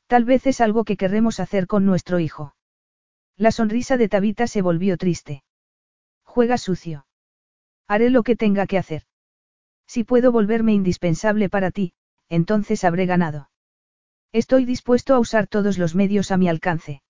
Tal 0.08 0.25
vez 0.25 0.45
es 0.48 0.61
algo 0.61 0.83
que 0.83 0.98
querremos 0.98 1.40
hacer 1.40 1.67
con 1.67 1.85
nuestro 1.85 2.19
hijo. 2.19 2.56
La 3.38 3.51
sonrisa 3.51 3.98
de 3.98 4.09
Tabita 4.09 4.48
se 4.48 4.61
volvió 4.61 4.98
triste. 4.98 5.43
Juega 6.24 6.58
sucio. 6.58 7.06
Haré 7.88 8.09
lo 8.09 8.24
que 8.24 8.35
tenga 8.35 8.67
que 8.67 8.77
hacer. 8.77 9.03
Si 9.88 10.03
puedo 10.03 10.32
volverme 10.32 10.74
indispensable 10.74 11.49
para 11.49 11.72
ti, 11.72 11.93
entonces 12.27 12.83
habré 12.83 13.08
ganado. 13.08 13.49
Estoy 14.32 14.66
dispuesto 14.66 15.16
a 15.16 15.19
usar 15.19 15.48
todos 15.48 15.80
los 15.80 15.95
medios 15.95 16.32
a 16.32 16.38
mi 16.38 16.48
alcance. 16.48 17.01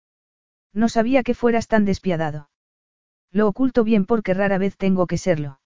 No 0.74 0.88
sabía 0.88 1.24
que 1.24 1.34
fueras 1.34 1.68
tan 1.68 1.84
despiadado. 1.84 2.50
Lo 3.32 3.48
oculto 3.48 3.84
bien 3.84 4.06
porque 4.06 4.34
rara 4.34 4.58
vez 4.58 4.78
tengo 4.78 5.08
que 5.08 5.18
serlo. 5.18 5.60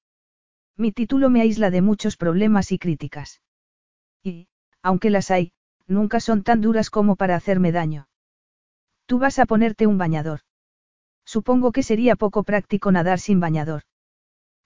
Mi 0.75 0.91
título 0.91 1.30
me 1.30 1.41
aísla 1.41 1.69
de 1.69 1.82
muchos 1.82 2.17
problemas 2.17 2.72
y 2.72 2.80
críticas. 2.80 3.41
Y, 4.23 4.48
aunque 4.84 5.10
las 5.10 5.32
hay, 5.32 5.53
nunca 5.88 6.20
son 6.20 6.44
tan 6.44 6.62
duras 6.62 6.90
como 6.90 7.16
para 7.16 7.36
hacerme 7.36 7.72
daño. 7.72 8.08
Tú 9.06 9.18
vas 9.18 9.40
a 9.40 9.45
ponerte 9.45 9.88
un 9.88 9.98
bañador. 9.98 10.42
Supongo 11.26 11.72
que 11.72 11.84
sería 11.84 12.16
poco 12.16 12.44
práctico 12.44 12.92
nadar 12.92 13.20
sin 13.20 13.40
bañador. 13.40 13.84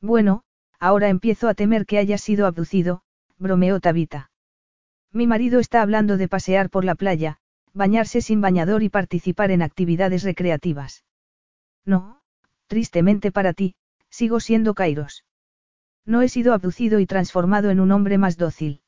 Bueno, 0.01 0.43
ahora 0.79 1.09
empiezo 1.09 1.47
a 1.47 1.53
temer 1.53 1.85
que 1.85 1.97
hayas 1.97 2.21
sido 2.21 2.45
abducido, 2.45 3.03
bromeó 3.37 3.79
Tabita. 3.79 4.31
Mi 5.11 5.27
marido 5.27 5.59
está 5.59 5.81
hablando 5.81 6.17
de 6.17 6.27
pasear 6.27 6.69
por 6.69 6.83
la 6.83 6.95
playa, 6.95 7.37
bañarse 7.73 8.21
sin 8.21 8.41
bañador 8.41 8.83
y 8.83 8.89
participar 8.89 9.51
en 9.51 9.61
actividades 9.61 10.23
recreativas. 10.23 11.03
No, 11.85 12.21
tristemente 12.67 13.31
para 13.31 13.53
ti, 13.53 13.75
sigo 14.09 14.39
siendo 14.39 14.73
Kairos. 14.73 15.25
No 16.05 16.21
he 16.21 16.29
sido 16.29 16.53
abducido 16.53 16.99
y 16.99 17.05
transformado 17.05 17.69
en 17.69 17.79
un 17.79 17.91
hombre 17.91 18.17
más 18.17 18.37
dócil. 18.37 18.81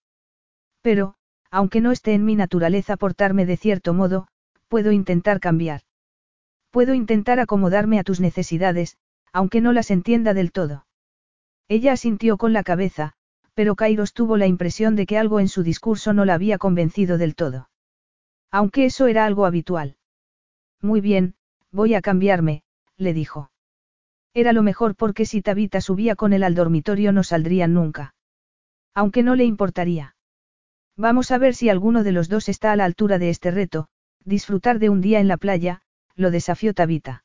Pero, 0.82 1.16
aunque 1.52 1.82
no 1.82 1.92
esté 1.92 2.14
en 2.14 2.26
mi 2.26 2.36
naturaleza 2.36 2.98
portarme 2.98 3.46
de 3.46 3.58
cierto 3.58 3.94
modo, 3.94 4.28
puedo 4.68 4.92
intentar 4.92 5.40
cambiar. 5.40 5.82
Puedo 6.72 6.94
intentar 6.94 7.40
acomodarme 7.40 8.00
a 8.00 8.04
tus 8.04 8.20
necesidades, 8.20 8.98
aunque 9.34 9.62
no 9.62 9.74
las 9.74 9.92
entienda 9.92 10.34
del 10.34 10.52
todo. 10.52 10.86
Ella 11.68 11.94
asintió 11.94 12.38
con 12.38 12.54
la 12.54 12.64
cabeza, 12.64 13.14
pero 13.54 13.76
Kairos 13.76 14.14
tuvo 14.14 14.38
la 14.38 14.48
impresión 14.48 14.96
de 14.96 15.06
que 15.06 15.18
algo 15.18 15.40
en 15.40 15.48
su 15.48 15.64
discurso 15.64 16.14
no 16.14 16.26
la 16.26 16.36
había 16.36 16.58
convencido 16.58 17.18
del 17.18 17.36
todo. 17.36 17.70
Aunque 18.52 18.86
eso 18.86 19.08
era 19.08 19.26
algo 19.26 19.46
habitual. 19.46 19.98
Muy 20.82 21.02
bien, 21.02 21.36
voy 21.72 21.94
a 21.94 22.02
cambiarme, 22.02 22.64
le 22.98 23.14
dijo. 23.14 23.52
Era 24.34 24.54
lo 24.54 24.64
mejor 24.64 24.96
porque 24.96 25.26
si 25.26 25.42
Tabita 25.42 25.82
subía 25.82 26.16
con 26.16 26.34
él 26.34 26.44
al 26.44 26.56
dormitorio 26.56 27.12
no 27.12 27.24
saldrían 27.24 27.74
nunca. 27.74 28.14
Aunque 28.94 29.24
no 29.24 29.36
le 29.36 29.46
importaría. 29.46 30.16
Vamos 31.00 31.32
a 31.32 31.38
ver 31.38 31.56
si 31.56 31.70
alguno 31.70 32.04
de 32.04 32.12
los 32.12 32.28
dos 32.28 32.50
está 32.50 32.74
a 32.74 32.76
la 32.76 32.84
altura 32.84 33.20
de 33.20 33.30
este 33.30 33.52
reto, 33.52 33.88
disfrutar 34.26 34.80
de 34.80 34.90
un 34.90 35.00
día 35.00 35.22
en 35.22 35.30
la 35.30 35.38
playa, 35.38 35.82
lo 36.18 36.30
desafió 36.30 36.74
Tabita. 36.74 37.24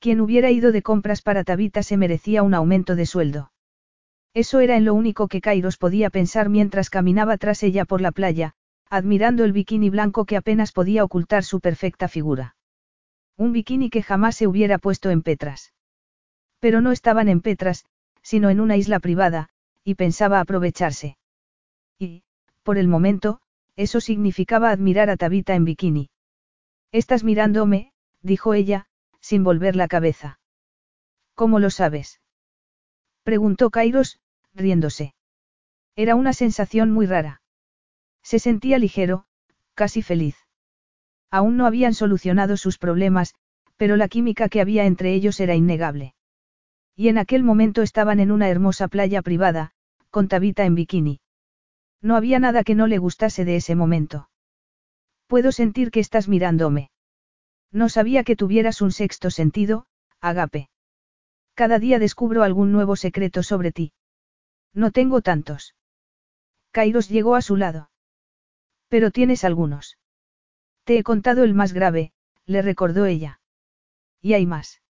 Quien 0.00 0.20
hubiera 0.20 0.50
ido 0.50 0.72
de 0.72 0.82
compras 0.82 1.22
para 1.22 1.44
Tabita 1.44 1.84
se 1.84 1.96
merecía 1.96 2.42
un 2.42 2.52
aumento 2.52 2.96
de 2.96 3.06
sueldo. 3.06 3.52
Eso 4.34 4.58
era 4.58 4.76
en 4.76 4.84
lo 4.84 4.94
único 4.94 5.28
que 5.28 5.40
Kairos 5.40 5.76
podía 5.76 6.10
pensar 6.10 6.48
mientras 6.48 6.90
caminaba 6.90 7.36
tras 7.36 7.62
ella 7.62 7.84
por 7.84 8.00
la 8.00 8.10
playa, 8.10 8.54
admirando 8.88 9.44
el 9.44 9.52
bikini 9.52 9.88
blanco 9.88 10.24
que 10.24 10.36
apenas 10.36 10.72
podía 10.72 11.04
ocultar 11.04 11.44
su 11.44 11.60
perfecta 11.60 12.08
figura. 12.08 12.56
Un 13.36 13.52
bikini 13.52 13.88
que 13.88 14.02
jamás 14.02 14.34
se 14.34 14.48
hubiera 14.48 14.78
puesto 14.78 15.10
en 15.10 15.22
Petras. 15.22 15.74
Pero 16.58 16.80
no 16.80 16.90
estaban 16.90 17.28
en 17.28 17.40
Petras, 17.40 17.84
sino 18.20 18.50
en 18.50 18.58
una 18.58 18.76
isla 18.76 18.98
privada, 18.98 19.50
y 19.84 19.94
pensaba 19.94 20.40
aprovecharse. 20.40 21.18
Y, 21.96 22.24
por 22.62 22.78
el 22.78 22.88
momento, 22.88 23.40
eso 23.76 24.00
significaba 24.00 24.70
admirar 24.70 25.10
a 25.10 25.16
Tabita 25.16 25.54
en 25.54 25.64
bikini. 25.64 26.10
Estás 26.92 27.24
mirándome, 27.24 27.92
dijo 28.22 28.54
ella, 28.54 28.86
sin 29.20 29.44
volver 29.44 29.76
la 29.76 29.88
cabeza. 29.88 30.38
¿Cómo 31.34 31.58
lo 31.58 31.70
sabes? 31.70 32.20
Preguntó 33.22 33.70
Kairos, 33.70 34.18
riéndose. 34.54 35.14
Era 35.96 36.14
una 36.14 36.32
sensación 36.32 36.90
muy 36.90 37.06
rara. 37.06 37.42
Se 38.22 38.38
sentía 38.38 38.78
ligero, 38.78 39.24
casi 39.74 40.02
feliz. 40.02 40.36
Aún 41.30 41.56
no 41.56 41.66
habían 41.66 41.94
solucionado 41.94 42.56
sus 42.56 42.76
problemas, 42.78 43.34
pero 43.76 43.96
la 43.96 44.08
química 44.08 44.48
que 44.48 44.60
había 44.60 44.84
entre 44.84 45.14
ellos 45.14 45.40
era 45.40 45.54
innegable. 45.54 46.14
Y 46.96 47.08
en 47.08 47.18
aquel 47.18 47.44
momento 47.44 47.82
estaban 47.82 48.20
en 48.20 48.30
una 48.30 48.48
hermosa 48.48 48.88
playa 48.88 49.22
privada, 49.22 49.72
con 50.10 50.28
Tabita 50.28 50.64
en 50.64 50.74
bikini. 50.74 51.19
No 52.02 52.16
había 52.16 52.38
nada 52.38 52.64
que 52.64 52.74
no 52.74 52.86
le 52.86 52.98
gustase 52.98 53.44
de 53.44 53.56
ese 53.56 53.74
momento. 53.74 54.30
Puedo 55.26 55.52
sentir 55.52 55.90
que 55.90 56.00
estás 56.00 56.28
mirándome. 56.28 56.90
No 57.70 57.88
sabía 57.88 58.24
que 58.24 58.36
tuvieras 58.36 58.80
un 58.80 58.90
sexto 58.90 59.30
sentido, 59.30 59.86
Agape. 60.20 60.70
Cada 61.54 61.78
día 61.78 61.98
descubro 61.98 62.42
algún 62.42 62.72
nuevo 62.72 62.96
secreto 62.96 63.42
sobre 63.42 63.70
ti. 63.70 63.92
No 64.72 64.90
tengo 64.90 65.20
tantos. 65.20 65.74
Kairos 66.72 67.08
llegó 67.08 67.34
a 67.34 67.42
su 67.42 67.56
lado. 67.56 67.90
Pero 68.88 69.10
tienes 69.10 69.44
algunos. 69.44 69.98
Te 70.84 70.98
he 70.98 71.02
contado 71.02 71.44
el 71.44 71.54
más 71.54 71.72
grave, 71.72 72.12
le 72.46 72.62
recordó 72.62 73.06
ella. 73.06 73.40
Y 74.20 74.34
hay 74.34 74.46
más. 74.46 74.82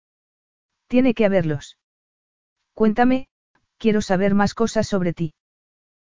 Tiene 0.87 1.13
que 1.13 1.25
haberlos. 1.25 1.77
Cuéntame, 2.73 3.27
quiero 3.77 4.01
saber 4.01 4.35
más 4.35 4.53
cosas 4.53 4.87
sobre 4.87 5.13
ti. 5.13 5.33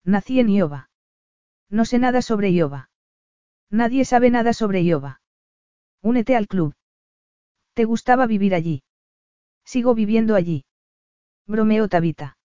Nací 0.04 0.40
en 0.40 0.50
Iowa. 0.50 0.87
No 1.70 1.84
sé 1.84 1.98
nada 1.98 2.22
sobre 2.22 2.50
Iowa. 2.50 2.90
Nadie 3.70 4.04
sabe 4.04 4.30
nada 4.30 4.52
sobre 4.52 4.82
Iowa. 4.82 5.20
Únete 6.02 6.36
al 6.36 6.48
club. 6.48 6.74
¿Te 7.74 7.84
gustaba 7.84 8.26
vivir 8.26 8.54
allí? 8.54 8.82
Sigo 9.64 9.94
viviendo 9.94 10.34
allí. 10.34 10.64
Bromeó 11.46 11.88
Tabita. 11.88 12.38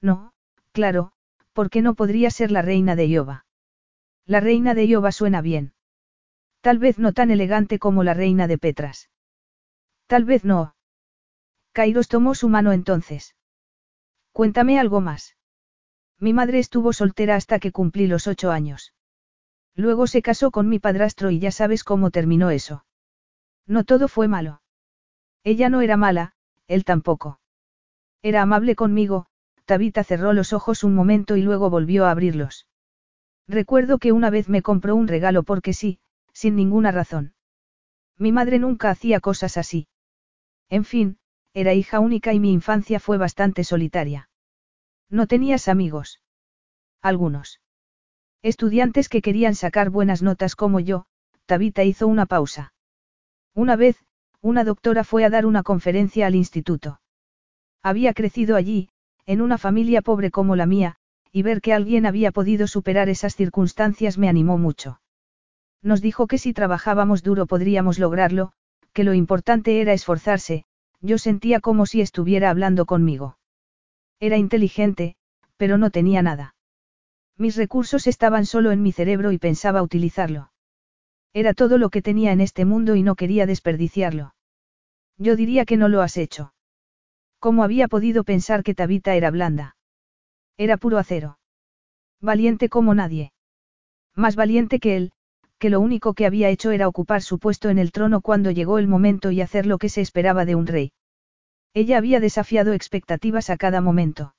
No, 0.00 0.32
claro, 0.72 1.12
porque 1.52 1.80
no 1.82 1.94
podría 1.94 2.30
ser 2.30 2.50
la 2.50 2.62
reina 2.62 2.96
de 2.96 3.06
Iowa. 3.06 3.46
La 4.26 4.40
reina 4.40 4.74
de 4.74 4.84
Iowa 4.86 5.12
suena 5.12 5.40
bien. 5.40 5.72
Tal 6.60 6.78
vez 6.78 6.98
no 6.98 7.12
tan 7.12 7.30
elegante 7.30 7.78
como 7.78 8.04
la 8.04 8.14
reina 8.14 8.46
de 8.46 8.58
Petras. 8.58 9.10
Tal 10.06 10.24
vez 10.24 10.44
no. 10.44 10.74
Kairos 11.72 12.08
tomó 12.08 12.34
su 12.34 12.48
mano 12.48 12.72
entonces. 12.72 13.34
Cuéntame 14.32 14.78
algo 14.78 15.00
más. 15.00 15.36
Mi 16.22 16.32
madre 16.32 16.60
estuvo 16.60 16.92
soltera 16.92 17.34
hasta 17.34 17.58
que 17.58 17.72
cumplí 17.72 18.06
los 18.06 18.28
ocho 18.28 18.52
años. 18.52 18.94
Luego 19.74 20.06
se 20.06 20.22
casó 20.22 20.52
con 20.52 20.68
mi 20.68 20.78
padrastro 20.78 21.32
y 21.32 21.40
ya 21.40 21.50
sabes 21.50 21.82
cómo 21.82 22.12
terminó 22.12 22.50
eso. 22.50 22.84
No 23.66 23.82
todo 23.82 24.06
fue 24.06 24.28
malo. 24.28 24.62
Ella 25.42 25.68
no 25.68 25.80
era 25.80 25.96
mala, 25.96 26.34
él 26.68 26.84
tampoco. 26.84 27.40
Era 28.22 28.42
amable 28.42 28.76
conmigo, 28.76 29.26
Tabita 29.64 30.04
cerró 30.04 30.32
los 30.32 30.52
ojos 30.52 30.84
un 30.84 30.94
momento 30.94 31.36
y 31.36 31.42
luego 31.42 31.70
volvió 31.70 32.06
a 32.06 32.12
abrirlos. 32.12 32.68
Recuerdo 33.48 33.98
que 33.98 34.12
una 34.12 34.30
vez 34.30 34.48
me 34.48 34.62
compró 34.62 34.94
un 34.94 35.08
regalo 35.08 35.42
porque 35.42 35.72
sí, 35.72 35.98
sin 36.32 36.54
ninguna 36.54 36.92
razón. 36.92 37.34
Mi 38.16 38.30
madre 38.30 38.60
nunca 38.60 38.90
hacía 38.90 39.18
cosas 39.18 39.56
así. 39.56 39.88
En 40.70 40.84
fin, 40.84 41.18
era 41.52 41.74
hija 41.74 41.98
única 41.98 42.32
y 42.32 42.38
mi 42.38 42.52
infancia 42.52 43.00
fue 43.00 43.18
bastante 43.18 43.64
solitaria. 43.64 44.28
¿No 45.12 45.26
tenías 45.26 45.68
amigos? 45.68 46.22
Algunos. 47.02 47.60
Estudiantes 48.40 49.10
que 49.10 49.20
querían 49.20 49.54
sacar 49.54 49.90
buenas 49.90 50.22
notas 50.22 50.56
como 50.56 50.80
yo, 50.80 51.04
Tabita 51.44 51.84
hizo 51.84 52.06
una 52.08 52.24
pausa. 52.24 52.72
Una 53.54 53.76
vez, 53.76 54.02
una 54.40 54.64
doctora 54.64 55.04
fue 55.04 55.26
a 55.26 55.30
dar 55.30 55.44
una 55.44 55.62
conferencia 55.62 56.26
al 56.26 56.34
instituto. 56.34 57.02
Había 57.82 58.14
crecido 58.14 58.56
allí, 58.56 58.88
en 59.26 59.42
una 59.42 59.58
familia 59.58 60.00
pobre 60.00 60.30
como 60.30 60.56
la 60.56 60.64
mía, 60.64 60.96
y 61.30 61.42
ver 61.42 61.60
que 61.60 61.74
alguien 61.74 62.06
había 62.06 62.32
podido 62.32 62.66
superar 62.66 63.10
esas 63.10 63.36
circunstancias 63.36 64.16
me 64.16 64.30
animó 64.30 64.56
mucho. 64.56 65.02
Nos 65.82 66.00
dijo 66.00 66.26
que 66.26 66.38
si 66.38 66.54
trabajábamos 66.54 67.22
duro 67.22 67.44
podríamos 67.44 67.98
lograrlo, 67.98 68.52
que 68.94 69.04
lo 69.04 69.12
importante 69.12 69.82
era 69.82 69.92
esforzarse, 69.92 70.64
yo 71.02 71.18
sentía 71.18 71.60
como 71.60 71.84
si 71.84 72.00
estuviera 72.00 72.48
hablando 72.48 72.86
conmigo. 72.86 73.36
Era 74.22 74.38
inteligente, 74.38 75.16
pero 75.56 75.78
no 75.78 75.90
tenía 75.90 76.22
nada. 76.22 76.54
Mis 77.36 77.56
recursos 77.56 78.06
estaban 78.06 78.46
solo 78.46 78.70
en 78.70 78.80
mi 78.80 78.92
cerebro 78.92 79.32
y 79.32 79.38
pensaba 79.38 79.82
utilizarlo. 79.82 80.52
Era 81.32 81.54
todo 81.54 81.76
lo 81.76 81.90
que 81.90 82.02
tenía 82.02 82.30
en 82.30 82.40
este 82.40 82.64
mundo 82.64 82.94
y 82.94 83.02
no 83.02 83.16
quería 83.16 83.46
desperdiciarlo. 83.46 84.36
Yo 85.18 85.34
diría 85.34 85.64
que 85.64 85.76
no 85.76 85.88
lo 85.88 86.02
has 86.02 86.16
hecho. 86.16 86.54
¿Cómo 87.40 87.64
había 87.64 87.88
podido 87.88 88.22
pensar 88.22 88.62
que 88.62 88.76
Tabita 88.76 89.16
era 89.16 89.32
blanda? 89.32 89.76
Era 90.56 90.76
puro 90.76 90.98
acero. 90.98 91.40
Valiente 92.20 92.68
como 92.68 92.94
nadie. 92.94 93.32
Más 94.14 94.36
valiente 94.36 94.78
que 94.78 94.96
él, 94.96 95.12
que 95.58 95.68
lo 95.68 95.80
único 95.80 96.14
que 96.14 96.26
había 96.26 96.48
hecho 96.48 96.70
era 96.70 96.86
ocupar 96.86 97.22
su 97.22 97.40
puesto 97.40 97.70
en 97.70 97.78
el 97.78 97.90
trono 97.90 98.20
cuando 98.20 98.52
llegó 98.52 98.78
el 98.78 98.86
momento 98.86 99.32
y 99.32 99.40
hacer 99.40 99.66
lo 99.66 99.78
que 99.78 99.88
se 99.88 100.00
esperaba 100.00 100.44
de 100.44 100.54
un 100.54 100.68
rey. 100.68 100.92
Ella 101.74 101.98
había 101.98 102.20
desafiado 102.20 102.72
expectativas 102.72 103.48
a 103.50 103.56
cada 103.56 103.80
momento. 103.80 104.34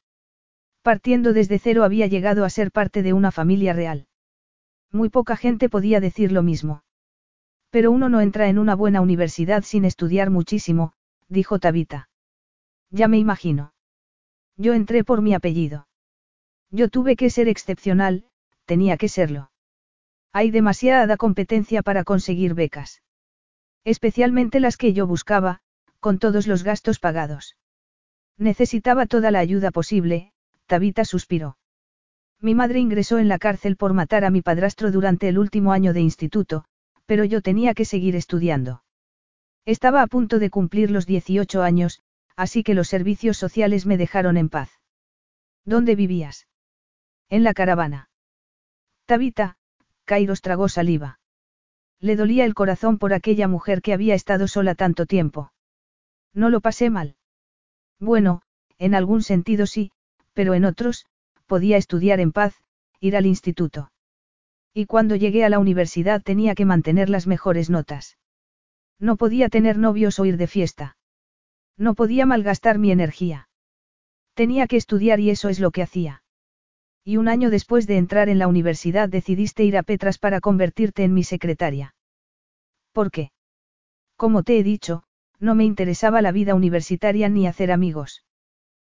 Partiendo 0.83 1.33
desde 1.33 1.59
cero 1.59 1.83
había 1.83 2.07
llegado 2.07 2.45
a 2.45 2.49
ser 2.49 2.71
parte 2.71 3.01
de 3.01 3.13
una 3.13 3.31
familia 3.31 3.73
real. 3.73 4.07
Muy 4.91 5.09
poca 5.09 5.35
gente 5.35 5.69
podía 5.69 5.99
decir 5.99 6.31
lo 6.31 6.43
mismo. 6.43 6.83
Pero 7.71 7.89
uno 7.89 8.07
no 8.07 8.21
entra 8.21 8.49
en 8.49 8.59
una 8.59 8.75
buena 8.75 9.01
universidad 9.01 9.63
sin 9.63 9.85
estudiar 9.85 10.29
muchísimo, 10.29 10.93
dijo 11.27 11.57
Tabita. 11.57 12.09
Ya 12.91 13.07
me 13.07 13.17
imagino. 13.17 13.73
Yo 14.55 14.73
entré 14.73 15.03
por 15.03 15.23
mi 15.23 15.33
apellido. 15.33 15.87
Yo 16.69 16.89
tuve 16.89 17.15
que 17.15 17.31
ser 17.31 17.47
excepcional, 17.47 18.25
tenía 18.65 18.97
que 18.97 19.09
serlo. 19.09 19.49
Hay 20.31 20.51
demasiada 20.51 21.17
competencia 21.17 21.81
para 21.81 22.03
conseguir 22.03 22.53
becas. 22.53 23.01
Especialmente 23.83 24.59
las 24.59 24.77
que 24.77 24.93
yo 24.93 25.07
buscaba, 25.07 25.62
con 26.03 26.19
todos 26.19 26.47
los 26.47 26.63
gastos 26.63 26.99
pagados. 26.99 27.55
Necesitaba 28.37 29.05
toda 29.05 29.31
la 29.31 29.39
ayuda 29.39 29.71
posible, 29.71 30.33
Tabita 30.65 31.05
suspiró. 31.05 31.57
Mi 32.41 32.55
madre 32.55 32.79
ingresó 32.79 33.19
en 33.19 33.29
la 33.29 33.39
cárcel 33.39 33.77
por 33.77 33.93
matar 33.93 34.25
a 34.25 34.29
mi 34.29 34.41
padrastro 34.41 34.91
durante 34.91 35.29
el 35.29 35.39
último 35.39 35.71
año 35.71 35.93
de 35.93 36.01
instituto, 36.01 36.65
pero 37.05 37.23
yo 37.23 37.41
tenía 37.41 37.73
que 37.73 37.85
seguir 37.85 38.17
estudiando. 38.17 38.83
Estaba 39.63 40.01
a 40.01 40.07
punto 40.07 40.39
de 40.39 40.49
cumplir 40.49 40.91
los 40.91 41.05
18 41.05 41.63
años, 41.63 42.01
así 42.35 42.63
que 42.63 42.73
los 42.73 42.89
servicios 42.89 43.37
sociales 43.37 43.85
me 43.85 43.95
dejaron 43.95 44.35
en 44.35 44.49
paz. 44.49 44.71
¿Dónde 45.63 45.95
vivías? 45.95 46.47
En 47.29 47.45
la 47.45 47.53
caravana. 47.53 48.09
Tabita, 49.05 49.55
Kairos 50.03 50.41
tragó 50.41 50.67
saliva. 50.67 51.21
Le 52.01 52.17
dolía 52.17 52.43
el 52.43 52.55
corazón 52.55 52.97
por 52.97 53.13
aquella 53.13 53.47
mujer 53.47 53.81
que 53.81 53.93
había 53.93 54.15
estado 54.15 54.49
sola 54.49 54.75
tanto 54.75 55.05
tiempo. 55.05 55.53
No 56.33 56.49
lo 56.49 56.61
pasé 56.61 56.89
mal. 56.89 57.15
Bueno, 57.99 58.41
en 58.77 58.95
algún 58.95 59.21
sentido 59.21 59.65
sí, 59.65 59.91
pero 60.33 60.53
en 60.53 60.65
otros, 60.65 61.05
podía 61.45 61.77
estudiar 61.77 62.19
en 62.19 62.31
paz, 62.31 62.55
ir 62.99 63.15
al 63.15 63.25
instituto. 63.25 63.91
Y 64.73 64.85
cuando 64.87 65.15
llegué 65.15 65.45
a 65.45 65.49
la 65.49 65.59
universidad 65.59 66.21
tenía 66.23 66.55
que 66.55 66.65
mantener 66.65 67.09
las 67.09 67.27
mejores 67.27 67.69
notas. 67.69 68.17
No 68.99 69.17
podía 69.17 69.49
tener 69.49 69.77
novios 69.77 70.17
o 70.19 70.25
ir 70.25 70.37
de 70.37 70.47
fiesta. 70.47 70.97
No 71.77 71.93
podía 71.93 72.25
malgastar 72.25 72.79
mi 72.79 72.91
energía. 72.91 73.49
Tenía 74.33 74.67
que 74.67 74.77
estudiar 74.77 75.19
y 75.19 75.29
eso 75.29 75.49
es 75.49 75.59
lo 75.59 75.71
que 75.71 75.83
hacía. 75.83 76.23
Y 77.03 77.17
un 77.17 77.27
año 77.27 77.49
después 77.49 77.85
de 77.85 77.97
entrar 77.97 78.29
en 78.29 78.39
la 78.39 78.47
universidad 78.47 79.09
decidiste 79.09 79.63
ir 79.63 79.77
a 79.77 79.83
Petras 79.83 80.17
para 80.17 80.39
convertirte 80.39 81.03
en 81.03 81.13
mi 81.13 81.23
secretaria. 81.23 81.95
¿Por 82.93 83.11
qué? 83.11 83.31
Como 84.15 84.43
te 84.43 84.57
he 84.57 84.63
dicho, 84.63 85.03
no 85.43 85.55
me 85.55 85.65
interesaba 85.65 86.21
la 86.21 86.31
vida 86.31 86.55
universitaria 86.55 87.27
ni 87.27 87.47
hacer 87.47 87.71
amigos. 87.71 88.23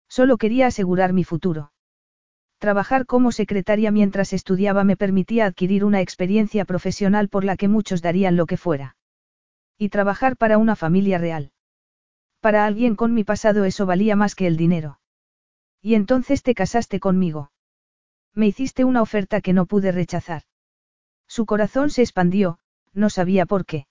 Solo 0.08 0.38
quería 0.38 0.68
asegurar 0.68 1.12
mi 1.12 1.26
futuro. 1.26 1.74
Trabajar 2.58 3.06
como 3.06 3.32
secretaria 3.32 3.92
mientras 3.92 4.32
estudiaba 4.32 4.86
me 4.86 4.96
permitía 4.96 5.46
adquirir 5.46 5.84
una 5.84 6.00
experiencia 6.02 6.64
profesional 6.64 7.28
por 7.28 7.44
la 7.44 7.58
que 7.58 7.68
muchos 7.68 8.02
darían 8.02 8.38
lo 8.38 8.46
que 8.46 8.56
fuera. 8.56 8.96
Y 9.78 9.90
trabajar 9.90 10.38
para 10.38 10.58
una 10.58 10.76
familia 10.76 11.18
real. 11.18 11.52
Para 12.40 12.66
alguien 12.66 12.96
con 12.96 13.14
mi 13.14 13.26
pasado 13.26 13.66
eso 13.66 13.86
valía 13.86 14.16
más 14.16 14.34
que 14.34 14.48
el 14.48 14.56
dinero. 14.56 15.00
Y 15.82 15.96
entonces 15.96 16.44
te 16.44 16.56
casaste 16.56 17.00
conmigo. 17.00 17.52
Me 18.34 18.48
hiciste 18.48 18.86
una 18.86 19.02
oferta 19.02 19.42
que 19.42 19.52
no 19.52 19.66
pude 19.66 19.92
rechazar. 19.92 20.44
Su 21.28 21.46
corazón 21.46 21.90
se 21.90 22.04
expandió, 22.04 22.60
no 22.94 23.10
sabía 23.10 23.46
por 23.46 23.66
qué. 23.66 23.86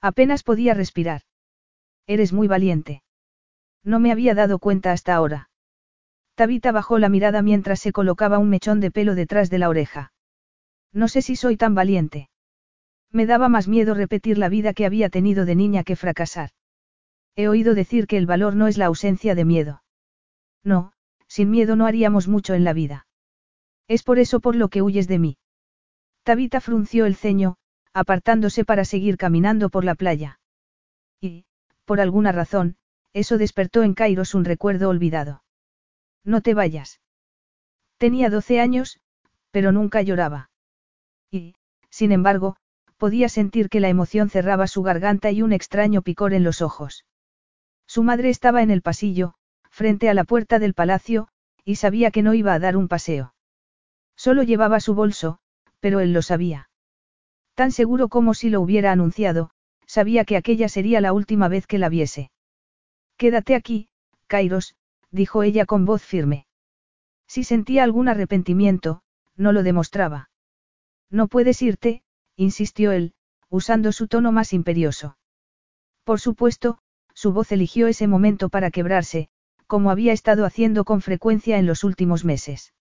Apenas 0.00 0.42
podía 0.42 0.74
respirar. 0.74 1.22
Eres 2.10 2.32
muy 2.32 2.48
valiente. 2.48 3.04
No 3.84 4.00
me 4.00 4.10
había 4.10 4.34
dado 4.34 4.58
cuenta 4.58 4.90
hasta 4.90 5.14
ahora. 5.14 5.48
Tabita 6.34 6.72
bajó 6.72 6.98
la 6.98 7.08
mirada 7.08 7.40
mientras 7.40 7.78
se 7.78 7.92
colocaba 7.92 8.40
un 8.40 8.48
mechón 8.48 8.80
de 8.80 8.90
pelo 8.90 9.14
detrás 9.14 9.48
de 9.48 9.58
la 9.60 9.68
oreja. 9.68 10.12
No 10.92 11.06
sé 11.06 11.22
si 11.22 11.36
soy 11.36 11.56
tan 11.56 11.76
valiente. 11.76 12.28
Me 13.12 13.26
daba 13.26 13.48
más 13.48 13.68
miedo 13.68 13.94
repetir 13.94 14.38
la 14.38 14.48
vida 14.48 14.74
que 14.74 14.86
había 14.86 15.08
tenido 15.08 15.44
de 15.44 15.54
niña 15.54 15.84
que 15.84 15.94
fracasar. 15.94 16.50
He 17.36 17.46
oído 17.46 17.76
decir 17.76 18.08
que 18.08 18.16
el 18.16 18.26
valor 18.26 18.56
no 18.56 18.66
es 18.66 18.76
la 18.76 18.86
ausencia 18.86 19.36
de 19.36 19.44
miedo. 19.44 19.84
No, 20.64 20.90
sin 21.28 21.48
miedo 21.48 21.76
no 21.76 21.86
haríamos 21.86 22.26
mucho 22.26 22.54
en 22.54 22.64
la 22.64 22.72
vida. 22.72 23.06
Es 23.86 24.02
por 24.02 24.18
eso 24.18 24.40
por 24.40 24.56
lo 24.56 24.68
que 24.68 24.82
huyes 24.82 25.06
de 25.06 25.20
mí. 25.20 25.38
Tabita 26.24 26.60
frunció 26.60 27.06
el 27.06 27.14
ceño, 27.14 27.54
apartándose 27.92 28.64
para 28.64 28.84
seguir 28.84 29.16
caminando 29.16 29.70
por 29.70 29.84
la 29.84 29.94
playa. 29.94 30.39
Por 31.90 32.00
alguna 32.00 32.30
razón, 32.30 32.76
eso 33.12 33.36
despertó 33.36 33.82
en 33.82 33.94
Kairos 33.94 34.36
un 34.36 34.44
recuerdo 34.44 34.90
olvidado. 34.90 35.42
No 36.22 36.40
te 36.40 36.54
vayas. 36.54 37.00
Tenía 37.98 38.30
doce 38.30 38.60
años, 38.60 39.00
pero 39.50 39.72
nunca 39.72 40.00
lloraba. 40.00 40.50
Y, 41.32 41.56
sin 41.88 42.12
embargo, 42.12 42.54
podía 42.96 43.28
sentir 43.28 43.68
que 43.68 43.80
la 43.80 43.88
emoción 43.88 44.30
cerraba 44.30 44.68
su 44.68 44.84
garganta 44.84 45.32
y 45.32 45.42
un 45.42 45.52
extraño 45.52 46.02
picor 46.02 46.32
en 46.32 46.44
los 46.44 46.62
ojos. 46.62 47.06
Su 47.88 48.04
madre 48.04 48.28
estaba 48.28 48.62
en 48.62 48.70
el 48.70 48.82
pasillo, 48.82 49.34
frente 49.68 50.08
a 50.08 50.14
la 50.14 50.22
puerta 50.22 50.60
del 50.60 50.74
palacio, 50.74 51.26
y 51.64 51.74
sabía 51.74 52.12
que 52.12 52.22
no 52.22 52.34
iba 52.34 52.54
a 52.54 52.60
dar 52.60 52.76
un 52.76 52.86
paseo. 52.86 53.34
Solo 54.14 54.44
llevaba 54.44 54.78
su 54.78 54.94
bolso, 54.94 55.40
pero 55.80 55.98
él 55.98 56.12
lo 56.12 56.22
sabía. 56.22 56.70
Tan 57.54 57.72
seguro 57.72 58.08
como 58.08 58.34
si 58.34 58.48
lo 58.48 58.60
hubiera 58.60 58.92
anunciado, 58.92 59.50
sabía 59.90 60.24
que 60.24 60.36
aquella 60.36 60.68
sería 60.68 61.00
la 61.00 61.12
última 61.12 61.48
vez 61.48 61.66
que 61.66 61.76
la 61.78 61.88
viese. 61.88 62.30
Quédate 63.16 63.56
aquí, 63.56 63.88
Kairos, 64.28 64.76
dijo 65.10 65.42
ella 65.42 65.66
con 65.66 65.84
voz 65.84 66.04
firme. 66.04 66.46
Si 67.26 67.42
sentía 67.42 67.82
algún 67.82 68.08
arrepentimiento, 68.08 69.02
no 69.36 69.50
lo 69.50 69.64
demostraba. 69.64 70.30
No 71.10 71.26
puedes 71.26 71.60
irte, 71.60 72.04
insistió 72.36 72.92
él, 72.92 73.14
usando 73.48 73.90
su 73.90 74.06
tono 74.06 74.30
más 74.30 74.52
imperioso. 74.52 75.18
Por 76.04 76.20
supuesto, 76.20 76.78
su 77.12 77.32
voz 77.32 77.50
eligió 77.50 77.88
ese 77.88 78.06
momento 78.06 78.48
para 78.48 78.70
quebrarse, 78.70 79.28
como 79.66 79.90
había 79.90 80.12
estado 80.12 80.44
haciendo 80.44 80.84
con 80.84 81.00
frecuencia 81.00 81.58
en 81.58 81.66
los 81.66 81.82
últimos 81.82 82.24
meses. 82.24 82.74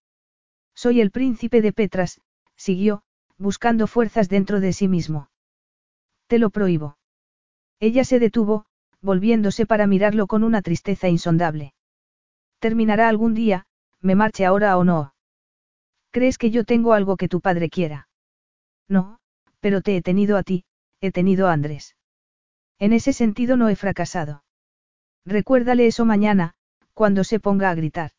Soy 0.76 1.02
el 1.02 1.10
príncipe 1.10 1.64
de 1.64 1.74
Petras, 1.74 2.22
siguió, 2.56 3.02
buscando 3.40 3.88
fuerzas 3.88 4.30
dentro 4.30 4.60
de 4.60 4.74
sí 4.74 4.88
mismo. 4.88 5.32
Te 6.28 6.38
lo 6.38 6.52
prohíbo. 6.52 6.99
Ella 7.80 8.04
se 8.04 8.20
detuvo, 8.20 8.66
volviéndose 9.02 9.66
para 9.66 9.88
mirarlo 9.88 10.28
con 10.28 10.44
una 10.44 10.62
tristeza 10.62 11.08
insondable. 11.08 11.74
Terminará 12.60 13.08
algún 13.08 13.34
día, 13.34 13.66
me 14.02 14.16
marche 14.16 14.46
ahora 14.46 14.78
o 14.78 14.84
no. 14.84 15.14
¿Crees 16.12 16.38
que 16.38 16.52
yo 16.52 16.66
tengo 16.66 16.94
algo 16.94 17.16
que 17.16 17.30
tu 17.30 17.40
padre 17.40 17.70
quiera? 17.70 18.10
No, 18.90 19.20
pero 19.62 19.82
te 19.82 19.96
he 19.96 20.02
tenido 20.02 20.38
a 20.38 20.44
ti, 20.44 20.66
he 21.00 21.12
tenido 21.12 21.48
a 21.48 21.54
Andrés. 21.54 21.96
En 22.80 22.92
ese 22.92 23.14
sentido 23.14 23.56
no 23.56 23.70
he 23.70 23.76
fracasado. 23.76 24.44
Recuérdale 25.26 25.88
eso 25.88 26.04
mañana, 26.06 26.56
cuando 26.94 27.24
se 27.24 27.40
ponga 27.40 27.70
a 27.70 27.76
gritar. 27.76 28.12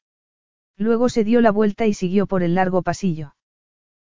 Luego 0.79 1.11
se 1.11 1.25
dio 1.25 1.43
la 1.43 1.51
vuelta 1.51 1.87
y 1.87 1.93
siguió 1.93 2.27
por 2.27 2.43
el 2.43 2.55
largo 2.55 2.83
pasillo. 2.83 3.35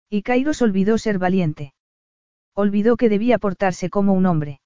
Y 0.08 0.22
Kairos 0.22 0.62
olvidó 0.62 0.96
ser 0.96 1.18
valiente. 1.18 1.74
Olvidó 2.54 2.96
que 2.96 3.10
debía 3.10 3.38
portarse 3.38 3.90
como 3.90 4.14
un 4.14 4.24
hombre. 4.24 4.61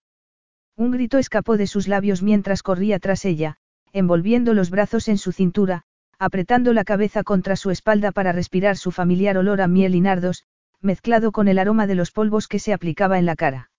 Un 0.77 0.91
grito 0.91 1.19
escapó 1.19 1.57
de 1.57 1.67
sus 1.67 1.89
labios 1.89 2.23
mientras 2.23 2.63
corría 2.63 2.99
tras 2.99 3.25
ella, 3.25 3.57
envolviendo 3.93 4.53
los 4.53 4.71
brazos 4.71 5.09
en 5.09 5.17
su 5.17 5.33
cintura, 5.33 5.85
apretando 6.19 6.73
la 6.73 6.85
cabeza 6.85 7.23
contra 7.23 7.57
su 7.57 7.71
espalda 7.71 8.13
para 8.13 8.33
respirar 8.33 8.77
su 8.77 8.91
familiar 8.91 9.39
olor 9.39 9.63
a 9.63 9.69
miel 9.69 9.95
y 9.95 10.01
nardos, 10.01 10.45
mezclado 10.81 11.33
con 11.33 11.49
el 11.49 11.59
aroma 11.59 11.87
de 11.87 11.95
los 11.95 12.11
polvos 12.11 12.47
que 12.47 12.59
se 12.59 12.75
aplicaba 12.75 13.19
en 13.19 13.27
la 13.27 13.37
cara. 13.37 13.71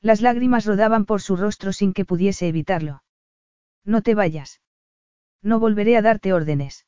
Las 0.00 0.20
lágrimas 0.20 0.66
rodaban 0.66 1.04
por 1.04 1.22
su 1.22 1.36
rostro 1.36 1.72
sin 1.72 1.92
que 1.92 2.04
pudiese 2.04 2.48
evitarlo. 2.48 3.02
No 3.84 4.02
te 4.02 4.14
vayas. 4.14 4.60
No 5.42 5.60
volveré 5.60 5.96
a 5.96 6.02
darte 6.02 6.32
órdenes. 6.32 6.86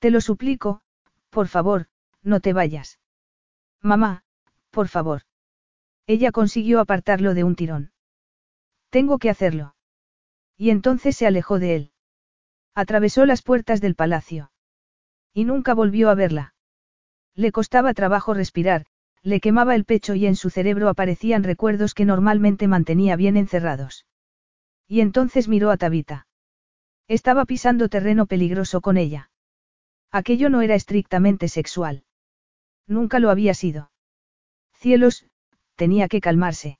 Te 0.00 0.10
lo 0.10 0.20
suplico, 0.20 0.82
por 1.30 1.46
favor, 1.46 1.86
no 2.22 2.40
te 2.40 2.52
vayas. 2.52 2.98
Mamá, 3.80 4.24
por 4.70 4.88
favor. 4.88 5.22
Ella 6.06 6.32
consiguió 6.32 6.80
apartarlo 6.80 7.34
de 7.34 7.44
un 7.44 7.54
tirón. 7.54 7.92
Tengo 8.92 9.18
que 9.18 9.30
hacerlo. 9.30 9.74
Y 10.58 10.68
entonces 10.68 11.16
se 11.16 11.26
alejó 11.26 11.58
de 11.58 11.76
él. 11.76 11.92
Atravesó 12.74 13.24
las 13.24 13.40
puertas 13.40 13.80
del 13.80 13.94
palacio. 13.94 14.52
Y 15.32 15.46
nunca 15.46 15.72
volvió 15.72 16.10
a 16.10 16.14
verla. 16.14 16.54
Le 17.34 17.52
costaba 17.52 17.94
trabajo 17.94 18.34
respirar, 18.34 18.84
le 19.22 19.40
quemaba 19.40 19.74
el 19.76 19.86
pecho 19.86 20.14
y 20.14 20.26
en 20.26 20.36
su 20.36 20.50
cerebro 20.50 20.90
aparecían 20.90 21.42
recuerdos 21.42 21.94
que 21.94 22.04
normalmente 22.04 22.68
mantenía 22.68 23.16
bien 23.16 23.38
encerrados. 23.38 24.04
Y 24.86 25.00
entonces 25.00 25.48
miró 25.48 25.70
a 25.70 25.78
Tabita. 25.78 26.26
Estaba 27.08 27.46
pisando 27.46 27.88
terreno 27.88 28.26
peligroso 28.26 28.82
con 28.82 28.98
ella. 28.98 29.30
Aquello 30.10 30.50
no 30.50 30.60
era 30.60 30.74
estrictamente 30.74 31.48
sexual. 31.48 32.04
Nunca 32.86 33.20
lo 33.20 33.30
había 33.30 33.54
sido. 33.54 33.90
Cielos, 34.74 35.24
tenía 35.76 36.08
que 36.08 36.20
calmarse. 36.20 36.78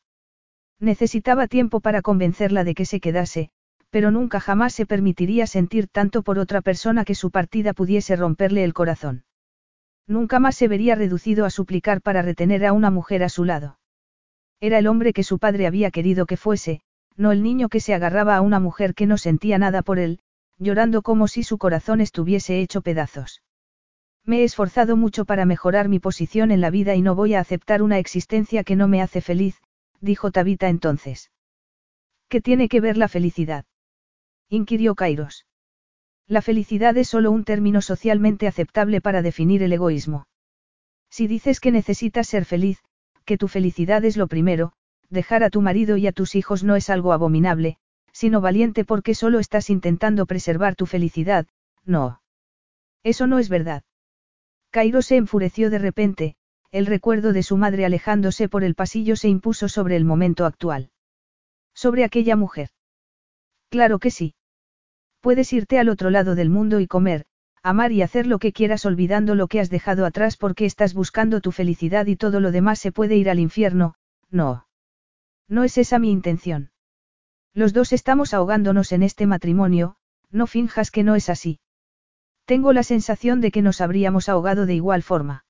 Necesitaba 0.82 1.46
tiempo 1.46 1.78
para 1.78 2.02
convencerla 2.02 2.64
de 2.64 2.74
que 2.74 2.86
se 2.86 2.98
quedase, 2.98 3.50
pero 3.90 4.10
nunca 4.10 4.40
jamás 4.40 4.74
se 4.74 4.84
permitiría 4.84 5.46
sentir 5.46 5.86
tanto 5.86 6.22
por 6.22 6.40
otra 6.40 6.60
persona 6.60 7.04
que 7.04 7.14
su 7.14 7.30
partida 7.30 7.72
pudiese 7.72 8.16
romperle 8.16 8.64
el 8.64 8.74
corazón. 8.74 9.22
Nunca 10.08 10.40
más 10.40 10.56
se 10.56 10.66
vería 10.66 10.96
reducido 10.96 11.44
a 11.44 11.50
suplicar 11.50 12.02
para 12.02 12.20
retener 12.20 12.66
a 12.66 12.72
una 12.72 12.90
mujer 12.90 13.22
a 13.22 13.28
su 13.28 13.44
lado. 13.44 13.78
Era 14.60 14.78
el 14.78 14.88
hombre 14.88 15.12
que 15.12 15.22
su 15.22 15.38
padre 15.38 15.68
había 15.68 15.92
querido 15.92 16.26
que 16.26 16.36
fuese, 16.36 16.80
no 17.16 17.30
el 17.30 17.44
niño 17.44 17.68
que 17.68 17.78
se 17.78 17.94
agarraba 17.94 18.34
a 18.34 18.40
una 18.40 18.58
mujer 18.58 18.94
que 18.94 19.06
no 19.06 19.18
sentía 19.18 19.58
nada 19.58 19.82
por 19.82 20.00
él, 20.00 20.18
llorando 20.58 21.02
como 21.02 21.28
si 21.28 21.44
su 21.44 21.58
corazón 21.58 22.00
estuviese 22.00 22.58
hecho 22.58 22.82
pedazos. 22.82 23.40
Me 24.24 24.40
he 24.40 24.42
esforzado 24.42 24.96
mucho 24.96 25.26
para 25.26 25.44
mejorar 25.44 25.88
mi 25.88 26.00
posición 26.00 26.50
en 26.50 26.60
la 26.60 26.70
vida 26.70 26.96
y 26.96 27.02
no 27.02 27.14
voy 27.14 27.34
a 27.34 27.40
aceptar 27.40 27.82
una 27.82 28.00
existencia 28.00 28.64
que 28.64 28.74
no 28.74 28.88
me 28.88 29.00
hace 29.00 29.20
feliz, 29.20 29.62
dijo 30.02 30.31
Tabita 30.31 30.68
entonces. 30.68 31.31
¿Qué 32.28 32.42
tiene 32.42 32.68
que 32.68 32.81
ver 32.81 32.98
la 32.98 33.08
felicidad? 33.08 33.64
inquirió 34.48 34.94
Kairos. 34.94 35.47
La 36.26 36.42
felicidad 36.42 36.97
es 36.98 37.08
solo 37.08 37.31
un 37.31 37.44
término 37.44 37.81
socialmente 37.81 38.47
aceptable 38.47 39.00
para 39.00 39.22
definir 39.22 39.62
el 39.62 39.72
egoísmo. 39.72 40.26
Si 41.10 41.26
dices 41.26 41.60
que 41.60 41.70
necesitas 41.70 42.26
ser 42.26 42.44
feliz, 42.44 42.82
que 43.24 43.39
tu 43.39 43.48
felicidad 43.48 44.05
es 44.05 44.16
lo 44.16 44.26
primero, 44.26 44.72
dejar 45.08 45.44
a 45.44 45.50
tu 45.50 45.60
marido 45.60 45.97
y 45.97 46.06
a 46.06 46.12
tus 46.12 46.34
hijos 46.34 46.64
no 46.64 46.74
es 46.76 46.90
algo 46.90 47.12
abominable, 47.12 47.76
sino 48.12 48.40
valiente 48.40 48.84
porque 48.84 49.14
solo 49.14 49.39
estás 49.39 49.70
intentando 49.70 50.26
preservar 50.26 50.74
tu 50.74 50.86
felicidad, 50.86 51.47
no. 51.84 52.22
Eso 53.02 53.26
no 53.26 53.39
es 53.39 53.48
verdad. 53.48 53.82
Kairos 54.70 55.06
se 55.06 55.16
enfureció 55.16 55.70
de 55.70 55.78
repente, 55.78 56.36
el 56.73 56.86
recuerdo 56.86 57.34
de 57.34 57.42
su 57.42 57.59
madre 57.59 57.84
alejándose 57.84 58.49
por 58.49 58.65
el 58.65 58.75
pasillo 58.75 59.15
se 59.15 59.28
impuso 59.28 59.68
sobre 59.68 59.94
el 59.94 60.07
momento 60.07 60.47
actual. 60.47 60.91
Sobre 61.75 62.02
aquella 62.02 62.34
mujer. 62.34 62.70
Claro 63.68 63.99
que 63.99 64.10
sí. 64.10 64.34
Puedes 65.20 65.52
irte 65.52 65.78
al 65.78 65.91
otro 65.91 66.09
lado 66.09 66.34
del 66.34 66.49
mundo 66.49 66.81
y 66.81 66.86
comer, 66.86 67.26
amar 67.62 67.92
y 67.92 68.01
hacer 68.01 68.26
lo 68.26 68.39
que 68.39 68.52
quieras 68.52 68.86
olvidando 68.86 69.34
lo 69.34 69.49
que 69.49 69.60
has 69.60 69.70
dejado 69.70 70.07
atrás 70.07 70.39
porque 70.39 70.65
estás 70.65 70.94
buscando 70.94 71.42
tu 71.42 71.52
felicidad 71.52 72.07
y 72.07 72.17
todo 72.17 72.41
lo 72.41 72.51
demás 72.51 72.78
se 72.78 72.91
puede 72.91 73.17
ir 73.17 73.28
al 73.28 73.39
infierno, 73.39 73.94
no. 74.31 74.67
No 75.49 75.65
es 75.65 75.76
esa 75.76 75.99
mi 75.99 76.10
intención. 76.10 76.70
Los 77.55 77.75
dos 77.75 77.92
estamos 77.92 78.33
ahogándonos 78.33 78.92
en 78.92 79.02
este 79.02 79.26
matrimonio, 79.26 79.97
no 80.31 80.47
finjas 80.47 80.91
que 80.91 81.05
no 81.05 81.17
es 81.17 81.28
así. 81.28 81.60
Tengo 82.47 82.73
la 82.73 82.83
sensación 82.83 83.42
de 83.42 83.51
que 83.51 83.60
nos 83.60 83.83
habríamos 83.83 84.31
ahogado 84.31 84.65
de 84.65 84.75
igual 84.75 85.02
forma. 85.02 85.44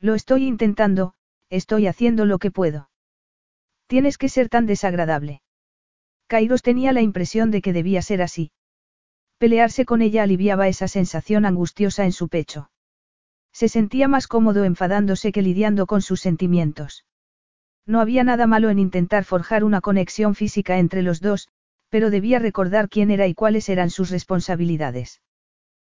Lo 0.00 0.14
estoy 0.14 0.46
intentando, 0.46 1.14
estoy 1.48 1.86
haciendo 1.86 2.24
lo 2.24 2.38
que 2.38 2.50
puedo. 2.50 2.90
Tienes 3.86 4.18
que 4.18 4.28
ser 4.28 4.48
tan 4.48 4.66
desagradable. 4.66 5.42
Kairos 6.26 6.62
tenía 6.62 6.92
la 6.92 7.02
impresión 7.02 7.50
de 7.50 7.62
que 7.62 7.72
debía 7.72 8.02
ser 8.02 8.20
así. 8.20 8.50
Pelearse 9.38 9.84
con 9.84 10.02
ella 10.02 10.24
aliviaba 10.24 10.68
esa 10.68 10.88
sensación 10.88 11.44
angustiosa 11.44 12.04
en 12.04 12.12
su 12.12 12.28
pecho. 12.28 12.70
Se 13.52 13.68
sentía 13.68 14.08
más 14.08 14.26
cómodo 14.26 14.64
enfadándose 14.64 15.32
que 15.32 15.40
lidiando 15.40 15.86
con 15.86 16.02
sus 16.02 16.20
sentimientos. 16.20 17.04
No 17.86 18.00
había 18.00 18.24
nada 18.24 18.46
malo 18.46 18.68
en 18.68 18.78
intentar 18.78 19.24
forjar 19.24 19.64
una 19.64 19.80
conexión 19.80 20.34
física 20.34 20.78
entre 20.78 21.02
los 21.02 21.20
dos, 21.20 21.48
pero 21.88 22.10
debía 22.10 22.38
recordar 22.38 22.88
quién 22.88 23.10
era 23.10 23.26
y 23.28 23.34
cuáles 23.34 23.68
eran 23.68 23.90
sus 23.90 24.10
responsabilidades. 24.10 25.22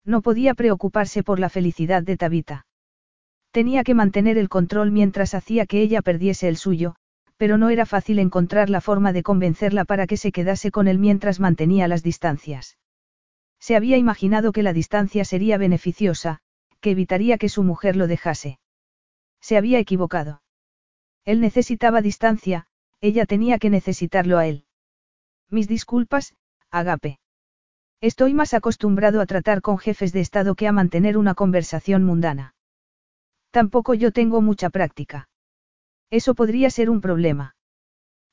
No 0.04 0.22
podía 0.22 0.54
preocuparse 0.54 1.22
por 1.22 1.40
la 1.40 1.48
felicidad 1.48 2.02
de 2.02 2.16
Tabita. 2.16 2.67
Tenía 3.50 3.82
que 3.84 3.94
mantener 3.94 4.38
el 4.38 4.48
control 4.48 4.90
mientras 4.90 5.34
hacía 5.34 5.66
que 5.66 5.80
ella 5.80 6.02
perdiese 6.02 6.48
el 6.48 6.56
suyo, 6.56 6.96
pero 7.36 7.56
no 7.56 7.70
era 7.70 7.86
fácil 7.86 8.18
encontrar 8.18 8.68
la 8.68 8.80
forma 8.80 9.12
de 9.12 9.22
convencerla 9.22 9.84
para 9.84 10.06
que 10.06 10.16
se 10.16 10.32
quedase 10.32 10.70
con 10.70 10.88
él 10.88 10.98
mientras 10.98 11.40
mantenía 11.40 11.88
las 11.88 12.02
distancias. 12.02 12.76
Se 13.60 13.76
había 13.76 13.96
imaginado 13.96 14.52
que 14.52 14.62
la 14.62 14.72
distancia 14.72 15.24
sería 15.24 15.56
beneficiosa, 15.56 16.40
que 16.80 16.90
evitaría 16.90 17.38
que 17.38 17.48
su 17.48 17.62
mujer 17.62 17.96
lo 17.96 18.06
dejase. 18.06 18.58
Se 19.40 19.56
había 19.56 19.78
equivocado. 19.78 20.42
Él 21.24 21.40
necesitaba 21.40 22.02
distancia, 22.02 22.66
ella 23.00 23.24
tenía 23.24 23.58
que 23.58 23.70
necesitarlo 23.70 24.38
a 24.38 24.46
él. 24.46 24.64
Mis 25.50 25.68
disculpas, 25.68 26.34
Agape. 26.70 27.18
Estoy 28.00 28.34
más 28.34 28.54
acostumbrado 28.54 29.20
a 29.20 29.26
tratar 29.26 29.60
con 29.60 29.78
jefes 29.78 30.12
de 30.12 30.20
Estado 30.20 30.54
que 30.54 30.68
a 30.68 30.72
mantener 30.72 31.16
una 31.16 31.34
conversación 31.34 32.04
mundana. 32.04 32.54
Tampoco 33.58 33.92
yo 33.94 34.12
tengo 34.12 34.40
mucha 34.40 34.70
práctica. 34.70 35.28
Eso 36.10 36.36
podría 36.36 36.70
ser 36.70 36.90
un 36.90 37.00
problema. 37.00 37.56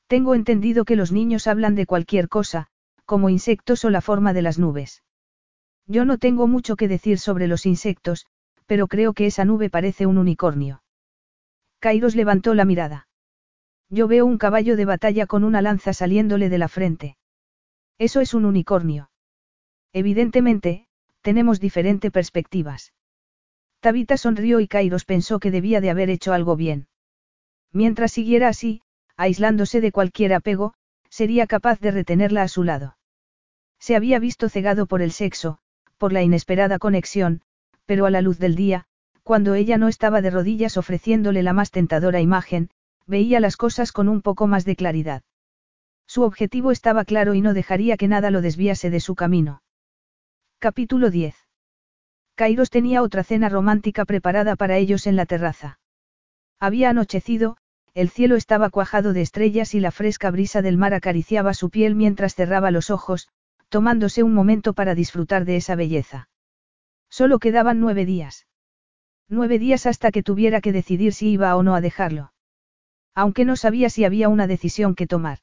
Tengo 0.06 0.36
entendido 0.36 0.86
que 0.86 0.96
los 0.96 1.12
niños 1.12 1.48
hablan 1.48 1.74
de 1.74 1.88
cualquier 1.88 2.30
cosa, 2.30 2.68
como 3.06 3.30
insectos 3.30 3.84
o 3.86 3.90
la 3.90 4.02
forma 4.02 4.34
de 4.34 4.44
las 4.44 4.60
nubes. 4.60 5.02
Yo 5.88 6.06
no 6.06 6.20
tengo 6.20 6.46
mucho 6.46 6.76
que 6.76 6.88
decir 6.88 7.18
sobre 7.18 7.48
los 7.48 7.66
insectos, 7.66 8.28
pero 8.68 8.86
creo 8.86 9.14
que 9.14 9.26
esa 9.26 9.46
nube 9.46 9.72
parece 9.72 10.06
un 10.06 10.20
unicornio. 10.20 10.84
Kairos 11.80 12.16
levantó 12.16 12.54
la 12.54 12.66
mirada. 12.66 13.08
Yo 13.90 14.08
veo 14.08 14.28
un 14.28 14.38
caballo 14.38 14.76
de 14.76 14.86
batalla 14.86 15.26
con 15.26 15.44
una 15.44 15.64
lanza 15.64 15.94
saliéndole 15.94 16.50
de 16.50 16.60
la 16.60 16.68
frente. 16.68 17.18
Eso 17.98 18.22
es 18.22 18.36
un 18.36 18.46
unicornio. 18.46 19.10
Evidentemente, 19.92 20.86
tenemos 21.22 21.60
diferentes 21.60 22.12
perspectivas. 22.12 22.94
Tabita 23.86 24.18
sonrió 24.18 24.62
y 24.62 24.68
Kairos 24.68 25.06
pensó 25.06 25.40
que 25.40 25.52
debía 25.52 25.80
de 25.80 25.92
haber 25.92 26.10
hecho 26.10 26.34
algo 26.34 26.56
bien. 26.56 26.88
Mientras 27.72 28.14
siguiera 28.14 28.48
así, 28.48 28.82
aislándose 29.16 29.80
de 29.80 29.92
cualquier 29.92 30.34
apego, 30.34 30.74
sería 31.08 31.46
capaz 31.46 31.80
de 31.82 31.92
retenerla 31.92 32.42
a 32.42 32.48
su 32.48 32.64
lado. 32.64 32.98
Se 33.80 33.96
había 33.96 34.18
visto 34.18 34.50
cegado 34.50 34.88
por 34.88 35.04
el 35.04 35.12
sexo, 35.12 35.60
por 36.00 36.14
la 36.14 36.24
inesperada 36.24 36.80
conexión, 36.80 37.44
pero 37.86 38.08
a 38.08 38.10
la 38.10 38.22
luz 38.22 38.40
del 38.40 38.56
día, 38.56 38.86
cuando 39.22 39.54
ella 39.54 39.78
no 39.78 39.88
estaba 39.88 40.24
de 40.24 40.32
rodillas 40.32 40.78
ofreciéndole 40.78 41.44
la 41.44 41.54
más 41.54 41.70
tentadora 41.70 42.22
imagen, 42.22 42.72
veía 43.06 43.40
las 43.40 43.56
cosas 43.56 43.92
con 43.92 44.10
un 44.10 44.24
poco 44.24 44.48
más 44.48 44.66
de 44.66 44.76
claridad. 44.76 45.22
Su 46.08 46.24
objetivo 46.24 46.72
estaba 46.72 47.06
claro 47.06 47.36
y 47.36 47.42
no 47.42 47.54
dejaría 47.54 47.98
que 47.98 48.08
nada 48.08 48.32
lo 48.32 48.42
desviase 48.42 48.90
de 48.90 49.00
su 49.00 49.14
camino. 49.14 49.62
Capítulo 50.58 51.12
10. 51.12 51.45
Kairos 52.36 52.70
tenía 52.70 53.02
otra 53.02 53.24
cena 53.24 53.50
romántica 53.50 54.04
preparada 54.06 54.56
para 54.56 54.78
ellos 54.78 55.08
en 55.08 55.16
la 55.16 55.26
terraza. 55.26 55.80
Había 56.60 56.90
anochecido, 56.90 57.58
el 57.94 58.10
cielo 58.10 58.36
estaba 58.36 58.70
cuajado 58.70 59.14
de 59.14 59.22
estrellas 59.22 59.74
y 59.74 59.80
la 59.80 59.92
fresca 59.92 60.32
brisa 60.32 60.62
del 60.62 60.78
mar 60.78 60.94
acariciaba 60.94 61.54
su 61.54 61.70
piel 61.70 61.96
mientras 61.96 62.36
cerraba 62.36 62.72
los 62.72 62.90
ojos, 62.90 63.30
tomándose 63.70 64.22
un 64.22 64.34
momento 64.34 64.74
para 64.74 64.96
disfrutar 64.96 65.46
de 65.46 65.56
esa 65.56 65.76
belleza. 65.76 66.28
Solo 67.10 67.40
quedaban 67.40 67.80
nueve 67.80 68.06
días. 68.06 68.48
Nueve 69.30 69.58
días 69.58 69.86
hasta 69.86 70.12
que 70.12 70.22
tuviera 70.22 70.60
que 70.60 70.74
decidir 70.74 71.14
si 71.14 71.30
iba 71.30 71.56
o 71.56 71.64
no 71.64 71.74
a 71.74 71.82
dejarlo. 71.82 72.34
Aunque 73.14 73.46
no 73.46 73.56
sabía 73.56 73.90
si 73.90 74.04
había 74.04 74.28
una 74.28 74.46
decisión 74.46 74.94
que 74.94 75.08
tomar. 75.08 75.40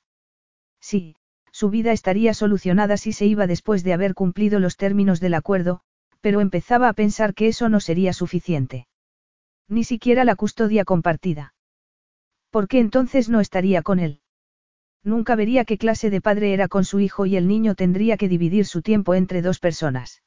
Sí, 0.78 1.16
su 1.52 1.70
vida 1.70 1.92
estaría 1.92 2.34
solucionada 2.34 2.98
si 2.98 3.12
se 3.12 3.24
iba 3.24 3.46
después 3.46 3.82
de 3.82 3.94
haber 3.94 4.14
cumplido 4.14 4.60
los 4.60 4.76
términos 4.76 5.20
del 5.20 5.34
acuerdo, 5.34 5.80
pero 6.22 6.40
empezaba 6.40 6.88
a 6.88 6.94
pensar 6.94 7.34
que 7.34 7.48
eso 7.48 7.68
no 7.68 7.80
sería 7.80 8.14
suficiente. 8.14 8.86
Ni 9.68 9.84
siquiera 9.84 10.24
la 10.24 10.36
custodia 10.36 10.84
compartida. 10.84 11.54
¿Por 12.50 12.68
qué 12.68 12.78
entonces 12.78 13.28
no 13.28 13.40
estaría 13.40 13.82
con 13.82 13.98
él? 13.98 14.20
Nunca 15.04 15.34
vería 15.34 15.64
qué 15.64 15.78
clase 15.78 16.10
de 16.10 16.20
padre 16.20 16.54
era 16.54 16.68
con 16.68 16.84
su 16.84 17.00
hijo 17.00 17.26
y 17.26 17.36
el 17.36 17.48
niño 17.48 17.74
tendría 17.74 18.16
que 18.16 18.28
dividir 18.28 18.66
su 18.66 18.82
tiempo 18.82 19.14
entre 19.14 19.42
dos 19.42 19.58
personas. 19.58 20.22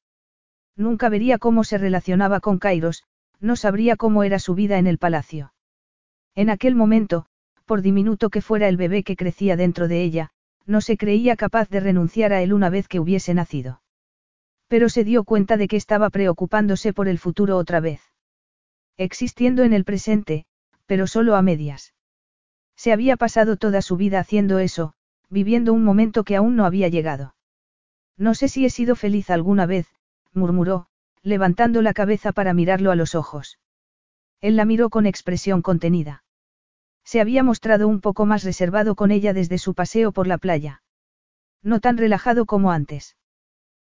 Nunca 0.76 1.08
vería 1.08 1.38
cómo 1.38 1.64
se 1.64 1.78
relacionaba 1.78 2.42
con 2.42 2.60
Kairos, 2.60 3.04
no 3.40 3.56
sabría 3.56 3.96
cómo 3.96 4.24
era 4.24 4.40
su 4.40 4.54
vida 4.54 4.78
en 4.78 4.88
el 4.88 4.98
palacio. 4.98 5.54
En 6.36 6.50
aquel 6.50 6.76
momento, 6.76 7.28
por 7.66 7.82
diminuto 7.82 8.30
que 8.30 8.42
fuera 8.42 8.68
el 8.68 8.76
bebé 8.76 9.04
que 9.04 9.16
crecía 9.16 9.56
dentro 9.56 9.88
de 9.88 10.04
ella, 10.04 10.32
no 10.66 10.82
se 10.82 10.98
creía 10.98 11.38
capaz 11.38 11.70
de 11.70 11.80
renunciar 11.80 12.34
a 12.34 12.42
él 12.42 12.52
una 12.52 12.70
vez 12.70 12.90
que 12.90 13.00
hubiese 13.00 13.34
nacido. 13.34 13.82
Pero 14.68 14.90
se 14.90 15.04
dio 15.04 15.24
cuenta 15.24 15.58
de 15.58 15.68
que 15.68 15.78
estaba 15.78 16.10
preocupándose 16.10 16.94
por 16.94 17.08
el 17.08 17.20
futuro 17.20 17.58
otra 17.58 17.80
vez. 17.80 18.02
Existiendo 18.98 19.64
en 19.64 19.74
el 19.74 19.86
presente, 19.86 20.46
pero 20.86 21.08
solo 21.08 21.36
a 21.36 21.42
medias. 21.42 21.94
Se 22.76 22.92
había 22.92 23.18
pasado 23.18 23.58
toda 23.58 23.82
su 23.82 23.98
vida 23.98 24.20
haciendo 24.20 24.60
eso, 24.60 24.94
viviendo 25.30 25.74
un 25.74 25.84
momento 25.84 26.24
que 26.24 26.36
aún 26.36 26.56
no 26.56 26.66
había 26.66 26.88
llegado. 26.88 27.36
No 28.18 28.34
sé 28.34 28.48
si 28.48 28.66
he 28.66 28.70
sido 28.70 28.96
feliz 28.96 29.30
alguna 29.30 29.66
vez, 29.66 29.88
murmuró, 30.34 30.88
levantando 31.22 31.82
la 31.82 31.94
cabeza 31.94 32.32
para 32.32 32.54
mirarlo 32.54 32.92
a 32.92 32.96
los 32.96 33.16
ojos. 33.16 33.60
Él 34.42 34.56
la 34.56 34.66
miró 34.66 34.90
con 34.90 35.06
expresión 35.06 35.62
contenida. 35.62 36.24
Se 37.04 37.22
había 37.22 37.44
mostrado 37.44 37.88
un 37.88 38.02
poco 38.02 38.26
más 38.26 38.44
reservado 38.44 38.96
con 38.96 39.12
ella 39.12 39.34
desde 39.34 39.58
su 39.58 39.74
paseo 39.74 40.12
por 40.12 40.28
la 40.28 40.38
playa. 40.38 40.82
No 41.62 41.80
tan 41.80 41.98
relajado 41.98 42.46
como 42.46 42.72
antes. 42.72 43.16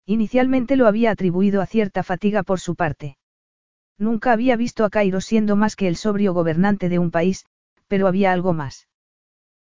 Inicialmente 0.07 0.77
lo 0.77 0.87
había 0.87 1.11
atribuido 1.11 1.61
a 1.61 1.67
cierta 1.67 2.03
fatiga 2.03 2.43
por 2.43 2.59
su 2.61 2.75
parte. 2.75 3.19
Nunca 3.99 4.33
había 4.33 4.57
visto 4.57 4.85
a 4.85 4.91
Cairo 4.91 5.21
siendo 5.21 5.55
más 5.55 5.77
que 5.77 5.87
el 5.87 5.97
sobrio 5.97 6.35
gobernante 6.35 6.89
de 6.89 6.99
un 6.99 7.11
país, 7.11 7.47
pero 7.87 8.09
había 8.09 8.33
algo 8.33 8.53
más. 8.53 8.89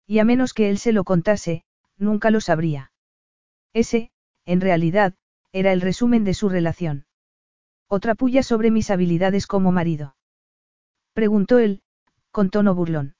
Y 0.07 0.19
a 0.19 0.25
menos 0.25 0.53
que 0.53 0.69
él 0.69 0.77
se 0.77 0.93
lo 0.93 1.03
contase, 1.03 1.63
nunca 1.97 2.31
lo 2.31 2.39
sabría. 2.41 2.91
Ese, 3.73 4.11
en 4.45 4.61
realidad, 4.61 5.13
era 5.51 5.73
el 5.73 5.81
resumen 5.81 6.23
de 6.23 6.33
su 6.33 6.47
relación. 6.47 7.05
Otra 7.87 8.15
puya 8.15 8.43
sobre 8.43 8.71
mis 8.71 8.91
habilidades 8.91 9.45
como 9.45 9.71
marido. 9.71 10.15
Preguntó 11.13 11.59
él, 11.59 11.81
con 12.31 12.49
tono 12.49 12.75
burlón. 12.75 13.15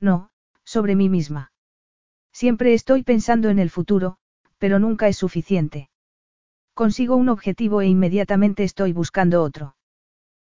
No, 0.00 0.30
sobre 0.64 0.96
mí 0.96 1.08
misma. 1.08 1.52
Siempre 2.32 2.74
estoy 2.74 3.04
pensando 3.04 3.48
en 3.48 3.58
el 3.58 3.70
futuro, 3.70 4.16
pero 4.58 4.78
nunca 4.78 5.08
es 5.08 5.18
suficiente. 5.18 5.90
Consigo 6.74 7.16
un 7.16 7.28
objetivo 7.28 7.82
e 7.82 7.86
inmediatamente 7.86 8.64
estoy 8.64 8.92
buscando 8.92 9.42
otro. 9.42 9.76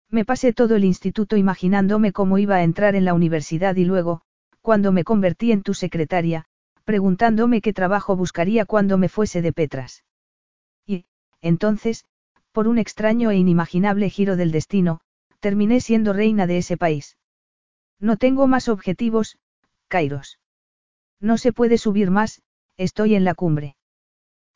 Me 0.10 0.26
pasé 0.26 0.54
todo 0.54 0.76
el 0.76 0.86
instituto 0.86 1.36
imaginándome 1.38 2.14
cómo 2.14 2.38
iba 2.38 2.56
a 2.56 2.64
entrar 2.64 2.96
en 2.96 3.04
la 3.04 3.14
universidad 3.14 3.76
y 3.76 3.84
luego, 3.84 4.22
cuando 4.62 4.92
me 4.92 5.04
convertí 5.04 5.52
en 5.52 5.64
tu 5.64 5.74
secretaria, 5.74 6.46
preguntándome 6.86 7.62
qué 7.62 7.74
trabajo 7.74 8.16
buscaría 8.16 8.66
cuando 8.66 8.98
me 8.98 9.10
fuese 9.10 9.42
de 9.42 9.52
Petras. 9.52 10.04
Y, 10.86 11.06
entonces, 11.42 12.06
por 12.52 12.68
un 12.68 12.78
extraño 12.78 13.32
e 13.32 13.38
inimaginable 13.38 14.10
giro 14.10 14.38
del 14.38 14.52
destino, 14.52 15.02
terminé 15.40 15.82
siendo 15.82 16.14
reina 16.14 16.48
de 16.48 16.60
ese 16.60 16.78
país. 16.78 17.18
No 18.00 18.16
tengo 18.16 18.48
más 18.48 18.70
objetivos, 18.70 19.38
Kairos. 19.90 20.40
No 21.20 21.38
se 21.38 21.52
puede 21.52 21.78
subir 21.78 22.12
más, 22.12 22.42
estoy 22.78 23.16
en 23.16 23.24
la 23.24 23.34
cumbre. 23.34 23.76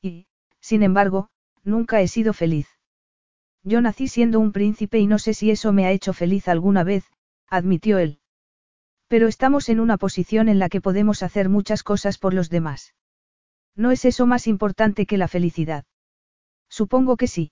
Y, 0.02 0.28
sin 0.60 0.84
embargo, 0.84 1.30
nunca 1.68 2.02
he 2.02 2.08
sido 2.08 2.34
feliz. 2.34 2.68
Yo 3.64 3.82
nací 3.82 4.08
siendo 4.08 4.40
un 4.40 4.54
príncipe 4.54 5.00
y 5.00 5.08
no 5.08 5.20
sé 5.20 5.34
si 5.34 5.52
eso 5.52 5.74
me 5.74 5.86
ha 5.86 5.92
hecho 5.92 6.14
feliz 6.14 6.48
alguna 6.48 6.84
vez, 6.84 7.06
admitió 7.48 7.98
él. 7.98 8.20
Pero 9.08 9.28
estamos 9.28 9.70
en 9.70 9.80
una 9.80 9.98
posición 9.98 10.50
en 10.50 10.60
la 10.60 10.70
que 10.70 10.82
podemos 10.82 11.24
hacer 11.24 11.50
muchas 11.50 11.84
cosas 11.84 12.18
por 12.18 12.34
los 12.34 12.50
demás. 12.50 12.96
¿No 13.76 13.92
es 13.92 14.06
eso 14.06 14.26
más 14.26 14.48
importante 14.48 15.06
que 15.06 15.18
la 15.18 15.28
felicidad? 15.28 15.86
Supongo 16.70 17.18
que 17.18 17.28
sí. 17.28 17.52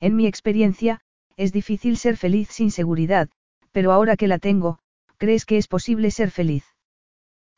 En 0.00 0.16
mi 0.16 0.26
experiencia, 0.26 1.00
es 1.36 1.52
difícil 1.52 1.96
ser 1.96 2.16
feliz 2.16 2.48
sin 2.48 2.70
seguridad, 2.70 3.28
pero 3.72 3.92
ahora 3.92 4.16
que 4.16 4.28
la 4.28 4.38
tengo, 4.38 4.78
¿crees 5.16 5.44
que 5.44 5.58
es 5.58 5.66
posible 5.66 6.10
ser 6.10 6.30
feliz? 6.30 6.64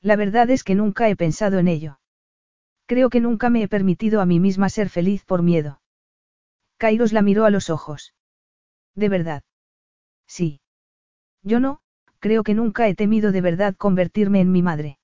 La 0.00 0.16
verdad 0.16 0.50
es 0.50 0.64
que 0.64 0.74
nunca 0.74 1.08
he 1.08 1.16
pensado 1.16 1.58
en 1.58 1.68
ello. 1.68 1.98
Creo 2.86 3.10
que 3.10 3.20
nunca 3.20 3.50
me 3.50 3.62
he 3.62 3.68
permitido 3.68 4.20
a 4.20 4.26
mí 4.26 4.40
misma 4.40 4.68
ser 4.68 4.88
feliz 4.88 5.24
por 5.24 5.42
miedo. 5.42 5.80
Kairos 6.78 7.12
la 7.12 7.22
miró 7.22 7.44
a 7.44 7.50
los 7.50 7.68
ojos. 7.70 8.14
¿De 8.94 9.08
verdad? 9.08 9.42
Sí. 10.26 10.60
Yo 11.42 11.60
no, 11.60 11.80
creo 12.20 12.42
que 12.42 12.54
nunca 12.54 12.88
he 12.88 12.94
temido 12.94 13.32
de 13.32 13.40
verdad 13.40 13.74
convertirme 13.76 14.40
en 14.40 14.52
mi 14.52 14.62
madre. 14.62 14.98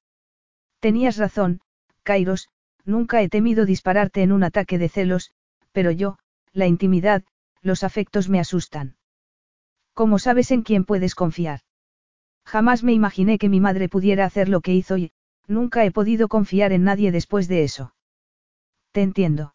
Tenías 0.80 1.16
razón, 1.16 1.60
Kairos, 2.02 2.48
nunca 2.84 3.22
he 3.22 3.28
temido 3.28 3.66
dispararte 3.66 4.22
en 4.22 4.32
un 4.32 4.44
ataque 4.44 4.78
de 4.78 4.88
celos, 4.88 5.32
pero 5.72 5.90
yo, 5.90 6.18
la 6.52 6.66
intimidad, 6.66 7.24
los 7.62 7.84
afectos 7.84 8.28
me 8.28 8.40
asustan. 8.40 8.96
¿Cómo 9.94 10.18
sabes 10.18 10.50
en 10.50 10.62
quién 10.62 10.84
puedes 10.84 11.14
confiar? 11.14 11.60
Jamás 12.44 12.82
me 12.82 12.92
imaginé 12.92 13.38
que 13.38 13.48
mi 13.48 13.60
madre 13.60 13.88
pudiera 13.88 14.24
hacer 14.24 14.48
lo 14.48 14.60
que 14.60 14.74
hizo 14.74 14.96
y, 14.98 15.12
nunca 15.46 15.84
he 15.84 15.90
podido 15.90 16.28
confiar 16.28 16.72
en 16.72 16.84
nadie 16.84 17.12
después 17.12 17.48
de 17.48 17.64
eso. 17.64 17.94
Te 18.92 19.02
entiendo. 19.02 19.54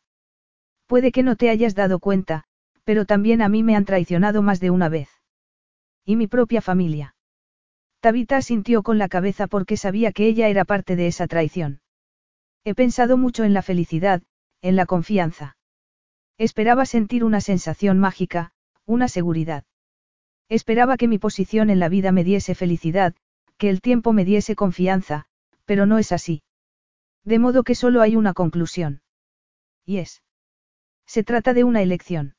Puede 0.87 1.11
que 1.11 1.23
no 1.23 1.35
te 1.35 1.49
hayas 1.49 1.75
dado 1.75 1.99
cuenta, 1.99 2.45
pero 2.83 3.05
también 3.05 3.41
a 3.41 3.49
mí 3.49 3.63
me 3.63 3.75
han 3.75 3.85
traicionado 3.85 4.41
más 4.41 4.59
de 4.59 4.71
una 4.71 4.89
vez. 4.89 5.09
Y 6.05 6.15
mi 6.15 6.27
propia 6.27 6.61
familia. 6.61 7.15
Tabita 7.99 8.41
sintió 8.41 8.83
con 8.83 8.97
la 8.97 9.09
cabeza 9.09 9.47
porque 9.47 9.75
sabía 9.75 10.11
que 10.11 10.27
ella 10.27 10.47
era 10.47 10.65
parte 10.65 10.95
de 10.95 11.07
esa 11.07 11.27
traición. 11.27 11.81
He 12.63 12.73
pensado 12.75 13.17
mucho 13.17 13.43
en 13.43 13.53
la 13.53 13.61
felicidad, 13.61 14.21
en 14.61 14.75
la 14.75 14.85
confianza. 14.85 15.57
Esperaba 16.37 16.85
sentir 16.85 17.23
una 17.23 17.41
sensación 17.41 17.99
mágica, 17.99 18.51
una 18.85 19.07
seguridad. 19.07 19.65
Esperaba 20.49 20.97
que 20.97 21.07
mi 21.07 21.17
posición 21.17 21.69
en 21.69 21.79
la 21.79 21.89
vida 21.89 22.11
me 22.11 22.23
diese 22.23 22.55
felicidad, 22.55 23.15
que 23.57 23.69
el 23.69 23.81
tiempo 23.81 24.13
me 24.13 24.23
diese 24.23 24.55
confianza, 24.55 25.26
pero 25.67 25.85
no 25.85 25.99
es 25.99 26.11
así. 26.11 26.41
De 27.23 27.37
modo 27.37 27.63
que 27.63 27.75
solo 27.75 28.01
hay 28.01 28.15
una 28.15 28.33
conclusión. 28.33 29.01
Y 29.85 29.97
es. 29.97 30.23
Se 31.05 31.23
trata 31.23 31.53
de 31.53 31.63
una 31.65 31.81
elección. 31.81 32.35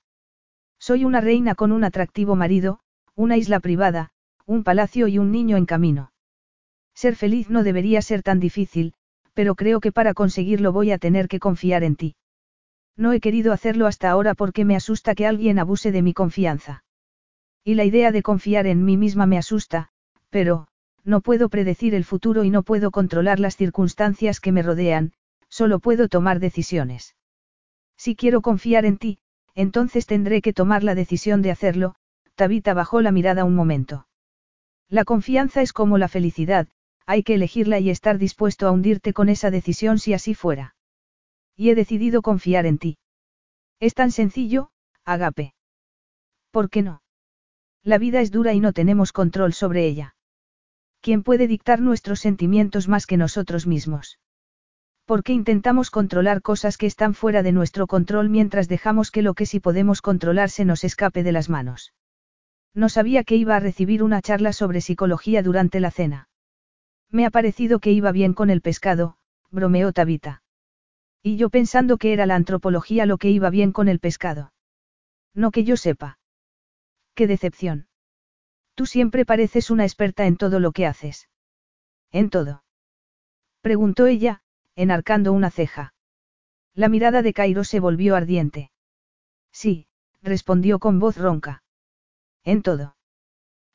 Soy 0.80 1.04
una 1.04 1.20
reina 1.20 1.54
con 1.54 1.70
un 1.70 1.84
atractivo 1.84 2.36
marido, 2.36 2.80
una 3.14 3.36
isla 3.36 3.60
privada, 3.60 4.10
un 4.46 4.64
palacio 4.64 5.08
y 5.08 5.18
un 5.18 5.30
niño 5.30 5.56
en 5.58 5.66
camino. 5.66 6.12
Ser 6.94 7.16
feliz 7.16 7.50
no 7.50 7.62
debería 7.62 8.00
ser 8.00 8.22
tan 8.22 8.40
difícil, 8.40 8.94
pero 9.34 9.54
creo 9.54 9.80
que 9.80 9.92
para 9.92 10.14
conseguirlo 10.14 10.72
voy 10.72 10.90
a 10.90 10.98
tener 10.98 11.28
que 11.28 11.38
confiar 11.38 11.84
en 11.84 11.96
ti. 11.96 12.16
No 12.96 13.12
he 13.12 13.20
querido 13.20 13.52
hacerlo 13.52 13.86
hasta 13.86 14.10
ahora 14.10 14.34
porque 14.34 14.64
me 14.64 14.74
asusta 14.74 15.14
que 15.14 15.26
alguien 15.26 15.58
abuse 15.58 15.92
de 15.92 16.02
mi 16.02 16.14
confianza. 16.14 16.82
Y 17.62 17.74
la 17.74 17.84
idea 17.84 18.10
de 18.10 18.22
confiar 18.22 18.66
en 18.66 18.84
mí 18.84 18.96
misma 18.96 19.26
me 19.26 19.36
asusta, 19.36 19.90
pero, 20.30 20.68
no 21.04 21.20
puedo 21.20 21.48
predecir 21.48 21.94
el 21.94 22.04
futuro 22.04 22.44
y 22.44 22.50
no 22.50 22.62
puedo 22.62 22.90
controlar 22.90 23.40
las 23.40 23.56
circunstancias 23.56 24.40
que 24.40 24.52
me 24.52 24.62
rodean, 24.62 25.12
solo 25.48 25.78
puedo 25.78 26.08
tomar 26.08 26.40
decisiones. 26.40 27.16
Si 27.96 28.14
quiero 28.14 28.42
confiar 28.42 28.84
en 28.84 28.98
ti, 28.98 29.18
entonces 29.54 30.06
tendré 30.06 30.40
que 30.42 30.52
tomar 30.52 30.84
la 30.84 30.94
decisión 30.94 31.42
de 31.42 31.50
hacerlo, 31.50 31.94
Tabita 32.34 32.74
bajó 32.74 33.00
la 33.00 33.10
mirada 33.10 33.44
un 33.44 33.54
momento. 33.54 34.06
La 34.88 35.04
confianza 35.04 35.62
es 35.62 35.72
como 35.72 35.98
la 35.98 36.08
felicidad, 36.08 36.68
hay 37.06 37.22
que 37.22 37.34
elegirla 37.34 37.78
y 37.80 37.90
estar 37.90 38.18
dispuesto 38.18 38.66
a 38.66 38.70
hundirte 38.70 39.12
con 39.12 39.28
esa 39.28 39.50
decisión 39.50 39.98
si 39.98 40.14
así 40.14 40.34
fuera. 40.34 40.76
Y 41.56 41.70
he 41.70 41.74
decidido 41.74 42.22
confiar 42.22 42.66
en 42.66 42.78
ti. 42.78 42.98
Es 43.80 43.94
tan 43.94 44.12
sencillo, 44.12 44.70
Agape. 45.04 45.54
¿Por 46.50 46.70
qué 46.70 46.82
no? 46.82 47.02
La 47.82 47.98
vida 47.98 48.20
es 48.20 48.30
dura 48.30 48.52
y 48.52 48.60
no 48.60 48.72
tenemos 48.72 49.12
control 49.12 49.54
sobre 49.54 49.86
ella. 49.86 50.14
¿Quién 51.08 51.22
puede 51.22 51.46
dictar 51.46 51.80
nuestros 51.80 52.20
sentimientos 52.20 52.86
más 52.86 53.06
que 53.06 53.16
nosotros 53.16 53.66
mismos? 53.66 54.18
¿Por 55.06 55.22
qué 55.22 55.32
intentamos 55.32 55.90
controlar 55.90 56.42
cosas 56.42 56.76
que 56.76 56.84
están 56.84 57.14
fuera 57.14 57.42
de 57.42 57.50
nuestro 57.50 57.86
control 57.86 58.28
mientras 58.28 58.68
dejamos 58.68 59.10
que 59.10 59.22
lo 59.22 59.32
que 59.32 59.46
sí 59.46 59.58
podemos 59.58 60.02
controlar 60.02 60.50
se 60.50 60.66
nos 60.66 60.84
escape 60.84 61.22
de 61.22 61.32
las 61.32 61.48
manos? 61.48 61.94
No 62.74 62.90
sabía 62.90 63.24
que 63.24 63.36
iba 63.36 63.56
a 63.56 63.58
recibir 63.58 64.02
una 64.02 64.20
charla 64.20 64.52
sobre 64.52 64.82
psicología 64.82 65.42
durante 65.42 65.80
la 65.80 65.90
cena. 65.90 66.28
Me 67.08 67.24
ha 67.24 67.30
parecido 67.30 67.78
que 67.78 67.90
iba 67.90 68.12
bien 68.12 68.34
con 68.34 68.50
el 68.50 68.60
pescado, 68.60 69.16
bromeó 69.50 69.94
Tabita. 69.94 70.42
Y 71.22 71.38
yo 71.38 71.48
pensando 71.48 71.96
que 71.96 72.12
era 72.12 72.26
la 72.26 72.34
antropología 72.34 73.06
lo 73.06 73.16
que 73.16 73.30
iba 73.30 73.48
bien 73.48 73.72
con 73.72 73.88
el 73.88 73.98
pescado. 73.98 74.52
No 75.32 75.52
que 75.52 75.64
yo 75.64 75.78
sepa. 75.78 76.18
Qué 77.14 77.26
decepción. 77.26 77.87
Tú 78.78 78.86
siempre 78.86 79.24
pareces 79.24 79.72
una 79.72 79.82
experta 79.82 80.28
en 80.28 80.36
todo 80.36 80.60
lo 80.60 80.70
que 80.70 80.86
haces. 80.86 81.28
¿En 82.12 82.30
todo? 82.30 82.62
Preguntó 83.60 84.06
ella, 84.06 84.40
enarcando 84.76 85.32
una 85.32 85.50
ceja. 85.50 85.94
La 86.74 86.88
mirada 86.88 87.22
de 87.22 87.32
Cairo 87.32 87.64
se 87.64 87.80
volvió 87.80 88.14
ardiente. 88.14 88.70
Sí, 89.50 89.88
respondió 90.22 90.78
con 90.78 91.00
voz 91.00 91.16
ronca. 91.16 91.64
En 92.44 92.62
todo. 92.62 92.96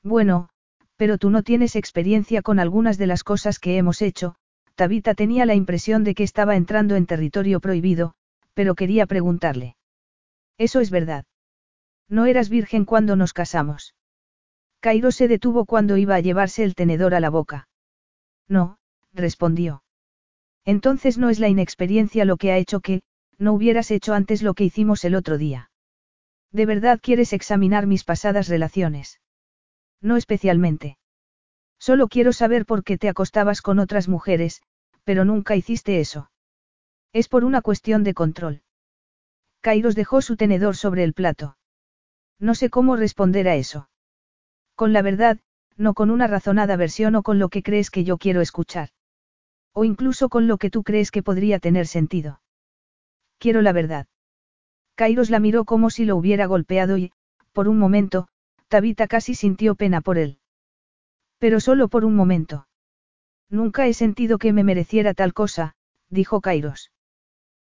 Bueno, 0.03 0.47
pero 0.95 1.17
tú 1.17 1.31
no 1.31 1.43
tienes 1.43 1.75
experiencia 1.75 2.41
con 2.41 2.57
algunas 2.57 2.97
de 2.97 3.07
las 3.07 3.25
cosas 3.25 3.59
que 3.59 3.75
hemos 3.75 4.01
hecho, 4.01 4.35
Tabita 4.75 5.15
tenía 5.15 5.45
la 5.45 5.53
impresión 5.53 6.05
de 6.05 6.15
que 6.15 6.23
estaba 6.23 6.55
entrando 6.55 6.95
en 6.95 7.07
territorio 7.07 7.59
prohibido, 7.59 8.13
pero 8.53 8.73
quería 8.73 9.05
preguntarle. 9.05 9.75
Eso 10.57 10.79
es 10.79 10.91
verdad. 10.91 11.25
No 12.07 12.25
eras 12.25 12.47
virgen 12.47 12.85
cuando 12.85 13.17
nos 13.17 13.33
casamos. 13.33 13.95
Cairo 14.83 15.13
se 15.13 15.29
detuvo 15.29 15.63
cuando 15.63 15.95
iba 15.95 16.15
a 16.15 16.19
llevarse 16.19 16.61
el 16.61 16.75
tenedor 16.75 17.15
a 17.15 17.21
la 17.21 17.29
boca. 17.29 17.69
No, 18.49 18.79
respondió. 19.13 19.81
Entonces 20.65 21.17
no 21.17 21.29
es 21.29 21.39
la 21.39 21.47
inexperiencia 21.47 22.25
lo 22.25 22.35
que 22.35 22.51
ha 22.51 22.57
hecho 22.57 22.81
que, 22.81 23.01
no 23.37 23.53
hubieras 23.53 23.91
hecho 23.91 24.13
antes 24.13 24.43
lo 24.43 24.53
que 24.55 24.65
hicimos 24.65 25.05
el 25.05 25.15
otro 25.15 25.37
día. 25.37 25.71
¿De 26.51 26.65
verdad 26.65 26.99
quieres 27.01 27.31
examinar 27.31 27.87
mis 27.87 28.03
pasadas 28.03 28.49
relaciones? 28.49 29.21
No 30.01 30.17
especialmente. 30.17 30.97
Solo 31.79 32.09
quiero 32.09 32.33
saber 32.33 32.65
por 32.65 32.83
qué 32.83 32.97
te 32.97 33.07
acostabas 33.07 33.61
con 33.61 33.79
otras 33.79 34.09
mujeres, 34.09 34.61
pero 35.05 35.23
nunca 35.23 35.55
hiciste 35.55 36.01
eso. 36.01 36.29
Es 37.13 37.29
por 37.29 37.45
una 37.45 37.61
cuestión 37.61 38.03
de 38.03 38.13
control. 38.13 38.63
Kairos 39.61 39.95
dejó 39.95 40.21
su 40.21 40.35
tenedor 40.35 40.75
sobre 40.75 41.05
el 41.05 41.13
plato. 41.13 41.55
No 42.37 42.53
sé 42.53 42.69
cómo 42.69 42.97
responder 42.97 43.47
a 43.47 43.55
eso. 43.55 43.87
Con 44.75 44.93
la 44.93 45.01
verdad, 45.01 45.39
no 45.77 45.93
con 45.93 46.09
una 46.09 46.27
razonada 46.27 46.75
versión 46.75 47.15
o 47.15 47.23
con 47.23 47.39
lo 47.39 47.49
que 47.49 47.63
crees 47.63 47.89
que 47.89 48.03
yo 48.03 48.17
quiero 48.17 48.41
escuchar. 48.41 48.89
O 49.73 49.85
incluso 49.85 50.29
con 50.29 50.47
lo 50.47 50.57
que 50.57 50.69
tú 50.69 50.83
crees 50.83 51.11
que 51.11 51.23
podría 51.23 51.59
tener 51.59 51.87
sentido. 51.87 52.41
Quiero 53.39 53.61
la 53.61 53.73
verdad. 53.73 54.07
Kairos 54.95 55.29
la 55.29 55.39
miró 55.39 55.65
como 55.65 55.89
si 55.89 56.05
lo 56.05 56.15
hubiera 56.15 56.45
golpeado 56.45 56.97
y, 56.97 57.11
por 57.51 57.67
un 57.67 57.77
momento, 57.79 58.27
Tabita 58.67 59.07
casi 59.07 59.35
sintió 59.35 59.75
pena 59.75 60.01
por 60.01 60.17
él. 60.17 60.37
Pero 61.39 61.59
solo 61.59 61.87
por 61.87 62.05
un 62.05 62.15
momento. 62.15 62.67
Nunca 63.49 63.87
he 63.87 63.93
sentido 63.93 64.37
que 64.37 64.53
me 64.53 64.63
mereciera 64.63 65.13
tal 65.13 65.33
cosa, 65.33 65.75
dijo 66.09 66.41
Kairos. 66.41 66.91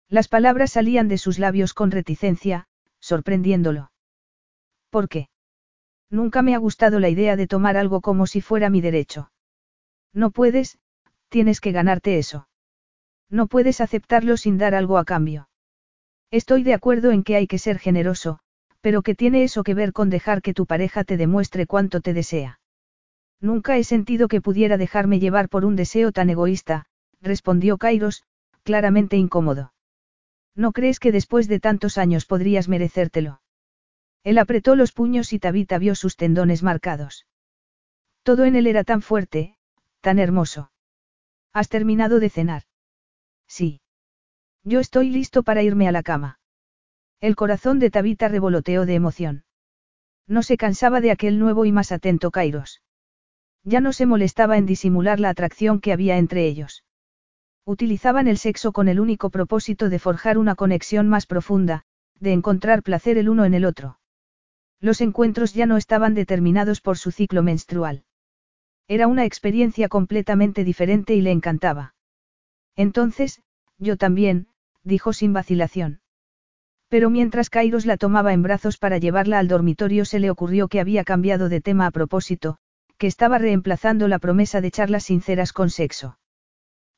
Las 0.07 0.27
palabras 0.27 0.71
salían 0.71 1.07
de 1.07 1.17
sus 1.17 1.39
labios 1.39 1.73
con 1.73 1.91
reticencia, 1.91 2.67
sorprendiéndolo. 2.99 3.91
¿Por 4.89 5.07
qué? 5.07 5.29
Nunca 6.09 6.41
me 6.41 6.55
ha 6.55 6.57
gustado 6.57 6.99
la 6.99 7.09
idea 7.09 7.35
de 7.35 7.47
tomar 7.47 7.77
algo 7.77 8.01
como 8.01 8.25
si 8.27 8.41
fuera 8.41 8.69
mi 8.69 8.81
derecho. 8.81 9.31
No 10.13 10.31
puedes, 10.31 10.79
tienes 11.29 11.61
que 11.61 11.71
ganarte 11.71 12.17
eso. 12.17 12.47
No 13.29 13.47
puedes 13.47 13.79
aceptarlo 13.79 14.37
sin 14.37 14.57
dar 14.57 14.73
algo 14.73 14.97
a 14.97 15.05
cambio. 15.05 15.49
Estoy 16.31 16.63
de 16.63 16.73
acuerdo 16.73 17.11
en 17.11 17.23
que 17.23 17.35
hay 17.35 17.47
que 17.47 17.59
ser 17.59 17.79
generoso, 17.79 18.39
pero 18.81 19.01
que 19.01 19.15
tiene 19.15 19.43
eso 19.43 19.63
que 19.63 19.73
ver 19.73 19.93
con 19.93 20.09
dejar 20.09 20.41
que 20.41 20.53
tu 20.53 20.65
pareja 20.65 21.03
te 21.03 21.17
demuestre 21.17 21.67
cuánto 21.67 22.01
te 22.01 22.13
desea. 22.13 22.59
Nunca 23.41 23.77
he 23.77 23.83
sentido 23.83 24.27
que 24.27 24.41
pudiera 24.41 24.77
dejarme 24.77 25.19
llevar 25.19 25.49
por 25.49 25.65
un 25.65 25.75
deseo 25.75 26.11
tan 26.11 26.29
egoísta, 26.29 26.85
respondió 27.21 27.77
Kairos, 27.77 28.23
claramente 28.63 29.15
incómodo. 29.15 29.73
¿No 30.55 30.71
crees 30.71 30.99
que 30.99 31.11
después 31.11 31.47
de 31.47 31.59
tantos 31.59 31.97
años 31.97 32.25
podrías 32.25 32.67
merecértelo? 32.67 33.41
Él 34.23 34.37
apretó 34.37 34.75
los 34.75 34.91
puños 34.91 35.33
y 35.33 35.39
Tabita 35.39 35.77
vio 35.77 35.95
sus 35.95 36.15
tendones 36.15 36.63
marcados. 36.63 37.25
Todo 38.23 38.45
en 38.45 38.55
él 38.55 38.67
era 38.67 38.83
tan 38.83 39.01
fuerte, 39.01 39.55
tan 40.01 40.19
hermoso. 40.19 40.71
¿Has 41.53 41.69
terminado 41.69 42.19
de 42.19 42.29
cenar? 42.29 42.63
Sí. 43.47 43.81
Yo 44.63 44.79
estoy 44.79 45.09
listo 45.09 45.43
para 45.43 45.63
irme 45.63 45.87
a 45.87 45.91
la 45.91 46.03
cama. 46.03 46.39
El 47.21 47.35
corazón 47.35 47.79
de 47.79 47.89
Tabita 47.89 48.27
revoloteó 48.27 48.85
de 48.85 48.95
emoción. 48.95 49.45
No 50.27 50.43
se 50.43 50.57
cansaba 50.57 51.01
de 51.01 51.11
aquel 51.11 51.39
nuevo 51.39 51.65
y 51.65 51.71
más 51.71 51.91
atento 51.91 52.29
Kairos. 52.29 52.81
Ya 53.63 53.81
no 53.81 53.93
se 53.93 54.05
molestaba 54.05 54.57
en 54.57 54.65
disimular 54.65 55.19
la 55.19 55.29
atracción 55.29 55.81
que 55.81 55.91
había 55.91 56.17
entre 56.17 56.45
ellos. 56.45 56.83
Utilizaban 57.65 58.27
el 58.27 58.37
sexo 58.37 58.71
con 58.71 58.87
el 58.87 58.99
único 58.99 59.29
propósito 59.29 59.89
de 59.89 59.99
forjar 59.99 60.37
una 60.37 60.55
conexión 60.55 61.09
más 61.09 61.25
profunda, 61.25 61.83
de 62.19 62.31
encontrar 62.33 62.83
placer 62.83 63.17
el 63.17 63.29
uno 63.29 63.45
en 63.45 63.53
el 63.53 63.65
otro. 63.65 63.98
Los 64.81 65.01
encuentros 65.01 65.53
ya 65.53 65.65
no 65.65 65.77
estaban 65.77 66.13
determinados 66.13 66.81
por 66.81 66.97
su 66.97 67.11
ciclo 67.11 67.43
menstrual. 67.43 68.03
Era 68.87 69.07
una 69.07 69.25
experiencia 69.25 69.89
completamente 69.89 70.63
diferente 70.63 71.13
y 71.15 71.21
le 71.21 71.31
encantaba. 71.31 71.95
Entonces, 72.75 73.41
yo 73.77 73.97
también, 73.97 74.47
dijo 74.83 75.13
sin 75.13 75.33
vacilación. 75.33 76.01
Pero 76.87 77.09
mientras 77.09 77.49
Kairos 77.49 77.85
la 77.85 77.97
tomaba 77.97 78.33
en 78.33 78.41
brazos 78.41 78.77
para 78.77 78.97
llevarla 78.97 79.37
al 79.37 79.47
dormitorio 79.47 80.05
se 80.05 80.19
le 80.19 80.31
ocurrió 80.31 80.67
que 80.67 80.79
había 80.79 81.03
cambiado 81.03 81.49
de 81.49 81.61
tema 81.61 81.85
a 81.85 81.91
propósito, 81.91 82.57
que 82.97 83.07
estaba 83.07 83.37
reemplazando 83.37 84.07
la 84.07 84.19
promesa 84.19 84.59
de 84.59 84.71
charlas 84.71 85.03
sinceras 85.03 85.53
con 85.53 85.69
sexo. 85.69 86.17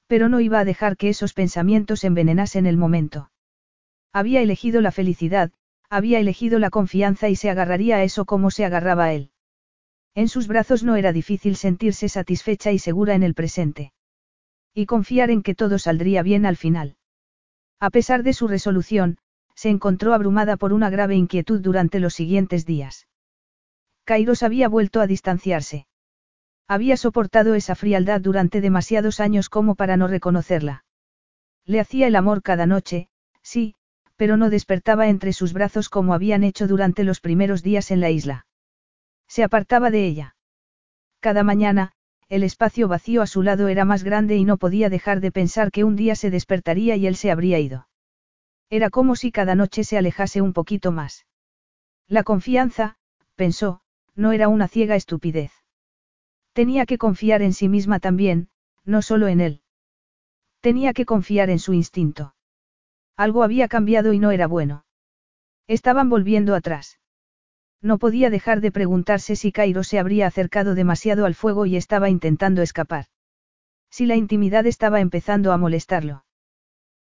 Pero 0.08 0.30
no 0.30 0.40
iba 0.40 0.60
a 0.60 0.66
dejar 0.66 0.98
que 0.98 1.10
esos 1.10 1.34
pensamientos 1.34 2.03
envenenasen 2.03 2.66
el 2.66 2.77
momento. 2.77 3.32
Había 4.14 4.42
elegido 4.42 4.82
la 4.82 4.92
felicidad, 4.92 5.51
había 5.92 6.20
elegido 6.20 6.58
la 6.58 6.70
confianza 6.70 7.28
y 7.28 7.36
se 7.36 7.50
agarraría 7.50 7.98
a 7.98 8.03
eso 8.03 8.24
como 8.24 8.50
se 8.50 8.64
agarraba 8.64 9.03
a 9.06 9.14
él. 9.14 9.30
En 10.16 10.30
sus 10.30 10.48
brazos 10.48 10.84
no 10.84 10.95
era 10.95 11.11
difícil 11.11 11.58
sentirse 11.58 12.08
satisfecha 12.08 12.72
y 12.72 12.80
segura 12.80 13.14
en 13.14 13.24
el 13.24 13.34
presente. 13.34 13.92
Y 14.74 14.86
confiar 14.86 15.30
en 15.30 15.44
que 15.44 15.53
todo 15.53 15.78
saldría 15.80 16.24
bien 16.24 16.45
al 16.45 16.56
final. 16.56 16.95
A 17.82 17.90
pesar 17.90 18.24
de 18.24 18.32
su 18.32 18.48
resolución, 18.48 19.18
se 19.53 19.70
encontró 19.70 20.14
abrumada 20.14 20.56
por 20.56 20.72
una 20.72 20.90
grave 20.90 21.18
inquietud 21.18 21.60
durante 21.60 22.00
los 22.00 22.14
siguientes 22.14 22.66
días. 22.66 23.08
Kairos 24.06 24.44
había 24.44 24.70
vuelto 24.70 25.02
a 25.02 25.08
distanciarse. 25.08 25.88
Había 26.70 26.95
soportado 26.95 27.53
esa 27.53 27.76
frialdad 27.76 28.22
durante 28.22 28.61
demasiados 28.61 29.20
años 29.20 29.50
como 29.50 29.76
para 29.76 29.98
no 29.98 30.08
reconocerla. 30.08 30.86
Le 31.66 31.82
hacía 31.82 32.08
el 32.08 32.16
amor 32.16 32.42
cada 32.42 32.66
noche, 32.66 33.10
sí, 33.42 33.76
pero 34.22 34.38
no 34.38 34.51
despertaba 34.51 35.08
entre 35.08 35.33
sus 35.33 35.51
brazos 35.51 35.90
como 35.90 36.14
habían 36.14 36.43
hecho 36.43 36.67
durante 36.67 37.03
los 37.03 37.22
primeros 37.22 37.64
días 37.64 37.90
en 37.90 38.01
la 38.01 38.11
isla. 38.11 38.45
Se 39.27 39.43
apartaba 39.43 39.90
de 39.90 40.06
ella. 40.06 40.35
Cada 41.19 41.41
mañana, 41.41 41.93
el 42.30 42.43
espacio 42.43 42.88
vacío 42.88 43.24
a 43.24 43.25
su 43.25 43.41
lado 43.41 43.67
era 43.67 43.83
más 43.83 44.03
grande 44.03 44.35
y 44.38 44.45
no 44.45 44.58
podía 44.58 44.91
dejar 44.91 45.22
de 45.22 45.32
pensar 45.32 45.72
que 45.72 45.83
un 45.83 45.95
día 45.95 46.14
se 46.14 46.30
despertaría 46.30 46.95
y 46.98 47.08
él 47.08 47.16
se 47.16 47.32
habría 47.32 47.58
ido. 47.58 47.88
Era 48.69 48.91
como 48.91 49.16
si 49.16 49.32
cada 49.32 49.56
noche 49.56 49.83
se 49.83 49.98
alejase 49.98 50.40
un 50.40 50.53
poquito 50.53 50.91
más. 50.91 51.25
La 52.08 52.22
confianza, 52.22 52.98
pensó, 53.33 53.82
no 54.14 54.33
era 54.33 54.50
una 54.50 54.67
ciega 54.67 54.95
estupidez. 54.95 55.51
Tenía 56.53 56.85
que 56.85 57.00
confiar 57.00 57.41
en 57.41 57.53
sí 57.53 57.67
misma 57.69 58.00
también, 58.00 58.50
no 58.85 59.01
solo 59.01 59.27
en 59.30 59.41
él. 59.41 59.61
Tenía 60.59 60.93
que 60.93 61.08
confiar 61.08 61.50
en 61.50 61.58
su 61.58 61.74
instinto. 61.74 62.35
Algo 63.18 63.44
había 63.44 63.68
cambiado 63.68 64.14
y 64.14 64.20
no 64.20 64.32
era 64.32 64.48
bueno. 64.48 64.86
Estaban 65.68 66.10
volviendo 66.10 66.56
atrás. 66.56 67.00
No 67.82 67.98
podía 67.98 68.30
dejar 68.30 68.62
de 68.62 68.72
preguntarse 68.72 69.36
si 69.36 69.52
Cairo 69.52 69.84
se 69.84 70.00
habría 70.00 70.28
acercado 70.28 70.76
demasiado 70.76 71.26
al 71.26 71.36
fuego 71.36 71.66
y 71.66 71.78
estaba 71.78 72.10
intentando 72.10 72.62
escapar. 72.62 73.06
Si 73.90 74.06
la 74.06 74.16
intimidad 74.16 74.66
estaba 74.68 75.02
empezando 75.02 75.52
a 75.52 75.58
molestarlo. 75.58 76.24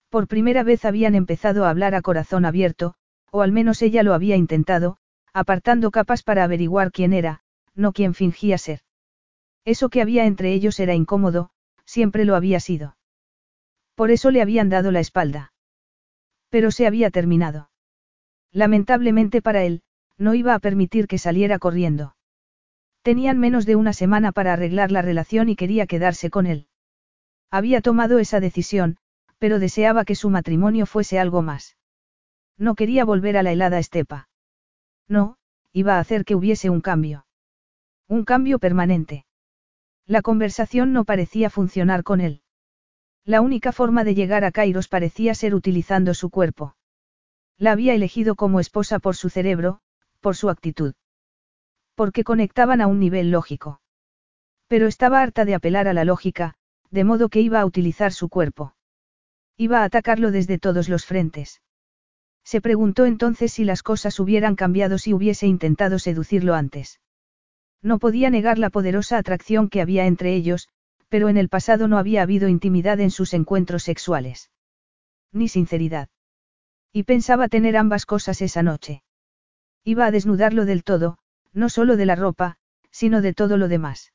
Por 0.08 0.26
primera 0.26 0.62
vez 0.62 0.84
habían 0.84 1.14
empezado 1.14 1.64
a 1.64 1.70
hablar 1.70 1.94
a 1.94 2.02
corazón 2.02 2.44
abierto, 2.44 2.94
o 3.30 3.42
al 3.42 3.52
menos 3.52 3.80
ella 3.82 4.02
lo 4.02 4.14
había 4.14 4.36
intentado, 4.36 4.96
apartando 5.32 5.90
capas 5.90 6.22
para 6.22 6.44
averiguar 6.44 6.90
quién 6.90 7.12
era, 7.12 7.42
no 7.74 7.92
quién 7.92 8.14
fingía 8.14 8.58
ser. 8.58 8.80
Eso 9.64 9.88
que 9.88 10.02
había 10.02 10.24
entre 10.24 10.52
ellos 10.52 10.80
era 10.80 10.94
incómodo, 10.94 11.50
siempre 11.84 12.24
lo 12.24 12.34
había 12.34 12.58
sido. 12.58 12.96
Por 13.94 14.10
eso 14.10 14.30
le 14.30 14.42
habían 14.42 14.68
dado 14.68 14.90
la 14.90 15.00
espalda. 15.00 15.49
Pero 16.50 16.70
se 16.70 16.86
había 16.86 17.10
terminado. 17.10 17.70
Lamentablemente 18.52 19.40
para 19.40 19.64
él, 19.64 19.82
no 20.18 20.34
iba 20.34 20.54
a 20.54 20.58
permitir 20.58 21.06
que 21.06 21.18
saliera 21.18 21.58
corriendo. 21.58 22.16
Tenían 23.02 23.38
menos 23.38 23.64
de 23.64 23.76
una 23.76 23.92
semana 23.92 24.32
para 24.32 24.52
arreglar 24.52 24.90
la 24.90 25.00
relación 25.00 25.48
y 25.48 25.56
quería 25.56 25.86
quedarse 25.86 26.28
con 26.28 26.46
él. 26.46 26.66
Había 27.50 27.80
tomado 27.80 28.18
esa 28.18 28.40
decisión, 28.40 28.98
pero 29.38 29.58
deseaba 29.58 30.04
que 30.04 30.14
su 30.14 30.28
matrimonio 30.28 30.84
fuese 30.84 31.18
algo 31.18 31.40
más. 31.40 31.76
No 32.58 32.74
quería 32.74 33.06
volver 33.06 33.38
a 33.38 33.42
la 33.42 33.52
helada 33.52 33.78
estepa. 33.78 34.28
No, 35.08 35.38
iba 35.72 35.96
a 35.96 36.00
hacer 36.00 36.24
que 36.26 36.34
hubiese 36.34 36.68
un 36.68 36.82
cambio. 36.82 37.24
Un 38.06 38.24
cambio 38.24 38.58
permanente. 38.58 39.24
La 40.06 40.20
conversación 40.20 40.92
no 40.92 41.04
parecía 41.04 41.48
funcionar 41.48 42.02
con 42.02 42.20
él. 42.20 42.42
La 43.24 43.40
única 43.40 43.72
forma 43.72 44.04
de 44.04 44.14
llegar 44.14 44.44
a 44.44 44.52
Kairos 44.52 44.88
parecía 44.88 45.34
ser 45.34 45.54
utilizando 45.54 46.14
su 46.14 46.30
cuerpo. 46.30 46.76
La 47.58 47.72
había 47.72 47.94
elegido 47.94 48.34
como 48.34 48.60
esposa 48.60 48.98
por 48.98 49.16
su 49.16 49.28
cerebro, 49.28 49.80
por 50.20 50.36
su 50.36 50.48
actitud. 50.48 50.94
Porque 51.94 52.24
conectaban 52.24 52.80
a 52.80 52.86
un 52.86 52.98
nivel 52.98 53.30
lógico. 53.30 53.80
Pero 54.66 54.86
estaba 54.86 55.20
harta 55.20 55.44
de 55.44 55.54
apelar 55.54 55.88
a 55.88 55.92
la 55.92 56.04
lógica, 56.04 56.54
de 56.90 57.04
modo 57.04 57.28
que 57.28 57.40
iba 57.40 57.60
a 57.60 57.66
utilizar 57.66 58.12
su 58.12 58.28
cuerpo. 58.28 58.74
Iba 59.56 59.80
a 59.80 59.84
atacarlo 59.84 60.30
desde 60.30 60.58
todos 60.58 60.88
los 60.88 61.04
frentes. 61.04 61.60
Se 62.44 62.60
preguntó 62.60 63.04
entonces 63.04 63.52
si 63.52 63.64
las 63.64 63.82
cosas 63.82 64.18
hubieran 64.18 64.56
cambiado 64.56 64.96
si 64.98 65.12
hubiese 65.12 65.46
intentado 65.46 65.98
seducirlo 65.98 66.54
antes. 66.54 67.00
No 67.82 67.98
podía 67.98 68.30
negar 68.30 68.58
la 68.58 68.70
poderosa 68.70 69.18
atracción 69.18 69.68
que 69.68 69.80
había 69.80 70.06
entre 70.06 70.34
ellos, 70.34 70.68
pero 71.10 71.28
en 71.28 71.36
el 71.36 71.48
pasado 71.48 71.88
no 71.88 71.98
había 71.98 72.22
habido 72.22 72.48
intimidad 72.48 73.00
en 73.00 73.10
sus 73.10 73.34
encuentros 73.34 73.82
sexuales. 73.82 74.50
Ni 75.32 75.48
sinceridad. 75.48 76.08
Y 76.92 77.02
pensaba 77.02 77.48
tener 77.48 77.76
ambas 77.76 78.06
cosas 78.06 78.40
esa 78.40 78.62
noche. 78.62 79.02
Iba 79.84 80.06
a 80.06 80.10
desnudarlo 80.10 80.64
del 80.64 80.84
todo, 80.84 81.18
no 81.52 81.68
solo 81.68 81.96
de 81.96 82.06
la 82.06 82.14
ropa, 82.14 82.56
sino 82.90 83.20
de 83.22 83.34
todo 83.34 83.56
lo 83.56 83.68
demás. 83.68 84.12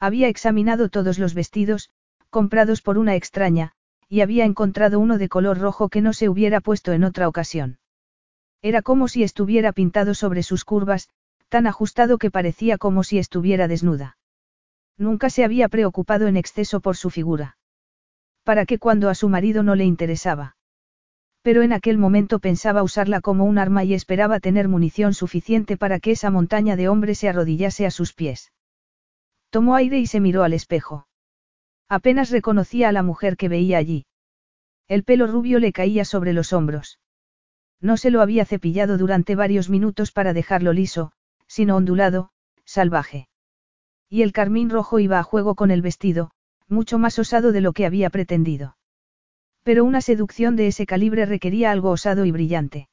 Había 0.00 0.28
examinado 0.28 0.88
todos 0.88 1.18
los 1.18 1.34
vestidos, 1.34 1.90
comprados 2.30 2.82
por 2.82 2.98
una 2.98 3.14
extraña, 3.14 3.72
y 4.08 4.22
había 4.22 4.44
encontrado 4.44 5.00
uno 5.00 5.18
de 5.18 5.28
color 5.28 5.58
rojo 5.58 5.88
que 5.90 6.00
no 6.00 6.12
se 6.12 6.28
hubiera 6.28 6.60
puesto 6.60 6.92
en 6.92 7.04
otra 7.04 7.28
ocasión. 7.28 7.78
Era 8.62 8.80
como 8.80 9.08
si 9.08 9.22
estuviera 9.22 9.72
pintado 9.72 10.14
sobre 10.14 10.42
sus 10.42 10.64
curvas, 10.64 11.08
tan 11.48 11.66
ajustado 11.66 12.18
que 12.18 12.30
parecía 12.30 12.78
como 12.78 13.04
si 13.04 13.18
estuviera 13.18 13.68
desnuda. 13.68 14.16
Nunca 14.98 15.30
se 15.30 15.44
había 15.44 15.68
preocupado 15.68 16.26
en 16.26 16.36
exceso 16.36 16.80
por 16.80 16.96
su 16.96 17.10
figura. 17.10 17.58
¿Para 18.44 18.64
qué 18.64 18.78
cuando 18.78 19.08
a 19.08 19.14
su 19.14 19.28
marido 19.28 19.62
no 19.62 19.74
le 19.74 19.84
interesaba? 19.84 20.56
Pero 21.42 21.62
en 21.62 21.72
aquel 21.72 21.98
momento 21.98 22.38
pensaba 22.38 22.82
usarla 22.82 23.20
como 23.20 23.44
un 23.44 23.58
arma 23.58 23.84
y 23.84 23.94
esperaba 23.94 24.40
tener 24.40 24.68
munición 24.68 25.14
suficiente 25.14 25.76
para 25.76 26.00
que 26.00 26.12
esa 26.12 26.30
montaña 26.30 26.76
de 26.76 26.88
hombres 26.88 27.18
se 27.18 27.28
arrodillase 27.28 27.86
a 27.86 27.90
sus 27.90 28.14
pies. 28.14 28.52
Tomó 29.50 29.74
aire 29.76 29.98
y 29.98 30.06
se 30.06 30.20
miró 30.20 30.42
al 30.42 30.54
espejo. 30.54 31.06
Apenas 31.88 32.30
reconocía 32.30 32.88
a 32.88 32.92
la 32.92 33.02
mujer 33.02 33.36
que 33.36 33.48
veía 33.48 33.78
allí. 33.78 34.06
El 34.88 35.04
pelo 35.04 35.26
rubio 35.26 35.58
le 35.58 35.72
caía 35.72 36.04
sobre 36.04 36.32
los 36.32 36.52
hombros. 36.52 36.98
No 37.80 37.96
se 37.96 38.10
lo 38.10 38.22
había 38.22 38.44
cepillado 38.44 38.98
durante 38.98 39.34
varios 39.36 39.68
minutos 39.68 40.10
para 40.10 40.32
dejarlo 40.32 40.72
liso, 40.72 41.12
sino 41.46 41.76
ondulado, 41.76 42.30
salvaje. 42.64 43.28
Y 44.08 44.22
el 44.22 44.32
carmín 44.32 44.70
rojo 44.70 44.98
iba 44.98 45.18
a 45.18 45.22
juego 45.22 45.54
con 45.54 45.70
el 45.70 45.82
vestido, 45.82 46.30
mucho 46.68 46.98
más 46.98 47.18
osado 47.18 47.52
de 47.52 47.60
lo 47.60 47.72
que 47.72 47.86
había 47.86 48.10
pretendido. 48.10 48.76
Pero 49.62 49.84
una 49.84 50.00
seducción 50.00 50.54
de 50.56 50.68
ese 50.68 50.86
calibre 50.86 51.26
requería 51.26 51.72
algo 51.72 51.90
osado 51.90 52.24
y 52.24 52.30
brillante. 52.30 52.88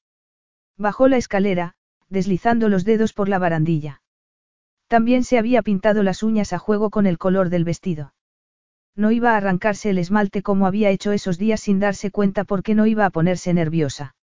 Bajó 0.77 1.07
la 1.07 1.17
escalera, 1.17 1.75
deslizando 2.09 2.67
los 2.69 2.83
dedos 2.83 3.13
por 3.13 3.29
la 3.29 3.39
barandilla. 3.39 4.01
También 4.87 5.23
se 5.23 5.37
había 5.37 5.61
pintado 5.61 6.03
las 6.03 6.23
uñas 6.23 6.53
a 6.53 6.59
juego 6.59 6.89
con 6.89 7.05
el 7.05 7.17
color 7.17 7.49
del 7.49 7.63
vestido. 7.63 8.13
No 8.95 9.11
iba 9.11 9.33
a 9.33 9.37
arrancarse 9.37 9.89
el 9.89 9.97
esmalte 9.97 10.43
como 10.43 10.67
había 10.67 10.89
hecho 10.89 11.11
esos 11.11 11.37
días 11.37 11.61
sin 11.61 11.79
darse 11.79 12.11
cuenta 12.11 12.43
porque 12.43 12.75
no 12.75 12.85
iba 12.85 13.05
a 13.05 13.09
ponerse 13.09 13.53
nerviosa. 13.53 14.15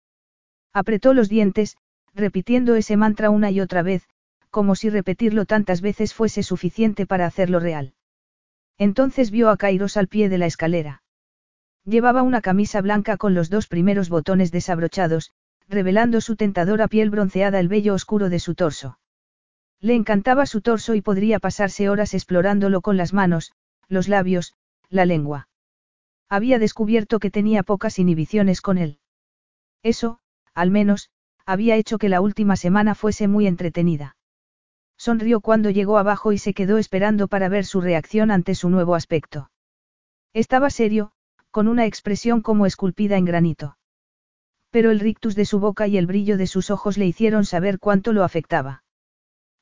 Apretó 0.72 1.12
los 1.12 1.28
dientes, 1.28 1.76
repitiendo 2.14 2.76
ese 2.76 2.96
mantra 2.96 3.30
una 3.30 3.50
y 3.50 3.60
otra 3.60 3.82
vez, 3.82 4.08
como 4.50 4.74
si 4.74 4.90
repetirlo 4.90 5.46
tantas 5.46 5.80
veces 5.80 6.14
fuese 6.14 6.42
suficiente 6.42 7.06
para 7.06 7.26
hacerlo 7.26 7.60
real. 7.60 7.94
Entonces 8.78 9.30
vio 9.30 9.50
a 9.50 9.56
Kairos 9.56 9.96
al 9.96 10.08
pie 10.08 10.28
de 10.28 10.38
la 10.38 10.46
escalera. 10.46 11.02
Llevaba 11.84 12.22
una 12.22 12.40
camisa 12.40 12.80
blanca 12.80 13.16
con 13.16 13.34
los 13.34 13.50
dos 13.50 13.66
primeros 13.66 14.08
botones 14.08 14.52
desabrochados, 14.52 15.32
revelando 15.68 16.20
su 16.20 16.36
tentadora 16.36 16.88
piel 16.88 17.10
bronceada 17.10 17.60
el 17.60 17.68
vello 17.68 17.94
oscuro 17.94 18.28
de 18.28 18.40
su 18.40 18.54
torso. 18.54 18.98
Le 19.80 19.94
encantaba 19.94 20.44
su 20.46 20.60
torso 20.60 20.94
y 20.94 21.00
podría 21.00 21.38
pasarse 21.38 21.88
horas 21.88 22.12
explorándolo 22.12 22.80
con 22.80 22.96
las 22.96 23.12
manos, 23.14 23.52
los 23.88 24.08
labios, 24.08 24.54
la 24.90 25.06
lengua. 25.06 25.48
Había 26.28 26.58
descubierto 26.58 27.18
que 27.18 27.30
tenía 27.30 27.62
pocas 27.62 27.98
inhibiciones 27.98 28.60
con 28.60 28.78
él. 28.78 28.98
Eso, 29.82 30.18
al 30.54 30.70
menos, 30.70 31.10
había 31.46 31.76
hecho 31.76 31.98
que 31.98 32.08
la 32.08 32.20
última 32.20 32.56
semana 32.56 32.94
fuese 32.94 33.26
muy 33.26 33.46
entretenida. 33.46 34.16
Sonrió 35.00 35.40
cuando 35.40 35.70
llegó 35.70 35.96
abajo 35.96 36.30
y 36.30 36.36
se 36.36 36.52
quedó 36.52 36.76
esperando 36.76 37.26
para 37.26 37.48
ver 37.48 37.64
su 37.64 37.80
reacción 37.80 38.30
ante 38.30 38.54
su 38.54 38.68
nuevo 38.68 38.94
aspecto. 38.94 39.50
Estaba 40.34 40.68
serio, 40.68 41.12
con 41.50 41.68
una 41.68 41.86
expresión 41.86 42.42
como 42.42 42.66
esculpida 42.66 43.16
en 43.16 43.24
granito. 43.24 43.78
Pero 44.68 44.90
el 44.90 45.00
rictus 45.00 45.34
de 45.34 45.46
su 45.46 45.58
boca 45.58 45.86
y 45.86 45.96
el 45.96 46.06
brillo 46.06 46.36
de 46.36 46.46
sus 46.46 46.70
ojos 46.70 46.98
le 46.98 47.06
hicieron 47.06 47.46
saber 47.46 47.78
cuánto 47.78 48.12
lo 48.12 48.24
afectaba. 48.24 48.84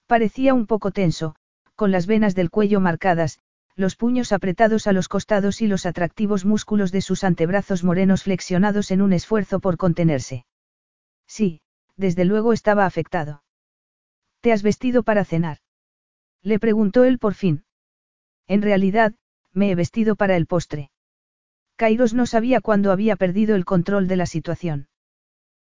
Parecía 0.08 0.55
un 0.55 0.67
poco 0.67 0.91
tenso, 0.91 1.36
con 1.76 1.92
las 1.92 2.08
venas 2.08 2.34
del 2.34 2.50
cuello 2.50 2.81
marcadas, 2.81 3.39
los 3.76 3.94
puños 3.94 4.33
apretados 4.33 4.89
a 4.89 4.92
los 4.92 5.07
costados 5.07 5.62
y 5.62 5.68
los 5.68 5.86
atractivos 5.86 6.44
músculos 6.47 6.91
de 6.91 7.00
sus 7.00 7.23
antebrazos 7.23 7.84
morenos 7.84 8.25
flexionados 8.25 8.91
en 8.91 9.02
un 9.02 9.12
esfuerzo 9.12 9.60
por 9.60 9.76
contenerse. 9.76 10.47
Sí, 11.28 11.60
desde 11.97 12.25
luego 12.25 12.52
estaba 12.52 12.86
afectado. 12.86 13.44
¿Te 14.41 14.52
has 14.52 14.62
vestido 14.62 15.02
para 15.02 15.25
cenar? 15.25 15.58
Le 16.42 16.58
preguntó 16.58 17.05
él 17.05 17.18
por 17.18 17.34
fin. 17.34 17.65
En 18.47 18.62
realidad, 18.62 19.15
me 19.52 19.70
he 19.70 19.75
vestido 19.75 20.17
para 20.17 20.36
el 20.36 20.47
postre. 20.47 20.91
Kairos 21.76 22.15
no 22.15 22.26
sabía 22.26 22.60
cuándo 22.60 22.92
había 22.92 23.17
perdido 23.17 23.57
el 23.57 23.65
control 23.65 24.08
de 24.08 24.17
la 24.17 24.26
situación. 24.26 24.89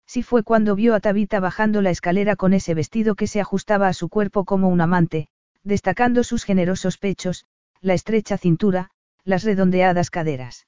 Si 0.06 0.22
fue 0.22 0.44
cuando 0.44 0.76
vio 0.76 0.96
a 0.96 1.00
Tabita 1.00 1.40
bajando 1.40 1.82
la 1.82 1.90
escalera 1.90 2.36
con 2.36 2.54
ese 2.54 2.74
vestido 2.74 3.16
que 3.16 3.28
se 3.28 3.40
ajustaba 3.40 3.88
a 3.88 3.94
su 3.94 4.10
cuerpo 4.10 4.46
como 4.46 4.68
un 4.70 4.82
amante, 4.82 5.28
destacando 5.64 6.24
sus 6.24 6.44
generosos 6.44 6.98
pechos, 6.98 7.46
la 7.82 7.94
estrecha 7.94 8.38
cintura, 8.38 8.90
las 9.24 9.44
redondeadas 9.44 10.10
caderas. 10.10 10.68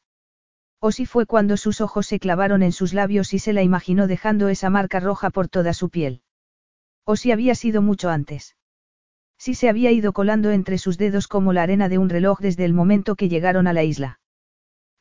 O 0.80 0.92
si 0.92 1.06
fue 1.06 1.26
cuando 1.26 1.58
sus 1.58 1.82
ojos 1.82 2.08
se 2.08 2.20
clavaron 2.20 2.64
en 2.64 2.72
sus 2.72 2.94
labios 2.94 3.34
y 3.34 3.40
se 3.40 3.54
la 3.54 3.64
imaginó 3.64 4.08
dejando 4.08 4.50
esa 4.50 4.70
marca 4.70 5.00
roja 5.00 5.30
por 5.30 5.48
toda 5.48 5.74
su 5.74 5.90
piel. 5.90 6.22
O 7.06 7.16
si 7.16 7.32
había 7.32 7.56
sido 7.56 7.82
mucho 7.82 8.10
antes. 8.10 8.56
Si 9.38 9.54
se 9.54 9.70
había 9.70 9.92
ido 9.92 10.12
colando 10.12 10.52
entre 10.52 10.78
sus 10.78 10.98
dedos 10.98 11.28
como 11.28 11.54
la 11.54 11.64
arena 11.64 11.88
de 11.88 11.98
un 11.98 12.10
reloj 12.10 12.40
desde 12.40 12.66
el 12.66 12.74
momento 12.74 13.16
que 13.16 13.30
llegaron 13.30 13.68
a 13.68 13.74
la 13.74 13.84
isla. 13.84 14.20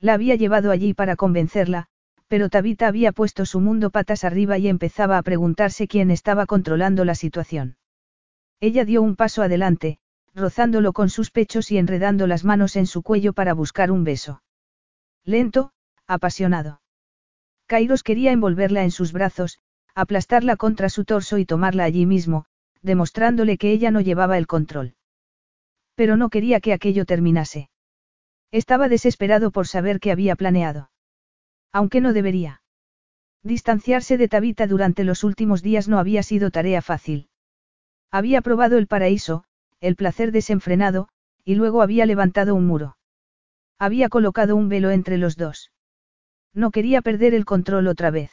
La 0.01 0.15
había 0.15 0.35
llevado 0.35 0.71
allí 0.71 0.93
para 0.93 1.17
convencerla, 1.17 1.87
pero 2.29 2.51
Tabita 2.51 2.89
había 2.89 3.13
puesto 3.13 3.47
su 3.47 3.61
mundo 3.61 3.91
patas 3.91 4.25
arriba 4.25 4.59
y 4.59 4.69
empezaba 4.69 5.19
a 5.19 5.23
preguntarse 5.23 5.89
quién 5.89 6.11
estaba 6.11 6.47
controlando 6.47 7.05
la 7.05 7.15
situación. 7.15 7.77
Ella 8.61 8.85
dio 8.85 9.03
un 9.03 9.17
paso 9.17 9.43
adelante, 9.43 9.99
rozándolo 10.35 10.93
con 10.93 11.11
sus 11.11 11.31
pechos 11.31 11.71
y 11.71 11.79
enredando 11.79 12.27
las 12.27 12.45
manos 12.45 12.77
en 12.77 12.87
su 12.87 13.03
cuello 13.03 13.33
para 13.33 13.55
buscar 13.55 13.91
un 13.91 14.05
beso. 14.05 14.43
Lento, 15.25 15.73
apasionado. 16.07 16.83
Kairos 17.67 18.03
quería 18.03 18.33
envolverla 18.33 18.85
en 18.85 18.91
sus 18.91 19.13
brazos, 19.13 19.59
aplastarla 19.95 20.57
contra 20.57 20.89
su 20.89 21.05
torso 21.05 21.39
y 21.39 21.47
tomarla 21.47 21.85
allí 21.85 22.07
mismo, 22.07 22.47
demostrándole 22.83 23.59
que 23.59 23.73
ella 23.73 23.91
no 23.91 24.01
llevaba 24.01 24.39
el 24.39 24.47
control. 24.47 24.95
Pero 25.95 26.17
no 26.17 26.29
quería 26.29 26.61
que 26.61 26.73
aquello 26.73 27.05
terminase. 27.05 27.71
Estaba 28.51 28.89
desesperado 28.89 29.51
por 29.51 29.67
saber 29.67 30.01
qué 30.01 30.13
había 30.13 30.37
planeado. 30.37 30.91
Aunque 31.73 32.01
no 32.01 32.13
debería. 32.13 32.63
Distanciarse 33.43 34.17
de 34.17 34.29
Tabita 34.29 34.67
durante 34.67 35.05
los 35.05 35.25
últimos 35.25 35.63
días 35.63 35.89
no 35.89 35.99
había 35.99 36.23
sido 36.23 36.51
tarea 36.51 36.83
fácil. 36.83 37.29
Había 38.11 38.43
probado 38.43 38.79
el 38.79 38.87
paraíso, 38.87 39.45
el 39.81 39.97
placer 39.97 40.33
desenfrenado, 40.33 41.09
y 41.45 41.57
luego 41.57 41.83
había 41.83 42.07
levantado 42.07 42.55
un 42.55 42.67
muro. 42.67 42.97
Había 43.79 44.09
colocado 44.09 44.57
un 44.57 44.69
velo 44.69 44.91
entre 44.91 45.19
los 45.19 45.37
dos. 45.37 45.73
No 46.55 46.71
quería 46.71 47.03
perder 47.03 47.35
el 47.35 47.45
control 47.45 47.89
otra 47.89 48.11
vez. 48.11 48.31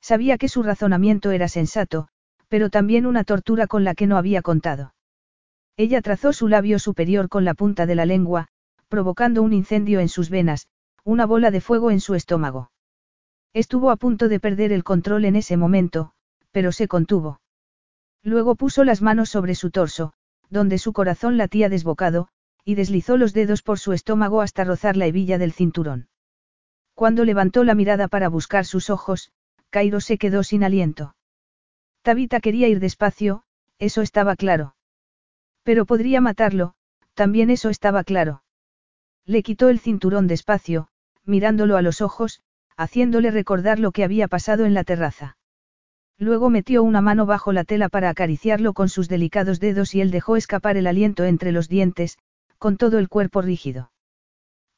Sabía 0.00 0.38
que 0.38 0.48
su 0.48 0.62
razonamiento 0.62 1.30
era 1.30 1.48
sensato, 1.48 2.08
pero 2.48 2.70
también 2.70 3.06
una 3.06 3.24
tortura 3.24 3.66
con 3.66 3.84
la 3.84 3.94
que 3.94 4.06
no 4.06 4.16
había 4.16 4.42
contado. 4.42 4.94
Ella 5.76 6.02
trazó 6.02 6.32
su 6.32 6.48
labio 6.48 6.78
superior 6.78 7.28
con 7.28 7.44
la 7.44 7.54
punta 7.54 7.86
de 7.86 7.94
la 7.94 8.06
lengua, 8.06 8.48
provocando 8.88 9.42
un 9.42 9.52
incendio 9.52 10.00
en 10.00 10.08
sus 10.08 10.30
venas, 10.30 10.66
una 11.04 11.26
bola 11.26 11.50
de 11.50 11.60
fuego 11.60 11.90
en 11.90 12.00
su 12.00 12.14
estómago. 12.14 12.70
Estuvo 13.54 13.90
a 13.90 13.96
punto 13.96 14.28
de 14.28 14.40
perder 14.40 14.72
el 14.72 14.84
control 14.84 15.24
en 15.24 15.36
ese 15.36 15.56
momento, 15.56 16.12
pero 16.52 16.72
se 16.72 16.88
contuvo. 16.88 17.40
Luego 18.22 18.56
puso 18.56 18.84
las 18.84 19.02
manos 19.02 19.30
sobre 19.30 19.54
su 19.54 19.70
torso, 19.70 20.12
donde 20.50 20.78
su 20.78 20.92
corazón 20.92 21.36
latía 21.36 21.68
desbocado, 21.68 22.28
y 22.64 22.74
deslizó 22.74 23.16
los 23.16 23.32
dedos 23.32 23.62
por 23.62 23.78
su 23.78 23.92
estómago 23.92 24.40
hasta 24.40 24.64
rozar 24.64 24.96
la 24.96 25.06
hebilla 25.06 25.38
del 25.38 25.52
cinturón. 25.52 26.08
Cuando 26.94 27.24
levantó 27.24 27.64
la 27.64 27.74
mirada 27.74 28.08
para 28.08 28.28
buscar 28.28 28.64
sus 28.64 28.90
ojos, 28.90 29.30
Cairo 29.70 30.00
se 30.00 30.18
quedó 30.18 30.42
sin 30.42 30.64
aliento. 30.64 31.14
Tabita 32.02 32.40
quería 32.40 32.68
ir 32.68 32.80
despacio, 32.80 33.42
eso 33.78 34.02
estaba 34.02 34.36
claro. 34.36 34.74
Pero 35.62 35.84
podría 35.84 36.20
matarlo, 36.20 36.74
también 37.14 37.50
eso 37.50 37.68
estaba 37.68 38.04
claro. 38.04 38.42
Le 39.26 39.42
quitó 39.42 39.68
el 39.68 39.78
cinturón 39.78 40.26
despacio, 40.26 40.88
mirándolo 41.24 41.76
a 41.76 41.82
los 41.82 42.00
ojos, 42.00 42.40
haciéndole 42.76 43.30
recordar 43.30 43.78
lo 43.78 43.92
que 43.92 44.04
había 44.04 44.28
pasado 44.28 44.64
en 44.64 44.72
la 44.72 44.84
terraza. 44.84 45.36
Luego 46.16 46.48
metió 46.48 46.82
una 46.82 47.00
mano 47.00 47.26
bajo 47.26 47.52
la 47.52 47.64
tela 47.64 47.88
para 47.88 48.08
acariciarlo 48.08 48.72
con 48.72 48.88
sus 48.88 49.08
delicados 49.08 49.60
dedos 49.60 49.94
y 49.94 50.00
él 50.00 50.10
dejó 50.10 50.36
escapar 50.36 50.76
el 50.76 50.86
aliento 50.86 51.24
entre 51.24 51.52
los 51.52 51.68
dientes, 51.68 52.18
con 52.56 52.76
todo 52.76 52.98
el 52.98 53.08
cuerpo 53.08 53.42
rígido. 53.42 53.92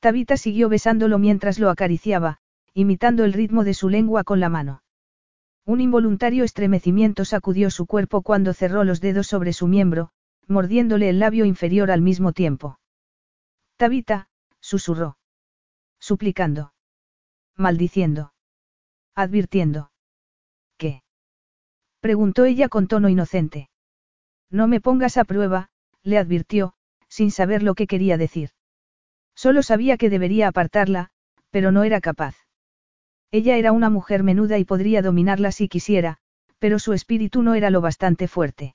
Tabita 0.00 0.36
siguió 0.36 0.68
besándolo 0.68 1.18
mientras 1.18 1.58
lo 1.58 1.70
acariciaba, 1.70 2.39
imitando 2.74 3.24
el 3.24 3.32
ritmo 3.32 3.64
de 3.64 3.74
su 3.74 3.88
lengua 3.88 4.24
con 4.24 4.40
la 4.40 4.48
mano. 4.48 4.82
Un 5.64 5.80
involuntario 5.80 6.44
estremecimiento 6.44 7.24
sacudió 7.24 7.70
su 7.70 7.86
cuerpo 7.86 8.22
cuando 8.22 8.52
cerró 8.54 8.84
los 8.84 9.00
dedos 9.00 9.26
sobre 9.26 9.52
su 9.52 9.66
miembro, 9.66 10.10
mordiéndole 10.46 11.08
el 11.08 11.18
labio 11.18 11.44
inferior 11.44 11.90
al 11.90 12.00
mismo 12.00 12.32
tiempo. 12.32 12.78
Tabita, 13.76 14.28
susurró. 14.60 15.16
Suplicando. 16.00 16.72
Maldiciendo. 17.56 18.32
Advirtiendo. 19.14 19.92
¿Qué? 20.76 21.02
Preguntó 22.00 22.44
ella 22.46 22.68
con 22.68 22.88
tono 22.88 23.08
inocente. 23.08 23.70
No 24.50 24.66
me 24.66 24.80
pongas 24.80 25.16
a 25.16 25.24
prueba, 25.24 25.70
le 26.02 26.18
advirtió, 26.18 26.74
sin 27.08 27.30
saber 27.30 27.62
lo 27.62 27.74
que 27.74 27.86
quería 27.86 28.16
decir. 28.16 28.50
Solo 29.34 29.62
sabía 29.62 29.96
que 29.96 30.10
debería 30.10 30.48
apartarla, 30.48 31.10
pero 31.50 31.70
no 31.70 31.84
era 31.84 32.00
capaz. 32.00 32.36
Ella 33.32 33.56
era 33.56 33.72
una 33.72 33.90
mujer 33.90 34.22
menuda 34.22 34.58
y 34.58 34.64
podría 34.64 35.02
dominarla 35.02 35.52
si 35.52 35.68
quisiera, 35.68 36.18
pero 36.58 36.78
su 36.78 36.92
espíritu 36.92 37.42
no 37.42 37.54
era 37.54 37.70
lo 37.70 37.80
bastante 37.80 38.26
fuerte. 38.26 38.74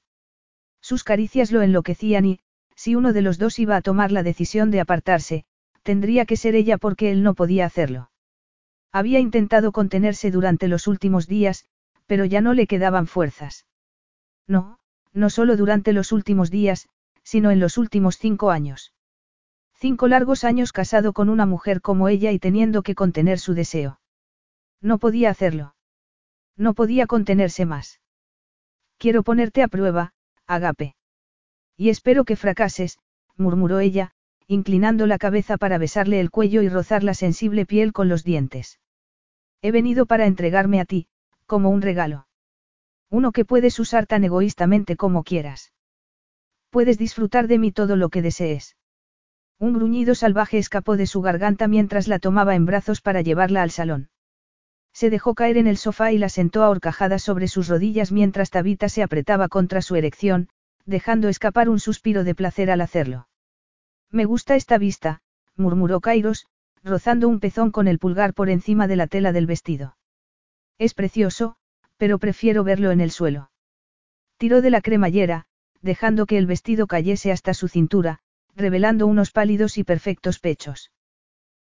Sus 0.81 1.03
caricias 1.03 1.51
lo 1.51 1.61
enloquecían 1.61 2.25
y, 2.25 2.39
si 2.75 2.95
uno 2.95 3.11
de 3.11 3.21
los 3.21 3.37
dos 3.37 3.59
iba 3.59 3.75
a 3.75 3.81
tomar 3.81 4.11
la 4.11 4.23
decisión 4.23 4.71
de 4.71 4.79
apartarse, 4.79 5.45
tendría 5.83 6.25
que 6.25 6.37
ser 6.37 6.55
ella 6.55 6.77
porque 6.77 7.11
él 7.11 7.21
no 7.21 7.33
podía 7.33 7.65
hacerlo. 7.65 8.11
Había 8.91 9.19
intentado 9.19 9.71
contenerse 9.71 10.31
durante 10.31 10.67
los 10.67 10.87
últimos 10.87 11.27
días, 11.27 11.65
pero 12.05 12.23
ya 12.23 12.41
no 12.41 12.53
le 12.53 12.67
quedaban 12.67 13.07
fuerzas. 13.07 13.65
No, 14.47 14.79
no 15.11 15.29
solo 15.29 15.57
durante 15.57 15.91
los 15.91 16.11
últimos 16.11 16.49
días, 16.49 16.87
sino 17.23 17.51
en 17.51 17.59
los 17.59 17.77
últimos 17.77 18.17
cinco 18.17 18.51
años. 18.51 18.93
Cinco 19.73 20.07
largos 20.07 20.43
años 20.43 20.71
casado 20.71 21.11
con 21.11 21.29
una 21.29 21.45
mujer 21.45 21.81
como 21.81 22.07
ella 22.07 22.31
y 22.31 22.39
teniendo 22.39 22.83
que 22.83 22.95
contener 22.95 23.39
su 23.39 23.53
deseo. 23.53 23.99
No 24.81 24.97
podía 24.97 25.29
hacerlo. 25.29 25.75
No 26.57 26.73
podía 26.73 27.07
contenerse 27.07 27.65
más. 27.65 27.99
Quiero 28.97 29.23
ponerte 29.23 29.61
a 29.63 29.67
prueba, 29.67 30.13
Agape. 30.47 30.95
Y 31.77 31.89
espero 31.89 32.23
que 32.23 32.35
fracases, 32.35 32.99
murmuró 33.35 33.79
ella, 33.79 34.11
inclinando 34.47 35.07
la 35.07 35.17
cabeza 35.17 35.57
para 35.57 35.77
besarle 35.77 36.19
el 36.19 36.31
cuello 36.31 36.61
y 36.61 36.69
rozar 36.69 37.03
la 37.03 37.13
sensible 37.13 37.65
piel 37.65 37.93
con 37.93 38.07
los 38.09 38.23
dientes. 38.23 38.79
He 39.61 39.71
venido 39.71 40.05
para 40.05 40.27
entregarme 40.27 40.79
a 40.79 40.85
ti, 40.85 41.07
como 41.45 41.69
un 41.69 41.81
regalo. 41.81 42.27
Uno 43.09 43.31
que 43.31 43.45
puedes 43.45 43.79
usar 43.79 44.05
tan 44.05 44.23
egoístamente 44.23 44.95
como 44.95 45.23
quieras. 45.23 45.73
Puedes 46.69 46.97
disfrutar 46.97 47.47
de 47.47 47.57
mí 47.57 47.71
todo 47.71 47.95
lo 47.95 48.09
que 48.09 48.21
desees. 48.21 48.75
Un 49.59 49.73
gruñido 49.73 50.15
salvaje 50.15 50.57
escapó 50.57 50.97
de 50.97 51.07
su 51.07 51.21
garganta 51.21 51.67
mientras 51.67 52.07
la 52.07 52.19
tomaba 52.19 52.55
en 52.55 52.65
brazos 52.65 53.01
para 53.01 53.21
llevarla 53.21 53.63
al 53.63 53.71
salón. 53.71 54.09
Se 54.95 55.09
dejó 55.09 55.35
caer 55.35 55.57
en 55.57 55.67
el 55.67 55.75
sofá 55.75 56.13
y 56.13 56.17
la 56.17 56.29
sentó 56.29 56.63
a 56.63 57.19
sobre 57.19 57.49
sus 57.49 57.67
rodillas 57.67 58.13
mientras 58.13 58.49
Tabita 58.49 58.87
se 58.87 59.03
apretaba 59.03 59.49
contra 59.49 59.81
su 59.81 59.97
erección, 59.97 60.47
dejando 60.85 61.27
escapar 61.27 61.67
un 61.67 61.81
suspiro 61.81 62.23
de 62.23 62.33
placer 62.33 62.71
al 62.71 62.79
hacerlo. 62.79 63.27
Me 64.09 64.23
gusta 64.23 64.55
esta 64.55 64.77
vista, 64.77 65.21
murmuró 65.57 65.99
Kairos, 65.99 66.45
rozando 66.81 67.27
un 67.27 67.41
pezón 67.41 67.71
con 67.71 67.89
el 67.89 67.99
pulgar 67.99 68.33
por 68.33 68.49
encima 68.49 68.87
de 68.87 68.95
la 68.95 69.07
tela 69.07 69.33
del 69.33 69.47
vestido. 69.47 69.97
Es 70.77 70.93
precioso, 70.93 71.57
pero 71.97 72.17
prefiero 72.17 72.63
verlo 72.63 72.91
en 72.91 73.01
el 73.01 73.11
suelo. 73.11 73.51
Tiró 74.37 74.61
de 74.61 74.69
la 74.69 74.79
cremallera, 74.79 75.45
dejando 75.81 76.25
que 76.25 76.37
el 76.37 76.45
vestido 76.45 76.87
cayese 76.87 77.33
hasta 77.33 77.53
su 77.53 77.67
cintura, 77.67 78.19
revelando 78.55 79.07
unos 79.07 79.31
pálidos 79.31 79.77
y 79.77 79.83
perfectos 79.83 80.39
pechos. 80.39 80.93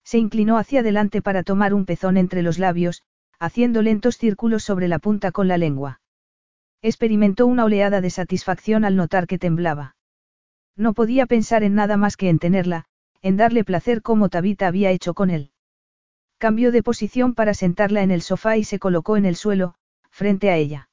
Se 0.05 0.18
inclinó 0.18 0.58
hacia 0.58 0.78
adelante 0.78 1.22
para 1.22 1.42
tomar 1.42 1.74
un 1.74 1.86
pezón 1.86 2.16
entre 2.18 2.42
los 2.42 2.60
labios, 2.60 3.02
haciendo 3.39 3.82
lentos 3.82 4.16
círculos 4.16 4.65
sobre 4.65 4.89
la 4.89 4.98
punta 4.98 5.32
con 5.32 5.48
la 5.48 5.58
lengua. 5.58 6.00
Experimentó 6.82 7.47
una 7.47 7.65
oleada 7.65 8.00
de 8.00 8.10
satisfacción 8.10 8.84
al 8.84 8.97
notar 8.97 9.26
que 9.26 9.39
temblaba. 9.39 9.97
No 10.76 10.92
podía 10.92 11.26
pensar 11.26 11.62
en 11.62 11.74
nada 11.74 11.97
más 11.97 12.16
que 12.16 12.28
en 12.28 12.39
tenerla, 12.39 12.84
en 13.23 13.36
darle 13.36 13.65
placer 13.65 14.02
como 14.02 14.28
Tabita 14.28 14.66
había 14.66 14.90
hecho 14.90 15.15
con 15.15 15.31
él. 15.31 15.50
Cambió 16.39 16.70
de 16.70 16.82
posición 16.82 17.34
para 17.34 17.55
sentarla 17.55 18.02
en 18.02 18.10
el 18.10 18.20
sofá 18.20 18.56
y 18.56 18.65
se 18.65 18.78
colocó 18.78 19.16
en 19.16 19.24
el 19.24 19.36
suelo, 19.36 19.74
frente 20.10 20.50
a 20.50 20.56
ella. 20.56 20.90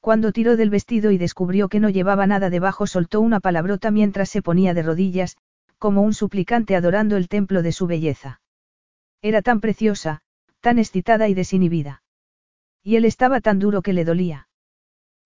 Cuando 0.00 0.32
tiró 0.32 0.56
del 0.56 0.70
vestido 0.70 1.10
y 1.10 1.18
descubrió 1.18 1.68
que 1.68 1.80
no 1.80 1.88
llevaba 1.88 2.26
nada 2.26 2.50
debajo, 2.50 2.86
soltó 2.86 3.20
una 3.20 3.40
palabrota 3.40 3.90
mientras 3.90 4.28
se 4.30 4.42
ponía 4.42 4.74
de 4.74 4.82
rodillas, 4.82 5.36
como 5.78 6.02
un 6.02 6.14
suplicante 6.14 6.76
adorando 6.76 7.16
el 7.16 7.28
templo 7.28 7.62
de 7.62 7.72
su 7.72 7.86
belleza. 7.86 8.40
Era 9.20 9.42
tan 9.42 9.60
preciosa, 9.60 10.22
tan 10.62 10.78
excitada 10.78 11.28
y 11.28 11.34
desinhibida. 11.34 12.02
Y 12.82 12.96
él 12.96 13.04
estaba 13.04 13.42
tan 13.42 13.58
duro 13.58 13.82
que 13.82 13.92
le 13.92 14.06
dolía. 14.06 14.48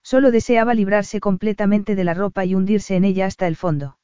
Solo 0.02 0.30
deseaba 0.30 0.74
librarse 0.74 1.20
completamente 1.20 1.94
de 1.94 2.04
la 2.04 2.14
ropa 2.14 2.44
y 2.44 2.54
hundirse 2.54 2.96
en 2.96 3.04
ella 3.04 3.26
hasta 3.26 3.46
el 3.46 3.54
fondo. 3.54 3.98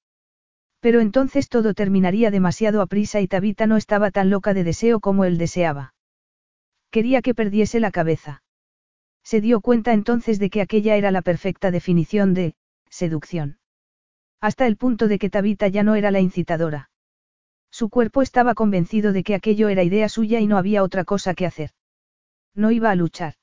Pero 0.81 1.01
entonces 1.01 1.49
todo 1.49 1.75
terminaría 1.75 2.31
demasiado 2.31 2.83
a 2.83 2.87
prisa 2.87 3.21
y 3.21 3.29
Tabita 3.29 3.67
no 3.67 3.77
estaba 3.77 4.11
tan 4.11 4.31
loca 4.31 4.53
de 4.53 4.65
deseo 4.65 5.01
como 5.01 5.25
él 5.25 5.39
deseaba. 5.39 5.95
Quería 6.91 7.23
que 7.23 7.35
perdiese 7.35 7.81
la 7.81 7.91
cabeza. 7.91 8.43
Se 9.25 9.41
dio 9.41 9.61
cuenta 9.61 9.93
entonces 9.93 10.39
de 10.39 10.51
que 10.51 10.61
aquella 10.61 10.97
era 10.97 11.11
la 11.11 11.23
perfecta 11.23 11.71
definición 11.71 12.35
de, 12.35 12.55
seducción. 12.91 13.59
Hasta 14.41 14.67
el 14.67 14.77
punto 14.77 15.09
de 15.09 15.19
que 15.19 15.31
Tabita 15.31 15.69
ya 15.69 15.83
no 15.83 15.95
era 15.95 16.11
la 16.11 16.21
incitadora. 16.21 16.91
Su 17.73 17.89
cuerpo 17.89 18.21
estaba 18.21 18.55
convencido 18.55 19.15
de 19.15 19.25
que 19.25 19.35
aquello 19.35 19.71
era 19.71 19.83
idea 19.83 20.11
suya 20.11 20.41
y 20.41 20.47
no 20.47 20.59
había 20.59 20.83
otra 20.83 21.05
cosa 21.05 21.33
que 21.33 21.47
hacer. 21.47 21.71
No 22.55 22.71
iba 22.71 22.91
a 22.91 22.95
luchar. 22.95 23.35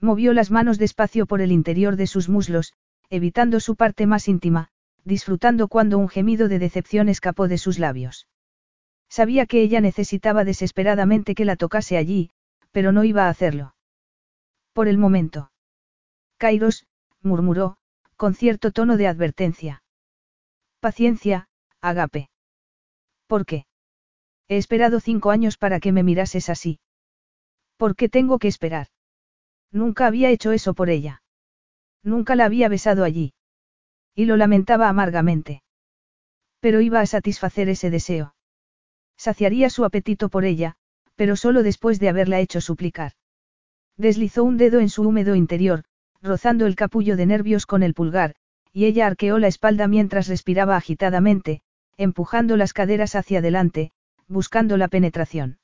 Movió 0.00 0.32
las 0.32 0.50
manos 0.50 0.78
despacio 0.78 1.26
por 1.26 1.42
el 1.42 1.52
interior 1.52 1.96
de 1.96 2.06
sus 2.06 2.30
muslos, 2.30 2.72
evitando 3.10 3.60
su 3.60 3.76
parte 3.76 4.06
más 4.06 4.26
íntima, 4.26 4.70
disfrutando 5.04 5.68
cuando 5.68 5.98
un 5.98 6.08
gemido 6.08 6.48
de 6.48 6.58
decepción 6.58 7.10
escapó 7.10 7.46
de 7.46 7.58
sus 7.58 7.78
labios. 7.78 8.26
Sabía 9.10 9.44
que 9.44 9.60
ella 9.60 9.82
necesitaba 9.82 10.44
desesperadamente 10.44 11.34
que 11.34 11.44
la 11.44 11.56
tocase 11.56 11.98
allí, 11.98 12.30
pero 12.70 12.90
no 12.90 13.04
iba 13.04 13.26
a 13.26 13.28
hacerlo. 13.28 13.74
Por 14.72 14.88
el 14.88 14.96
momento. 14.96 15.52
Kairos, 16.38 16.86
murmuró, 17.20 17.76
con 18.16 18.34
cierto 18.34 18.70
tono 18.72 18.96
de 18.96 19.08
advertencia. 19.08 19.82
Paciencia, 20.80 21.48
Agape. 21.82 22.31
¿Por 23.32 23.46
qué? 23.46 23.64
He 24.46 24.58
esperado 24.58 25.00
cinco 25.00 25.30
años 25.30 25.56
para 25.56 25.80
que 25.80 25.90
me 25.90 26.02
mirases 26.02 26.50
así. 26.50 26.80
¿Por 27.78 27.96
qué 27.96 28.10
tengo 28.10 28.38
que 28.38 28.46
esperar? 28.46 28.88
Nunca 29.70 30.06
había 30.06 30.28
hecho 30.28 30.52
eso 30.52 30.74
por 30.74 30.90
ella. 30.90 31.22
Nunca 32.02 32.36
la 32.36 32.44
había 32.44 32.68
besado 32.68 33.04
allí. 33.04 33.32
Y 34.14 34.26
lo 34.26 34.36
lamentaba 34.36 34.90
amargamente. 34.90 35.62
Pero 36.60 36.82
iba 36.82 37.00
a 37.00 37.06
satisfacer 37.06 37.70
ese 37.70 37.88
deseo. 37.88 38.34
Saciaría 39.16 39.70
su 39.70 39.86
apetito 39.86 40.28
por 40.28 40.44
ella, 40.44 40.74
pero 41.16 41.34
solo 41.34 41.62
después 41.62 41.98
de 42.00 42.10
haberla 42.10 42.38
hecho 42.38 42.60
suplicar. 42.60 43.12
Deslizó 43.96 44.44
un 44.44 44.58
dedo 44.58 44.78
en 44.78 44.90
su 44.90 45.08
húmedo 45.08 45.36
interior, 45.36 45.84
rozando 46.20 46.66
el 46.66 46.76
capullo 46.76 47.16
de 47.16 47.24
nervios 47.24 47.64
con 47.64 47.82
el 47.82 47.94
pulgar, 47.94 48.34
y 48.74 48.84
ella 48.84 49.06
arqueó 49.06 49.38
la 49.38 49.48
espalda 49.48 49.88
mientras 49.88 50.28
respiraba 50.28 50.76
agitadamente, 50.76 51.62
empujando 52.02 52.56
las 52.56 52.72
caderas 52.72 53.14
hacia 53.14 53.38
adelante, 53.38 53.92
buscando 54.28 54.76
la 54.76 54.88
penetración. 54.88 55.58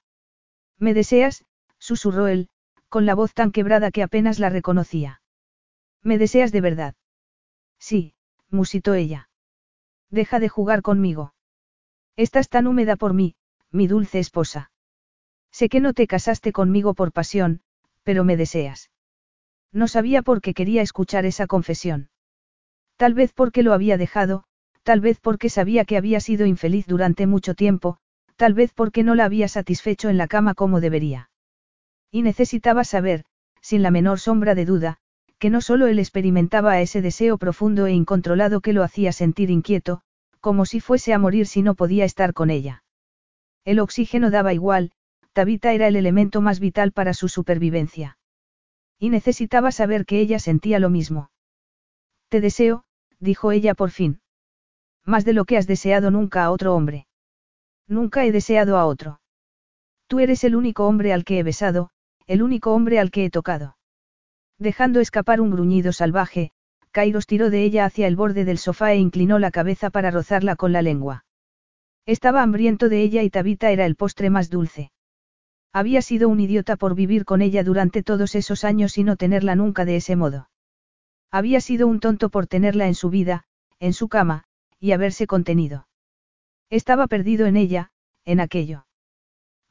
¿Me 0.78 0.94
deseas? 0.94 1.44
susurró 1.78 2.28
él, 2.28 2.49
con 2.89 3.07
la 3.07 3.15
voz 3.15 3.34
tan 3.34 3.52
quebrada 3.52 3.91
que 3.91 4.02
apenas 4.02 4.39
la 4.39 4.49
reconocía. 4.49 5.20
¿Me 6.02 6.18
deseas 6.18 6.52
de 6.52 6.60
verdad? 6.60 6.94
Sí, 7.78 8.15
musitó 8.50 8.94
ella. 8.94 9.28
Deja 10.10 10.39
de 10.39 10.49
jugar 10.49 10.83
conmigo. 10.83 11.34
Estás 12.17 12.49
tan 12.49 12.67
húmeda 12.67 12.97
por 12.97 13.15
mí, 13.15 13.36
mi 13.70 13.86
dulce 13.86 14.18
esposa. 14.18 14.70
Sé 15.50 15.68
que 15.68 15.81
no 15.81 15.92
te 15.92 16.07
casaste 16.07 16.52
conmigo 16.52 16.94
por 16.94 17.12
pasión, 17.12 17.62
pero 18.02 18.25
me 18.25 18.36
deseas. 18.36 18.91
No 19.73 19.86
sabía 19.86 20.23
por 20.23 20.41
qué 20.41 20.55
quería 20.55 20.83
escuchar 20.83 21.26
esa 21.26 21.47
confesión. 21.47 22.10
Tal 22.97 23.15
vez 23.15 23.33
porque 23.33 23.62
lo 23.62 23.73
había 23.73 23.97
dejado, 23.97 24.44
tal 24.89 25.02
vez 25.02 25.20
porque 25.20 25.50
sabía 25.50 25.84
que 25.84 25.99
había 25.99 26.18
sido 26.18 26.47
infeliz 26.47 26.86
durante 26.86 27.26
mucho 27.26 27.55
tiempo, 27.55 27.99
tal 28.36 28.55
vez 28.55 28.73
porque 28.73 29.02
no 29.02 29.15
la 29.15 29.26
había 29.26 29.47
satisfecho 29.47 30.08
en 30.08 30.17
la 30.17 30.28
cama 30.28 30.55
como 30.55 30.81
debería. 30.81 31.28
Y 32.10 32.23
necesitaba 32.23 32.84
saber, 32.84 33.26
sin 33.60 33.83
la 33.83 33.91
menor 33.91 34.18
sombra 34.18 34.55
de 34.55 34.65
duda, 34.65 34.97
que 35.39 35.50
no 35.50 35.60
solo 35.60 35.89
él 35.89 35.99
experimentaba 35.99 36.81
ese 36.81 37.02
deseo 37.02 37.36
profundo 37.36 37.84
e 37.84 37.92
incontrolado 37.92 38.62
que 38.62 38.73
lo 38.73 38.83
hacía 38.83 39.12
sentir 39.12 39.50
inquieto, 39.50 40.00
como 40.41 40.65
si 40.65 40.81
fuese 40.81 41.12
a 41.12 41.18
morir 41.18 41.47
si 41.47 41.60
no 41.60 41.75
podía 41.75 42.07
estar 42.07 42.33
con 42.33 42.49
ella. 42.49 42.83
El 43.67 43.81
oxígeno 43.81 44.31
daba 44.31 44.55
igual, 44.55 44.92
Tabita 45.34 45.75
era 45.75 45.86
el 45.86 45.97
elemento 45.97 46.41
más 46.41 46.60
vital 46.60 46.92
para 46.92 47.12
su 47.12 47.28
supervivencia. 47.28 48.17
Y 48.99 49.10
necesitaba 49.10 49.70
saber 49.70 50.07
que 50.07 50.18
ella 50.18 50.39
sentía 50.39 50.78
lo 50.78 50.89
mismo. 50.89 51.31
Te 52.31 52.41
deseo, 52.41 52.84
dijo 53.20 53.52
ella 53.52 53.75
por 53.75 53.91
fin. 53.91 54.23
Más 55.09 55.25
de 55.25 55.33
lo 55.33 55.47
que 55.47 55.57
has 55.57 55.67
deseado 55.67 56.11
nunca 56.11 56.45
a 56.45 56.51
otro 56.51 56.75
hombre. 56.75 57.07
Nunca 57.87 58.27
he 58.27 58.31
deseado 58.31 58.77
a 58.77 58.85
otro. 58.85 59.23
Tú 60.07 60.20
eres 60.20 60.45
el 60.45 60.55
único 60.55 60.87
hombre 60.87 61.15
al 61.15 61.25
que 61.25 61.39
he 61.39 61.43
besado, 61.43 61.89
el 62.27 62.43
único 62.43 62.75
hombre 62.75 62.99
al 62.99 63.11
que 63.11 63.25
he 63.25 63.31
tocado. 63.31 63.78
Dejando 64.59 65.01
escapar 65.01 65.41
un 65.41 65.51
gruñido 65.51 65.95
salvaje, 65.95 66.51
Kairos 66.91 67.27
tiró 67.27 67.49
de 67.49 67.65
ella 67.65 67.87
hacia 67.87 68.07
el 68.07 68.17
borde 68.17 68.45
del 68.45 68.59
sofá 68.59 68.93
e 68.93 68.99
inclinó 68.99 69.39
la 69.39 69.51
cabeza 69.51 69.89
para 69.89 70.11
rozarla 70.11 70.57
con 70.57 70.75
la 70.75 70.83
lengua. 70.83 71.25
Estaba 72.05 72.43
hambriento 72.43 72.91
de 72.91 73.01
ella 73.01 73.23
y 73.23 73.31
Tabita 73.31 73.70
era 73.70 73.87
el 73.87 73.97
postre 73.97 74.28
más 74.28 74.51
dulce. 74.51 74.93
Había 75.73 76.03
sido 76.03 76.28
un 76.28 76.39
idiota 76.39 76.77
por 76.77 76.95
vivir 76.95 77.25
con 77.25 77.41
ella 77.41 77.65
durante 77.65 78.03
todos 78.03 78.35
esos 78.35 78.62
años 78.62 78.99
y 78.99 79.05
no 79.05 79.17
tenerla 79.17 79.55
nunca 79.55 79.87
de 79.87 79.97
ese 79.97 80.17
modo. 80.17 80.51
Había 81.31 81.62
sido 81.62 81.87
un 81.87 81.99
tonto 81.99 82.28
por 82.28 82.47
tenerla 82.47 82.89
en 82.89 82.95
su 82.95 83.09
vida, 83.09 83.45
en 83.81 83.95
su 83.95 84.09
cama, 84.09 84.45
y 84.81 84.92
haberse 84.92 85.26
contenido. 85.26 85.89
Estaba 86.70 87.07
perdido 87.07 87.47
en 87.47 87.57
ella, 87.57 87.90
en 88.24 88.40
aquello. 88.40 88.86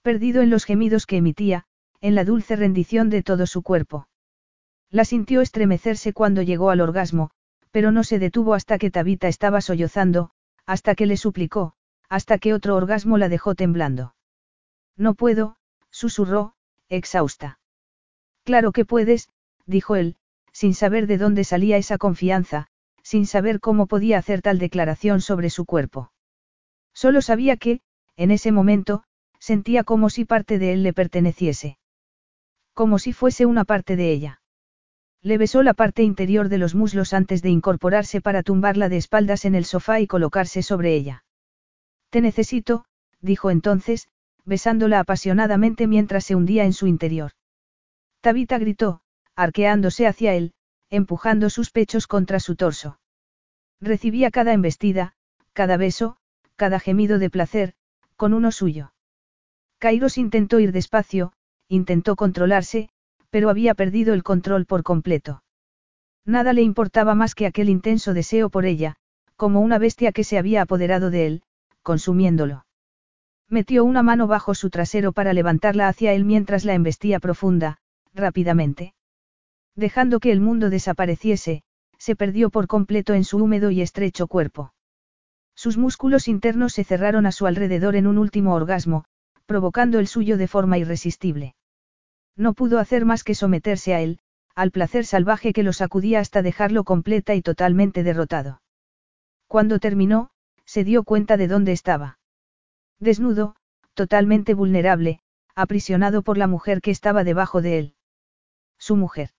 Perdido 0.02 0.42
en 0.42 0.50
los 0.50 0.66
gemidos 0.66 1.06
que 1.06 1.18
emitía, 1.18 1.66
en 2.02 2.16
la 2.16 2.24
dulce 2.24 2.56
rendición 2.56 3.10
de 3.10 3.24
todo 3.24 3.46
su 3.46 3.62
cuerpo. 3.62 4.08
La 4.90 5.06
sintió 5.06 5.42
estremecerse 5.42 6.14
cuando 6.14 6.42
llegó 6.42 6.70
al 6.70 6.82
orgasmo, 6.82 7.32
pero 7.72 7.92
no 7.92 8.04
se 8.04 8.20
detuvo 8.20 8.54
hasta 8.54 8.78
que 8.78 8.90
Tabita 8.90 9.28
estaba 9.28 9.62
sollozando, 9.62 10.32
hasta 10.66 10.96
que 10.96 11.06
le 11.06 11.18
suplicó, 11.18 11.74
hasta 12.10 12.38
que 12.38 12.54
otro 12.54 12.76
orgasmo 12.76 13.18
la 13.18 13.30
dejó 13.30 13.56
temblando. 13.56 14.16
No 14.96 15.14
puedo, 15.14 15.58
susurró, 15.92 16.54
exhausta. 16.90 17.60
Claro 18.44 18.72
que 18.72 18.86
puedes, 18.86 19.30
dijo 19.66 19.96
él, 19.96 20.16
sin 20.52 20.74
saber 20.74 21.06
de 21.06 21.18
dónde 21.18 21.44
salía 21.44 21.78
esa 21.78 21.98
confianza, 21.98 22.68
sin 23.08 23.26
saber 23.26 23.62
cómo 23.62 23.88
podía 23.88 24.18
hacer 24.18 24.42
tal 24.42 24.60
declaración 24.60 25.22
sobre 25.22 25.50
su 25.50 25.64
cuerpo. 25.64 26.12
Solo 26.94 27.22
sabía 27.22 27.56
que, 27.56 27.80
en 28.18 28.32
ese 28.32 28.52
momento, 28.52 29.04
sentía 29.40 29.86
como 29.86 30.10
si 30.10 30.26
parte 30.26 30.60
de 30.60 30.74
él 30.74 30.84
le 30.84 30.92
perteneciese. 30.92 31.78
Como 32.74 33.00
si 33.00 33.14
fuese 33.14 33.46
una 33.46 33.64
parte 33.64 33.96
de 33.96 34.12
ella. 34.12 34.42
Le 35.22 35.38
besó 35.38 35.64
la 35.64 35.74
parte 35.74 36.04
interior 36.04 36.50
de 36.50 36.58
los 36.58 36.76
muslos 36.76 37.14
antes 37.14 37.42
de 37.42 37.50
incorporarse 37.50 38.20
para 38.20 38.44
tumbarla 38.44 38.90
de 38.90 38.98
espaldas 38.98 39.46
en 39.46 39.56
el 39.56 39.64
sofá 39.64 40.02
y 40.02 40.08
colocarse 40.08 40.62
sobre 40.62 40.94
ella. 40.94 41.24
Te 42.10 42.20
necesito, 42.20 42.84
dijo 43.22 43.52
entonces, 43.52 44.10
besándola 44.44 45.00
apasionadamente 45.00 45.88
mientras 45.88 46.26
se 46.26 46.36
hundía 46.36 46.66
en 46.66 46.74
su 46.74 46.88
interior. 46.88 47.32
Tabita 48.20 48.58
gritó, 48.58 49.00
arqueándose 49.34 50.08
hacia 50.08 50.34
él, 50.34 50.52
empujando 50.90 51.50
sus 51.50 51.72
pechos 51.72 52.08
contra 52.08 52.40
su 52.40 52.56
torso. 52.56 53.00
Recibía 53.82 54.32
cada 54.32 54.54
embestida, 54.54 55.14
cada 55.54 55.78
beso, 55.78 56.18
cada 56.56 56.80
gemido 56.80 57.20
de 57.20 57.30
placer, 57.30 57.74
con 58.16 58.34
uno 58.34 58.52
suyo. 58.52 58.94
Kairos 59.80 60.18
intentó 60.18 60.60
ir 60.60 60.72
despacio, 60.72 61.34
intentó 61.68 62.16
controlarse, 62.16 62.90
pero 63.30 63.50
había 63.50 63.76
perdido 63.76 64.14
el 64.14 64.24
control 64.24 64.66
por 64.66 64.84
completo. 64.84 65.44
Nada 66.26 66.54
le 66.54 66.62
importaba 66.62 67.16
más 67.16 67.36
que 67.36 67.46
aquel 67.46 67.70
intenso 67.70 68.14
deseo 68.14 68.50
por 68.50 68.66
ella, 68.66 68.96
como 69.36 69.62
una 69.62 69.78
bestia 69.78 70.12
que 70.12 70.24
se 70.24 70.38
había 70.38 70.64
apoderado 70.64 71.10
de 71.10 71.28
él, 71.28 71.44
consumiéndolo. 71.84 72.66
Metió 73.50 73.86
una 73.86 74.04
mano 74.04 74.28
bajo 74.28 74.56
su 74.56 74.70
trasero 74.70 75.14
para 75.14 75.32
levantarla 75.32 75.88
hacia 75.88 76.14
él 76.14 76.26
mientras 76.26 76.66
la 76.66 76.74
embestía 76.74 77.20
profunda, 77.20 77.78
rápidamente. 78.14 78.94
Dejando 79.78 80.20
que 80.20 80.32
el 80.32 80.42
mundo 80.42 80.72
desapareciese, 80.72 81.62
se 82.00 82.16
perdió 82.16 82.50
por 82.50 82.66
completo 82.66 83.14
en 83.14 83.24
su 83.24 83.38
húmedo 83.38 83.70
y 83.70 83.82
estrecho 83.82 84.26
cuerpo. 84.26 84.74
Sus 85.56 85.78
músculos 85.78 86.28
internos 86.28 86.74
se 86.74 86.84
cerraron 86.84 87.28
a 87.28 87.32
su 87.32 87.46
alrededor 87.46 87.96
en 87.96 88.08
un 88.08 88.18
último 88.18 88.56
orgasmo, 88.56 89.06
provocando 89.46 90.00
el 90.00 90.08
suyo 90.08 90.38
de 90.38 90.48
forma 90.48 90.80
irresistible. 90.80 91.56
No 92.36 92.54
pudo 92.54 92.80
hacer 92.80 93.06
más 93.06 93.24
que 93.24 93.36
someterse 93.36 93.94
a 93.94 94.02
él, 94.02 94.20
al 94.56 94.72
placer 94.72 95.06
salvaje 95.06 95.54
que 95.54 95.62
lo 95.62 95.74
sacudía 95.74 96.22
hasta 96.22 96.42
dejarlo 96.42 96.84
completa 96.84 97.36
y 97.36 97.44
totalmente 97.44 98.02
derrotado. 98.02 98.62
Cuando 99.46 99.78
terminó, 99.78 100.32
se 100.66 100.84
dio 100.84 101.04
cuenta 101.04 101.38
de 101.38 101.48
dónde 101.48 101.72
estaba. 101.72 102.18
Desnudo, 103.00 103.56
totalmente 103.94 104.56
vulnerable, 104.56 105.20
aprisionado 105.54 106.24
por 106.24 106.40
la 106.40 106.48
mujer 106.48 106.82
que 106.82 106.90
estaba 106.90 107.24
debajo 107.24 107.62
de 107.62 107.78
él. 107.78 107.96
Su 108.80 108.96
mujer. 108.96 109.37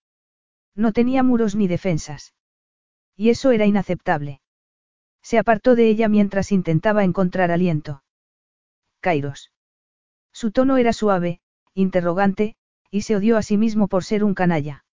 No 0.78 0.92
tenía 0.92 1.24
muros 1.24 1.57
ni 1.57 1.66
defensas. 1.66 2.34
Y 3.16 3.31
eso 3.31 3.50
era 3.50 3.66
inaceptable. 3.66 4.40
Se 5.23 5.36
apartó 5.36 5.74
de 5.74 5.89
ella 5.89 6.08
mientras 6.08 6.52
intentaba 6.52 7.02
encontrar 7.02 7.50
aliento. 7.50 8.05
Kairos. 9.00 9.50
Su 10.32 10.52
tono 10.52 10.76
era 10.76 10.92
suave, 10.92 11.40
interrogante, 11.74 12.55
y 12.92 13.02
se 13.02 13.16
odió 13.16 13.36
a 13.36 13.42
sí 13.42 13.57
mismo 13.57 13.89
por 13.89 14.05
ser 14.05 14.23
un 14.23 14.34
canalla. 14.34 14.84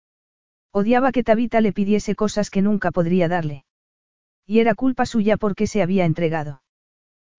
Odiaba 0.72 1.11
que 1.11 1.23
Tabita 1.23 1.61
le 1.61 1.72
pidiese 1.72 2.15
cosas 2.15 2.49
que 2.49 2.64
nunca 2.64 2.89
podría 2.89 3.27
darle. 3.27 3.64
Y 4.43 4.61
era 4.61 4.73
culpa 4.73 5.05
suya 5.05 5.38
porque 5.38 5.67
se 5.67 5.83
había 5.83 6.05
entregado. 6.05 6.64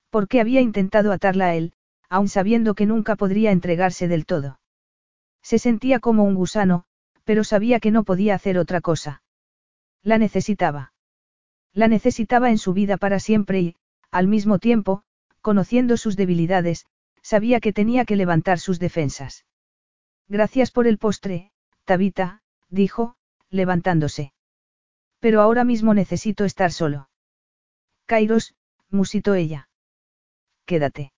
Porque 0.09 0.41
había 0.41 0.61
intentado 0.61 1.11
atarla 1.11 1.47
a 1.47 1.57
él, 1.57 1.73
aun 2.09 2.29
sabiendo 2.29 2.77
que 2.77 2.87
nunca 2.87 3.17
podría 3.17 3.51
entregarse 3.51 4.07
del 4.07 4.25
todo. 4.25 4.61
Se 5.43 5.59
sentía 5.59 5.99
como 5.99 6.23
un 6.23 6.37
gusano, 6.37 6.86
pero 7.27 7.43
sabía 7.43 7.81
que 7.81 7.91
no 7.91 8.05
podía 8.05 8.37
hacer 8.37 8.57
otra 8.57 8.81
cosa. 8.81 9.23
La 10.03 10.17
necesitaba. 10.17 10.93
La 11.73 11.89
necesitaba 11.89 12.51
en 12.51 12.59
su 12.59 12.73
vida 12.73 12.97
para 12.97 13.19
siempre 13.19 13.61
y, 13.61 13.77
al 14.13 14.29
mismo 14.29 14.61
tiempo, 14.61 15.03
conociendo 15.41 15.97
sus 15.97 16.17
debilidades, 16.17 16.87
sabía 17.23 17.59
que 17.59 17.73
tenía 17.73 18.05
que 18.05 18.15
levantar 18.15 18.61
sus 18.61 18.79
defensas. 18.79 19.45
Gracias 20.29 20.71
por 20.71 20.87
el 20.87 20.99
postre, 20.99 21.51
Tabita, 21.85 22.43
dijo, 22.69 23.17
levantándose. 23.51 24.33
Pero 25.19 25.41
ahora 25.41 25.65
mismo 25.65 25.95
necesito 25.95 26.45
estar 26.45 26.71
solo. 26.71 27.11
Kairos, 28.07 28.55
musitó 28.89 29.35
ella. 29.35 29.69
Quédate. 30.65 31.13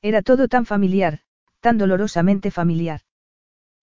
Era 0.00 0.22
todo 0.22 0.46
tan 0.46 0.64
familiar, 0.64 1.22
tan 1.58 1.76
dolorosamente 1.76 2.52
familiar. 2.52 3.00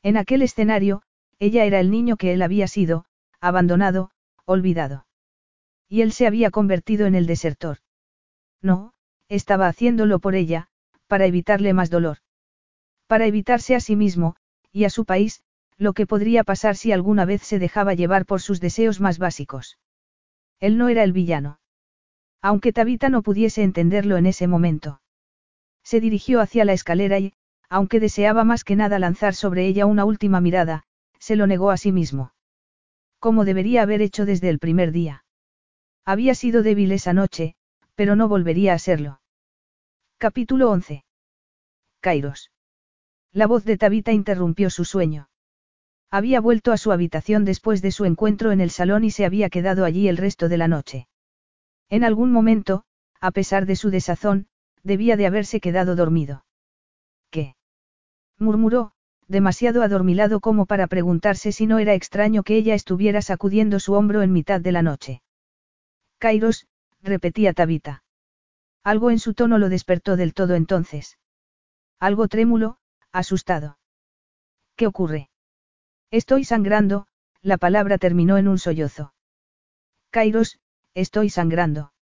En 0.01 0.15
aquel 0.15 0.43
escenario, 0.43 1.03
ella 1.41 1.65
era 1.65 1.79
el 1.79 1.89
niño 1.89 2.17
que 2.17 2.33
él 2.33 2.43
había 2.43 2.67
sido, 2.67 3.05
abandonado, 3.39 4.11
olvidado. 4.45 5.07
Y 5.89 6.01
él 6.01 6.11
se 6.11 6.27
había 6.27 6.51
convertido 6.51 7.07
en 7.07 7.15
el 7.15 7.25
desertor. 7.25 7.79
No, 8.61 8.93
estaba 9.27 9.67
haciéndolo 9.67 10.19
por 10.19 10.35
ella, 10.35 10.67
para 11.07 11.25
evitarle 11.25 11.73
más 11.73 11.89
dolor. 11.89 12.19
Para 13.07 13.25
evitarse 13.25 13.73
a 13.73 13.79
sí 13.79 13.95
mismo, 13.95 14.35
y 14.71 14.83
a 14.83 14.91
su 14.91 15.03
país, 15.03 15.41
lo 15.79 15.93
que 15.93 16.05
podría 16.05 16.43
pasar 16.43 16.75
si 16.75 16.91
alguna 16.91 17.25
vez 17.25 17.41
se 17.41 17.57
dejaba 17.57 17.95
llevar 17.95 18.27
por 18.27 18.39
sus 18.39 18.61
deseos 18.61 19.01
más 19.01 19.17
básicos. 19.17 19.79
Él 20.59 20.77
no 20.77 20.89
era 20.89 21.03
el 21.03 21.11
villano. 21.11 21.59
Aunque 22.43 22.71
Tabita 22.71 23.09
no 23.09 23.23
pudiese 23.23 23.63
entenderlo 23.63 24.17
en 24.17 24.27
ese 24.27 24.45
momento. 24.45 25.01
Se 25.83 25.99
dirigió 25.99 26.39
hacia 26.39 26.65
la 26.65 26.73
escalera 26.73 27.17
y, 27.17 27.33
aunque 27.67 27.99
deseaba 27.99 28.43
más 28.43 28.63
que 28.63 28.75
nada 28.75 28.99
lanzar 28.99 29.33
sobre 29.33 29.65
ella 29.65 29.87
una 29.87 30.05
última 30.05 30.39
mirada, 30.39 30.85
se 31.21 31.35
lo 31.35 31.47
negó 31.47 31.69
a 31.69 31.77
sí 31.77 31.91
mismo. 31.91 32.33
Como 33.19 33.45
debería 33.45 33.83
haber 33.83 34.01
hecho 34.01 34.25
desde 34.25 34.49
el 34.49 34.57
primer 34.57 34.91
día. 34.91 35.23
Había 36.03 36.33
sido 36.33 36.63
débil 36.63 36.91
esa 36.91 37.13
noche, 37.13 37.55
pero 37.95 38.15
no 38.15 38.27
volvería 38.27 38.73
a 38.73 38.79
serlo. 38.79 39.21
Capítulo 40.17 40.71
11. 40.71 41.05
Kairos. 41.99 42.51
La 43.31 43.45
voz 43.45 43.63
de 43.63 43.77
Tabita 43.77 44.11
interrumpió 44.11 44.71
su 44.71 44.83
sueño. 44.83 45.29
Había 46.09 46.41
vuelto 46.41 46.71
a 46.71 46.77
su 46.77 46.91
habitación 46.91 47.45
después 47.45 47.83
de 47.83 47.91
su 47.91 48.05
encuentro 48.05 48.51
en 48.51 48.59
el 48.59 48.71
salón 48.71 49.03
y 49.03 49.11
se 49.11 49.23
había 49.23 49.49
quedado 49.49 49.85
allí 49.85 50.07
el 50.07 50.17
resto 50.17 50.49
de 50.49 50.57
la 50.57 50.67
noche. 50.67 51.07
En 51.89 52.03
algún 52.03 52.31
momento, 52.31 52.83
a 53.19 53.29
pesar 53.29 53.67
de 53.67 53.75
su 53.75 53.91
desazón, 53.91 54.47
debía 54.83 55.15
de 55.15 55.27
haberse 55.27 55.59
quedado 55.59 55.95
dormido. 55.95 56.43
¿Qué? 57.29 57.55
murmuró, 58.39 58.93
demasiado 59.27 59.83
adormilado 59.83 60.39
como 60.39 60.65
para 60.65 60.87
preguntarse 60.87 61.51
si 61.51 61.67
no 61.67 61.79
era 61.79 61.93
extraño 61.93 62.43
que 62.43 62.55
ella 62.55 62.75
estuviera 62.75 63.21
sacudiendo 63.21 63.79
su 63.79 63.93
hombro 63.93 64.21
en 64.21 64.31
mitad 64.31 64.61
de 64.61 64.71
la 64.71 64.81
noche. 64.81 65.21
Kairos, 66.17 66.67
repetía 67.01 67.53
Tabita. 67.53 68.03
Algo 68.83 69.11
en 69.11 69.19
su 69.19 69.33
tono 69.33 69.57
lo 69.57 69.69
despertó 69.69 70.17
del 70.17 70.33
todo 70.33 70.55
entonces. 70.55 71.17
Algo 71.99 72.27
trémulo, 72.27 72.77
asustado. 73.11 73.77
¿Qué 74.75 74.87
ocurre? 74.87 75.29
Estoy 76.09 76.43
sangrando, 76.43 77.07
la 77.41 77.57
palabra 77.57 77.97
terminó 77.97 78.37
en 78.37 78.47
un 78.47 78.57
sollozo. 78.57 79.13
Kairos, 80.09 80.59
estoy 80.93 81.29
sangrando. 81.29 81.93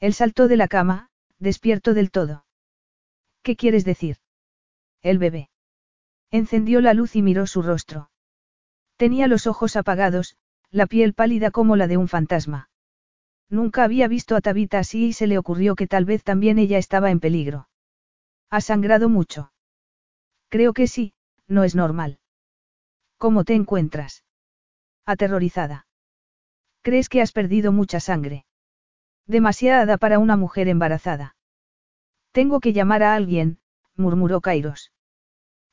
Él 0.00 0.14
saltó 0.14 0.48
de 0.48 0.56
la 0.56 0.68
cama, 0.68 1.10
despierto 1.38 1.94
del 1.94 2.10
todo. 2.10 2.46
¿Qué 3.42 3.56
quieres 3.56 3.84
decir? 3.84 4.16
El 5.02 5.18
bebé. 5.18 5.50
Encendió 6.30 6.80
la 6.80 6.94
luz 6.94 7.16
y 7.16 7.22
miró 7.22 7.46
su 7.46 7.62
rostro. 7.62 8.10
Tenía 8.96 9.26
los 9.26 9.46
ojos 9.46 9.76
apagados, 9.76 10.36
la 10.70 10.86
piel 10.86 11.14
pálida 11.14 11.50
como 11.50 11.76
la 11.76 11.86
de 11.86 11.96
un 11.96 12.08
fantasma. 12.08 12.70
Nunca 13.48 13.84
había 13.84 14.08
visto 14.08 14.34
a 14.34 14.40
Tabita 14.40 14.80
así 14.80 15.06
y 15.06 15.12
se 15.12 15.26
le 15.26 15.38
ocurrió 15.38 15.76
que 15.76 15.86
tal 15.86 16.04
vez 16.04 16.24
también 16.24 16.58
ella 16.58 16.78
estaba 16.78 17.10
en 17.10 17.20
peligro. 17.20 17.68
¿Ha 18.50 18.60
sangrado 18.60 19.08
mucho? 19.08 19.52
Creo 20.48 20.72
que 20.72 20.86
sí, 20.86 21.14
no 21.46 21.62
es 21.62 21.74
normal. 21.74 22.18
¿Cómo 23.18 23.44
te 23.44 23.54
encuentras? 23.54 24.24
Aterrorizada. 25.04 25.86
¿Crees 26.82 27.08
que 27.08 27.22
has 27.22 27.32
perdido 27.32 27.72
mucha 27.72 28.00
sangre? 28.00 28.46
Demasiada 29.26 29.96
para 29.96 30.18
una 30.18 30.36
mujer 30.36 30.68
embarazada. 30.68 31.36
Tengo 32.32 32.60
que 32.60 32.72
llamar 32.72 33.02
a 33.02 33.14
alguien, 33.14 33.58
murmuró 33.96 34.40
Kairos. 34.40 34.92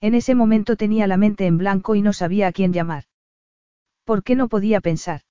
En 0.03 0.15
ese 0.15 0.35
momento 0.35 0.75
tenía 0.75 1.07
la 1.07 1.15
mente 1.15 1.45
en 1.45 1.57
blanco 1.57 1.95
y 1.95 2.01
no 2.01 2.11
sabía 2.11 2.47
a 2.47 2.51
quién 2.51 2.73
llamar. 2.73 3.05
¿Por 4.03 4.21
qué 4.21 4.35
no 4.35 4.49
podía 4.49 4.81
pensar? 4.81 5.21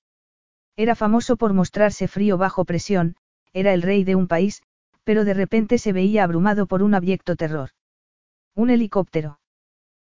Era 0.75 0.95
famoso 0.95 1.37
por 1.37 1.53
mostrarse 1.53 2.07
frío 2.07 2.39
bajo 2.39 2.65
presión, 2.65 3.15
era 3.53 3.75
el 3.75 3.83
rey 3.83 4.03
de 4.03 4.15
un 4.15 4.27
país, 4.27 4.63
pero 5.03 5.25
de 5.25 5.35
repente 5.35 5.77
se 5.77 5.93
veía 5.93 6.23
abrumado 6.23 6.65
por 6.65 6.81
un 6.81 6.95
abyecto 6.95 7.35
terror. 7.35 7.69
Un 8.55 8.71
helicóptero. 8.71 9.39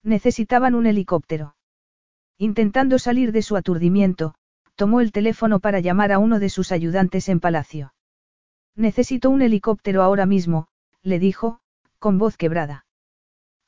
Necesitaban 0.04 0.74
un 0.74 0.86
helicóptero. 0.86 1.58
Intentando 2.38 2.98
salir 2.98 3.34
de 3.34 3.42
su 3.42 3.58
aturdimiento, 3.58 4.36
tomó 4.76 5.02
el 5.02 5.12
teléfono 5.12 5.60
para 5.60 5.82
llamar 5.82 6.14
a 6.14 6.20
uno 6.20 6.40
de 6.40 6.48
sus 6.48 6.72
ayudantes 6.72 7.28
en 7.28 7.42
palacio. 7.42 7.94
Necesito 8.74 9.30
un 9.30 9.42
helicóptero 9.42 10.02
ahora 10.02 10.26
mismo, 10.26 10.70
le 11.02 11.20
dijo, 11.20 11.60
con 12.00 12.18
voz 12.18 12.38
quebrada. 12.38 12.85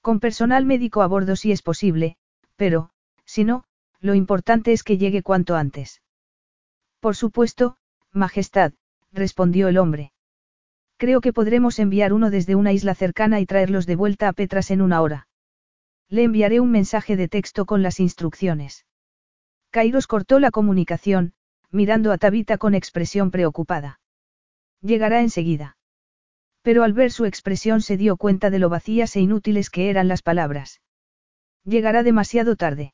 Con 0.07 0.21
personal 0.21 0.63
médico 0.63 1.01
a 1.01 1.07
bordo 1.07 1.35
si 1.35 1.51
es 1.51 1.61
posible, 1.61 2.15
pero, 2.55 2.91
si 3.25 3.43
no, 3.43 3.65
lo 3.99 4.15
importante 4.15 4.71
es 4.71 4.83
que 4.83 4.97
llegue 4.97 5.21
cuanto 5.21 5.57
antes. 5.57 6.01
Por 7.01 7.17
supuesto, 7.17 7.75
Majestad, 8.13 8.71
respondió 9.11 9.67
el 9.67 9.77
hombre. 9.77 10.13
Creo 10.95 11.19
que 11.19 11.33
podremos 11.33 11.77
enviar 11.77 12.13
uno 12.13 12.29
desde 12.29 12.55
una 12.55 12.71
isla 12.71 12.95
cercana 12.95 13.41
y 13.41 13.45
traerlos 13.45 13.85
de 13.85 13.97
vuelta 13.97 14.29
a 14.29 14.31
Petras 14.31 14.71
en 14.71 14.81
una 14.81 15.01
hora. 15.01 15.27
Le 16.07 16.23
enviaré 16.23 16.61
un 16.61 16.71
mensaje 16.71 17.17
de 17.17 17.27
texto 17.27 17.65
con 17.65 17.83
las 17.83 17.99
instrucciones. 17.99 18.85
Kairos 19.71 20.07
cortó 20.07 20.39
la 20.39 20.51
comunicación, 20.51 21.33
mirando 21.69 22.13
a 22.13 22.17
Tabita 22.17 22.57
con 22.57 22.75
expresión 22.75 23.29
preocupada. 23.29 23.99
Llegará 24.79 25.19
enseguida. 25.19 25.76
Pero 26.67 26.83
al 26.83 26.91
ver 26.91 27.13
su 27.13 27.23
expresión 27.23 27.79
se 27.79 27.95
dio 27.95 28.17
cuenta 28.17 28.49
de 28.49 28.59
lo 28.59 28.67
vacías 28.67 29.15
e 29.15 29.21
inútiles 29.21 29.69
que 29.69 29.89
eran 29.89 30.09
las 30.09 30.21
palabras. 30.21 30.81
Llegará 31.63 32.03
demasiado 32.03 32.57
tarde. 32.57 32.93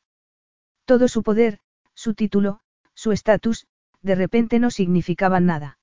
Todo 0.85 1.08
su 1.08 1.24
poder, 1.24 1.58
su 1.95 2.14
título, 2.14 2.60
su 2.93 3.11
estatus, 3.11 3.66
de 4.03 4.14
repente 4.14 4.60
no 4.60 4.69
significaban 4.69 5.48
nada. 5.48 5.80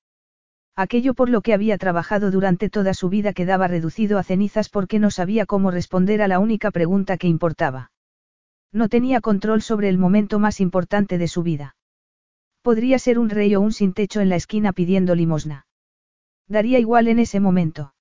Aquello 0.77 1.15
por 1.15 1.31
lo 1.31 1.41
que 1.41 1.53
había 1.53 1.79
trabajado 1.79 2.31
durante 2.31 2.71
toda 2.71 2.95
su 2.95 3.09
vida 3.09 3.33
quedaba 3.33 3.67
reducido 3.67 4.21
a 4.21 4.23
cenizas 4.23 4.69
porque 4.69 5.01
no 5.01 5.11
sabía 5.11 5.45
cómo 5.45 5.73
responder 5.73 6.23
a 6.23 6.29
la 6.29 6.39
única 6.39 6.71
pregunta 6.71 7.17
que 7.17 7.27
importaba. 7.27 7.91
No 8.71 8.89
tenía 8.89 9.21
control 9.21 9.63
sobre 9.63 9.89
el 9.89 9.99
momento 9.99 10.39
más 10.39 10.61
importante 10.61 11.19
de 11.19 11.27
su 11.27 11.43
vida. 11.43 11.75
Podría 12.63 13.01
ser 13.01 13.19
un 13.19 13.31
rey 13.31 13.57
o 13.57 13.61
un 13.61 13.73
sin 13.73 13.95
techo 13.95 14.21
en 14.21 14.29
la 14.29 14.37
esquina 14.37 14.73
pidiendo 14.73 15.17
limosna. 15.17 15.67
Daría 16.51 16.81
igual 16.81 17.07
en 17.07 17.21
ese 17.21 17.39
momento. 17.39 17.95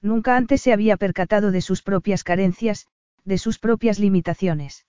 Nunca 0.00 0.38
antes 0.38 0.62
se 0.62 0.72
había 0.72 0.96
percatado 0.96 1.50
de 1.50 1.60
sus 1.60 1.82
propias 1.82 2.24
carencias, 2.24 2.86
de 3.24 3.36
sus 3.36 3.58
propias 3.58 3.98
limitaciones. 3.98 4.86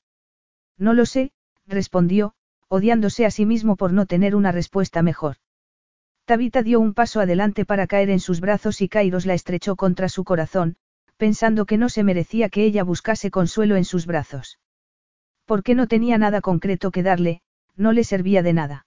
No 0.78 0.94
lo 0.94 1.06
sé, 1.06 1.34
respondió, 1.66 2.34
odiándose 2.70 3.26
a 3.26 3.32
sí 3.32 3.46
mismo 3.46 3.76
por 3.76 3.92
no 3.92 4.06
tener 4.06 4.36
una 4.36 4.54
respuesta 4.54 5.02
mejor. 5.02 5.36
Tabita 6.24 6.64
dio 6.64 6.80
un 6.80 6.94
paso 6.94 7.20
adelante 7.20 7.66
para 7.66 7.88
caer 7.88 8.10
en 8.10 8.22
sus 8.22 8.40
brazos 8.40 8.80
y 8.80 8.88
Kairos 8.88 9.26
la 9.26 9.34
estrechó 9.34 9.76
contra 9.76 10.08
su 10.08 10.24
corazón, 10.24 10.78
pensando 11.18 11.66
que 11.66 11.78
no 11.78 11.90
se 11.90 12.04
merecía 12.04 12.48
que 12.48 12.64
ella 12.64 12.84
buscase 12.84 13.32
consuelo 13.32 13.76
en 13.76 13.84
sus 13.84 14.06
brazos. 14.06 14.60
Porque 15.46 15.76
no 15.76 15.88
tenía 15.88 16.18
nada 16.18 16.40
concreto 16.40 16.92
que 16.92 17.04
darle, 17.04 17.42
no 17.76 17.92
le 17.92 18.06
servía 18.06 18.44
de 18.44 18.54
nada. 18.54 18.86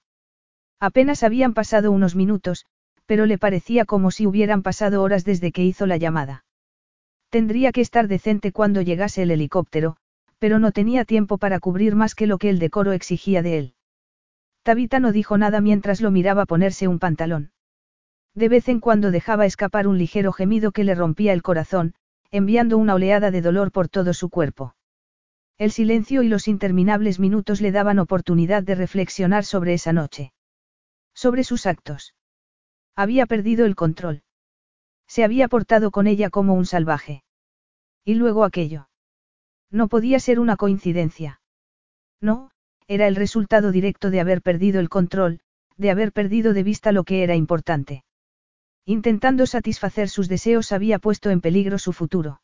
Apenas 0.78 1.22
habían 1.22 1.52
pasado 1.52 1.92
unos 1.92 2.14
minutos, 2.14 2.64
pero 3.10 3.26
le 3.26 3.38
parecía 3.38 3.86
como 3.86 4.12
si 4.12 4.24
hubieran 4.24 4.62
pasado 4.62 5.02
horas 5.02 5.24
desde 5.24 5.50
que 5.50 5.64
hizo 5.64 5.84
la 5.84 5.96
llamada. 5.96 6.44
Tendría 7.28 7.72
que 7.72 7.80
estar 7.80 8.06
decente 8.06 8.52
cuando 8.52 8.82
llegase 8.82 9.22
el 9.22 9.32
helicóptero, 9.32 9.96
pero 10.38 10.60
no 10.60 10.70
tenía 10.70 11.04
tiempo 11.04 11.36
para 11.36 11.58
cubrir 11.58 11.96
más 11.96 12.14
que 12.14 12.28
lo 12.28 12.38
que 12.38 12.50
el 12.50 12.60
decoro 12.60 12.92
exigía 12.92 13.42
de 13.42 13.58
él. 13.58 13.74
Tabita 14.62 15.00
no 15.00 15.10
dijo 15.10 15.36
nada 15.38 15.60
mientras 15.60 16.00
lo 16.00 16.12
miraba 16.12 16.46
ponerse 16.46 16.86
un 16.86 17.00
pantalón. 17.00 17.50
De 18.36 18.48
vez 18.48 18.68
en 18.68 18.78
cuando 18.78 19.10
dejaba 19.10 19.44
escapar 19.44 19.88
un 19.88 19.98
ligero 19.98 20.30
gemido 20.30 20.70
que 20.70 20.84
le 20.84 20.94
rompía 20.94 21.32
el 21.32 21.42
corazón, 21.42 21.94
enviando 22.30 22.78
una 22.78 22.94
oleada 22.94 23.32
de 23.32 23.42
dolor 23.42 23.72
por 23.72 23.88
todo 23.88 24.14
su 24.14 24.28
cuerpo. 24.30 24.76
El 25.58 25.72
silencio 25.72 26.22
y 26.22 26.28
los 26.28 26.46
interminables 26.46 27.18
minutos 27.18 27.60
le 27.60 27.72
daban 27.72 27.98
oportunidad 27.98 28.62
de 28.62 28.76
reflexionar 28.76 29.44
sobre 29.44 29.74
esa 29.74 29.92
noche. 29.92 30.32
Sobre 31.12 31.42
sus 31.42 31.66
actos. 31.66 32.14
Había 32.96 33.26
perdido 33.26 33.66
el 33.66 33.76
control. 33.76 34.22
Se 35.06 35.24
había 35.24 35.48
portado 35.48 35.90
con 35.90 36.06
ella 36.06 36.30
como 36.30 36.54
un 36.54 36.66
salvaje. 36.66 37.24
Y 38.04 38.14
luego 38.14 38.44
aquello. 38.44 38.88
No 39.70 39.88
podía 39.88 40.20
ser 40.20 40.40
una 40.40 40.56
coincidencia. 40.56 41.40
No, 42.20 42.50
era 42.88 43.06
el 43.06 43.16
resultado 43.16 43.72
directo 43.72 44.10
de 44.10 44.20
haber 44.20 44.42
perdido 44.42 44.80
el 44.80 44.88
control, 44.88 45.40
de 45.76 45.90
haber 45.90 46.12
perdido 46.12 46.52
de 46.52 46.62
vista 46.62 46.92
lo 46.92 47.04
que 47.04 47.22
era 47.22 47.36
importante. 47.36 48.04
Intentando 48.84 49.46
satisfacer 49.46 50.08
sus 50.08 50.28
deseos 50.28 50.72
había 50.72 50.98
puesto 50.98 51.30
en 51.30 51.40
peligro 51.40 51.78
su 51.78 51.92
futuro. 51.92 52.40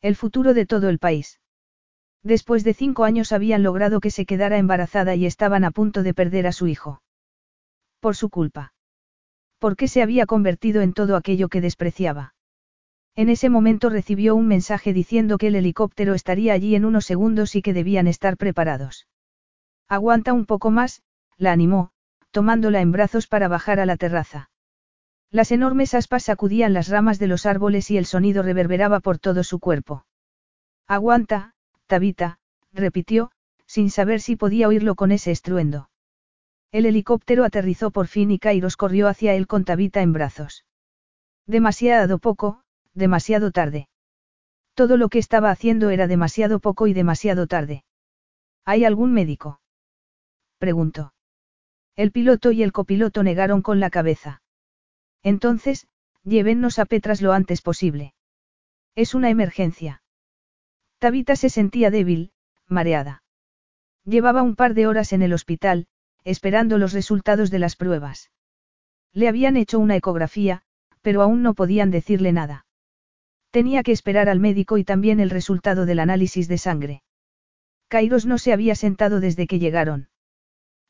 El 0.00 0.16
futuro 0.16 0.54
de 0.54 0.66
todo 0.66 0.88
el 0.88 0.98
país. 0.98 1.40
Después 2.22 2.64
de 2.64 2.74
cinco 2.74 3.04
años 3.04 3.32
habían 3.32 3.62
logrado 3.62 4.00
que 4.00 4.10
se 4.10 4.26
quedara 4.26 4.58
embarazada 4.58 5.14
y 5.14 5.26
estaban 5.26 5.64
a 5.64 5.70
punto 5.70 6.02
de 6.02 6.14
perder 6.14 6.46
a 6.46 6.52
su 6.52 6.66
hijo. 6.66 7.02
Por 8.00 8.16
su 8.16 8.30
culpa. 8.30 8.72
¿Por 9.58 9.76
qué 9.76 9.88
se 9.88 10.02
había 10.02 10.26
convertido 10.26 10.82
en 10.82 10.92
todo 10.92 11.16
aquello 11.16 11.48
que 11.48 11.60
despreciaba? 11.60 12.34
En 13.16 13.28
ese 13.28 13.50
momento 13.50 13.90
recibió 13.90 14.36
un 14.36 14.46
mensaje 14.46 14.92
diciendo 14.92 15.38
que 15.38 15.48
el 15.48 15.56
helicóptero 15.56 16.14
estaría 16.14 16.52
allí 16.52 16.76
en 16.76 16.84
unos 16.84 17.04
segundos 17.04 17.56
y 17.56 17.62
que 17.62 17.72
debían 17.72 18.06
estar 18.06 18.36
preparados. 18.36 19.08
Aguanta 19.88 20.32
un 20.32 20.46
poco 20.46 20.70
más, 20.70 21.02
la 21.36 21.50
animó, 21.50 21.90
tomándola 22.30 22.80
en 22.80 22.92
brazos 22.92 23.26
para 23.26 23.48
bajar 23.48 23.80
a 23.80 23.86
la 23.86 23.96
terraza. 23.96 24.50
Las 25.30 25.50
enormes 25.50 25.94
aspas 25.94 26.24
sacudían 26.24 26.72
las 26.72 26.88
ramas 26.88 27.18
de 27.18 27.26
los 27.26 27.44
árboles 27.44 27.90
y 27.90 27.98
el 27.98 28.06
sonido 28.06 28.42
reverberaba 28.42 29.00
por 29.00 29.18
todo 29.18 29.42
su 29.42 29.58
cuerpo. 29.58 30.06
Aguanta, 30.86 31.54
Tabita, 31.86 32.38
repitió, 32.72 33.32
sin 33.66 33.90
saber 33.90 34.20
si 34.20 34.36
podía 34.36 34.68
oírlo 34.68 34.94
con 34.94 35.10
ese 35.10 35.30
estruendo. 35.30 35.90
El 36.70 36.84
helicóptero 36.84 37.44
aterrizó 37.44 37.90
por 37.90 38.08
fin 38.08 38.30
y 38.30 38.38
Kairos 38.38 38.76
corrió 38.76 39.08
hacia 39.08 39.34
él 39.34 39.46
con 39.46 39.64
Tabita 39.64 40.02
en 40.02 40.12
brazos. 40.12 40.64
Demasiado 41.46 42.18
poco, 42.18 42.62
demasiado 42.92 43.52
tarde. 43.52 43.88
Todo 44.74 44.96
lo 44.96 45.08
que 45.08 45.18
estaba 45.18 45.50
haciendo 45.50 45.90
era 45.90 46.06
demasiado 46.06 46.60
poco 46.60 46.86
y 46.86 46.92
demasiado 46.92 47.46
tarde. 47.46 47.84
¿Hay 48.64 48.84
algún 48.84 49.12
médico? 49.12 49.60
preguntó. 50.58 51.14
El 51.96 52.12
piloto 52.12 52.52
y 52.52 52.62
el 52.62 52.72
copiloto 52.72 53.22
negaron 53.22 53.62
con 53.62 53.80
la 53.80 53.90
cabeza. 53.90 54.42
Entonces, 55.22 55.88
llévennos 56.22 56.78
a 56.78 56.84
Petras 56.84 57.22
lo 57.22 57.32
antes 57.32 57.62
posible. 57.62 58.14
Es 58.94 59.14
una 59.14 59.30
emergencia. 59.30 60.02
Tabita 60.98 61.34
se 61.34 61.48
sentía 61.48 61.90
débil, 61.90 62.32
mareada. 62.66 63.22
Llevaba 64.04 64.42
un 64.42 64.54
par 64.54 64.74
de 64.74 64.86
horas 64.86 65.12
en 65.12 65.22
el 65.22 65.32
hospital, 65.32 65.86
esperando 66.24 66.78
los 66.78 66.92
resultados 66.92 67.50
de 67.50 67.58
las 67.58 67.76
pruebas. 67.76 68.30
Le 69.12 69.28
habían 69.28 69.56
hecho 69.56 69.78
una 69.78 69.96
ecografía, 69.96 70.62
pero 71.02 71.22
aún 71.22 71.42
no 71.42 71.54
podían 71.54 71.90
decirle 71.90 72.32
nada. 72.32 72.66
Tenía 73.50 73.82
que 73.82 73.92
esperar 73.92 74.28
al 74.28 74.40
médico 74.40 74.78
y 74.78 74.84
también 74.84 75.20
el 75.20 75.30
resultado 75.30 75.86
del 75.86 76.00
análisis 76.00 76.48
de 76.48 76.58
sangre. 76.58 77.02
Kairos 77.88 78.26
no 78.26 78.36
se 78.36 78.52
había 78.52 78.74
sentado 78.74 79.20
desde 79.20 79.46
que 79.46 79.58
llegaron. 79.58 80.08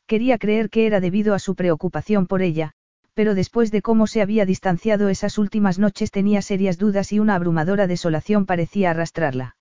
Quería 0.06 0.38
creer 0.38 0.70
que 0.70 0.86
era 0.86 1.00
debido 1.00 1.34
a 1.34 1.38
su 1.38 1.54
preocupación 1.54 2.26
por 2.26 2.42
ella, 2.42 2.72
pero 3.14 3.34
después 3.34 3.70
de 3.70 3.82
cómo 3.82 4.06
se 4.06 4.22
había 4.22 4.46
distanciado 4.46 5.08
esas 5.08 5.38
últimas 5.38 5.78
noches 5.78 6.10
tenía 6.10 6.42
serias 6.42 6.78
dudas 6.78 7.12
y 7.12 7.20
una 7.20 7.34
abrumadora 7.34 7.86
desolación 7.86 8.46
parecía 8.46 8.90
arrastrarla. 8.90 9.56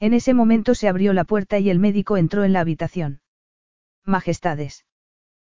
En 0.00 0.14
ese 0.14 0.34
momento 0.34 0.74
se 0.74 0.88
abrió 0.88 1.12
la 1.12 1.24
puerta 1.24 1.58
y 1.58 1.70
el 1.70 1.78
médico 1.78 2.16
entró 2.16 2.42
en 2.44 2.52
la 2.52 2.60
habitación. 2.60 3.20
Majestades. 4.10 4.84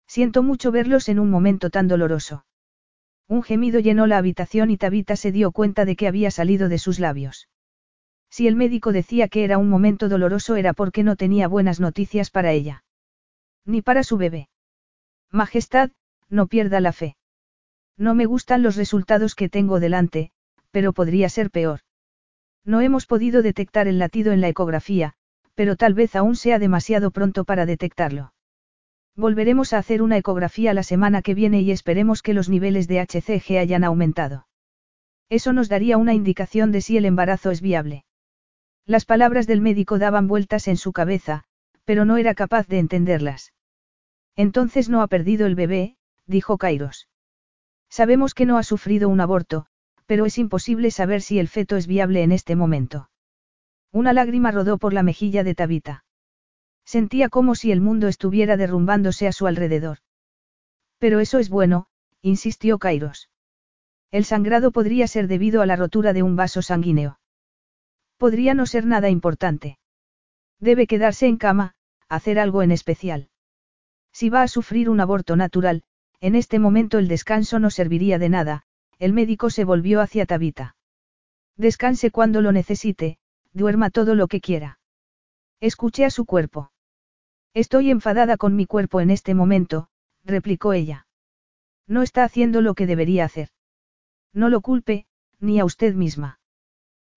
Siento 0.07 0.43
mucho 0.43 0.73
verlos 0.73 1.09
en 1.09 1.21
un 1.21 1.31
momento 1.31 1.71
tan 1.71 1.87
doloroso. 1.87 2.45
Un 3.29 3.45
gemido 3.45 3.79
llenó 3.79 4.09
la 4.09 4.19
habitación 4.19 4.71
y 4.71 4.77
Tabita 4.77 5.15
se 5.15 5.31
dio 5.31 5.53
cuenta 5.53 5.85
de 5.85 5.95
que 5.95 6.09
había 6.09 6.33
salido 6.33 6.69
de 6.69 6.79
sus 6.79 6.99
labios. 6.99 7.49
Si 8.29 8.49
el 8.49 8.57
médico 8.57 8.93
decía 8.93 9.29
que 9.29 9.45
era 9.45 9.57
un 9.57 9.69
momento 9.69 10.09
doloroso 10.09 10.57
era 10.57 10.73
porque 10.73 11.05
no 11.05 11.15
tenía 11.15 11.47
buenas 11.47 11.79
noticias 11.79 12.31
para 12.31 12.51
ella. 12.51 12.83
Ni 13.65 13.83
para 13.83 14.03
su 14.03 14.17
bebé. 14.17 14.49
Majestad, 15.31 15.91
no 16.29 16.49
pierda 16.49 16.81
la 16.81 16.93
fe. 16.93 17.17
No 17.97 18.17
me 18.17 18.27
gustan 18.27 18.65
los 18.65 18.75
resultados 18.75 19.37
que 19.37 19.49
tengo 19.49 19.79
delante, 19.79 20.33
pero 20.73 20.93
podría 20.93 21.29
ser 21.29 21.53
peor. 21.53 21.81
No 22.65 22.81
hemos 22.81 23.07
podido 23.07 23.43
detectar 23.43 23.87
el 23.87 24.01
latido 24.01 24.33
en 24.33 24.41
la 24.41 24.49
ecografía, 24.49 25.15
pero 25.55 25.77
tal 25.77 25.95
vez 25.95 26.17
aún 26.17 26.35
sea 26.35 26.59
demasiado 26.59 27.13
pronto 27.13 27.45
para 27.45 27.65
detectarlo. 27.65 28.33
Volveremos 29.17 29.73
a 29.73 29.79
hacer 29.79 30.03
una 30.03 30.17
ecografía 30.17 30.73
la 30.75 30.83
semana 30.83 31.23
que 31.23 31.35
viene 31.35 31.61
y 31.61 31.71
esperemos 31.71 32.23
que 32.23 32.35
los 32.35 32.49
niveles 32.49 32.89
de 32.89 33.01
HCG 33.01 33.59
hayan 33.59 33.85
aumentado. 33.85 34.47
Eso 35.29 35.53
nos 35.53 35.69
daría 35.69 35.97
una 35.97 36.15
indicación 36.15 36.73
de 36.73 36.81
si 36.81 36.97
el 36.97 37.05
embarazo 37.05 37.51
es 37.51 37.61
viable. 37.61 38.05
Las 38.87 39.05
palabras 39.05 39.47
del 39.47 39.61
médico 39.61 39.99
daban 39.99 40.27
vueltas 40.27 40.67
en 40.69 40.77
su 40.77 40.93
cabeza, 40.93 41.45
pero 41.85 42.05
no 42.05 42.17
era 42.17 42.35
capaz 42.35 42.67
de 42.67 42.79
entenderlas. 42.79 43.53
Entonces 44.37 44.89
no 44.89 45.03
ha 45.03 45.07
perdido 45.07 45.47
el 45.47 45.55
bebé, 45.55 45.97
dijo 46.27 46.59
Kairos. 46.59 47.09
Sabemos 47.89 48.35
que 48.35 48.47
no 48.47 48.59
ha 48.59 48.63
sufrido 48.63 49.09
un 49.09 49.21
aborto, 49.21 49.67
pero 50.07 50.27
es 50.27 50.39
imposible 50.39 50.91
saber 50.91 51.23
si 51.23 51.39
el 51.39 51.49
feto 51.49 51.77
es 51.77 51.87
viable 51.87 52.23
en 52.23 52.33
este 52.33 52.57
momento. 52.57 53.11
Una 53.93 54.13
lágrima 54.13 54.51
rodó 54.51 54.79
por 54.79 54.93
la 54.93 55.03
mejilla 55.03 55.45
de 55.45 55.55
Tabita. 55.55 56.05
Sentía 56.91 57.29
como 57.29 57.55
si 57.55 57.71
el 57.71 57.81
mundo 57.81 58.09
estuviera 58.09 58.57
derrumbándose 58.57 59.29
a 59.29 59.33
su 59.33 59.47
alrededor. 59.47 59.99
Pero 60.99 61.21
eso 61.21 61.39
es 61.39 61.49
bueno, 61.49 61.87
insistió 62.21 62.81
Kairos. 62.81 63.31
El 64.11 64.25
sangrado 64.25 64.73
podría 64.73 65.07
ser 65.07 65.29
debido 65.29 65.63
a 65.63 65.67
la 65.67 65.77
rotura 65.77 66.13
de 66.13 66.25
un 66.25 66.35
vaso 66.35 66.63
sanguíneo. 66.63 67.21
Podría 68.17 68.55
no 68.55 68.67
ser 68.67 68.87
nada 68.87 69.09
importante. 69.09 69.79
Debe 70.59 70.89
quedarse 70.89 71.29
en 71.29 71.37
cama, 71.37 71.77
hacer 72.09 72.41
algo 72.41 72.61
en 72.61 72.73
especial. 72.73 73.29
Si 74.13 74.29
va 74.29 74.43
a 74.43 74.49
sufrir 74.49 74.91
un 74.91 74.99
aborto 74.99 75.37
natural, 75.37 75.85
en 76.19 76.35
este 76.35 76.59
momento 76.59 76.99
el 76.99 77.07
descanso 77.07 77.61
no 77.61 77.71
serviría 77.71 78.19
de 78.19 78.31
nada, 78.31 78.65
el 78.99 79.13
médico 79.13 79.51
se 79.51 79.63
volvió 79.63 80.01
hacia 80.01 80.27
Tabita. 80.27 80.75
Descanse 81.57 82.11
cuando 82.11 82.41
lo 82.41 82.51
necesite, 82.51 83.19
duerma 83.53 83.91
todo 83.91 84.17
lo 84.17 84.27
que 84.27 84.41
quiera. 84.41 84.81
Escuche 85.61 86.05
a 86.05 86.11
su 86.11 86.25
cuerpo. 86.25 86.73
Estoy 87.55 87.91
enfadada 87.91 88.37
con 88.37 88.55
mi 88.55 88.67
cuerpo 88.67 89.01
en 89.01 89.11
este 89.11 89.35
momento, 89.35 89.89
replicó 90.25 90.73
ella. 90.73 91.07
No 91.87 92.03
está 92.03 92.23
haciendo 92.23 92.61
lo 92.61 92.75
que 92.75 92.87
debería 92.87 93.25
hacer. 93.25 93.49
No 94.33 94.49
lo 94.49 94.61
culpe, 94.61 95.07
ni 95.41 95.59
a 95.59 95.65
usted 95.65 95.95
misma. 95.95 96.39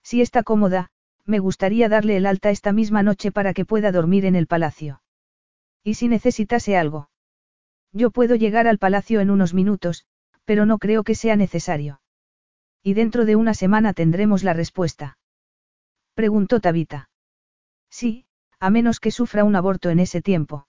Si 0.02 0.22
está 0.22 0.42
cómoda, 0.42 0.90
me 1.26 1.40
gustaría 1.40 1.88
darle 1.88 2.18
el 2.18 2.26
alta 2.26 2.50
esta 2.50 2.74
misma 2.74 3.04
noche 3.04 3.32
para 3.32 3.54
que 3.54 3.66
pueda 3.66 3.92
dormir 3.92 4.26
en 4.26 4.36
el 4.36 4.48
palacio. 4.48 5.02
¿Y 5.84 5.94
si 5.94 6.08
necesitase 6.08 6.78
algo? 6.78 7.10
Yo 7.92 8.10
puedo 8.10 8.36
llegar 8.36 8.68
al 8.68 8.80
palacio 8.80 9.22
en 9.22 9.30
unos 9.30 9.54
minutos, 9.54 10.06
pero 10.46 10.66
no 10.66 10.80
creo 10.80 11.04
que 11.04 11.16
sea 11.16 11.36
necesario. 11.36 12.02
Y 12.82 12.96
dentro 12.96 13.26
de 13.26 13.36
una 13.36 13.54
semana 13.54 13.94
tendremos 13.94 14.44
la 14.44 14.54
respuesta. 14.54 15.18
Preguntó 16.16 16.60
Tabita. 16.60 17.10
Sí, 17.90 18.26
a 18.64 18.70
menos 18.70 19.02
que 19.02 19.12
sufra 19.12 19.44
un 19.44 19.58
aborto 19.58 19.90
en 19.90 20.00
ese 20.00 20.22
tiempo. 20.22 20.68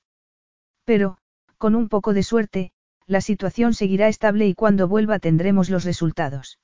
Pero, 0.85 1.17
con 1.59 1.77
un 1.77 1.89
poco 1.89 2.13
de 2.13 2.25
suerte, 2.25 2.73
la 3.07 3.21
situación 3.21 3.73
seguirá 3.73 4.09
estable 4.09 4.49
y 4.49 4.55
cuando 4.55 4.89
vuelva 4.89 5.21
tendremos 5.21 5.71
los 5.71 5.85
resultados. 5.85 6.59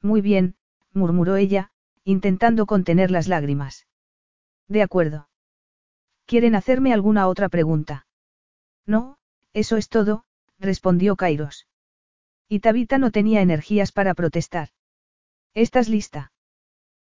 Muy 0.00 0.20
bien, 0.20 0.54
murmuró 0.92 1.34
ella, 1.34 1.72
intentando 2.04 2.66
contener 2.66 3.10
las 3.10 3.26
lágrimas. 3.26 3.88
De 4.68 4.82
acuerdo. 4.82 5.28
¿Quieren 6.24 6.54
hacerme 6.54 6.92
alguna 6.92 7.26
otra 7.26 7.48
pregunta? 7.48 8.06
No, 8.86 9.18
eso 9.54 9.76
es 9.76 9.88
todo, 9.88 10.24
respondió 10.60 11.16
Kairos. 11.16 11.66
Y 12.48 12.60
Tabita 12.60 12.98
no 12.98 13.10
tenía 13.10 13.42
energías 13.42 13.90
para 13.90 14.14
protestar. 14.14 14.68
¿Estás 15.52 15.88
lista? 15.88 16.30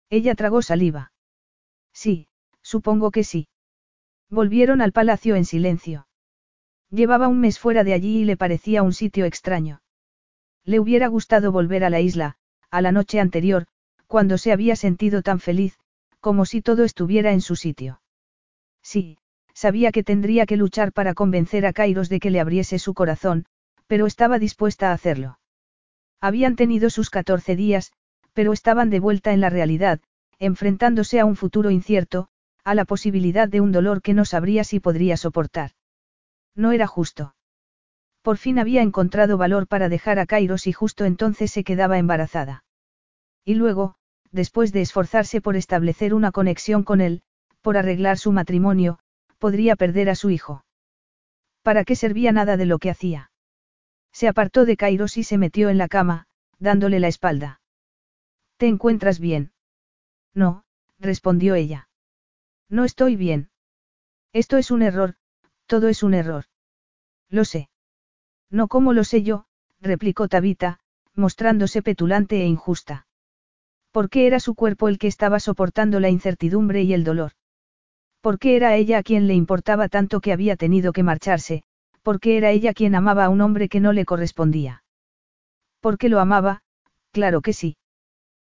Ella 0.10 0.36
tragó 0.36 0.62
saliva. 0.62 1.12
Sí, 1.92 2.30
supongo 2.62 3.12
que 3.12 3.24
sí. 3.24 3.48
Volvieron 4.30 4.82
al 4.82 4.92
palacio 4.92 5.36
en 5.36 5.46
silencio. 5.46 6.08
Llevaba 6.90 7.28
un 7.28 7.40
mes 7.40 7.60
fuera 7.60 7.84
de 7.84 7.94
allí 7.94 8.20
y 8.20 8.26
le 8.26 8.38
parecía 8.38 8.84
un 8.84 8.94
sitio 8.94 9.26
extraño. 9.26 9.82
Le 10.64 10.80
hubiera 10.80 11.08
gustado 11.08 11.52
volver 11.52 11.84
a 11.84 11.90
la 11.90 12.02
isla, 12.02 12.36
a 12.70 12.82
la 12.82 12.92
noche 12.92 13.20
anterior, 13.20 13.68
cuando 14.08 14.38
se 14.38 14.52
había 14.52 14.76
sentido 14.76 15.22
tan 15.22 15.40
feliz, 15.40 15.80
como 16.20 16.46
si 16.46 16.62
todo 16.62 16.84
estuviera 16.84 17.32
en 17.32 17.42
su 17.42 17.56
sitio. 17.56 18.02
Sí, 18.82 19.18
sabía 19.54 19.92
que 19.92 20.04
tendría 20.04 20.46
que 20.46 20.58
luchar 20.58 20.94
para 20.94 21.14
convencer 21.14 21.66
a 21.66 21.74
Kairos 21.74 22.10
de 22.10 22.20
que 22.20 22.30
le 22.30 22.40
abriese 22.40 22.80
su 22.80 22.94
corazón, 22.94 23.46
pero 23.88 24.06
estaba 24.06 24.40
dispuesta 24.40 24.90
a 24.90 24.94
hacerlo. 24.94 25.40
Habían 26.20 26.56
tenido 26.56 26.90
sus 26.90 27.10
14 27.10 27.56
días, 27.56 27.92
pero 28.34 28.54
estaban 28.54 28.90
de 28.90 29.00
vuelta 29.00 29.34
en 29.34 29.42
la 29.42 29.50
realidad, 29.50 30.00
enfrentándose 30.40 31.20
a 31.20 31.26
un 31.26 31.36
futuro 31.36 31.72
incierto, 31.72 32.30
a 32.64 32.76
la 32.76 32.86
posibilidad 32.86 33.48
de 33.48 33.62
un 33.62 33.72
dolor 33.72 34.02
que 34.02 34.14
no 34.14 34.26
sabría 34.26 34.64
si 34.64 34.80
podría 34.80 35.18
soportar. 35.18 35.72
No 36.56 36.72
era 36.72 36.88
justo. 36.88 37.36
Por 38.22 38.38
fin 38.38 38.60
había 38.60 38.82
encontrado 38.82 39.38
valor 39.38 39.68
para 39.68 39.90
dejar 39.90 40.20
a 40.20 40.26
Kairos 40.26 40.68
y 40.68 40.74
justo 40.74 41.06
entonces 41.06 41.52
se 41.52 41.64
quedaba 41.64 41.98
embarazada. 41.98 42.64
Y 43.44 43.56
luego, 43.56 43.96
después 44.32 44.72
de 44.72 44.82
esforzarse 44.82 45.42
por 45.42 45.56
establecer 45.56 46.14
una 46.14 46.32
conexión 46.32 46.84
con 46.84 47.02
él, 47.02 47.24
por 47.62 47.78
arreglar 47.78 48.18
su 48.18 48.32
matrimonio, 48.32 49.00
podría 49.40 49.76
perder 49.76 50.10
a 50.10 50.16
su 50.16 50.30
hijo. 50.30 50.64
¿Para 51.64 51.84
qué 51.84 51.96
servía 51.96 52.32
nada 52.32 52.58
de 52.58 52.66
lo 52.66 52.80
que 52.80 52.90
hacía? 52.90 53.32
Se 54.12 54.28
apartó 54.28 54.66
de 54.66 54.78
Kairos 54.78 55.18
y 55.18 55.24
se 55.24 55.38
metió 55.38 55.70
en 55.70 55.78
la 55.78 55.88
cama, 55.88 56.28
dándole 56.60 57.00
la 57.00 57.08
espalda. 57.08 57.62
¿Te 58.58 58.68
encuentras 58.68 59.20
bien? 59.20 59.52
No, 60.34 60.64
respondió 61.00 61.56
ella. 61.56 61.88
No 62.72 62.86
estoy 62.86 63.18
bien. 63.18 63.50
Esto 64.32 64.58
es 64.58 64.72
un 64.72 64.82
error, 64.82 65.16
todo 65.68 65.90
es 65.90 66.04
un 66.04 66.14
error. 66.14 66.46
Lo 67.30 67.44
sé. 67.44 67.70
No 68.50 68.70
como 68.70 68.94
lo 68.94 69.04
sé 69.04 69.24
yo, 69.24 69.46
replicó 69.82 70.30
Tabita, 70.30 70.80
mostrándose 71.14 71.82
petulante 71.82 72.42
e 72.42 72.46
injusta. 72.46 73.08
¿Por 73.92 74.10
qué 74.10 74.26
era 74.26 74.40
su 74.40 74.56
cuerpo 74.56 74.88
el 74.88 75.00
que 75.00 75.08
estaba 75.08 75.42
soportando 75.42 76.00
la 76.00 76.10
incertidumbre 76.10 76.84
y 76.84 76.94
el 76.94 77.04
dolor? 77.04 77.34
¿Por 78.22 78.40
qué 78.40 78.56
era 78.56 78.76
ella 78.76 79.00
a 79.00 79.04
quien 79.04 79.28
le 79.28 79.34
importaba 79.34 79.90
tanto 79.90 80.22
que 80.22 80.32
había 80.32 80.56
tenido 80.56 80.94
que 80.94 81.04
marcharse? 81.04 81.64
¿Por 82.04 82.22
qué 82.22 82.38
era 82.38 82.52
ella 82.52 82.74
quien 82.74 82.96
amaba 82.96 83.26
a 83.26 83.30
un 83.30 83.42
hombre 83.42 83.68
que 83.68 83.82
no 83.82 83.92
le 83.92 84.06
correspondía? 84.06 84.84
¿Por 85.82 85.98
qué 85.98 86.08
lo 86.08 86.22
amaba? 86.22 86.64
Claro 87.12 87.42
que 87.42 87.52
sí. 87.52 87.76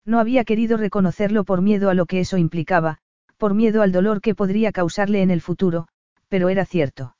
No 0.04 0.18
había 0.18 0.42
querido 0.42 0.76
reconocerlo 0.76 1.44
por 1.44 1.62
miedo 1.62 1.88
a 1.88 1.94
lo 1.94 2.06
que 2.06 2.18
eso 2.18 2.36
implicaba, 2.36 2.98
por 3.38 3.54
miedo 3.54 3.80
al 3.82 3.92
dolor 3.92 4.20
que 4.20 4.34
podría 4.34 4.72
causarle 4.72 5.22
en 5.22 5.30
el 5.30 5.40
futuro, 5.40 5.88
pero 6.28 6.50
era 6.50 6.66
cierto. 6.66 7.16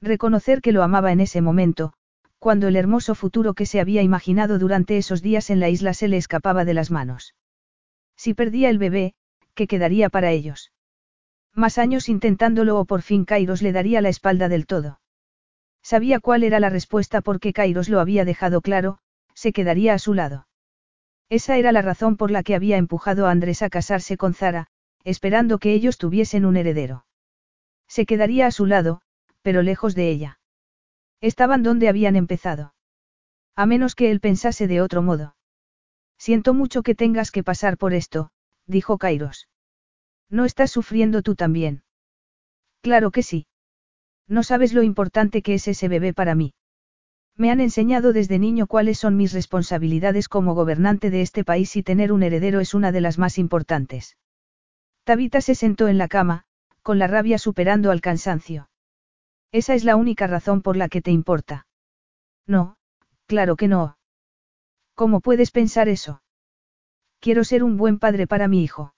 Reconocer 0.00 0.62
que 0.62 0.72
lo 0.72 0.82
amaba 0.82 1.12
en 1.12 1.20
ese 1.20 1.42
momento, 1.42 1.92
cuando 2.38 2.68
el 2.68 2.76
hermoso 2.76 3.14
futuro 3.14 3.54
que 3.54 3.66
se 3.66 3.78
había 3.80 4.02
imaginado 4.02 4.58
durante 4.58 4.96
esos 4.96 5.20
días 5.20 5.50
en 5.50 5.60
la 5.60 5.68
isla 5.68 5.94
se 5.94 6.08
le 6.08 6.16
escapaba 6.16 6.64
de 6.64 6.74
las 6.74 6.90
manos. 6.90 7.34
Si 8.16 8.34
perdía 8.34 8.70
el 8.70 8.78
bebé, 8.78 9.14
¿qué 9.54 9.66
quedaría 9.66 10.08
para 10.08 10.30
ellos? 10.30 10.72
Más 11.54 11.78
años 11.78 12.08
intentándolo 12.08 12.78
o 12.78 12.84
por 12.84 13.02
fin 13.02 13.24
Kairos 13.24 13.62
le 13.62 13.72
daría 13.72 14.00
la 14.00 14.08
espalda 14.08 14.48
del 14.48 14.66
todo. 14.66 15.00
Sabía 15.82 16.20
cuál 16.20 16.44
era 16.44 16.60
la 16.60 16.70
respuesta 16.70 17.20
porque 17.20 17.52
Kairos 17.52 17.88
lo 17.88 18.00
había 18.00 18.24
dejado 18.24 18.60
claro, 18.60 18.98
se 19.34 19.52
quedaría 19.52 19.94
a 19.94 19.98
su 19.98 20.14
lado. 20.14 20.46
Esa 21.28 21.56
era 21.58 21.72
la 21.72 21.82
razón 21.82 22.16
por 22.16 22.30
la 22.30 22.42
que 22.42 22.54
había 22.54 22.76
empujado 22.76 23.26
a 23.26 23.30
Andrés 23.30 23.62
a 23.62 23.70
casarse 23.70 24.16
con 24.16 24.34
Zara, 24.34 24.68
esperando 25.04 25.58
que 25.58 25.72
ellos 25.72 25.98
tuviesen 25.98 26.44
un 26.44 26.56
heredero. 26.56 27.06
Se 27.88 28.06
quedaría 28.06 28.46
a 28.46 28.50
su 28.50 28.66
lado, 28.66 29.02
pero 29.42 29.62
lejos 29.62 29.94
de 29.94 30.10
ella. 30.10 30.40
Estaban 31.20 31.62
donde 31.62 31.88
habían 31.88 32.16
empezado. 32.16 32.74
A 33.54 33.66
menos 33.66 33.94
que 33.94 34.10
él 34.10 34.20
pensase 34.20 34.66
de 34.66 34.80
otro 34.80 35.02
modo. 35.02 35.36
Siento 36.18 36.54
mucho 36.54 36.82
que 36.82 36.94
tengas 36.94 37.30
que 37.30 37.42
pasar 37.42 37.76
por 37.76 37.94
esto, 37.94 38.30
dijo 38.66 38.98
Kairos. 38.98 39.48
¿No 40.30 40.44
estás 40.44 40.70
sufriendo 40.70 41.22
tú 41.22 41.34
también? 41.34 41.82
Claro 42.80 43.10
que 43.10 43.22
sí. 43.22 43.46
No 44.28 44.42
sabes 44.42 44.72
lo 44.72 44.82
importante 44.82 45.42
que 45.42 45.54
es 45.54 45.68
ese 45.68 45.88
bebé 45.88 46.14
para 46.14 46.34
mí. 46.34 46.54
Me 47.36 47.50
han 47.50 47.60
enseñado 47.60 48.12
desde 48.12 48.38
niño 48.38 48.66
cuáles 48.66 48.98
son 48.98 49.16
mis 49.16 49.32
responsabilidades 49.32 50.28
como 50.28 50.54
gobernante 50.54 51.10
de 51.10 51.22
este 51.22 51.44
país 51.44 51.76
y 51.76 51.82
tener 51.82 52.12
un 52.12 52.22
heredero 52.22 52.60
es 52.60 52.74
una 52.74 52.92
de 52.92 53.00
las 53.00 53.18
más 53.18 53.38
importantes. 53.38 54.16
Tabita 55.04 55.40
se 55.40 55.54
sentó 55.54 55.88
en 55.88 55.98
la 55.98 56.08
cama, 56.08 56.44
con 56.82 56.98
la 56.98 57.06
rabia 57.06 57.38
superando 57.38 57.90
al 57.90 58.00
cansancio. 58.00 58.68
Esa 59.50 59.74
es 59.74 59.84
la 59.84 59.96
única 59.96 60.26
razón 60.26 60.62
por 60.62 60.76
la 60.76 60.88
que 60.88 61.02
te 61.02 61.10
importa. 61.10 61.66
No, 62.46 62.76
claro 63.26 63.56
que 63.56 63.68
no. 63.68 63.98
¿Cómo 64.94 65.20
puedes 65.20 65.50
pensar 65.50 65.88
eso? 65.88 66.22
Quiero 67.20 67.44
ser 67.44 67.64
un 67.64 67.76
buen 67.76 67.98
padre 67.98 68.26
para 68.26 68.48
mi 68.48 68.62
hijo. 68.62 68.94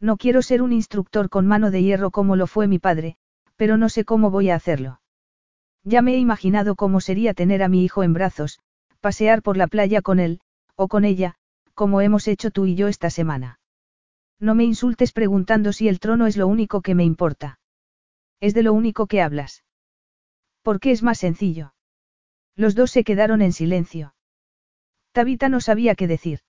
No 0.00 0.16
quiero 0.16 0.42
ser 0.42 0.62
un 0.62 0.72
instructor 0.72 1.28
con 1.28 1.46
mano 1.46 1.70
de 1.70 1.82
hierro 1.82 2.10
como 2.10 2.36
lo 2.36 2.46
fue 2.46 2.68
mi 2.68 2.78
padre, 2.78 3.16
pero 3.56 3.76
no 3.76 3.88
sé 3.88 4.04
cómo 4.04 4.30
voy 4.30 4.50
a 4.50 4.54
hacerlo. 4.54 5.00
Ya 5.82 6.02
me 6.02 6.14
he 6.14 6.18
imaginado 6.18 6.74
cómo 6.74 7.00
sería 7.00 7.34
tener 7.34 7.62
a 7.62 7.68
mi 7.68 7.84
hijo 7.84 8.02
en 8.02 8.12
brazos, 8.12 8.60
pasear 9.00 9.42
por 9.42 9.56
la 9.56 9.66
playa 9.66 10.02
con 10.02 10.18
él, 10.20 10.40
o 10.74 10.88
con 10.88 11.04
ella, 11.04 11.36
como 11.74 12.00
hemos 12.00 12.28
hecho 12.28 12.50
tú 12.50 12.66
y 12.66 12.74
yo 12.74 12.88
esta 12.88 13.10
semana. 13.10 13.58
No 14.38 14.54
me 14.54 14.64
insultes 14.64 15.12
preguntando 15.12 15.72
si 15.72 15.88
el 15.88 15.98
trono 15.98 16.26
es 16.26 16.36
lo 16.36 16.46
único 16.46 16.82
que 16.82 16.94
me 16.94 17.04
importa. 17.04 17.58
Es 18.40 18.54
de 18.54 18.62
lo 18.62 18.72
único 18.72 19.06
que 19.06 19.22
hablas. 19.22 19.64
¿Por 20.62 20.80
qué 20.80 20.90
es 20.90 21.02
más 21.02 21.18
sencillo? 21.18 21.74
Los 22.54 22.74
dos 22.74 22.90
se 22.90 23.04
quedaron 23.04 23.40
en 23.40 23.52
silencio. 23.52 24.14
Tabita 25.12 25.48
no 25.48 25.60
sabía 25.60 25.94
qué 25.94 26.06
decir. 26.06 26.40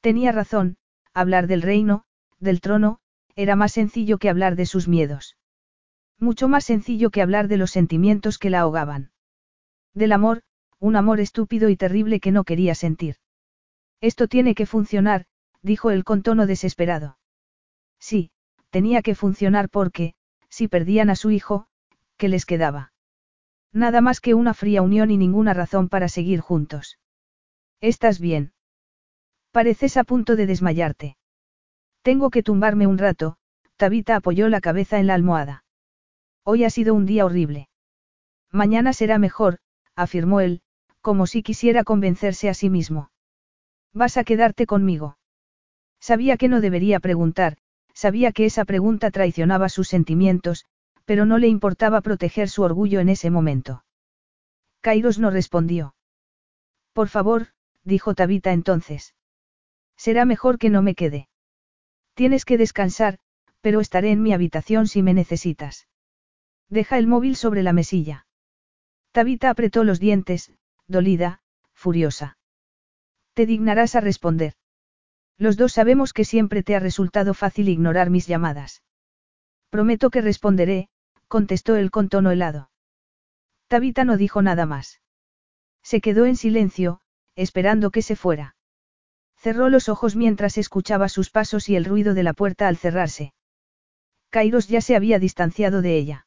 Tenía 0.00 0.32
razón, 0.32 0.76
hablar 1.14 1.46
del 1.46 1.62
reino, 1.62 2.04
del 2.38 2.60
trono, 2.60 3.00
era 3.34 3.56
más 3.56 3.72
sencillo 3.72 4.18
que 4.18 4.28
hablar 4.28 4.56
de 4.56 4.66
sus 4.66 4.88
miedos. 4.88 5.36
Mucho 6.18 6.48
más 6.48 6.64
sencillo 6.64 7.10
que 7.10 7.22
hablar 7.22 7.48
de 7.48 7.56
los 7.56 7.70
sentimientos 7.70 8.38
que 8.38 8.50
la 8.50 8.60
ahogaban. 8.60 9.12
Del 9.94 10.12
amor, 10.12 10.42
un 10.78 10.96
amor 10.96 11.20
estúpido 11.20 11.68
y 11.68 11.76
terrible 11.76 12.20
que 12.20 12.32
no 12.32 12.44
quería 12.44 12.74
sentir. 12.74 13.16
Esto 14.00 14.28
tiene 14.28 14.54
que 14.54 14.66
funcionar, 14.66 15.26
dijo 15.62 15.90
él 15.90 16.04
con 16.04 16.22
tono 16.22 16.46
desesperado. 16.46 17.18
Sí, 17.98 18.30
tenía 18.70 19.02
que 19.02 19.14
funcionar 19.14 19.68
porque, 19.68 20.14
si 20.48 20.68
perdían 20.68 21.10
a 21.10 21.16
su 21.16 21.30
hijo, 21.30 21.66
¿qué 22.16 22.28
les 22.28 22.46
quedaba? 22.46 22.92
Nada 23.72 24.00
más 24.00 24.20
que 24.20 24.34
una 24.34 24.54
fría 24.54 24.82
unión 24.82 25.10
y 25.10 25.16
ninguna 25.16 25.54
razón 25.54 25.88
para 25.88 26.08
seguir 26.08 26.40
juntos. 26.40 26.98
¿Estás 27.80 28.18
bien? 28.18 28.52
Pareces 29.52 29.96
a 29.96 30.04
punto 30.04 30.36
de 30.36 30.46
desmayarte. 30.46 31.16
Tengo 32.02 32.30
que 32.30 32.42
tumbarme 32.42 32.86
un 32.86 32.98
rato, 32.98 33.36
Tabita 33.76 34.16
apoyó 34.16 34.48
la 34.48 34.60
cabeza 34.60 34.98
en 34.98 35.06
la 35.06 35.14
almohada. 35.14 35.64
Hoy 36.44 36.64
ha 36.64 36.70
sido 36.70 36.94
un 36.94 37.06
día 37.06 37.26
horrible. 37.26 37.68
Mañana 38.50 38.92
será 38.92 39.18
mejor, 39.18 39.58
afirmó 39.94 40.40
él, 40.40 40.62
como 41.02 41.26
si 41.26 41.42
quisiera 41.42 41.84
convencerse 41.84 42.48
a 42.48 42.54
sí 42.54 42.70
mismo. 42.70 43.10
¿Vas 43.92 44.16
a 44.16 44.24
quedarte 44.24 44.66
conmigo? 44.66 45.17
Sabía 46.00 46.36
que 46.36 46.48
no 46.48 46.60
debería 46.60 47.00
preguntar, 47.00 47.56
sabía 47.92 48.32
que 48.32 48.46
esa 48.46 48.64
pregunta 48.64 49.10
traicionaba 49.10 49.68
sus 49.68 49.88
sentimientos, 49.88 50.66
pero 51.04 51.24
no 51.24 51.38
le 51.38 51.48
importaba 51.48 52.00
proteger 52.00 52.48
su 52.48 52.62
orgullo 52.62 53.00
en 53.00 53.08
ese 53.08 53.30
momento. 53.30 53.84
Kairos 54.80 55.18
no 55.18 55.30
respondió. 55.30 55.94
Por 56.92 57.08
favor, 57.08 57.48
dijo 57.82 58.14
Tabita 58.14 58.52
entonces. 58.52 59.14
Será 59.96 60.24
mejor 60.24 60.58
que 60.58 60.70
no 60.70 60.82
me 60.82 60.94
quede. 60.94 61.28
Tienes 62.14 62.44
que 62.44 62.58
descansar, 62.58 63.18
pero 63.60 63.80
estaré 63.80 64.10
en 64.10 64.22
mi 64.22 64.32
habitación 64.32 64.86
si 64.86 65.02
me 65.02 65.14
necesitas. 65.14 65.88
Deja 66.68 66.98
el 66.98 67.06
móvil 67.06 67.36
sobre 67.36 67.62
la 67.62 67.72
mesilla. 67.72 68.26
Tabita 69.12 69.50
apretó 69.50 69.84
los 69.84 69.98
dientes, 69.98 70.52
dolida, 70.86 71.40
furiosa. 71.72 72.38
Te 73.34 73.46
dignarás 73.46 73.94
a 73.96 74.00
responder. 74.00 74.54
Los 75.38 75.56
dos 75.56 75.72
sabemos 75.72 76.12
que 76.12 76.24
siempre 76.24 76.64
te 76.64 76.74
ha 76.74 76.80
resultado 76.80 77.32
fácil 77.32 77.68
ignorar 77.68 78.10
mis 78.10 78.26
llamadas. 78.26 78.82
Prometo 79.70 80.10
que 80.10 80.20
responderé, 80.20 80.88
contestó 81.28 81.76
él 81.76 81.90
con 81.90 82.08
tono 82.08 82.32
helado. 82.32 82.70
Tabita 83.68 84.04
no 84.04 84.16
dijo 84.16 84.42
nada 84.42 84.66
más. 84.66 85.00
Se 85.82 86.00
quedó 86.00 86.26
en 86.26 86.36
silencio, 86.36 87.00
esperando 87.36 87.90
que 87.90 88.02
se 88.02 88.16
fuera. 88.16 88.56
Cerró 89.36 89.68
los 89.68 89.88
ojos 89.88 90.16
mientras 90.16 90.58
escuchaba 90.58 91.08
sus 91.08 91.30
pasos 91.30 91.68
y 91.68 91.76
el 91.76 91.84
ruido 91.84 92.14
de 92.14 92.24
la 92.24 92.32
puerta 92.32 92.66
al 92.66 92.76
cerrarse. 92.76 93.32
Kairos 94.30 94.66
ya 94.66 94.80
se 94.80 94.96
había 94.96 95.20
distanciado 95.20 95.82
de 95.82 95.96
ella. 95.96 96.26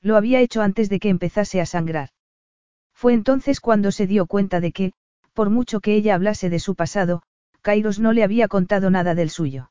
Lo 0.00 0.16
había 0.16 0.40
hecho 0.40 0.62
antes 0.62 0.88
de 0.88 0.98
que 0.98 1.10
empezase 1.10 1.60
a 1.60 1.66
sangrar. 1.66 2.08
Fue 2.94 3.12
entonces 3.12 3.60
cuando 3.60 3.92
se 3.92 4.06
dio 4.06 4.26
cuenta 4.26 4.60
de 4.60 4.72
que, 4.72 4.92
por 5.34 5.50
mucho 5.50 5.80
que 5.80 5.94
ella 5.94 6.14
hablase 6.14 6.48
de 6.48 6.58
su 6.58 6.74
pasado, 6.74 7.22
Kairos 7.62 7.98
no 7.98 8.12
le 8.12 8.24
había 8.24 8.48
contado 8.48 8.90
nada 8.90 9.14
del 9.14 9.30
suyo. 9.30 9.70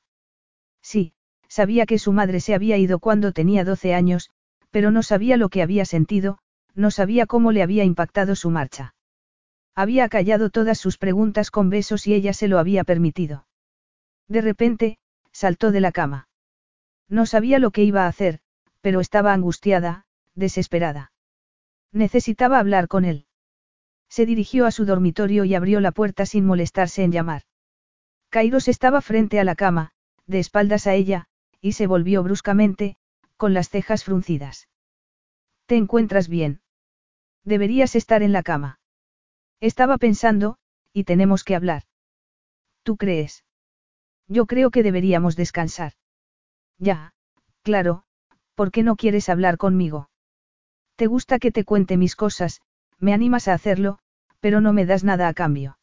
Sí, 0.81 1.13
sabía 1.47 1.85
que 1.85 1.99
su 1.99 2.13
madre 2.13 2.39
se 2.39 2.55
había 2.55 2.77
ido 2.77 2.99
cuando 2.99 3.33
tenía 3.33 3.63
12 3.63 3.93
años, 3.93 4.31
pero 4.71 4.89
no 4.91 5.03
sabía 5.03 5.37
lo 5.37 5.49
que 5.49 5.61
había 5.61 5.85
sentido, 5.85 6.39
no 6.73 6.89
sabía 6.89 7.25
cómo 7.25 7.51
le 7.51 7.61
había 7.61 7.83
impactado 7.83 8.35
su 8.35 8.49
marcha. 8.49 8.95
Había 9.75 10.09
callado 10.09 10.49
todas 10.49 10.77
sus 10.79 10.97
preguntas 10.97 11.51
con 11.51 11.69
besos 11.69 12.07
y 12.07 12.13
ella 12.13 12.33
se 12.33 12.47
lo 12.47 12.59
había 12.59 12.83
permitido. 12.83 13.45
De 14.27 14.41
repente, 14.41 14.97
saltó 15.33 15.71
de 15.71 15.81
la 15.81 15.91
cama. 15.91 16.29
No 17.09 17.25
sabía 17.25 17.59
lo 17.59 17.71
que 17.71 17.83
iba 17.83 18.05
a 18.05 18.07
hacer, 18.07 18.39
pero 18.79 19.01
estaba 19.01 19.33
angustiada, 19.33 20.05
desesperada. 20.33 21.11
Necesitaba 21.91 22.59
hablar 22.59 22.87
con 22.87 23.03
él. 23.03 23.25
Se 24.09 24.25
dirigió 24.25 24.65
a 24.65 24.71
su 24.71 24.85
dormitorio 24.85 25.43
y 25.43 25.55
abrió 25.55 25.81
la 25.81 25.91
puerta 25.91 26.25
sin 26.25 26.45
molestarse 26.45 27.03
en 27.03 27.11
llamar. 27.11 27.43
Kairos 28.31 28.69
estaba 28.69 29.01
frente 29.01 29.41
a 29.41 29.43
la 29.43 29.55
cama, 29.55 29.91
de 30.25 30.39
espaldas 30.39 30.87
a 30.87 30.93
ella, 30.93 31.27
y 31.59 31.73
se 31.73 31.85
volvió 31.85 32.23
bruscamente, 32.23 32.95
con 33.35 33.53
las 33.53 33.69
cejas 33.69 34.05
fruncidas. 34.05 34.69
¿Te 35.65 35.75
encuentras 35.75 36.29
bien? 36.29 36.61
Deberías 37.43 37.93
estar 37.93 38.23
en 38.23 38.31
la 38.31 38.41
cama. 38.41 38.79
Estaba 39.59 39.97
pensando, 39.97 40.57
y 40.93 41.03
tenemos 41.03 41.43
que 41.43 41.55
hablar. 41.55 41.83
¿Tú 42.83 42.95
crees? 42.95 43.43
Yo 44.29 44.45
creo 44.45 44.71
que 44.71 44.81
deberíamos 44.81 45.35
descansar. 45.35 45.91
Ya, 46.77 47.13
claro, 47.63 48.05
¿por 48.55 48.71
qué 48.71 48.81
no 48.81 48.95
quieres 48.95 49.27
hablar 49.27 49.57
conmigo? 49.57 50.09
Te 50.95 51.07
gusta 51.07 51.37
que 51.37 51.51
te 51.51 51.65
cuente 51.65 51.97
mis 51.97 52.15
cosas, 52.15 52.61
me 52.97 53.13
animas 53.13 53.49
a 53.49 53.53
hacerlo, 53.53 53.99
pero 54.39 54.61
no 54.61 54.71
me 54.71 54.85
das 54.85 55.03
nada 55.03 55.27
a 55.27 55.33
cambio. 55.33 55.77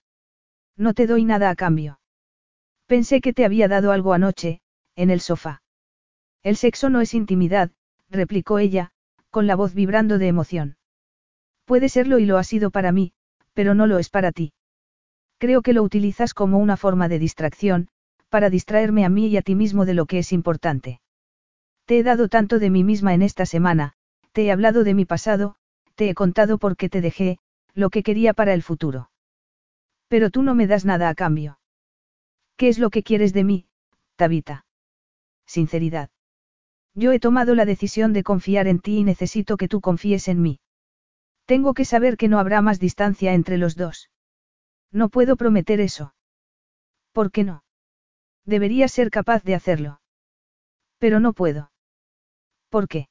No 0.78 0.94
te 0.94 1.07
doy 1.07 1.27
nada 1.27 1.51
a 1.51 1.55
cambio. 1.55 2.01
Pensé 2.89 3.20
que 3.20 3.34
te 3.34 3.44
había 3.44 3.68
dado 3.68 3.92
algo 3.92 4.15
anoche, 4.15 4.62
en 4.97 5.10
el 5.10 5.20
sofá. 5.20 5.62
El 6.42 6.57
sexo 6.57 6.89
no 6.89 7.02
es 7.02 7.12
intimidad, 7.12 7.70
replicó 8.08 8.58
ella, 8.58 8.92
con 9.28 9.47
la 9.47 9.57
voz 9.57 9.75
vibrando 9.75 10.17
de 10.17 10.28
emoción. 10.28 10.78
Puede 11.67 11.91
serlo 11.91 12.18
y 12.18 12.25
lo 12.25 12.39
ha 12.39 12.44
sido 12.44 12.70
para 12.70 12.91
mí, 12.91 13.12
pero 13.52 13.75
no 13.75 13.86
lo 13.86 13.99
es 13.99 14.08
para 14.08 14.33
ti. 14.33 14.55
Creo 15.36 15.60
que 15.60 15.75
lo 15.75 15.83
utilizas 15.83 16.33
como 16.33 16.58
una 16.58 16.78
forma 16.78 17.10
de 17.10 17.18
distracción, 17.18 17.89
para 18.31 18.49
distraerme 18.49 19.05
a 19.05 19.10
mí 19.10 19.26
y 19.26 19.36
a 19.36 19.42
ti 19.42 19.55
mismo 19.55 19.84
de 19.84 19.92
lo 19.92 20.07
que 20.07 20.20
es 20.20 20.33
importante. 20.33 21.02
Te 21.84 21.99
he 21.99 22.02
dado 22.02 22.28
tanto 22.28 22.58
de 22.58 22.70
mí 22.70 22.84
misma 22.84 23.12
en 23.12 23.20
esta 23.20 23.44
semana, 23.44 23.92
te 24.33 24.47
he 24.47 24.50
hablado 24.50 24.83
de 24.83 24.94
mi 24.94 25.05
pasado, 25.05 25.57
te 25.94 26.08
he 26.08 26.15
contado 26.15 26.57
por 26.57 26.75
qué 26.78 26.89
te 26.89 27.02
dejé, 27.02 27.39
lo 27.75 27.91
que 27.91 28.02
quería 28.02 28.33
para 28.33 28.55
el 28.55 28.62
futuro. 28.62 29.10
Pero 30.08 30.31
tú 30.31 30.42
no 30.42 30.55
me 30.55 30.67
das 30.67 30.86
nada 30.86 31.10
a 31.10 31.15
cambio. 31.15 31.58
¿Qué 32.59 32.69
es 32.69 32.78
lo 32.81 32.91
que 32.91 33.05
quieres 33.05 33.33
de 33.33 33.45
mí, 33.45 33.67
Tabita? 34.17 34.67
Sinceridad. 35.47 36.11
Yo 36.93 37.12
he 37.12 37.20
tomado 37.20 37.55
la 37.55 37.65
decisión 37.65 38.12
de 38.12 38.25
confiar 38.25 38.67
en 38.67 38.81
ti 38.81 38.99
y 38.99 39.05
necesito 39.05 39.57
que 39.57 39.69
tú 39.69 39.81
confíes 39.81 40.27
en 40.27 40.43
mí. 40.43 40.59
Tengo 41.47 41.73
que 41.73 41.85
saber 41.85 42.17
que 42.17 42.27
no 42.27 42.41
habrá 42.41 42.61
más 42.61 42.81
distancia 42.81 43.33
entre 43.33 43.59
los 43.59 43.77
dos. 43.77 44.11
No 44.91 45.09
puedo 45.09 45.37
prometer 45.37 45.81
eso. 45.81 46.15
¿Por 47.12 47.31
qué 47.31 47.45
no? 47.45 47.62
Debería 48.45 48.89
ser 48.89 49.11
capaz 49.11 49.45
de 49.45 49.55
hacerlo. 49.55 50.01
Pero 50.99 51.20
no 51.20 51.35
puedo. 51.35 51.70
¿Por 52.70 52.89
qué? 52.89 53.09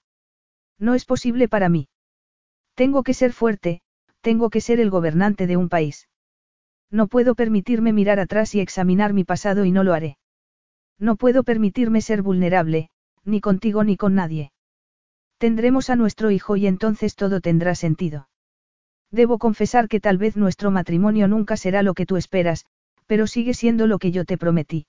No 0.77 0.93
es 0.93 1.05
posible 1.05 1.47
para 1.47 1.69
mí. 1.69 1.87
Tengo 2.75 3.01
que 3.01 3.13
ser 3.13 3.31
fuerte, 3.31 3.81
tengo 4.19 4.49
que 4.49 4.59
ser 4.59 4.81
el 4.81 4.89
gobernante 4.89 5.47
de 5.47 5.55
un 5.55 5.69
país. 5.69 6.09
No 6.89 7.07
puedo 7.07 7.35
permitirme 7.35 7.93
mirar 7.93 8.19
atrás 8.19 8.55
y 8.55 8.59
examinar 8.59 9.13
mi 9.13 9.23
pasado 9.23 9.65
y 9.65 9.71
no 9.71 9.83
lo 9.83 9.93
haré. 9.93 10.17
No 10.99 11.15
puedo 11.15 11.43
permitirme 11.43 12.01
ser 12.01 12.21
vulnerable, 12.21 12.89
ni 13.23 13.41
contigo 13.41 13.83
ni 13.83 13.97
con 13.97 14.15
nadie. 14.15 14.51
Tendremos 15.37 15.89
a 15.89 15.95
nuestro 15.95 16.31
hijo 16.31 16.55
y 16.55 16.65
entonces 16.65 17.15
todo 17.15 17.41
tendrá 17.41 17.75
sentido. 17.75 18.29
Debo 19.11 19.37
confesar 19.37 19.87
que 19.87 19.99
tal 19.99 20.17
vez 20.17 20.35
nuestro 20.35 20.71
matrimonio 20.71 21.27
nunca 21.27 21.57
será 21.57 21.83
lo 21.83 21.93
que 21.93 22.05
tú 22.05 22.17
esperas, 22.17 22.65
pero 23.05 23.27
sigue 23.27 23.53
siendo 23.53 23.87
lo 23.87 23.99
que 23.99 24.11
yo 24.11 24.25
te 24.25 24.37
prometí. 24.37 24.87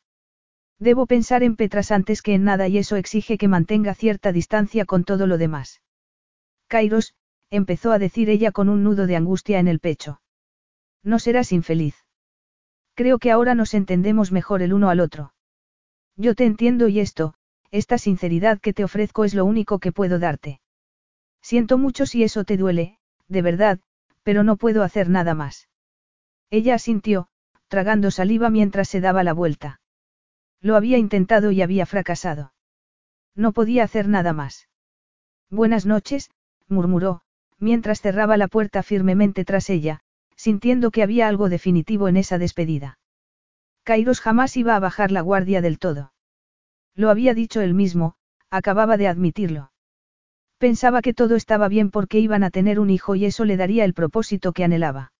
Debo 0.78 1.07
pensar 1.07 1.43
en 1.43 1.57
Petras 1.57 1.91
antes 1.91 2.23
que 2.23 2.35
en 2.35 2.44
nada 2.44 2.68
y 2.68 2.78
eso 2.78 2.97
exige 2.97 3.36
que 3.36 3.49
mantenga 3.49 3.94
cierta 3.94 4.33
distancia 4.33 4.85
con 4.85 5.05
todo 5.05 5.27
lo 5.27 5.36
demás. 5.36 5.83
Kairos, 6.68 7.15
empezó 7.51 7.93
a 7.93 7.99
decir 7.99 8.31
ella 8.31 8.52
con 8.52 8.68
un 8.68 8.85
nudo 8.85 9.07
de 9.07 9.17
angustia 9.17 9.59
en 9.59 9.68
el 9.68 9.81
pecho. 9.81 10.20
No 11.02 11.18
serás 11.18 11.52
infeliz. 11.52 11.94
Creo 12.94 13.18
que 13.18 13.31
ahora 13.31 13.55
nos 13.55 13.75
entendemos 13.75 14.33
mejor 14.33 14.62
el 14.62 14.73
uno 14.73 14.91
al 14.91 15.01
otro. 15.01 15.33
Yo 16.17 16.35
te 16.35 16.44
entiendo 16.44 16.89
y 16.89 17.01
esto, 17.01 17.35
esta 17.70 17.99
sinceridad 17.99 18.60
que 18.60 18.73
te 18.73 18.85
ofrezco 18.85 19.25
es 19.25 19.35
lo 19.35 19.44
único 19.44 19.78
que 19.78 19.93
puedo 19.93 20.18
darte. 20.18 20.60
Siento 21.41 21.78
mucho 21.78 22.07
si 22.07 22.25
eso 22.25 22.44
te 22.44 22.57
duele, 22.57 22.99
de 23.28 23.43
verdad, 23.43 23.78
pero 24.23 24.43
no 24.43 24.57
puedo 24.57 24.83
hacer 24.83 25.09
nada 25.09 25.35
más. 25.35 25.68
Ella 26.51 26.75
asintió, 26.75 27.28
tragando 27.68 28.10
saliva 28.10 28.51
mientras 28.51 28.89
se 28.89 29.01
daba 29.01 29.23
la 29.23 29.33
vuelta. 29.33 29.81
Lo 30.60 30.77
había 30.77 30.99
intentado 30.99 31.52
y 31.52 31.62
había 31.62 31.86
fracasado. 31.86 32.52
No 33.35 33.52
podía 33.52 33.85
hacer 33.85 34.09
nada 34.09 34.33
más. 34.33 34.68
Buenas 35.51 35.86
noches, 35.86 36.31
murmuró, 36.67 37.23
mientras 37.59 38.01
cerraba 38.01 38.36
la 38.36 38.49
puerta 38.49 38.83
firmemente 38.83 39.44
tras 39.44 39.70
ella, 39.70 40.01
sintiendo 40.39 40.92
que 40.92 41.02
había 41.02 41.26
algo 41.28 41.49
definitivo 41.49 42.08
en 42.08 42.17
esa 42.17 42.39
despedida. 42.39 42.99
Kairos 43.83 44.20
jamás 44.20 44.57
iba 44.57 44.76
a 44.76 44.81
bajar 44.81 45.10
la 45.10 45.20
guardia 45.20 45.60
del 45.60 45.78
todo. 45.78 46.12
Lo 46.94 47.10
había 47.10 47.34
dicho 47.34 47.60
él 47.60 47.75
mismo, 47.75 48.15
acababa 48.49 48.97
de 48.97 49.08
admitirlo. 49.08 49.73
Pensaba 50.58 51.02
que 51.02 51.12
todo 51.12 51.34
estaba 51.34 51.68
bien 51.68 51.91
porque 51.91 52.20
iban 52.20 52.44
a 52.44 52.50
tener 52.50 52.78
un 52.81 52.89
hijo 52.89 53.17
y 53.17 53.25
eso 53.25 53.44
le 53.44 53.57
daría 53.57 53.84
el 53.84 53.94
propósito 53.94 54.52
que 54.52 54.65
anhelaba. 54.65 55.12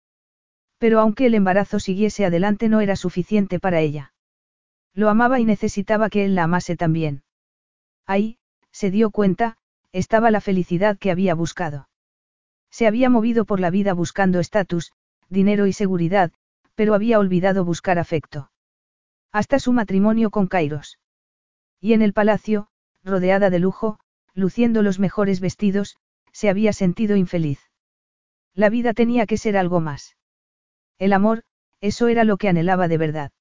Pero 0.79 1.01
aunque 1.01 1.27
el 1.27 1.35
embarazo 1.35 1.81
siguiese 1.81 2.25
adelante 2.25 2.69
no 2.69 2.81
era 2.81 2.95
suficiente 2.95 3.59
para 3.59 3.81
ella. 3.81 4.13
Lo 4.95 5.09
amaba 5.09 5.41
y 5.41 5.45
necesitaba 5.45 6.11
que 6.11 6.25
él 6.25 6.35
la 6.35 6.45
amase 6.45 6.77
también. 6.77 7.23
Ahí, 8.07 8.39
se 8.71 8.91
dio 8.91 9.11
cuenta, 9.11 9.57
estaba 9.93 10.31
la 10.31 10.41
felicidad 10.41 10.97
que 10.99 11.11
había 11.11 11.35
buscado. 11.35 11.89
Se 12.71 12.87
había 12.87 13.11
movido 13.11 13.45
por 13.45 13.61
la 13.61 13.71
vida 13.71 13.95
buscando 13.95 14.41
estatus, 14.41 14.93
dinero 15.29 15.67
y 15.67 15.73
seguridad, 15.73 16.33
pero 16.75 16.95
había 16.95 17.19
olvidado 17.19 17.65
buscar 17.65 17.99
afecto. 17.99 18.51
Hasta 19.33 19.59
su 19.59 19.73
matrimonio 19.73 20.31
con 20.31 20.47
Kairos. 20.47 20.99
Y 21.81 21.93
en 21.93 22.03
el 22.03 22.13
palacio, 22.13 22.69
rodeada 23.05 23.51
de 23.51 23.59
lujo, 23.59 23.99
luciendo 24.35 24.83
los 24.83 24.99
mejores 24.99 25.41
vestidos, 25.41 25.97
se 26.33 26.49
había 26.49 26.73
sentido 26.73 27.17
infeliz. 27.17 27.61
La 28.55 28.71
vida 28.71 28.95
tenía 28.95 29.27
que 29.27 29.37
ser 29.37 29.57
algo 29.57 29.81
más. 29.81 30.17
El 30.99 31.13
amor, 31.13 31.43
eso 31.81 32.09
era 32.09 32.25
lo 32.25 32.37
que 32.37 32.49
anhelaba 32.49 32.89
de 32.89 32.99
verdad. 32.99 33.33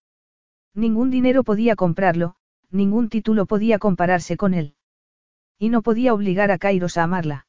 Ningún 0.74 1.10
dinero 1.10 1.44
podía 1.44 1.76
comprarlo, 1.76 2.36
ningún 2.70 3.10
título 3.10 3.46
podía 3.46 3.80
compararse 3.80 4.38
con 4.38 4.54
él. 4.54 4.76
Y 5.58 5.70
no 5.70 5.82
podía 5.82 6.14
obligar 6.14 6.52
a 6.52 6.58
Kairos 6.58 6.98
a 6.98 7.04
amarla. 7.04 7.48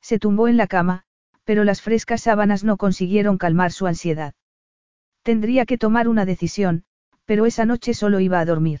Se 0.00 0.18
tumbó 0.18 0.48
en 0.48 0.56
la 0.56 0.66
cama, 0.66 1.04
pero 1.44 1.64
las 1.64 1.82
frescas 1.82 2.22
sábanas 2.22 2.64
no 2.64 2.76
consiguieron 2.76 3.38
calmar 3.38 3.72
su 3.72 3.86
ansiedad. 3.86 4.34
Tendría 5.22 5.66
que 5.66 5.78
tomar 5.78 6.08
una 6.08 6.24
decisión, 6.24 6.84
pero 7.24 7.46
esa 7.46 7.64
noche 7.64 7.94
solo 7.94 8.20
iba 8.20 8.40
a 8.40 8.44
dormir. 8.44 8.80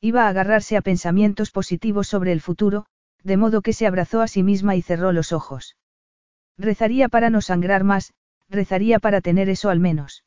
Iba 0.00 0.26
a 0.26 0.28
agarrarse 0.28 0.76
a 0.76 0.82
pensamientos 0.82 1.50
positivos 1.50 2.06
sobre 2.06 2.32
el 2.32 2.40
futuro, 2.40 2.86
de 3.22 3.36
modo 3.36 3.62
que 3.62 3.72
se 3.72 3.86
abrazó 3.86 4.20
a 4.20 4.28
sí 4.28 4.42
misma 4.42 4.76
y 4.76 4.82
cerró 4.82 5.12
los 5.12 5.32
ojos. 5.32 5.76
Rezaría 6.58 7.08
para 7.08 7.30
no 7.30 7.40
sangrar 7.40 7.84
más, 7.84 8.12
rezaría 8.48 8.98
para 8.98 9.20
tener 9.20 9.48
eso 9.48 9.70
al 9.70 9.80
menos. 9.80 10.24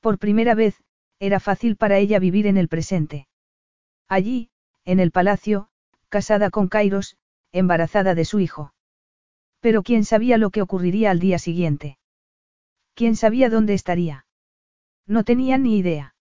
Por 0.00 0.18
primera 0.18 0.54
vez, 0.54 0.82
era 1.18 1.40
fácil 1.40 1.76
para 1.76 1.98
ella 1.98 2.18
vivir 2.18 2.46
en 2.46 2.56
el 2.56 2.68
presente. 2.68 3.28
Allí, 4.08 4.50
en 4.84 5.00
el 5.00 5.10
palacio, 5.10 5.68
casada 6.08 6.50
con 6.50 6.68
Kairos, 6.68 7.16
embarazada 7.52 8.14
de 8.14 8.24
su 8.24 8.40
hijo. 8.40 8.72
Pero 9.60 9.82
quién 9.82 10.04
sabía 10.04 10.38
lo 10.38 10.50
que 10.50 10.62
ocurriría 10.62 11.10
al 11.10 11.18
día 11.18 11.38
siguiente. 11.38 11.98
¿Quién 12.94 13.16
sabía 13.16 13.50
dónde 13.50 13.74
estaría? 13.74 14.26
No 15.06 15.24
tenía 15.24 15.58
ni 15.58 15.76
idea. 15.78 16.14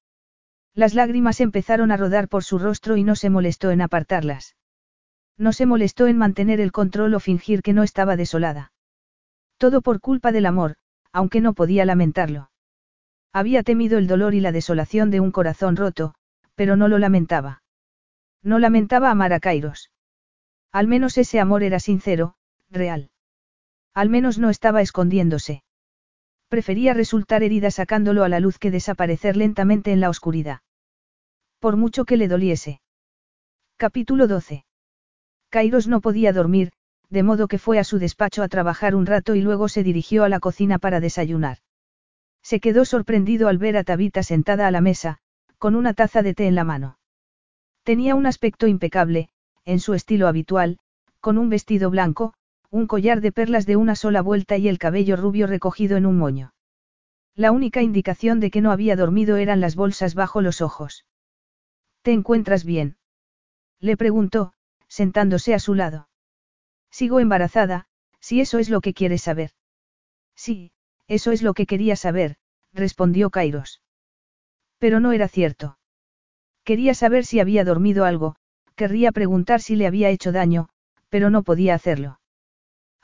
Las 0.73 0.93
lágrimas 0.93 1.39
empezaron 1.39 1.91
a 1.91 1.97
rodar 1.97 2.27
por 2.27 2.43
su 2.43 2.59
rostro 2.59 2.97
y 2.97 3.03
no 3.03 3.15
se 3.15 3.29
molestó 3.29 3.71
en 3.71 3.81
apartarlas. 3.81 4.55
No 5.37 5.53
se 5.53 5.65
molestó 5.65 6.07
en 6.07 6.17
mantener 6.17 6.59
el 6.59 6.71
control 6.71 7.13
o 7.13 7.19
fingir 7.19 7.61
que 7.61 7.73
no 7.73 7.83
estaba 7.83 8.15
desolada. 8.15 8.73
Todo 9.57 9.81
por 9.81 10.01
culpa 10.01 10.31
del 10.31 10.45
amor, 10.45 10.75
aunque 11.11 11.39
no 11.39 11.53
podía 11.53 11.85
lamentarlo. 11.85 12.51
Había 13.31 13.63
temido 13.63 13.97
el 13.97 14.07
dolor 14.07 14.33
y 14.33 14.41
la 14.41 14.51
desolación 14.51 15.11
de 15.11 15.19
un 15.19 15.31
corazón 15.31 15.75
roto, 15.75 16.13
pero 16.55 16.75
no 16.75 16.87
lo 16.87 16.99
lamentaba. 16.99 17.63
No 18.43 18.59
lamentaba 18.59 19.11
amar 19.11 19.33
a 19.33 19.39
Kairos. 19.39 19.91
Al 20.71 20.87
menos 20.87 21.17
ese 21.17 21.39
amor 21.39 21.63
era 21.63 21.79
sincero, 21.79 22.35
real. 22.69 23.11
Al 23.95 24.09
menos 24.09 24.37
no 24.37 24.49
estaba 24.49 24.81
escondiéndose. 24.81 25.63
Prefería 26.49 26.93
resultar 26.93 27.43
herida 27.43 27.71
sacándolo 27.71 28.25
a 28.25 28.29
la 28.29 28.41
luz 28.41 28.59
que 28.59 28.69
desaparecer 28.69 29.37
lentamente 29.37 29.93
en 29.93 30.01
la 30.01 30.09
oscuridad. 30.09 30.59
Por 31.59 31.77
mucho 31.77 32.03
que 32.03 32.17
le 32.17 32.27
doliese. 32.27 32.81
Capítulo 33.77 34.27
12. 34.27 34.65
Kairos 35.49 35.87
no 35.87 36.01
podía 36.01 36.33
dormir, 36.33 36.71
de 37.09 37.23
modo 37.23 37.47
que 37.47 37.57
fue 37.57 37.79
a 37.79 37.85
su 37.85 37.97
despacho 37.97 38.43
a 38.43 38.49
trabajar 38.49 38.95
un 38.95 39.05
rato 39.05 39.33
y 39.33 39.41
luego 39.41 39.69
se 39.69 39.83
dirigió 39.83 40.25
a 40.25 40.29
la 40.29 40.41
cocina 40.41 40.77
para 40.77 40.99
desayunar. 40.99 41.59
Se 42.43 42.59
quedó 42.59 42.83
sorprendido 42.83 43.47
al 43.47 43.57
ver 43.57 43.77
a 43.77 43.83
Tabita 43.83 44.23
sentada 44.23 44.67
a 44.67 44.71
la 44.71 44.81
mesa, 44.81 45.19
con 45.57 45.75
una 45.75 45.93
taza 45.93 46.21
de 46.21 46.33
té 46.33 46.47
en 46.47 46.55
la 46.55 46.65
mano. 46.65 46.99
Tenía 47.83 48.15
un 48.15 48.25
aspecto 48.25 48.67
impecable, 48.67 49.29
en 49.63 49.79
su 49.79 49.93
estilo 49.93 50.27
habitual, 50.27 50.79
con 51.21 51.37
un 51.37 51.49
vestido 51.49 51.89
blanco, 51.89 52.33
un 52.75 52.87
collar 52.87 53.21
de 53.21 53.31
perlas 53.31 53.65
de 53.65 53.77
una 53.77 53.95
sola 53.95 54.21
vuelta 54.21 54.57
y 54.57 54.67
el 54.67 54.79
cabello 54.79 55.15
rubio 55.15 55.47
recogido 55.47 55.95
en 55.95 56.05
un 56.05 56.17
moño. 56.17 56.53
La 57.33 57.53
única 57.53 57.81
indicación 57.81 58.41
de 58.41 58.51
que 58.51 58.59
no 58.59 58.69
había 58.69 58.97
dormido 58.97 59.37
eran 59.37 59.61
las 59.61 59.77
bolsas 59.77 60.13
bajo 60.13 60.41
los 60.41 60.59
ojos. 60.59 61.05
¿Te 62.01 62.11
encuentras 62.11 62.65
bien? 62.65 62.97
Le 63.79 63.95
preguntó, 63.95 64.51
sentándose 64.89 65.53
a 65.53 65.59
su 65.59 65.73
lado. 65.73 66.09
Sigo 66.91 67.21
embarazada, 67.21 67.87
si 68.19 68.41
eso 68.41 68.59
es 68.59 68.69
lo 68.69 68.81
que 68.81 68.93
quieres 68.93 69.21
saber. 69.21 69.51
Sí, 70.35 70.73
eso 71.07 71.31
es 71.31 71.43
lo 71.43 71.53
que 71.53 71.67
quería 71.67 71.95
saber, 71.95 72.35
respondió 72.73 73.29
Kairos. 73.29 73.81
Pero 74.79 74.99
no 74.99 75.13
era 75.13 75.29
cierto. 75.29 75.77
Quería 76.65 76.93
saber 76.93 77.23
si 77.23 77.39
había 77.39 77.63
dormido 77.63 78.03
algo, 78.03 78.35
querría 78.75 79.13
preguntar 79.13 79.61
si 79.61 79.77
le 79.77 79.87
había 79.87 80.09
hecho 80.09 80.33
daño, 80.33 80.67
pero 81.07 81.29
no 81.29 81.41
podía 81.43 81.73
hacerlo. 81.73 82.19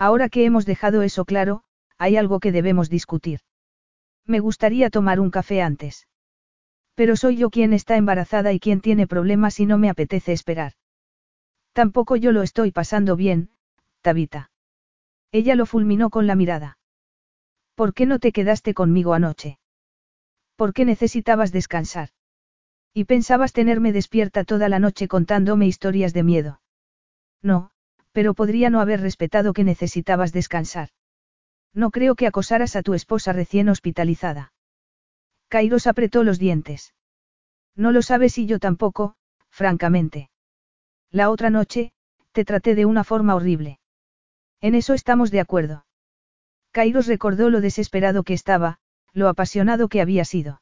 Ahora 0.07 0.30
que 0.30 0.45
hemos 0.45 0.65
dejado 0.65 1.03
eso 1.03 1.25
claro, 1.25 1.61
hay 1.99 2.17
algo 2.17 2.39
que 2.39 2.51
debemos 2.51 2.89
discutir. 2.89 3.41
Me 4.25 4.39
gustaría 4.39 4.89
tomar 4.89 5.19
un 5.19 5.30
café 5.30 5.61
antes. 5.61 6.07
Pero 6.95 7.15
soy 7.15 7.38
yo 7.38 7.51
quien 7.51 7.71
está 7.71 7.97
embarazada 7.97 8.51
y 8.51 8.59
quien 8.59 8.81
tiene 8.81 9.05
problemas 9.05 9.59
y 9.59 9.67
no 9.67 9.77
me 9.77 9.91
apetece 9.91 10.31
esperar. 10.31 10.73
Tampoco 11.73 12.15
yo 12.15 12.31
lo 12.31 12.41
estoy 12.41 12.71
pasando 12.71 13.15
bien, 13.15 13.51
Tabita. 14.01 14.49
Ella 15.31 15.53
lo 15.53 15.67
fulminó 15.67 16.09
con 16.09 16.25
la 16.25 16.33
mirada. 16.33 16.80
¿Por 17.75 17.93
qué 17.93 18.07
no 18.07 18.17
te 18.17 18.31
quedaste 18.31 18.73
conmigo 18.73 19.13
anoche? 19.13 19.59
¿Por 20.55 20.73
qué 20.73 20.83
necesitabas 20.83 21.51
descansar? 21.51 22.09
Y 22.91 23.03
pensabas 23.03 23.53
tenerme 23.53 23.93
despierta 23.93 24.45
toda 24.45 24.67
la 24.67 24.80
noche 24.80 25.07
contándome 25.07 25.67
historias 25.67 26.11
de 26.11 26.23
miedo. 26.23 26.61
No, 27.43 27.70
pero 28.11 28.33
podría 28.33 28.69
no 28.69 28.81
haber 28.81 29.01
respetado 29.01 29.53
que 29.53 29.64
necesitabas 29.64 30.33
descansar. 30.33 30.90
No 31.73 31.91
creo 31.91 32.15
que 32.15 32.27
acosaras 32.27 32.75
a 32.75 32.81
tu 32.81 32.93
esposa 32.93 33.33
recién 33.33 33.69
hospitalizada. 33.69 34.53
Kairos 35.48 35.88
apretó 35.88 36.23
los 36.23 36.40
dientes. 36.40 36.93
No 37.75 37.91
lo 37.91 38.01
sabes 38.01 38.38
y 38.38 38.45
yo 38.45 38.59
tampoco, 38.59 39.15
francamente. 39.49 40.30
La 41.09 41.30
otra 41.30 41.49
noche, 41.49 41.93
te 42.31 42.45
traté 42.45 42.75
de 42.75 42.85
una 42.85 43.03
forma 43.03 43.35
horrible. 43.35 43.80
En 44.59 44.75
eso 44.75 44.93
estamos 44.93 45.31
de 45.31 45.40
acuerdo. 45.40 45.85
Kairos 46.72 47.07
recordó 47.07 47.49
lo 47.49 47.61
desesperado 47.61 48.23
que 48.23 48.33
estaba, 48.33 48.80
lo 49.14 49.27
apasionado 49.27 49.90
que 49.90 50.01
había 50.01 50.25
sido. 50.25 50.61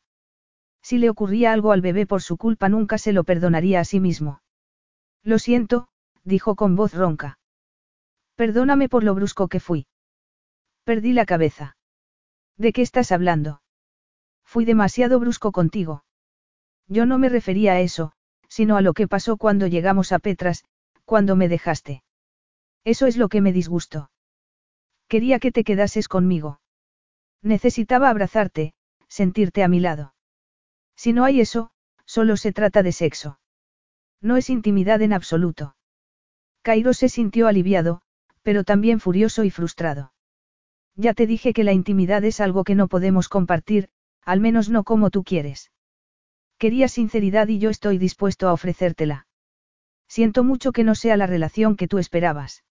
Si 0.82 0.98
le 0.98 1.10
ocurría 1.10 1.54
algo 1.54 1.72
al 1.72 1.82
bebé 1.82 2.08
por 2.08 2.22
su 2.22 2.38
culpa 2.38 2.70
nunca 2.70 2.98
se 2.98 3.14
lo 3.14 3.24
perdonaría 3.24 3.80
a 3.80 3.86
sí 3.86 4.00
mismo. 4.00 4.42
Lo 5.24 5.38
siento, 5.38 5.90
dijo 6.24 6.56
con 6.56 6.76
voz 6.76 6.94
ronca. 6.94 7.39
Perdóname 8.40 8.88
por 8.88 9.04
lo 9.04 9.14
brusco 9.16 9.50
que 9.50 9.60
fui. 9.60 9.86
Perdí 10.86 11.12
la 11.12 11.26
cabeza. 11.26 11.76
¿De 12.56 12.72
qué 12.72 12.82
estás 12.82 13.12
hablando? 13.12 13.62
Fui 14.46 14.64
demasiado 14.64 15.20
brusco 15.20 15.52
contigo. 15.52 16.06
Yo 16.88 17.06
no 17.06 17.18
me 17.18 17.28
refería 17.28 17.74
a 17.74 17.82
eso, 17.82 18.14
sino 18.48 18.78
a 18.78 18.82
lo 18.82 18.94
que 18.94 19.10
pasó 19.10 19.36
cuando 19.36 19.68
llegamos 19.68 20.14
a 20.14 20.20
Petras, 20.20 20.64
cuando 21.04 21.36
me 21.36 21.50
dejaste. 21.50 22.02
Eso 22.86 23.08
es 23.08 23.18
lo 23.18 23.28
que 23.28 23.42
me 23.42 23.52
disgustó. 23.52 24.10
Quería 25.10 25.40
que 25.40 25.52
te 25.52 25.66
quedases 25.66 26.08
conmigo. 26.08 26.62
Necesitaba 27.42 28.10
abrazarte, 28.10 28.74
sentirte 29.10 29.66
a 29.66 29.68
mi 29.68 29.82
lado. 29.82 30.14
Si 30.96 31.12
no 31.12 31.26
hay 31.26 31.42
eso, 31.42 31.72
solo 32.06 32.38
se 32.38 32.54
trata 32.54 32.84
de 32.84 32.94
sexo. 32.94 33.38
No 34.22 34.38
es 34.38 34.50
intimidad 34.50 35.02
en 35.02 35.12
absoluto. 35.12 35.76
Cairo 36.62 36.94
se 36.94 37.10
sintió 37.10 37.50
aliviado, 37.50 38.02
pero 38.50 38.64
también 38.64 39.00
furioso 39.00 39.44
y 39.44 39.52
frustrado. 39.52 40.12
Ya 40.96 41.14
te 41.14 41.28
dije 41.28 41.54
que 41.54 41.64
la 41.64 41.72
intimidad 41.72 42.24
es 42.24 42.42
algo 42.42 42.64
que 42.64 42.74
no 42.74 42.88
podemos 42.88 43.30
compartir, 43.30 43.90
al 44.24 44.40
menos 44.40 44.70
no 44.72 44.84
como 44.84 45.12
tú 45.12 45.24
quieres. 45.24 45.72
Quería 46.58 46.88
sinceridad 46.88 47.48
y 47.50 47.60
yo 47.60 47.70
estoy 47.70 48.00
dispuesto 48.00 48.48
a 48.48 48.54
ofrecértela. 48.54 49.28
Siento 50.08 50.44
mucho 50.44 50.72
que 50.72 50.84
no 50.84 50.96
sea 50.96 51.16
la 51.16 51.28
relación 51.28 51.76
que 51.76 51.88
tú 51.88 52.00
esperabas. 52.00 52.64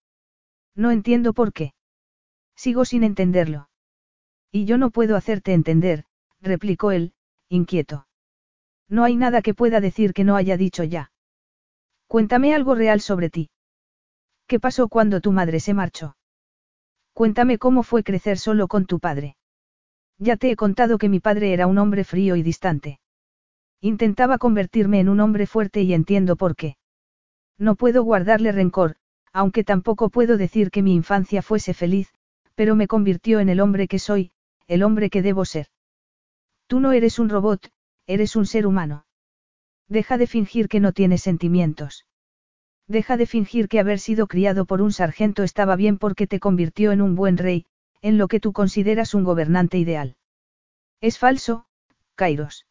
No 0.75 0.91
entiendo 0.91 1.31
por 1.31 1.53
qué. 1.53 1.71
Sigo 2.57 2.83
sin 2.83 3.05
entenderlo. 3.05 3.69
Y 4.51 4.65
yo 4.65 4.77
no 4.77 4.89
puedo 4.89 5.15
hacerte 5.15 5.53
entender, 5.53 6.03
replicó 6.41 6.91
él, 6.91 7.13
inquieto. 7.47 8.05
No 8.89 9.05
hay 9.05 9.15
nada 9.15 9.41
que 9.41 9.53
pueda 9.53 9.79
decir 9.79 10.13
que 10.13 10.25
no 10.25 10.35
haya 10.35 10.57
dicho 10.57 10.83
ya. 10.83 11.13
Cuéntame 12.05 12.53
algo 12.53 12.75
real 12.75 12.99
sobre 12.99 13.29
ti. 13.29 13.49
¿Qué 14.49 14.59
pasó 14.59 14.87
cuando 14.87 15.21
tu 15.21 15.31
madre 15.31 15.59
se 15.59 15.75
marchó? 15.75 16.17
Cuéntame 17.13 17.59
cómo 17.59 17.83
fue 17.83 18.03
crecer 18.03 18.39
solo 18.39 18.67
con 18.67 18.87
tu 18.87 18.99
padre. 18.99 19.37
Ya 20.17 20.37
te 20.37 20.49
he 20.49 20.55
contado 20.55 20.97
que 20.97 21.07
mi 21.07 21.19
padre 21.19 21.53
era 21.53 21.67
un 21.67 21.77
hombre 21.77 22.03
frío 22.03 22.35
y 22.35 22.41
distante. 22.41 22.99
Intentaba 23.79 24.39
convertirme 24.39 25.01
en 25.01 25.07
un 25.07 25.19
hombre 25.19 25.45
fuerte 25.45 25.83
y 25.83 25.93
entiendo 25.93 26.35
por 26.35 26.55
qué. 26.55 26.77
No 27.59 27.75
puedo 27.75 28.01
guardarle 28.03 28.51
rencor, 28.51 28.95
aunque 29.33 29.63
tampoco 29.63 30.09
puedo 30.09 30.35
decir 30.35 30.71
que 30.71 30.81
mi 30.81 30.95
infancia 30.95 31.43
fuese 31.43 31.75
feliz, 31.75 32.11
pero 32.55 32.75
me 32.75 32.87
convirtió 32.87 33.39
en 33.41 33.49
el 33.49 33.59
hombre 33.59 33.87
que 33.87 33.99
soy, 33.99 34.31
el 34.65 34.81
hombre 34.81 35.11
que 35.11 35.21
debo 35.21 35.45
ser. 35.45 35.67
Tú 36.65 36.79
no 36.79 36.91
eres 36.91 37.19
un 37.19 37.29
robot, 37.29 37.71
eres 38.07 38.35
un 38.35 38.47
ser 38.47 38.65
humano. 38.65 39.05
Deja 39.87 40.17
de 40.17 40.25
fingir 40.25 40.69
que 40.69 40.79
no 40.79 40.91
tienes 40.91 41.21
sentimientos. 41.21 42.07
Deja 42.89 43.17
de 43.17 43.27
fingir 43.27 43.67
que 43.67 43.79
haber 43.79 43.99
sido 43.99 44.25
criado 44.25 44.65
por 44.65 44.81
un 44.81 44.91
sargento 44.91 45.43
estaba 45.43 45.75
bien 45.75 45.99
porque 45.99 46.25
te 46.25 46.39
convirtió 46.39 46.91
en 46.91 47.03
un 47.03 47.15
buen 47.15 47.37
rey, 47.37 47.67
en 48.01 48.17
lo 48.17 48.27
que 48.27 48.39
tú 48.39 48.51
consideras 48.51 49.13
un 49.13 49.23
gobernante 49.23 49.77
ideal. 49.77 50.17
Es 50.99 51.19
falso, 51.19 51.67
Kairos. 52.15 52.65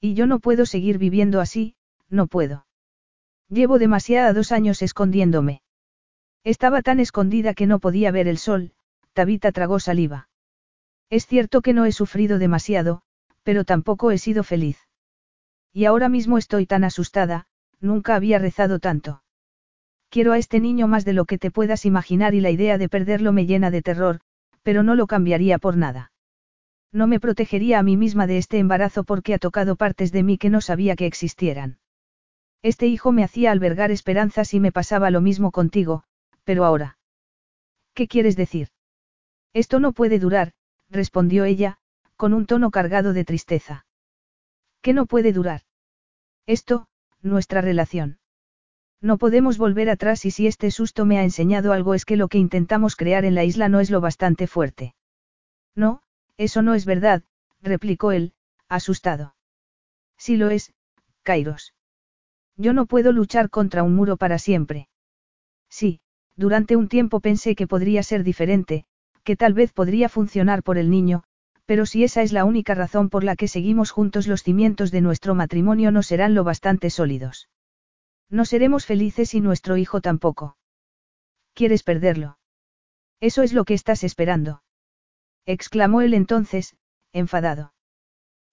Y 0.00 0.14
yo 0.14 0.28
no 0.28 0.38
puedo 0.38 0.64
seguir 0.64 0.96
viviendo 0.96 1.40
así, 1.40 1.74
no 2.08 2.28
puedo. 2.28 2.66
Llevo 3.48 3.80
demasiados 3.80 4.52
años 4.52 4.80
escondiéndome. 4.80 5.60
Estaba 6.44 6.80
tan 6.80 7.00
escondida 7.00 7.52
que 7.52 7.66
no 7.66 7.80
podía 7.80 8.12
ver 8.12 8.28
el 8.28 8.38
sol, 8.38 8.72
Tabita 9.12 9.50
tragó 9.50 9.80
saliva. 9.80 10.28
Es 11.10 11.26
cierto 11.26 11.62
que 11.62 11.72
no 11.72 11.84
he 11.84 11.90
sufrido 11.90 12.38
demasiado, 12.38 13.02
pero 13.42 13.64
tampoco 13.64 14.12
he 14.12 14.18
sido 14.18 14.44
feliz. 14.44 14.78
Y 15.72 15.86
ahora 15.86 16.08
mismo 16.08 16.38
estoy 16.38 16.64
tan 16.64 16.84
asustada, 16.84 17.46
nunca 17.80 18.14
había 18.14 18.38
rezado 18.38 18.78
tanto. 18.78 19.22
Quiero 20.12 20.34
a 20.34 20.38
este 20.38 20.60
niño 20.60 20.88
más 20.88 21.06
de 21.06 21.14
lo 21.14 21.24
que 21.24 21.38
te 21.38 21.50
puedas 21.50 21.86
imaginar 21.86 22.34
y 22.34 22.40
la 22.42 22.50
idea 22.50 22.76
de 22.76 22.90
perderlo 22.90 23.32
me 23.32 23.46
llena 23.46 23.70
de 23.70 23.80
terror, 23.80 24.20
pero 24.62 24.82
no 24.82 24.94
lo 24.94 25.06
cambiaría 25.06 25.56
por 25.56 25.78
nada. 25.78 26.12
No 26.92 27.06
me 27.06 27.18
protegería 27.18 27.78
a 27.78 27.82
mí 27.82 27.96
misma 27.96 28.26
de 28.26 28.36
este 28.36 28.58
embarazo 28.58 29.04
porque 29.04 29.32
ha 29.32 29.38
tocado 29.38 29.74
partes 29.74 30.12
de 30.12 30.22
mí 30.22 30.36
que 30.36 30.50
no 30.50 30.60
sabía 30.60 30.96
que 30.96 31.06
existieran. 31.06 31.78
Este 32.60 32.88
hijo 32.88 33.10
me 33.10 33.24
hacía 33.24 33.52
albergar 33.52 33.90
esperanzas 33.90 34.52
y 34.52 34.60
me 34.60 34.70
pasaba 34.70 35.10
lo 35.10 35.22
mismo 35.22 35.50
contigo, 35.50 36.04
pero 36.44 36.66
ahora. 36.66 36.98
¿Qué 37.94 38.06
quieres 38.06 38.36
decir? 38.36 38.68
Esto 39.54 39.80
no 39.80 39.92
puede 39.92 40.18
durar, 40.18 40.52
respondió 40.90 41.44
ella, 41.46 41.78
con 42.16 42.34
un 42.34 42.44
tono 42.44 42.70
cargado 42.70 43.14
de 43.14 43.24
tristeza. 43.24 43.86
¿Qué 44.82 44.92
no 44.92 45.06
puede 45.06 45.32
durar? 45.32 45.62
Esto, 46.44 46.86
nuestra 47.22 47.62
relación. 47.62 48.18
No 49.02 49.18
podemos 49.18 49.58
volver 49.58 49.90
atrás 49.90 50.24
y 50.24 50.30
si 50.30 50.46
este 50.46 50.70
susto 50.70 51.04
me 51.04 51.18
ha 51.18 51.24
enseñado 51.24 51.72
algo 51.72 51.94
es 51.94 52.04
que 52.04 52.16
lo 52.16 52.28
que 52.28 52.38
intentamos 52.38 52.94
crear 52.94 53.24
en 53.24 53.34
la 53.34 53.42
isla 53.42 53.68
no 53.68 53.80
es 53.80 53.90
lo 53.90 54.00
bastante 54.00 54.46
fuerte. 54.46 54.94
No, 55.74 56.02
eso 56.36 56.62
no 56.62 56.74
es 56.74 56.84
verdad, 56.84 57.24
replicó 57.60 58.12
él, 58.12 58.32
asustado. 58.68 59.34
Sí 60.16 60.36
lo 60.36 60.50
es, 60.50 60.72
Kairos. 61.24 61.74
Yo 62.56 62.72
no 62.72 62.86
puedo 62.86 63.10
luchar 63.10 63.50
contra 63.50 63.82
un 63.82 63.96
muro 63.96 64.16
para 64.16 64.38
siempre. 64.38 64.88
Sí, 65.68 66.00
durante 66.36 66.76
un 66.76 66.86
tiempo 66.86 67.18
pensé 67.18 67.56
que 67.56 67.66
podría 67.66 68.04
ser 68.04 68.22
diferente, 68.22 68.84
que 69.24 69.34
tal 69.34 69.52
vez 69.52 69.72
podría 69.72 70.08
funcionar 70.08 70.62
por 70.62 70.78
el 70.78 70.90
niño, 70.90 71.24
pero 71.66 71.86
si 71.86 72.04
esa 72.04 72.22
es 72.22 72.32
la 72.32 72.44
única 72.44 72.74
razón 72.76 73.08
por 73.10 73.24
la 73.24 73.34
que 73.34 73.48
seguimos 73.48 73.90
juntos 73.90 74.28
los 74.28 74.44
cimientos 74.44 74.92
de 74.92 75.00
nuestro 75.00 75.34
matrimonio 75.34 75.90
no 75.90 76.04
serán 76.04 76.34
lo 76.34 76.44
bastante 76.44 76.88
sólidos. 76.88 77.48
No 78.32 78.46
seremos 78.46 78.86
felices 78.86 79.34
y 79.34 79.42
nuestro 79.42 79.76
hijo 79.76 80.00
tampoco. 80.00 80.56
¿Quieres 81.52 81.82
perderlo? 81.82 82.38
Eso 83.20 83.42
es 83.42 83.52
lo 83.52 83.66
que 83.66 83.74
estás 83.74 84.04
esperando. 84.04 84.62
exclamó 85.44 86.00
él 86.00 86.14
entonces, 86.14 86.74
enfadado. 87.12 87.74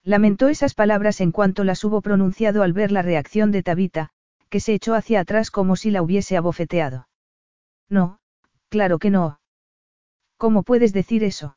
Lamentó 0.04 0.48
esas 0.48 0.74
palabras 0.74 1.22
en 1.22 1.32
cuanto 1.32 1.64
las 1.64 1.82
hubo 1.82 2.02
pronunciado 2.02 2.62
al 2.62 2.74
ver 2.74 2.92
la 2.92 3.00
reacción 3.00 3.52
de 3.52 3.62
Tabita, 3.62 4.10
que 4.50 4.60
se 4.60 4.74
echó 4.74 4.94
hacia 4.94 5.20
atrás 5.20 5.50
como 5.50 5.76
si 5.76 5.90
la 5.90 6.02
hubiese 6.02 6.36
abofeteado. 6.36 7.08
No, 7.88 8.18
claro 8.68 8.98
que 8.98 9.08
no. 9.08 9.40
¿Cómo 10.36 10.62
puedes 10.62 10.92
decir 10.92 11.24
eso? 11.24 11.56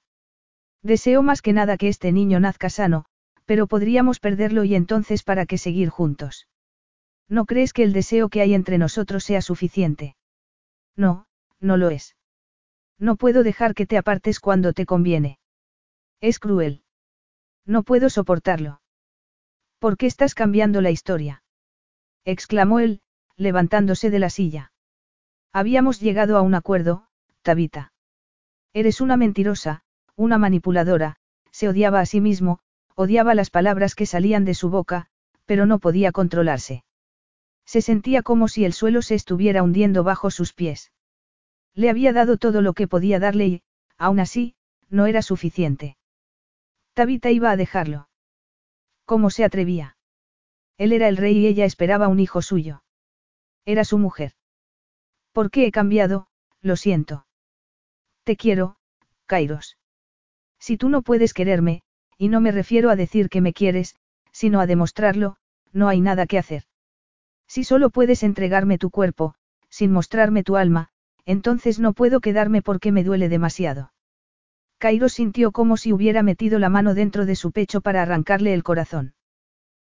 Deseo 0.82 1.24
más 1.24 1.42
que 1.42 1.52
nada 1.52 1.76
que 1.76 1.90
este 1.90 2.14
niño 2.14 2.40
nazca 2.40 2.70
sano, 2.70 3.04
pero 3.44 3.68
podríamos 3.68 4.22
perderlo 4.22 4.64
y 4.64 4.76
entonces 4.76 5.24
¿para 5.24 5.46
qué 5.46 5.58
seguir 5.58 5.90
juntos? 5.90 6.48
¿No 7.30 7.46
crees 7.46 7.74
que 7.74 7.84
el 7.84 7.94
deseo 7.94 8.30
que 8.30 8.42
hay 8.42 8.54
entre 8.54 8.78
nosotros 8.78 9.24
sea 9.24 9.42
suficiente? 9.42 10.16
No, 10.96 11.26
no 11.60 11.78
lo 11.78 11.90
es. 11.90 12.16
No 13.00 13.16
puedo 13.16 13.44
dejar 13.44 13.74
que 13.74 13.86
te 13.86 13.98
apartes 13.98 14.40
cuando 14.40 14.74
te 14.74 14.86
conviene. 14.86 15.40
Es 16.22 16.40
cruel. 16.40 16.84
No 17.66 17.84
puedo 17.84 18.10
soportarlo. 18.10 18.82
¿Por 19.80 19.98
qué 19.98 20.06
estás 20.06 20.36
cambiando 20.36 20.82
la 20.82 20.92
historia? 20.92 21.44
exclamó 22.26 22.80
él, 22.80 23.02
levantándose 23.36 24.10
de 24.10 24.20
la 24.20 24.30
silla. 24.30 24.72
Habíamos 25.52 26.00
llegado 26.00 26.38
a 26.38 26.42
un 26.42 26.56
acuerdo, 26.56 27.08
Tabita. 27.42 27.92
Eres 28.74 29.02
una 29.02 29.18
mentirosa, 29.18 29.84
una 30.16 30.38
manipuladora, 30.38 31.18
se 31.52 31.68
odiaba 31.68 32.00
a 32.00 32.06
sí 32.06 32.22
mismo, 32.22 32.60
odiaba 32.96 33.36
las 33.36 33.50
palabras 33.50 33.96
que 33.96 34.06
salían 34.06 34.46
de 34.46 34.56
su 34.56 34.70
boca, 34.70 35.08
pero 35.46 35.66
no 35.66 35.80
podía 35.80 36.12
controlarse. 36.12 36.84
Se 37.66 37.82
sentía 37.82 38.22
como 38.22 38.48
si 38.48 38.66
el 38.66 38.74
suelo 38.74 39.02
se 39.02 39.16
estuviera 39.16 39.64
hundiendo 39.64 40.04
bajo 40.04 40.32
sus 40.32 40.54
pies. 40.54 40.92
Le 41.74 41.90
había 41.90 42.14
dado 42.14 42.38
todo 42.38 42.62
lo 42.62 42.74
que 42.74 42.88
podía 42.88 43.20
darle 43.20 43.48
y, 43.48 43.64
aún 43.98 44.20
así, 44.20 44.56
no 44.90 45.08
era 45.08 45.22
suficiente. 45.22 45.98
Tabita 46.94 47.32
iba 47.32 47.50
a 47.50 47.58
dejarlo. 47.58 48.10
¿Cómo 49.06 49.30
se 49.30 49.44
atrevía? 49.44 49.98
Él 50.78 50.94
era 50.94 51.08
el 51.08 51.18
rey 51.18 51.38
y 51.38 51.48
ella 51.48 51.66
esperaba 51.66 52.08
un 52.08 52.20
hijo 52.20 52.42
suyo. 52.42 52.84
Era 53.66 53.86
su 53.86 53.98
mujer. 53.98 54.34
¿Por 55.32 55.50
qué 55.50 55.66
he 55.66 55.72
cambiado? 55.72 56.28
Lo 56.62 56.76
siento. 56.76 57.26
Te 58.24 58.38
quiero, 58.38 58.78
Kairos. 59.26 59.78
Si 60.60 60.78
tú 60.78 60.90
no 60.90 61.02
puedes 61.02 61.34
quererme, 61.34 61.82
y 62.18 62.30
no 62.30 62.40
me 62.40 62.52
refiero 62.52 62.90
a 62.90 62.96
decir 62.96 63.30
que 63.30 63.42
me 63.42 63.54
quieres, 63.54 63.96
sino 64.32 64.60
a 64.62 64.68
demostrarlo, 64.68 65.38
no 65.72 65.90
hay 65.90 66.00
nada 66.02 66.26
que 66.28 66.38
hacer. 66.38 66.64
Si 67.54 67.64
solo 67.64 67.92
puedes 67.92 68.24
entregarme 68.24 68.80
tu 68.80 68.90
cuerpo, 68.90 69.36
sin 69.70 69.92
mostrarme 69.92 70.42
tu 70.42 70.56
alma, 70.56 70.90
entonces 71.24 71.80
no 71.80 71.94
puedo 71.94 72.20
quedarme 72.20 72.64
porque 72.64 72.92
me 72.92 73.04
duele 73.04 73.30
demasiado. 73.30 73.94
Cairo 74.80 75.08
sintió 75.08 75.52
como 75.52 75.78
si 75.78 75.94
hubiera 75.94 76.24
metido 76.24 76.58
la 76.58 76.70
mano 76.70 76.96
dentro 76.96 77.28
de 77.28 77.36
su 77.36 77.52
pecho 77.52 77.82
para 77.82 78.02
arrancarle 78.02 78.56
el 78.56 78.64
corazón. 78.64 79.14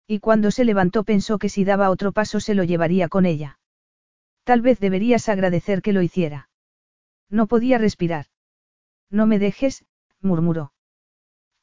Y 0.08 0.19
cuando 0.19 0.51
se 0.51 0.66
levantó 0.66 1.06
pensó 1.06 1.38
que 1.38 1.48
si 1.48 1.64
daba 1.64 1.90
otro 1.90 2.11
paso 2.11 2.42
se 2.42 2.53
lo 2.53 2.66
llevaría 2.66 3.08
con 3.08 3.25
ella. 3.25 3.59
Tal 4.43 4.59
vez 4.59 4.82
deberías 4.82 5.30
agradecer 5.30 5.82
que 5.82 5.93
lo 5.93 6.01
hiciera. 6.01 6.50
No 7.30 7.48
podía 7.48 7.77
respirar. 7.77 8.25
No 9.09 9.25
me 9.25 9.40
dejes, 9.40 9.85
murmuró. 10.19 10.74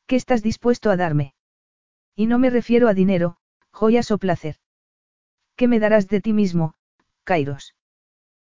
¿Qué 0.07 0.17
estás 0.17 0.43
dispuesto 0.43 0.91
a 0.91 0.97
darme? 0.97 1.35
Y 2.17 2.25
no 2.25 2.39
me 2.39 2.49
refiero 2.49 2.89
a 2.89 2.95
dinero, 2.95 3.37
joyas 3.71 4.11
o 4.11 4.17
placer. 4.17 4.57
¿Qué 5.61 5.69
me 5.69 5.79
darás 5.79 6.09
de 6.09 6.23
ti 6.23 6.33
mismo, 6.33 6.73
Kairos? 7.23 7.75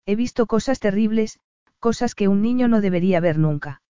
He 0.06 0.16
visto 0.16 0.46
cosas 0.46 0.80
terribles, 0.80 1.40
cosas 1.80 2.14
que 2.14 2.28
un 2.28 2.44
niño 2.44 2.68
no 2.68 2.82
debería 2.82 3.20
ver 3.20 3.40
nunca. 3.40 3.82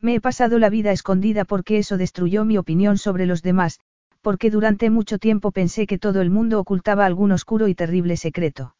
Me 0.00 0.14
he 0.14 0.20
pasado 0.20 0.60
la 0.60 0.70
vida 0.70 0.92
escondida 0.92 1.44
porque 1.44 1.76
eso 1.78 1.96
destruyó 1.96 2.44
mi 2.44 2.56
opinión 2.56 2.98
sobre 2.98 3.26
los 3.26 3.42
demás, 3.42 3.80
porque 4.20 4.48
durante 4.48 4.90
mucho 4.90 5.18
tiempo 5.18 5.50
pensé 5.50 5.88
que 5.88 5.98
todo 5.98 6.20
el 6.20 6.30
mundo 6.30 6.60
ocultaba 6.60 7.04
algún 7.04 7.32
oscuro 7.32 7.66
y 7.66 7.74
terrible 7.74 8.16
secreto. 8.16 8.76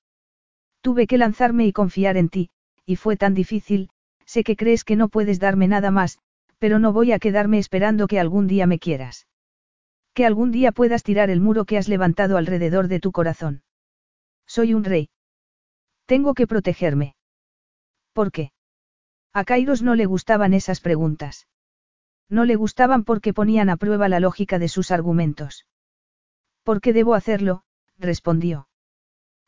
Tuve 0.80 1.08
que 1.08 1.18
lanzarme 1.18 1.66
y 1.66 1.72
confiar 1.72 2.16
en 2.16 2.28
ti, 2.28 2.50
y 2.84 2.94
fue 2.94 3.16
tan 3.16 3.34
difícil, 3.34 3.90
sé 4.26 4.44
que 4.44 4.54
crees 4.54 4.84
que 4.84 4.94
no 4.94 5.08
puedes 5.08 5.40
darme 5.40 5.66
nada 5.66 5.90
más, 5.90 6.20
pero 6.60 6.78
no 6.78 6.92
voy 6.92 7.10
a 7.10 7.18
quedarme 7.18 7.58
esperando 7.58 8.06
que 8.06 8.20
algún 8.20 8.46
día 8.46 8.68
me 8.68 8.78
quieras. 8.78 9.26
Que 10.16 10.24
algún 10.24 10.50
día 10.50 10.72
puedas 10.72 11.02
tirar 11.02 11.28
el 11.28 11.42
muro 11.42 11.66
que 11.66 11.76
has 11.76 11.88
levantado 11.88 12.38
alrededor 12.38 12.88
de 12.88 13.00
tu 13.00 13.12
corazón. 13.12 13.62
Soy 14.46 14.72
un 14.72 14.82
rey. 14.82 15.10
Tengo 16.06 16.32
que 16.32 16.46
protegerme. 16.46 17.16
¿Por 18.14 18.32
qué? 18.32 18.50
A 19.34 19.44
Kairos 19.44 19.82
no 19.82 19.94
le 19.94 20.06
gustaban 20.06 20.54
esas 20.54 20.80
preguntas. 20.80 21.46
No 22.30 22.46
le 22.46 22.56
gustaban 22.56 23.04
porque 23.04 23.34
ponían 23.34 23.68
a 23.68 23.76
prueba 23.76 24.08
la 24.08 24.18
lógica 24.18 24.58
de 24.58 24.68
sus 24.68 24.90
argumentos. 24.90 25.66
¿Por 26.62 26.80
qué 26.80 26.94
debo 26.94 27.14
hacerlo? 27.14 27.64
respondió. 27.98 28.68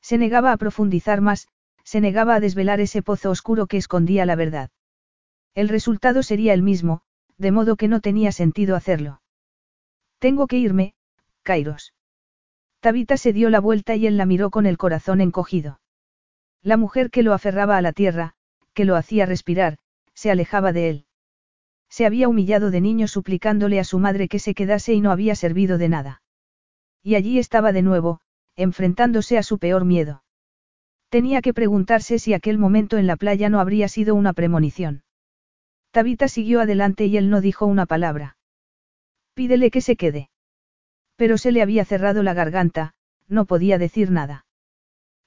Se 0.02 0.18
negaba 0.18 0.52
a 0.52 0.58
profundizar 0.58 1.22
más, 1.22 1.48
se 1.82 2.02
negaba 2.02 2.34
a 2.34 2.40
desvelar 2.40 2.80
ese 2.80 3.02
pozo 3.02 3.30
oscuro 3.30 3.68
que 3.68 3.78
escondía 3.78 4.26
la 4.26 4.36
verdad. 4.36 4.68
El 5.54 5.70
resultado 5.70 6.22
sería 6.22 6.52
el 6.52 6.60
mismo, 6.60 7.00
de 7.38 7.52
modo 7.52 7.76
que 7.76 7.88
no 7.88 8.02
tenía 8.02 8.32
sentido 8.32 8.76
hacerlo. 8.76 9.22
Tengo 10.18 10.46
que 10.46 10.58
irme, 10.58 10.94
Kairos. 11.42 11.94
Tabita 12.80 13.16
se 13.16 13.32
dio 13.32 13.50
la 13.50 13.60
vuelta 13.60 13.96
y 13.96 14.06
él 14.06 14.16
la 14.16 14.26
miró 14.26 14.50
con 14.50 14.66
el 14.66 14.78
corazón 14.78 15.20
encogido. 15.20 15.80
La 16.62 16.76
mujer 16.76 17.10
que 17.10 17.22
lo 17.22 17.34
aferraba 17.34 17.76
a 17.76 17.82
la 17.82 17.92
tierra, 17.92 18.34
que 18.74 18.84
lo 18.84 18.96
hacía 18.96 19.26
respirar, 19.26 19.78
se 20.14 20.30
alejaba 20.30 20.72
de 20.72 20.90
él. 20.90 21.04
Se 21.88 22.06
había 22.06 22.28
humillado 22.28 22.70
de 22.70 22.80
niño 22.80 23.08
suplicándole 23.08 23.80
a 23.80 23.84
su 23.84 23.98
madre 23.98 24.28
que 24.28 24.38
se 24.38 24.54
quedase 24.54 24.92
y 24.94 25.00
no 25.00 25.10
había 25.10 25.34
servido 25.34 25.78
de 25.78 25.88
nada. 25.88 26.22
Y 27.02 27.14
allí 27.14 27.38
estaba 27.38 27.72
de 27.72 27.82
nuevo, 27.82 28.20
enfrentándose 28.56 29.38
a 29.38 29.42
su 29.42 29.58
peor 29.58 29.84
miedo. 29.84 30.22
Tenía 31.08 31.40
que 31.40 31.54
preguntarse 31.54 32.18
si 32.18 32.34
aquel 32.34 32.58
momento 32.58 32.98
en 32.98 33.06
la 33.06 33.16
playa 33.16 33.48
no 33.48 33.60
habría 33.60 33.88
sido 33.88 34.14
una 34.14 34.32
premonición. 34.32 35.04
Tabita 35.90 36.28
siguió 36.28 36.60
adelante 36.60 37.06
y 37.06 37.16
él 37.16 37.30
no 37.30 37.40
dijo 37.40 37.66
una 37.66 37.86
palabra. 37.86 38.37
Pídele 39.38 39.70
que 39.70 39.80
se 39.80 39.94
quede. 39.94 40.30
Pero 41.14 41.38
se 41.38 41.52
le 41.52 41.62
había 41.62 41.84
cerrado 41.84 42.24
la 42.24 42.34
garganta, 42.34 42.94
no 43.28 43.44
podía 43.44 43.78
decir 43.78 44.10
nada. 44.10 44.46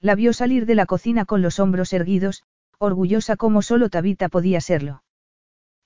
La 0.00 0.14
vio 0.14 0.34
salir 0.34 0.66
de 0.66 0.74
la 0.74 0.84
cocina 0.84 1.24
con 1.24 1.40
los 1.40 1.58
hombros 1.58 1.94
erguidos, 1.94 2.42
orgullosa 2.76 3.38
como 3.38 3.62
solo 3.62 3.88
Tabita 3.88 4.28
podía 4.28 4.60
serlo. 4.60 5.02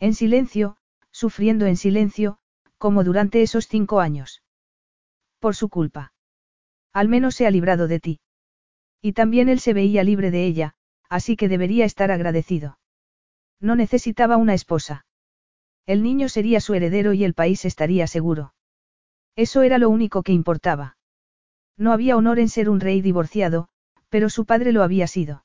En 0.00 0.12
silencio, 0.12 0.76
sufriendo 1.12 1.66
en 1.66 1.76
silencio, 1.76 2.38
como 2.78 3.04
durante 3.04 3.42
esos 3.42 3.68
cinco 3.68 4.00
años. 4.00 4.42
Por 5.38 5.54
su 5.54 5.68
culpa. 5.68 6.12
Al 6.92 7.08
menos 7.08 7.36
se 7.36 7.46
ha 7.46 7.52
librado 7.52 7.86
de 7.86 8.00
ti. 8.00 8.20
Y 9.00 9.12
también 9.12 9.48
él 9.48 9.60
se 9.60 9.72
veía 9.72 10.02
libre 10.02 10.32
de 10.32 10.46
ella, 10.46 10.74
así 11.08 11.36
que 11.36 11.48
debería 11.48 11.84
estar 11.84 12.10
agradecido. 12.10 12.80
No 13.60 13.76
necesitaba 13.76 14.36
una 14.36 14.54
esposa. 14.54 15.05
El 15.86 16.02
niño 16.02 16.28
sería 16.28 16.60
su 16.60 16.74
heredero 16.74 17.12
y 17.12 17.24
el 17.24 17.34
país 17.34 17.64
estaría 17.64 18.06
seguro. 18.06 18.54
Eso 19.36 19.62
era 19.62 19.78
lo 19.78 19.88
único 19.88 20.22
que 20.22 20.32
importaba. 20.32 20.96
No 21.76 21.92
había 21.92 22.16
honor 22.16 22.38
en 22.38 22.48
ser 22.48 22.68
un 22.68 22.80
rey 22.80 23.00
divorciado, 23.00 23.68
pero 24.08 24.28
su 24.28 24.46
padre 24.46 24.72
lo 24.72 24.82
había 24.82 25.06
sido. 25.06 25.44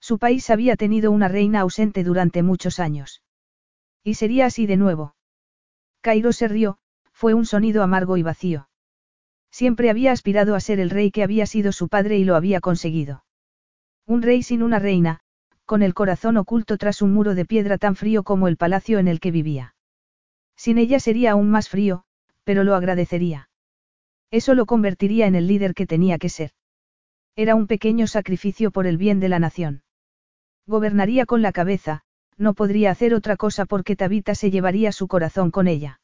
Su 0.00 0.18
país 0.18 0.48
había 0.48 0.76
tenido 0.76 1.10
una 1.10 1.28
reina 1.28 1.60
ausente 1.60 2.04
durante 2.04 2.42
muchos 2.42 2.78
años. 2.78 3.22
Y 4.02 4.14
sería 4.14 4.46
así 4.46 4.66
de 4.66 4.76
nuevo. 4.76 5.14
Cairo 6.00 6.32
se 6.32 6.48
rió, 6.48 6.78
fue 7.12 7.34
un 7.34 7.44
sonido 7.44 7.82
amargo 7.82 8.16
y 8.16 8.22
vacío. 8.22 8.68
Siempre 9.50 9.90
había 9.90 10.12
aspirado 10.12 10.54
a 10.54 10.60
ser 10.60 10.80
el 10.80 10.88
rey 10.88 11.10
que 11.10 11.22
había 11.22 11.44
sido 11.44 11.72
su 11.72 11.88
padre 11.88 12.16
y 12.16 12.24
lo 12.24 12.36
había 12.36 12.60
conseguido. 12.60 13.24
Un 14.06 14.22
rey 14.22 14.42
sin 14.42 14.62
una 14.62 14.78
reina, 14.78 15.20
con 15.70 15.82
el 15.82 15.94
corazón 15.94 16.36
oculto 16.36 16.78
tras 16.78 17.00
un 17.00 17.12
muro 17.12 17.36
de 17.36 17.44
piedra 17.44 17.78
tan 17.78 17.94
frío 17.94 18.24
como 18.24 18.48
el 18.48 18.56
palacio 18.56 18.98
en 18.98 19.06
el 19.06 19.20
que 19.20 19.30
vivía. 19.30 19.76
Sin 20.56 20.78
ella 20.78 20.98
sería 20.98 21.30
aún 21.30 21.48
más 21.48 21.68
frío, 21.68 22.02
pero 22.42 22.64
lo 22.64 22.74
agradecería. 22.74 23.50
Eso 24.32 24.56
lo 24.56 24.66
convertiría 24.66 25.28
en 25.28 25.36
el 25.36 25.46
líder 25.46 25.74
que 25.74 25.86
tenía 25.86 26.18
que 26.18 26.28
ser. 26.28 26.50
Era 27.36 27.54
un 27.54 27.68
pequeño 27.68 28.08
sacrificio 28.08 28.72
por 28.72 28.88
el 28.88 28.96
bien 28.96 29.20
de 29.20 29.28
la 29.28 29.38
nación. 29.38 29.84
Gobernaría 30.66 31.24
con 31.24 31.40
la 31.40 31.52
cabeza, 31.52 32.02
no 32.36 32.54
podría 32.54 32.90
hacer 32.90 33.14
otra 33.14 33.36
cosa 33.36 33.64
porque 33.64 33.94
Tabita 33.94 34.34
se 34.34 34.50
llevaría 34.50 34.90
su 34.90 35.06
corazón 35.06 35.52
con 35.52 35.68
ella. 35.68 36.00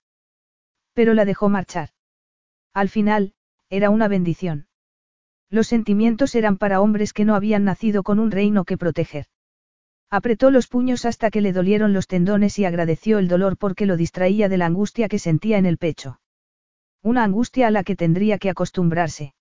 Pero 0.92 1.12
la 1.12 1.24
dejó 1.24 1.48
marchar. 1.48 1.88
Al 2.72 2.88
final, 2.88 3.34
era 3.68 3.90
una 3.90 4.06
bendición. 4.06 4.68
Los 5.50 5.66
sentimientos 5.66 6.36
eran 6.36 6.56
para 6.56 6.80
hombres 6.80 7.12
que 7.12 7.24
no 7.24 7.34
habían 7.34 7.64
nacido 7.64 8.04
con 8.04 8.20
un 8.20 8.30
reino 8.30 8.64
que 8.64 8.78
proteger. 8.78 9.26
Apretó 10.10 10.50
los 10.50 10.68
puños 10.68 11.04
hasta 11.04 11.30
que 11.30 11.40
le 11.40 11.52
dolieron 11.52 11.92
los 11.92 12.06
tendones 12.06 12.58
y 12.58 12.64
agradeció 12.64 13.18
el 13.18 13.28
dolor 13.28 13.56
porque 13.56 13.86
lo 13.86 13.96
distraía 13.96 14.48
de 14.48 14.56
la 14.56 14.66
angustia 14.66 15.08
que 15.08 15.18
sentía 15.18 15.58
en 15.58 15.66
el 15.66 15.78
pecho. 15.78 16.20
Una 17.02 17.24
angustia 17.24 17.66
a 17.66 17.70
la 17.70 17.82
que 17.82 17.96
tendría 17.96 18.38
que 18.38 18.50
acostumbrarse. 18.50 19.34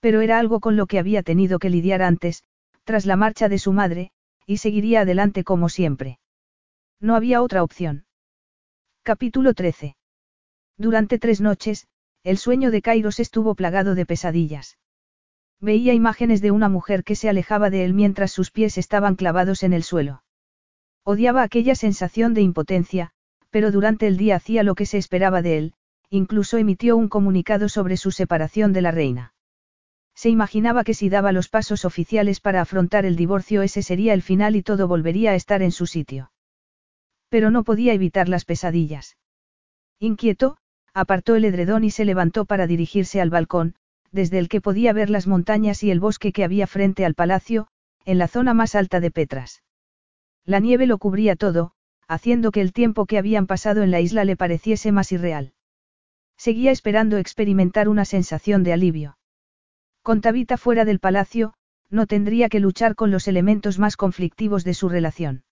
Pero 0.00 0.20
era 0.20 0.38
algo 0.38 0.60
con 0.60 0.76
lo 0.76 0.86
que 0.86 0.98
había 0.98 1.22
tenido 1.22 1.58
que 1.58 1.70
lidiar 1.70 2.02
antes, 2.02 2.42
tras 2.84 3.06
la 3.06 3.16
marcha 3.16 3.48
de 3.48 3.58
su 3.58 3.72
madre, 3.72 4.10
y 4.44 4.58
seguiría 4.58 5.00
adelante 5.00 5.44
como 5.44 5.68
siempre. 5.68 6.18
No 7.00 7.14
había 7.14 7.42
otra 7.42 7.62
opción. 7.62 8.06
Capítulo 9.02 9.54
13. 9.54 9.96
Durante 10.78 11.18
tres 11.18 11.40
noches, 11.40 11.86
el 12.22 12.38
sueño 12.38 12.70
de 12.70 12.82
Kairos 12.82 13.20
estuvo 13.20 13.54
plagado 13.54 13.94
de 13.94 14.06
pesadillas. 14.06 14.78
Veía 15.60 15.94
imágenes 15.94 16.42
de 16.42 16.50
una 16.50 16.68
mujer 16.68 17.02
que 17.02 17.16
se 17.16 17.28
alejaba 17.28 17.70
de 17.70 17.84
él 17.84 17.94
mientras 17.94 18.30
sus 18.30 18.50
pies 18.50 18.76
estaban 18.78 19.16
clavados 19.16 19.62
en 19.62 19.72
el 19.72 19.82
suelo. 19.82 20.22
Odiaba 21.02 21.42
aquella 21.42 21.74
sensación 21.74 22.34
de 22.34 22.42
impotencia, 22.42 23.12
pero 23.50 23.70
durante 23.70 24.06
el 24.06 24.16
día 24.16 24.36
hacía 24.36 24.62
lo 24.62 24.74
que 24.74 24.86
se 24.86 24.98
esperaba 24.98 25.40
de 25.40 25.58
él, 25.58 25.74
incluso 26.10 26.58
emitió 26.58 26.96
un 26.96 27.08
comunicado 27.08 27.68
sobre 27.68 27.96
su 27.96 28.10
separación 28.10 28.72
de 28.72 28.82
la 28.82 28.90
reina. 28.90 29.32
Se 30.14 30.28
imaginaba 30.30 30.82
que 30.84 30.94
si 30.94 31.08
daba 31.08 31.32
los 31.32 31.48
pasos 31.48 31.84
oficiales 31.84 32.40
para 32.40 32.60
afrontar 32.60 33.04
el 33.04 33.16
divorcio 33.16 33.62
ese 33.62 33.82
sería 33.82 34.14
el 34.14 34.22
final 34.22 34.56
y 34.56 34.62
todo 34.62 34.88
volvería 34.88 35.32
a 35.32 35.34
estar 35.34 35.62
en 35.62 35.72
su 35.72 35.86
sitio. 35.86 36.32
Pero 37.28 37.50
no 37.50 37.64
podía 37.64 37.92
evitar 37.92 38.28
las 38.28 38.44
pesadillas. 38.44 39.16
Inquieto, 39.98 40.56
apartó 40.94 41.34
el 41.34 41.44
edredón 41.44 41.84
y 41.84 41.90
se 41.90 42.04
levantó 42.04 42.46
para 42.46 42.66
dirigirse 42.66 43.20
al 43.20 43.30
balcón, 43.30 43.74
desde 44.12 44.38
el 44.38 44.48
que 44.48 44.60
podía 44.60 44.92
ver 44.92 45.10
las 45.10 45.26
montañas 45.26 45.82
y 45.82 45.90
el 45.90 46.00
bosque 46.00 46.32
que 46.32 46.44
había 46.44 46.66
frente 46.66 47.04
al 47.04 47.14
palacio, 47.14 47.68
en 48.04 48.18
la 48.18 48.28
zona 48.28 48.54
más 48.54 48.74
alta 48.74 49.00
de 49.00 49.10
Petras. 49.10 49.62
La 50.44 50.60
nieve 50.60 50.86
lo 50.86 50.98
cubría 50.98 51.36
todo, 51.36 51.72
haciendo 52.08 52.52
que 52.52 52.60
el 52.60 52.72
tiempo 52.72 53.06
que 53.06 53.18
habían 53.18 53.46
pasado 53.46 53.82
en 53.82 53.90
la 53.90 54.00
isla 54.00 54.24
le 54.24 54.36
pareciese 54.36 54.92
más 54.92 55.10
irreal. 55.12 55.52
Seguía 56.36 56.70
esperando 56.70 57.16
experimentar 57.16 57.88
una 57.88 58.04
sensación 58.04 58.62
de 58.62 58.72
alivio. 58.72 59.18
Con 60.02 60.20
Tabita 60.20 60.56
fuera 60.56 60.84
del 60.84 61.00
palacio, 61.00 61.54
no 61.90 62.06
tendría 62.06 62.48
que 62.48 62.60
luchar 62.60 62.94
con 62.94 63.10
los 63.10 63.26
elementos 63.26 63.78
más 63.78 63.96
conflictivos 63.96 64.62
de 64.62 64.74
su 64.74 64.88
relación. 64.88 65.44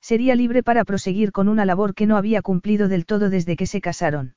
Sería 0.00 0.34
libre 0.34 0.62
para 0.62 0.84
proseguir 0.84 1.32
con 1.32 1.48
una 1.48 1.64
labor 1.64 1.94
que 1.94 2.06
no 2.06 2.16
había 2.16 2.42
cumplido 2.42 2.88
del 2.88 3.06
todo 3.06 3.30
desde 3.30 3.56
que 3.56 3.66
se 3.66 3.80
casaron. 3.80 4.34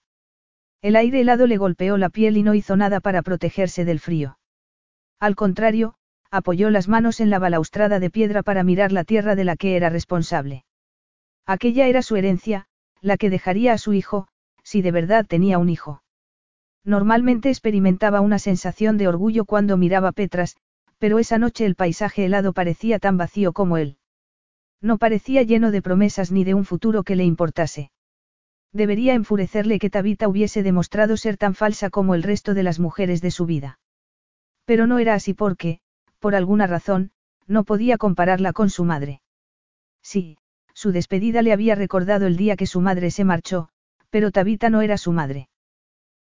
El 0.83 0.97
aire 0.97 1.21
helado 1.21 1.47
le 1.47 1.55
golpeó 1.55 1.95
la 1.95 2.09
piel 2.09 2.35
y 2.35 2.43
no 2.43 2.53
hizo 2.55 2.75
nada 2.75 2.99
para 2.99 3.21
protegerse 3.21 3.85
del 3.85 4.01
frío. 4.01 4.37
Al 5.17 5.37
contrario, 5.37 5.95
apoyó 6.29 6.69
las 6.69 6.89
manos 6.89 7.21
en 7.21 7.29
la 7.29 7.39
balaustrada 7.39 8.01
de 8.01 8.09
piedra 8.09 8.43
para 8.43 8.63
mirar 8.63 8.91
la 8.91 9.05
tierra 9.05 9.35
de 9.35 9.45
la 9.45 9.55
que 9.55 9.77
era 9.77 9.89
responsable. 9.89 10.65
Aquella 11.45 11.87
era 11.87 12.01
su 12.01 12.17
herencia, 12.17 12.65
la 12.99 13.15
que 13.15 13.29
dejaría 13.29 13.71
a 13.71 13.77
su 13.77 13.93
hijo, 13.93 14.27
si 14.61 14.81
de 14.81 14.91
verdad 14.91 15.25
tenía 15.25 15.57
un 15.57 15.69
hijo. 15.69 16.03
Normalmente 16.83 17.47
experimentaba 17.47 18.19
una 18.19 18.37
sensación 18.37 18.97
de 18.97 19.07
orgullo 19.07 19.45
cuando 19.45 19.77
miraba 19.77 20.11
Petras, 20.11 20.57
pero 20.97 21.17
esa 21.17 21.37
noche 21.37 21.65
el 21.65 21.75
paisaje 21.75 22.25
helado 22.25 22.51
parecía 22.51 22.99
tan 22.99 23.17
vacío 23.17 23.53
como 23.53 23.77
él. 23.77 23.95
No 24.81 24.97
parecía 24.97 25.43
lleno 25.43 25.71
de 25.71 25.81
promesas 25.81 26.29
ni 26.29 26.43
de 26.43 26.55
un 26.55 26.65
futuro 26.65 27.03
que 27.03 27.15
le 27.15 27.23
importase. 27.23 27.89
Debería 28.73 29.13
enfurecerle 29.13 29.77
que 29.77 29.91
Tabita 29.91 30.27
hubiese 30.27 30.63
demostrado 30.63 31.15
ser 31.15 31.37
tan 31.37 31.53
falsa 31.53 31.91
como 31.91 32.15
el 32.15 32.23
resto 32.23 32.55
de 32.55 32.63
las 32.63 32.79
mujeres 32.79 33.21
de 33.21 33.29
su 33.29 33.45
vida. 33.45 33.79
Pero 34.65 34.87
no 34.87 34.97
era 34.97 35.13
así 35.13 35.35
porque, 35.35 35.79
por 36.19 36.33
alguna 36.33 36.65
razón, 36.65 37.11
no 37.45 37.65
podía 37.65 37.97
compararla 37.97 38.51
con 38.51 38.71
su 38.71 38.83
madre. 38.83 39.21
Sí, 40.01 40.37
su 40.73 40.91
despedida 40.91 41.43
le 41.43 41.53
había 41.53 41.75
recordado 41.75 42.25
el 42.25 42.35
día 42.35 42.55
que 42.55 42.65
su 42.65 42.81
madre 42.81 43.11
se 43.11 43.23
marchó, 43.23 43.69
pero 44.09 44.31
Tabita 44.31 44.71
no 44.71 44.81
era 44.81 44.97
su 44.97 45.11
madre. 45.11 45.49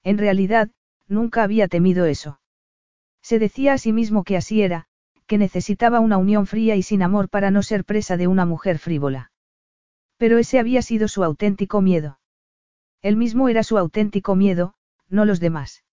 En 0.04 0.18
realidad, 0.18 0.70
nunca 1.08 1.42
había 1.42 1.66
temido 1.66 2.06
eso. 2.06 2.40
Se 3.22 3.40
decía 3.40 3.72
a 3.72 3.78
sí 3.78 3.92
mismo 3.92 4.22
que 4.22 4.36
así 4.36 4.62
era, 4.62 4.86
que 5.26 5.38
necesitaba 5.38 5.98
una 5.98 6.16
unión 6.16 6.46
fría 6.46 6.76
y 6.76 6.82
sin 6.84 7.02
amor 7.02 7.28
para 7.28 7.50
no 7.50 7.64
ser 7.64 7.84
presa 7.84 8.16
de 8.16 8.28
una 8.28 8.44
mujer 8.44 8.78
frívola. 8.78 9.32
Pero 10.16 10.38
ese 10.38 10.60
había 10.60 10.82
sido 10.82 11.08
su 11.08 11.24
auténtico 11.24 11.80
miedo. 11.80 12.20
Él 13.06 13.14
mismo 13.16 13.48
era 13.48 13.62
su 13.62 13.78
auténtico 13.78 14.34
miedo, 14.34 14.74
no 15.08 15.24
los 15.24 15.38
demás. 15.38 15.84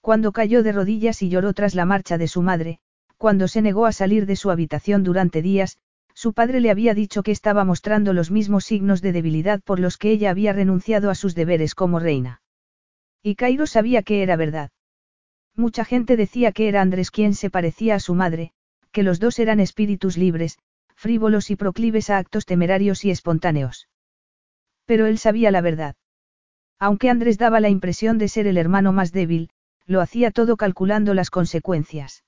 Cuando 0.00 0.30
cayó 0.30 0.62
de 0.62 0.70
rodillas 0.70 1.20
y 1.20 1.30
lloró 1.30 1.52
tras 1.52 1.74
la 1.74 1.84
marcha 1.84 2.16
de 2.16 2.28
su 2.28 2.42
madre, 2.42 2.78
cuando 3.16 3.48
se 3.48 3.60
negó 3.60 3.86
a 3.86 3.92
salir 3.92 4.24
de 4.24 4.36
su 4.36 4.52
habitación 4.52 5.02
durante 5.02 5.42
días, 5.42 5.78
su 6.14 6.34
padre 6.34 6.60
le 6.60 6.70
había 6.70 6.94
dicho 6.94 7.24
que 7.24 7.32
estaba 7.32 7.64
mostrando 7.64 8.12
los 8.12 8.30
mismos 8.30 8.64
signos 8.64 9.02
de 9.02 9.10
debilidad 9.10 9.60
por 9.62 9.80
los 9.80 9.96
que 9.96 10.12
ella 10.12 10.30
había 10.30 10.52
renunciado 10.52 11.10
a 11.10 11.16
sus 11.16 11.34
deberes 11.34 11.74
como 11.74 11.98
reina. 11.98 12.40
Y 13.20 13.34
Cairo 13.34 13.66
sabía 13.66 14.04
que 14.04 14.22
era 14.22 14.36
verdad. 14.36 14.70
Mucha 15.56 15.84
gente 15.84 16.16
decía 16.16 16.52
que 16.52 16.68
era 16.68 16.82
Andrés 16.82 17.10
quien 17.10 17.34
se 17.34 17.50
parecía 17.50 17.96
a 17.96 18.00
su 18.00 18.14
madre, 18.14 18.52
que 18.92 19.02
los 19.02 19.18
dos 19.18 19.40
eran 19.40 19.58
espíritus 19.58 20.16
libres, 20.16 20.60
frívolos 20.94 21.50
y 21.50 21.56
proclives 21.56 22.10
a 22.10 22.18
actos 22.18 22.46
temerarios 22.46 23.04
y 23.04 23.10
espontáneos. 23.10 23.88
Pero 24.86 25.06
él 25.06 25.18
sabía 25.18 25.50
la 25.50 25.62
verdad. 25.62 25.96
Aunque 26.78 27.10
Andrés 27.10 27.38
daba 27.38 27.60
la 27.60 27.68
impresión 27.68 28.18
de 28.18 28.28
ser 28.28 28.46
el 28.46 28.56
hermano 28.56 28.92
más 28.92 29.12
débil, 29.12 29.50
lo 29.86 30.00
hacía 30.00 30.30
todo 30.30 30.56
calculando 30.56 31.14
las 31.14 31.30
consecuencias. 31.30 32.24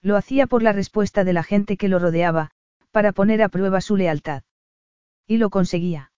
Lo 0.00 0.16
hacía 0.16 0.46
por 0.46 0.62
la 0.62 0.72
respuesta 0.72 1.24
de 1.24 1.32
la 1.32 1.42
gente 1.42 1.76
que 1.76 1.88
lo 1.88 1.98
rodeaba, 1.98 2.50
para 2.90 3.12
poner 3.12 3.42
a 3.42 3.48
prueba 3.48 3.80
su 3.80 3.96
lealtad. 3.96 4.42
Y 5.26 5.38
lo 5.38 5.50
conseguía. 5.50 6.12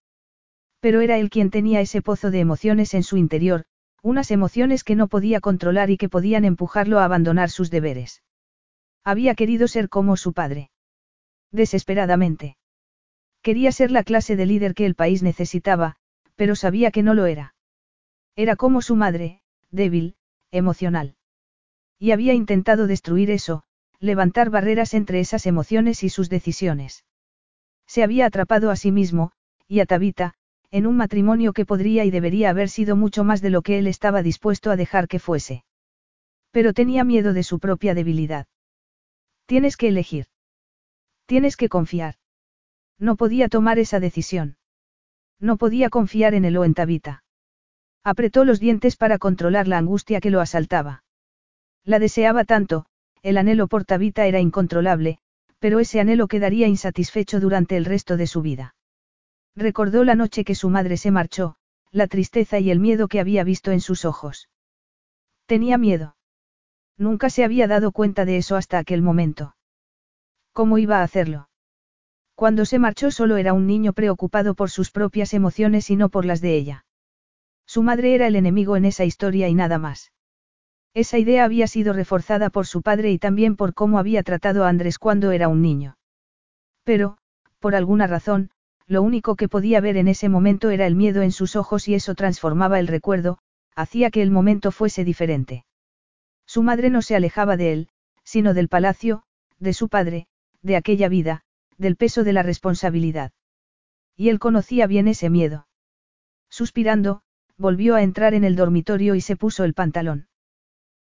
Pero 0.79 1.01
era 1.01 1.17
él 1.17 1.29
quien 1.29 1.49
tenía 1.49 1.81
ese 1.81 2.01
pozo 2.01 2.29
de 2.29 2.39
emociones 2.39 2.93
en 2.93 3.03
su 3.03 3.17
interior, 3.17 3.65
unas 4.03 4.29
emociones 4.29 4.83
que 4.83 4.95
no 4.95 5.07
podía 5.07 5.39
controlar 5.39 5.89
y 5.89 5.97
que 5.97 6.09
podían 6.09 6.45
empujarlo 6.45 6.99
a 6.99 7.05
abandonar 7.05 7.49
sus 7.49 7.71
deberes. 7.71 8.21
Había 9.03 9.35
querido 9.35 9.67
ser 9.67 9.89
como 9.89 10.17
su 10.17 10.33
padre. 10.33 10.69
Desesperadamente. 11.51 12.57
Quería 13.41 13.71
ser 13.71 13.89
la 13.91 14.03
clase 14.03 14.35
de 14.35 14.45
líder 14.45 14.73
que 14.75 14.85
el 14.85 14.95
país 14.95 15.23
necesitaba, 15.23 15.95
pero 16.37 16.55
sabía 16.55 16.91
que 16.91 17.03
no 17.03 17.13
lo 17.13 17.25
era. 17.25 17.55
Era 18.37 18.55
como 18.55 18.81
su 18.81 18.95
madre, 18.95 19.41
débil, 19.71 20.15
emocional. 20.51 21.15
Y 21.99 22.11
había 22.11 22.33
intentado 22.33 22.87
destruir 22.87 23.31
eso, 23.31 23.63
levantar 23.99 24.49
barreras 24.49 24.93
entre 24.93 25.19
esas 25.19 25.45
emociones 25.45 26.03
y 26.03 26.09
sus 26.09 26.29
decisiones. 26.29 27.03
Se 27.87 28.03
había 28.03 28.27
atrapado 28.27 28.69
a 28.69 28.75
sí 28.75 28.91
mismo, 28.91 29.31
y 29.67 29.79
a 29.79 29.85
Tabita, 29.85 30.35
en 30.69 30.85
un 30.85 30.95
matrimonio 30.95 31.53
que 31.53 31.65
podría 31.65 32.05
y 32.05 32.11
debería 32.11 32.51
haber 32.51 32.69
sido 32.69 32.95
mucho 32.95 33.23
más 33.23 33.41
de 33.41 33.49
lo 33.49 33.61
que 33.61 33.79
él 33.79 33.87
estaba 33.87 34.21
dispuesto 34.21 34.69
a 34.69 34.75
dejar 34.75 35.07
que 35.07 35.19
fuese. 35.19 35.63
Pero 36.51 36.73
tenía 36.73 37.03
miedo 37.03 37.33
de 37.33 37.43
su 37.43 37.59
propia 37.59 37.95
debilidad. 37.95 38.47
Tienes 39.47 39.77
que 39.77 39.87
elegir. 39.87 40.27
Tienes 41.25 41.57
que 41.57 41.69
confiar. 41.69 42.15
No 42.99 43.15
podía 43.15 43.47
tomar 43.47 43.79
esa 43.79 43.99
decisión. 43.99 44.56
No 45.39 45.57
podía 45.57 45.89
confiar 45.89 46.33
en 46.33 46.45
él 46.45 46.57
o 46.57 46.65
en 46.65 46.73
Tabita. 46.73 47.23
Apretó 48.03 48.45
los 48.45 48.59
dientes 48.59 48.95
para 48.95 49.17
controlar 49.17 49.67
la 49.67 49.77
angustia 49.77 50.19
que 50.19 50.31
lo 50.31 50.41
asaltaba. 50.41 51.03
La 51.83 51.99
deseaba 51.99 52.43
tanto, 52.43 52.85
el 53.21 53.37
anhelo 53.37 53.67
por 53.67 53.85
Tabita 53.85 54.25
era 54.25 54.39
incontrolable, 54.39 55.19
pero 55.59 55.79
ese 55.79 55.99
anhelo 55.99 56.27
quedaría 56.27 56.67
insatisfecho 56.67 57.39
durante 57.39 57.77
el 57.77 57.85
resto 57.85 58.17
de 58.17 58.27
su 58.27 58.41
vida. 58.41 58.75
Recordó 59.55 60.03
la 60.03 60.15
noche 60.15 60.43
que 60.43 60.55
su 60.55 60.69
madre 60.69 60.97
se 60.97 61.11
marchó, 61.11 61.55
la 61.91 62.07
tristeza 62.07 62.59
y 62.59 62.69
el 62.71 62.79
miedo 62.79 63.07
que 63.07 63.19
había 63.19 63.43
visto 63.43 63.71
en 63.71 63.81
sus 63.81 64.05
ojos. 64.05 64.49
Tenía 65.45 65.77
miedo. 65.77 66.15
Nunca 66.97 67.29
se 67.29 67.43
había 67.43 67.67
dado 67.67 67.91
cuenta 67.91 68.25
de 68.25 68.37
eso 68.37 68.55
hasta 68.55 68.77
aquel 68.77 69.01
momento. 69.01 69.55
¿Cómo 70.53 70.77
iba 70.77 70.99
a 70.99 71.03
hacerlo? 71.03 71.49
Cuando 72.37 72.65
se 72.65 72.77
marchó 72.77 73.09
solo 73.09 73.37
era 73.37 73.53
un 73.53 73.65
niño 73.65 73.93
preocupado 73.93 74.53
por 74.53 74.69
sus 74.69 74.91
propias 74.91 75.33
emociones 75.33 75.89
y 75.89 75.95
no 75.95 76.09
por 76.09 76.23
las 76.23 76.39
de 76.39 76.55
ella. 76.55 76.85
Su 77.65 77.81
madre 77.81 78.13
era 78.13 78.27
el 78.27 78.35
enemigo 78.35 78.77
en 78.77 78.85
esa 78.85 79.05
historia 79.05 79.49
y 79.49 79.55
nada 79.55 79.79
más. 79.79 80.11
Esa 80.93 81.17
idea 81.17 81.45
había 81.45 81.65
sido 81.65 81.93
reforzada 81.93 82.51
por 82.51 82.67
su 82.67 82.83
padre 82.83 83.11
y 83.11 83.17
también 83.17 83.55
por 83.55 83.73
cómo 83.73 83.97
había 83.97 84.21
tratado 84.21 84.65
a 84.65 84.69
Andrés 84.69 84.99
cuando 84.99 85.31
era 85.31 85.47
un 85.47 85.63
niño. 85.63 85.97
Pero, 86.83 87.17
por 87.57 87.73
alguna 87.73 88.05
razón, 88.05 88.51
lo 88.85 89.01
único 89.01 89.35
que 89.35 89.49
podía 89.49 89.81
ver 89.81 89.97
en 89.97 90.07
ese 90.07 90.29
momento 90.29 90.69
era 90.69 90.85
el 90.85 90.93
miedo 90.93 91.23
en 91.23 91.31
sus 91.31 91.55
ojos 91.55 91.87
y 91.87 91.95
eso 91.95 92.13
transformaba 92.13 92.77
el 92.77 92.85
recuerdo, 92.85 93.39
hacía 93.75 94.11
que 94.11 94.21
el 94.21 94.29
momento 94.29 94.71
fuese 94.71 95.03
diferente. 95.03 95.65
Su 96.45 96.61
madre 96.61 96.91
no 96.91 97.01
se 97.01 97.15
alejaba 97.15 97.57
de 97.57 97.73
él, 97.73 97.89
sino 98.23 98.53
del 98.53 98.69
palacio, 98.69 99.23
de 99.57 99.73
su 99.73 99.89
padre, 99.89 100.27
de 100.61 100.75
aquella 100.75 101.09
vida, 101.09 101.45
del 101.77 101.95
peso 101.95 102.23
de 102.23 102.33
la 102.33 102.43
responsabilidad. 102.43 103.31
Y 104.15 104.29
él 104.29 104.39
conocía 104.39 104.87
bien 104.87 105.07
ese 105.07 105.29
miedo. 105.29 105.67
Suspirando, 106.49 107.21
volvió 107.57 107.95
a 107.95 108.03
entrar 108.03 108.33
en 108.33 108.43
el 108.43 108.55
dormitorio 108.55 109.15
y 109.15 109.21
se 109.21 109.35
puso 109.35 109.63
el 109.63 109.73
pantalón. 109.73 110.27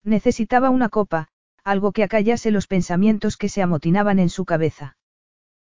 Necesitaba 0.03 0.69
una 0.69 0.89
copa, 0.89 1.27
algo 1.63 1.91
que 1.91 2.03
acallase 2.03 2.51
los 2.51 2.67
pensamientos 2.67 3.37
que 3.37 3.49
se 3.49 3.61
amotinaban 3.61 4.19
en 4.19 4.29
su 4.29 4.45
cabeza. 4.45 4.97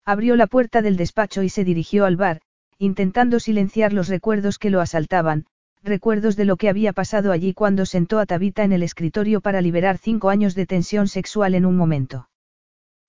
Abrió 0.05 0.35
la 0.35 0.47
puerta 0.47 0.81
del 0.81 0.97
despacho 0.97 1.43
y 1.43 1.49
se 1.49 1.63
dirigió 1.63 2.05
al 2.05 2.15
bar, 2.15 2.41
intentando 2.77 3.39
silenciar 3.39 3.93
los 3.93 4.07
recuerdos 4.07 4.57
que 4.57 4.69
lo 4.69 4.81
asaltaban, 4.81 5.45
recuerdos 5.83 6.35
de 6.35 6.45
lo 6.45 6.57
que 6.57 6.69
había 6.69 6.93
pasado 6.93 7.31
allí 7.31 7.53
cuando 7.53 7.85
sentó 7.85 8.19
a 8.19 8.25
Tabita 8.25 8.63
en 8.63 8.73
el 8.73 8.83
escritorio 8.83 9.41
para 9.41 9.61
liberar 9.61 9.97
cinco 9.97 10.29
años 10.29 10.55
de 10.55 10.65
tensión 10.65 11.07
sexual 11.07 11.55
en 11.55 11.65
un 11.65 11.75
momento. 11.75 12.29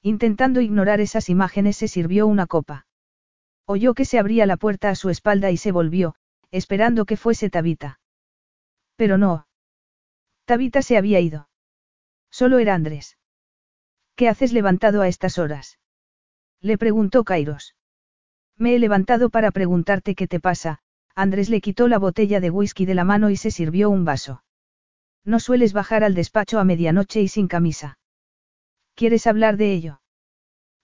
Intentando 0.02 0.60
ignorar 0.60 1.00
esas 1.00 1.28
imágenes 1.28 1.76
se 1.76 1.88
sirvió 1.88 2.26
una 2.26 2.46
copa. 2.46 2.86
Oyó 3.66 3.94
que 3.94 4.04
se 4.04 4.18
abría 4.18 4.46
la 4.46 4.56
puerta 4.56 4.88
a 4.88 4.94
su 4.94 5.10
espalda 5.10 5.50
y 5.50 5.56
se 5.56 5.72
volvió, 5.72 6.14
esperando 6.50 7.04
que 7.04 7.16
fuese 7.16 7.50
Tabita. 7.50 8.00
Pero 8.96 9.18
no. 9.18 9.46
Tabita 10.46 10.82
se 10.82 10.96
había 10.96 11.20
ido. 11.20 11.48
Solo 12.30 12.58
era 12.58 12.74
Andrés. 12.74 13.18
¿Qué 14.16 14.28
haces 14.28 14.52
levantado 14.52 15.02
a 15.02 15.08
estas 15.08 15.38
horas? 15.38 15.78
Le 16.60 16.76
preguntó 16.78 17.24
Kairos. 17.24 17.76
Me 18.56 18.74
he 18.74 18.78
levantado 18.78 19.30
para 19.30 19.50
preguntarte 19.50 20.14
qué 20.14 20.26
te 20.26 20.40
pasa, 20.40 20.80
Andrés 21.14 21.48
le 21.48 21.60
quitó 21.60 21.88
la 21.88 21.98
botella 21.98 22.40
de 22.40 22.50
whisky 22.50 22.84
de 22.84 22.94
la 22.94 23.04
mano 23.04 23.30
y 23.30 23.36
se 23.36 23.50
sirvió 23.50 23.90
un 23.90 24.04
vaso. 24.04 24.42
No 25.24 25.40
sueles 25.40 25.72
bajar 25.72 26.04
al 26.04 26.14
despacho 26.14 26.58
a 26.58 26.64
medianoche 26.64 27.20
y 27.20 27.28
sin 27.28 27.46
camisa. 27.46 27.99
¿Quieres 29.00 29.26
hablar 29.26 29.56
de 29.56 29.72
ello? 29.72 30.02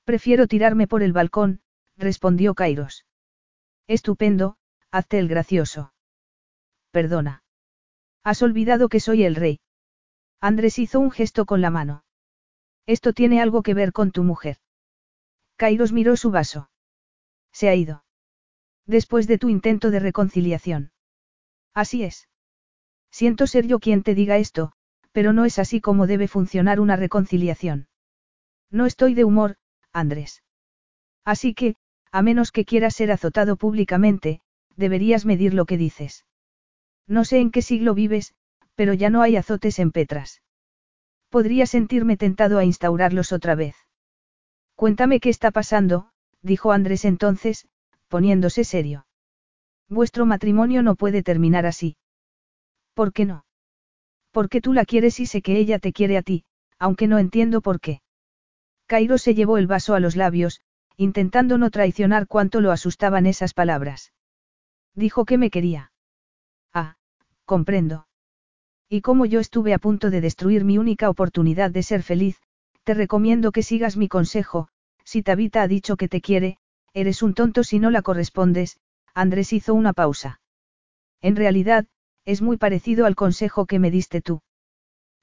Prefiero 0.04 0.46
tirarme 0.46 0.86
por 0.86 1.02
el 1.02 1.12
balcón, 1.12 1.60
respondió 1.98 2.54
Kairos. 2.54 3.04
Estupendo, 3.88 4.56
hazte 4.90 5.18
el 5.18 5.28
gracioso. 5.28 5.92
Perdona. 6.90 7.44
Has 8.24 8.40
olvidado 8.40 8.88
que 8.88 9.00
soy 9.00 9.24
el 9.24 9.34
rey. 9.34 9.60
Andrés 10.40 10.78
hizo 10.78 10.98
un 10.98 11.10
gesto 11.10 11.44
con 11.44 11.60
la 11.60 11.68
mano. 11.68 12.04
Esto 12.86 13.12
tiene 13.12 13.42
algo 13.42 13.62
que 13.62 13.74
ver 13.74 13.92
con 13.92 14.12
tu 14.12 14.24
mujer. 14.24 14.56
Kairos 15.56 15.92
miró 15.92 16.16
su 16.16 16.30
vaso. 16.30 16.70
Se 17.52 17.68
ha 17.68 17.74
ido. 17.74 18.02
Después 18.86 19.26
de 19.26 19.36
tu 19.36 19.50
intento 19.50 19.90
de 19.90 20.00
reconciliación. 20.00 20.90
Así 21.74 22.02
es. 22.02 22.30
Siento 23.10 23.46
ser 23.46 23.66
yo 23.66 23.78
quien 23.78 24.02
te 24.02 24.14
diga 24.14 24.38
esto, 24.38 24.72
pero 25.12 25.34
no 25.34 25.44
es 25.44 25.58
así 25.58 25.82
como 25.82 26.06
debe 26.06 26.28
funcionar 26.28 26.80
una 26.80 26.96
reconciliación. 26.96 27.88
No 28.70 28.86
estoy 28.86 29.14
de 29.14 29.24
humor, 29.24 29.56
Andrés. 29.92 30.42
Así 31.24 31.54
que, 31.54 31.76
a 32.12 32.22
menos 32.22 32.52
que 32.52 32.64
quieras 32.64 32.94
ser 32.94 33.12
azotado 33.12 33.56
públicamente, 33.56 34.40
deberías 34.76 35.24
medir 35.24 35.54
lo 35.54 35.64
que 35.64 35.76
dices. 35.76 36.24
No 37.06 37.24
sé 37.24 37.38
en 37.40 37.50
qué 37.50 37.62
siglo 37.62 37.94
vives, 37.94 38.34
pero 38.74 38.92
ya 38.94 39.10
no 39.10 39.22
hay 39.22 39.36
azotes 39.36 39.78
en 39.78 39.92
Petras. 39.92 40.42
Podría 41.30 41.66
sentirme 41.66 42.16
tentado 42.16 42.58
a 42.58 42.64
instaurarlos 42.64 43.32
otra 43.32 43.54
vez. 43.54 43.76
Cuéntame 44.74 45.20
qué 45.20 45.30
está 45.30 45.50
pasando, 45.50 46.10
dijo 46.42 46.72
Andrés 46.72 47.04
entonces, 47.04 47.68
poniéndose 48.08 48.64
serio. 48.64 49.06
Vuestro 49.88 50.26
matrimonio 50.26 50.82
no 50.82 50.96
puede 50.96 51.22
terminar 51.22 51.66
así. 51.66 51.96
¿Por 52.94 53.12
qué 53.12 53.24
no? 53.24 53.44
Porque 54.30 54.60
tú 54.60 54.72
la 54.72 54.84
quieres 54.84 55.20
y 55.20 55.26
sé 55.26 55.42
que 55.42 55.56
ella 55.58 55.78
te 55.78 55.92
quiere 55.92 56.16
a 56.16 56.22
ti, 56.22 56.44
aunque 56.78 57.06
no 57.06 57.18
entiendo 57.18 57.60
por 57.60 57.80
qué. 57.80 58.00
Cairo 58.86 59.18
se 59.18 59.34
llevó 59.34 59.58
el 59.58 59.66
vaso 59.66 59.94
a 59.94 60.00
los 60.00 60.16
labios, 60.16 60.60
intentando 60.96 61.58
no 61.58 61.70
traicionar 61.70 62.26
cuánto 62.26 62.60
lo 62.60 62.72
asustaban 62.72 63.26
esas 63.26 63.52
palabras. 63.52 64.12
Dijo 64.94 65.24
que 65.24 65.38
me 65.38 65.50
quería. 65.50 65.92
Ah, 66.72 66.96
comprendo. 67.44 68.06
Y 68.88 69.00
como 69.00 69.26
yo 69.26 69.40
estuve 69.40 69.74
a 69.74 69.78
punto 69.78 70.10
de 70.10 70.20
destruir 70.20 70.64
mi 70.64 70.78
única 70.78 71.10
oportunidad 71.10 71.70
de 71.70 71.82
ser 71.82 72.02
feliz, 72.02 72.40
te 72.84 72.94
recomiendo 72.94 73.50
que 73.50 73.64
sigas 73.64 73.96
mi 73.96 74.08
consejo, 74.08 74.68
si 75.04 75.22
Tabita 75.22 75.62
ha 75.62 75.68
dicho 75.68 75.96
que 75.96 76.08
te 76.08 76.20
quiere, 76.20 76.58
eres 76.94 77.22
un 77.22 77.34
tonto 77.34 77.64
si 77.64 77.80
no 77.80 77.90
la 77.90 78.02
correspondes, 78.02 78.78
Andrés 79.12 79.52
hizo 79.52 79.74
una 79.74 79.92
pausa. 79.92 80.40
En 81.20 81.36
realidad, 81.36 81.86
es 82.24 82.42
muy 82.42 82.56
parecido 82.56 83.06
al 83.06 83.16
consejo 83.16 83.66
que 83.66 83.78
me 83.78 83.90
diste 83.90 84.20
tú. 84.20 84.40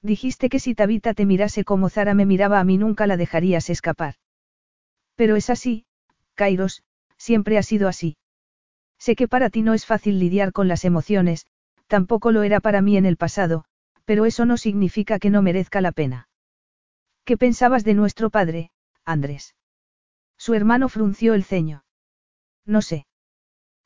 Dijiste 0.04 0.50
que 0.50 0.60
si 0.60 0.74
Tabita 0.74 1.14
te 1.14 1.24
mirase 1.24 1.64
como 1.64 1.88
Zara 1.88 2.12
me 2.12 2.26
miraba 2.26 2.60
a 2.60 2.64
mí 2.64 2.76
nunca 2.76 3.06
la 3.06 3.16
dejarías 3.16 3.70
escapar. 3.70 4.16
Pero 5.14 5.34
es 5.34 5.48
así, 5.48 5.86
Kairos, 6.34 6.82
siempre 7.16 7.56
ha 7.56 7.62
sido 7.62 7.88
así. 7.88 8.18
Sé 8.98 9.16
que 9.16 9.28
para 9.28 9.48
ti 9.48 9.62
no 9.62 9.72
es 9.72 9.86
fácil 9.86 10.18
lidiar 10.18 10.52
con 10.52 10.68
las 10.68 10.84
emociones, 10.84 11.46
tampoco 11.86 12.32
lo 12.32 12.42
era 12.42 12.60
para 12.60 12.82
mí 12.82 12.98
en 12.98 13.06
el 13.06 13.16
pasado, 13.16 13.64
pero 14.04 14.26
eso 14.26 14.44
no 14.44 14.58
significa 14.58 15.18
que 15.18 15.30
no 15.30 15.40
merezca 15.40 15.80
la 15.80 15.92
pena. 15.92 16.28
¿Qué 17.24 17.38
pensabas 17.38 17.82
de 17.82 17.94
nuestro 17.94 18.28
padre, 18.28 18.72
Andrés? 19.06 19.54
Su 20.36 20.52
hermano 20.52 20.90
frunció 20.90 21.32
el 21.32 21.44
ceño. 21.44 21.82
No 22.66 22.82
sé. 22.82 23.06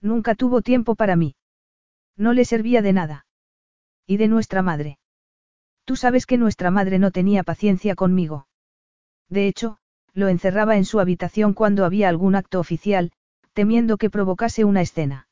Nunca 0.01 0.35
tuvo 0.35 0.63
tiempo 0.63 0.97
para 0.97 1.15
mí. 1.15 1.37
No 2.17 2.33
le 2.33 2.45
servía 2.45 2.83
de 2.83 2.93
nada. 2.93 3.27
¿Y 4.05 4.17
de 4.17 4.27
nuestra 4.27 4.63
madre? 4.63 4.99
Tú 5.89 5.97
sabes 5.97 6.26
que 6.26 6.36
nuestra 6.36 6.70
madre 6.70 6.99
no 6.99 7.12
tenía 7.12 7.42
paciencia 7.44 7.94
conmigo. 7.94 8.47
De 9.31 9.49
hecho, 9.49 9.78
lo 10.12 10.28
encerraba 10.28 10.76
en 10.76 10.84
su 10.84 11.00
habitación 11.00 11.55
cuando 11.55 11.86
había 11.86 12.10
algún 12.10 12.34
acto 12.34 12.60
oficial, 12.60 13.10
temiendo 13.55 13.97
que 13.97 14.10
provocase 14.10 14.67
una 14.67 14.83
escena. 14.83 15.28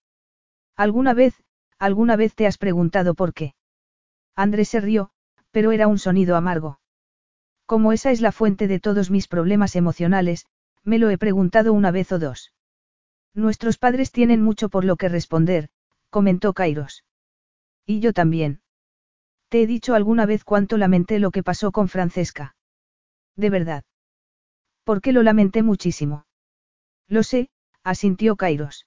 ¿Alguna 0.75 1.13
vez, 1.13 1.35
alguna 1.79 2.17
vez 2.17 2.35
te 2.35 2.47
has 2.47 2.57
preguntado 2.57 3.13
por 3.13 3.35
qué? 3.35 3.55
Andrés 4.35 4.71
se 4.71 4.81
rió, 4.81 5.11
pero 5.51 5.73
era 5.73 5.89
un 5.89 5.99
sonido 5.99 6.37
amargo. 6.37 6.81
Como 7.67 7.93
esa 7.93 8.11
es 8.11 8.23
la 8.23 8.33
fuente 8.33 8.67
de 8.67 8.81
todos 8.81 9.11
mis 9.11 9.29
problemas 9.29 9.77
emocionales, 9.77 10.47
me 10.85 10.99
lo 10.99 11.11
he 11.11 11.19
preguntado 11.19 11.75
una 11.75 11.91
vez 11.91 12.13
o 12.13 12.19
dos. 12.19 12.55
Nuestros 13.35 13.77
padres 13.77 14.11
tienen 14.11 14.41
mucho 14.41 14.71
por 14.71 14.87
lo 14.87 14.97
que 14.97 15.11
responder, 15.11 15.69
comentó 16.09 16.55
Kairos. 16.55 17.05
Y 17.85 18.01
yo 18.01 18.15
también. 18.15 18.63
Te 19.57 19.63
he 19.63 19.67
dicho 19.67 19.95
alguna 19.95 20.27
vez 20.27 20.45
cuánto 20.45 20.77
lamenté 20.77 21.19
lo 21.19 21.31
que 21.31 21.43
pasó 21.43 21.73
con 21.73 21.89
Francesca. 21.89 22.55
De 23.37 23.49
verdad. 23.49 23.85
¿Por 24.85 25.01
qué 25.01 25.15
lo 25.15 25.23
lamenté 25.23 25.63
muchísimo? 25.63 26.27
Lo 27.09 27.23
sé, 27.23 27.49
asintió 27.83 28.37
Kairos. 28.37 28.87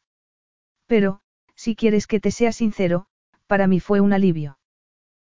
Pero, 0.86 1.22
si 1.56 1.76
quieres 1.76 2.06
que 2.06 2.20
te 2.20 2.30
sea 2.30 2.52
sincero, 2.52 3.08
para 3.48 3.66
mí 3.66 3.80
fue 3.80 4.00
un 4.00 4.14
alivio. 4.14 4.60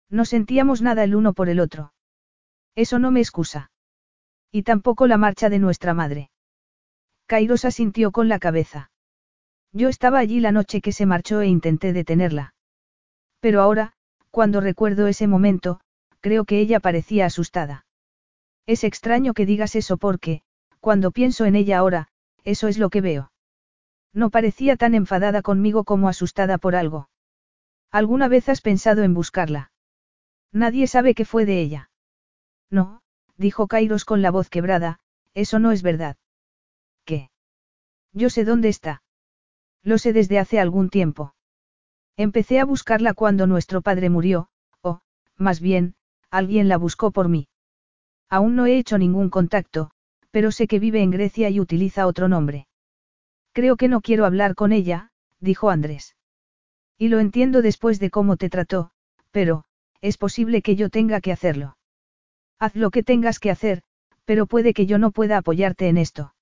No 0.09 0.25
sentíamos 0.25 0.81
nada 0.81 1.05
el 1.05 1.15
uno 1.15 1.31
por 1.31 1.47
el 1.47 1.61
otro. 1.61 1.93
Eso 2.75 2.99
no 2.99 3.09
me 3.09 3.21
excusa. 3.21 3.71
Y 4.51 4.63
tampoco 4.63 5.07
la 5.07 5.17
marcha 5.17 5.47
de 5.47 5.59
nuestra 5.59 5.93
madre. 5.93 6.31
Kairos 7.27 7.63
asintió 7.63 8.11
con 8.11 8.27
la 8.27 8.39
cabeza. 8.39 8.91
Yo 9.71 9.87
estaba 9.87 10.19
allí 10.19 10.41
la 10.41 10.51
noche 10.51 10.81
que 10.81 10.91
se 10.91 11.05
marchó 11.05 11.39
e 11.39 11.47
intenté 11.47 11.93
detenerla. 11.93 12.55
Pero 13.39 13.61
ahora, 13.61 13.93
cuando 14.31 14.61
recuerdo 14.61 15.07
ese 15.07 15.27
momento, 15.27 15.79
creo 16.19 16.45
que 16.45 16.59
ella 16.59 16.79
parecía 16.79 17.25
asustada. 17.25 17.85
Es 18.65 18.83
extraño 18.83 19.33
que 19.33 19.45
digas 19.45 19.75
eso 19.75 19.97
porque, 19.97 20.41
cuando 20.79 21.11
pienso 21.11 21.45
en 21.45 21.55
ella 21.55 21.79
ahora, 21.79 22.07
eso 22.43 22.67
es 22.67 22.77
lo 22.77 22.89
que 22.89 23.01
veo. 23.01 23.31
No 24.13 24.29
parecía 24.29 24.75
tan 24.75 24.95
enfadada 24.95 25.41
conmigo 25.41 25.83
como 25.83 26.09
asustada 26.09 26.57
por 26.57 26.75
algo. 26.75 27.09
¿Alguna 27.91 28.27
vez 28.27 28.49
has 28.49 28.61
pensado 28.61 29.03
en 29.03 29.13
buscarla? 29.13 29.71
Nadie 30.51 30.87
sabe 30.87 31.13
qué 31.15 31.25
fue 31.25 31.45
de 31.45 31.61
ella. 31.61 31.89
No, 32.69 33.01
dijo 33.37 33.67
Kairos 33.67 34.05
con 34.05 34.21
la 34.21 34.31
voz 34.31 34.49
quebrada, 34.49 34.99
eso 35.33 35.59
no 35.59 35.71
es 35.71 35.81
verdad. 35.81 36.17
¿Qué? 37.05 37.29
Yo 38.13 38.29
sé 38.29 38.45
dónde 38.45 38.69
está. 38.69 39.01
Lo 39.83 39.97
sé 39.97 40.13
desde 40.13 40.39
hace 40.39 40.59
algún 40.59 40.89
tiempo. 40.89 41.33
Empecé 42.19 42.59
a 42.59 42.65
buscarla 42.65 43.13
cuando 43.13 43.47
nuestro 43.47 43.81
padre 43.81 44.09
murió, 44.09 44.49
o, 44.81 44.99
más 45.37 45.61
bien, 45.61 45.95
alguien 46.29 46.67
la 46.67 46.75
buscó 46.75 47.11
por 47.11 47.29
mí. 47.29 47.47
Aún 48.29 48.57
no 48.57 48.65
he 48.65 48.77
hecho 48.77 48.97
ningún 48.97 49.29
contacto, 49.29 49.91
pero 50.29 50.51
sé 50.51 50.67
que 50.67 50.79
vive 50.79 51.01
en 51.01 51.11
Grecia 51.11 51.49
y 51.49 51.61
utiliza 51.61 52.07
otro 52.07 52.27
nombre. 52.27 52.67
Creo 53.53 53.77
que 53.77 53.87
no 53.87 54.01
quiero 54.01 54.25
hablar 54.25 54.55
con 54.55 54.73
ella, 54.73 55.11
dijo 55.39 55.69
Andrés. 55.69 56.17
Y 56.97 57.07
lo 57.07 57.19
entiendo 57.19 57.61
después 57.61 58.01
de 58.01 58.09
cómo 58.09 58.35
te 58.35 58.49
trató, 58.49 58.91
pero, 59.31 59.63
es 60.01 60.17
posible 60.17 60.61
que 60.61 60.75
yo 60.75 60.89
tenga 60.89 61.21
que 61.21 61.31
hacerlo. 61.31 61.77
Haz 62.59 62.75
lo 62.75 62.91
que 62.91 63.01
tengas 63.01 63.39
que 63.39 63.49
hacer, 63.49 63.81
pero 64.25 64.45
puede 64.45 64.73
que 64.73 64.85
yo 64.87 64.97
no 64.97 65.11
pueda 65.11 65.37
apoyarte 65.37 65.87
en 65.87 65.95
esto. 65.95 66.35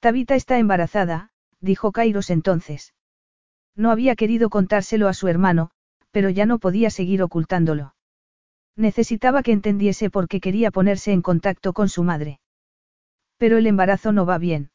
Tabita 0.00 0.34
está 0.34 0.58
embarazada, 0.58 1.30
dijo 1.60 1.92
Kairos 1.92 2.30
entonces. 2.30 2.94
No 3.78 3.92
había 3.92 4.16
querido 4.16 4.50
contárselo 4.50 5.06
a 5.06 5.14
su 5.14 5.28
hermano, 5.28 5.70
pero 6.10 6.30
ya 6.30 6.46
no 6.46 6.58
podía 6.58 6.90
seguir 6.90 7.22
ocultándolo. 7.22 7.94
Necesitaba 8.74 9.44
que 9.44 9.52
entendiese 9.52 10.10
por 10.10 10.26
qué 10.26 10.40
quería 10.40 10.72
ponerse 10.72 11.12
en 11.12 11.22
contacto 11.22 11.72
con 11.72 11.88
su 11.88 12.02
madre. 12.02 12.40
Pero 13.36 13.56
el 13.56 13.68
embarazo 13.68 14.10
no 14.10 14.26
va 14.26 14.36
bien. 14.38 14.72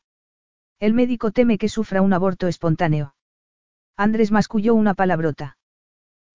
El 0.79 0.93
médico 0.93 1.31
teme 1.31 1.57
que 1.57 1.67
sufra 1.67 2.01
un 2.01 2.13
aborto 2.13 2.47
espontáneo. 2.47 3.13
Andrés 3.97 4.31
masculló 4.31 4.73
una 4.73 4.93
palabrota. 4.93 5.57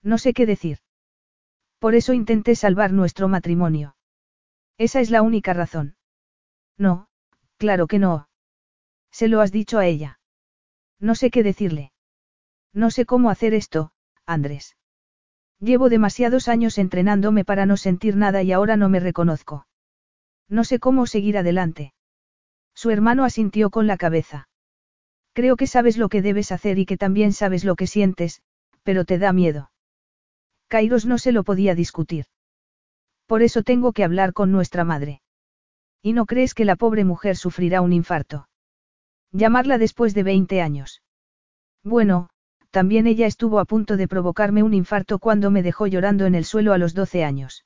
No 0.02 0.18
sé 0.18 0.34
qué 0.34 0.44
decir. 0.44 0.78
Por 1.78 1.94
eso 1.94 2.12
intenté 2.12 2.54
salvar 2.54 2.92
nuestro 2.92 3.28
matrimonio. 3.28 3.96
Esa 4.76 5.00
es 5.00 5.10
la 5.10 5.22
única 5.22 5.54
razón. 5.54 5.96
No, 6.76 7.08
claro 7.56 7.86
que 7.86 7.98
no. 7.98 8.28
Se 9.10 9.28
lo 9.28 9.40
has 9.40 9.52
dicho 9.52 9.78
a 9.78 9.86
ella. 9.86 10.20
No 11.00 11.14
sé 11.14 11.30
qué 11.30 11.42
decirle. 11.42 11.92
No 12.72 12.90
sé 12.90 13.06
cómo 13.06 13.30
hacer 13.30 13.54
esto, 13.54 13.92
Andrés. 14.26 14.76
Llevo 15.60 15.88
demasiados 15.88 16.48
años 16.48 16.78
entrenándome 16.78 17.44
para 17.44 17.66
no 17.66 17.76
sentir 17.76 18.16
nada 18.16 18.42
y 18.42 18.52
ahora 18.52 18.76
no 18.76 18.88
me 18.88 19.00
reconozco. 19.00 19.66
No 20.48 20.64
sé 20.64 20.78
cómo 20.78 21.06
seguir 21.06 21.36
adelante. 21.36 21.94
Su 22.74 22.90
hermano 22.90 23.24
asintió 23.24 23.70
con 23.70 23.86
la 23.86 23.96
cabeza. 23.96 24.48
Creo 25.32 25.56
que 25.56 25.66
sabes 25.66 25.96
lo 25.98 26.08
que 26.08 26.22
debes 26.22 26.52
hacer 26.52 26.78
y 26.78 26.86
que 26.86 26.96
también 26.96 27.32
sabes 27.32 27.64
lo 27.64 27.74
que 27.76 27.86
sientes, 27.86 28.42
pero 28.82 29.04
te 29.04 29.18
da 29.18 29.32
miedo. 29.32 29.70
Kairos 30.68 31.06
no 31.06 31.18
se 31.18 31.32
lo 31.32 31.44
podía 31.44 31.74
discutir. 31.74 32.26
Por 33.26 33.42
eso 33.42 33.62
tengo 33.62 33.92
que 33.92 34.04
hablar 34.04 34.32
con 34.32 34.52
nuestra 34.52 34.84
madre. 34.84 35.22
¿Y 36.02 36.12
no 36.12 36.26
crees 36.26 36.54
que 36.54 36.64
la 36.64 36.76
pobre 36.76 37.04
mujer 37.04 37.36
sufrirá 37.36 37.80
un 37.80 37.92
infarto? 37.92 38.48
Llamarla 39.32 39.76
después 39.78 40.14
de 40.14 40.22
20 40.22 40.62
años. 40.62 41.02
Bueno, 41.82 42.30
también 42.70 43.06
ella 43.06 43.26
estuvo 43.26 43.60
a 43.60 43.64
punto 43.64 43.96
de 43.96 44.08
provocarme 44.08 44.62
un 44.62 44.74
infarto 44.74 45.18
cuando 45.18 45.50
me 45.50 45.62
dejó 45.62 45.86
llorando 45.86 46.26
en 46.26 46.34
el 46.34 46.44
suelo 46.44 46.72
a 46.72 46.78
los 46.78 46.94
12 46.94 47.24
años. 47.24 47.64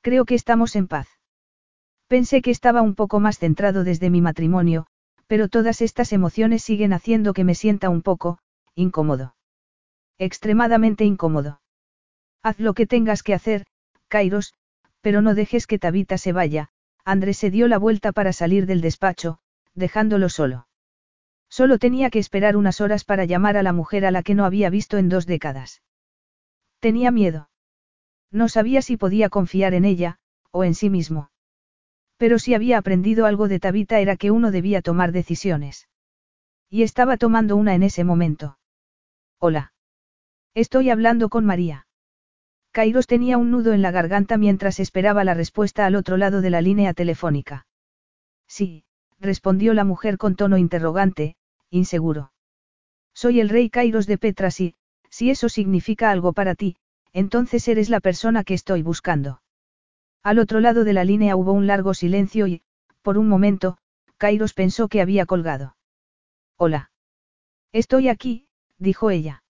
Creo 0.00 0.24
que 0.24 0.34
estamos 0.34 0.76
en 0.76 0.88
paz. 0.88 1.08
Pensé 2.06 2.40
que 2.40 2.50
estaba 2.50 2.80
un 2.80 2.94
poco 2.94 3.20
más 3.20 3.38
centrado 3.38 3.84
desde 3.84 4.08
mi 4.08 4.22
matrimonio, 4.22 4.86
pero 5.26 5.48
todas 5.48 5.82
estas 5.82 6.12
emociones 6.12 6.62
siguen 6.62 6.92
haciendo 6.92 7.34
que 7.34 7.44
me 7.44 7.54
sienta 7.54 7.90
un 7.90 8.02
poco, 8.02 8.38
incómodo. 8.74 9.34
Extremadamente 10.18 11.04
incómodo. 11.04 11.60
Haz 12.42 12.58
lo 12.60 12.72
que 12.72 12.86
tengas 12.86 13.22
que 13.22 13.34
hacer, 13.34 13.66
Kairos, 14.08 14.54
pero 15.02 15.20
no 15.20 15.34
dejes 15.34 15.66
que 15.66 15.78
Tabita 15.78 16.16
se 16.16 16.32
vaya. 16.32 16.70
Andrés 17.04 17.38
se 17.38 17.50
dio 17.50 17.68
la 17.68 17.78
vuelta 17.78 18.12
para 18.12 18.32
salir 18.32 18.66
del 18.66 18.80
despacho, 18.80 19.38
dejándolo 19.74 20.28
solo. 20.28 20.67
Solo 21.48 21.78
tenía 21.78 22.10
que 22.10 22.18
esperar 22.18 22.56
unas 22.56 22.80
horas 22.80 23.04
para 23.04 23.24
llamar 23.24 23.56
a 23.56 23.62
la 23.62 23.72
mujer 23.72 24.04
a 24.04 24.10
la 24.10 24.22
que 24.22 24.34
no 24.34 24.44
había 24.44 24.70
visto 24.70 24.98
en 24.98 25.08
dos 25.08 25.26
décadas. 25.26 25.82
Tenía 26.80 27.10
miedo. 27.10 27.50
No 28.30 28.48
sabía 28.48 28.82
si 28.82 28.96
podía 28.96 29.28
confiar 29.28 29.74
en 29.74 29.84
ella, 29.84 30.18
o 30.50 30.64
en 30.64 30.74
sí 30.74 30.90
mismo. 30.90 31.30
Pero 32.16 32.38
si 32.38 32.54
había 32.54 32.78
aprendido 32.78 33.26
algo 33.26 33.48
de 33.48 33.60
Tabita 33.60 34.00
era 34.00 34.16
que 34.16 34.30
uno 34.30 34.50
debía 34.50 34.82
tomar 34.82 35.12
decisiones. 35.12 35.88
Y 36.68 36.82
estaba 36.82 37.16
tomando 37.16 37.56
una 37.56 37.74
en 37.74 37.82
ese 37.82 38.04
momento. 38.04 38.58
Hola. 39.38 39.72
Estoy 40.54 40.90
hablando 40.90 41.28
con 41.28 41.44
María. 41.44 41.86
Kairos 42.72 43.06
tenía 43.06 43.38
un 43.38 43.50
nudo 43.50 43.72
en 43.72 43.82
la 43.82 43.90
garganta 43.90 44.36
mientras 44.36 44.78
esperaba 44.80 45.24
la 45.24 45.34
respuesta 45.34 45.86
al 45.86 45.94
otro 45.94 46.16
lado 46.16 46.40
de 46.42 46.50
la 46.50 46.60
línea 46.60 46.92
telefónica. 46.92 47.66
Sí, 48.46 48.84
respondió 49.20 49.74
la 49.74 49.84
mujer 49.84 50.18
con 50.18 50.36
tono 50.36 50.56
interrogante, 50.58 51.36
inseguro. 51.70 52.32
Soy 53.14 53.40
el 53.40 53.48
rey 53.48 53.70
Kairos 53.70 54.06
de 54.06 54.18
Petras 54.18 54.60
y, 54.60 54.76
si 55.10 55.30
eso 55.30 55.48
significa 55.48 56.10
algo 56.10 56.32
para 56.32 56.54
ti, 56.54 56.76
entonces 57.12 57.66
eres 57.68 57.88
la 57.88 58.00
persona 58.00 58.44
que 58.44 58.54
estoy 58.54 58.82
buscando. 58.82 59.42
Al 60.22 60.38
otro 60.38 60.60
lado 60.60 60.84
de 60.84 60.92
la 60.92 61.04
línea 61.04 61.36
hubo 61.36 61.52
un 61.52 61.66
largo 61.66 61.94
silencio 61.94 62.46
y, 62.46 62.62
por 63.02 63.18
un 63.18 63.28
momento, 63.28 63.78
Kairos 64.18 64.54
pensó 64.54 64.88
que 64.88 65.00
había 65.00 65.26
colgado. 65.26 65.76
Hola. 66.56 66.90
Estoy 67.72 68.08
aquí, 68.08 68.46
dijo 68.78 69.10
ella. 69.10 69.42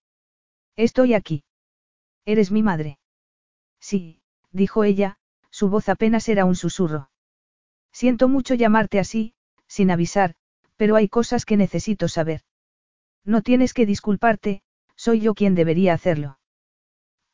Estoy 0.75 1.13
aquí. 1.13 1.43
Eres 2.25 2.51
mi 2.51 2.63
madre. 2.63 2.99
Sí, 3.79 4.21
dijo 4.51 4.83
ella, 4.83 5.17
su 5.49 5.69
voz 5.69 5.89
apenas 5.89 6.29
era 6.29 6.45
un 6.45 6.55
susurro. 6.55 7.09
Siento 7.91 8.27
mucho 8.27 8.53
llamarte 8.53 8.99
así, 8.99 9.33
sin 9.69 9.91
avisar, 9.91 10.35
pero 10.75 10.97
hay 10.97 11.07
cosas 11.07 11.45
que 11.45 11.55
necesito 11.55 12.09
saber. 12.09 12.41
No 13.23 13.41
tienes 13.41 13.73
que 13.73 13.85
disculparte, 13.85 14.61
soy 14.95 15.21
yo 15.21 15.33
quien 15.33 15.55
debería 15.55 15.93
hacerlo. 15.93 16.39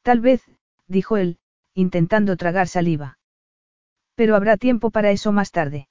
Tal 0.03 0.19
vez, 0.19 0.43
dijo 0.87 1.17
él, 1.17 1.39
intentando 1.73 2.37
tragar 2.37 2.67
saliva. 2.67 3.17
Pero 4.13 4.35
habrá 4.35 4.57
tiempo 4.57 4.91
para 4.91 5.11
eso 5.11 5.31
más 5.31 5.51
tarde. 5.51 5.87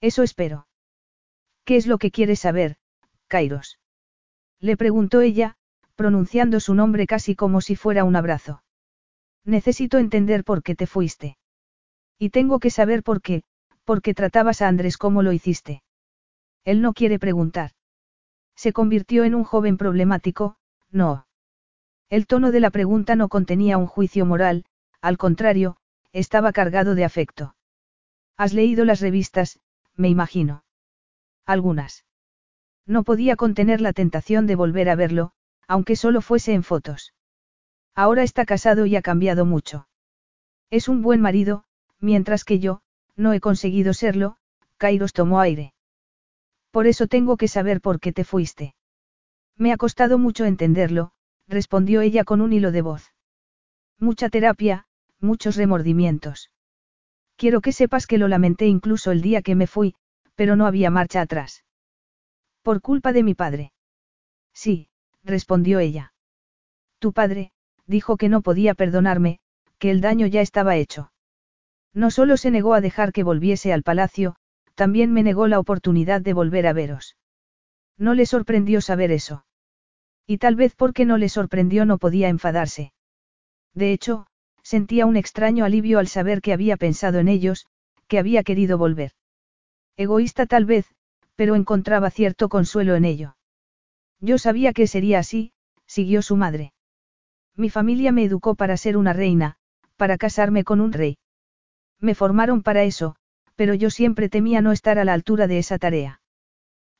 Eso 0.00 0.22
espero. 0.22 0.66
¿Qué 1.64 1.76
es 1.76 1.86
lo 1.86 1.98
que 1.98 2.10
quieres 2.10 2.40
saber, 2.40 2.76
Kairos? 3.26 3.78
Le 4.60 4.76
preguntó 4.76 5.20
ella, 5.20 5.56
pronunciando 5.96 6.60
su 6.60 6.74
nombre 6.74 7.06
casi 7.06 7.34
como 7.34 7.60
si 7.60 7.76
fuera 7.76 8.04
un 8.04 8.16
abrazo. 8.16 8.62
Necesito 9.44 9.98
entender 9.98 10.44
por 10.44 10.62
qué 10.62 10.74
te 10.74 10.86
fuiste. 10.86 11.36
Y 12.18 12.30
tengo 12.30 12.58
que 12.58 12.70
saber 12.70 13.02
por 13.02 13.20
qué, 13.20 13.42
por 13.86 14.02
qué 14.02 14.12
tratabas 14.12 14.60
a 14.60 14.68
Andrés 14.68 14.98
como 14.98 15.22
lo 15.22 15.32
hiciste. 15.32 15.82
Él 16.64 16.82
no 16.82 16.92
quiere 16.92 17.18
preguntar. 17.18 17.70
Se 18.56 18.72
convirtió 18.72 19.24
en 19.24 19.34
un 19.34 19.44
joven 19.44 19.78
problemático, 19.78 20.56
no. 20.90 21.26
El 22.10 22.26
tono 22.26 22.50
de 22.50 22.60
la 22.60 22.70
pregunta 22.70 23.14
no 23.14 23.28
contenía 23.28 23.78
un 23.78 23.86
juicio 23.86 24.26
moral, 24.26 24.64
al 25.00 25.18
contrario, 25.18 25.76
estaba 26.12 26.52
cargado 26.52 26.94
de 26.96 27.04
afecto. 27.04 27.54
Has 28.36 28.52
leído 28.52 28.84
las 28.84 29.00
revistas, 29.00 29.60
me 29.94 30.08
imagino. 30.08 30.64
Algunas. 31.46 32.04
No 32.86 33.04
podía 33.04 33.36
contener 33.36 33.80
la 33.80 33.92
tentación 33.92 34.46
de 34.46 34.56
volver 34.56 34.88
a 34.88 34.96
verlo, 34.96 35.32
aunque 35.68 35.94
solo 35.94 36.20
fuese 36.20 36.54
en 36.54 36.64
fotos. 36.64 37.14
Ahora 37.94 38.24
está 38.24 38.44
casado 38.44 38.84
y 38.86 38.96
ha 38.96 39.02
cambiado 39.02 39.44
mucho. 39.44 39.88
Es 40.70 40.88
un 40.88 41.02
buen 41.02 41.20
marido, 41.20 41.64
mientras 42.00 42.44
que 42.44 42.58
yo, 42.58 42.82
no 43.16 43.32
he 43.32 43.40
conseguido 43.40 43.94
serlo, 43.94 44.36
Kairos 44.76 45.12
tomó 45.12 45.40
aire. 45.40 45.72
Por 46.70 46.86
eso 46.86 47.06
tengo 47.06 47.36
que 47.36 47.48
saber 47.48 47.80
por 47.80 48.00
qué 48.00 48.12
te 48.12 48.24
fuiste. 48.24 48.74
Me 49.56 49.72
ha 49.72 49.76
costado 49.76 50.18
mucho 50.18 50.44
entenderlo, 50.44 51.12
respondió 51.48 52.02
ella 52.02 52.24
con 52.24 52.40
un 52.40 52.52
hilo 52.52 52.72
de 52.72 52.82
voz. 52.82 53.14
Mucha 53.98 54.28
terapia, 54.28 54.86
muchos 55.20 55.56
remordimientos. 55.56 56.50
Quiero 57.36 57.60
que 57.60 57.72
sepas 57.72 58.06
que 58.06 58.18
lo 58.18 58.28
lamenté 58.28 58.66
incluso 58.66 59.10
el 59.10 59.22
día 59.22 59.42
que 59.42 59.54
me 59.54 59.66
fui, 59.66 59.94
pero 60.34 60.56
no 60.56 60.66
había 60.66 60.90
marcha 60.90 61.22
atrás. 61.22 61.64
Por 62.62 62.80
culpa 62.82 63.12
de 63.12 63.22
mi 63.22 63.34
padre. 63.34 63.72
Sí, 64.52 64.88
respondió 65.24 65.78
ella. 65.78 66.12
Tu 66.98 67.12
padre, 67.12 67.52
dijo 67.86 68.16
que 68.16 68.28
no 68.28 68.42
podía 68.42 68.74
perdonarme, 68.74 69.38
que 69.78 69.90
el 69.90 70.00
daño 70.00 70.26
ya 70.26 70.40
estaba 70.40 70.76
hecho. 70.76 71.10
No 71.96 72.10
solo 72.10 72.36
se 72.36 72.50
negó 72.50 72.74
a 72.74 72.82
dejar 72.82 73.10
que 73.10 73.22
volviese 73.22 73.72
al 73.72 73.82
palacio, 73.82 74.36
también 74.74 75.14
me 75.14 75.22
negó 75.22 75.48
la 75.48 75.58
oportunidad 75.58 76.20
de 76.20 76.34
volver 76.34 76.66
a 76.66 76.74
veros. 76.74 77.16
No 77.96 78.12
le 78.12 78.26
sorprendió 78.26 78.82
saber 78.82 79.10
eso. 79.10 79.46
Y 80.26 80.36
tal 80.36 80.56
vez 80.56 80.74
porque 80.76 81.06
no 81.06 81.16
le 81.16 81.30
sorprendió 81.30 81.86
no 81.86 81.96
podía 81.96 82.28
enfadarse. 82.28 82.92
De 83.72 83.94
hecho, 83.94 84.26
sentía 84.62 85.06
un 85.06 85.16
extraño 85.16 85.64
alivio 85.64 85.98
al 85.98 86.06
saber 86.06 86.42
que 86.42 86.52
había 86.52 86.76
pensado 86.76 87.18
en 87.18 87.28
ellos, 87.28 87.66
que 88.08 88.18
había 88.18 88.42
querido 88.42 88.76
volver. 88.76 89.12
Egoísta 89.96 90.44
tal 90.44 90.66
vez, 90.66 90.84
pero 91.34 91.54
encontraba 91.54 92.10
cierto 92.10 92.50
consuelo 92.50 92.94
en 92.94 93.06
ello. 93.06 93.38
Yo 94.20 94.36
sabía 94.36 94.74
que 94.74 94.86
sería 94.86 95.20
así, 95.20 95.54
siguió 95.86 96.20
su 96.20 96.36
madre. 96.36 96.74
Mi 97.54 97.70
familia 97.70 98.12
me 98.12 98.24
educó 98.24 98.54
para 98.54 98.76
ser 98.76 98.98
una 98.98 99.14
reina, 99.14 99.56
para 99.96 100.18
casarme 100.18 100.62
con 100.62 100.82
un 100.82 100.92
rey. 100.92 101.16
Me 102.00 102.14
formaron 102.14 102.62
para 102.62 102.84
eso, 102.84 103.16
pero 103.54 103.74
yo 103.74 103.90
siempre 103.90 104.28
temía 104.28 104.60
no 104.60 104.72
estar 104.72 104.98
a 104.98 105.04
la 105.04 105.14
altura 105.14 105.46
de 105.46 105.58
esa 105.58 105.78
tarea. 105.78 106.20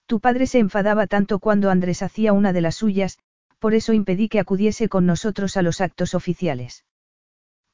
Tu 0.07 0.21
padre 0.21 0.47
se 0.47 0.59
enfadaba 0.59 1.07
tanto 1.07 1.39
cuando 1.39 1.71
Andrés 1.71 2.03
hacía 2.03 2.33
una 2.33 2.53
de 2.53 2.61
las 2.61 2.77
suyas, 2.77 3.19
por 3.59 3.75
eso 3.75 3.93
impedí 3.93 4.29
que 4.29 4.41
acudiese 4.41 4.89
con 4.89 5.07
nosotros 5.07 5.57
a 5.57 5.63
los 5.63 5.81
actos 5.81 6.15
oficiales. 6.15 6.85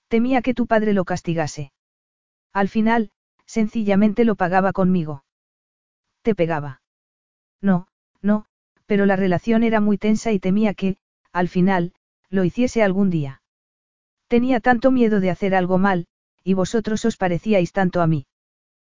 Temía 0.08 0.42
que 0.42 0.54
tu 0.54 0.66
padre 0.66 0.92
lo 0.92 1.04
castigase. 1.04 1.72
Al 2.52 2.68
final, 2.68 3.10
sencillamente 3.46 4.24
lo 4.24 4.34
pagaba 4.34 4.72
conmigo. 4.72 5.24
¿Te 6.22 6.34
pegaba? 6.34 6.82
No, 7.60 7.86
no, 8.20 8.46
pero 8.86 9.06
la 9.06 9.16
relación 9.16 9.62
era 9.62 9.80
muy 9.80 9.98
tensa 9.98 10.32
y 10.32 10.38
temía 10.38 10.74
que, 10.74 10.96
al 11.32 11.48
final, 11.48 11.92
lo 12.30 12.44
hiciese 12.44 12.82
algún 12.82 13.10
día. 13.10 13.42
Tenía 14.28 14.60
tanto 14.60 14.90
miedo 14.90 15.20
de 15.20 15.30
hacer 15.30 15.54
algo 15.54 15.78
mal, 15.78 16.06
y 16.44 16.54
vosotros 16.54 17.04
os 17.04 17.16
parecíais 17.16 17.72
tanto 17.72 18.00
a 18.00 18.06
mí. 18.06 18.26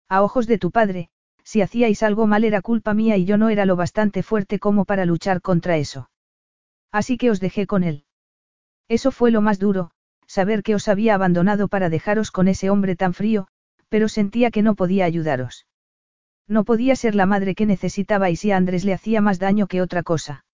A 0.10 0.22
ojos 0.22 0.48
de 0.48 0.58
tu 0.58 0.72
padre, 0.72 1.10
si 1.44 1.62
hacíais 1.62 2.04
algo 2.04 2.28
mal 2.28 2.44
era 2.44 2.62
culpa 2.62 2.94
mía 2.94 3.18
y 3.18 3.26
yo 3.26 3.38
no 3.38 3.50
era 3.50 3.66
lo 3.66 3.76
bastante 3.76 4.24
fuerte 4.24 4.60
como 4.60 4.86
para 4.86 5.06
luchar 5.06 5.42
contra 5.42 5.78
eso. 5.78 6.10
Así 6.92 7.18
que 7.18 7.32
os 7.32 7.40
dejé 7.40 7.68
con 7.68 7.84
él. 7.84 8.06
Eso 8.88 9.12
fue 9.12 9.32
lo 9.32 9.42
más 9.42 9.60
duro, 9.60 9.92
saber 10.28 10.64
que 10.64 10.76
os 10.76 10.88
había 10.88 11.16
abandonado 11.16 11.68
para 11.68 11.90
dejaros 11.90 12.32
con 12.32 12.48
ese 12.48 12.70
hombre 12.70 12.96
tan 12.96 13.14
frío, 13.14 13.48
pero 13.90 14.08
sentía 14.08 14.52
que 14.52 14.62
no 14.62 14.76
podía 14.76 15.06
ayudaros. 15.06 15.68
No 16.48 16.64
podía 16.64 16.96
ser 16.96 17.16
la 17.16 17.26
madre 17.26 17.56
que 17.56 17.66
necesitabais 17.66 18.44
y 18.46 18.52
a 18.52 18.58
Andrés 18.58 18.84
le 18.86 18.94
hacía 18.94 19.22
más 19.22 19.40
daño 19.40 19.68
que 19.68 19.82
otra 19.82 20.04
cosa. 20.04 20.46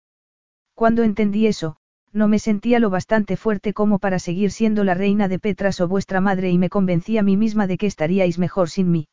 Cuando 0.76 1.04
entendí 1.04 1.48
eso, 1.48 1.78
no 2.12 2.28
me 2.28 2.40
sentía 2.40 2.80
lo 2.80 2.90
bastante 2.90 3.38
fuerte 3.38 3.74
como 3.74 4.00
para 4.00 4.20
seguir 4.20 4.52
siendo 4.52 4.84
la 4.84 4.94
reina 4.94 5.28
de 5.28 5.40
Petras 5.40 5.80
o 5.82 5.88
vuestra 5.88 6.22
madre 6.22 6.50
y 6.50 6.58
me 6.58 6.70
convencí 6.70 7.18
a 7.18 7.24
mí 7.24 7.38
misma 7.38 7.68
de 7.68 7.78
que 7.78 7.88
estaríais 7.88 8.40
mejor 8.40 8.70
sin 8.70 8.92
mí. 8.92 9.08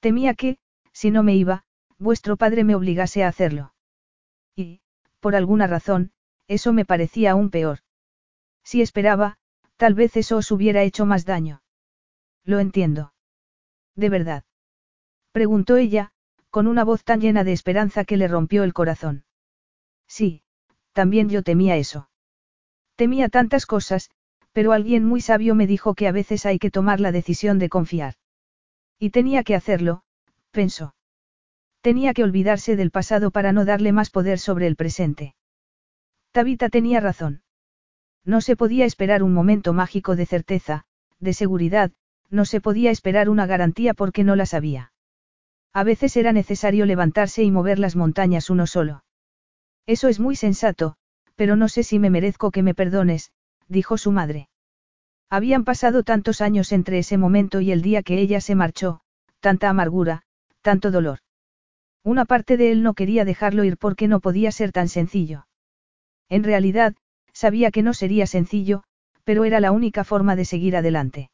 Temía 0.00 0.34
que, 0.34 0.58
si 0.92 1.10
no 1.10 1.22
me 1.22 1.34
iba, 1.34 1.64
vuestro 1.98 2.36
padre 2.36 2.64
me 2.64 2.74
obligase 2.74 3.24
a 3.24 3.28
hacerlo. 3.28 3.74
Y, 4.54 4.80
por 5.20 5.34
alguna 5.34 5.66
razón, 5.66 6.12
eso 6.46 6.72
me 6.72 6.84
parecía 6.84 7.32
aún 7.32 7.50
peor. 7.50 7.80
Si 8.62 8.80
esperaba, 8.80 9.38
tal 9.76 9.94
vez 9.94 10.16
eso 10.16 10.36
os 10.36 10.50
hubiera 10.50 10.82
hecho 10.82 11.06
más 11.06 11.24
daño. 11.24 11.62
Lo 12.44 12.60
entiendo. 12.60 13.12
¿De 13.96 14.08
verdad? 14.08 14.44
Preguntó 15.32 15.76
ella, 15.76 16.12
con 16.50 16.68
una 16.68 16.84
voz 16.84 17.02
tan 17.02 17.20
llena 17.20 17.42
de 17.42 17.52
esperanza 17.52 18.04
que 18.04 18.16
le 18.16 18.28
rompió 18.28 18.62
el 18.62 18.72
corazón. 18.72 19.24
Sí, 20.06 20.43
también 20.94 21.28
yo 21.28 21.42
temía 21.42 21.76
eso. 21.76 22.08
Temía 22.96 23.28
tantas 23.28 23.66
cosas, 23.66 24.10
Pero 24.52 24.72
alguien 24.72 25.04
muy 25.04 25.20
sabio 25.20 25.56
me 25.56 25.66
dijo 25.66 25.94
que 25.94 26.06
a 26.06 26.12
veces 26.12 26.46
hay 26.46 26.58
que 26.60 26.70
tomar 26.70 27.00
la 27.00 27.10
decisión 27.10 27.58
de 27.58 27.68
confiar. 27.68 28.14
Y 29.00 29.10
tenía 29.10 29.42
que 29.42 29.56
hacerlo, 29.56 30.04
pensó. 30.52 30.94
Tenía 31.80 32.14
que 32.14 32.22
olvidarse 32.22 32.76
del 32.76 32.92
pasado 32.92 33.32
para 33.32 33.52
no 33.52 33.64
darle 33.64 33.92
más 33.92 34.10
poder 34.10 34.38
sobre 34.38 34.68
el 34.68 34.76
presente. 34.76 35.34
Tabita 36.30 36.68
tenía 36.68 37.00
razón. 37.00 37.42
No 38.24 38.40
se 38.40 38.56
podía 38.56 38.86
esperar 38.86 39.22
un 39.22 39.34
momento 39.34 39.72
mágico 39.72 40.16
de 40.16 40.24
certeza, 40.24 40.84
de 41.18 41.32
seguridad, 41.32 41.90
no 42.30 42.44
se 42.44 42.60
podía 42.60 42.90
esperar 42.90 43.28
una 43.28 43.46
garantía 43.46 43.92
porque 43.92 44.24
no 44.24 44.36
la 44.36 44.46
sabía. 44.46 44.92
A 45.72 45.82
veces 45.84 46.16
era 46.16 46.32
necesario 46.32 46.86
levantarse 46.86 47.42
y 47.42 47.50
mover 47.50 47.80
las 47.80 47.96
montañas 47.96 48.50
uno 48.50 48.66
solo. 48.66 49.03
Eso 49.86 50.08
es 50.08 50.18
muy 50.18 50.36
sensato, 50.36 50.96
pero 51.34 51.56
no 51.56 51.68
sé 51.68 51.82
si 51.82 51.98
me 51.98 52.10
merezco 52.10 52.50
que 52.50 52.62
me 52.62 52.74
perdones, 52.74 53.32
dijo 53.68 53.98
su 53.98 54.12
madre. 54.12 54.48
Habían 55.30 55.64
pasado 55.64 56.02
tantos 56.02 56.40
años 56.40 56.72
entre 56.72 56.98
ese 56.98 57.18
momento 57.18 57.60
y 57.60 57.72
el 57.72 57.82
día 57.82 58.02
que 58.02 58.20
ella 58.20 58.40
se 58.40 58.54
marchó, 58.54 59.00
tanta 59.40 59.68
amargura, 59.68 60.22
tanto 60.62 60.90
dolor. 60.90 61.18
Una 62.02 62.24
parte 62.24 62.56
de 62.56 62.70
él 62.70 62.82
no 62.82 62.94
quería 62.94 63.24
dejarlo 63.24 63.64
ir 63.64 63.78
porque 63.78 64.08
no 64.08 64.20
podía 64.20 64.52
ser 64.52 64.72
tan 64.72 64.88
sencillo. 64.88 65.46
En 66.28 66.44
realidad, 66.44 66.94
sabía 67.32 67.70
que 67.70 67.82
no 67.82 67.94
sería 67.94 68.26
sencillo, 68.26 68.84
pero 69.24 69.44
era 69.44 69.60
la 69.60 69.72
única 69.72 70.04
forma 70.04 70.36
de 70.36 70.44
seguir 70.44 70.76
adelante. 70.76 71.30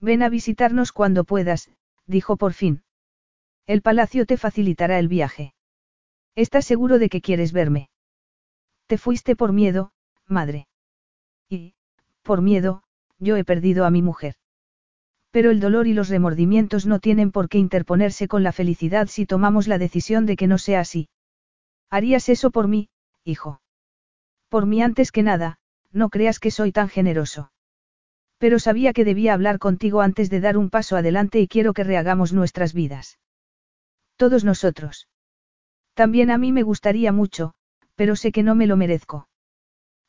Ven 0.00 0.22
a 0.22 0.28
visitarnos 0.28 0.92
cuando 0.92 1.24
puedas, 1.24 1.70
dijo 2.06 2.36
por 2.36 2.54
fin. 2.54 2.82
El 3.66 3.82
palacio 3.82 4.26
te 4.26 4.36
facilitará 4.36 4.98
el 4.98 5.08
viaje. 5.08 5.54
¿Estás 6.34 6.64
seguro 6.64 6.98
de 6.98 7.08
que 7.08 7.20
quieres 7.20 7.52
verme? 7.52 7.90
Te 8.86 8.96
fuiste 8.98 9.36
por 9.36 9.52
miedo, 9.52 9.92
madre. 10.26 10.66
Y, 11.48 11.74
por 12.22 12.40
miedo, 12.40 12.82
yo 13.18 13.36
he 13.36 13.44
perdido 13.44 13.84
a 13.84 13.90
mi 13.90 14.02
mujer. 14.02 14.36
Pero 15.30 15.50
el 15.50 15.60
dolor 15.60 15.86
y 15.86 15.94
los 15.94 16.08
remordimientos 16.08 16.86
no 16.86 17.00
tienen 17.00 17.32
por 17.32 17.48
qué 17.48 17.58
interponerse 17.58 18.28
con 18.28 18.42
la 18.42 18.52
felicidad 18.52 19.08
si 19.08 19.26
tomamos 19.26 19.66
la 19.68 19.78
decisión 19.78 20.26
de 20.26 20.36
que 20.36 20.46
no 20.46 20.58
sea 20.58 20.80
así. 20.80 21.08
Harías 21.90 22.28
eso 22.28 22.50
por 22.50 22.68
mí, 22.68 22.88
hijo. 23.24 23.60
Por 24.48 24.66
mí 24.66 24.82
antes 24.82 25.12
que 25.12 25.22
nada, 25.22 25.58
no 25.90 26.08
creas 26.08 26.38
que 26.38 26.50
soy 26.50 26.72
tan 26.72 26.88
generoso. 26.88 27.52
Pero 28.38 28.58
sabía 28.58 28.92
que 28.92 29.04
debía 29.04 29.34
hablar 29.34 29.58
contigo 29.58 30.00
antes 30.00 30.28
de 30.28 30.40
dar 30.40 30.56
un 30.58 30.68
paso 30.68 30.96
adelante 30.96 31.40
y 31.40 31.48
quiero 31.48 31.74
que 31.74 31.84
rehagamos 31.84 32.32
nuestras 32.32 32.74
vidas. 32.74 33.18
Todos 34.16 34.44
nosotros. 34.44 35.08
También 35.94 36.30
a 36.30 36.38
mí 36.38 36.52
me 36.52 36.62
gustaría 36.62 37.12
mucho, 37.12 37.54
pero 37.94 38.16
sé 38.16 38.32
que 38.32 38.42
no 38.42 38.54
me 38.54 38.66
lo 38.66 38.76
merezco. 38.76 39.28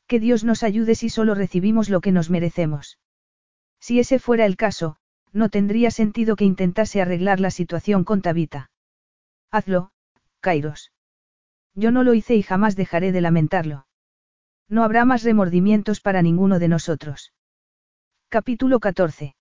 Que 0.06 0.20
Dios 0.20 0.44
nos 0.44 0.62
ayude 0.62 0.94
si 0.94 1.08
solo 1.08 1.34
recibimos 1.34 1.88
lo 1.88 2.00
que 2.00 2.12
nos 2.12 2.30
merecemos. 2.30 2.98
Si 3.80 4.00
ese 4.00 4.18
fuera 4.18 4.46
el 4.46 4.56
caso, 4.56 4.96
no 5.32 5.48
tendría 5.48 5.90
sentido 5.90 6.36
que 6.36 6.44
intentase 6.44 7.02
arreglar 7.02 7.40
la 7.40 7.50
situación 7.50 8.04
con 8.04 8.22
Tabita. 8.22 8.70
Hazlo, 9.50 9.90
Kairos. 10.40 10.92
Yo 11.74 11.90
no 11.90 12.02
lo 12.02 12.14
hice 12.14 12.34
y 12.36 12.42
jamás 12.42 12.76
dejaré 12.76 13.12
de 13.12 13.20
lamentarlo. 13.20 13.86
No 14.68 14.84
habrá 14.84 15.04
más 15.04 15.22
remordimientos 15.22 16.00
para 16.00 16.22
ninguno 16.22 16.58
de 16.58 16.68
nosotros. 16.68 17.32
Capítulo 18.28 18.80
14. 18.80 19.34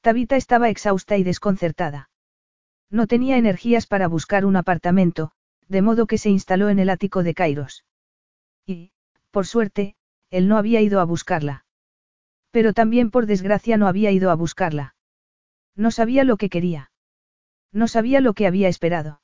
Tabita 0.00 0.36
estaba 0.36 0.68
exhausta 0.68 1.16
y 1.16 1.24
desconcertada. 1.24 2.10
No 2.90 3.06
tenía 3.06 3.38
energías 3.38 3.86
para 3.86 4.08
buscar 4.08 4.44
un 4.44 4.56
apartamento, 4.56 5.32
de 5.68 5.82
modo 5.82 6.06
que 6.06 6.18
se 6.18 6.30
instaló 6.30 6.68
en 6.68 6.78
el 6.78 6.90
ático 6.90 7.22
de 7.22 7.34
Kairos. 7.34 7.84
Y, 8.66 8.92
por 9.30 9.46
suerte, 9.46 9.96
él 10.30 10.48
no 10.48 10.56
había 10.56 10.80
ido 10.80 11.00
a 11.00 11.04
buscarla. 11.04 11.64
Pero 12.50 12.72
también 12.72 13.10
por 13.10 13.26
desgracia 13.26 13.76
no 13.76 13.88
había 13.88 14.10
ido 14.10 14.30
a 14.30 14.34
buscarla. 14.34 14.94
No 15.74 15.90
sabía 15.90 16.24
lo 16.24 16.36
que 16.36 16.48
quería. 16.48 16.90
No 17.72 17.88
sabía 17.88 18.20
lo 18.20 18.34
que 18.34 18.46
había 18.46 18.68
esperado. 18.68 19.20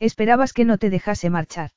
Esperabas 0.00 0.52
que 0.52 0.64
no 0.64 0.78
te 0.78 0.90
dejase 0.90 1.30
marchar. 1.30 1.70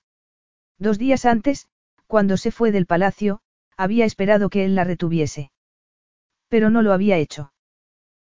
Dos 0.79 0.97
días 0.97 1.25
antes, 1.25 1.67
cuando 2.07 2.37
se 2.37 2.51
fue 2.51 2.71
del 2.71 2.85
palacio, 2.85 3.41
había 3.77 4.05
esperado 4.05 4.49
que 4.49 4.65
él 4.65 4.75
la 4.75 4.83
retuviese. 4.83 5.51
Pero 6.47 6.69
no 6.69 6.81
lo 6.81 6.93
había 6.93 7.17
hecho. 7.17 7.53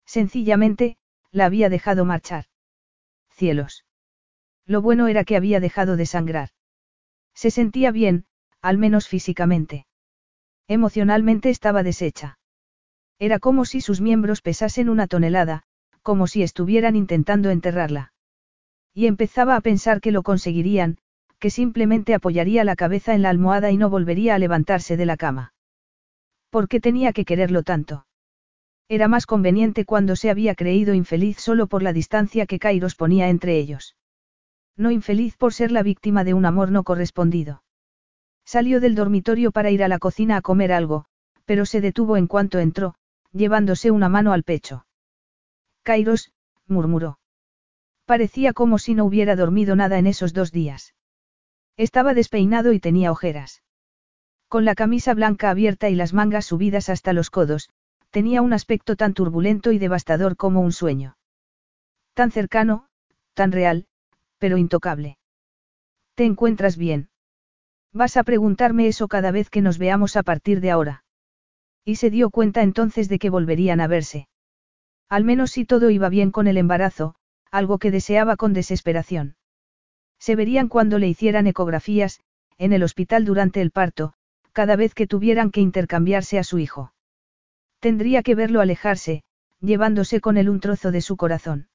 Sencillamente, 0.05 0.99
la 1.31 1.47
había 1.47 1.68
dejado 1.68 2.05
marchar. 2.05 2.47
Cielos. 3.31 3.84
Lo 4.66 4.80
bueno 4.80 5.08
era 5.08 5.24
que 5.24 5.36
había 5.36 5.60
dejado 5.60 5.96
de 5.96 6.06
sangrar. 6.06 6.50
Se 7.34 7.50
sentía 7.50 7.90
bien, 7.90 8.24
al 8.62 8.78
menos 8.78 9.08
físicamente. 9.08 9.86
Emocionalmente 10.68 11.50
estaba 11.50 11.82
deshecha. 11.82 12.38
Era 13.18 13.38
como 13.38 13.64
si 13.64 13.80
sus 13.80 14.00
miembros 14.00 14.40
pesasen 14.40 14.88
una 14.88 15.06
tonelada, 15.06 15.64
como 16.02 16.26
si 16.26 16.42
estuvieran 16.42 16.96
intentando 16.96 17.50
enterrarla. 17.50 18.12
Y 18.94 19.06
empezaba 19.06 19.56
a 19.56 19.60
pensar 19.60 20.00
que 20.00 20.12
lo 20.12 20.22
conseguirían, 20.22 20.98
que 21.38 21.50
simplemente 21.50 22.14
apoyaría 22.14 22.64
la 22.64 22.76
cabeza 22.76 23.14
en 23.14 23.22
la 23.22 23.30
almohada 23.30 23.70
y 23.70 23.76
no 23.76 23.90
volvería 23.90 24.34
a 24.34 24.38
levantarse 24.38 24.96
de 24.96 25.06
la 25.06 25.16
cama. 25.16 25.52
¿Por 26.48 26.68
qué 26.68 26.80
tenía 26.80 27.12
que 27.12 27.24
quererlo 27.24 27.62
tanto? 27.64 28.06
Era 28.88 29.08
más 29.08 29.26
conveniente 29.26 29.84
cuando 29.84 30.16
se 30.16 30.30
había 30.30 30.54
creído 30.54 30.94
infeliz 30.94 31.38
solo 31.38 31.66
por 31.66 31.82
la 31.82 31.92
distancia 31.92 32.46
que 32.46 32.58
Kairos 32.58 32.94
ponía 32.94 33.28
entre 33.28 33.58
ellos. 33.58 33.96
No 34.76 34.90
infeliz 34.90 35.36
por 35.36 35.54
ser 35.54 35.70
la 35.70 35.82
víctima 35.82 36.24
de 36.24 36.34
un 36.34 36.46
amor 36.46 36.70
no 36.70 36.82
correspondido. 36.82 37.62
Salió 38.44 38.80
del 38.80 38.94
dormitorio 38.94 39.52
para 39.52 39.70
ir 39.70 39.84
a 39.84 39.88
la 39.88 39.98
cocina 39.98 40.36
a 40.36 40.42
comer 40.42 40.72
algo, 40.72 41.06
pero 41.44 41.66
se 41.66 41.80
detuvo 41.80 42.16
en 42.16 42.26
cuanto 42.26 42.58
entró, 42.58 42.94
llevándose 43.32 43.90
una 43.90 44.08
mano 44.08 44.32
al 44.32 44.42
pecho. 44.42 44.86
Kairos, 45.82 46.32
murmuró. 46.66 47.18
Parecía 48.04 48.52
como 48.52 48.78
si 48.78 48.94
no 48.94 49.04
hubiera 49.04 49.36
dormido 49.36 49.76
nada 49.76 49.98
en 49.98 50.06
esos 50.06 50.32
dos 50.32 50.52
días. 50.52 50.94
Estaba 51.76 52.14
despeinado 52.14 52.72
y 52.72 52.80
tenía 52.80 53.10
ojeras. 53.10 53.62
Con 54.48 54.64
la 54.64 54.74
camisa 54.74 55.14
blanca 55.14 55.50
abierta 55.50 55.88
y 55.88 55.94
las 55.94 56.12
mangas 56.12 56.46
subidas 56.46 56.88
hasta 56.88 57.12
los 57.12 57.30
codos, 57.30 57.70
tenía 58.10 58.42
un 58.42 58.52
aspecto 58.52 58.94
tan 58.94 59.14
turbulento 59.14 59.72
y 59.72 59.78
devastador 59.78 60.36
como 60.36 60.60
un 60.60 60.72
sueño. 60.72 61.16
Tan 62.12 62.30
cercano, 62.30 62.86
tan 63.34 63.50
real, 63.50 63.86
pero 64.38 64.56
intocable. 64.56 65.18
¿Te 66.14 66.24
encuentras 66.24 66.76
bien? 66.76 67.08
Vas 67.92 68.16
a 68.16 68.24
preguntarme 68.24 68.86
eso 68.86 69.08
cada 69.08 69.30
vez 69.30 69.50
que 69.50 69.62
nos 69.62 69.78
veamos 69.78 70.16
a 70.16 70.22
partir 70.22 70.60
de 70.60 70.70
ahora. 70.70 71.04
Y 71.84 71.96
se 71.96 72.10
dio 72.10 72.30
cuenta 72.30 72.62
entonces 72.62 73.08
de 73.08 73.18
que 73.18 73.30
volverían 73.30 73.80
a 73.80 73.86
verse. 73.86 74.28
Al 75.08 75.24
menos 75.24 75.52
si 75.52 75.64
todo 75.64 75.90
iba 75.90 76.08
bien 76.08 76.30
con 76.30 76.46
el 76.46 76.56
embarazo, 76.56 77.14
algo 77.50 77.78
que 77.78 77.90
deseaba 77.90 78.36
con 78.36 78.52
desesperación. 78.52 79.36
Se 80.18 80.34
verían 80.34 80.68
cuando 80.68 80.98
le 80.98 81.08
hicieran 81.08 81.46
ecografías, 81.46 82.20
en 82.58 82.72
el 82.72 82.82
hospital 82.82 83.24
durante 83.24 83.60
el 83.60 83.70
parto, 83.70 84.14
cada 84.52 84.76
vez 84.76 84.94
que 84.94 85.06
tuvieran 85.06 85.50
que 85.50 85.60
intercambiarse 85.60 86.38
a 86.38 86.44
su 86.44 86.58
hijo. 86.58 86.92
Tendría 87.80 88.22
que 88.22 88.34
verlo 88.34 88.60
alejarse, 88.60 89.22
llevándose 89.60 90.20
con 90.20 90.36
él 90.36 90.48
un 90.48 90.60
trozo 90.60 90.90
de 90.90 91.00
su 91.00 91.16
corazón. 91.16 91.68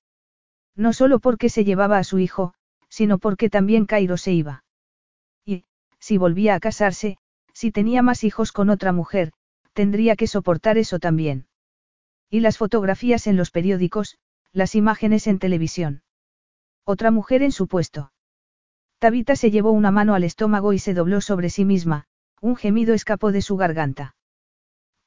No 0.76 0.94
solo 0.94 1.20
porque 1.20 1.50
se 1.50 1.64
llevaba 1.64 1.98
a 1.98 2.04
su 2.04 2.20
hijo, 2.20 2.54
sino 2.88 3.18
porque 3.18 3.50
también 3.50 3.86
Cairo 3.86 4.18
se 4.18 4.32
iba 4.32 4.64
si 6.00 6.18
volvía 6.18 6.56
a 6.56 6.60
casarse, 6.60 7.18
si 7.54 7.72
tenía 7.72 8.02
más 8.02 8.24
hijos 8.24 8.52
con 8.52 8.70
otra 8.70 8.92
mujer, 8.92 9.32
tendría 9.74 10.16
que 10.16 10.28
soportar 10.28 10.78
eso 10.78 11.00
también. 11.00 11.48
Y 12.30 12.40
las 12.40 12.58
fotografías 12.58 13.28
en 13.28 13.36
los 13.36 13.52
periódicos, 13.52 14.18
las 14.52 14.76
imágenes 14.76 15.28
en 15.28 15.40
televisión. 15.40 16.04
Otra 16.86 17.12
mujer 17.12 17.44
en 17.44 17.52
su 17.52 17.68
puesto. 17.68 18.12
Tabita 19.00 19.36
se 19.36 19.52
llevó 19.52 19.72
una 19.72 19.92
mano 19.92 20.16
al 20.16 20.24
estómago 20.24 20.74
y 20.74 20.80
se 20.80 20.94
dobló 20.94 21.22
sobre 21.22 21.50
sí 21.50 21.66
misma, 21.66 22.06
un 22.42 22.56
gemido 22.56 22.94
escapó 22.94 23.32
de 23.32 23.42
su 23.42 23.58
garganta. 23.58 24.16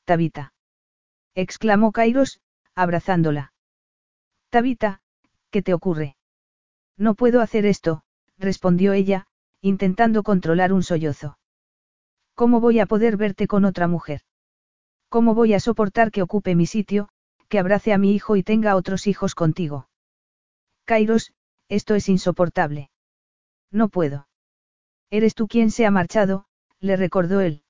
Tabita. 0.04 0.52
exclamó 1.34 1.92
Kairos, 1.92 2.40
abrazándola. 2.74 3.52
Tabita, 4.50 5.00
¿qué 5.52 5.62
te 5.62 5.74
ocurre? 5.74 6.16
No 6.98 7.14
puedo 7.14 7.40
hacer 7.40 7.66
esto, 7.66 8.02
respondió 8.38 8.94
ella, 8.94 9.26
intentando 9.60 10.24
controlar 10.24 10.72
un 10.72 10.82
sollozo. 10.82 11.38
¿Cómo 12.34 12.60
voy 12.60 12.80
a 12.80 12.86
poder 12.86 13.16
verte 13.16 13.46
con 13.46 13.64
otra 13.64 13.86
mujer? 13.86 14.22
¿Cómo 15.08 15.34
voy 15.34 15.52
a 15.54 15.60
soportar 15.60 16.10
que 16.10 16.22
ocupe 16.22 16.54
mi 16.54 16.66
sitio, 16.66 17.08
que 17.48 17.58
abrace 17.58 17.92
a 17.92 17.98
mi 17.98 18.14
hijo 18.14 18.36
y 18.36 18.42
tenga 18.42 18.74
otros 18.74 19.06
hijos 19.06 19.34
contigo? 19.34 19.88
Kairos, 20.86 21.32
esto 21.68 21.94
es 21.94 22.08
insoportable. 22.08 22.90
No 23.70 23.88
puedo. 23.88 24.26
Eres 25.10 25.34
tú 25.34 25.46
quien 25.48 25.70
se 25.70 25.84
ha 25.84 25.90
marchado, 25.90 26.46
le 26.80 26.96
recordó 26.96 27.40
él. 27.40 27.62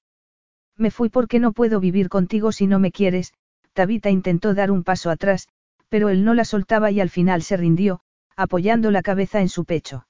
Me 0.76 0.92
fui 0.92 1.08
porque 1.08 1.40
no 1.40 1.52
puedo 1.52 1.80
vivir 1.80 2.08
contigo 2.08 2.52
si 2.52 2.68
no 2.68 2.78
me 2.78 2.92
quieres, 2.92 3.32
Tabita 3.72 4.08
intentó 4.08 4.54
dar 4.54 4.70
un 4.70 4.84
paso 4.84 5.10
atrás, 5.10 5.48
pero 5.92 6.08
él 6.08 6.24
no 6.24 6.32
la 6.32 6.46
soltaba 6.46 6.90
y 6.90 7.00
al 7.02 7.10
final 7.10 7.42
se 7.42 7.54
rindió, 7.58 8.00
apoyando 8.34 8.90
la 8.90 9.02
cabeza 9.02 9.42
en 9.42 9.50
su 9.50 9.66
pecho. 9.66 10.06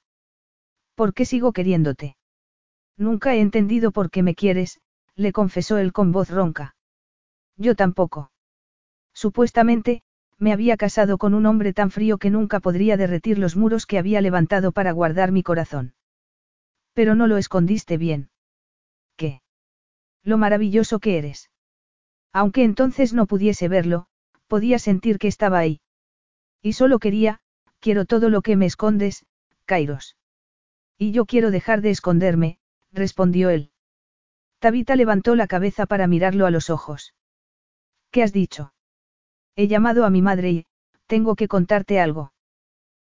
¿Por 0.94 1.12
qué 1.12 1.24
sigo 1.24 1.52
queriéndote? 1.52 2.16
Nunca 2.96 3.34
he 3.34 3.40
entendido 3.40 3.90
por 3.90 4.08
qué 4.08 4.22
me 4.22 4.36
quieres, 4.36 4.80
le 5.16 5.32
confesó 5.32 5.78
él 5.78 5.92
con 5.92 6.12
voz 6.12 6.30
ronca. 6.30 6.76
Yo 7.56 7.74
tampoco. 7.74 8.30
Supuestamente, 9.12 10.04
me 10.38 10.52
había 10.52 10.76
casado 10.76 11.18
con 11.18 11.34
un 11.34 11.46
hombre 11.46 11.72
tan 11.72 11.90
frío 11.90 12.16
que 12.16 12.30
nunca 12.30 12.60
podría 12.60 12.96
derretir 12.96 13.40
los 13.40 13.56
muros 13.56 13.84
que 13.84 13.98
había 13.98 14.20
levantado 14.20 14.70
para 14.70 14.92
guardar 14.92 15.32
mi 15.32 15.42
corazón. 15.42 15.94
Pero 16.92 17.16
no 17.16 17.26
lo 17.26 17.38
escondiste 17.38 17.96
bien. 17.96 18.30
¿Qué? 19.16 19.42
Lo 20.22 20.38
maravilloso 20.38 21.00
que 21.00 21.18
eres. 21.18 21.50
Aunque 22.32 22.62
entonces 22.62 23.12
no 23.12 23.26
pudiese 23.26 23.66
verlo, 23.66 24.06
podía 24.52 24.78
sentir 24.78 25.18
que 25.18 25.28
estaba 25.28 25.60
ahí. 25.60 25.80
Y 26.60 26.74
solo 26.74 26.98
quería, 26.98 27.40
quiero 27.80 28.04
todo 28.04 28.28
lo 28.28 28.42
que 28.42 28.54
me 28.54 28.66
escondes, 28.66 29.24
Kairos. 29.64 30.18
Y 30.98 31.12
yo 31.12 31.24
quiero 31.24 31.50
dejar 31.50 31.80
de 31.80 31.88
esconderme, 31.88 32.58
respondió 32.92 33.48
él. 33.48 33.70
Tabita 34.58 34.94
levantó 34.94 35.36
la 35.36 35.46
cabeza 35.46 35.86
para 35.86 36.06
mirarlo 36.06 36.44
a 36.44 36.50
los 36.50 36.68
ojos. 36.68 37.14
¿Qué 38.10 38.22
has 38.22 38.34
dicho? 38.34 38.74
He 39.56 39.68
llamado 39.68 40.04
a 40.04 40.10
mi 40.10 40.20
madre 40.20 40.50
y, 40.50 40.66
tengo 41.06 41.34
que 41.34 41.48
contarte 41.48 41.98
algo. 41.98 42.34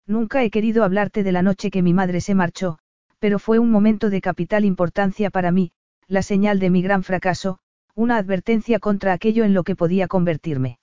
Nunca 0.07 0.45
he 0.45 0.51
querido 0.51 0.83
hablarte 0.83 1.23
de 1.23 1.33
la 1.33 1.43
noche 1.43 1.71
que 1.71 1.83
mi 1.83 1.93
madre 1.93 2.23
se 2.23 2.35
marchó, 2.35 2.79
pero 3.19 3.39
fue 3.39 3.59
un 3.59 3.71
momento 3.71 4.09
de 4.09 4.23
capital 4.23 4.65
importancia 4.65 5.29
para 5.29 5.51
mí, 5.51 5.73
la 6.07 6.23
señal 6.23 6.59
de 6.59 6.71
mi 6.71 6.81
gran 6.81 7.03
fracaso, 7.03 7.59
una 7.95 8.17
advertencia 8.17 8.79
contra 8.79 9.13
aquello 9.13 9.45
en 9.45 9.53
lo 9.53 9.63
que 9.63 9.77
podía 9.77 10.09
convertirme. 10.09 10.79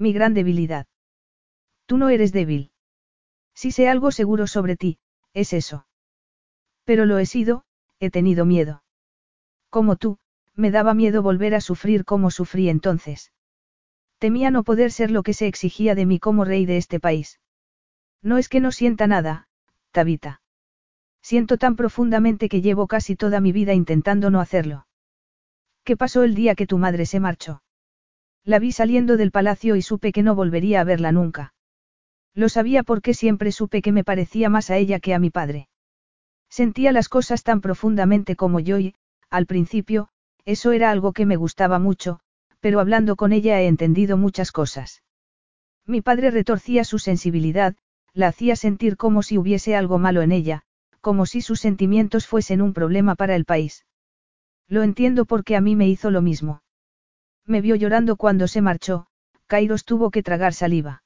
Mi 0.00 0.14
gran 0.14 0.32
debilidad. 0.32 0.86
Tú 1.84 1.98
no 1.98 2.08
eres 2.08 2.32
débil. 2.32 2.72
Si 3.54 3.70
sé 3.70 3.86
algo 3.86 4.12
seguro 4.12 4.46
sobre 4.46 4.74
ti, 4.74 4.98
es 5.34 5.52
eso. 5.52 5.86
Pero 6.84 7.04
lo 7.04 7.18
he 7.18 7.26
sido, 7.26 7.64
he 7.98 8.10
tenido 8.10 8.46
miedo. 8.46 8.82
Como 9.68 9.96
tú, 9.96 10.18
me 10.56 10.70
daba 10.70 10.94
miedo 10.94 11.22
volver 11.22 11.54
a 11.54 11.60
sufrir 11.60 12.06
como 12.06 12.30
sufrí 12.30 12.70
entonces. 12.70 13.30
Temía 14.18 14.50
no 14.50 14.64
poder 14.64 14.90
ser 14.90 15.10
lo 15.10 15.22
que 15.22 15.34
se 15.34 15.46
exigía 15.46 15.94
de 15.94 16.06
mí 16.06 16.18
como 16.18 16.46
rey 16.46 16.64
de 16.64 16.78
este 16.78 16.98
país. 16.98 17.38
No 18.22 18.38
es 18.38 18.48
que 18.48 18.60
no 18.60 18.72
sienta 18.72 19.06
nada, 19.06 19.48
Tabita. 19.90 20.40
Siento 21.20 21.58
tan 21.58 21.76
profundamente 21.76 22.48
que 22.48 22.62
llevo 22.62 22.86
casi 22.86 23.16
toda 23.16 23.40
mi 23.40 23.52
vida 23.52 23.74
intentando 23.74 24.30
no 24.30 24.40
hacerlo. 24.40 24.86
¿Qué 25.84 25.94
pasó 25.94 26.22
el 26.22 26.34
día 26.34 26.54
que 26.54 26.66
tu 26.66 26.78
madre 26.78 27.04
se 27.04 27.20
marchó? 27.20 27.62
La 28.50 28.58
vi 28.58 28.72
saliendo 28.72 29.16
del 29.16 29.30
palacio 29.30 29.76
y 29.76 29.82
supe 29.82 30.10
que 30.10 30.24
no 30.24 30.34
volvería 30.34 30.80
a 30.80 30.84
verla 30.84 31.12
nunca. 31.12 31.54
Lo 32.34 32.48
sabía 32.48 32.82
porque 32.82 33.14
siempre 33.14 33.52
supe 33.52 33.80
que 33.80 33.92
me 33.92 34.02
parecía 34.02 34.48
más 34.48 34.70
a 34.70 34.76
ella 34.76 34.98
que 34.98 35.14
a 35.14 35.20
mi 35.20 35.30
padre. 35.30 35.68
Sentía 36.48 36.90
las 36.90 37.08
cosas 37.08 37.44
tan 37.44 37.60
profundamente 37.60 38.34
como 38.34 38.58
yo 38.58 38.80
y, 38.80 38.96
al 39.30 39.46
principio, 39.46 40.08
eso 40.44 40.72
era 40.72 40.90
algo 40.90 41.12
que 41.12 41.26
me 41.26 41.36
gustaba 41.36 41.78
mucho, 41.78 42.18
pero 42.58 42.80
hablando 42.80 43.14
con 43.14 43.32
ella 43.32 43.60
he 43.60 43.68
entendido 43.68 44.16
muchas 44.16 44.50
cosas. 44.50 45.04
Mi 45.86 46.00
padre 46.00 46.32
retorcía 46.32 46.82
su 46.82 46.98
sensibilidad, 46.98 47.76
la 48.14 48.26
hacía 48.26 48.56
sentir 48.56 48.96
como 48.96 49.22
si 49.22 49.38
hubiese 49.38 49.76
algo 49.76 50.00
malo 50.00 50.22
en 50.22 50.32
ella, 50.32 50.62
como 51.00 51.24
si 51.24 51.40
sus 51.40 51.60
sentimientos 51.60 52.26
fuesen 52.26 52.62
un 52.62 52.72
problema 52.72 53.14
para 53.14 53.36
el 53.36 53.44
país. 53.44 53.86
Lo 54.66 54.82
entiendo 54.82 55.24
porque 55.24 55.54
a 55.54 55.60
mí 55.60 55.76
me 55.76 55.88
hizo 55.88 56.10
lo 56.10 56.20
mismo. 56.20 56.62
Me 57.46 57.60
vio 57.60 57.76
llorando 57.76 58.16
cuando 58.16 58.48
se 58.48 58.60
marchó, 58.60 59.06
Kairos 59.46 59.84
tuvo 59.84 60.10
que 60.10 60.22
tragar 60.22 60.54
saliva. 60.54 61.02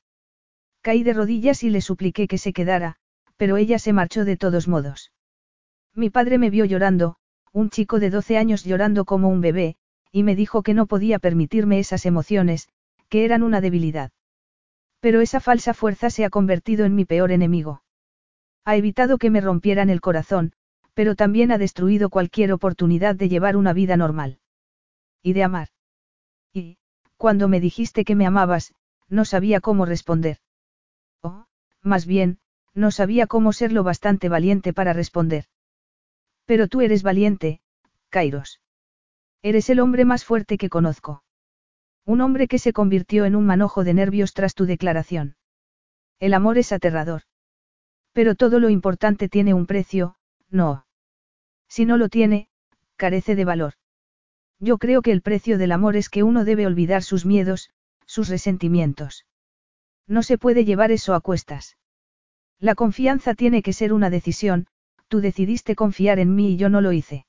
Caí 0.82 1.02
de 1.02 1.14
rodillas 1.14 1.62
y 1.62 1.70
le 1.70 1.80
supliqué 1.80 2.28
que 2.28 2.38
se 2.38 2.52
quedara, 2.52 2.96
pero 3.36 3.56
ella 3.56 3.78
se 3.78 3.92
marchó 3.92 4.24
de 4.24 4.36
todos 4.36 4.68
modos. 4.68 5.12
Mi 5.94 6.10
padre 6.10 6.38
me 6.38 6.50
vio 6.50 6.64
llorando, 6.64 7.16
un 7.52 7.70
chico 7.70 8.00
de 8.00 8.10
12 8.10 8.36
años 8.36 8.64
llorando 8.64 9.04
como 9.04 9.28
un 9.28 9.40
bebé, 9.40 9.76
y 10.12 10.22
me 10.22 10.36
dijo 10.36 10.62
que 10.62 10.74
no 10.74 10.86
podía 10.86 11.18
permitirme 11.18 11.78
esas 11.78 12.04
emociones, 12.04 12.68
que 13.08 13.24
eran 13.24 13.42
una 13.42 13.60
debilidad. 13.60 14.12
Pero 15.00 15.20
esa 15.20 15.40
falsa 15.40 15.74
fuerza 15.74 16.10
se 16.10 16.24
ha 16.24 16.30
convertido 16.30 16.84
en 16.84 16.94
mi 16.94 17.04
peor 17.04 17.30
enemigo. 17.32 17.82
Ha 18.64 18.76
evitado 18.76 19.18
que 19.18 19.30
me 19.30 19.40
rompieran 19.40 19.90
el 19.90 20.00
corazón, 20.00 20.52
pero 20.94 21.14
también 21.14 21.52
ha 21.52 21.58
destruido 21.58 22.10
cualquier 22.10 22.52
oportunidad 22.52 23.14
de 23.14 23.28
llevar 23.28 23.56
una 23.56 23.72
vida 23.72 23.96
normal. 23.96 24.38
Y 25.22 25.32
de 25.32 25.44
amar. 25.44 25.68
Y, 26.54 26.78
cuando 27.16 27.48
me 27.48 27.60
dijiste 27.60 28.04
que 28.04 28.14
me 28.14 28.26
amabas, 28.26 28.72
no 29.08 29.24
sabía 29.24 29.60
cómo 29.60 29.84
responder. 29.84 30.38
Oh, 31.20 31.46
más 31.82 32.06
bien, 32.06 32.38
no 32.72 32.90
sabía 32.90 33.26
cómo 33.26 33.52
ser 33.52 33.72
lo 33.72 33.82
bastante 33.82 34.28
valiente 34.28 34.72
para 34.72 34.92
responder. 34.92 35.46
Pero 36.46 36.68
tú 36.68 36.80
eres 36.80 37.02
valiente, 37.02 37.60
Kairos. 38.08 38.60
Eres 39.42 39.68
el 39.68 39.80
hombre 39.80 40.04
más 40.04 40.24
fuerte 40.24 40.56
que 40.56 40.70
conozco. 40.70 41.24
Un 42.06 42.20
hombre 42.20 42.48
que 42.48 42.58
se 42.58 42.72
convirtió 42.72 43.24
en 43.24 43.34
un 43.34 43.46
manojo 43.46 43.82
de 43.82 43.94
nervios 43.94 44.32
tras 44.32 44.54
tu 44.54 44.64
declaración. 44.64 45.36
El 46.20 46.34
amor 46.34 46.58
es 46.58 46.72
aterrador. 46.72 47.22
Pero 48.12 48.34
todo 48.36 48.60
lo 48.60 48.70
importante 48.70 49.28
tiene 49.28 49.54
un 49.54 49.66
precio, 49.66 50.16
no. 50.48 50.86
Si 51.68 51.84
no 51.84 51.96
lo 51.96 52.08
tiene, 52.08 52.48
carece 52.96 53.34
de 53.34 53.44
valor. 53.44 53.74
Yo 54.60 54.78
creo 54.78 55.02
que 55.02 55.12
el 55.12 55.22
precio 55.22 55.58
del 55.58 55.72
amor 55.72 55.96
es 55.96 56.08
que 56.08 56.22
uno 56.22 56.44
debe 56.44 56.66
olvidar 56.66 57.02
sus 57.02 57.26
miedos, 57.26 57.70
sus 58.06 58.28
resentimientos. 58.28 59.26
No 60.06 60.22
se 60.22 60.38
puede 60.38 60.64
llevar 60.64 60.90
eso 60.90 61.14
a 61.14 61.20
cuestas. 61.20 61.76
La 62.58 62.74
confianza 62.74 63.34
tiene 63.34 63.62
que 63.62 63.72
ser 63.72 63.92
una 63.92 64.10
decisión, 64.10 64.66
tú 65.08 65.20
decidiste 65.20 65.74
confiar 65.74 66.18
en 66.18 66.34
mí 66.34 66.52
y 66.52 66.56
yo 66.56 66.68
no 66.68 66.80
lo 66.80 66.92
hice. 66.92 67.26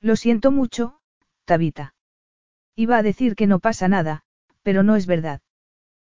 Lo 0.00 0.16
siento 0.16 0.50
mucho, 0.50 1.00
Tabita. 1.44 1.94
Iba 2.76 2.98
a 2.98 3.02
decir 3.02 3.34
que 3.34 3.46
no 3.46 3.58
pasa 3.58 3.88
nada, 3.88 4.22
pero 4.62 4.82
no 4.82 4.96
es 4.96 5.06
verdad. 5.06 5.40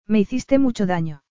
Me 0.05 0.19
hiciste 0.19 0.59
mucho 0.59 0.85
daño. 0.85 1.23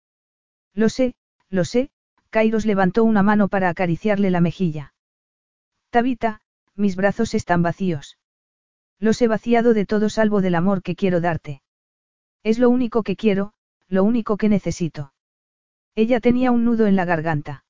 Lo 0.74 0.88
sé, 0.88 1.14
lo 1.50 1.64
sé, 1.64 1.90
Kairos 2.30 2.64
levantó 2.64 3.04
una 3.04 3.22
mano 3.22 3.48
para 3.48 3.68
acariciarle 3.68 4.30
la 4.30 4.40
mejilla. 4.40 4.94
Tabita, 5.90 6.40
mis 6.74 6.96
brazos 6.96 7.34
están 7.34 7.62
vacíos. 7.62 8.18
Los 9.00 9.22
he 9.22 9.28
vaciado 9.28 9.74
de 9.74 9.86
todo 9.86 10.08
salvo 10.08 10.40
del 10.40 10.54
amor 10.54 10.82
que 10.82 10.96
quiero 10.96 11.20
darte. 11.20 11.62
Es 12.42 12.58
lo 12.58 12.68
único 12.70 13.02
que 13.02 13.16
quiero, 13.16 13.52
lo 13.88 14.04
único 14.04 14.36
que 14.36 14.48
necesito. 14.48 15.12
Ella 15.94 16.20
tenía 16.20 16.50
un 16.50 16.64
nudo 16.64 16.86
en 16.86 16.96
la 16.96 17.04
garganta. 17.04 17.64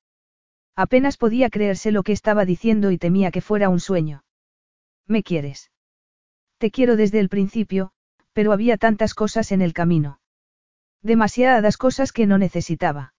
Apenas 0.75 1.17
podía 1.17 1.49
creerse 1.49 1.91
lo 1.91 2.03
que 2.03 2.13
estaba 2.13 2.45
diciendo 2.45 2.91
y 2.91 2.97
temía 2.97 3.31
que 3.31 3.41
fuera 3.41 3.69
un 3.69 3.79
sueño. 3.79 4.23
¿Me 5.07 5.23
quieres? 5.23 5.71
Te 6.57 6.71
quiero 6.71 6.95
desde 6.95 7.19
el 7.19 7.29
principio, 7.29 7.91
pero 8.33 8.53
había 8.53 8.77
tantas 8.77 9.13
cosas 9.13 9.51
en 9.51 9.61
el 9.61 9.73
camino. 9.73 10.19
Demasiadas 11.01 11.77
cosas 11.77 12.11
que 12.11 12.25
no 12.25 12.37
necesitaba. 12.37 13.13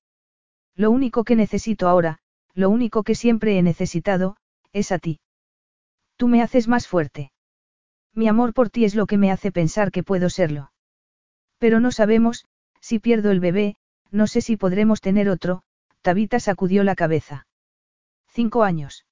Lo 0.74 0.90
único 0.90 1.24
que 1.24 1.36
necesito 1.36 1.88
ahora, 1.88 2.18
lo 2.54 2.70
único 2.70 3.02
que 3.02 3.14
siempre 3.14 3.58
he 3.58 3.62
necesitado, 3.62 4.36
es 4.72 4.92
a 4.92 4.98
ti. 4.98 5.20
Tú 6.16 6.28
me 6.28 6.42
haces 6.42 6.68
más 6.68 6.86
fuerte. 6.86 7.32
Mi 8.14 8.28
amor 8.28 8.54
por 8.54 8.70
ti 8.70 8.84
es 8.84 8.94
lo 8.94 9.06
que 9.06 9.18
me 9.18 9.30
hace 9.30 9.52
pensar 9.52 9.90
que 9.92 10.02
puedo 10.02 10.30
serlo. 10.30 10.72
Pero 11.58 11.80
no 11.80 11.92
sabemos, 11.92 12.46
si 12.80 12.98
pierdo 12.98 13.30
el 13.30 13.40
bebé, 13.40 13.76
no 14.10 14.26
sé 14.26 14.40
si 14.40 14.56
podremos 14.56 15.00
tener 15.00 15.28
otro, 15.28 15.62
Tabita 16.02 16.40
sacudió 16.40 16.82
la 16.82 16.96
cabeza. 16.96 17.46
Cinco 18.28 18.64
años. 18.64 19.06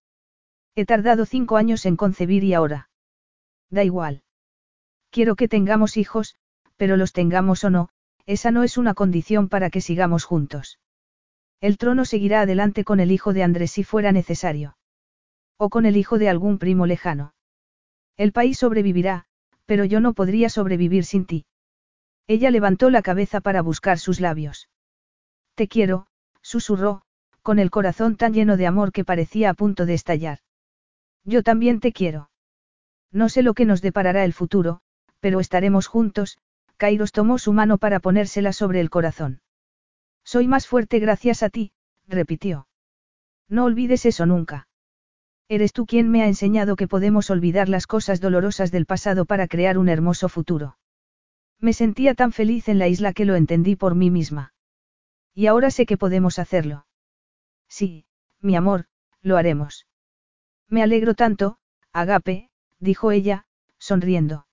He 0.75 0.87
tardado 0.87 1.27
cinco 1.27 1.57
años 1.57 1.87
en 1.87 1.97
concebir 1.97 2.45
y 2.45 2.55
ahora. 2.55 2.89
Da 3.71 3.85
igual. 3.85 4.23
Quiero 5.11 5.37
que 5.37 5.49
tengamos 5.49 5.97
hijos, 5.97 6.37
pero 6.77 6.97
los 6.97 7.13
tengamos 7.13 7.65
o 7.65 7.71
no, 7.71 7.89
esa 8.27 8.51
no 8.51 8.63
es 8.63 8.79
una 8.79 8.95
condición 8.95 9.49
para 9.49 9.71
que 9.71 9.81
sigamos 9.81 10.25
juntos. 10.25 10.79
El 11.61 11.77
trono 11.77 12.05
seguirá 12.05 12.43
adelante 12.43 12.85
con 12.85 13.01
el 13.01 13.11
hijo 13.11 13.33
de 13.33 13.43
Andrés 13.43 13.73
si 13.73 13.85
fuera 13.85 14.13
necesario. 14.13 14.77
O 15.57 15.71
con 15.71 15.87
el 15.87 15.97
hijo 15.97 16.19
de 16.19 16.29
algún 16.29 16.59
primo 16.59 16.87
lejano. 16.87 17.35
El 18.19 18.33
país 18.33 18.59
sobrevivirá, 18.59 19.25
pero 19.65 19.85
yo 19.85 20.01
no 20.01 20.13
podría 20.13 20.51
sobrevivir 20.51 21.05
sin 21.05 21.25
ti. 21.25 21.47
Ella 22.27 22.51
levantó 22.51 22.91
la 22.91 23.01
cabeza 23.01 23.41
para 23.41 23.63
buscar 23.63 23.99
sus 23.99 24.21
labios. 24.21 24.69
Te 25.55 25.69
quiero, 25.69 26.09
susurró, 26.43 27.03
con 27.43 27.59
el 27.59 27.71
corazón 27.71 28.17
tan 28.17 28.35
lleno 28.35 28.57
de 28.57 28.67
amor 28.67 28.93
que 28.93 29.05
parecía 29.05 29.51
a 29.51 29.55
punto 29.55 29.87
de 29.87 29.95
estallar. 29.95 30.41
Yo 31.25 31.43
también 31.43 31.81
te 31.81 31.93
quiero. 31.93 32.31
No 33.11 33.29
sé 33.29 33.43
lo 33.43 33.55
que 33.55 33.65
nos 33.65 33.81
deparará 33.81 34.25
el 34.25 34.35
futuro, 34.35 34.81
pero 35.21 35.41
estaremos 35.41 35.87
juntos, 35.87 36.39
Kairos 36.77 37.13
tomó 37.13 37.39
su 37.39 37.53
mano 37.53 37.79
para 37.79 38.01
ponérsela 38.01 38.53
sobre 38.53 38.81
el 38.81 38.91
corazón. 38.91 39.41
Soy 40.25 40.47
más 40.47 40.67
fuerte 40.67 40.99
gracias 40.99 41.43
a 41.43 41.49
ti, 41.49 41.73
repitió. 42.07 42.69
No 43.49 43.65
olvides 43.65 44.05
eso 44.05 44.27
nunca. 44.27 44.68
Eres 45.49 45.73
tú 45.73 45.87
quien 45.87 46.11
me 46.11 46.23
ha 46.23 46.27
enseñado 46.27 46.77
que 46.77 46.87
podemos 46.87 47.31
olvidar 47.31 47.71
las 47.71 47.87
cosas 47.87 48.21
dolorosas 48.21 48.71
del 48.71 48.85
pasado 48.85 49.25
para 49.25 49.49
crear 49.49 49.79
un 49.79 49.89
hermoso 49.89 50.29
futuro. 50.29 50.77
Me 51.59 51.73
sentía 51.73 52.15
tan 52.15 52.33
feliz 52.33 52.69
en 52.69 52.79
la 52.79 52.87
isla 52.87 53.15
que 53.15 53.25
lo 53.25 53.35
entendí 53.35 53.75
por 53.75 53.95
mí 53.95 54.11
misma. 54.11 54.53
Y 55.35 55.47
ahora 55.47 55.71
sé 55.71 55.87
que 55.87 55.97
podemos 55.97 56.39
hacerlo. 56.39 56.87
Sí, 57.69 58.05
mi 58.41 58.57
amor, 58.57 58.87
lo 59.23 59.37
haremos. 59.39 59.87
Me 60.69 60.83
alegro 60.83 61.15
tanto, 61.15 61.59
Agape, 61.93 62.51
dijo 62.79 63.11
ella, 63.11 63.47
sonriendo. 63.79 64.47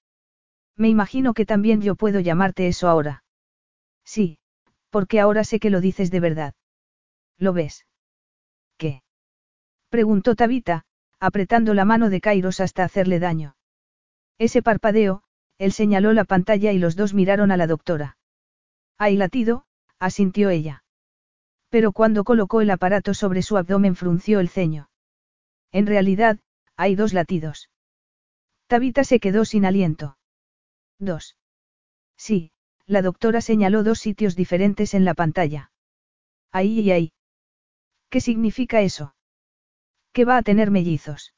Me 0.77 0.87
imagino 0.87 1.33
que 1.33 1.45
también 1.45 1.81
yo 1.81 1.95
puedo 1.95 2.21
llamarte 2.21 2.67
eso 2.67 2.87
ahora. 2.87 3.23
Sí, 4.05 4.39
porque 4.89 5.19
ahora 5.19 5.43
sé 5.43 5.59
que 5.59 5.69
lo 5.69 5.81
dices 5.81 6.09
de 6.09 6.19
verdad. 6.21 6.53
¿Lo 7.37 7.51
ves? 7.51 7.85
Preguntó 9.95 10.35
Tabita, 10.35 10.83
apretando 11.21 11.73
la 11.73 11.85
mano 11.85 12.09
de 12.09 12.19
Kairos 12.19 12.59
hasta 12.59 12.83
hacerle 12.83 13.17
daño. 13.17 13.55
Ese 14.37 14.61
parpadeo, 14.61 15.23
él 15.57 15.71
señaló 15.71 16.11
la 16.11 16.25
pantalla 16.25 16.73
y 16.73 16.79
los 16.79 16.97
dos 16.97 17.13
miraron 17.13 17.49
a 17.49 17.55
la 17.55 17.65
doctora. 17.65 18.17
Hay 18.97 19.15
latido, 19.15 19.63
asintió 19.97 20.49
ella. 20.49 20.83
Pero 21.69 21.93
cuando 21.93 22.25
colocó 22.25 22.59
el 22.59 22.71
aparato 22.71 23.13
sobre 23.13 23.41
su 23.41 23.55
abdomen 23.55 23.95
frunció 23.95 24.41
el 24.41 24.49
ceño. 24.49 24.89
En 25.71 25.87
realidad, 25.87 26.39
hay 26.75 26.95
dos 26.95 27.13
latidos. 27.13 27.69
Tabita 28.67 29.05
se 29.05 29.21
quedó 29.21 29.45
sin 29.45 29.63
aliento. 29.63 30.17
Dos. 30.99 31.37
Sí, 32.17 32.51
la 32.85 33.01
doctora 33.01 33.39
señaló 33.39 33.81
dos 33.81 33.99
sitios 33.99 34.35
diferentes 34.35 34.93
en 34.93 35.05
la 35.05 35.13
pantalla. 35.13 35.71
Ahí 36.51 36.81
y 36.81 36.91
ahí. 36.91 37.13
¿Qué 38.09 38.19
significa 38.19 38.81
eso? 38.81 39.14
Que 40.15 40.23
va 40.23 40.37
a 40.37 40.43
tener 40.43 40.71
mellizos. 40.71 41.33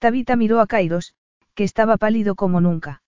Tabita 0.00 0.34
miró 0.34 0.60
a 0.60 0.66
Kairos, 0.66 1.14
que 1.54 1.62
estaba 1.62 1.96
pálido 1.96 2.34
como 2.34 2.60
nunca. 2.60 3.04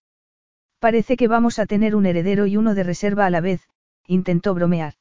Parece 0.79 1.17
que 1.17 1.27
vamos 1.27 1.59
a 1.59 1.67
tener 1.67 1.97
un 1.97 2.07
heredero 2.07 2.47
y 2.47 2.57
uno 2.57 2.73
de 2.73 2.85
reserva 2.85 3.27
a 3.27 3.31
la 3.31 3.41
vez, 3.41 3.69
intentó 4.07 4.55
bromear. 4.55 4.95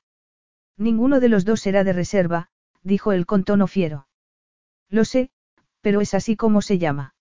Ninguno 0.75 1.19
de 1.19 1.29
los 1.29 1.45
dos 1.45 1.61
será 1.61 1.83
de 1.83 1.93
reserva, 1.93 2.49
dijo 2.81 3.11
él 3.11 3.27
con 3.27 3.43
tono 3.43 3.67
fiero. 3.67 4.07
Lo 4.89 5.05
sé, 5.05 5.29
pero 5.81 6.01
es 6.01 6.15
así 6.15 6.35
como 6.35 6.63
se 6.63 6.79
llama. 6.79 7.13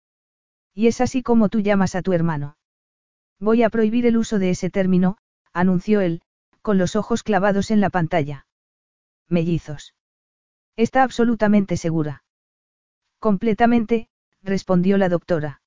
Y 0.72 0.86
es 0.86 1.02
así 1.02 1.22
como 1.22 1.50
tú 1.50 1.60
llamas 1.60 1.94
a 1.94 2.00
tu 2.00 2.14
hermano. 2.14 2.56
Voy 3.38 3.62
a 3.62 3.68
prohibir 3.68 4.06
el 4.06 4.16
uso 4.16 4.38
de 4.38 4.48
ese 4.48 4.70
término, 4.70 5.18
anunció 5.52 6.00
él, 6.00 6.22
con 6.62 6.78
los 6.78 6.96
ojos 6.96 7.24
clavados 7.24 7.70
en 7.70 7.82
la 7.82 7.90
pantalla. 7.90 8.46
Mellizos. 9.28 9.94
Está 10.76 11.02
absolutamente 11.02 11.76
segura. 11.76 12.23
Completamente, 13.24 14.10
respondió 14.42 14.98
la 14.98 15.08
doctora. 15.08 15.62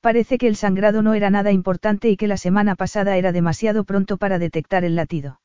Parece 0.00 0.38
que 0.38 0.46
el 0.46 0.54
sangrado 0.54 1.02
no 1.02 1.14
era 1.14 1.28
nada 1.28 1.50
importante 1.50 2.08
y 2.08 2.16
que 2.16 2.28
la 2.28 2.36
semana 2.36 2.76
pasada 2.76 3.16
era 3.16 3.32
demasiado 3.32 3.82
pronto 3.82 4.16
para 4.16 4.38
detectar 4.38 4.84
el 4.84 4.94
latido. 4.94 5.40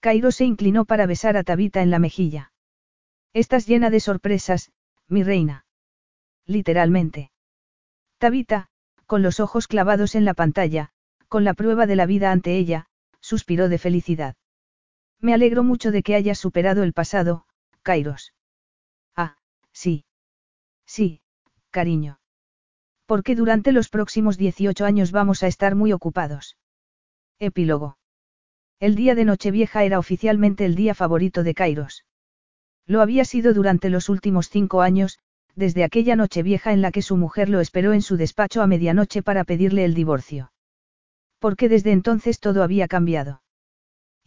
Cairo 0.00 0.30
se 0.30 0.44
inclinó 0.44 0.84
para 0.84 1.06
besar 1.06 1.38
a 1.38 1.42
Tabita 1.42 1.80
en 1.80 1.90
la 1.90 1.98
mejilla. 1.98 2.52
Estás 3.32 3.66
llena 3.66 3.88
de 3.88 4.00
sorpresas, 4.00 4.70
mi 5.08 5.22
reina. 5.22 5.64
Literalmente. 6.44 7.30
Tabita, 8.18 8.68
con 9.06 9.22
los 9.22 9.40
ojos 9.40 9.66
clavados 9.66 10.14
en 10.14 10.26
la 10.26 10.34
pantalla, 10.34 10.90
con 11.28 11.44
la 11.44 11.54
prueba 11.54 11.86
de 11.86 11.96
la 11.96 12.04
vida 12.04 12.30
ante 12.30 12.58
ella, 12.58 12.88
suspiró 13.22 13.70
de 13.70 13.78
felicidad. 13.78 14.36
Me 15.18 15.32
alegro 15.32 15.64
mucho 15.64 15.92
de 15.92 16.02
que 16.02 16.14
hayas 16.14 16.38
superado 16.38 16.82
el 16.82 16.92
pasado, 16.92 17.46
Kairos. 17.82 18.34
Ah, 19.16 19.38
sí. 19.72 20.04
Sí, 20.94 21.22
cariño. 21.70 22.20
Porque 23.06 23.34
durante 23.34 23.72
los 23.72 23.88
próximos 23.88 24.36
18 24.36 24.84
años 24.84 25.10
vamos 25.10 25.42
a 25.42 25.46
estar 25.46 25.74
muy 25.74 25.90
ocupados. 25.90 26.58
Epílogo. 27.38 27.96
El 28.78 28.94
día 28.94 29.14
de 29.14 29.24
Nochevieja 29.24 29.84
era 29.84 29.98
oficialmente 29.98 30.66
el 30.66 30.74
día 30.74 30.94
favorito 30.94 31.44
de 31.44 31.54
Kairos. 31.54 32.04
Lo 32.86 33.00
había 33.00 33.24
sido 33.24 33.54
durante 33.54 33.88
los 33.88 34.10
últimos 34.10 34.50
cinco 34.50 34.82
años, 34.82 35.18
desde 35.54 35.82
aquella 35.82 36.14
Nochevieja 36.14 36.74
en 36.74 36.82
la 36.82 36.92
que 36.92 37.00
su 37.00 37.16
mujer 37.16 37.48
lo 37.48 37.60
esperó 37.60 37.94
en 37.94 38.02
su 38.02 38.18
despacho 38.18 38.60
a 38.60 38.66
medianoche 38.66 39.22
para 39.22 39.44
pedirle 39.44 39.86
el 39.86 39.94
divorcio. 39.94 40.52
Porque 41.38 41.70
desde 41.70 41.92
entonces 41.92 42.38
todo 42.38 42.62
había 42.62 42.86
cambiado. 42.86 43.42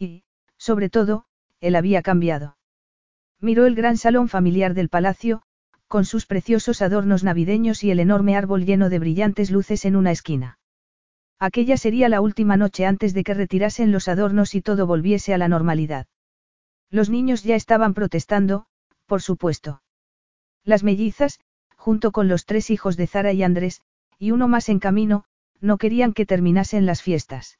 Y, 0.00 0.24
sobre 0.56 0.90
todo, 0.90 1.26
él 1.60 1.76
había 1.76 2.02
cambiado. 2.02 2.56
Miró 3.40 3.66
el 3.66 3.76
gran 3.76 3.96
salón 3.96 4.28
familiar 4.28 4.74
del 4.74 4.88
palacio, 4.88 5.42
con 5.88 6.04
sus 6.04 6.26
preciosos 6.26 6.82
adornos 6.82 7.22
navideños 7.24 7.84
y 7.84 7.90
el 7.90 8.00
enorme 8.00 8.36
árbol 8.36 8.64
lleno 8.64 8.88
de 8.90 8.98
brillantes 8.98 9.50
luces 9.50 9.84
en 9.84 9.96
una 9.96 10.10
esquina. 10.10 10.58
Aquella 11.38 11.76
sería 11.76 12.08
la 12.08 12.20
última 12.20 12.56
noche 12.56 12.86
antes 12.86 13.14
de 13.14 13.22
que 13.22 13.34
retirasen 13.34 13.92
los 13.92 14.08
adornos 14.08 14.54
y 14.54 14.62
todo 14.62 14.86
volviese 14.86 15.34
a 15.34 15.38
la 15.38 15.48
normalidad. 15.48 16.06
Los 16.90 17.10
niños 17.10 17.42
ya 17.42 17.56
estaban 17.56 17.94
protestando, 17.94 18.66
por 19.06 19.22
supuesto. 19.22 19.82
Las 20.64 20.82
mellizas, 20.82 21.40
junto 21.76 22.10
con 22.10 22.28
los 22.28 22.46
tres 22.46 22.70
hijos 22.70 22.96
de 22.96 23.06
Zara 23.06 23.32
y 23.32 23.42
Andrés, 23.42 23.82
y 24.18 24.30
uno 24.30 24.48
más 24.48 24.68
en 24.68 24.78
camino, 24.78 25.24
no 25.60 25.78
querían 25.78 26.12
que 26.12 26.26
terminasen 26.26 26.86
las 26.86 27.02
fiestas. 27.02 27.58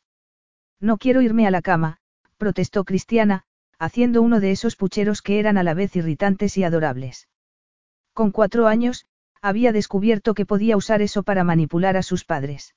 No 0.80 0.96
quiero 0.98 1.22
irme 1.22 1.46
a 1.46 1.50
la 1.50 1.62
cama, 1.62 1.98
protestó 2.38 2.84
Cristiana, 2.84 3.44
haciendo 3.78 4.22
uno 4.22 4.40
de 4.40 4.50
esos 4.52 4.74
pucheros 4.74 5.22
que 5.22 5.38
eran 5.38 5.58
a 5.58 5.62
la 5.62 5.74
vez 5.74 5.94
irritantes 5.96 6.56
y 6.56 6.64
adorables. 6.64 7.28
Con 8.16 8.30
cuatro 8.30 8.66
años, 8.66 9.04
había 9.42 9.72
descubierto 9.72 10.32
que 10.32 10.46
podía 10.46 10.78
usar 10.78 11.02
eso 11.02 11.22
para 11.22 11.44
manipular 11.44 11.98
a 11.98 12.02
sus 12.02 12.24
padres. 12.24 12.74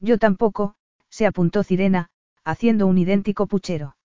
Yo 0.00 0.18
tampoco, 0.18 0.74
se 1.08 1.26
apuntó 1.26 1.62
Cirena, 1.62 2.10
haciendo 2.42 2.88
un 2.88 2.98
idéntico 2.98 3.46
puchero. 3.46 3.96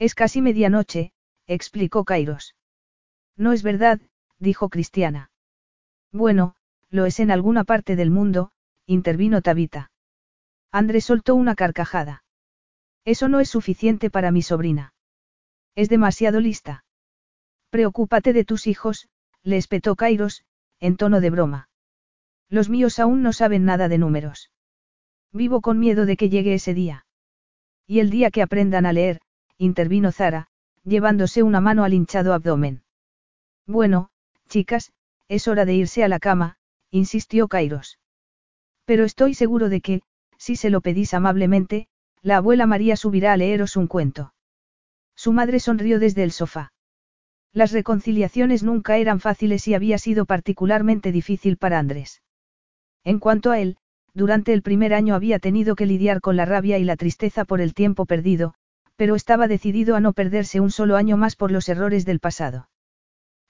Es 0.00 0.16
casi 0.16 0.42
medianoche, 0.42 1.12
explicó 1.46 2.04
Kairos. 2.04 2.56
No 3.36 3.52
es 3.52 3.62
verdad, 3.62 4.00
dijo 4.40 4.68
Cristiana. 4.68 5.30
Bueno, 6.10 6.56
lo 6.90 7.06
es 7.06 7.20
en 7.20 7.30
alguna 7.30 7.62
parte 7.62 7.94
del 7.94 8.10
mundo, 8.10 8.50
intervino 8.84 9.42
Tabita. 9.42 9.92
Andrés 10.72 11.04
soltó 11.04 11.36
una 11.36 11.54
carcajada. 11.54 12.24
Eso 13.04 13.28
no 13.28 13.38
es 13.38 13.48
suficiente 13.48 14.10
para 14.10 14.32
mi 14.32 14.42
sobrina. 14.42 14.92
Es 15.76 15.88
demasiado 15.88 16.40
lista. 16.40 16.84
Preocúpate 17.70 18.32
de 18.32 18.44
tus 18.44 18.66
hijos, 18.66 19.08
le 19.48 19.56
espetó 19.56 19.96
Kairos, 19.96 20.44
en 20.78 20.96
tono 20.96 21.20
de 21.20 21.30
broma. 21.30 21.68
Los 22.50 22.68
míos 22.68 22.98
aún 22.98 23.22
no 23.22 23.32
saben 23.32 23.64
nada 23.64 23.88
de 23.88 23.96
números. 23.96 24.50
Vivo 25.32 25.62
con 25.62 25.78
miedo 25.78 26.04
de 26.04 26.16
que 26.16 26.28
llegue 26.28 26.54
ese 26.54 26.74
día. 26.74 27.06
Y 27.86 28.00
el 28.00 28.10
día 28.10 28.30
que 28.30 28.42
aprendan 28.42 28.84
a 28.84 28.92
leer, 28.92 29.20
intervino 29.56 30.12
Zara, 30.12 30.48
llevándose 30.84 31.42
una 31.42 31.62
mano 31.62 31.84
al 31.84 31.94
hinchado 31.94 32.34
abdomen. 32.34 32.82
Bueno, 33.66 34.10
chicas, 34.48 34.92
es 35.28 35.48
hora 35.48 35.64
de 35.64 35.74
irse 35.74 36.04
a 36.04 36.08
la 36.08 36.18
cama, 36.18 36.58
insistió 36.90 37.48
Kairos. 37.48 37.98
Pero 38.84 39.04
estoy 39.04 39.32
seguro 39.32 39.70
de 39.70 39.80
que, 39.80 40.02
si 40.36 40.56
se 40.56 40.68
lo 40.68 40.82
pedís 40.82 41.14
amablemente, 41.14 41.88
la 42.20 42.36
abuela 42.36 42.66
María 42.66 42.96
subirá 42.96 43.32
a 43.32 43.36
leeros 43.38 43.76
un 43.76 43.86
cuento. 43.86 44.34
Su 45.14 45.32
madre 45.32 45.58
sonrió 45.58 45.98
desde 45.98 46.22
el 46.22 46.32
sofá. 46.32 46.72
Las 47.58 47.72
reconciliaciones 47.72 48.62
nunca 48.62 48.98
eran 48.98 49.18
fáciles 49.18 49.66
y 49.66 49.74
había 49.74 49.98
sido 49.98 50.26
particularmente 50.26 51.10
difícil 51.10 51.56
para 51.56 51.80
Andrés. 51.80 52.22
En 53.02 53.18
cuanto 53.18 53.50
a 53.50 53.58
él, 53.58 53.78
durante 54.14 54.52
el 54.52 54.62
primer 54.62 54.94
año 54.94 55.16
había 55.16 55.40
tenido 55.40 55.74
que 55.74 55.84
lidiar 55.84 56.20
con 56.20 56.36
la 56.36 56.44
rabia 56.44 56.78
y 56.78 56.84
la 56.84 56.94
tristeza 56.94 57.44
por 57.44 57.60
el 57.60 57.74
tiempo 57.74 58.06
perdido, 58.06 58.54
pero 58.94 59.16
estaba 59.16 59.48
decidido 59.48 59.96
a 59.96 60.00
no 60.00 60.12
perderse 60.12 60.60
un 60.60 60.70
solo 60.70 60.94
año 60.94 61.16
más 61.16 61.34
por 61.34 61.50
los 61.50 61.68
errores 61.68 62.04
del 62.04 62.20
pasado. 62.20 62.68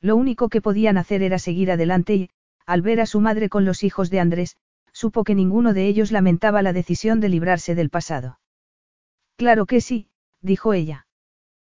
Lo 0.01 0.17
único 0.17 0.49
que 0.49 0.62
podían 0.62 0.97
hacer 0.97 1.23
era 1.23 1.39
seguir 1.39 1.70
adelante 1.70 2.15
y, 2.15 2.31
al 2.65 2.81
ver 2.81 3.03
a 3.03 3.05
su 3.05 3.20
madre 3.20 3.51
con 3.51 3.67
los 3.67 3.85
hijos 3.85 4.09
de 4.09 4.20
Andrés, 4.20 4.57
supo 4.91 5.23
que 5.23 5.35
ninguno 5.35 5.75
de 5.75 5.87
ellos 5.87 6.12
lamentaba 6.12 6.62
la 6.62 6.73
decisión 6.73 7.20
de 7.20 7.28
librarse 7.28 7.75
del 7.75 7.91
pasado. 7.91 8.41
Claro 9.37 9.67
que 9.67 9.83
sí, 9.83 10.09
dijo 10.41 10.73
ella. 10.73 11.07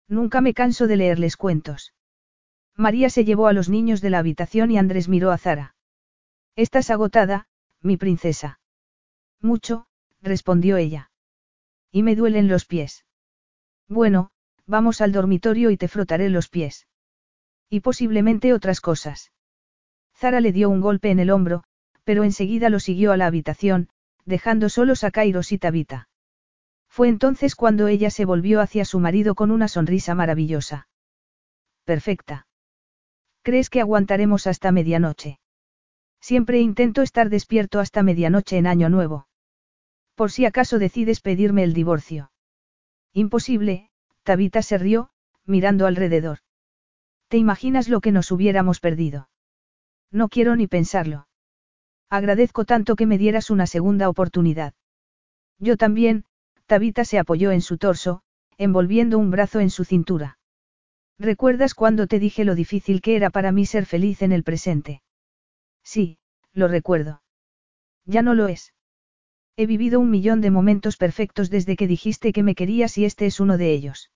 Nunca 0.07 0.41
me 0.41 0.53
canso 0.53 0.85
de 0.85 0.97
leerles 0.97 1.35
cuentos. 1.35 1.91
María 2.79 3.09
se 3.09 3.25
llevó 3.25 3.47
a 3.47 3.53
los 3.53 3.67
niños 3.67 3.99
de 3.99 4.09
la 4.09 4.19
habitación 4.19 4.71
y 4.71 4.77
Andrés 4.77 5.09
miró 5.09 5.31
a 5.31 5.37
Zara. 5.37 5.75
Estás 6.55 6.89
agotada, 6.89 7.45
mi 7.81 7.97
princesa. 7.97 8.61
Mucho, 9.41 9.87
respondió 10.21 10.77
ella. 10.77 11.11
Y 11.91 12.03
me 12.03 12.15
duelen 12.15 12.47
los 12.47 12.63
pies. 12.63 13.05
Bueno, 13.89 14.31
vamos 14.65 15.01
al 15.01 15.11
dormitorio 15.11 15.71
y 15.71 15.75
te 15.77 15.89
frotaré 15.89 16.29
los 16.29 16.47
pies. 16.47 16.87
Y 17.69 17.81
posiblemente 17.81 18.53
otras 18.53 18.79
cosas. 18.79 19.33
Zara 20.15 20.39
le 20.39 20.53
dio 20.53 20.69
un 20.69 20.79
golpe 20.79 21.11
en 21.11 21.19
el 21.19 21.31
hombro, 21.31 21.65
pero 22.05 22.23
enseguida 22.23 22.69
lo 22.69 22.79
siguió 22.79 23.11
a 23.11 23.17
la 23.17 23.27
habitación, 23.27 23.89
dejando 24.23 24.69
solos 24.69 25.03
a 25.03 25.11
Kairos 25.11 25.51
y 25.51 25.57
Tabita. 25.57 26.07
Fue 26.87 27.09
entonces 27.09 27.55
cuando 27.55 27.89
ella 27.89 28.09
se 28.09 28.23
volvió 28.23 28.61
hacia 28.61 28.85
su 28.85 29.01
marido 29.01 29.35
con 29.35 29.51
una 29.51 29.67
sonrisa 29.67 30.15
maravillosa. 30.15 30.87
Perfecta. 31.83 32.45
¿Crees 33.41 33.69
que 33.69 33.81
aguantaremos 33.81 34.47
hasta 34.47 34.71
medianoche? 34.71 35.39
Siempre 36.21 36.59
intento 36.59 37.01
estar 37.01 37.29
despierto 37.29 37.79
hasta 37.79 38.03
medianoche 38.03 38.57
en 38.57 38.67
Año 38.67 38.89
Nuevo. 38.89 39.27
Por 40.15 40.31
si 40.31 40.45
acaso 40.45 40.79
decides 40.79 41.21
pedirme 41.21 41.63
el 41.63 41.73
divorcio. 41.73 42.31
Imposible, 43.13 43.89
Tabita 44.23 44.61
se 44.61 44.77
rió, 44.77 45.11
mirando 45.45 45.87
alrededor. 45.87 46.39
¿Te 47.29 47.37
imaginas 47.37 47.87
lo 47.87 48.01
que 48.01 48.11
nos 48.11 48.31
hubiéramos 48.31 48.79
perdido? 48.79 49.29
No 50.11 50.27
quiero 50.27 50.55
ni 50.55 50.67
pensarlo. 50.67 51.27
Agradezco 52.09 52.65
tanto 52.65 52.95
que 52.95 53.05
me 53.05 53.17
dieras 53.19 53.49
una 53.49 53.67
segunda 53.67 54.09
oportunidad. 54.09 54.73
Yo 55.59 55.77
también, 55.77 56.25
Tabita 56.65 57.05
se 57.05 57.19
apoyó 57.19 57.51
en 57.51 57.61
su 57.61 57.77
torso, 57.77 58.23
envolviendo 58.57 59.19
un 59.19 59.31
brazo 59.31 59.59
en 59.59 59.69
su 59.69 59.85
cintura. 59.85 60.38
¿Recuerdas 61.19 61.73
cuando 61.73 62.07
te 62.07 62.17
dije 62.17 62.45
lo 62.45 62.55
difícil 62.55 63.01
que 63.01 63.17
era 63.17 63.29
para 63.29 63.51
mí 63.51 63.65
ser 63.65 63.85
feliz 63.85 64.21
en 64.21 64.31
el 64.31 64.43
presente? 64.43 65.01
Sí, 65.83 66.17
lo 66.53 66.69
recuerdo. 66.69 67.21
Ya 68.05 68.21
no 68.21 68.33
lo 68.33 68.47
es. 68.47 68.73
He 69.57 69.65
vivido 69.65 69.99
un 69.99 70.09
millón 70.09 70.39
de 70.39 70.49
momentos 70.49 70.95
perfectos 70.95 71.49
desde 71.49 71.75
que 71.75 71.87
dijiste 71.87 72.31
que 72.31 72.43
me 72.43 72.55
querías 72.55 72.97
y 72.97 73.03
este 73.03 73.25
es 73.25 73.41
uno 73.41 73.57
de 73.57 73.73
ellos. 73.73 74.11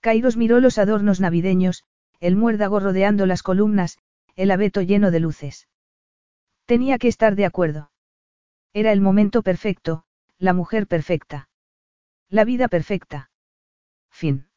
Kairos 0.00 0.38
miró 0.38 0.60
los 0.60 0.78
adornos 0.78 1.20
navideños, 1.20 1.84
el 2.20 2.36
muérdago 2.36 2.80
rodeando 2.80 3.26
las 3.26 3.42
columnas, 3.42 3.98
el 4.34 4.50
abeto 4.50 4.80
lleno 4.80 5.10
de 5.10 5.20
luces. 5.20 5.68
Tenía 6.64 6.96
que 6.96 7.08
estar 7.08 7.36
de 7.36 7.44
acuerdo. 7.44 7.90
Era 8.72 8.92
el 8.92 9.02
momento 9.02 9.42
perfecto, 9.42 10.04
la 10.38 10.54
mujer 10.54 10.86
perfecta. 10.86 11.50
La 12.30 12.44
vida 12.44 12.68
perfecta. 12.68 13.30
Fin. 14.10 14.48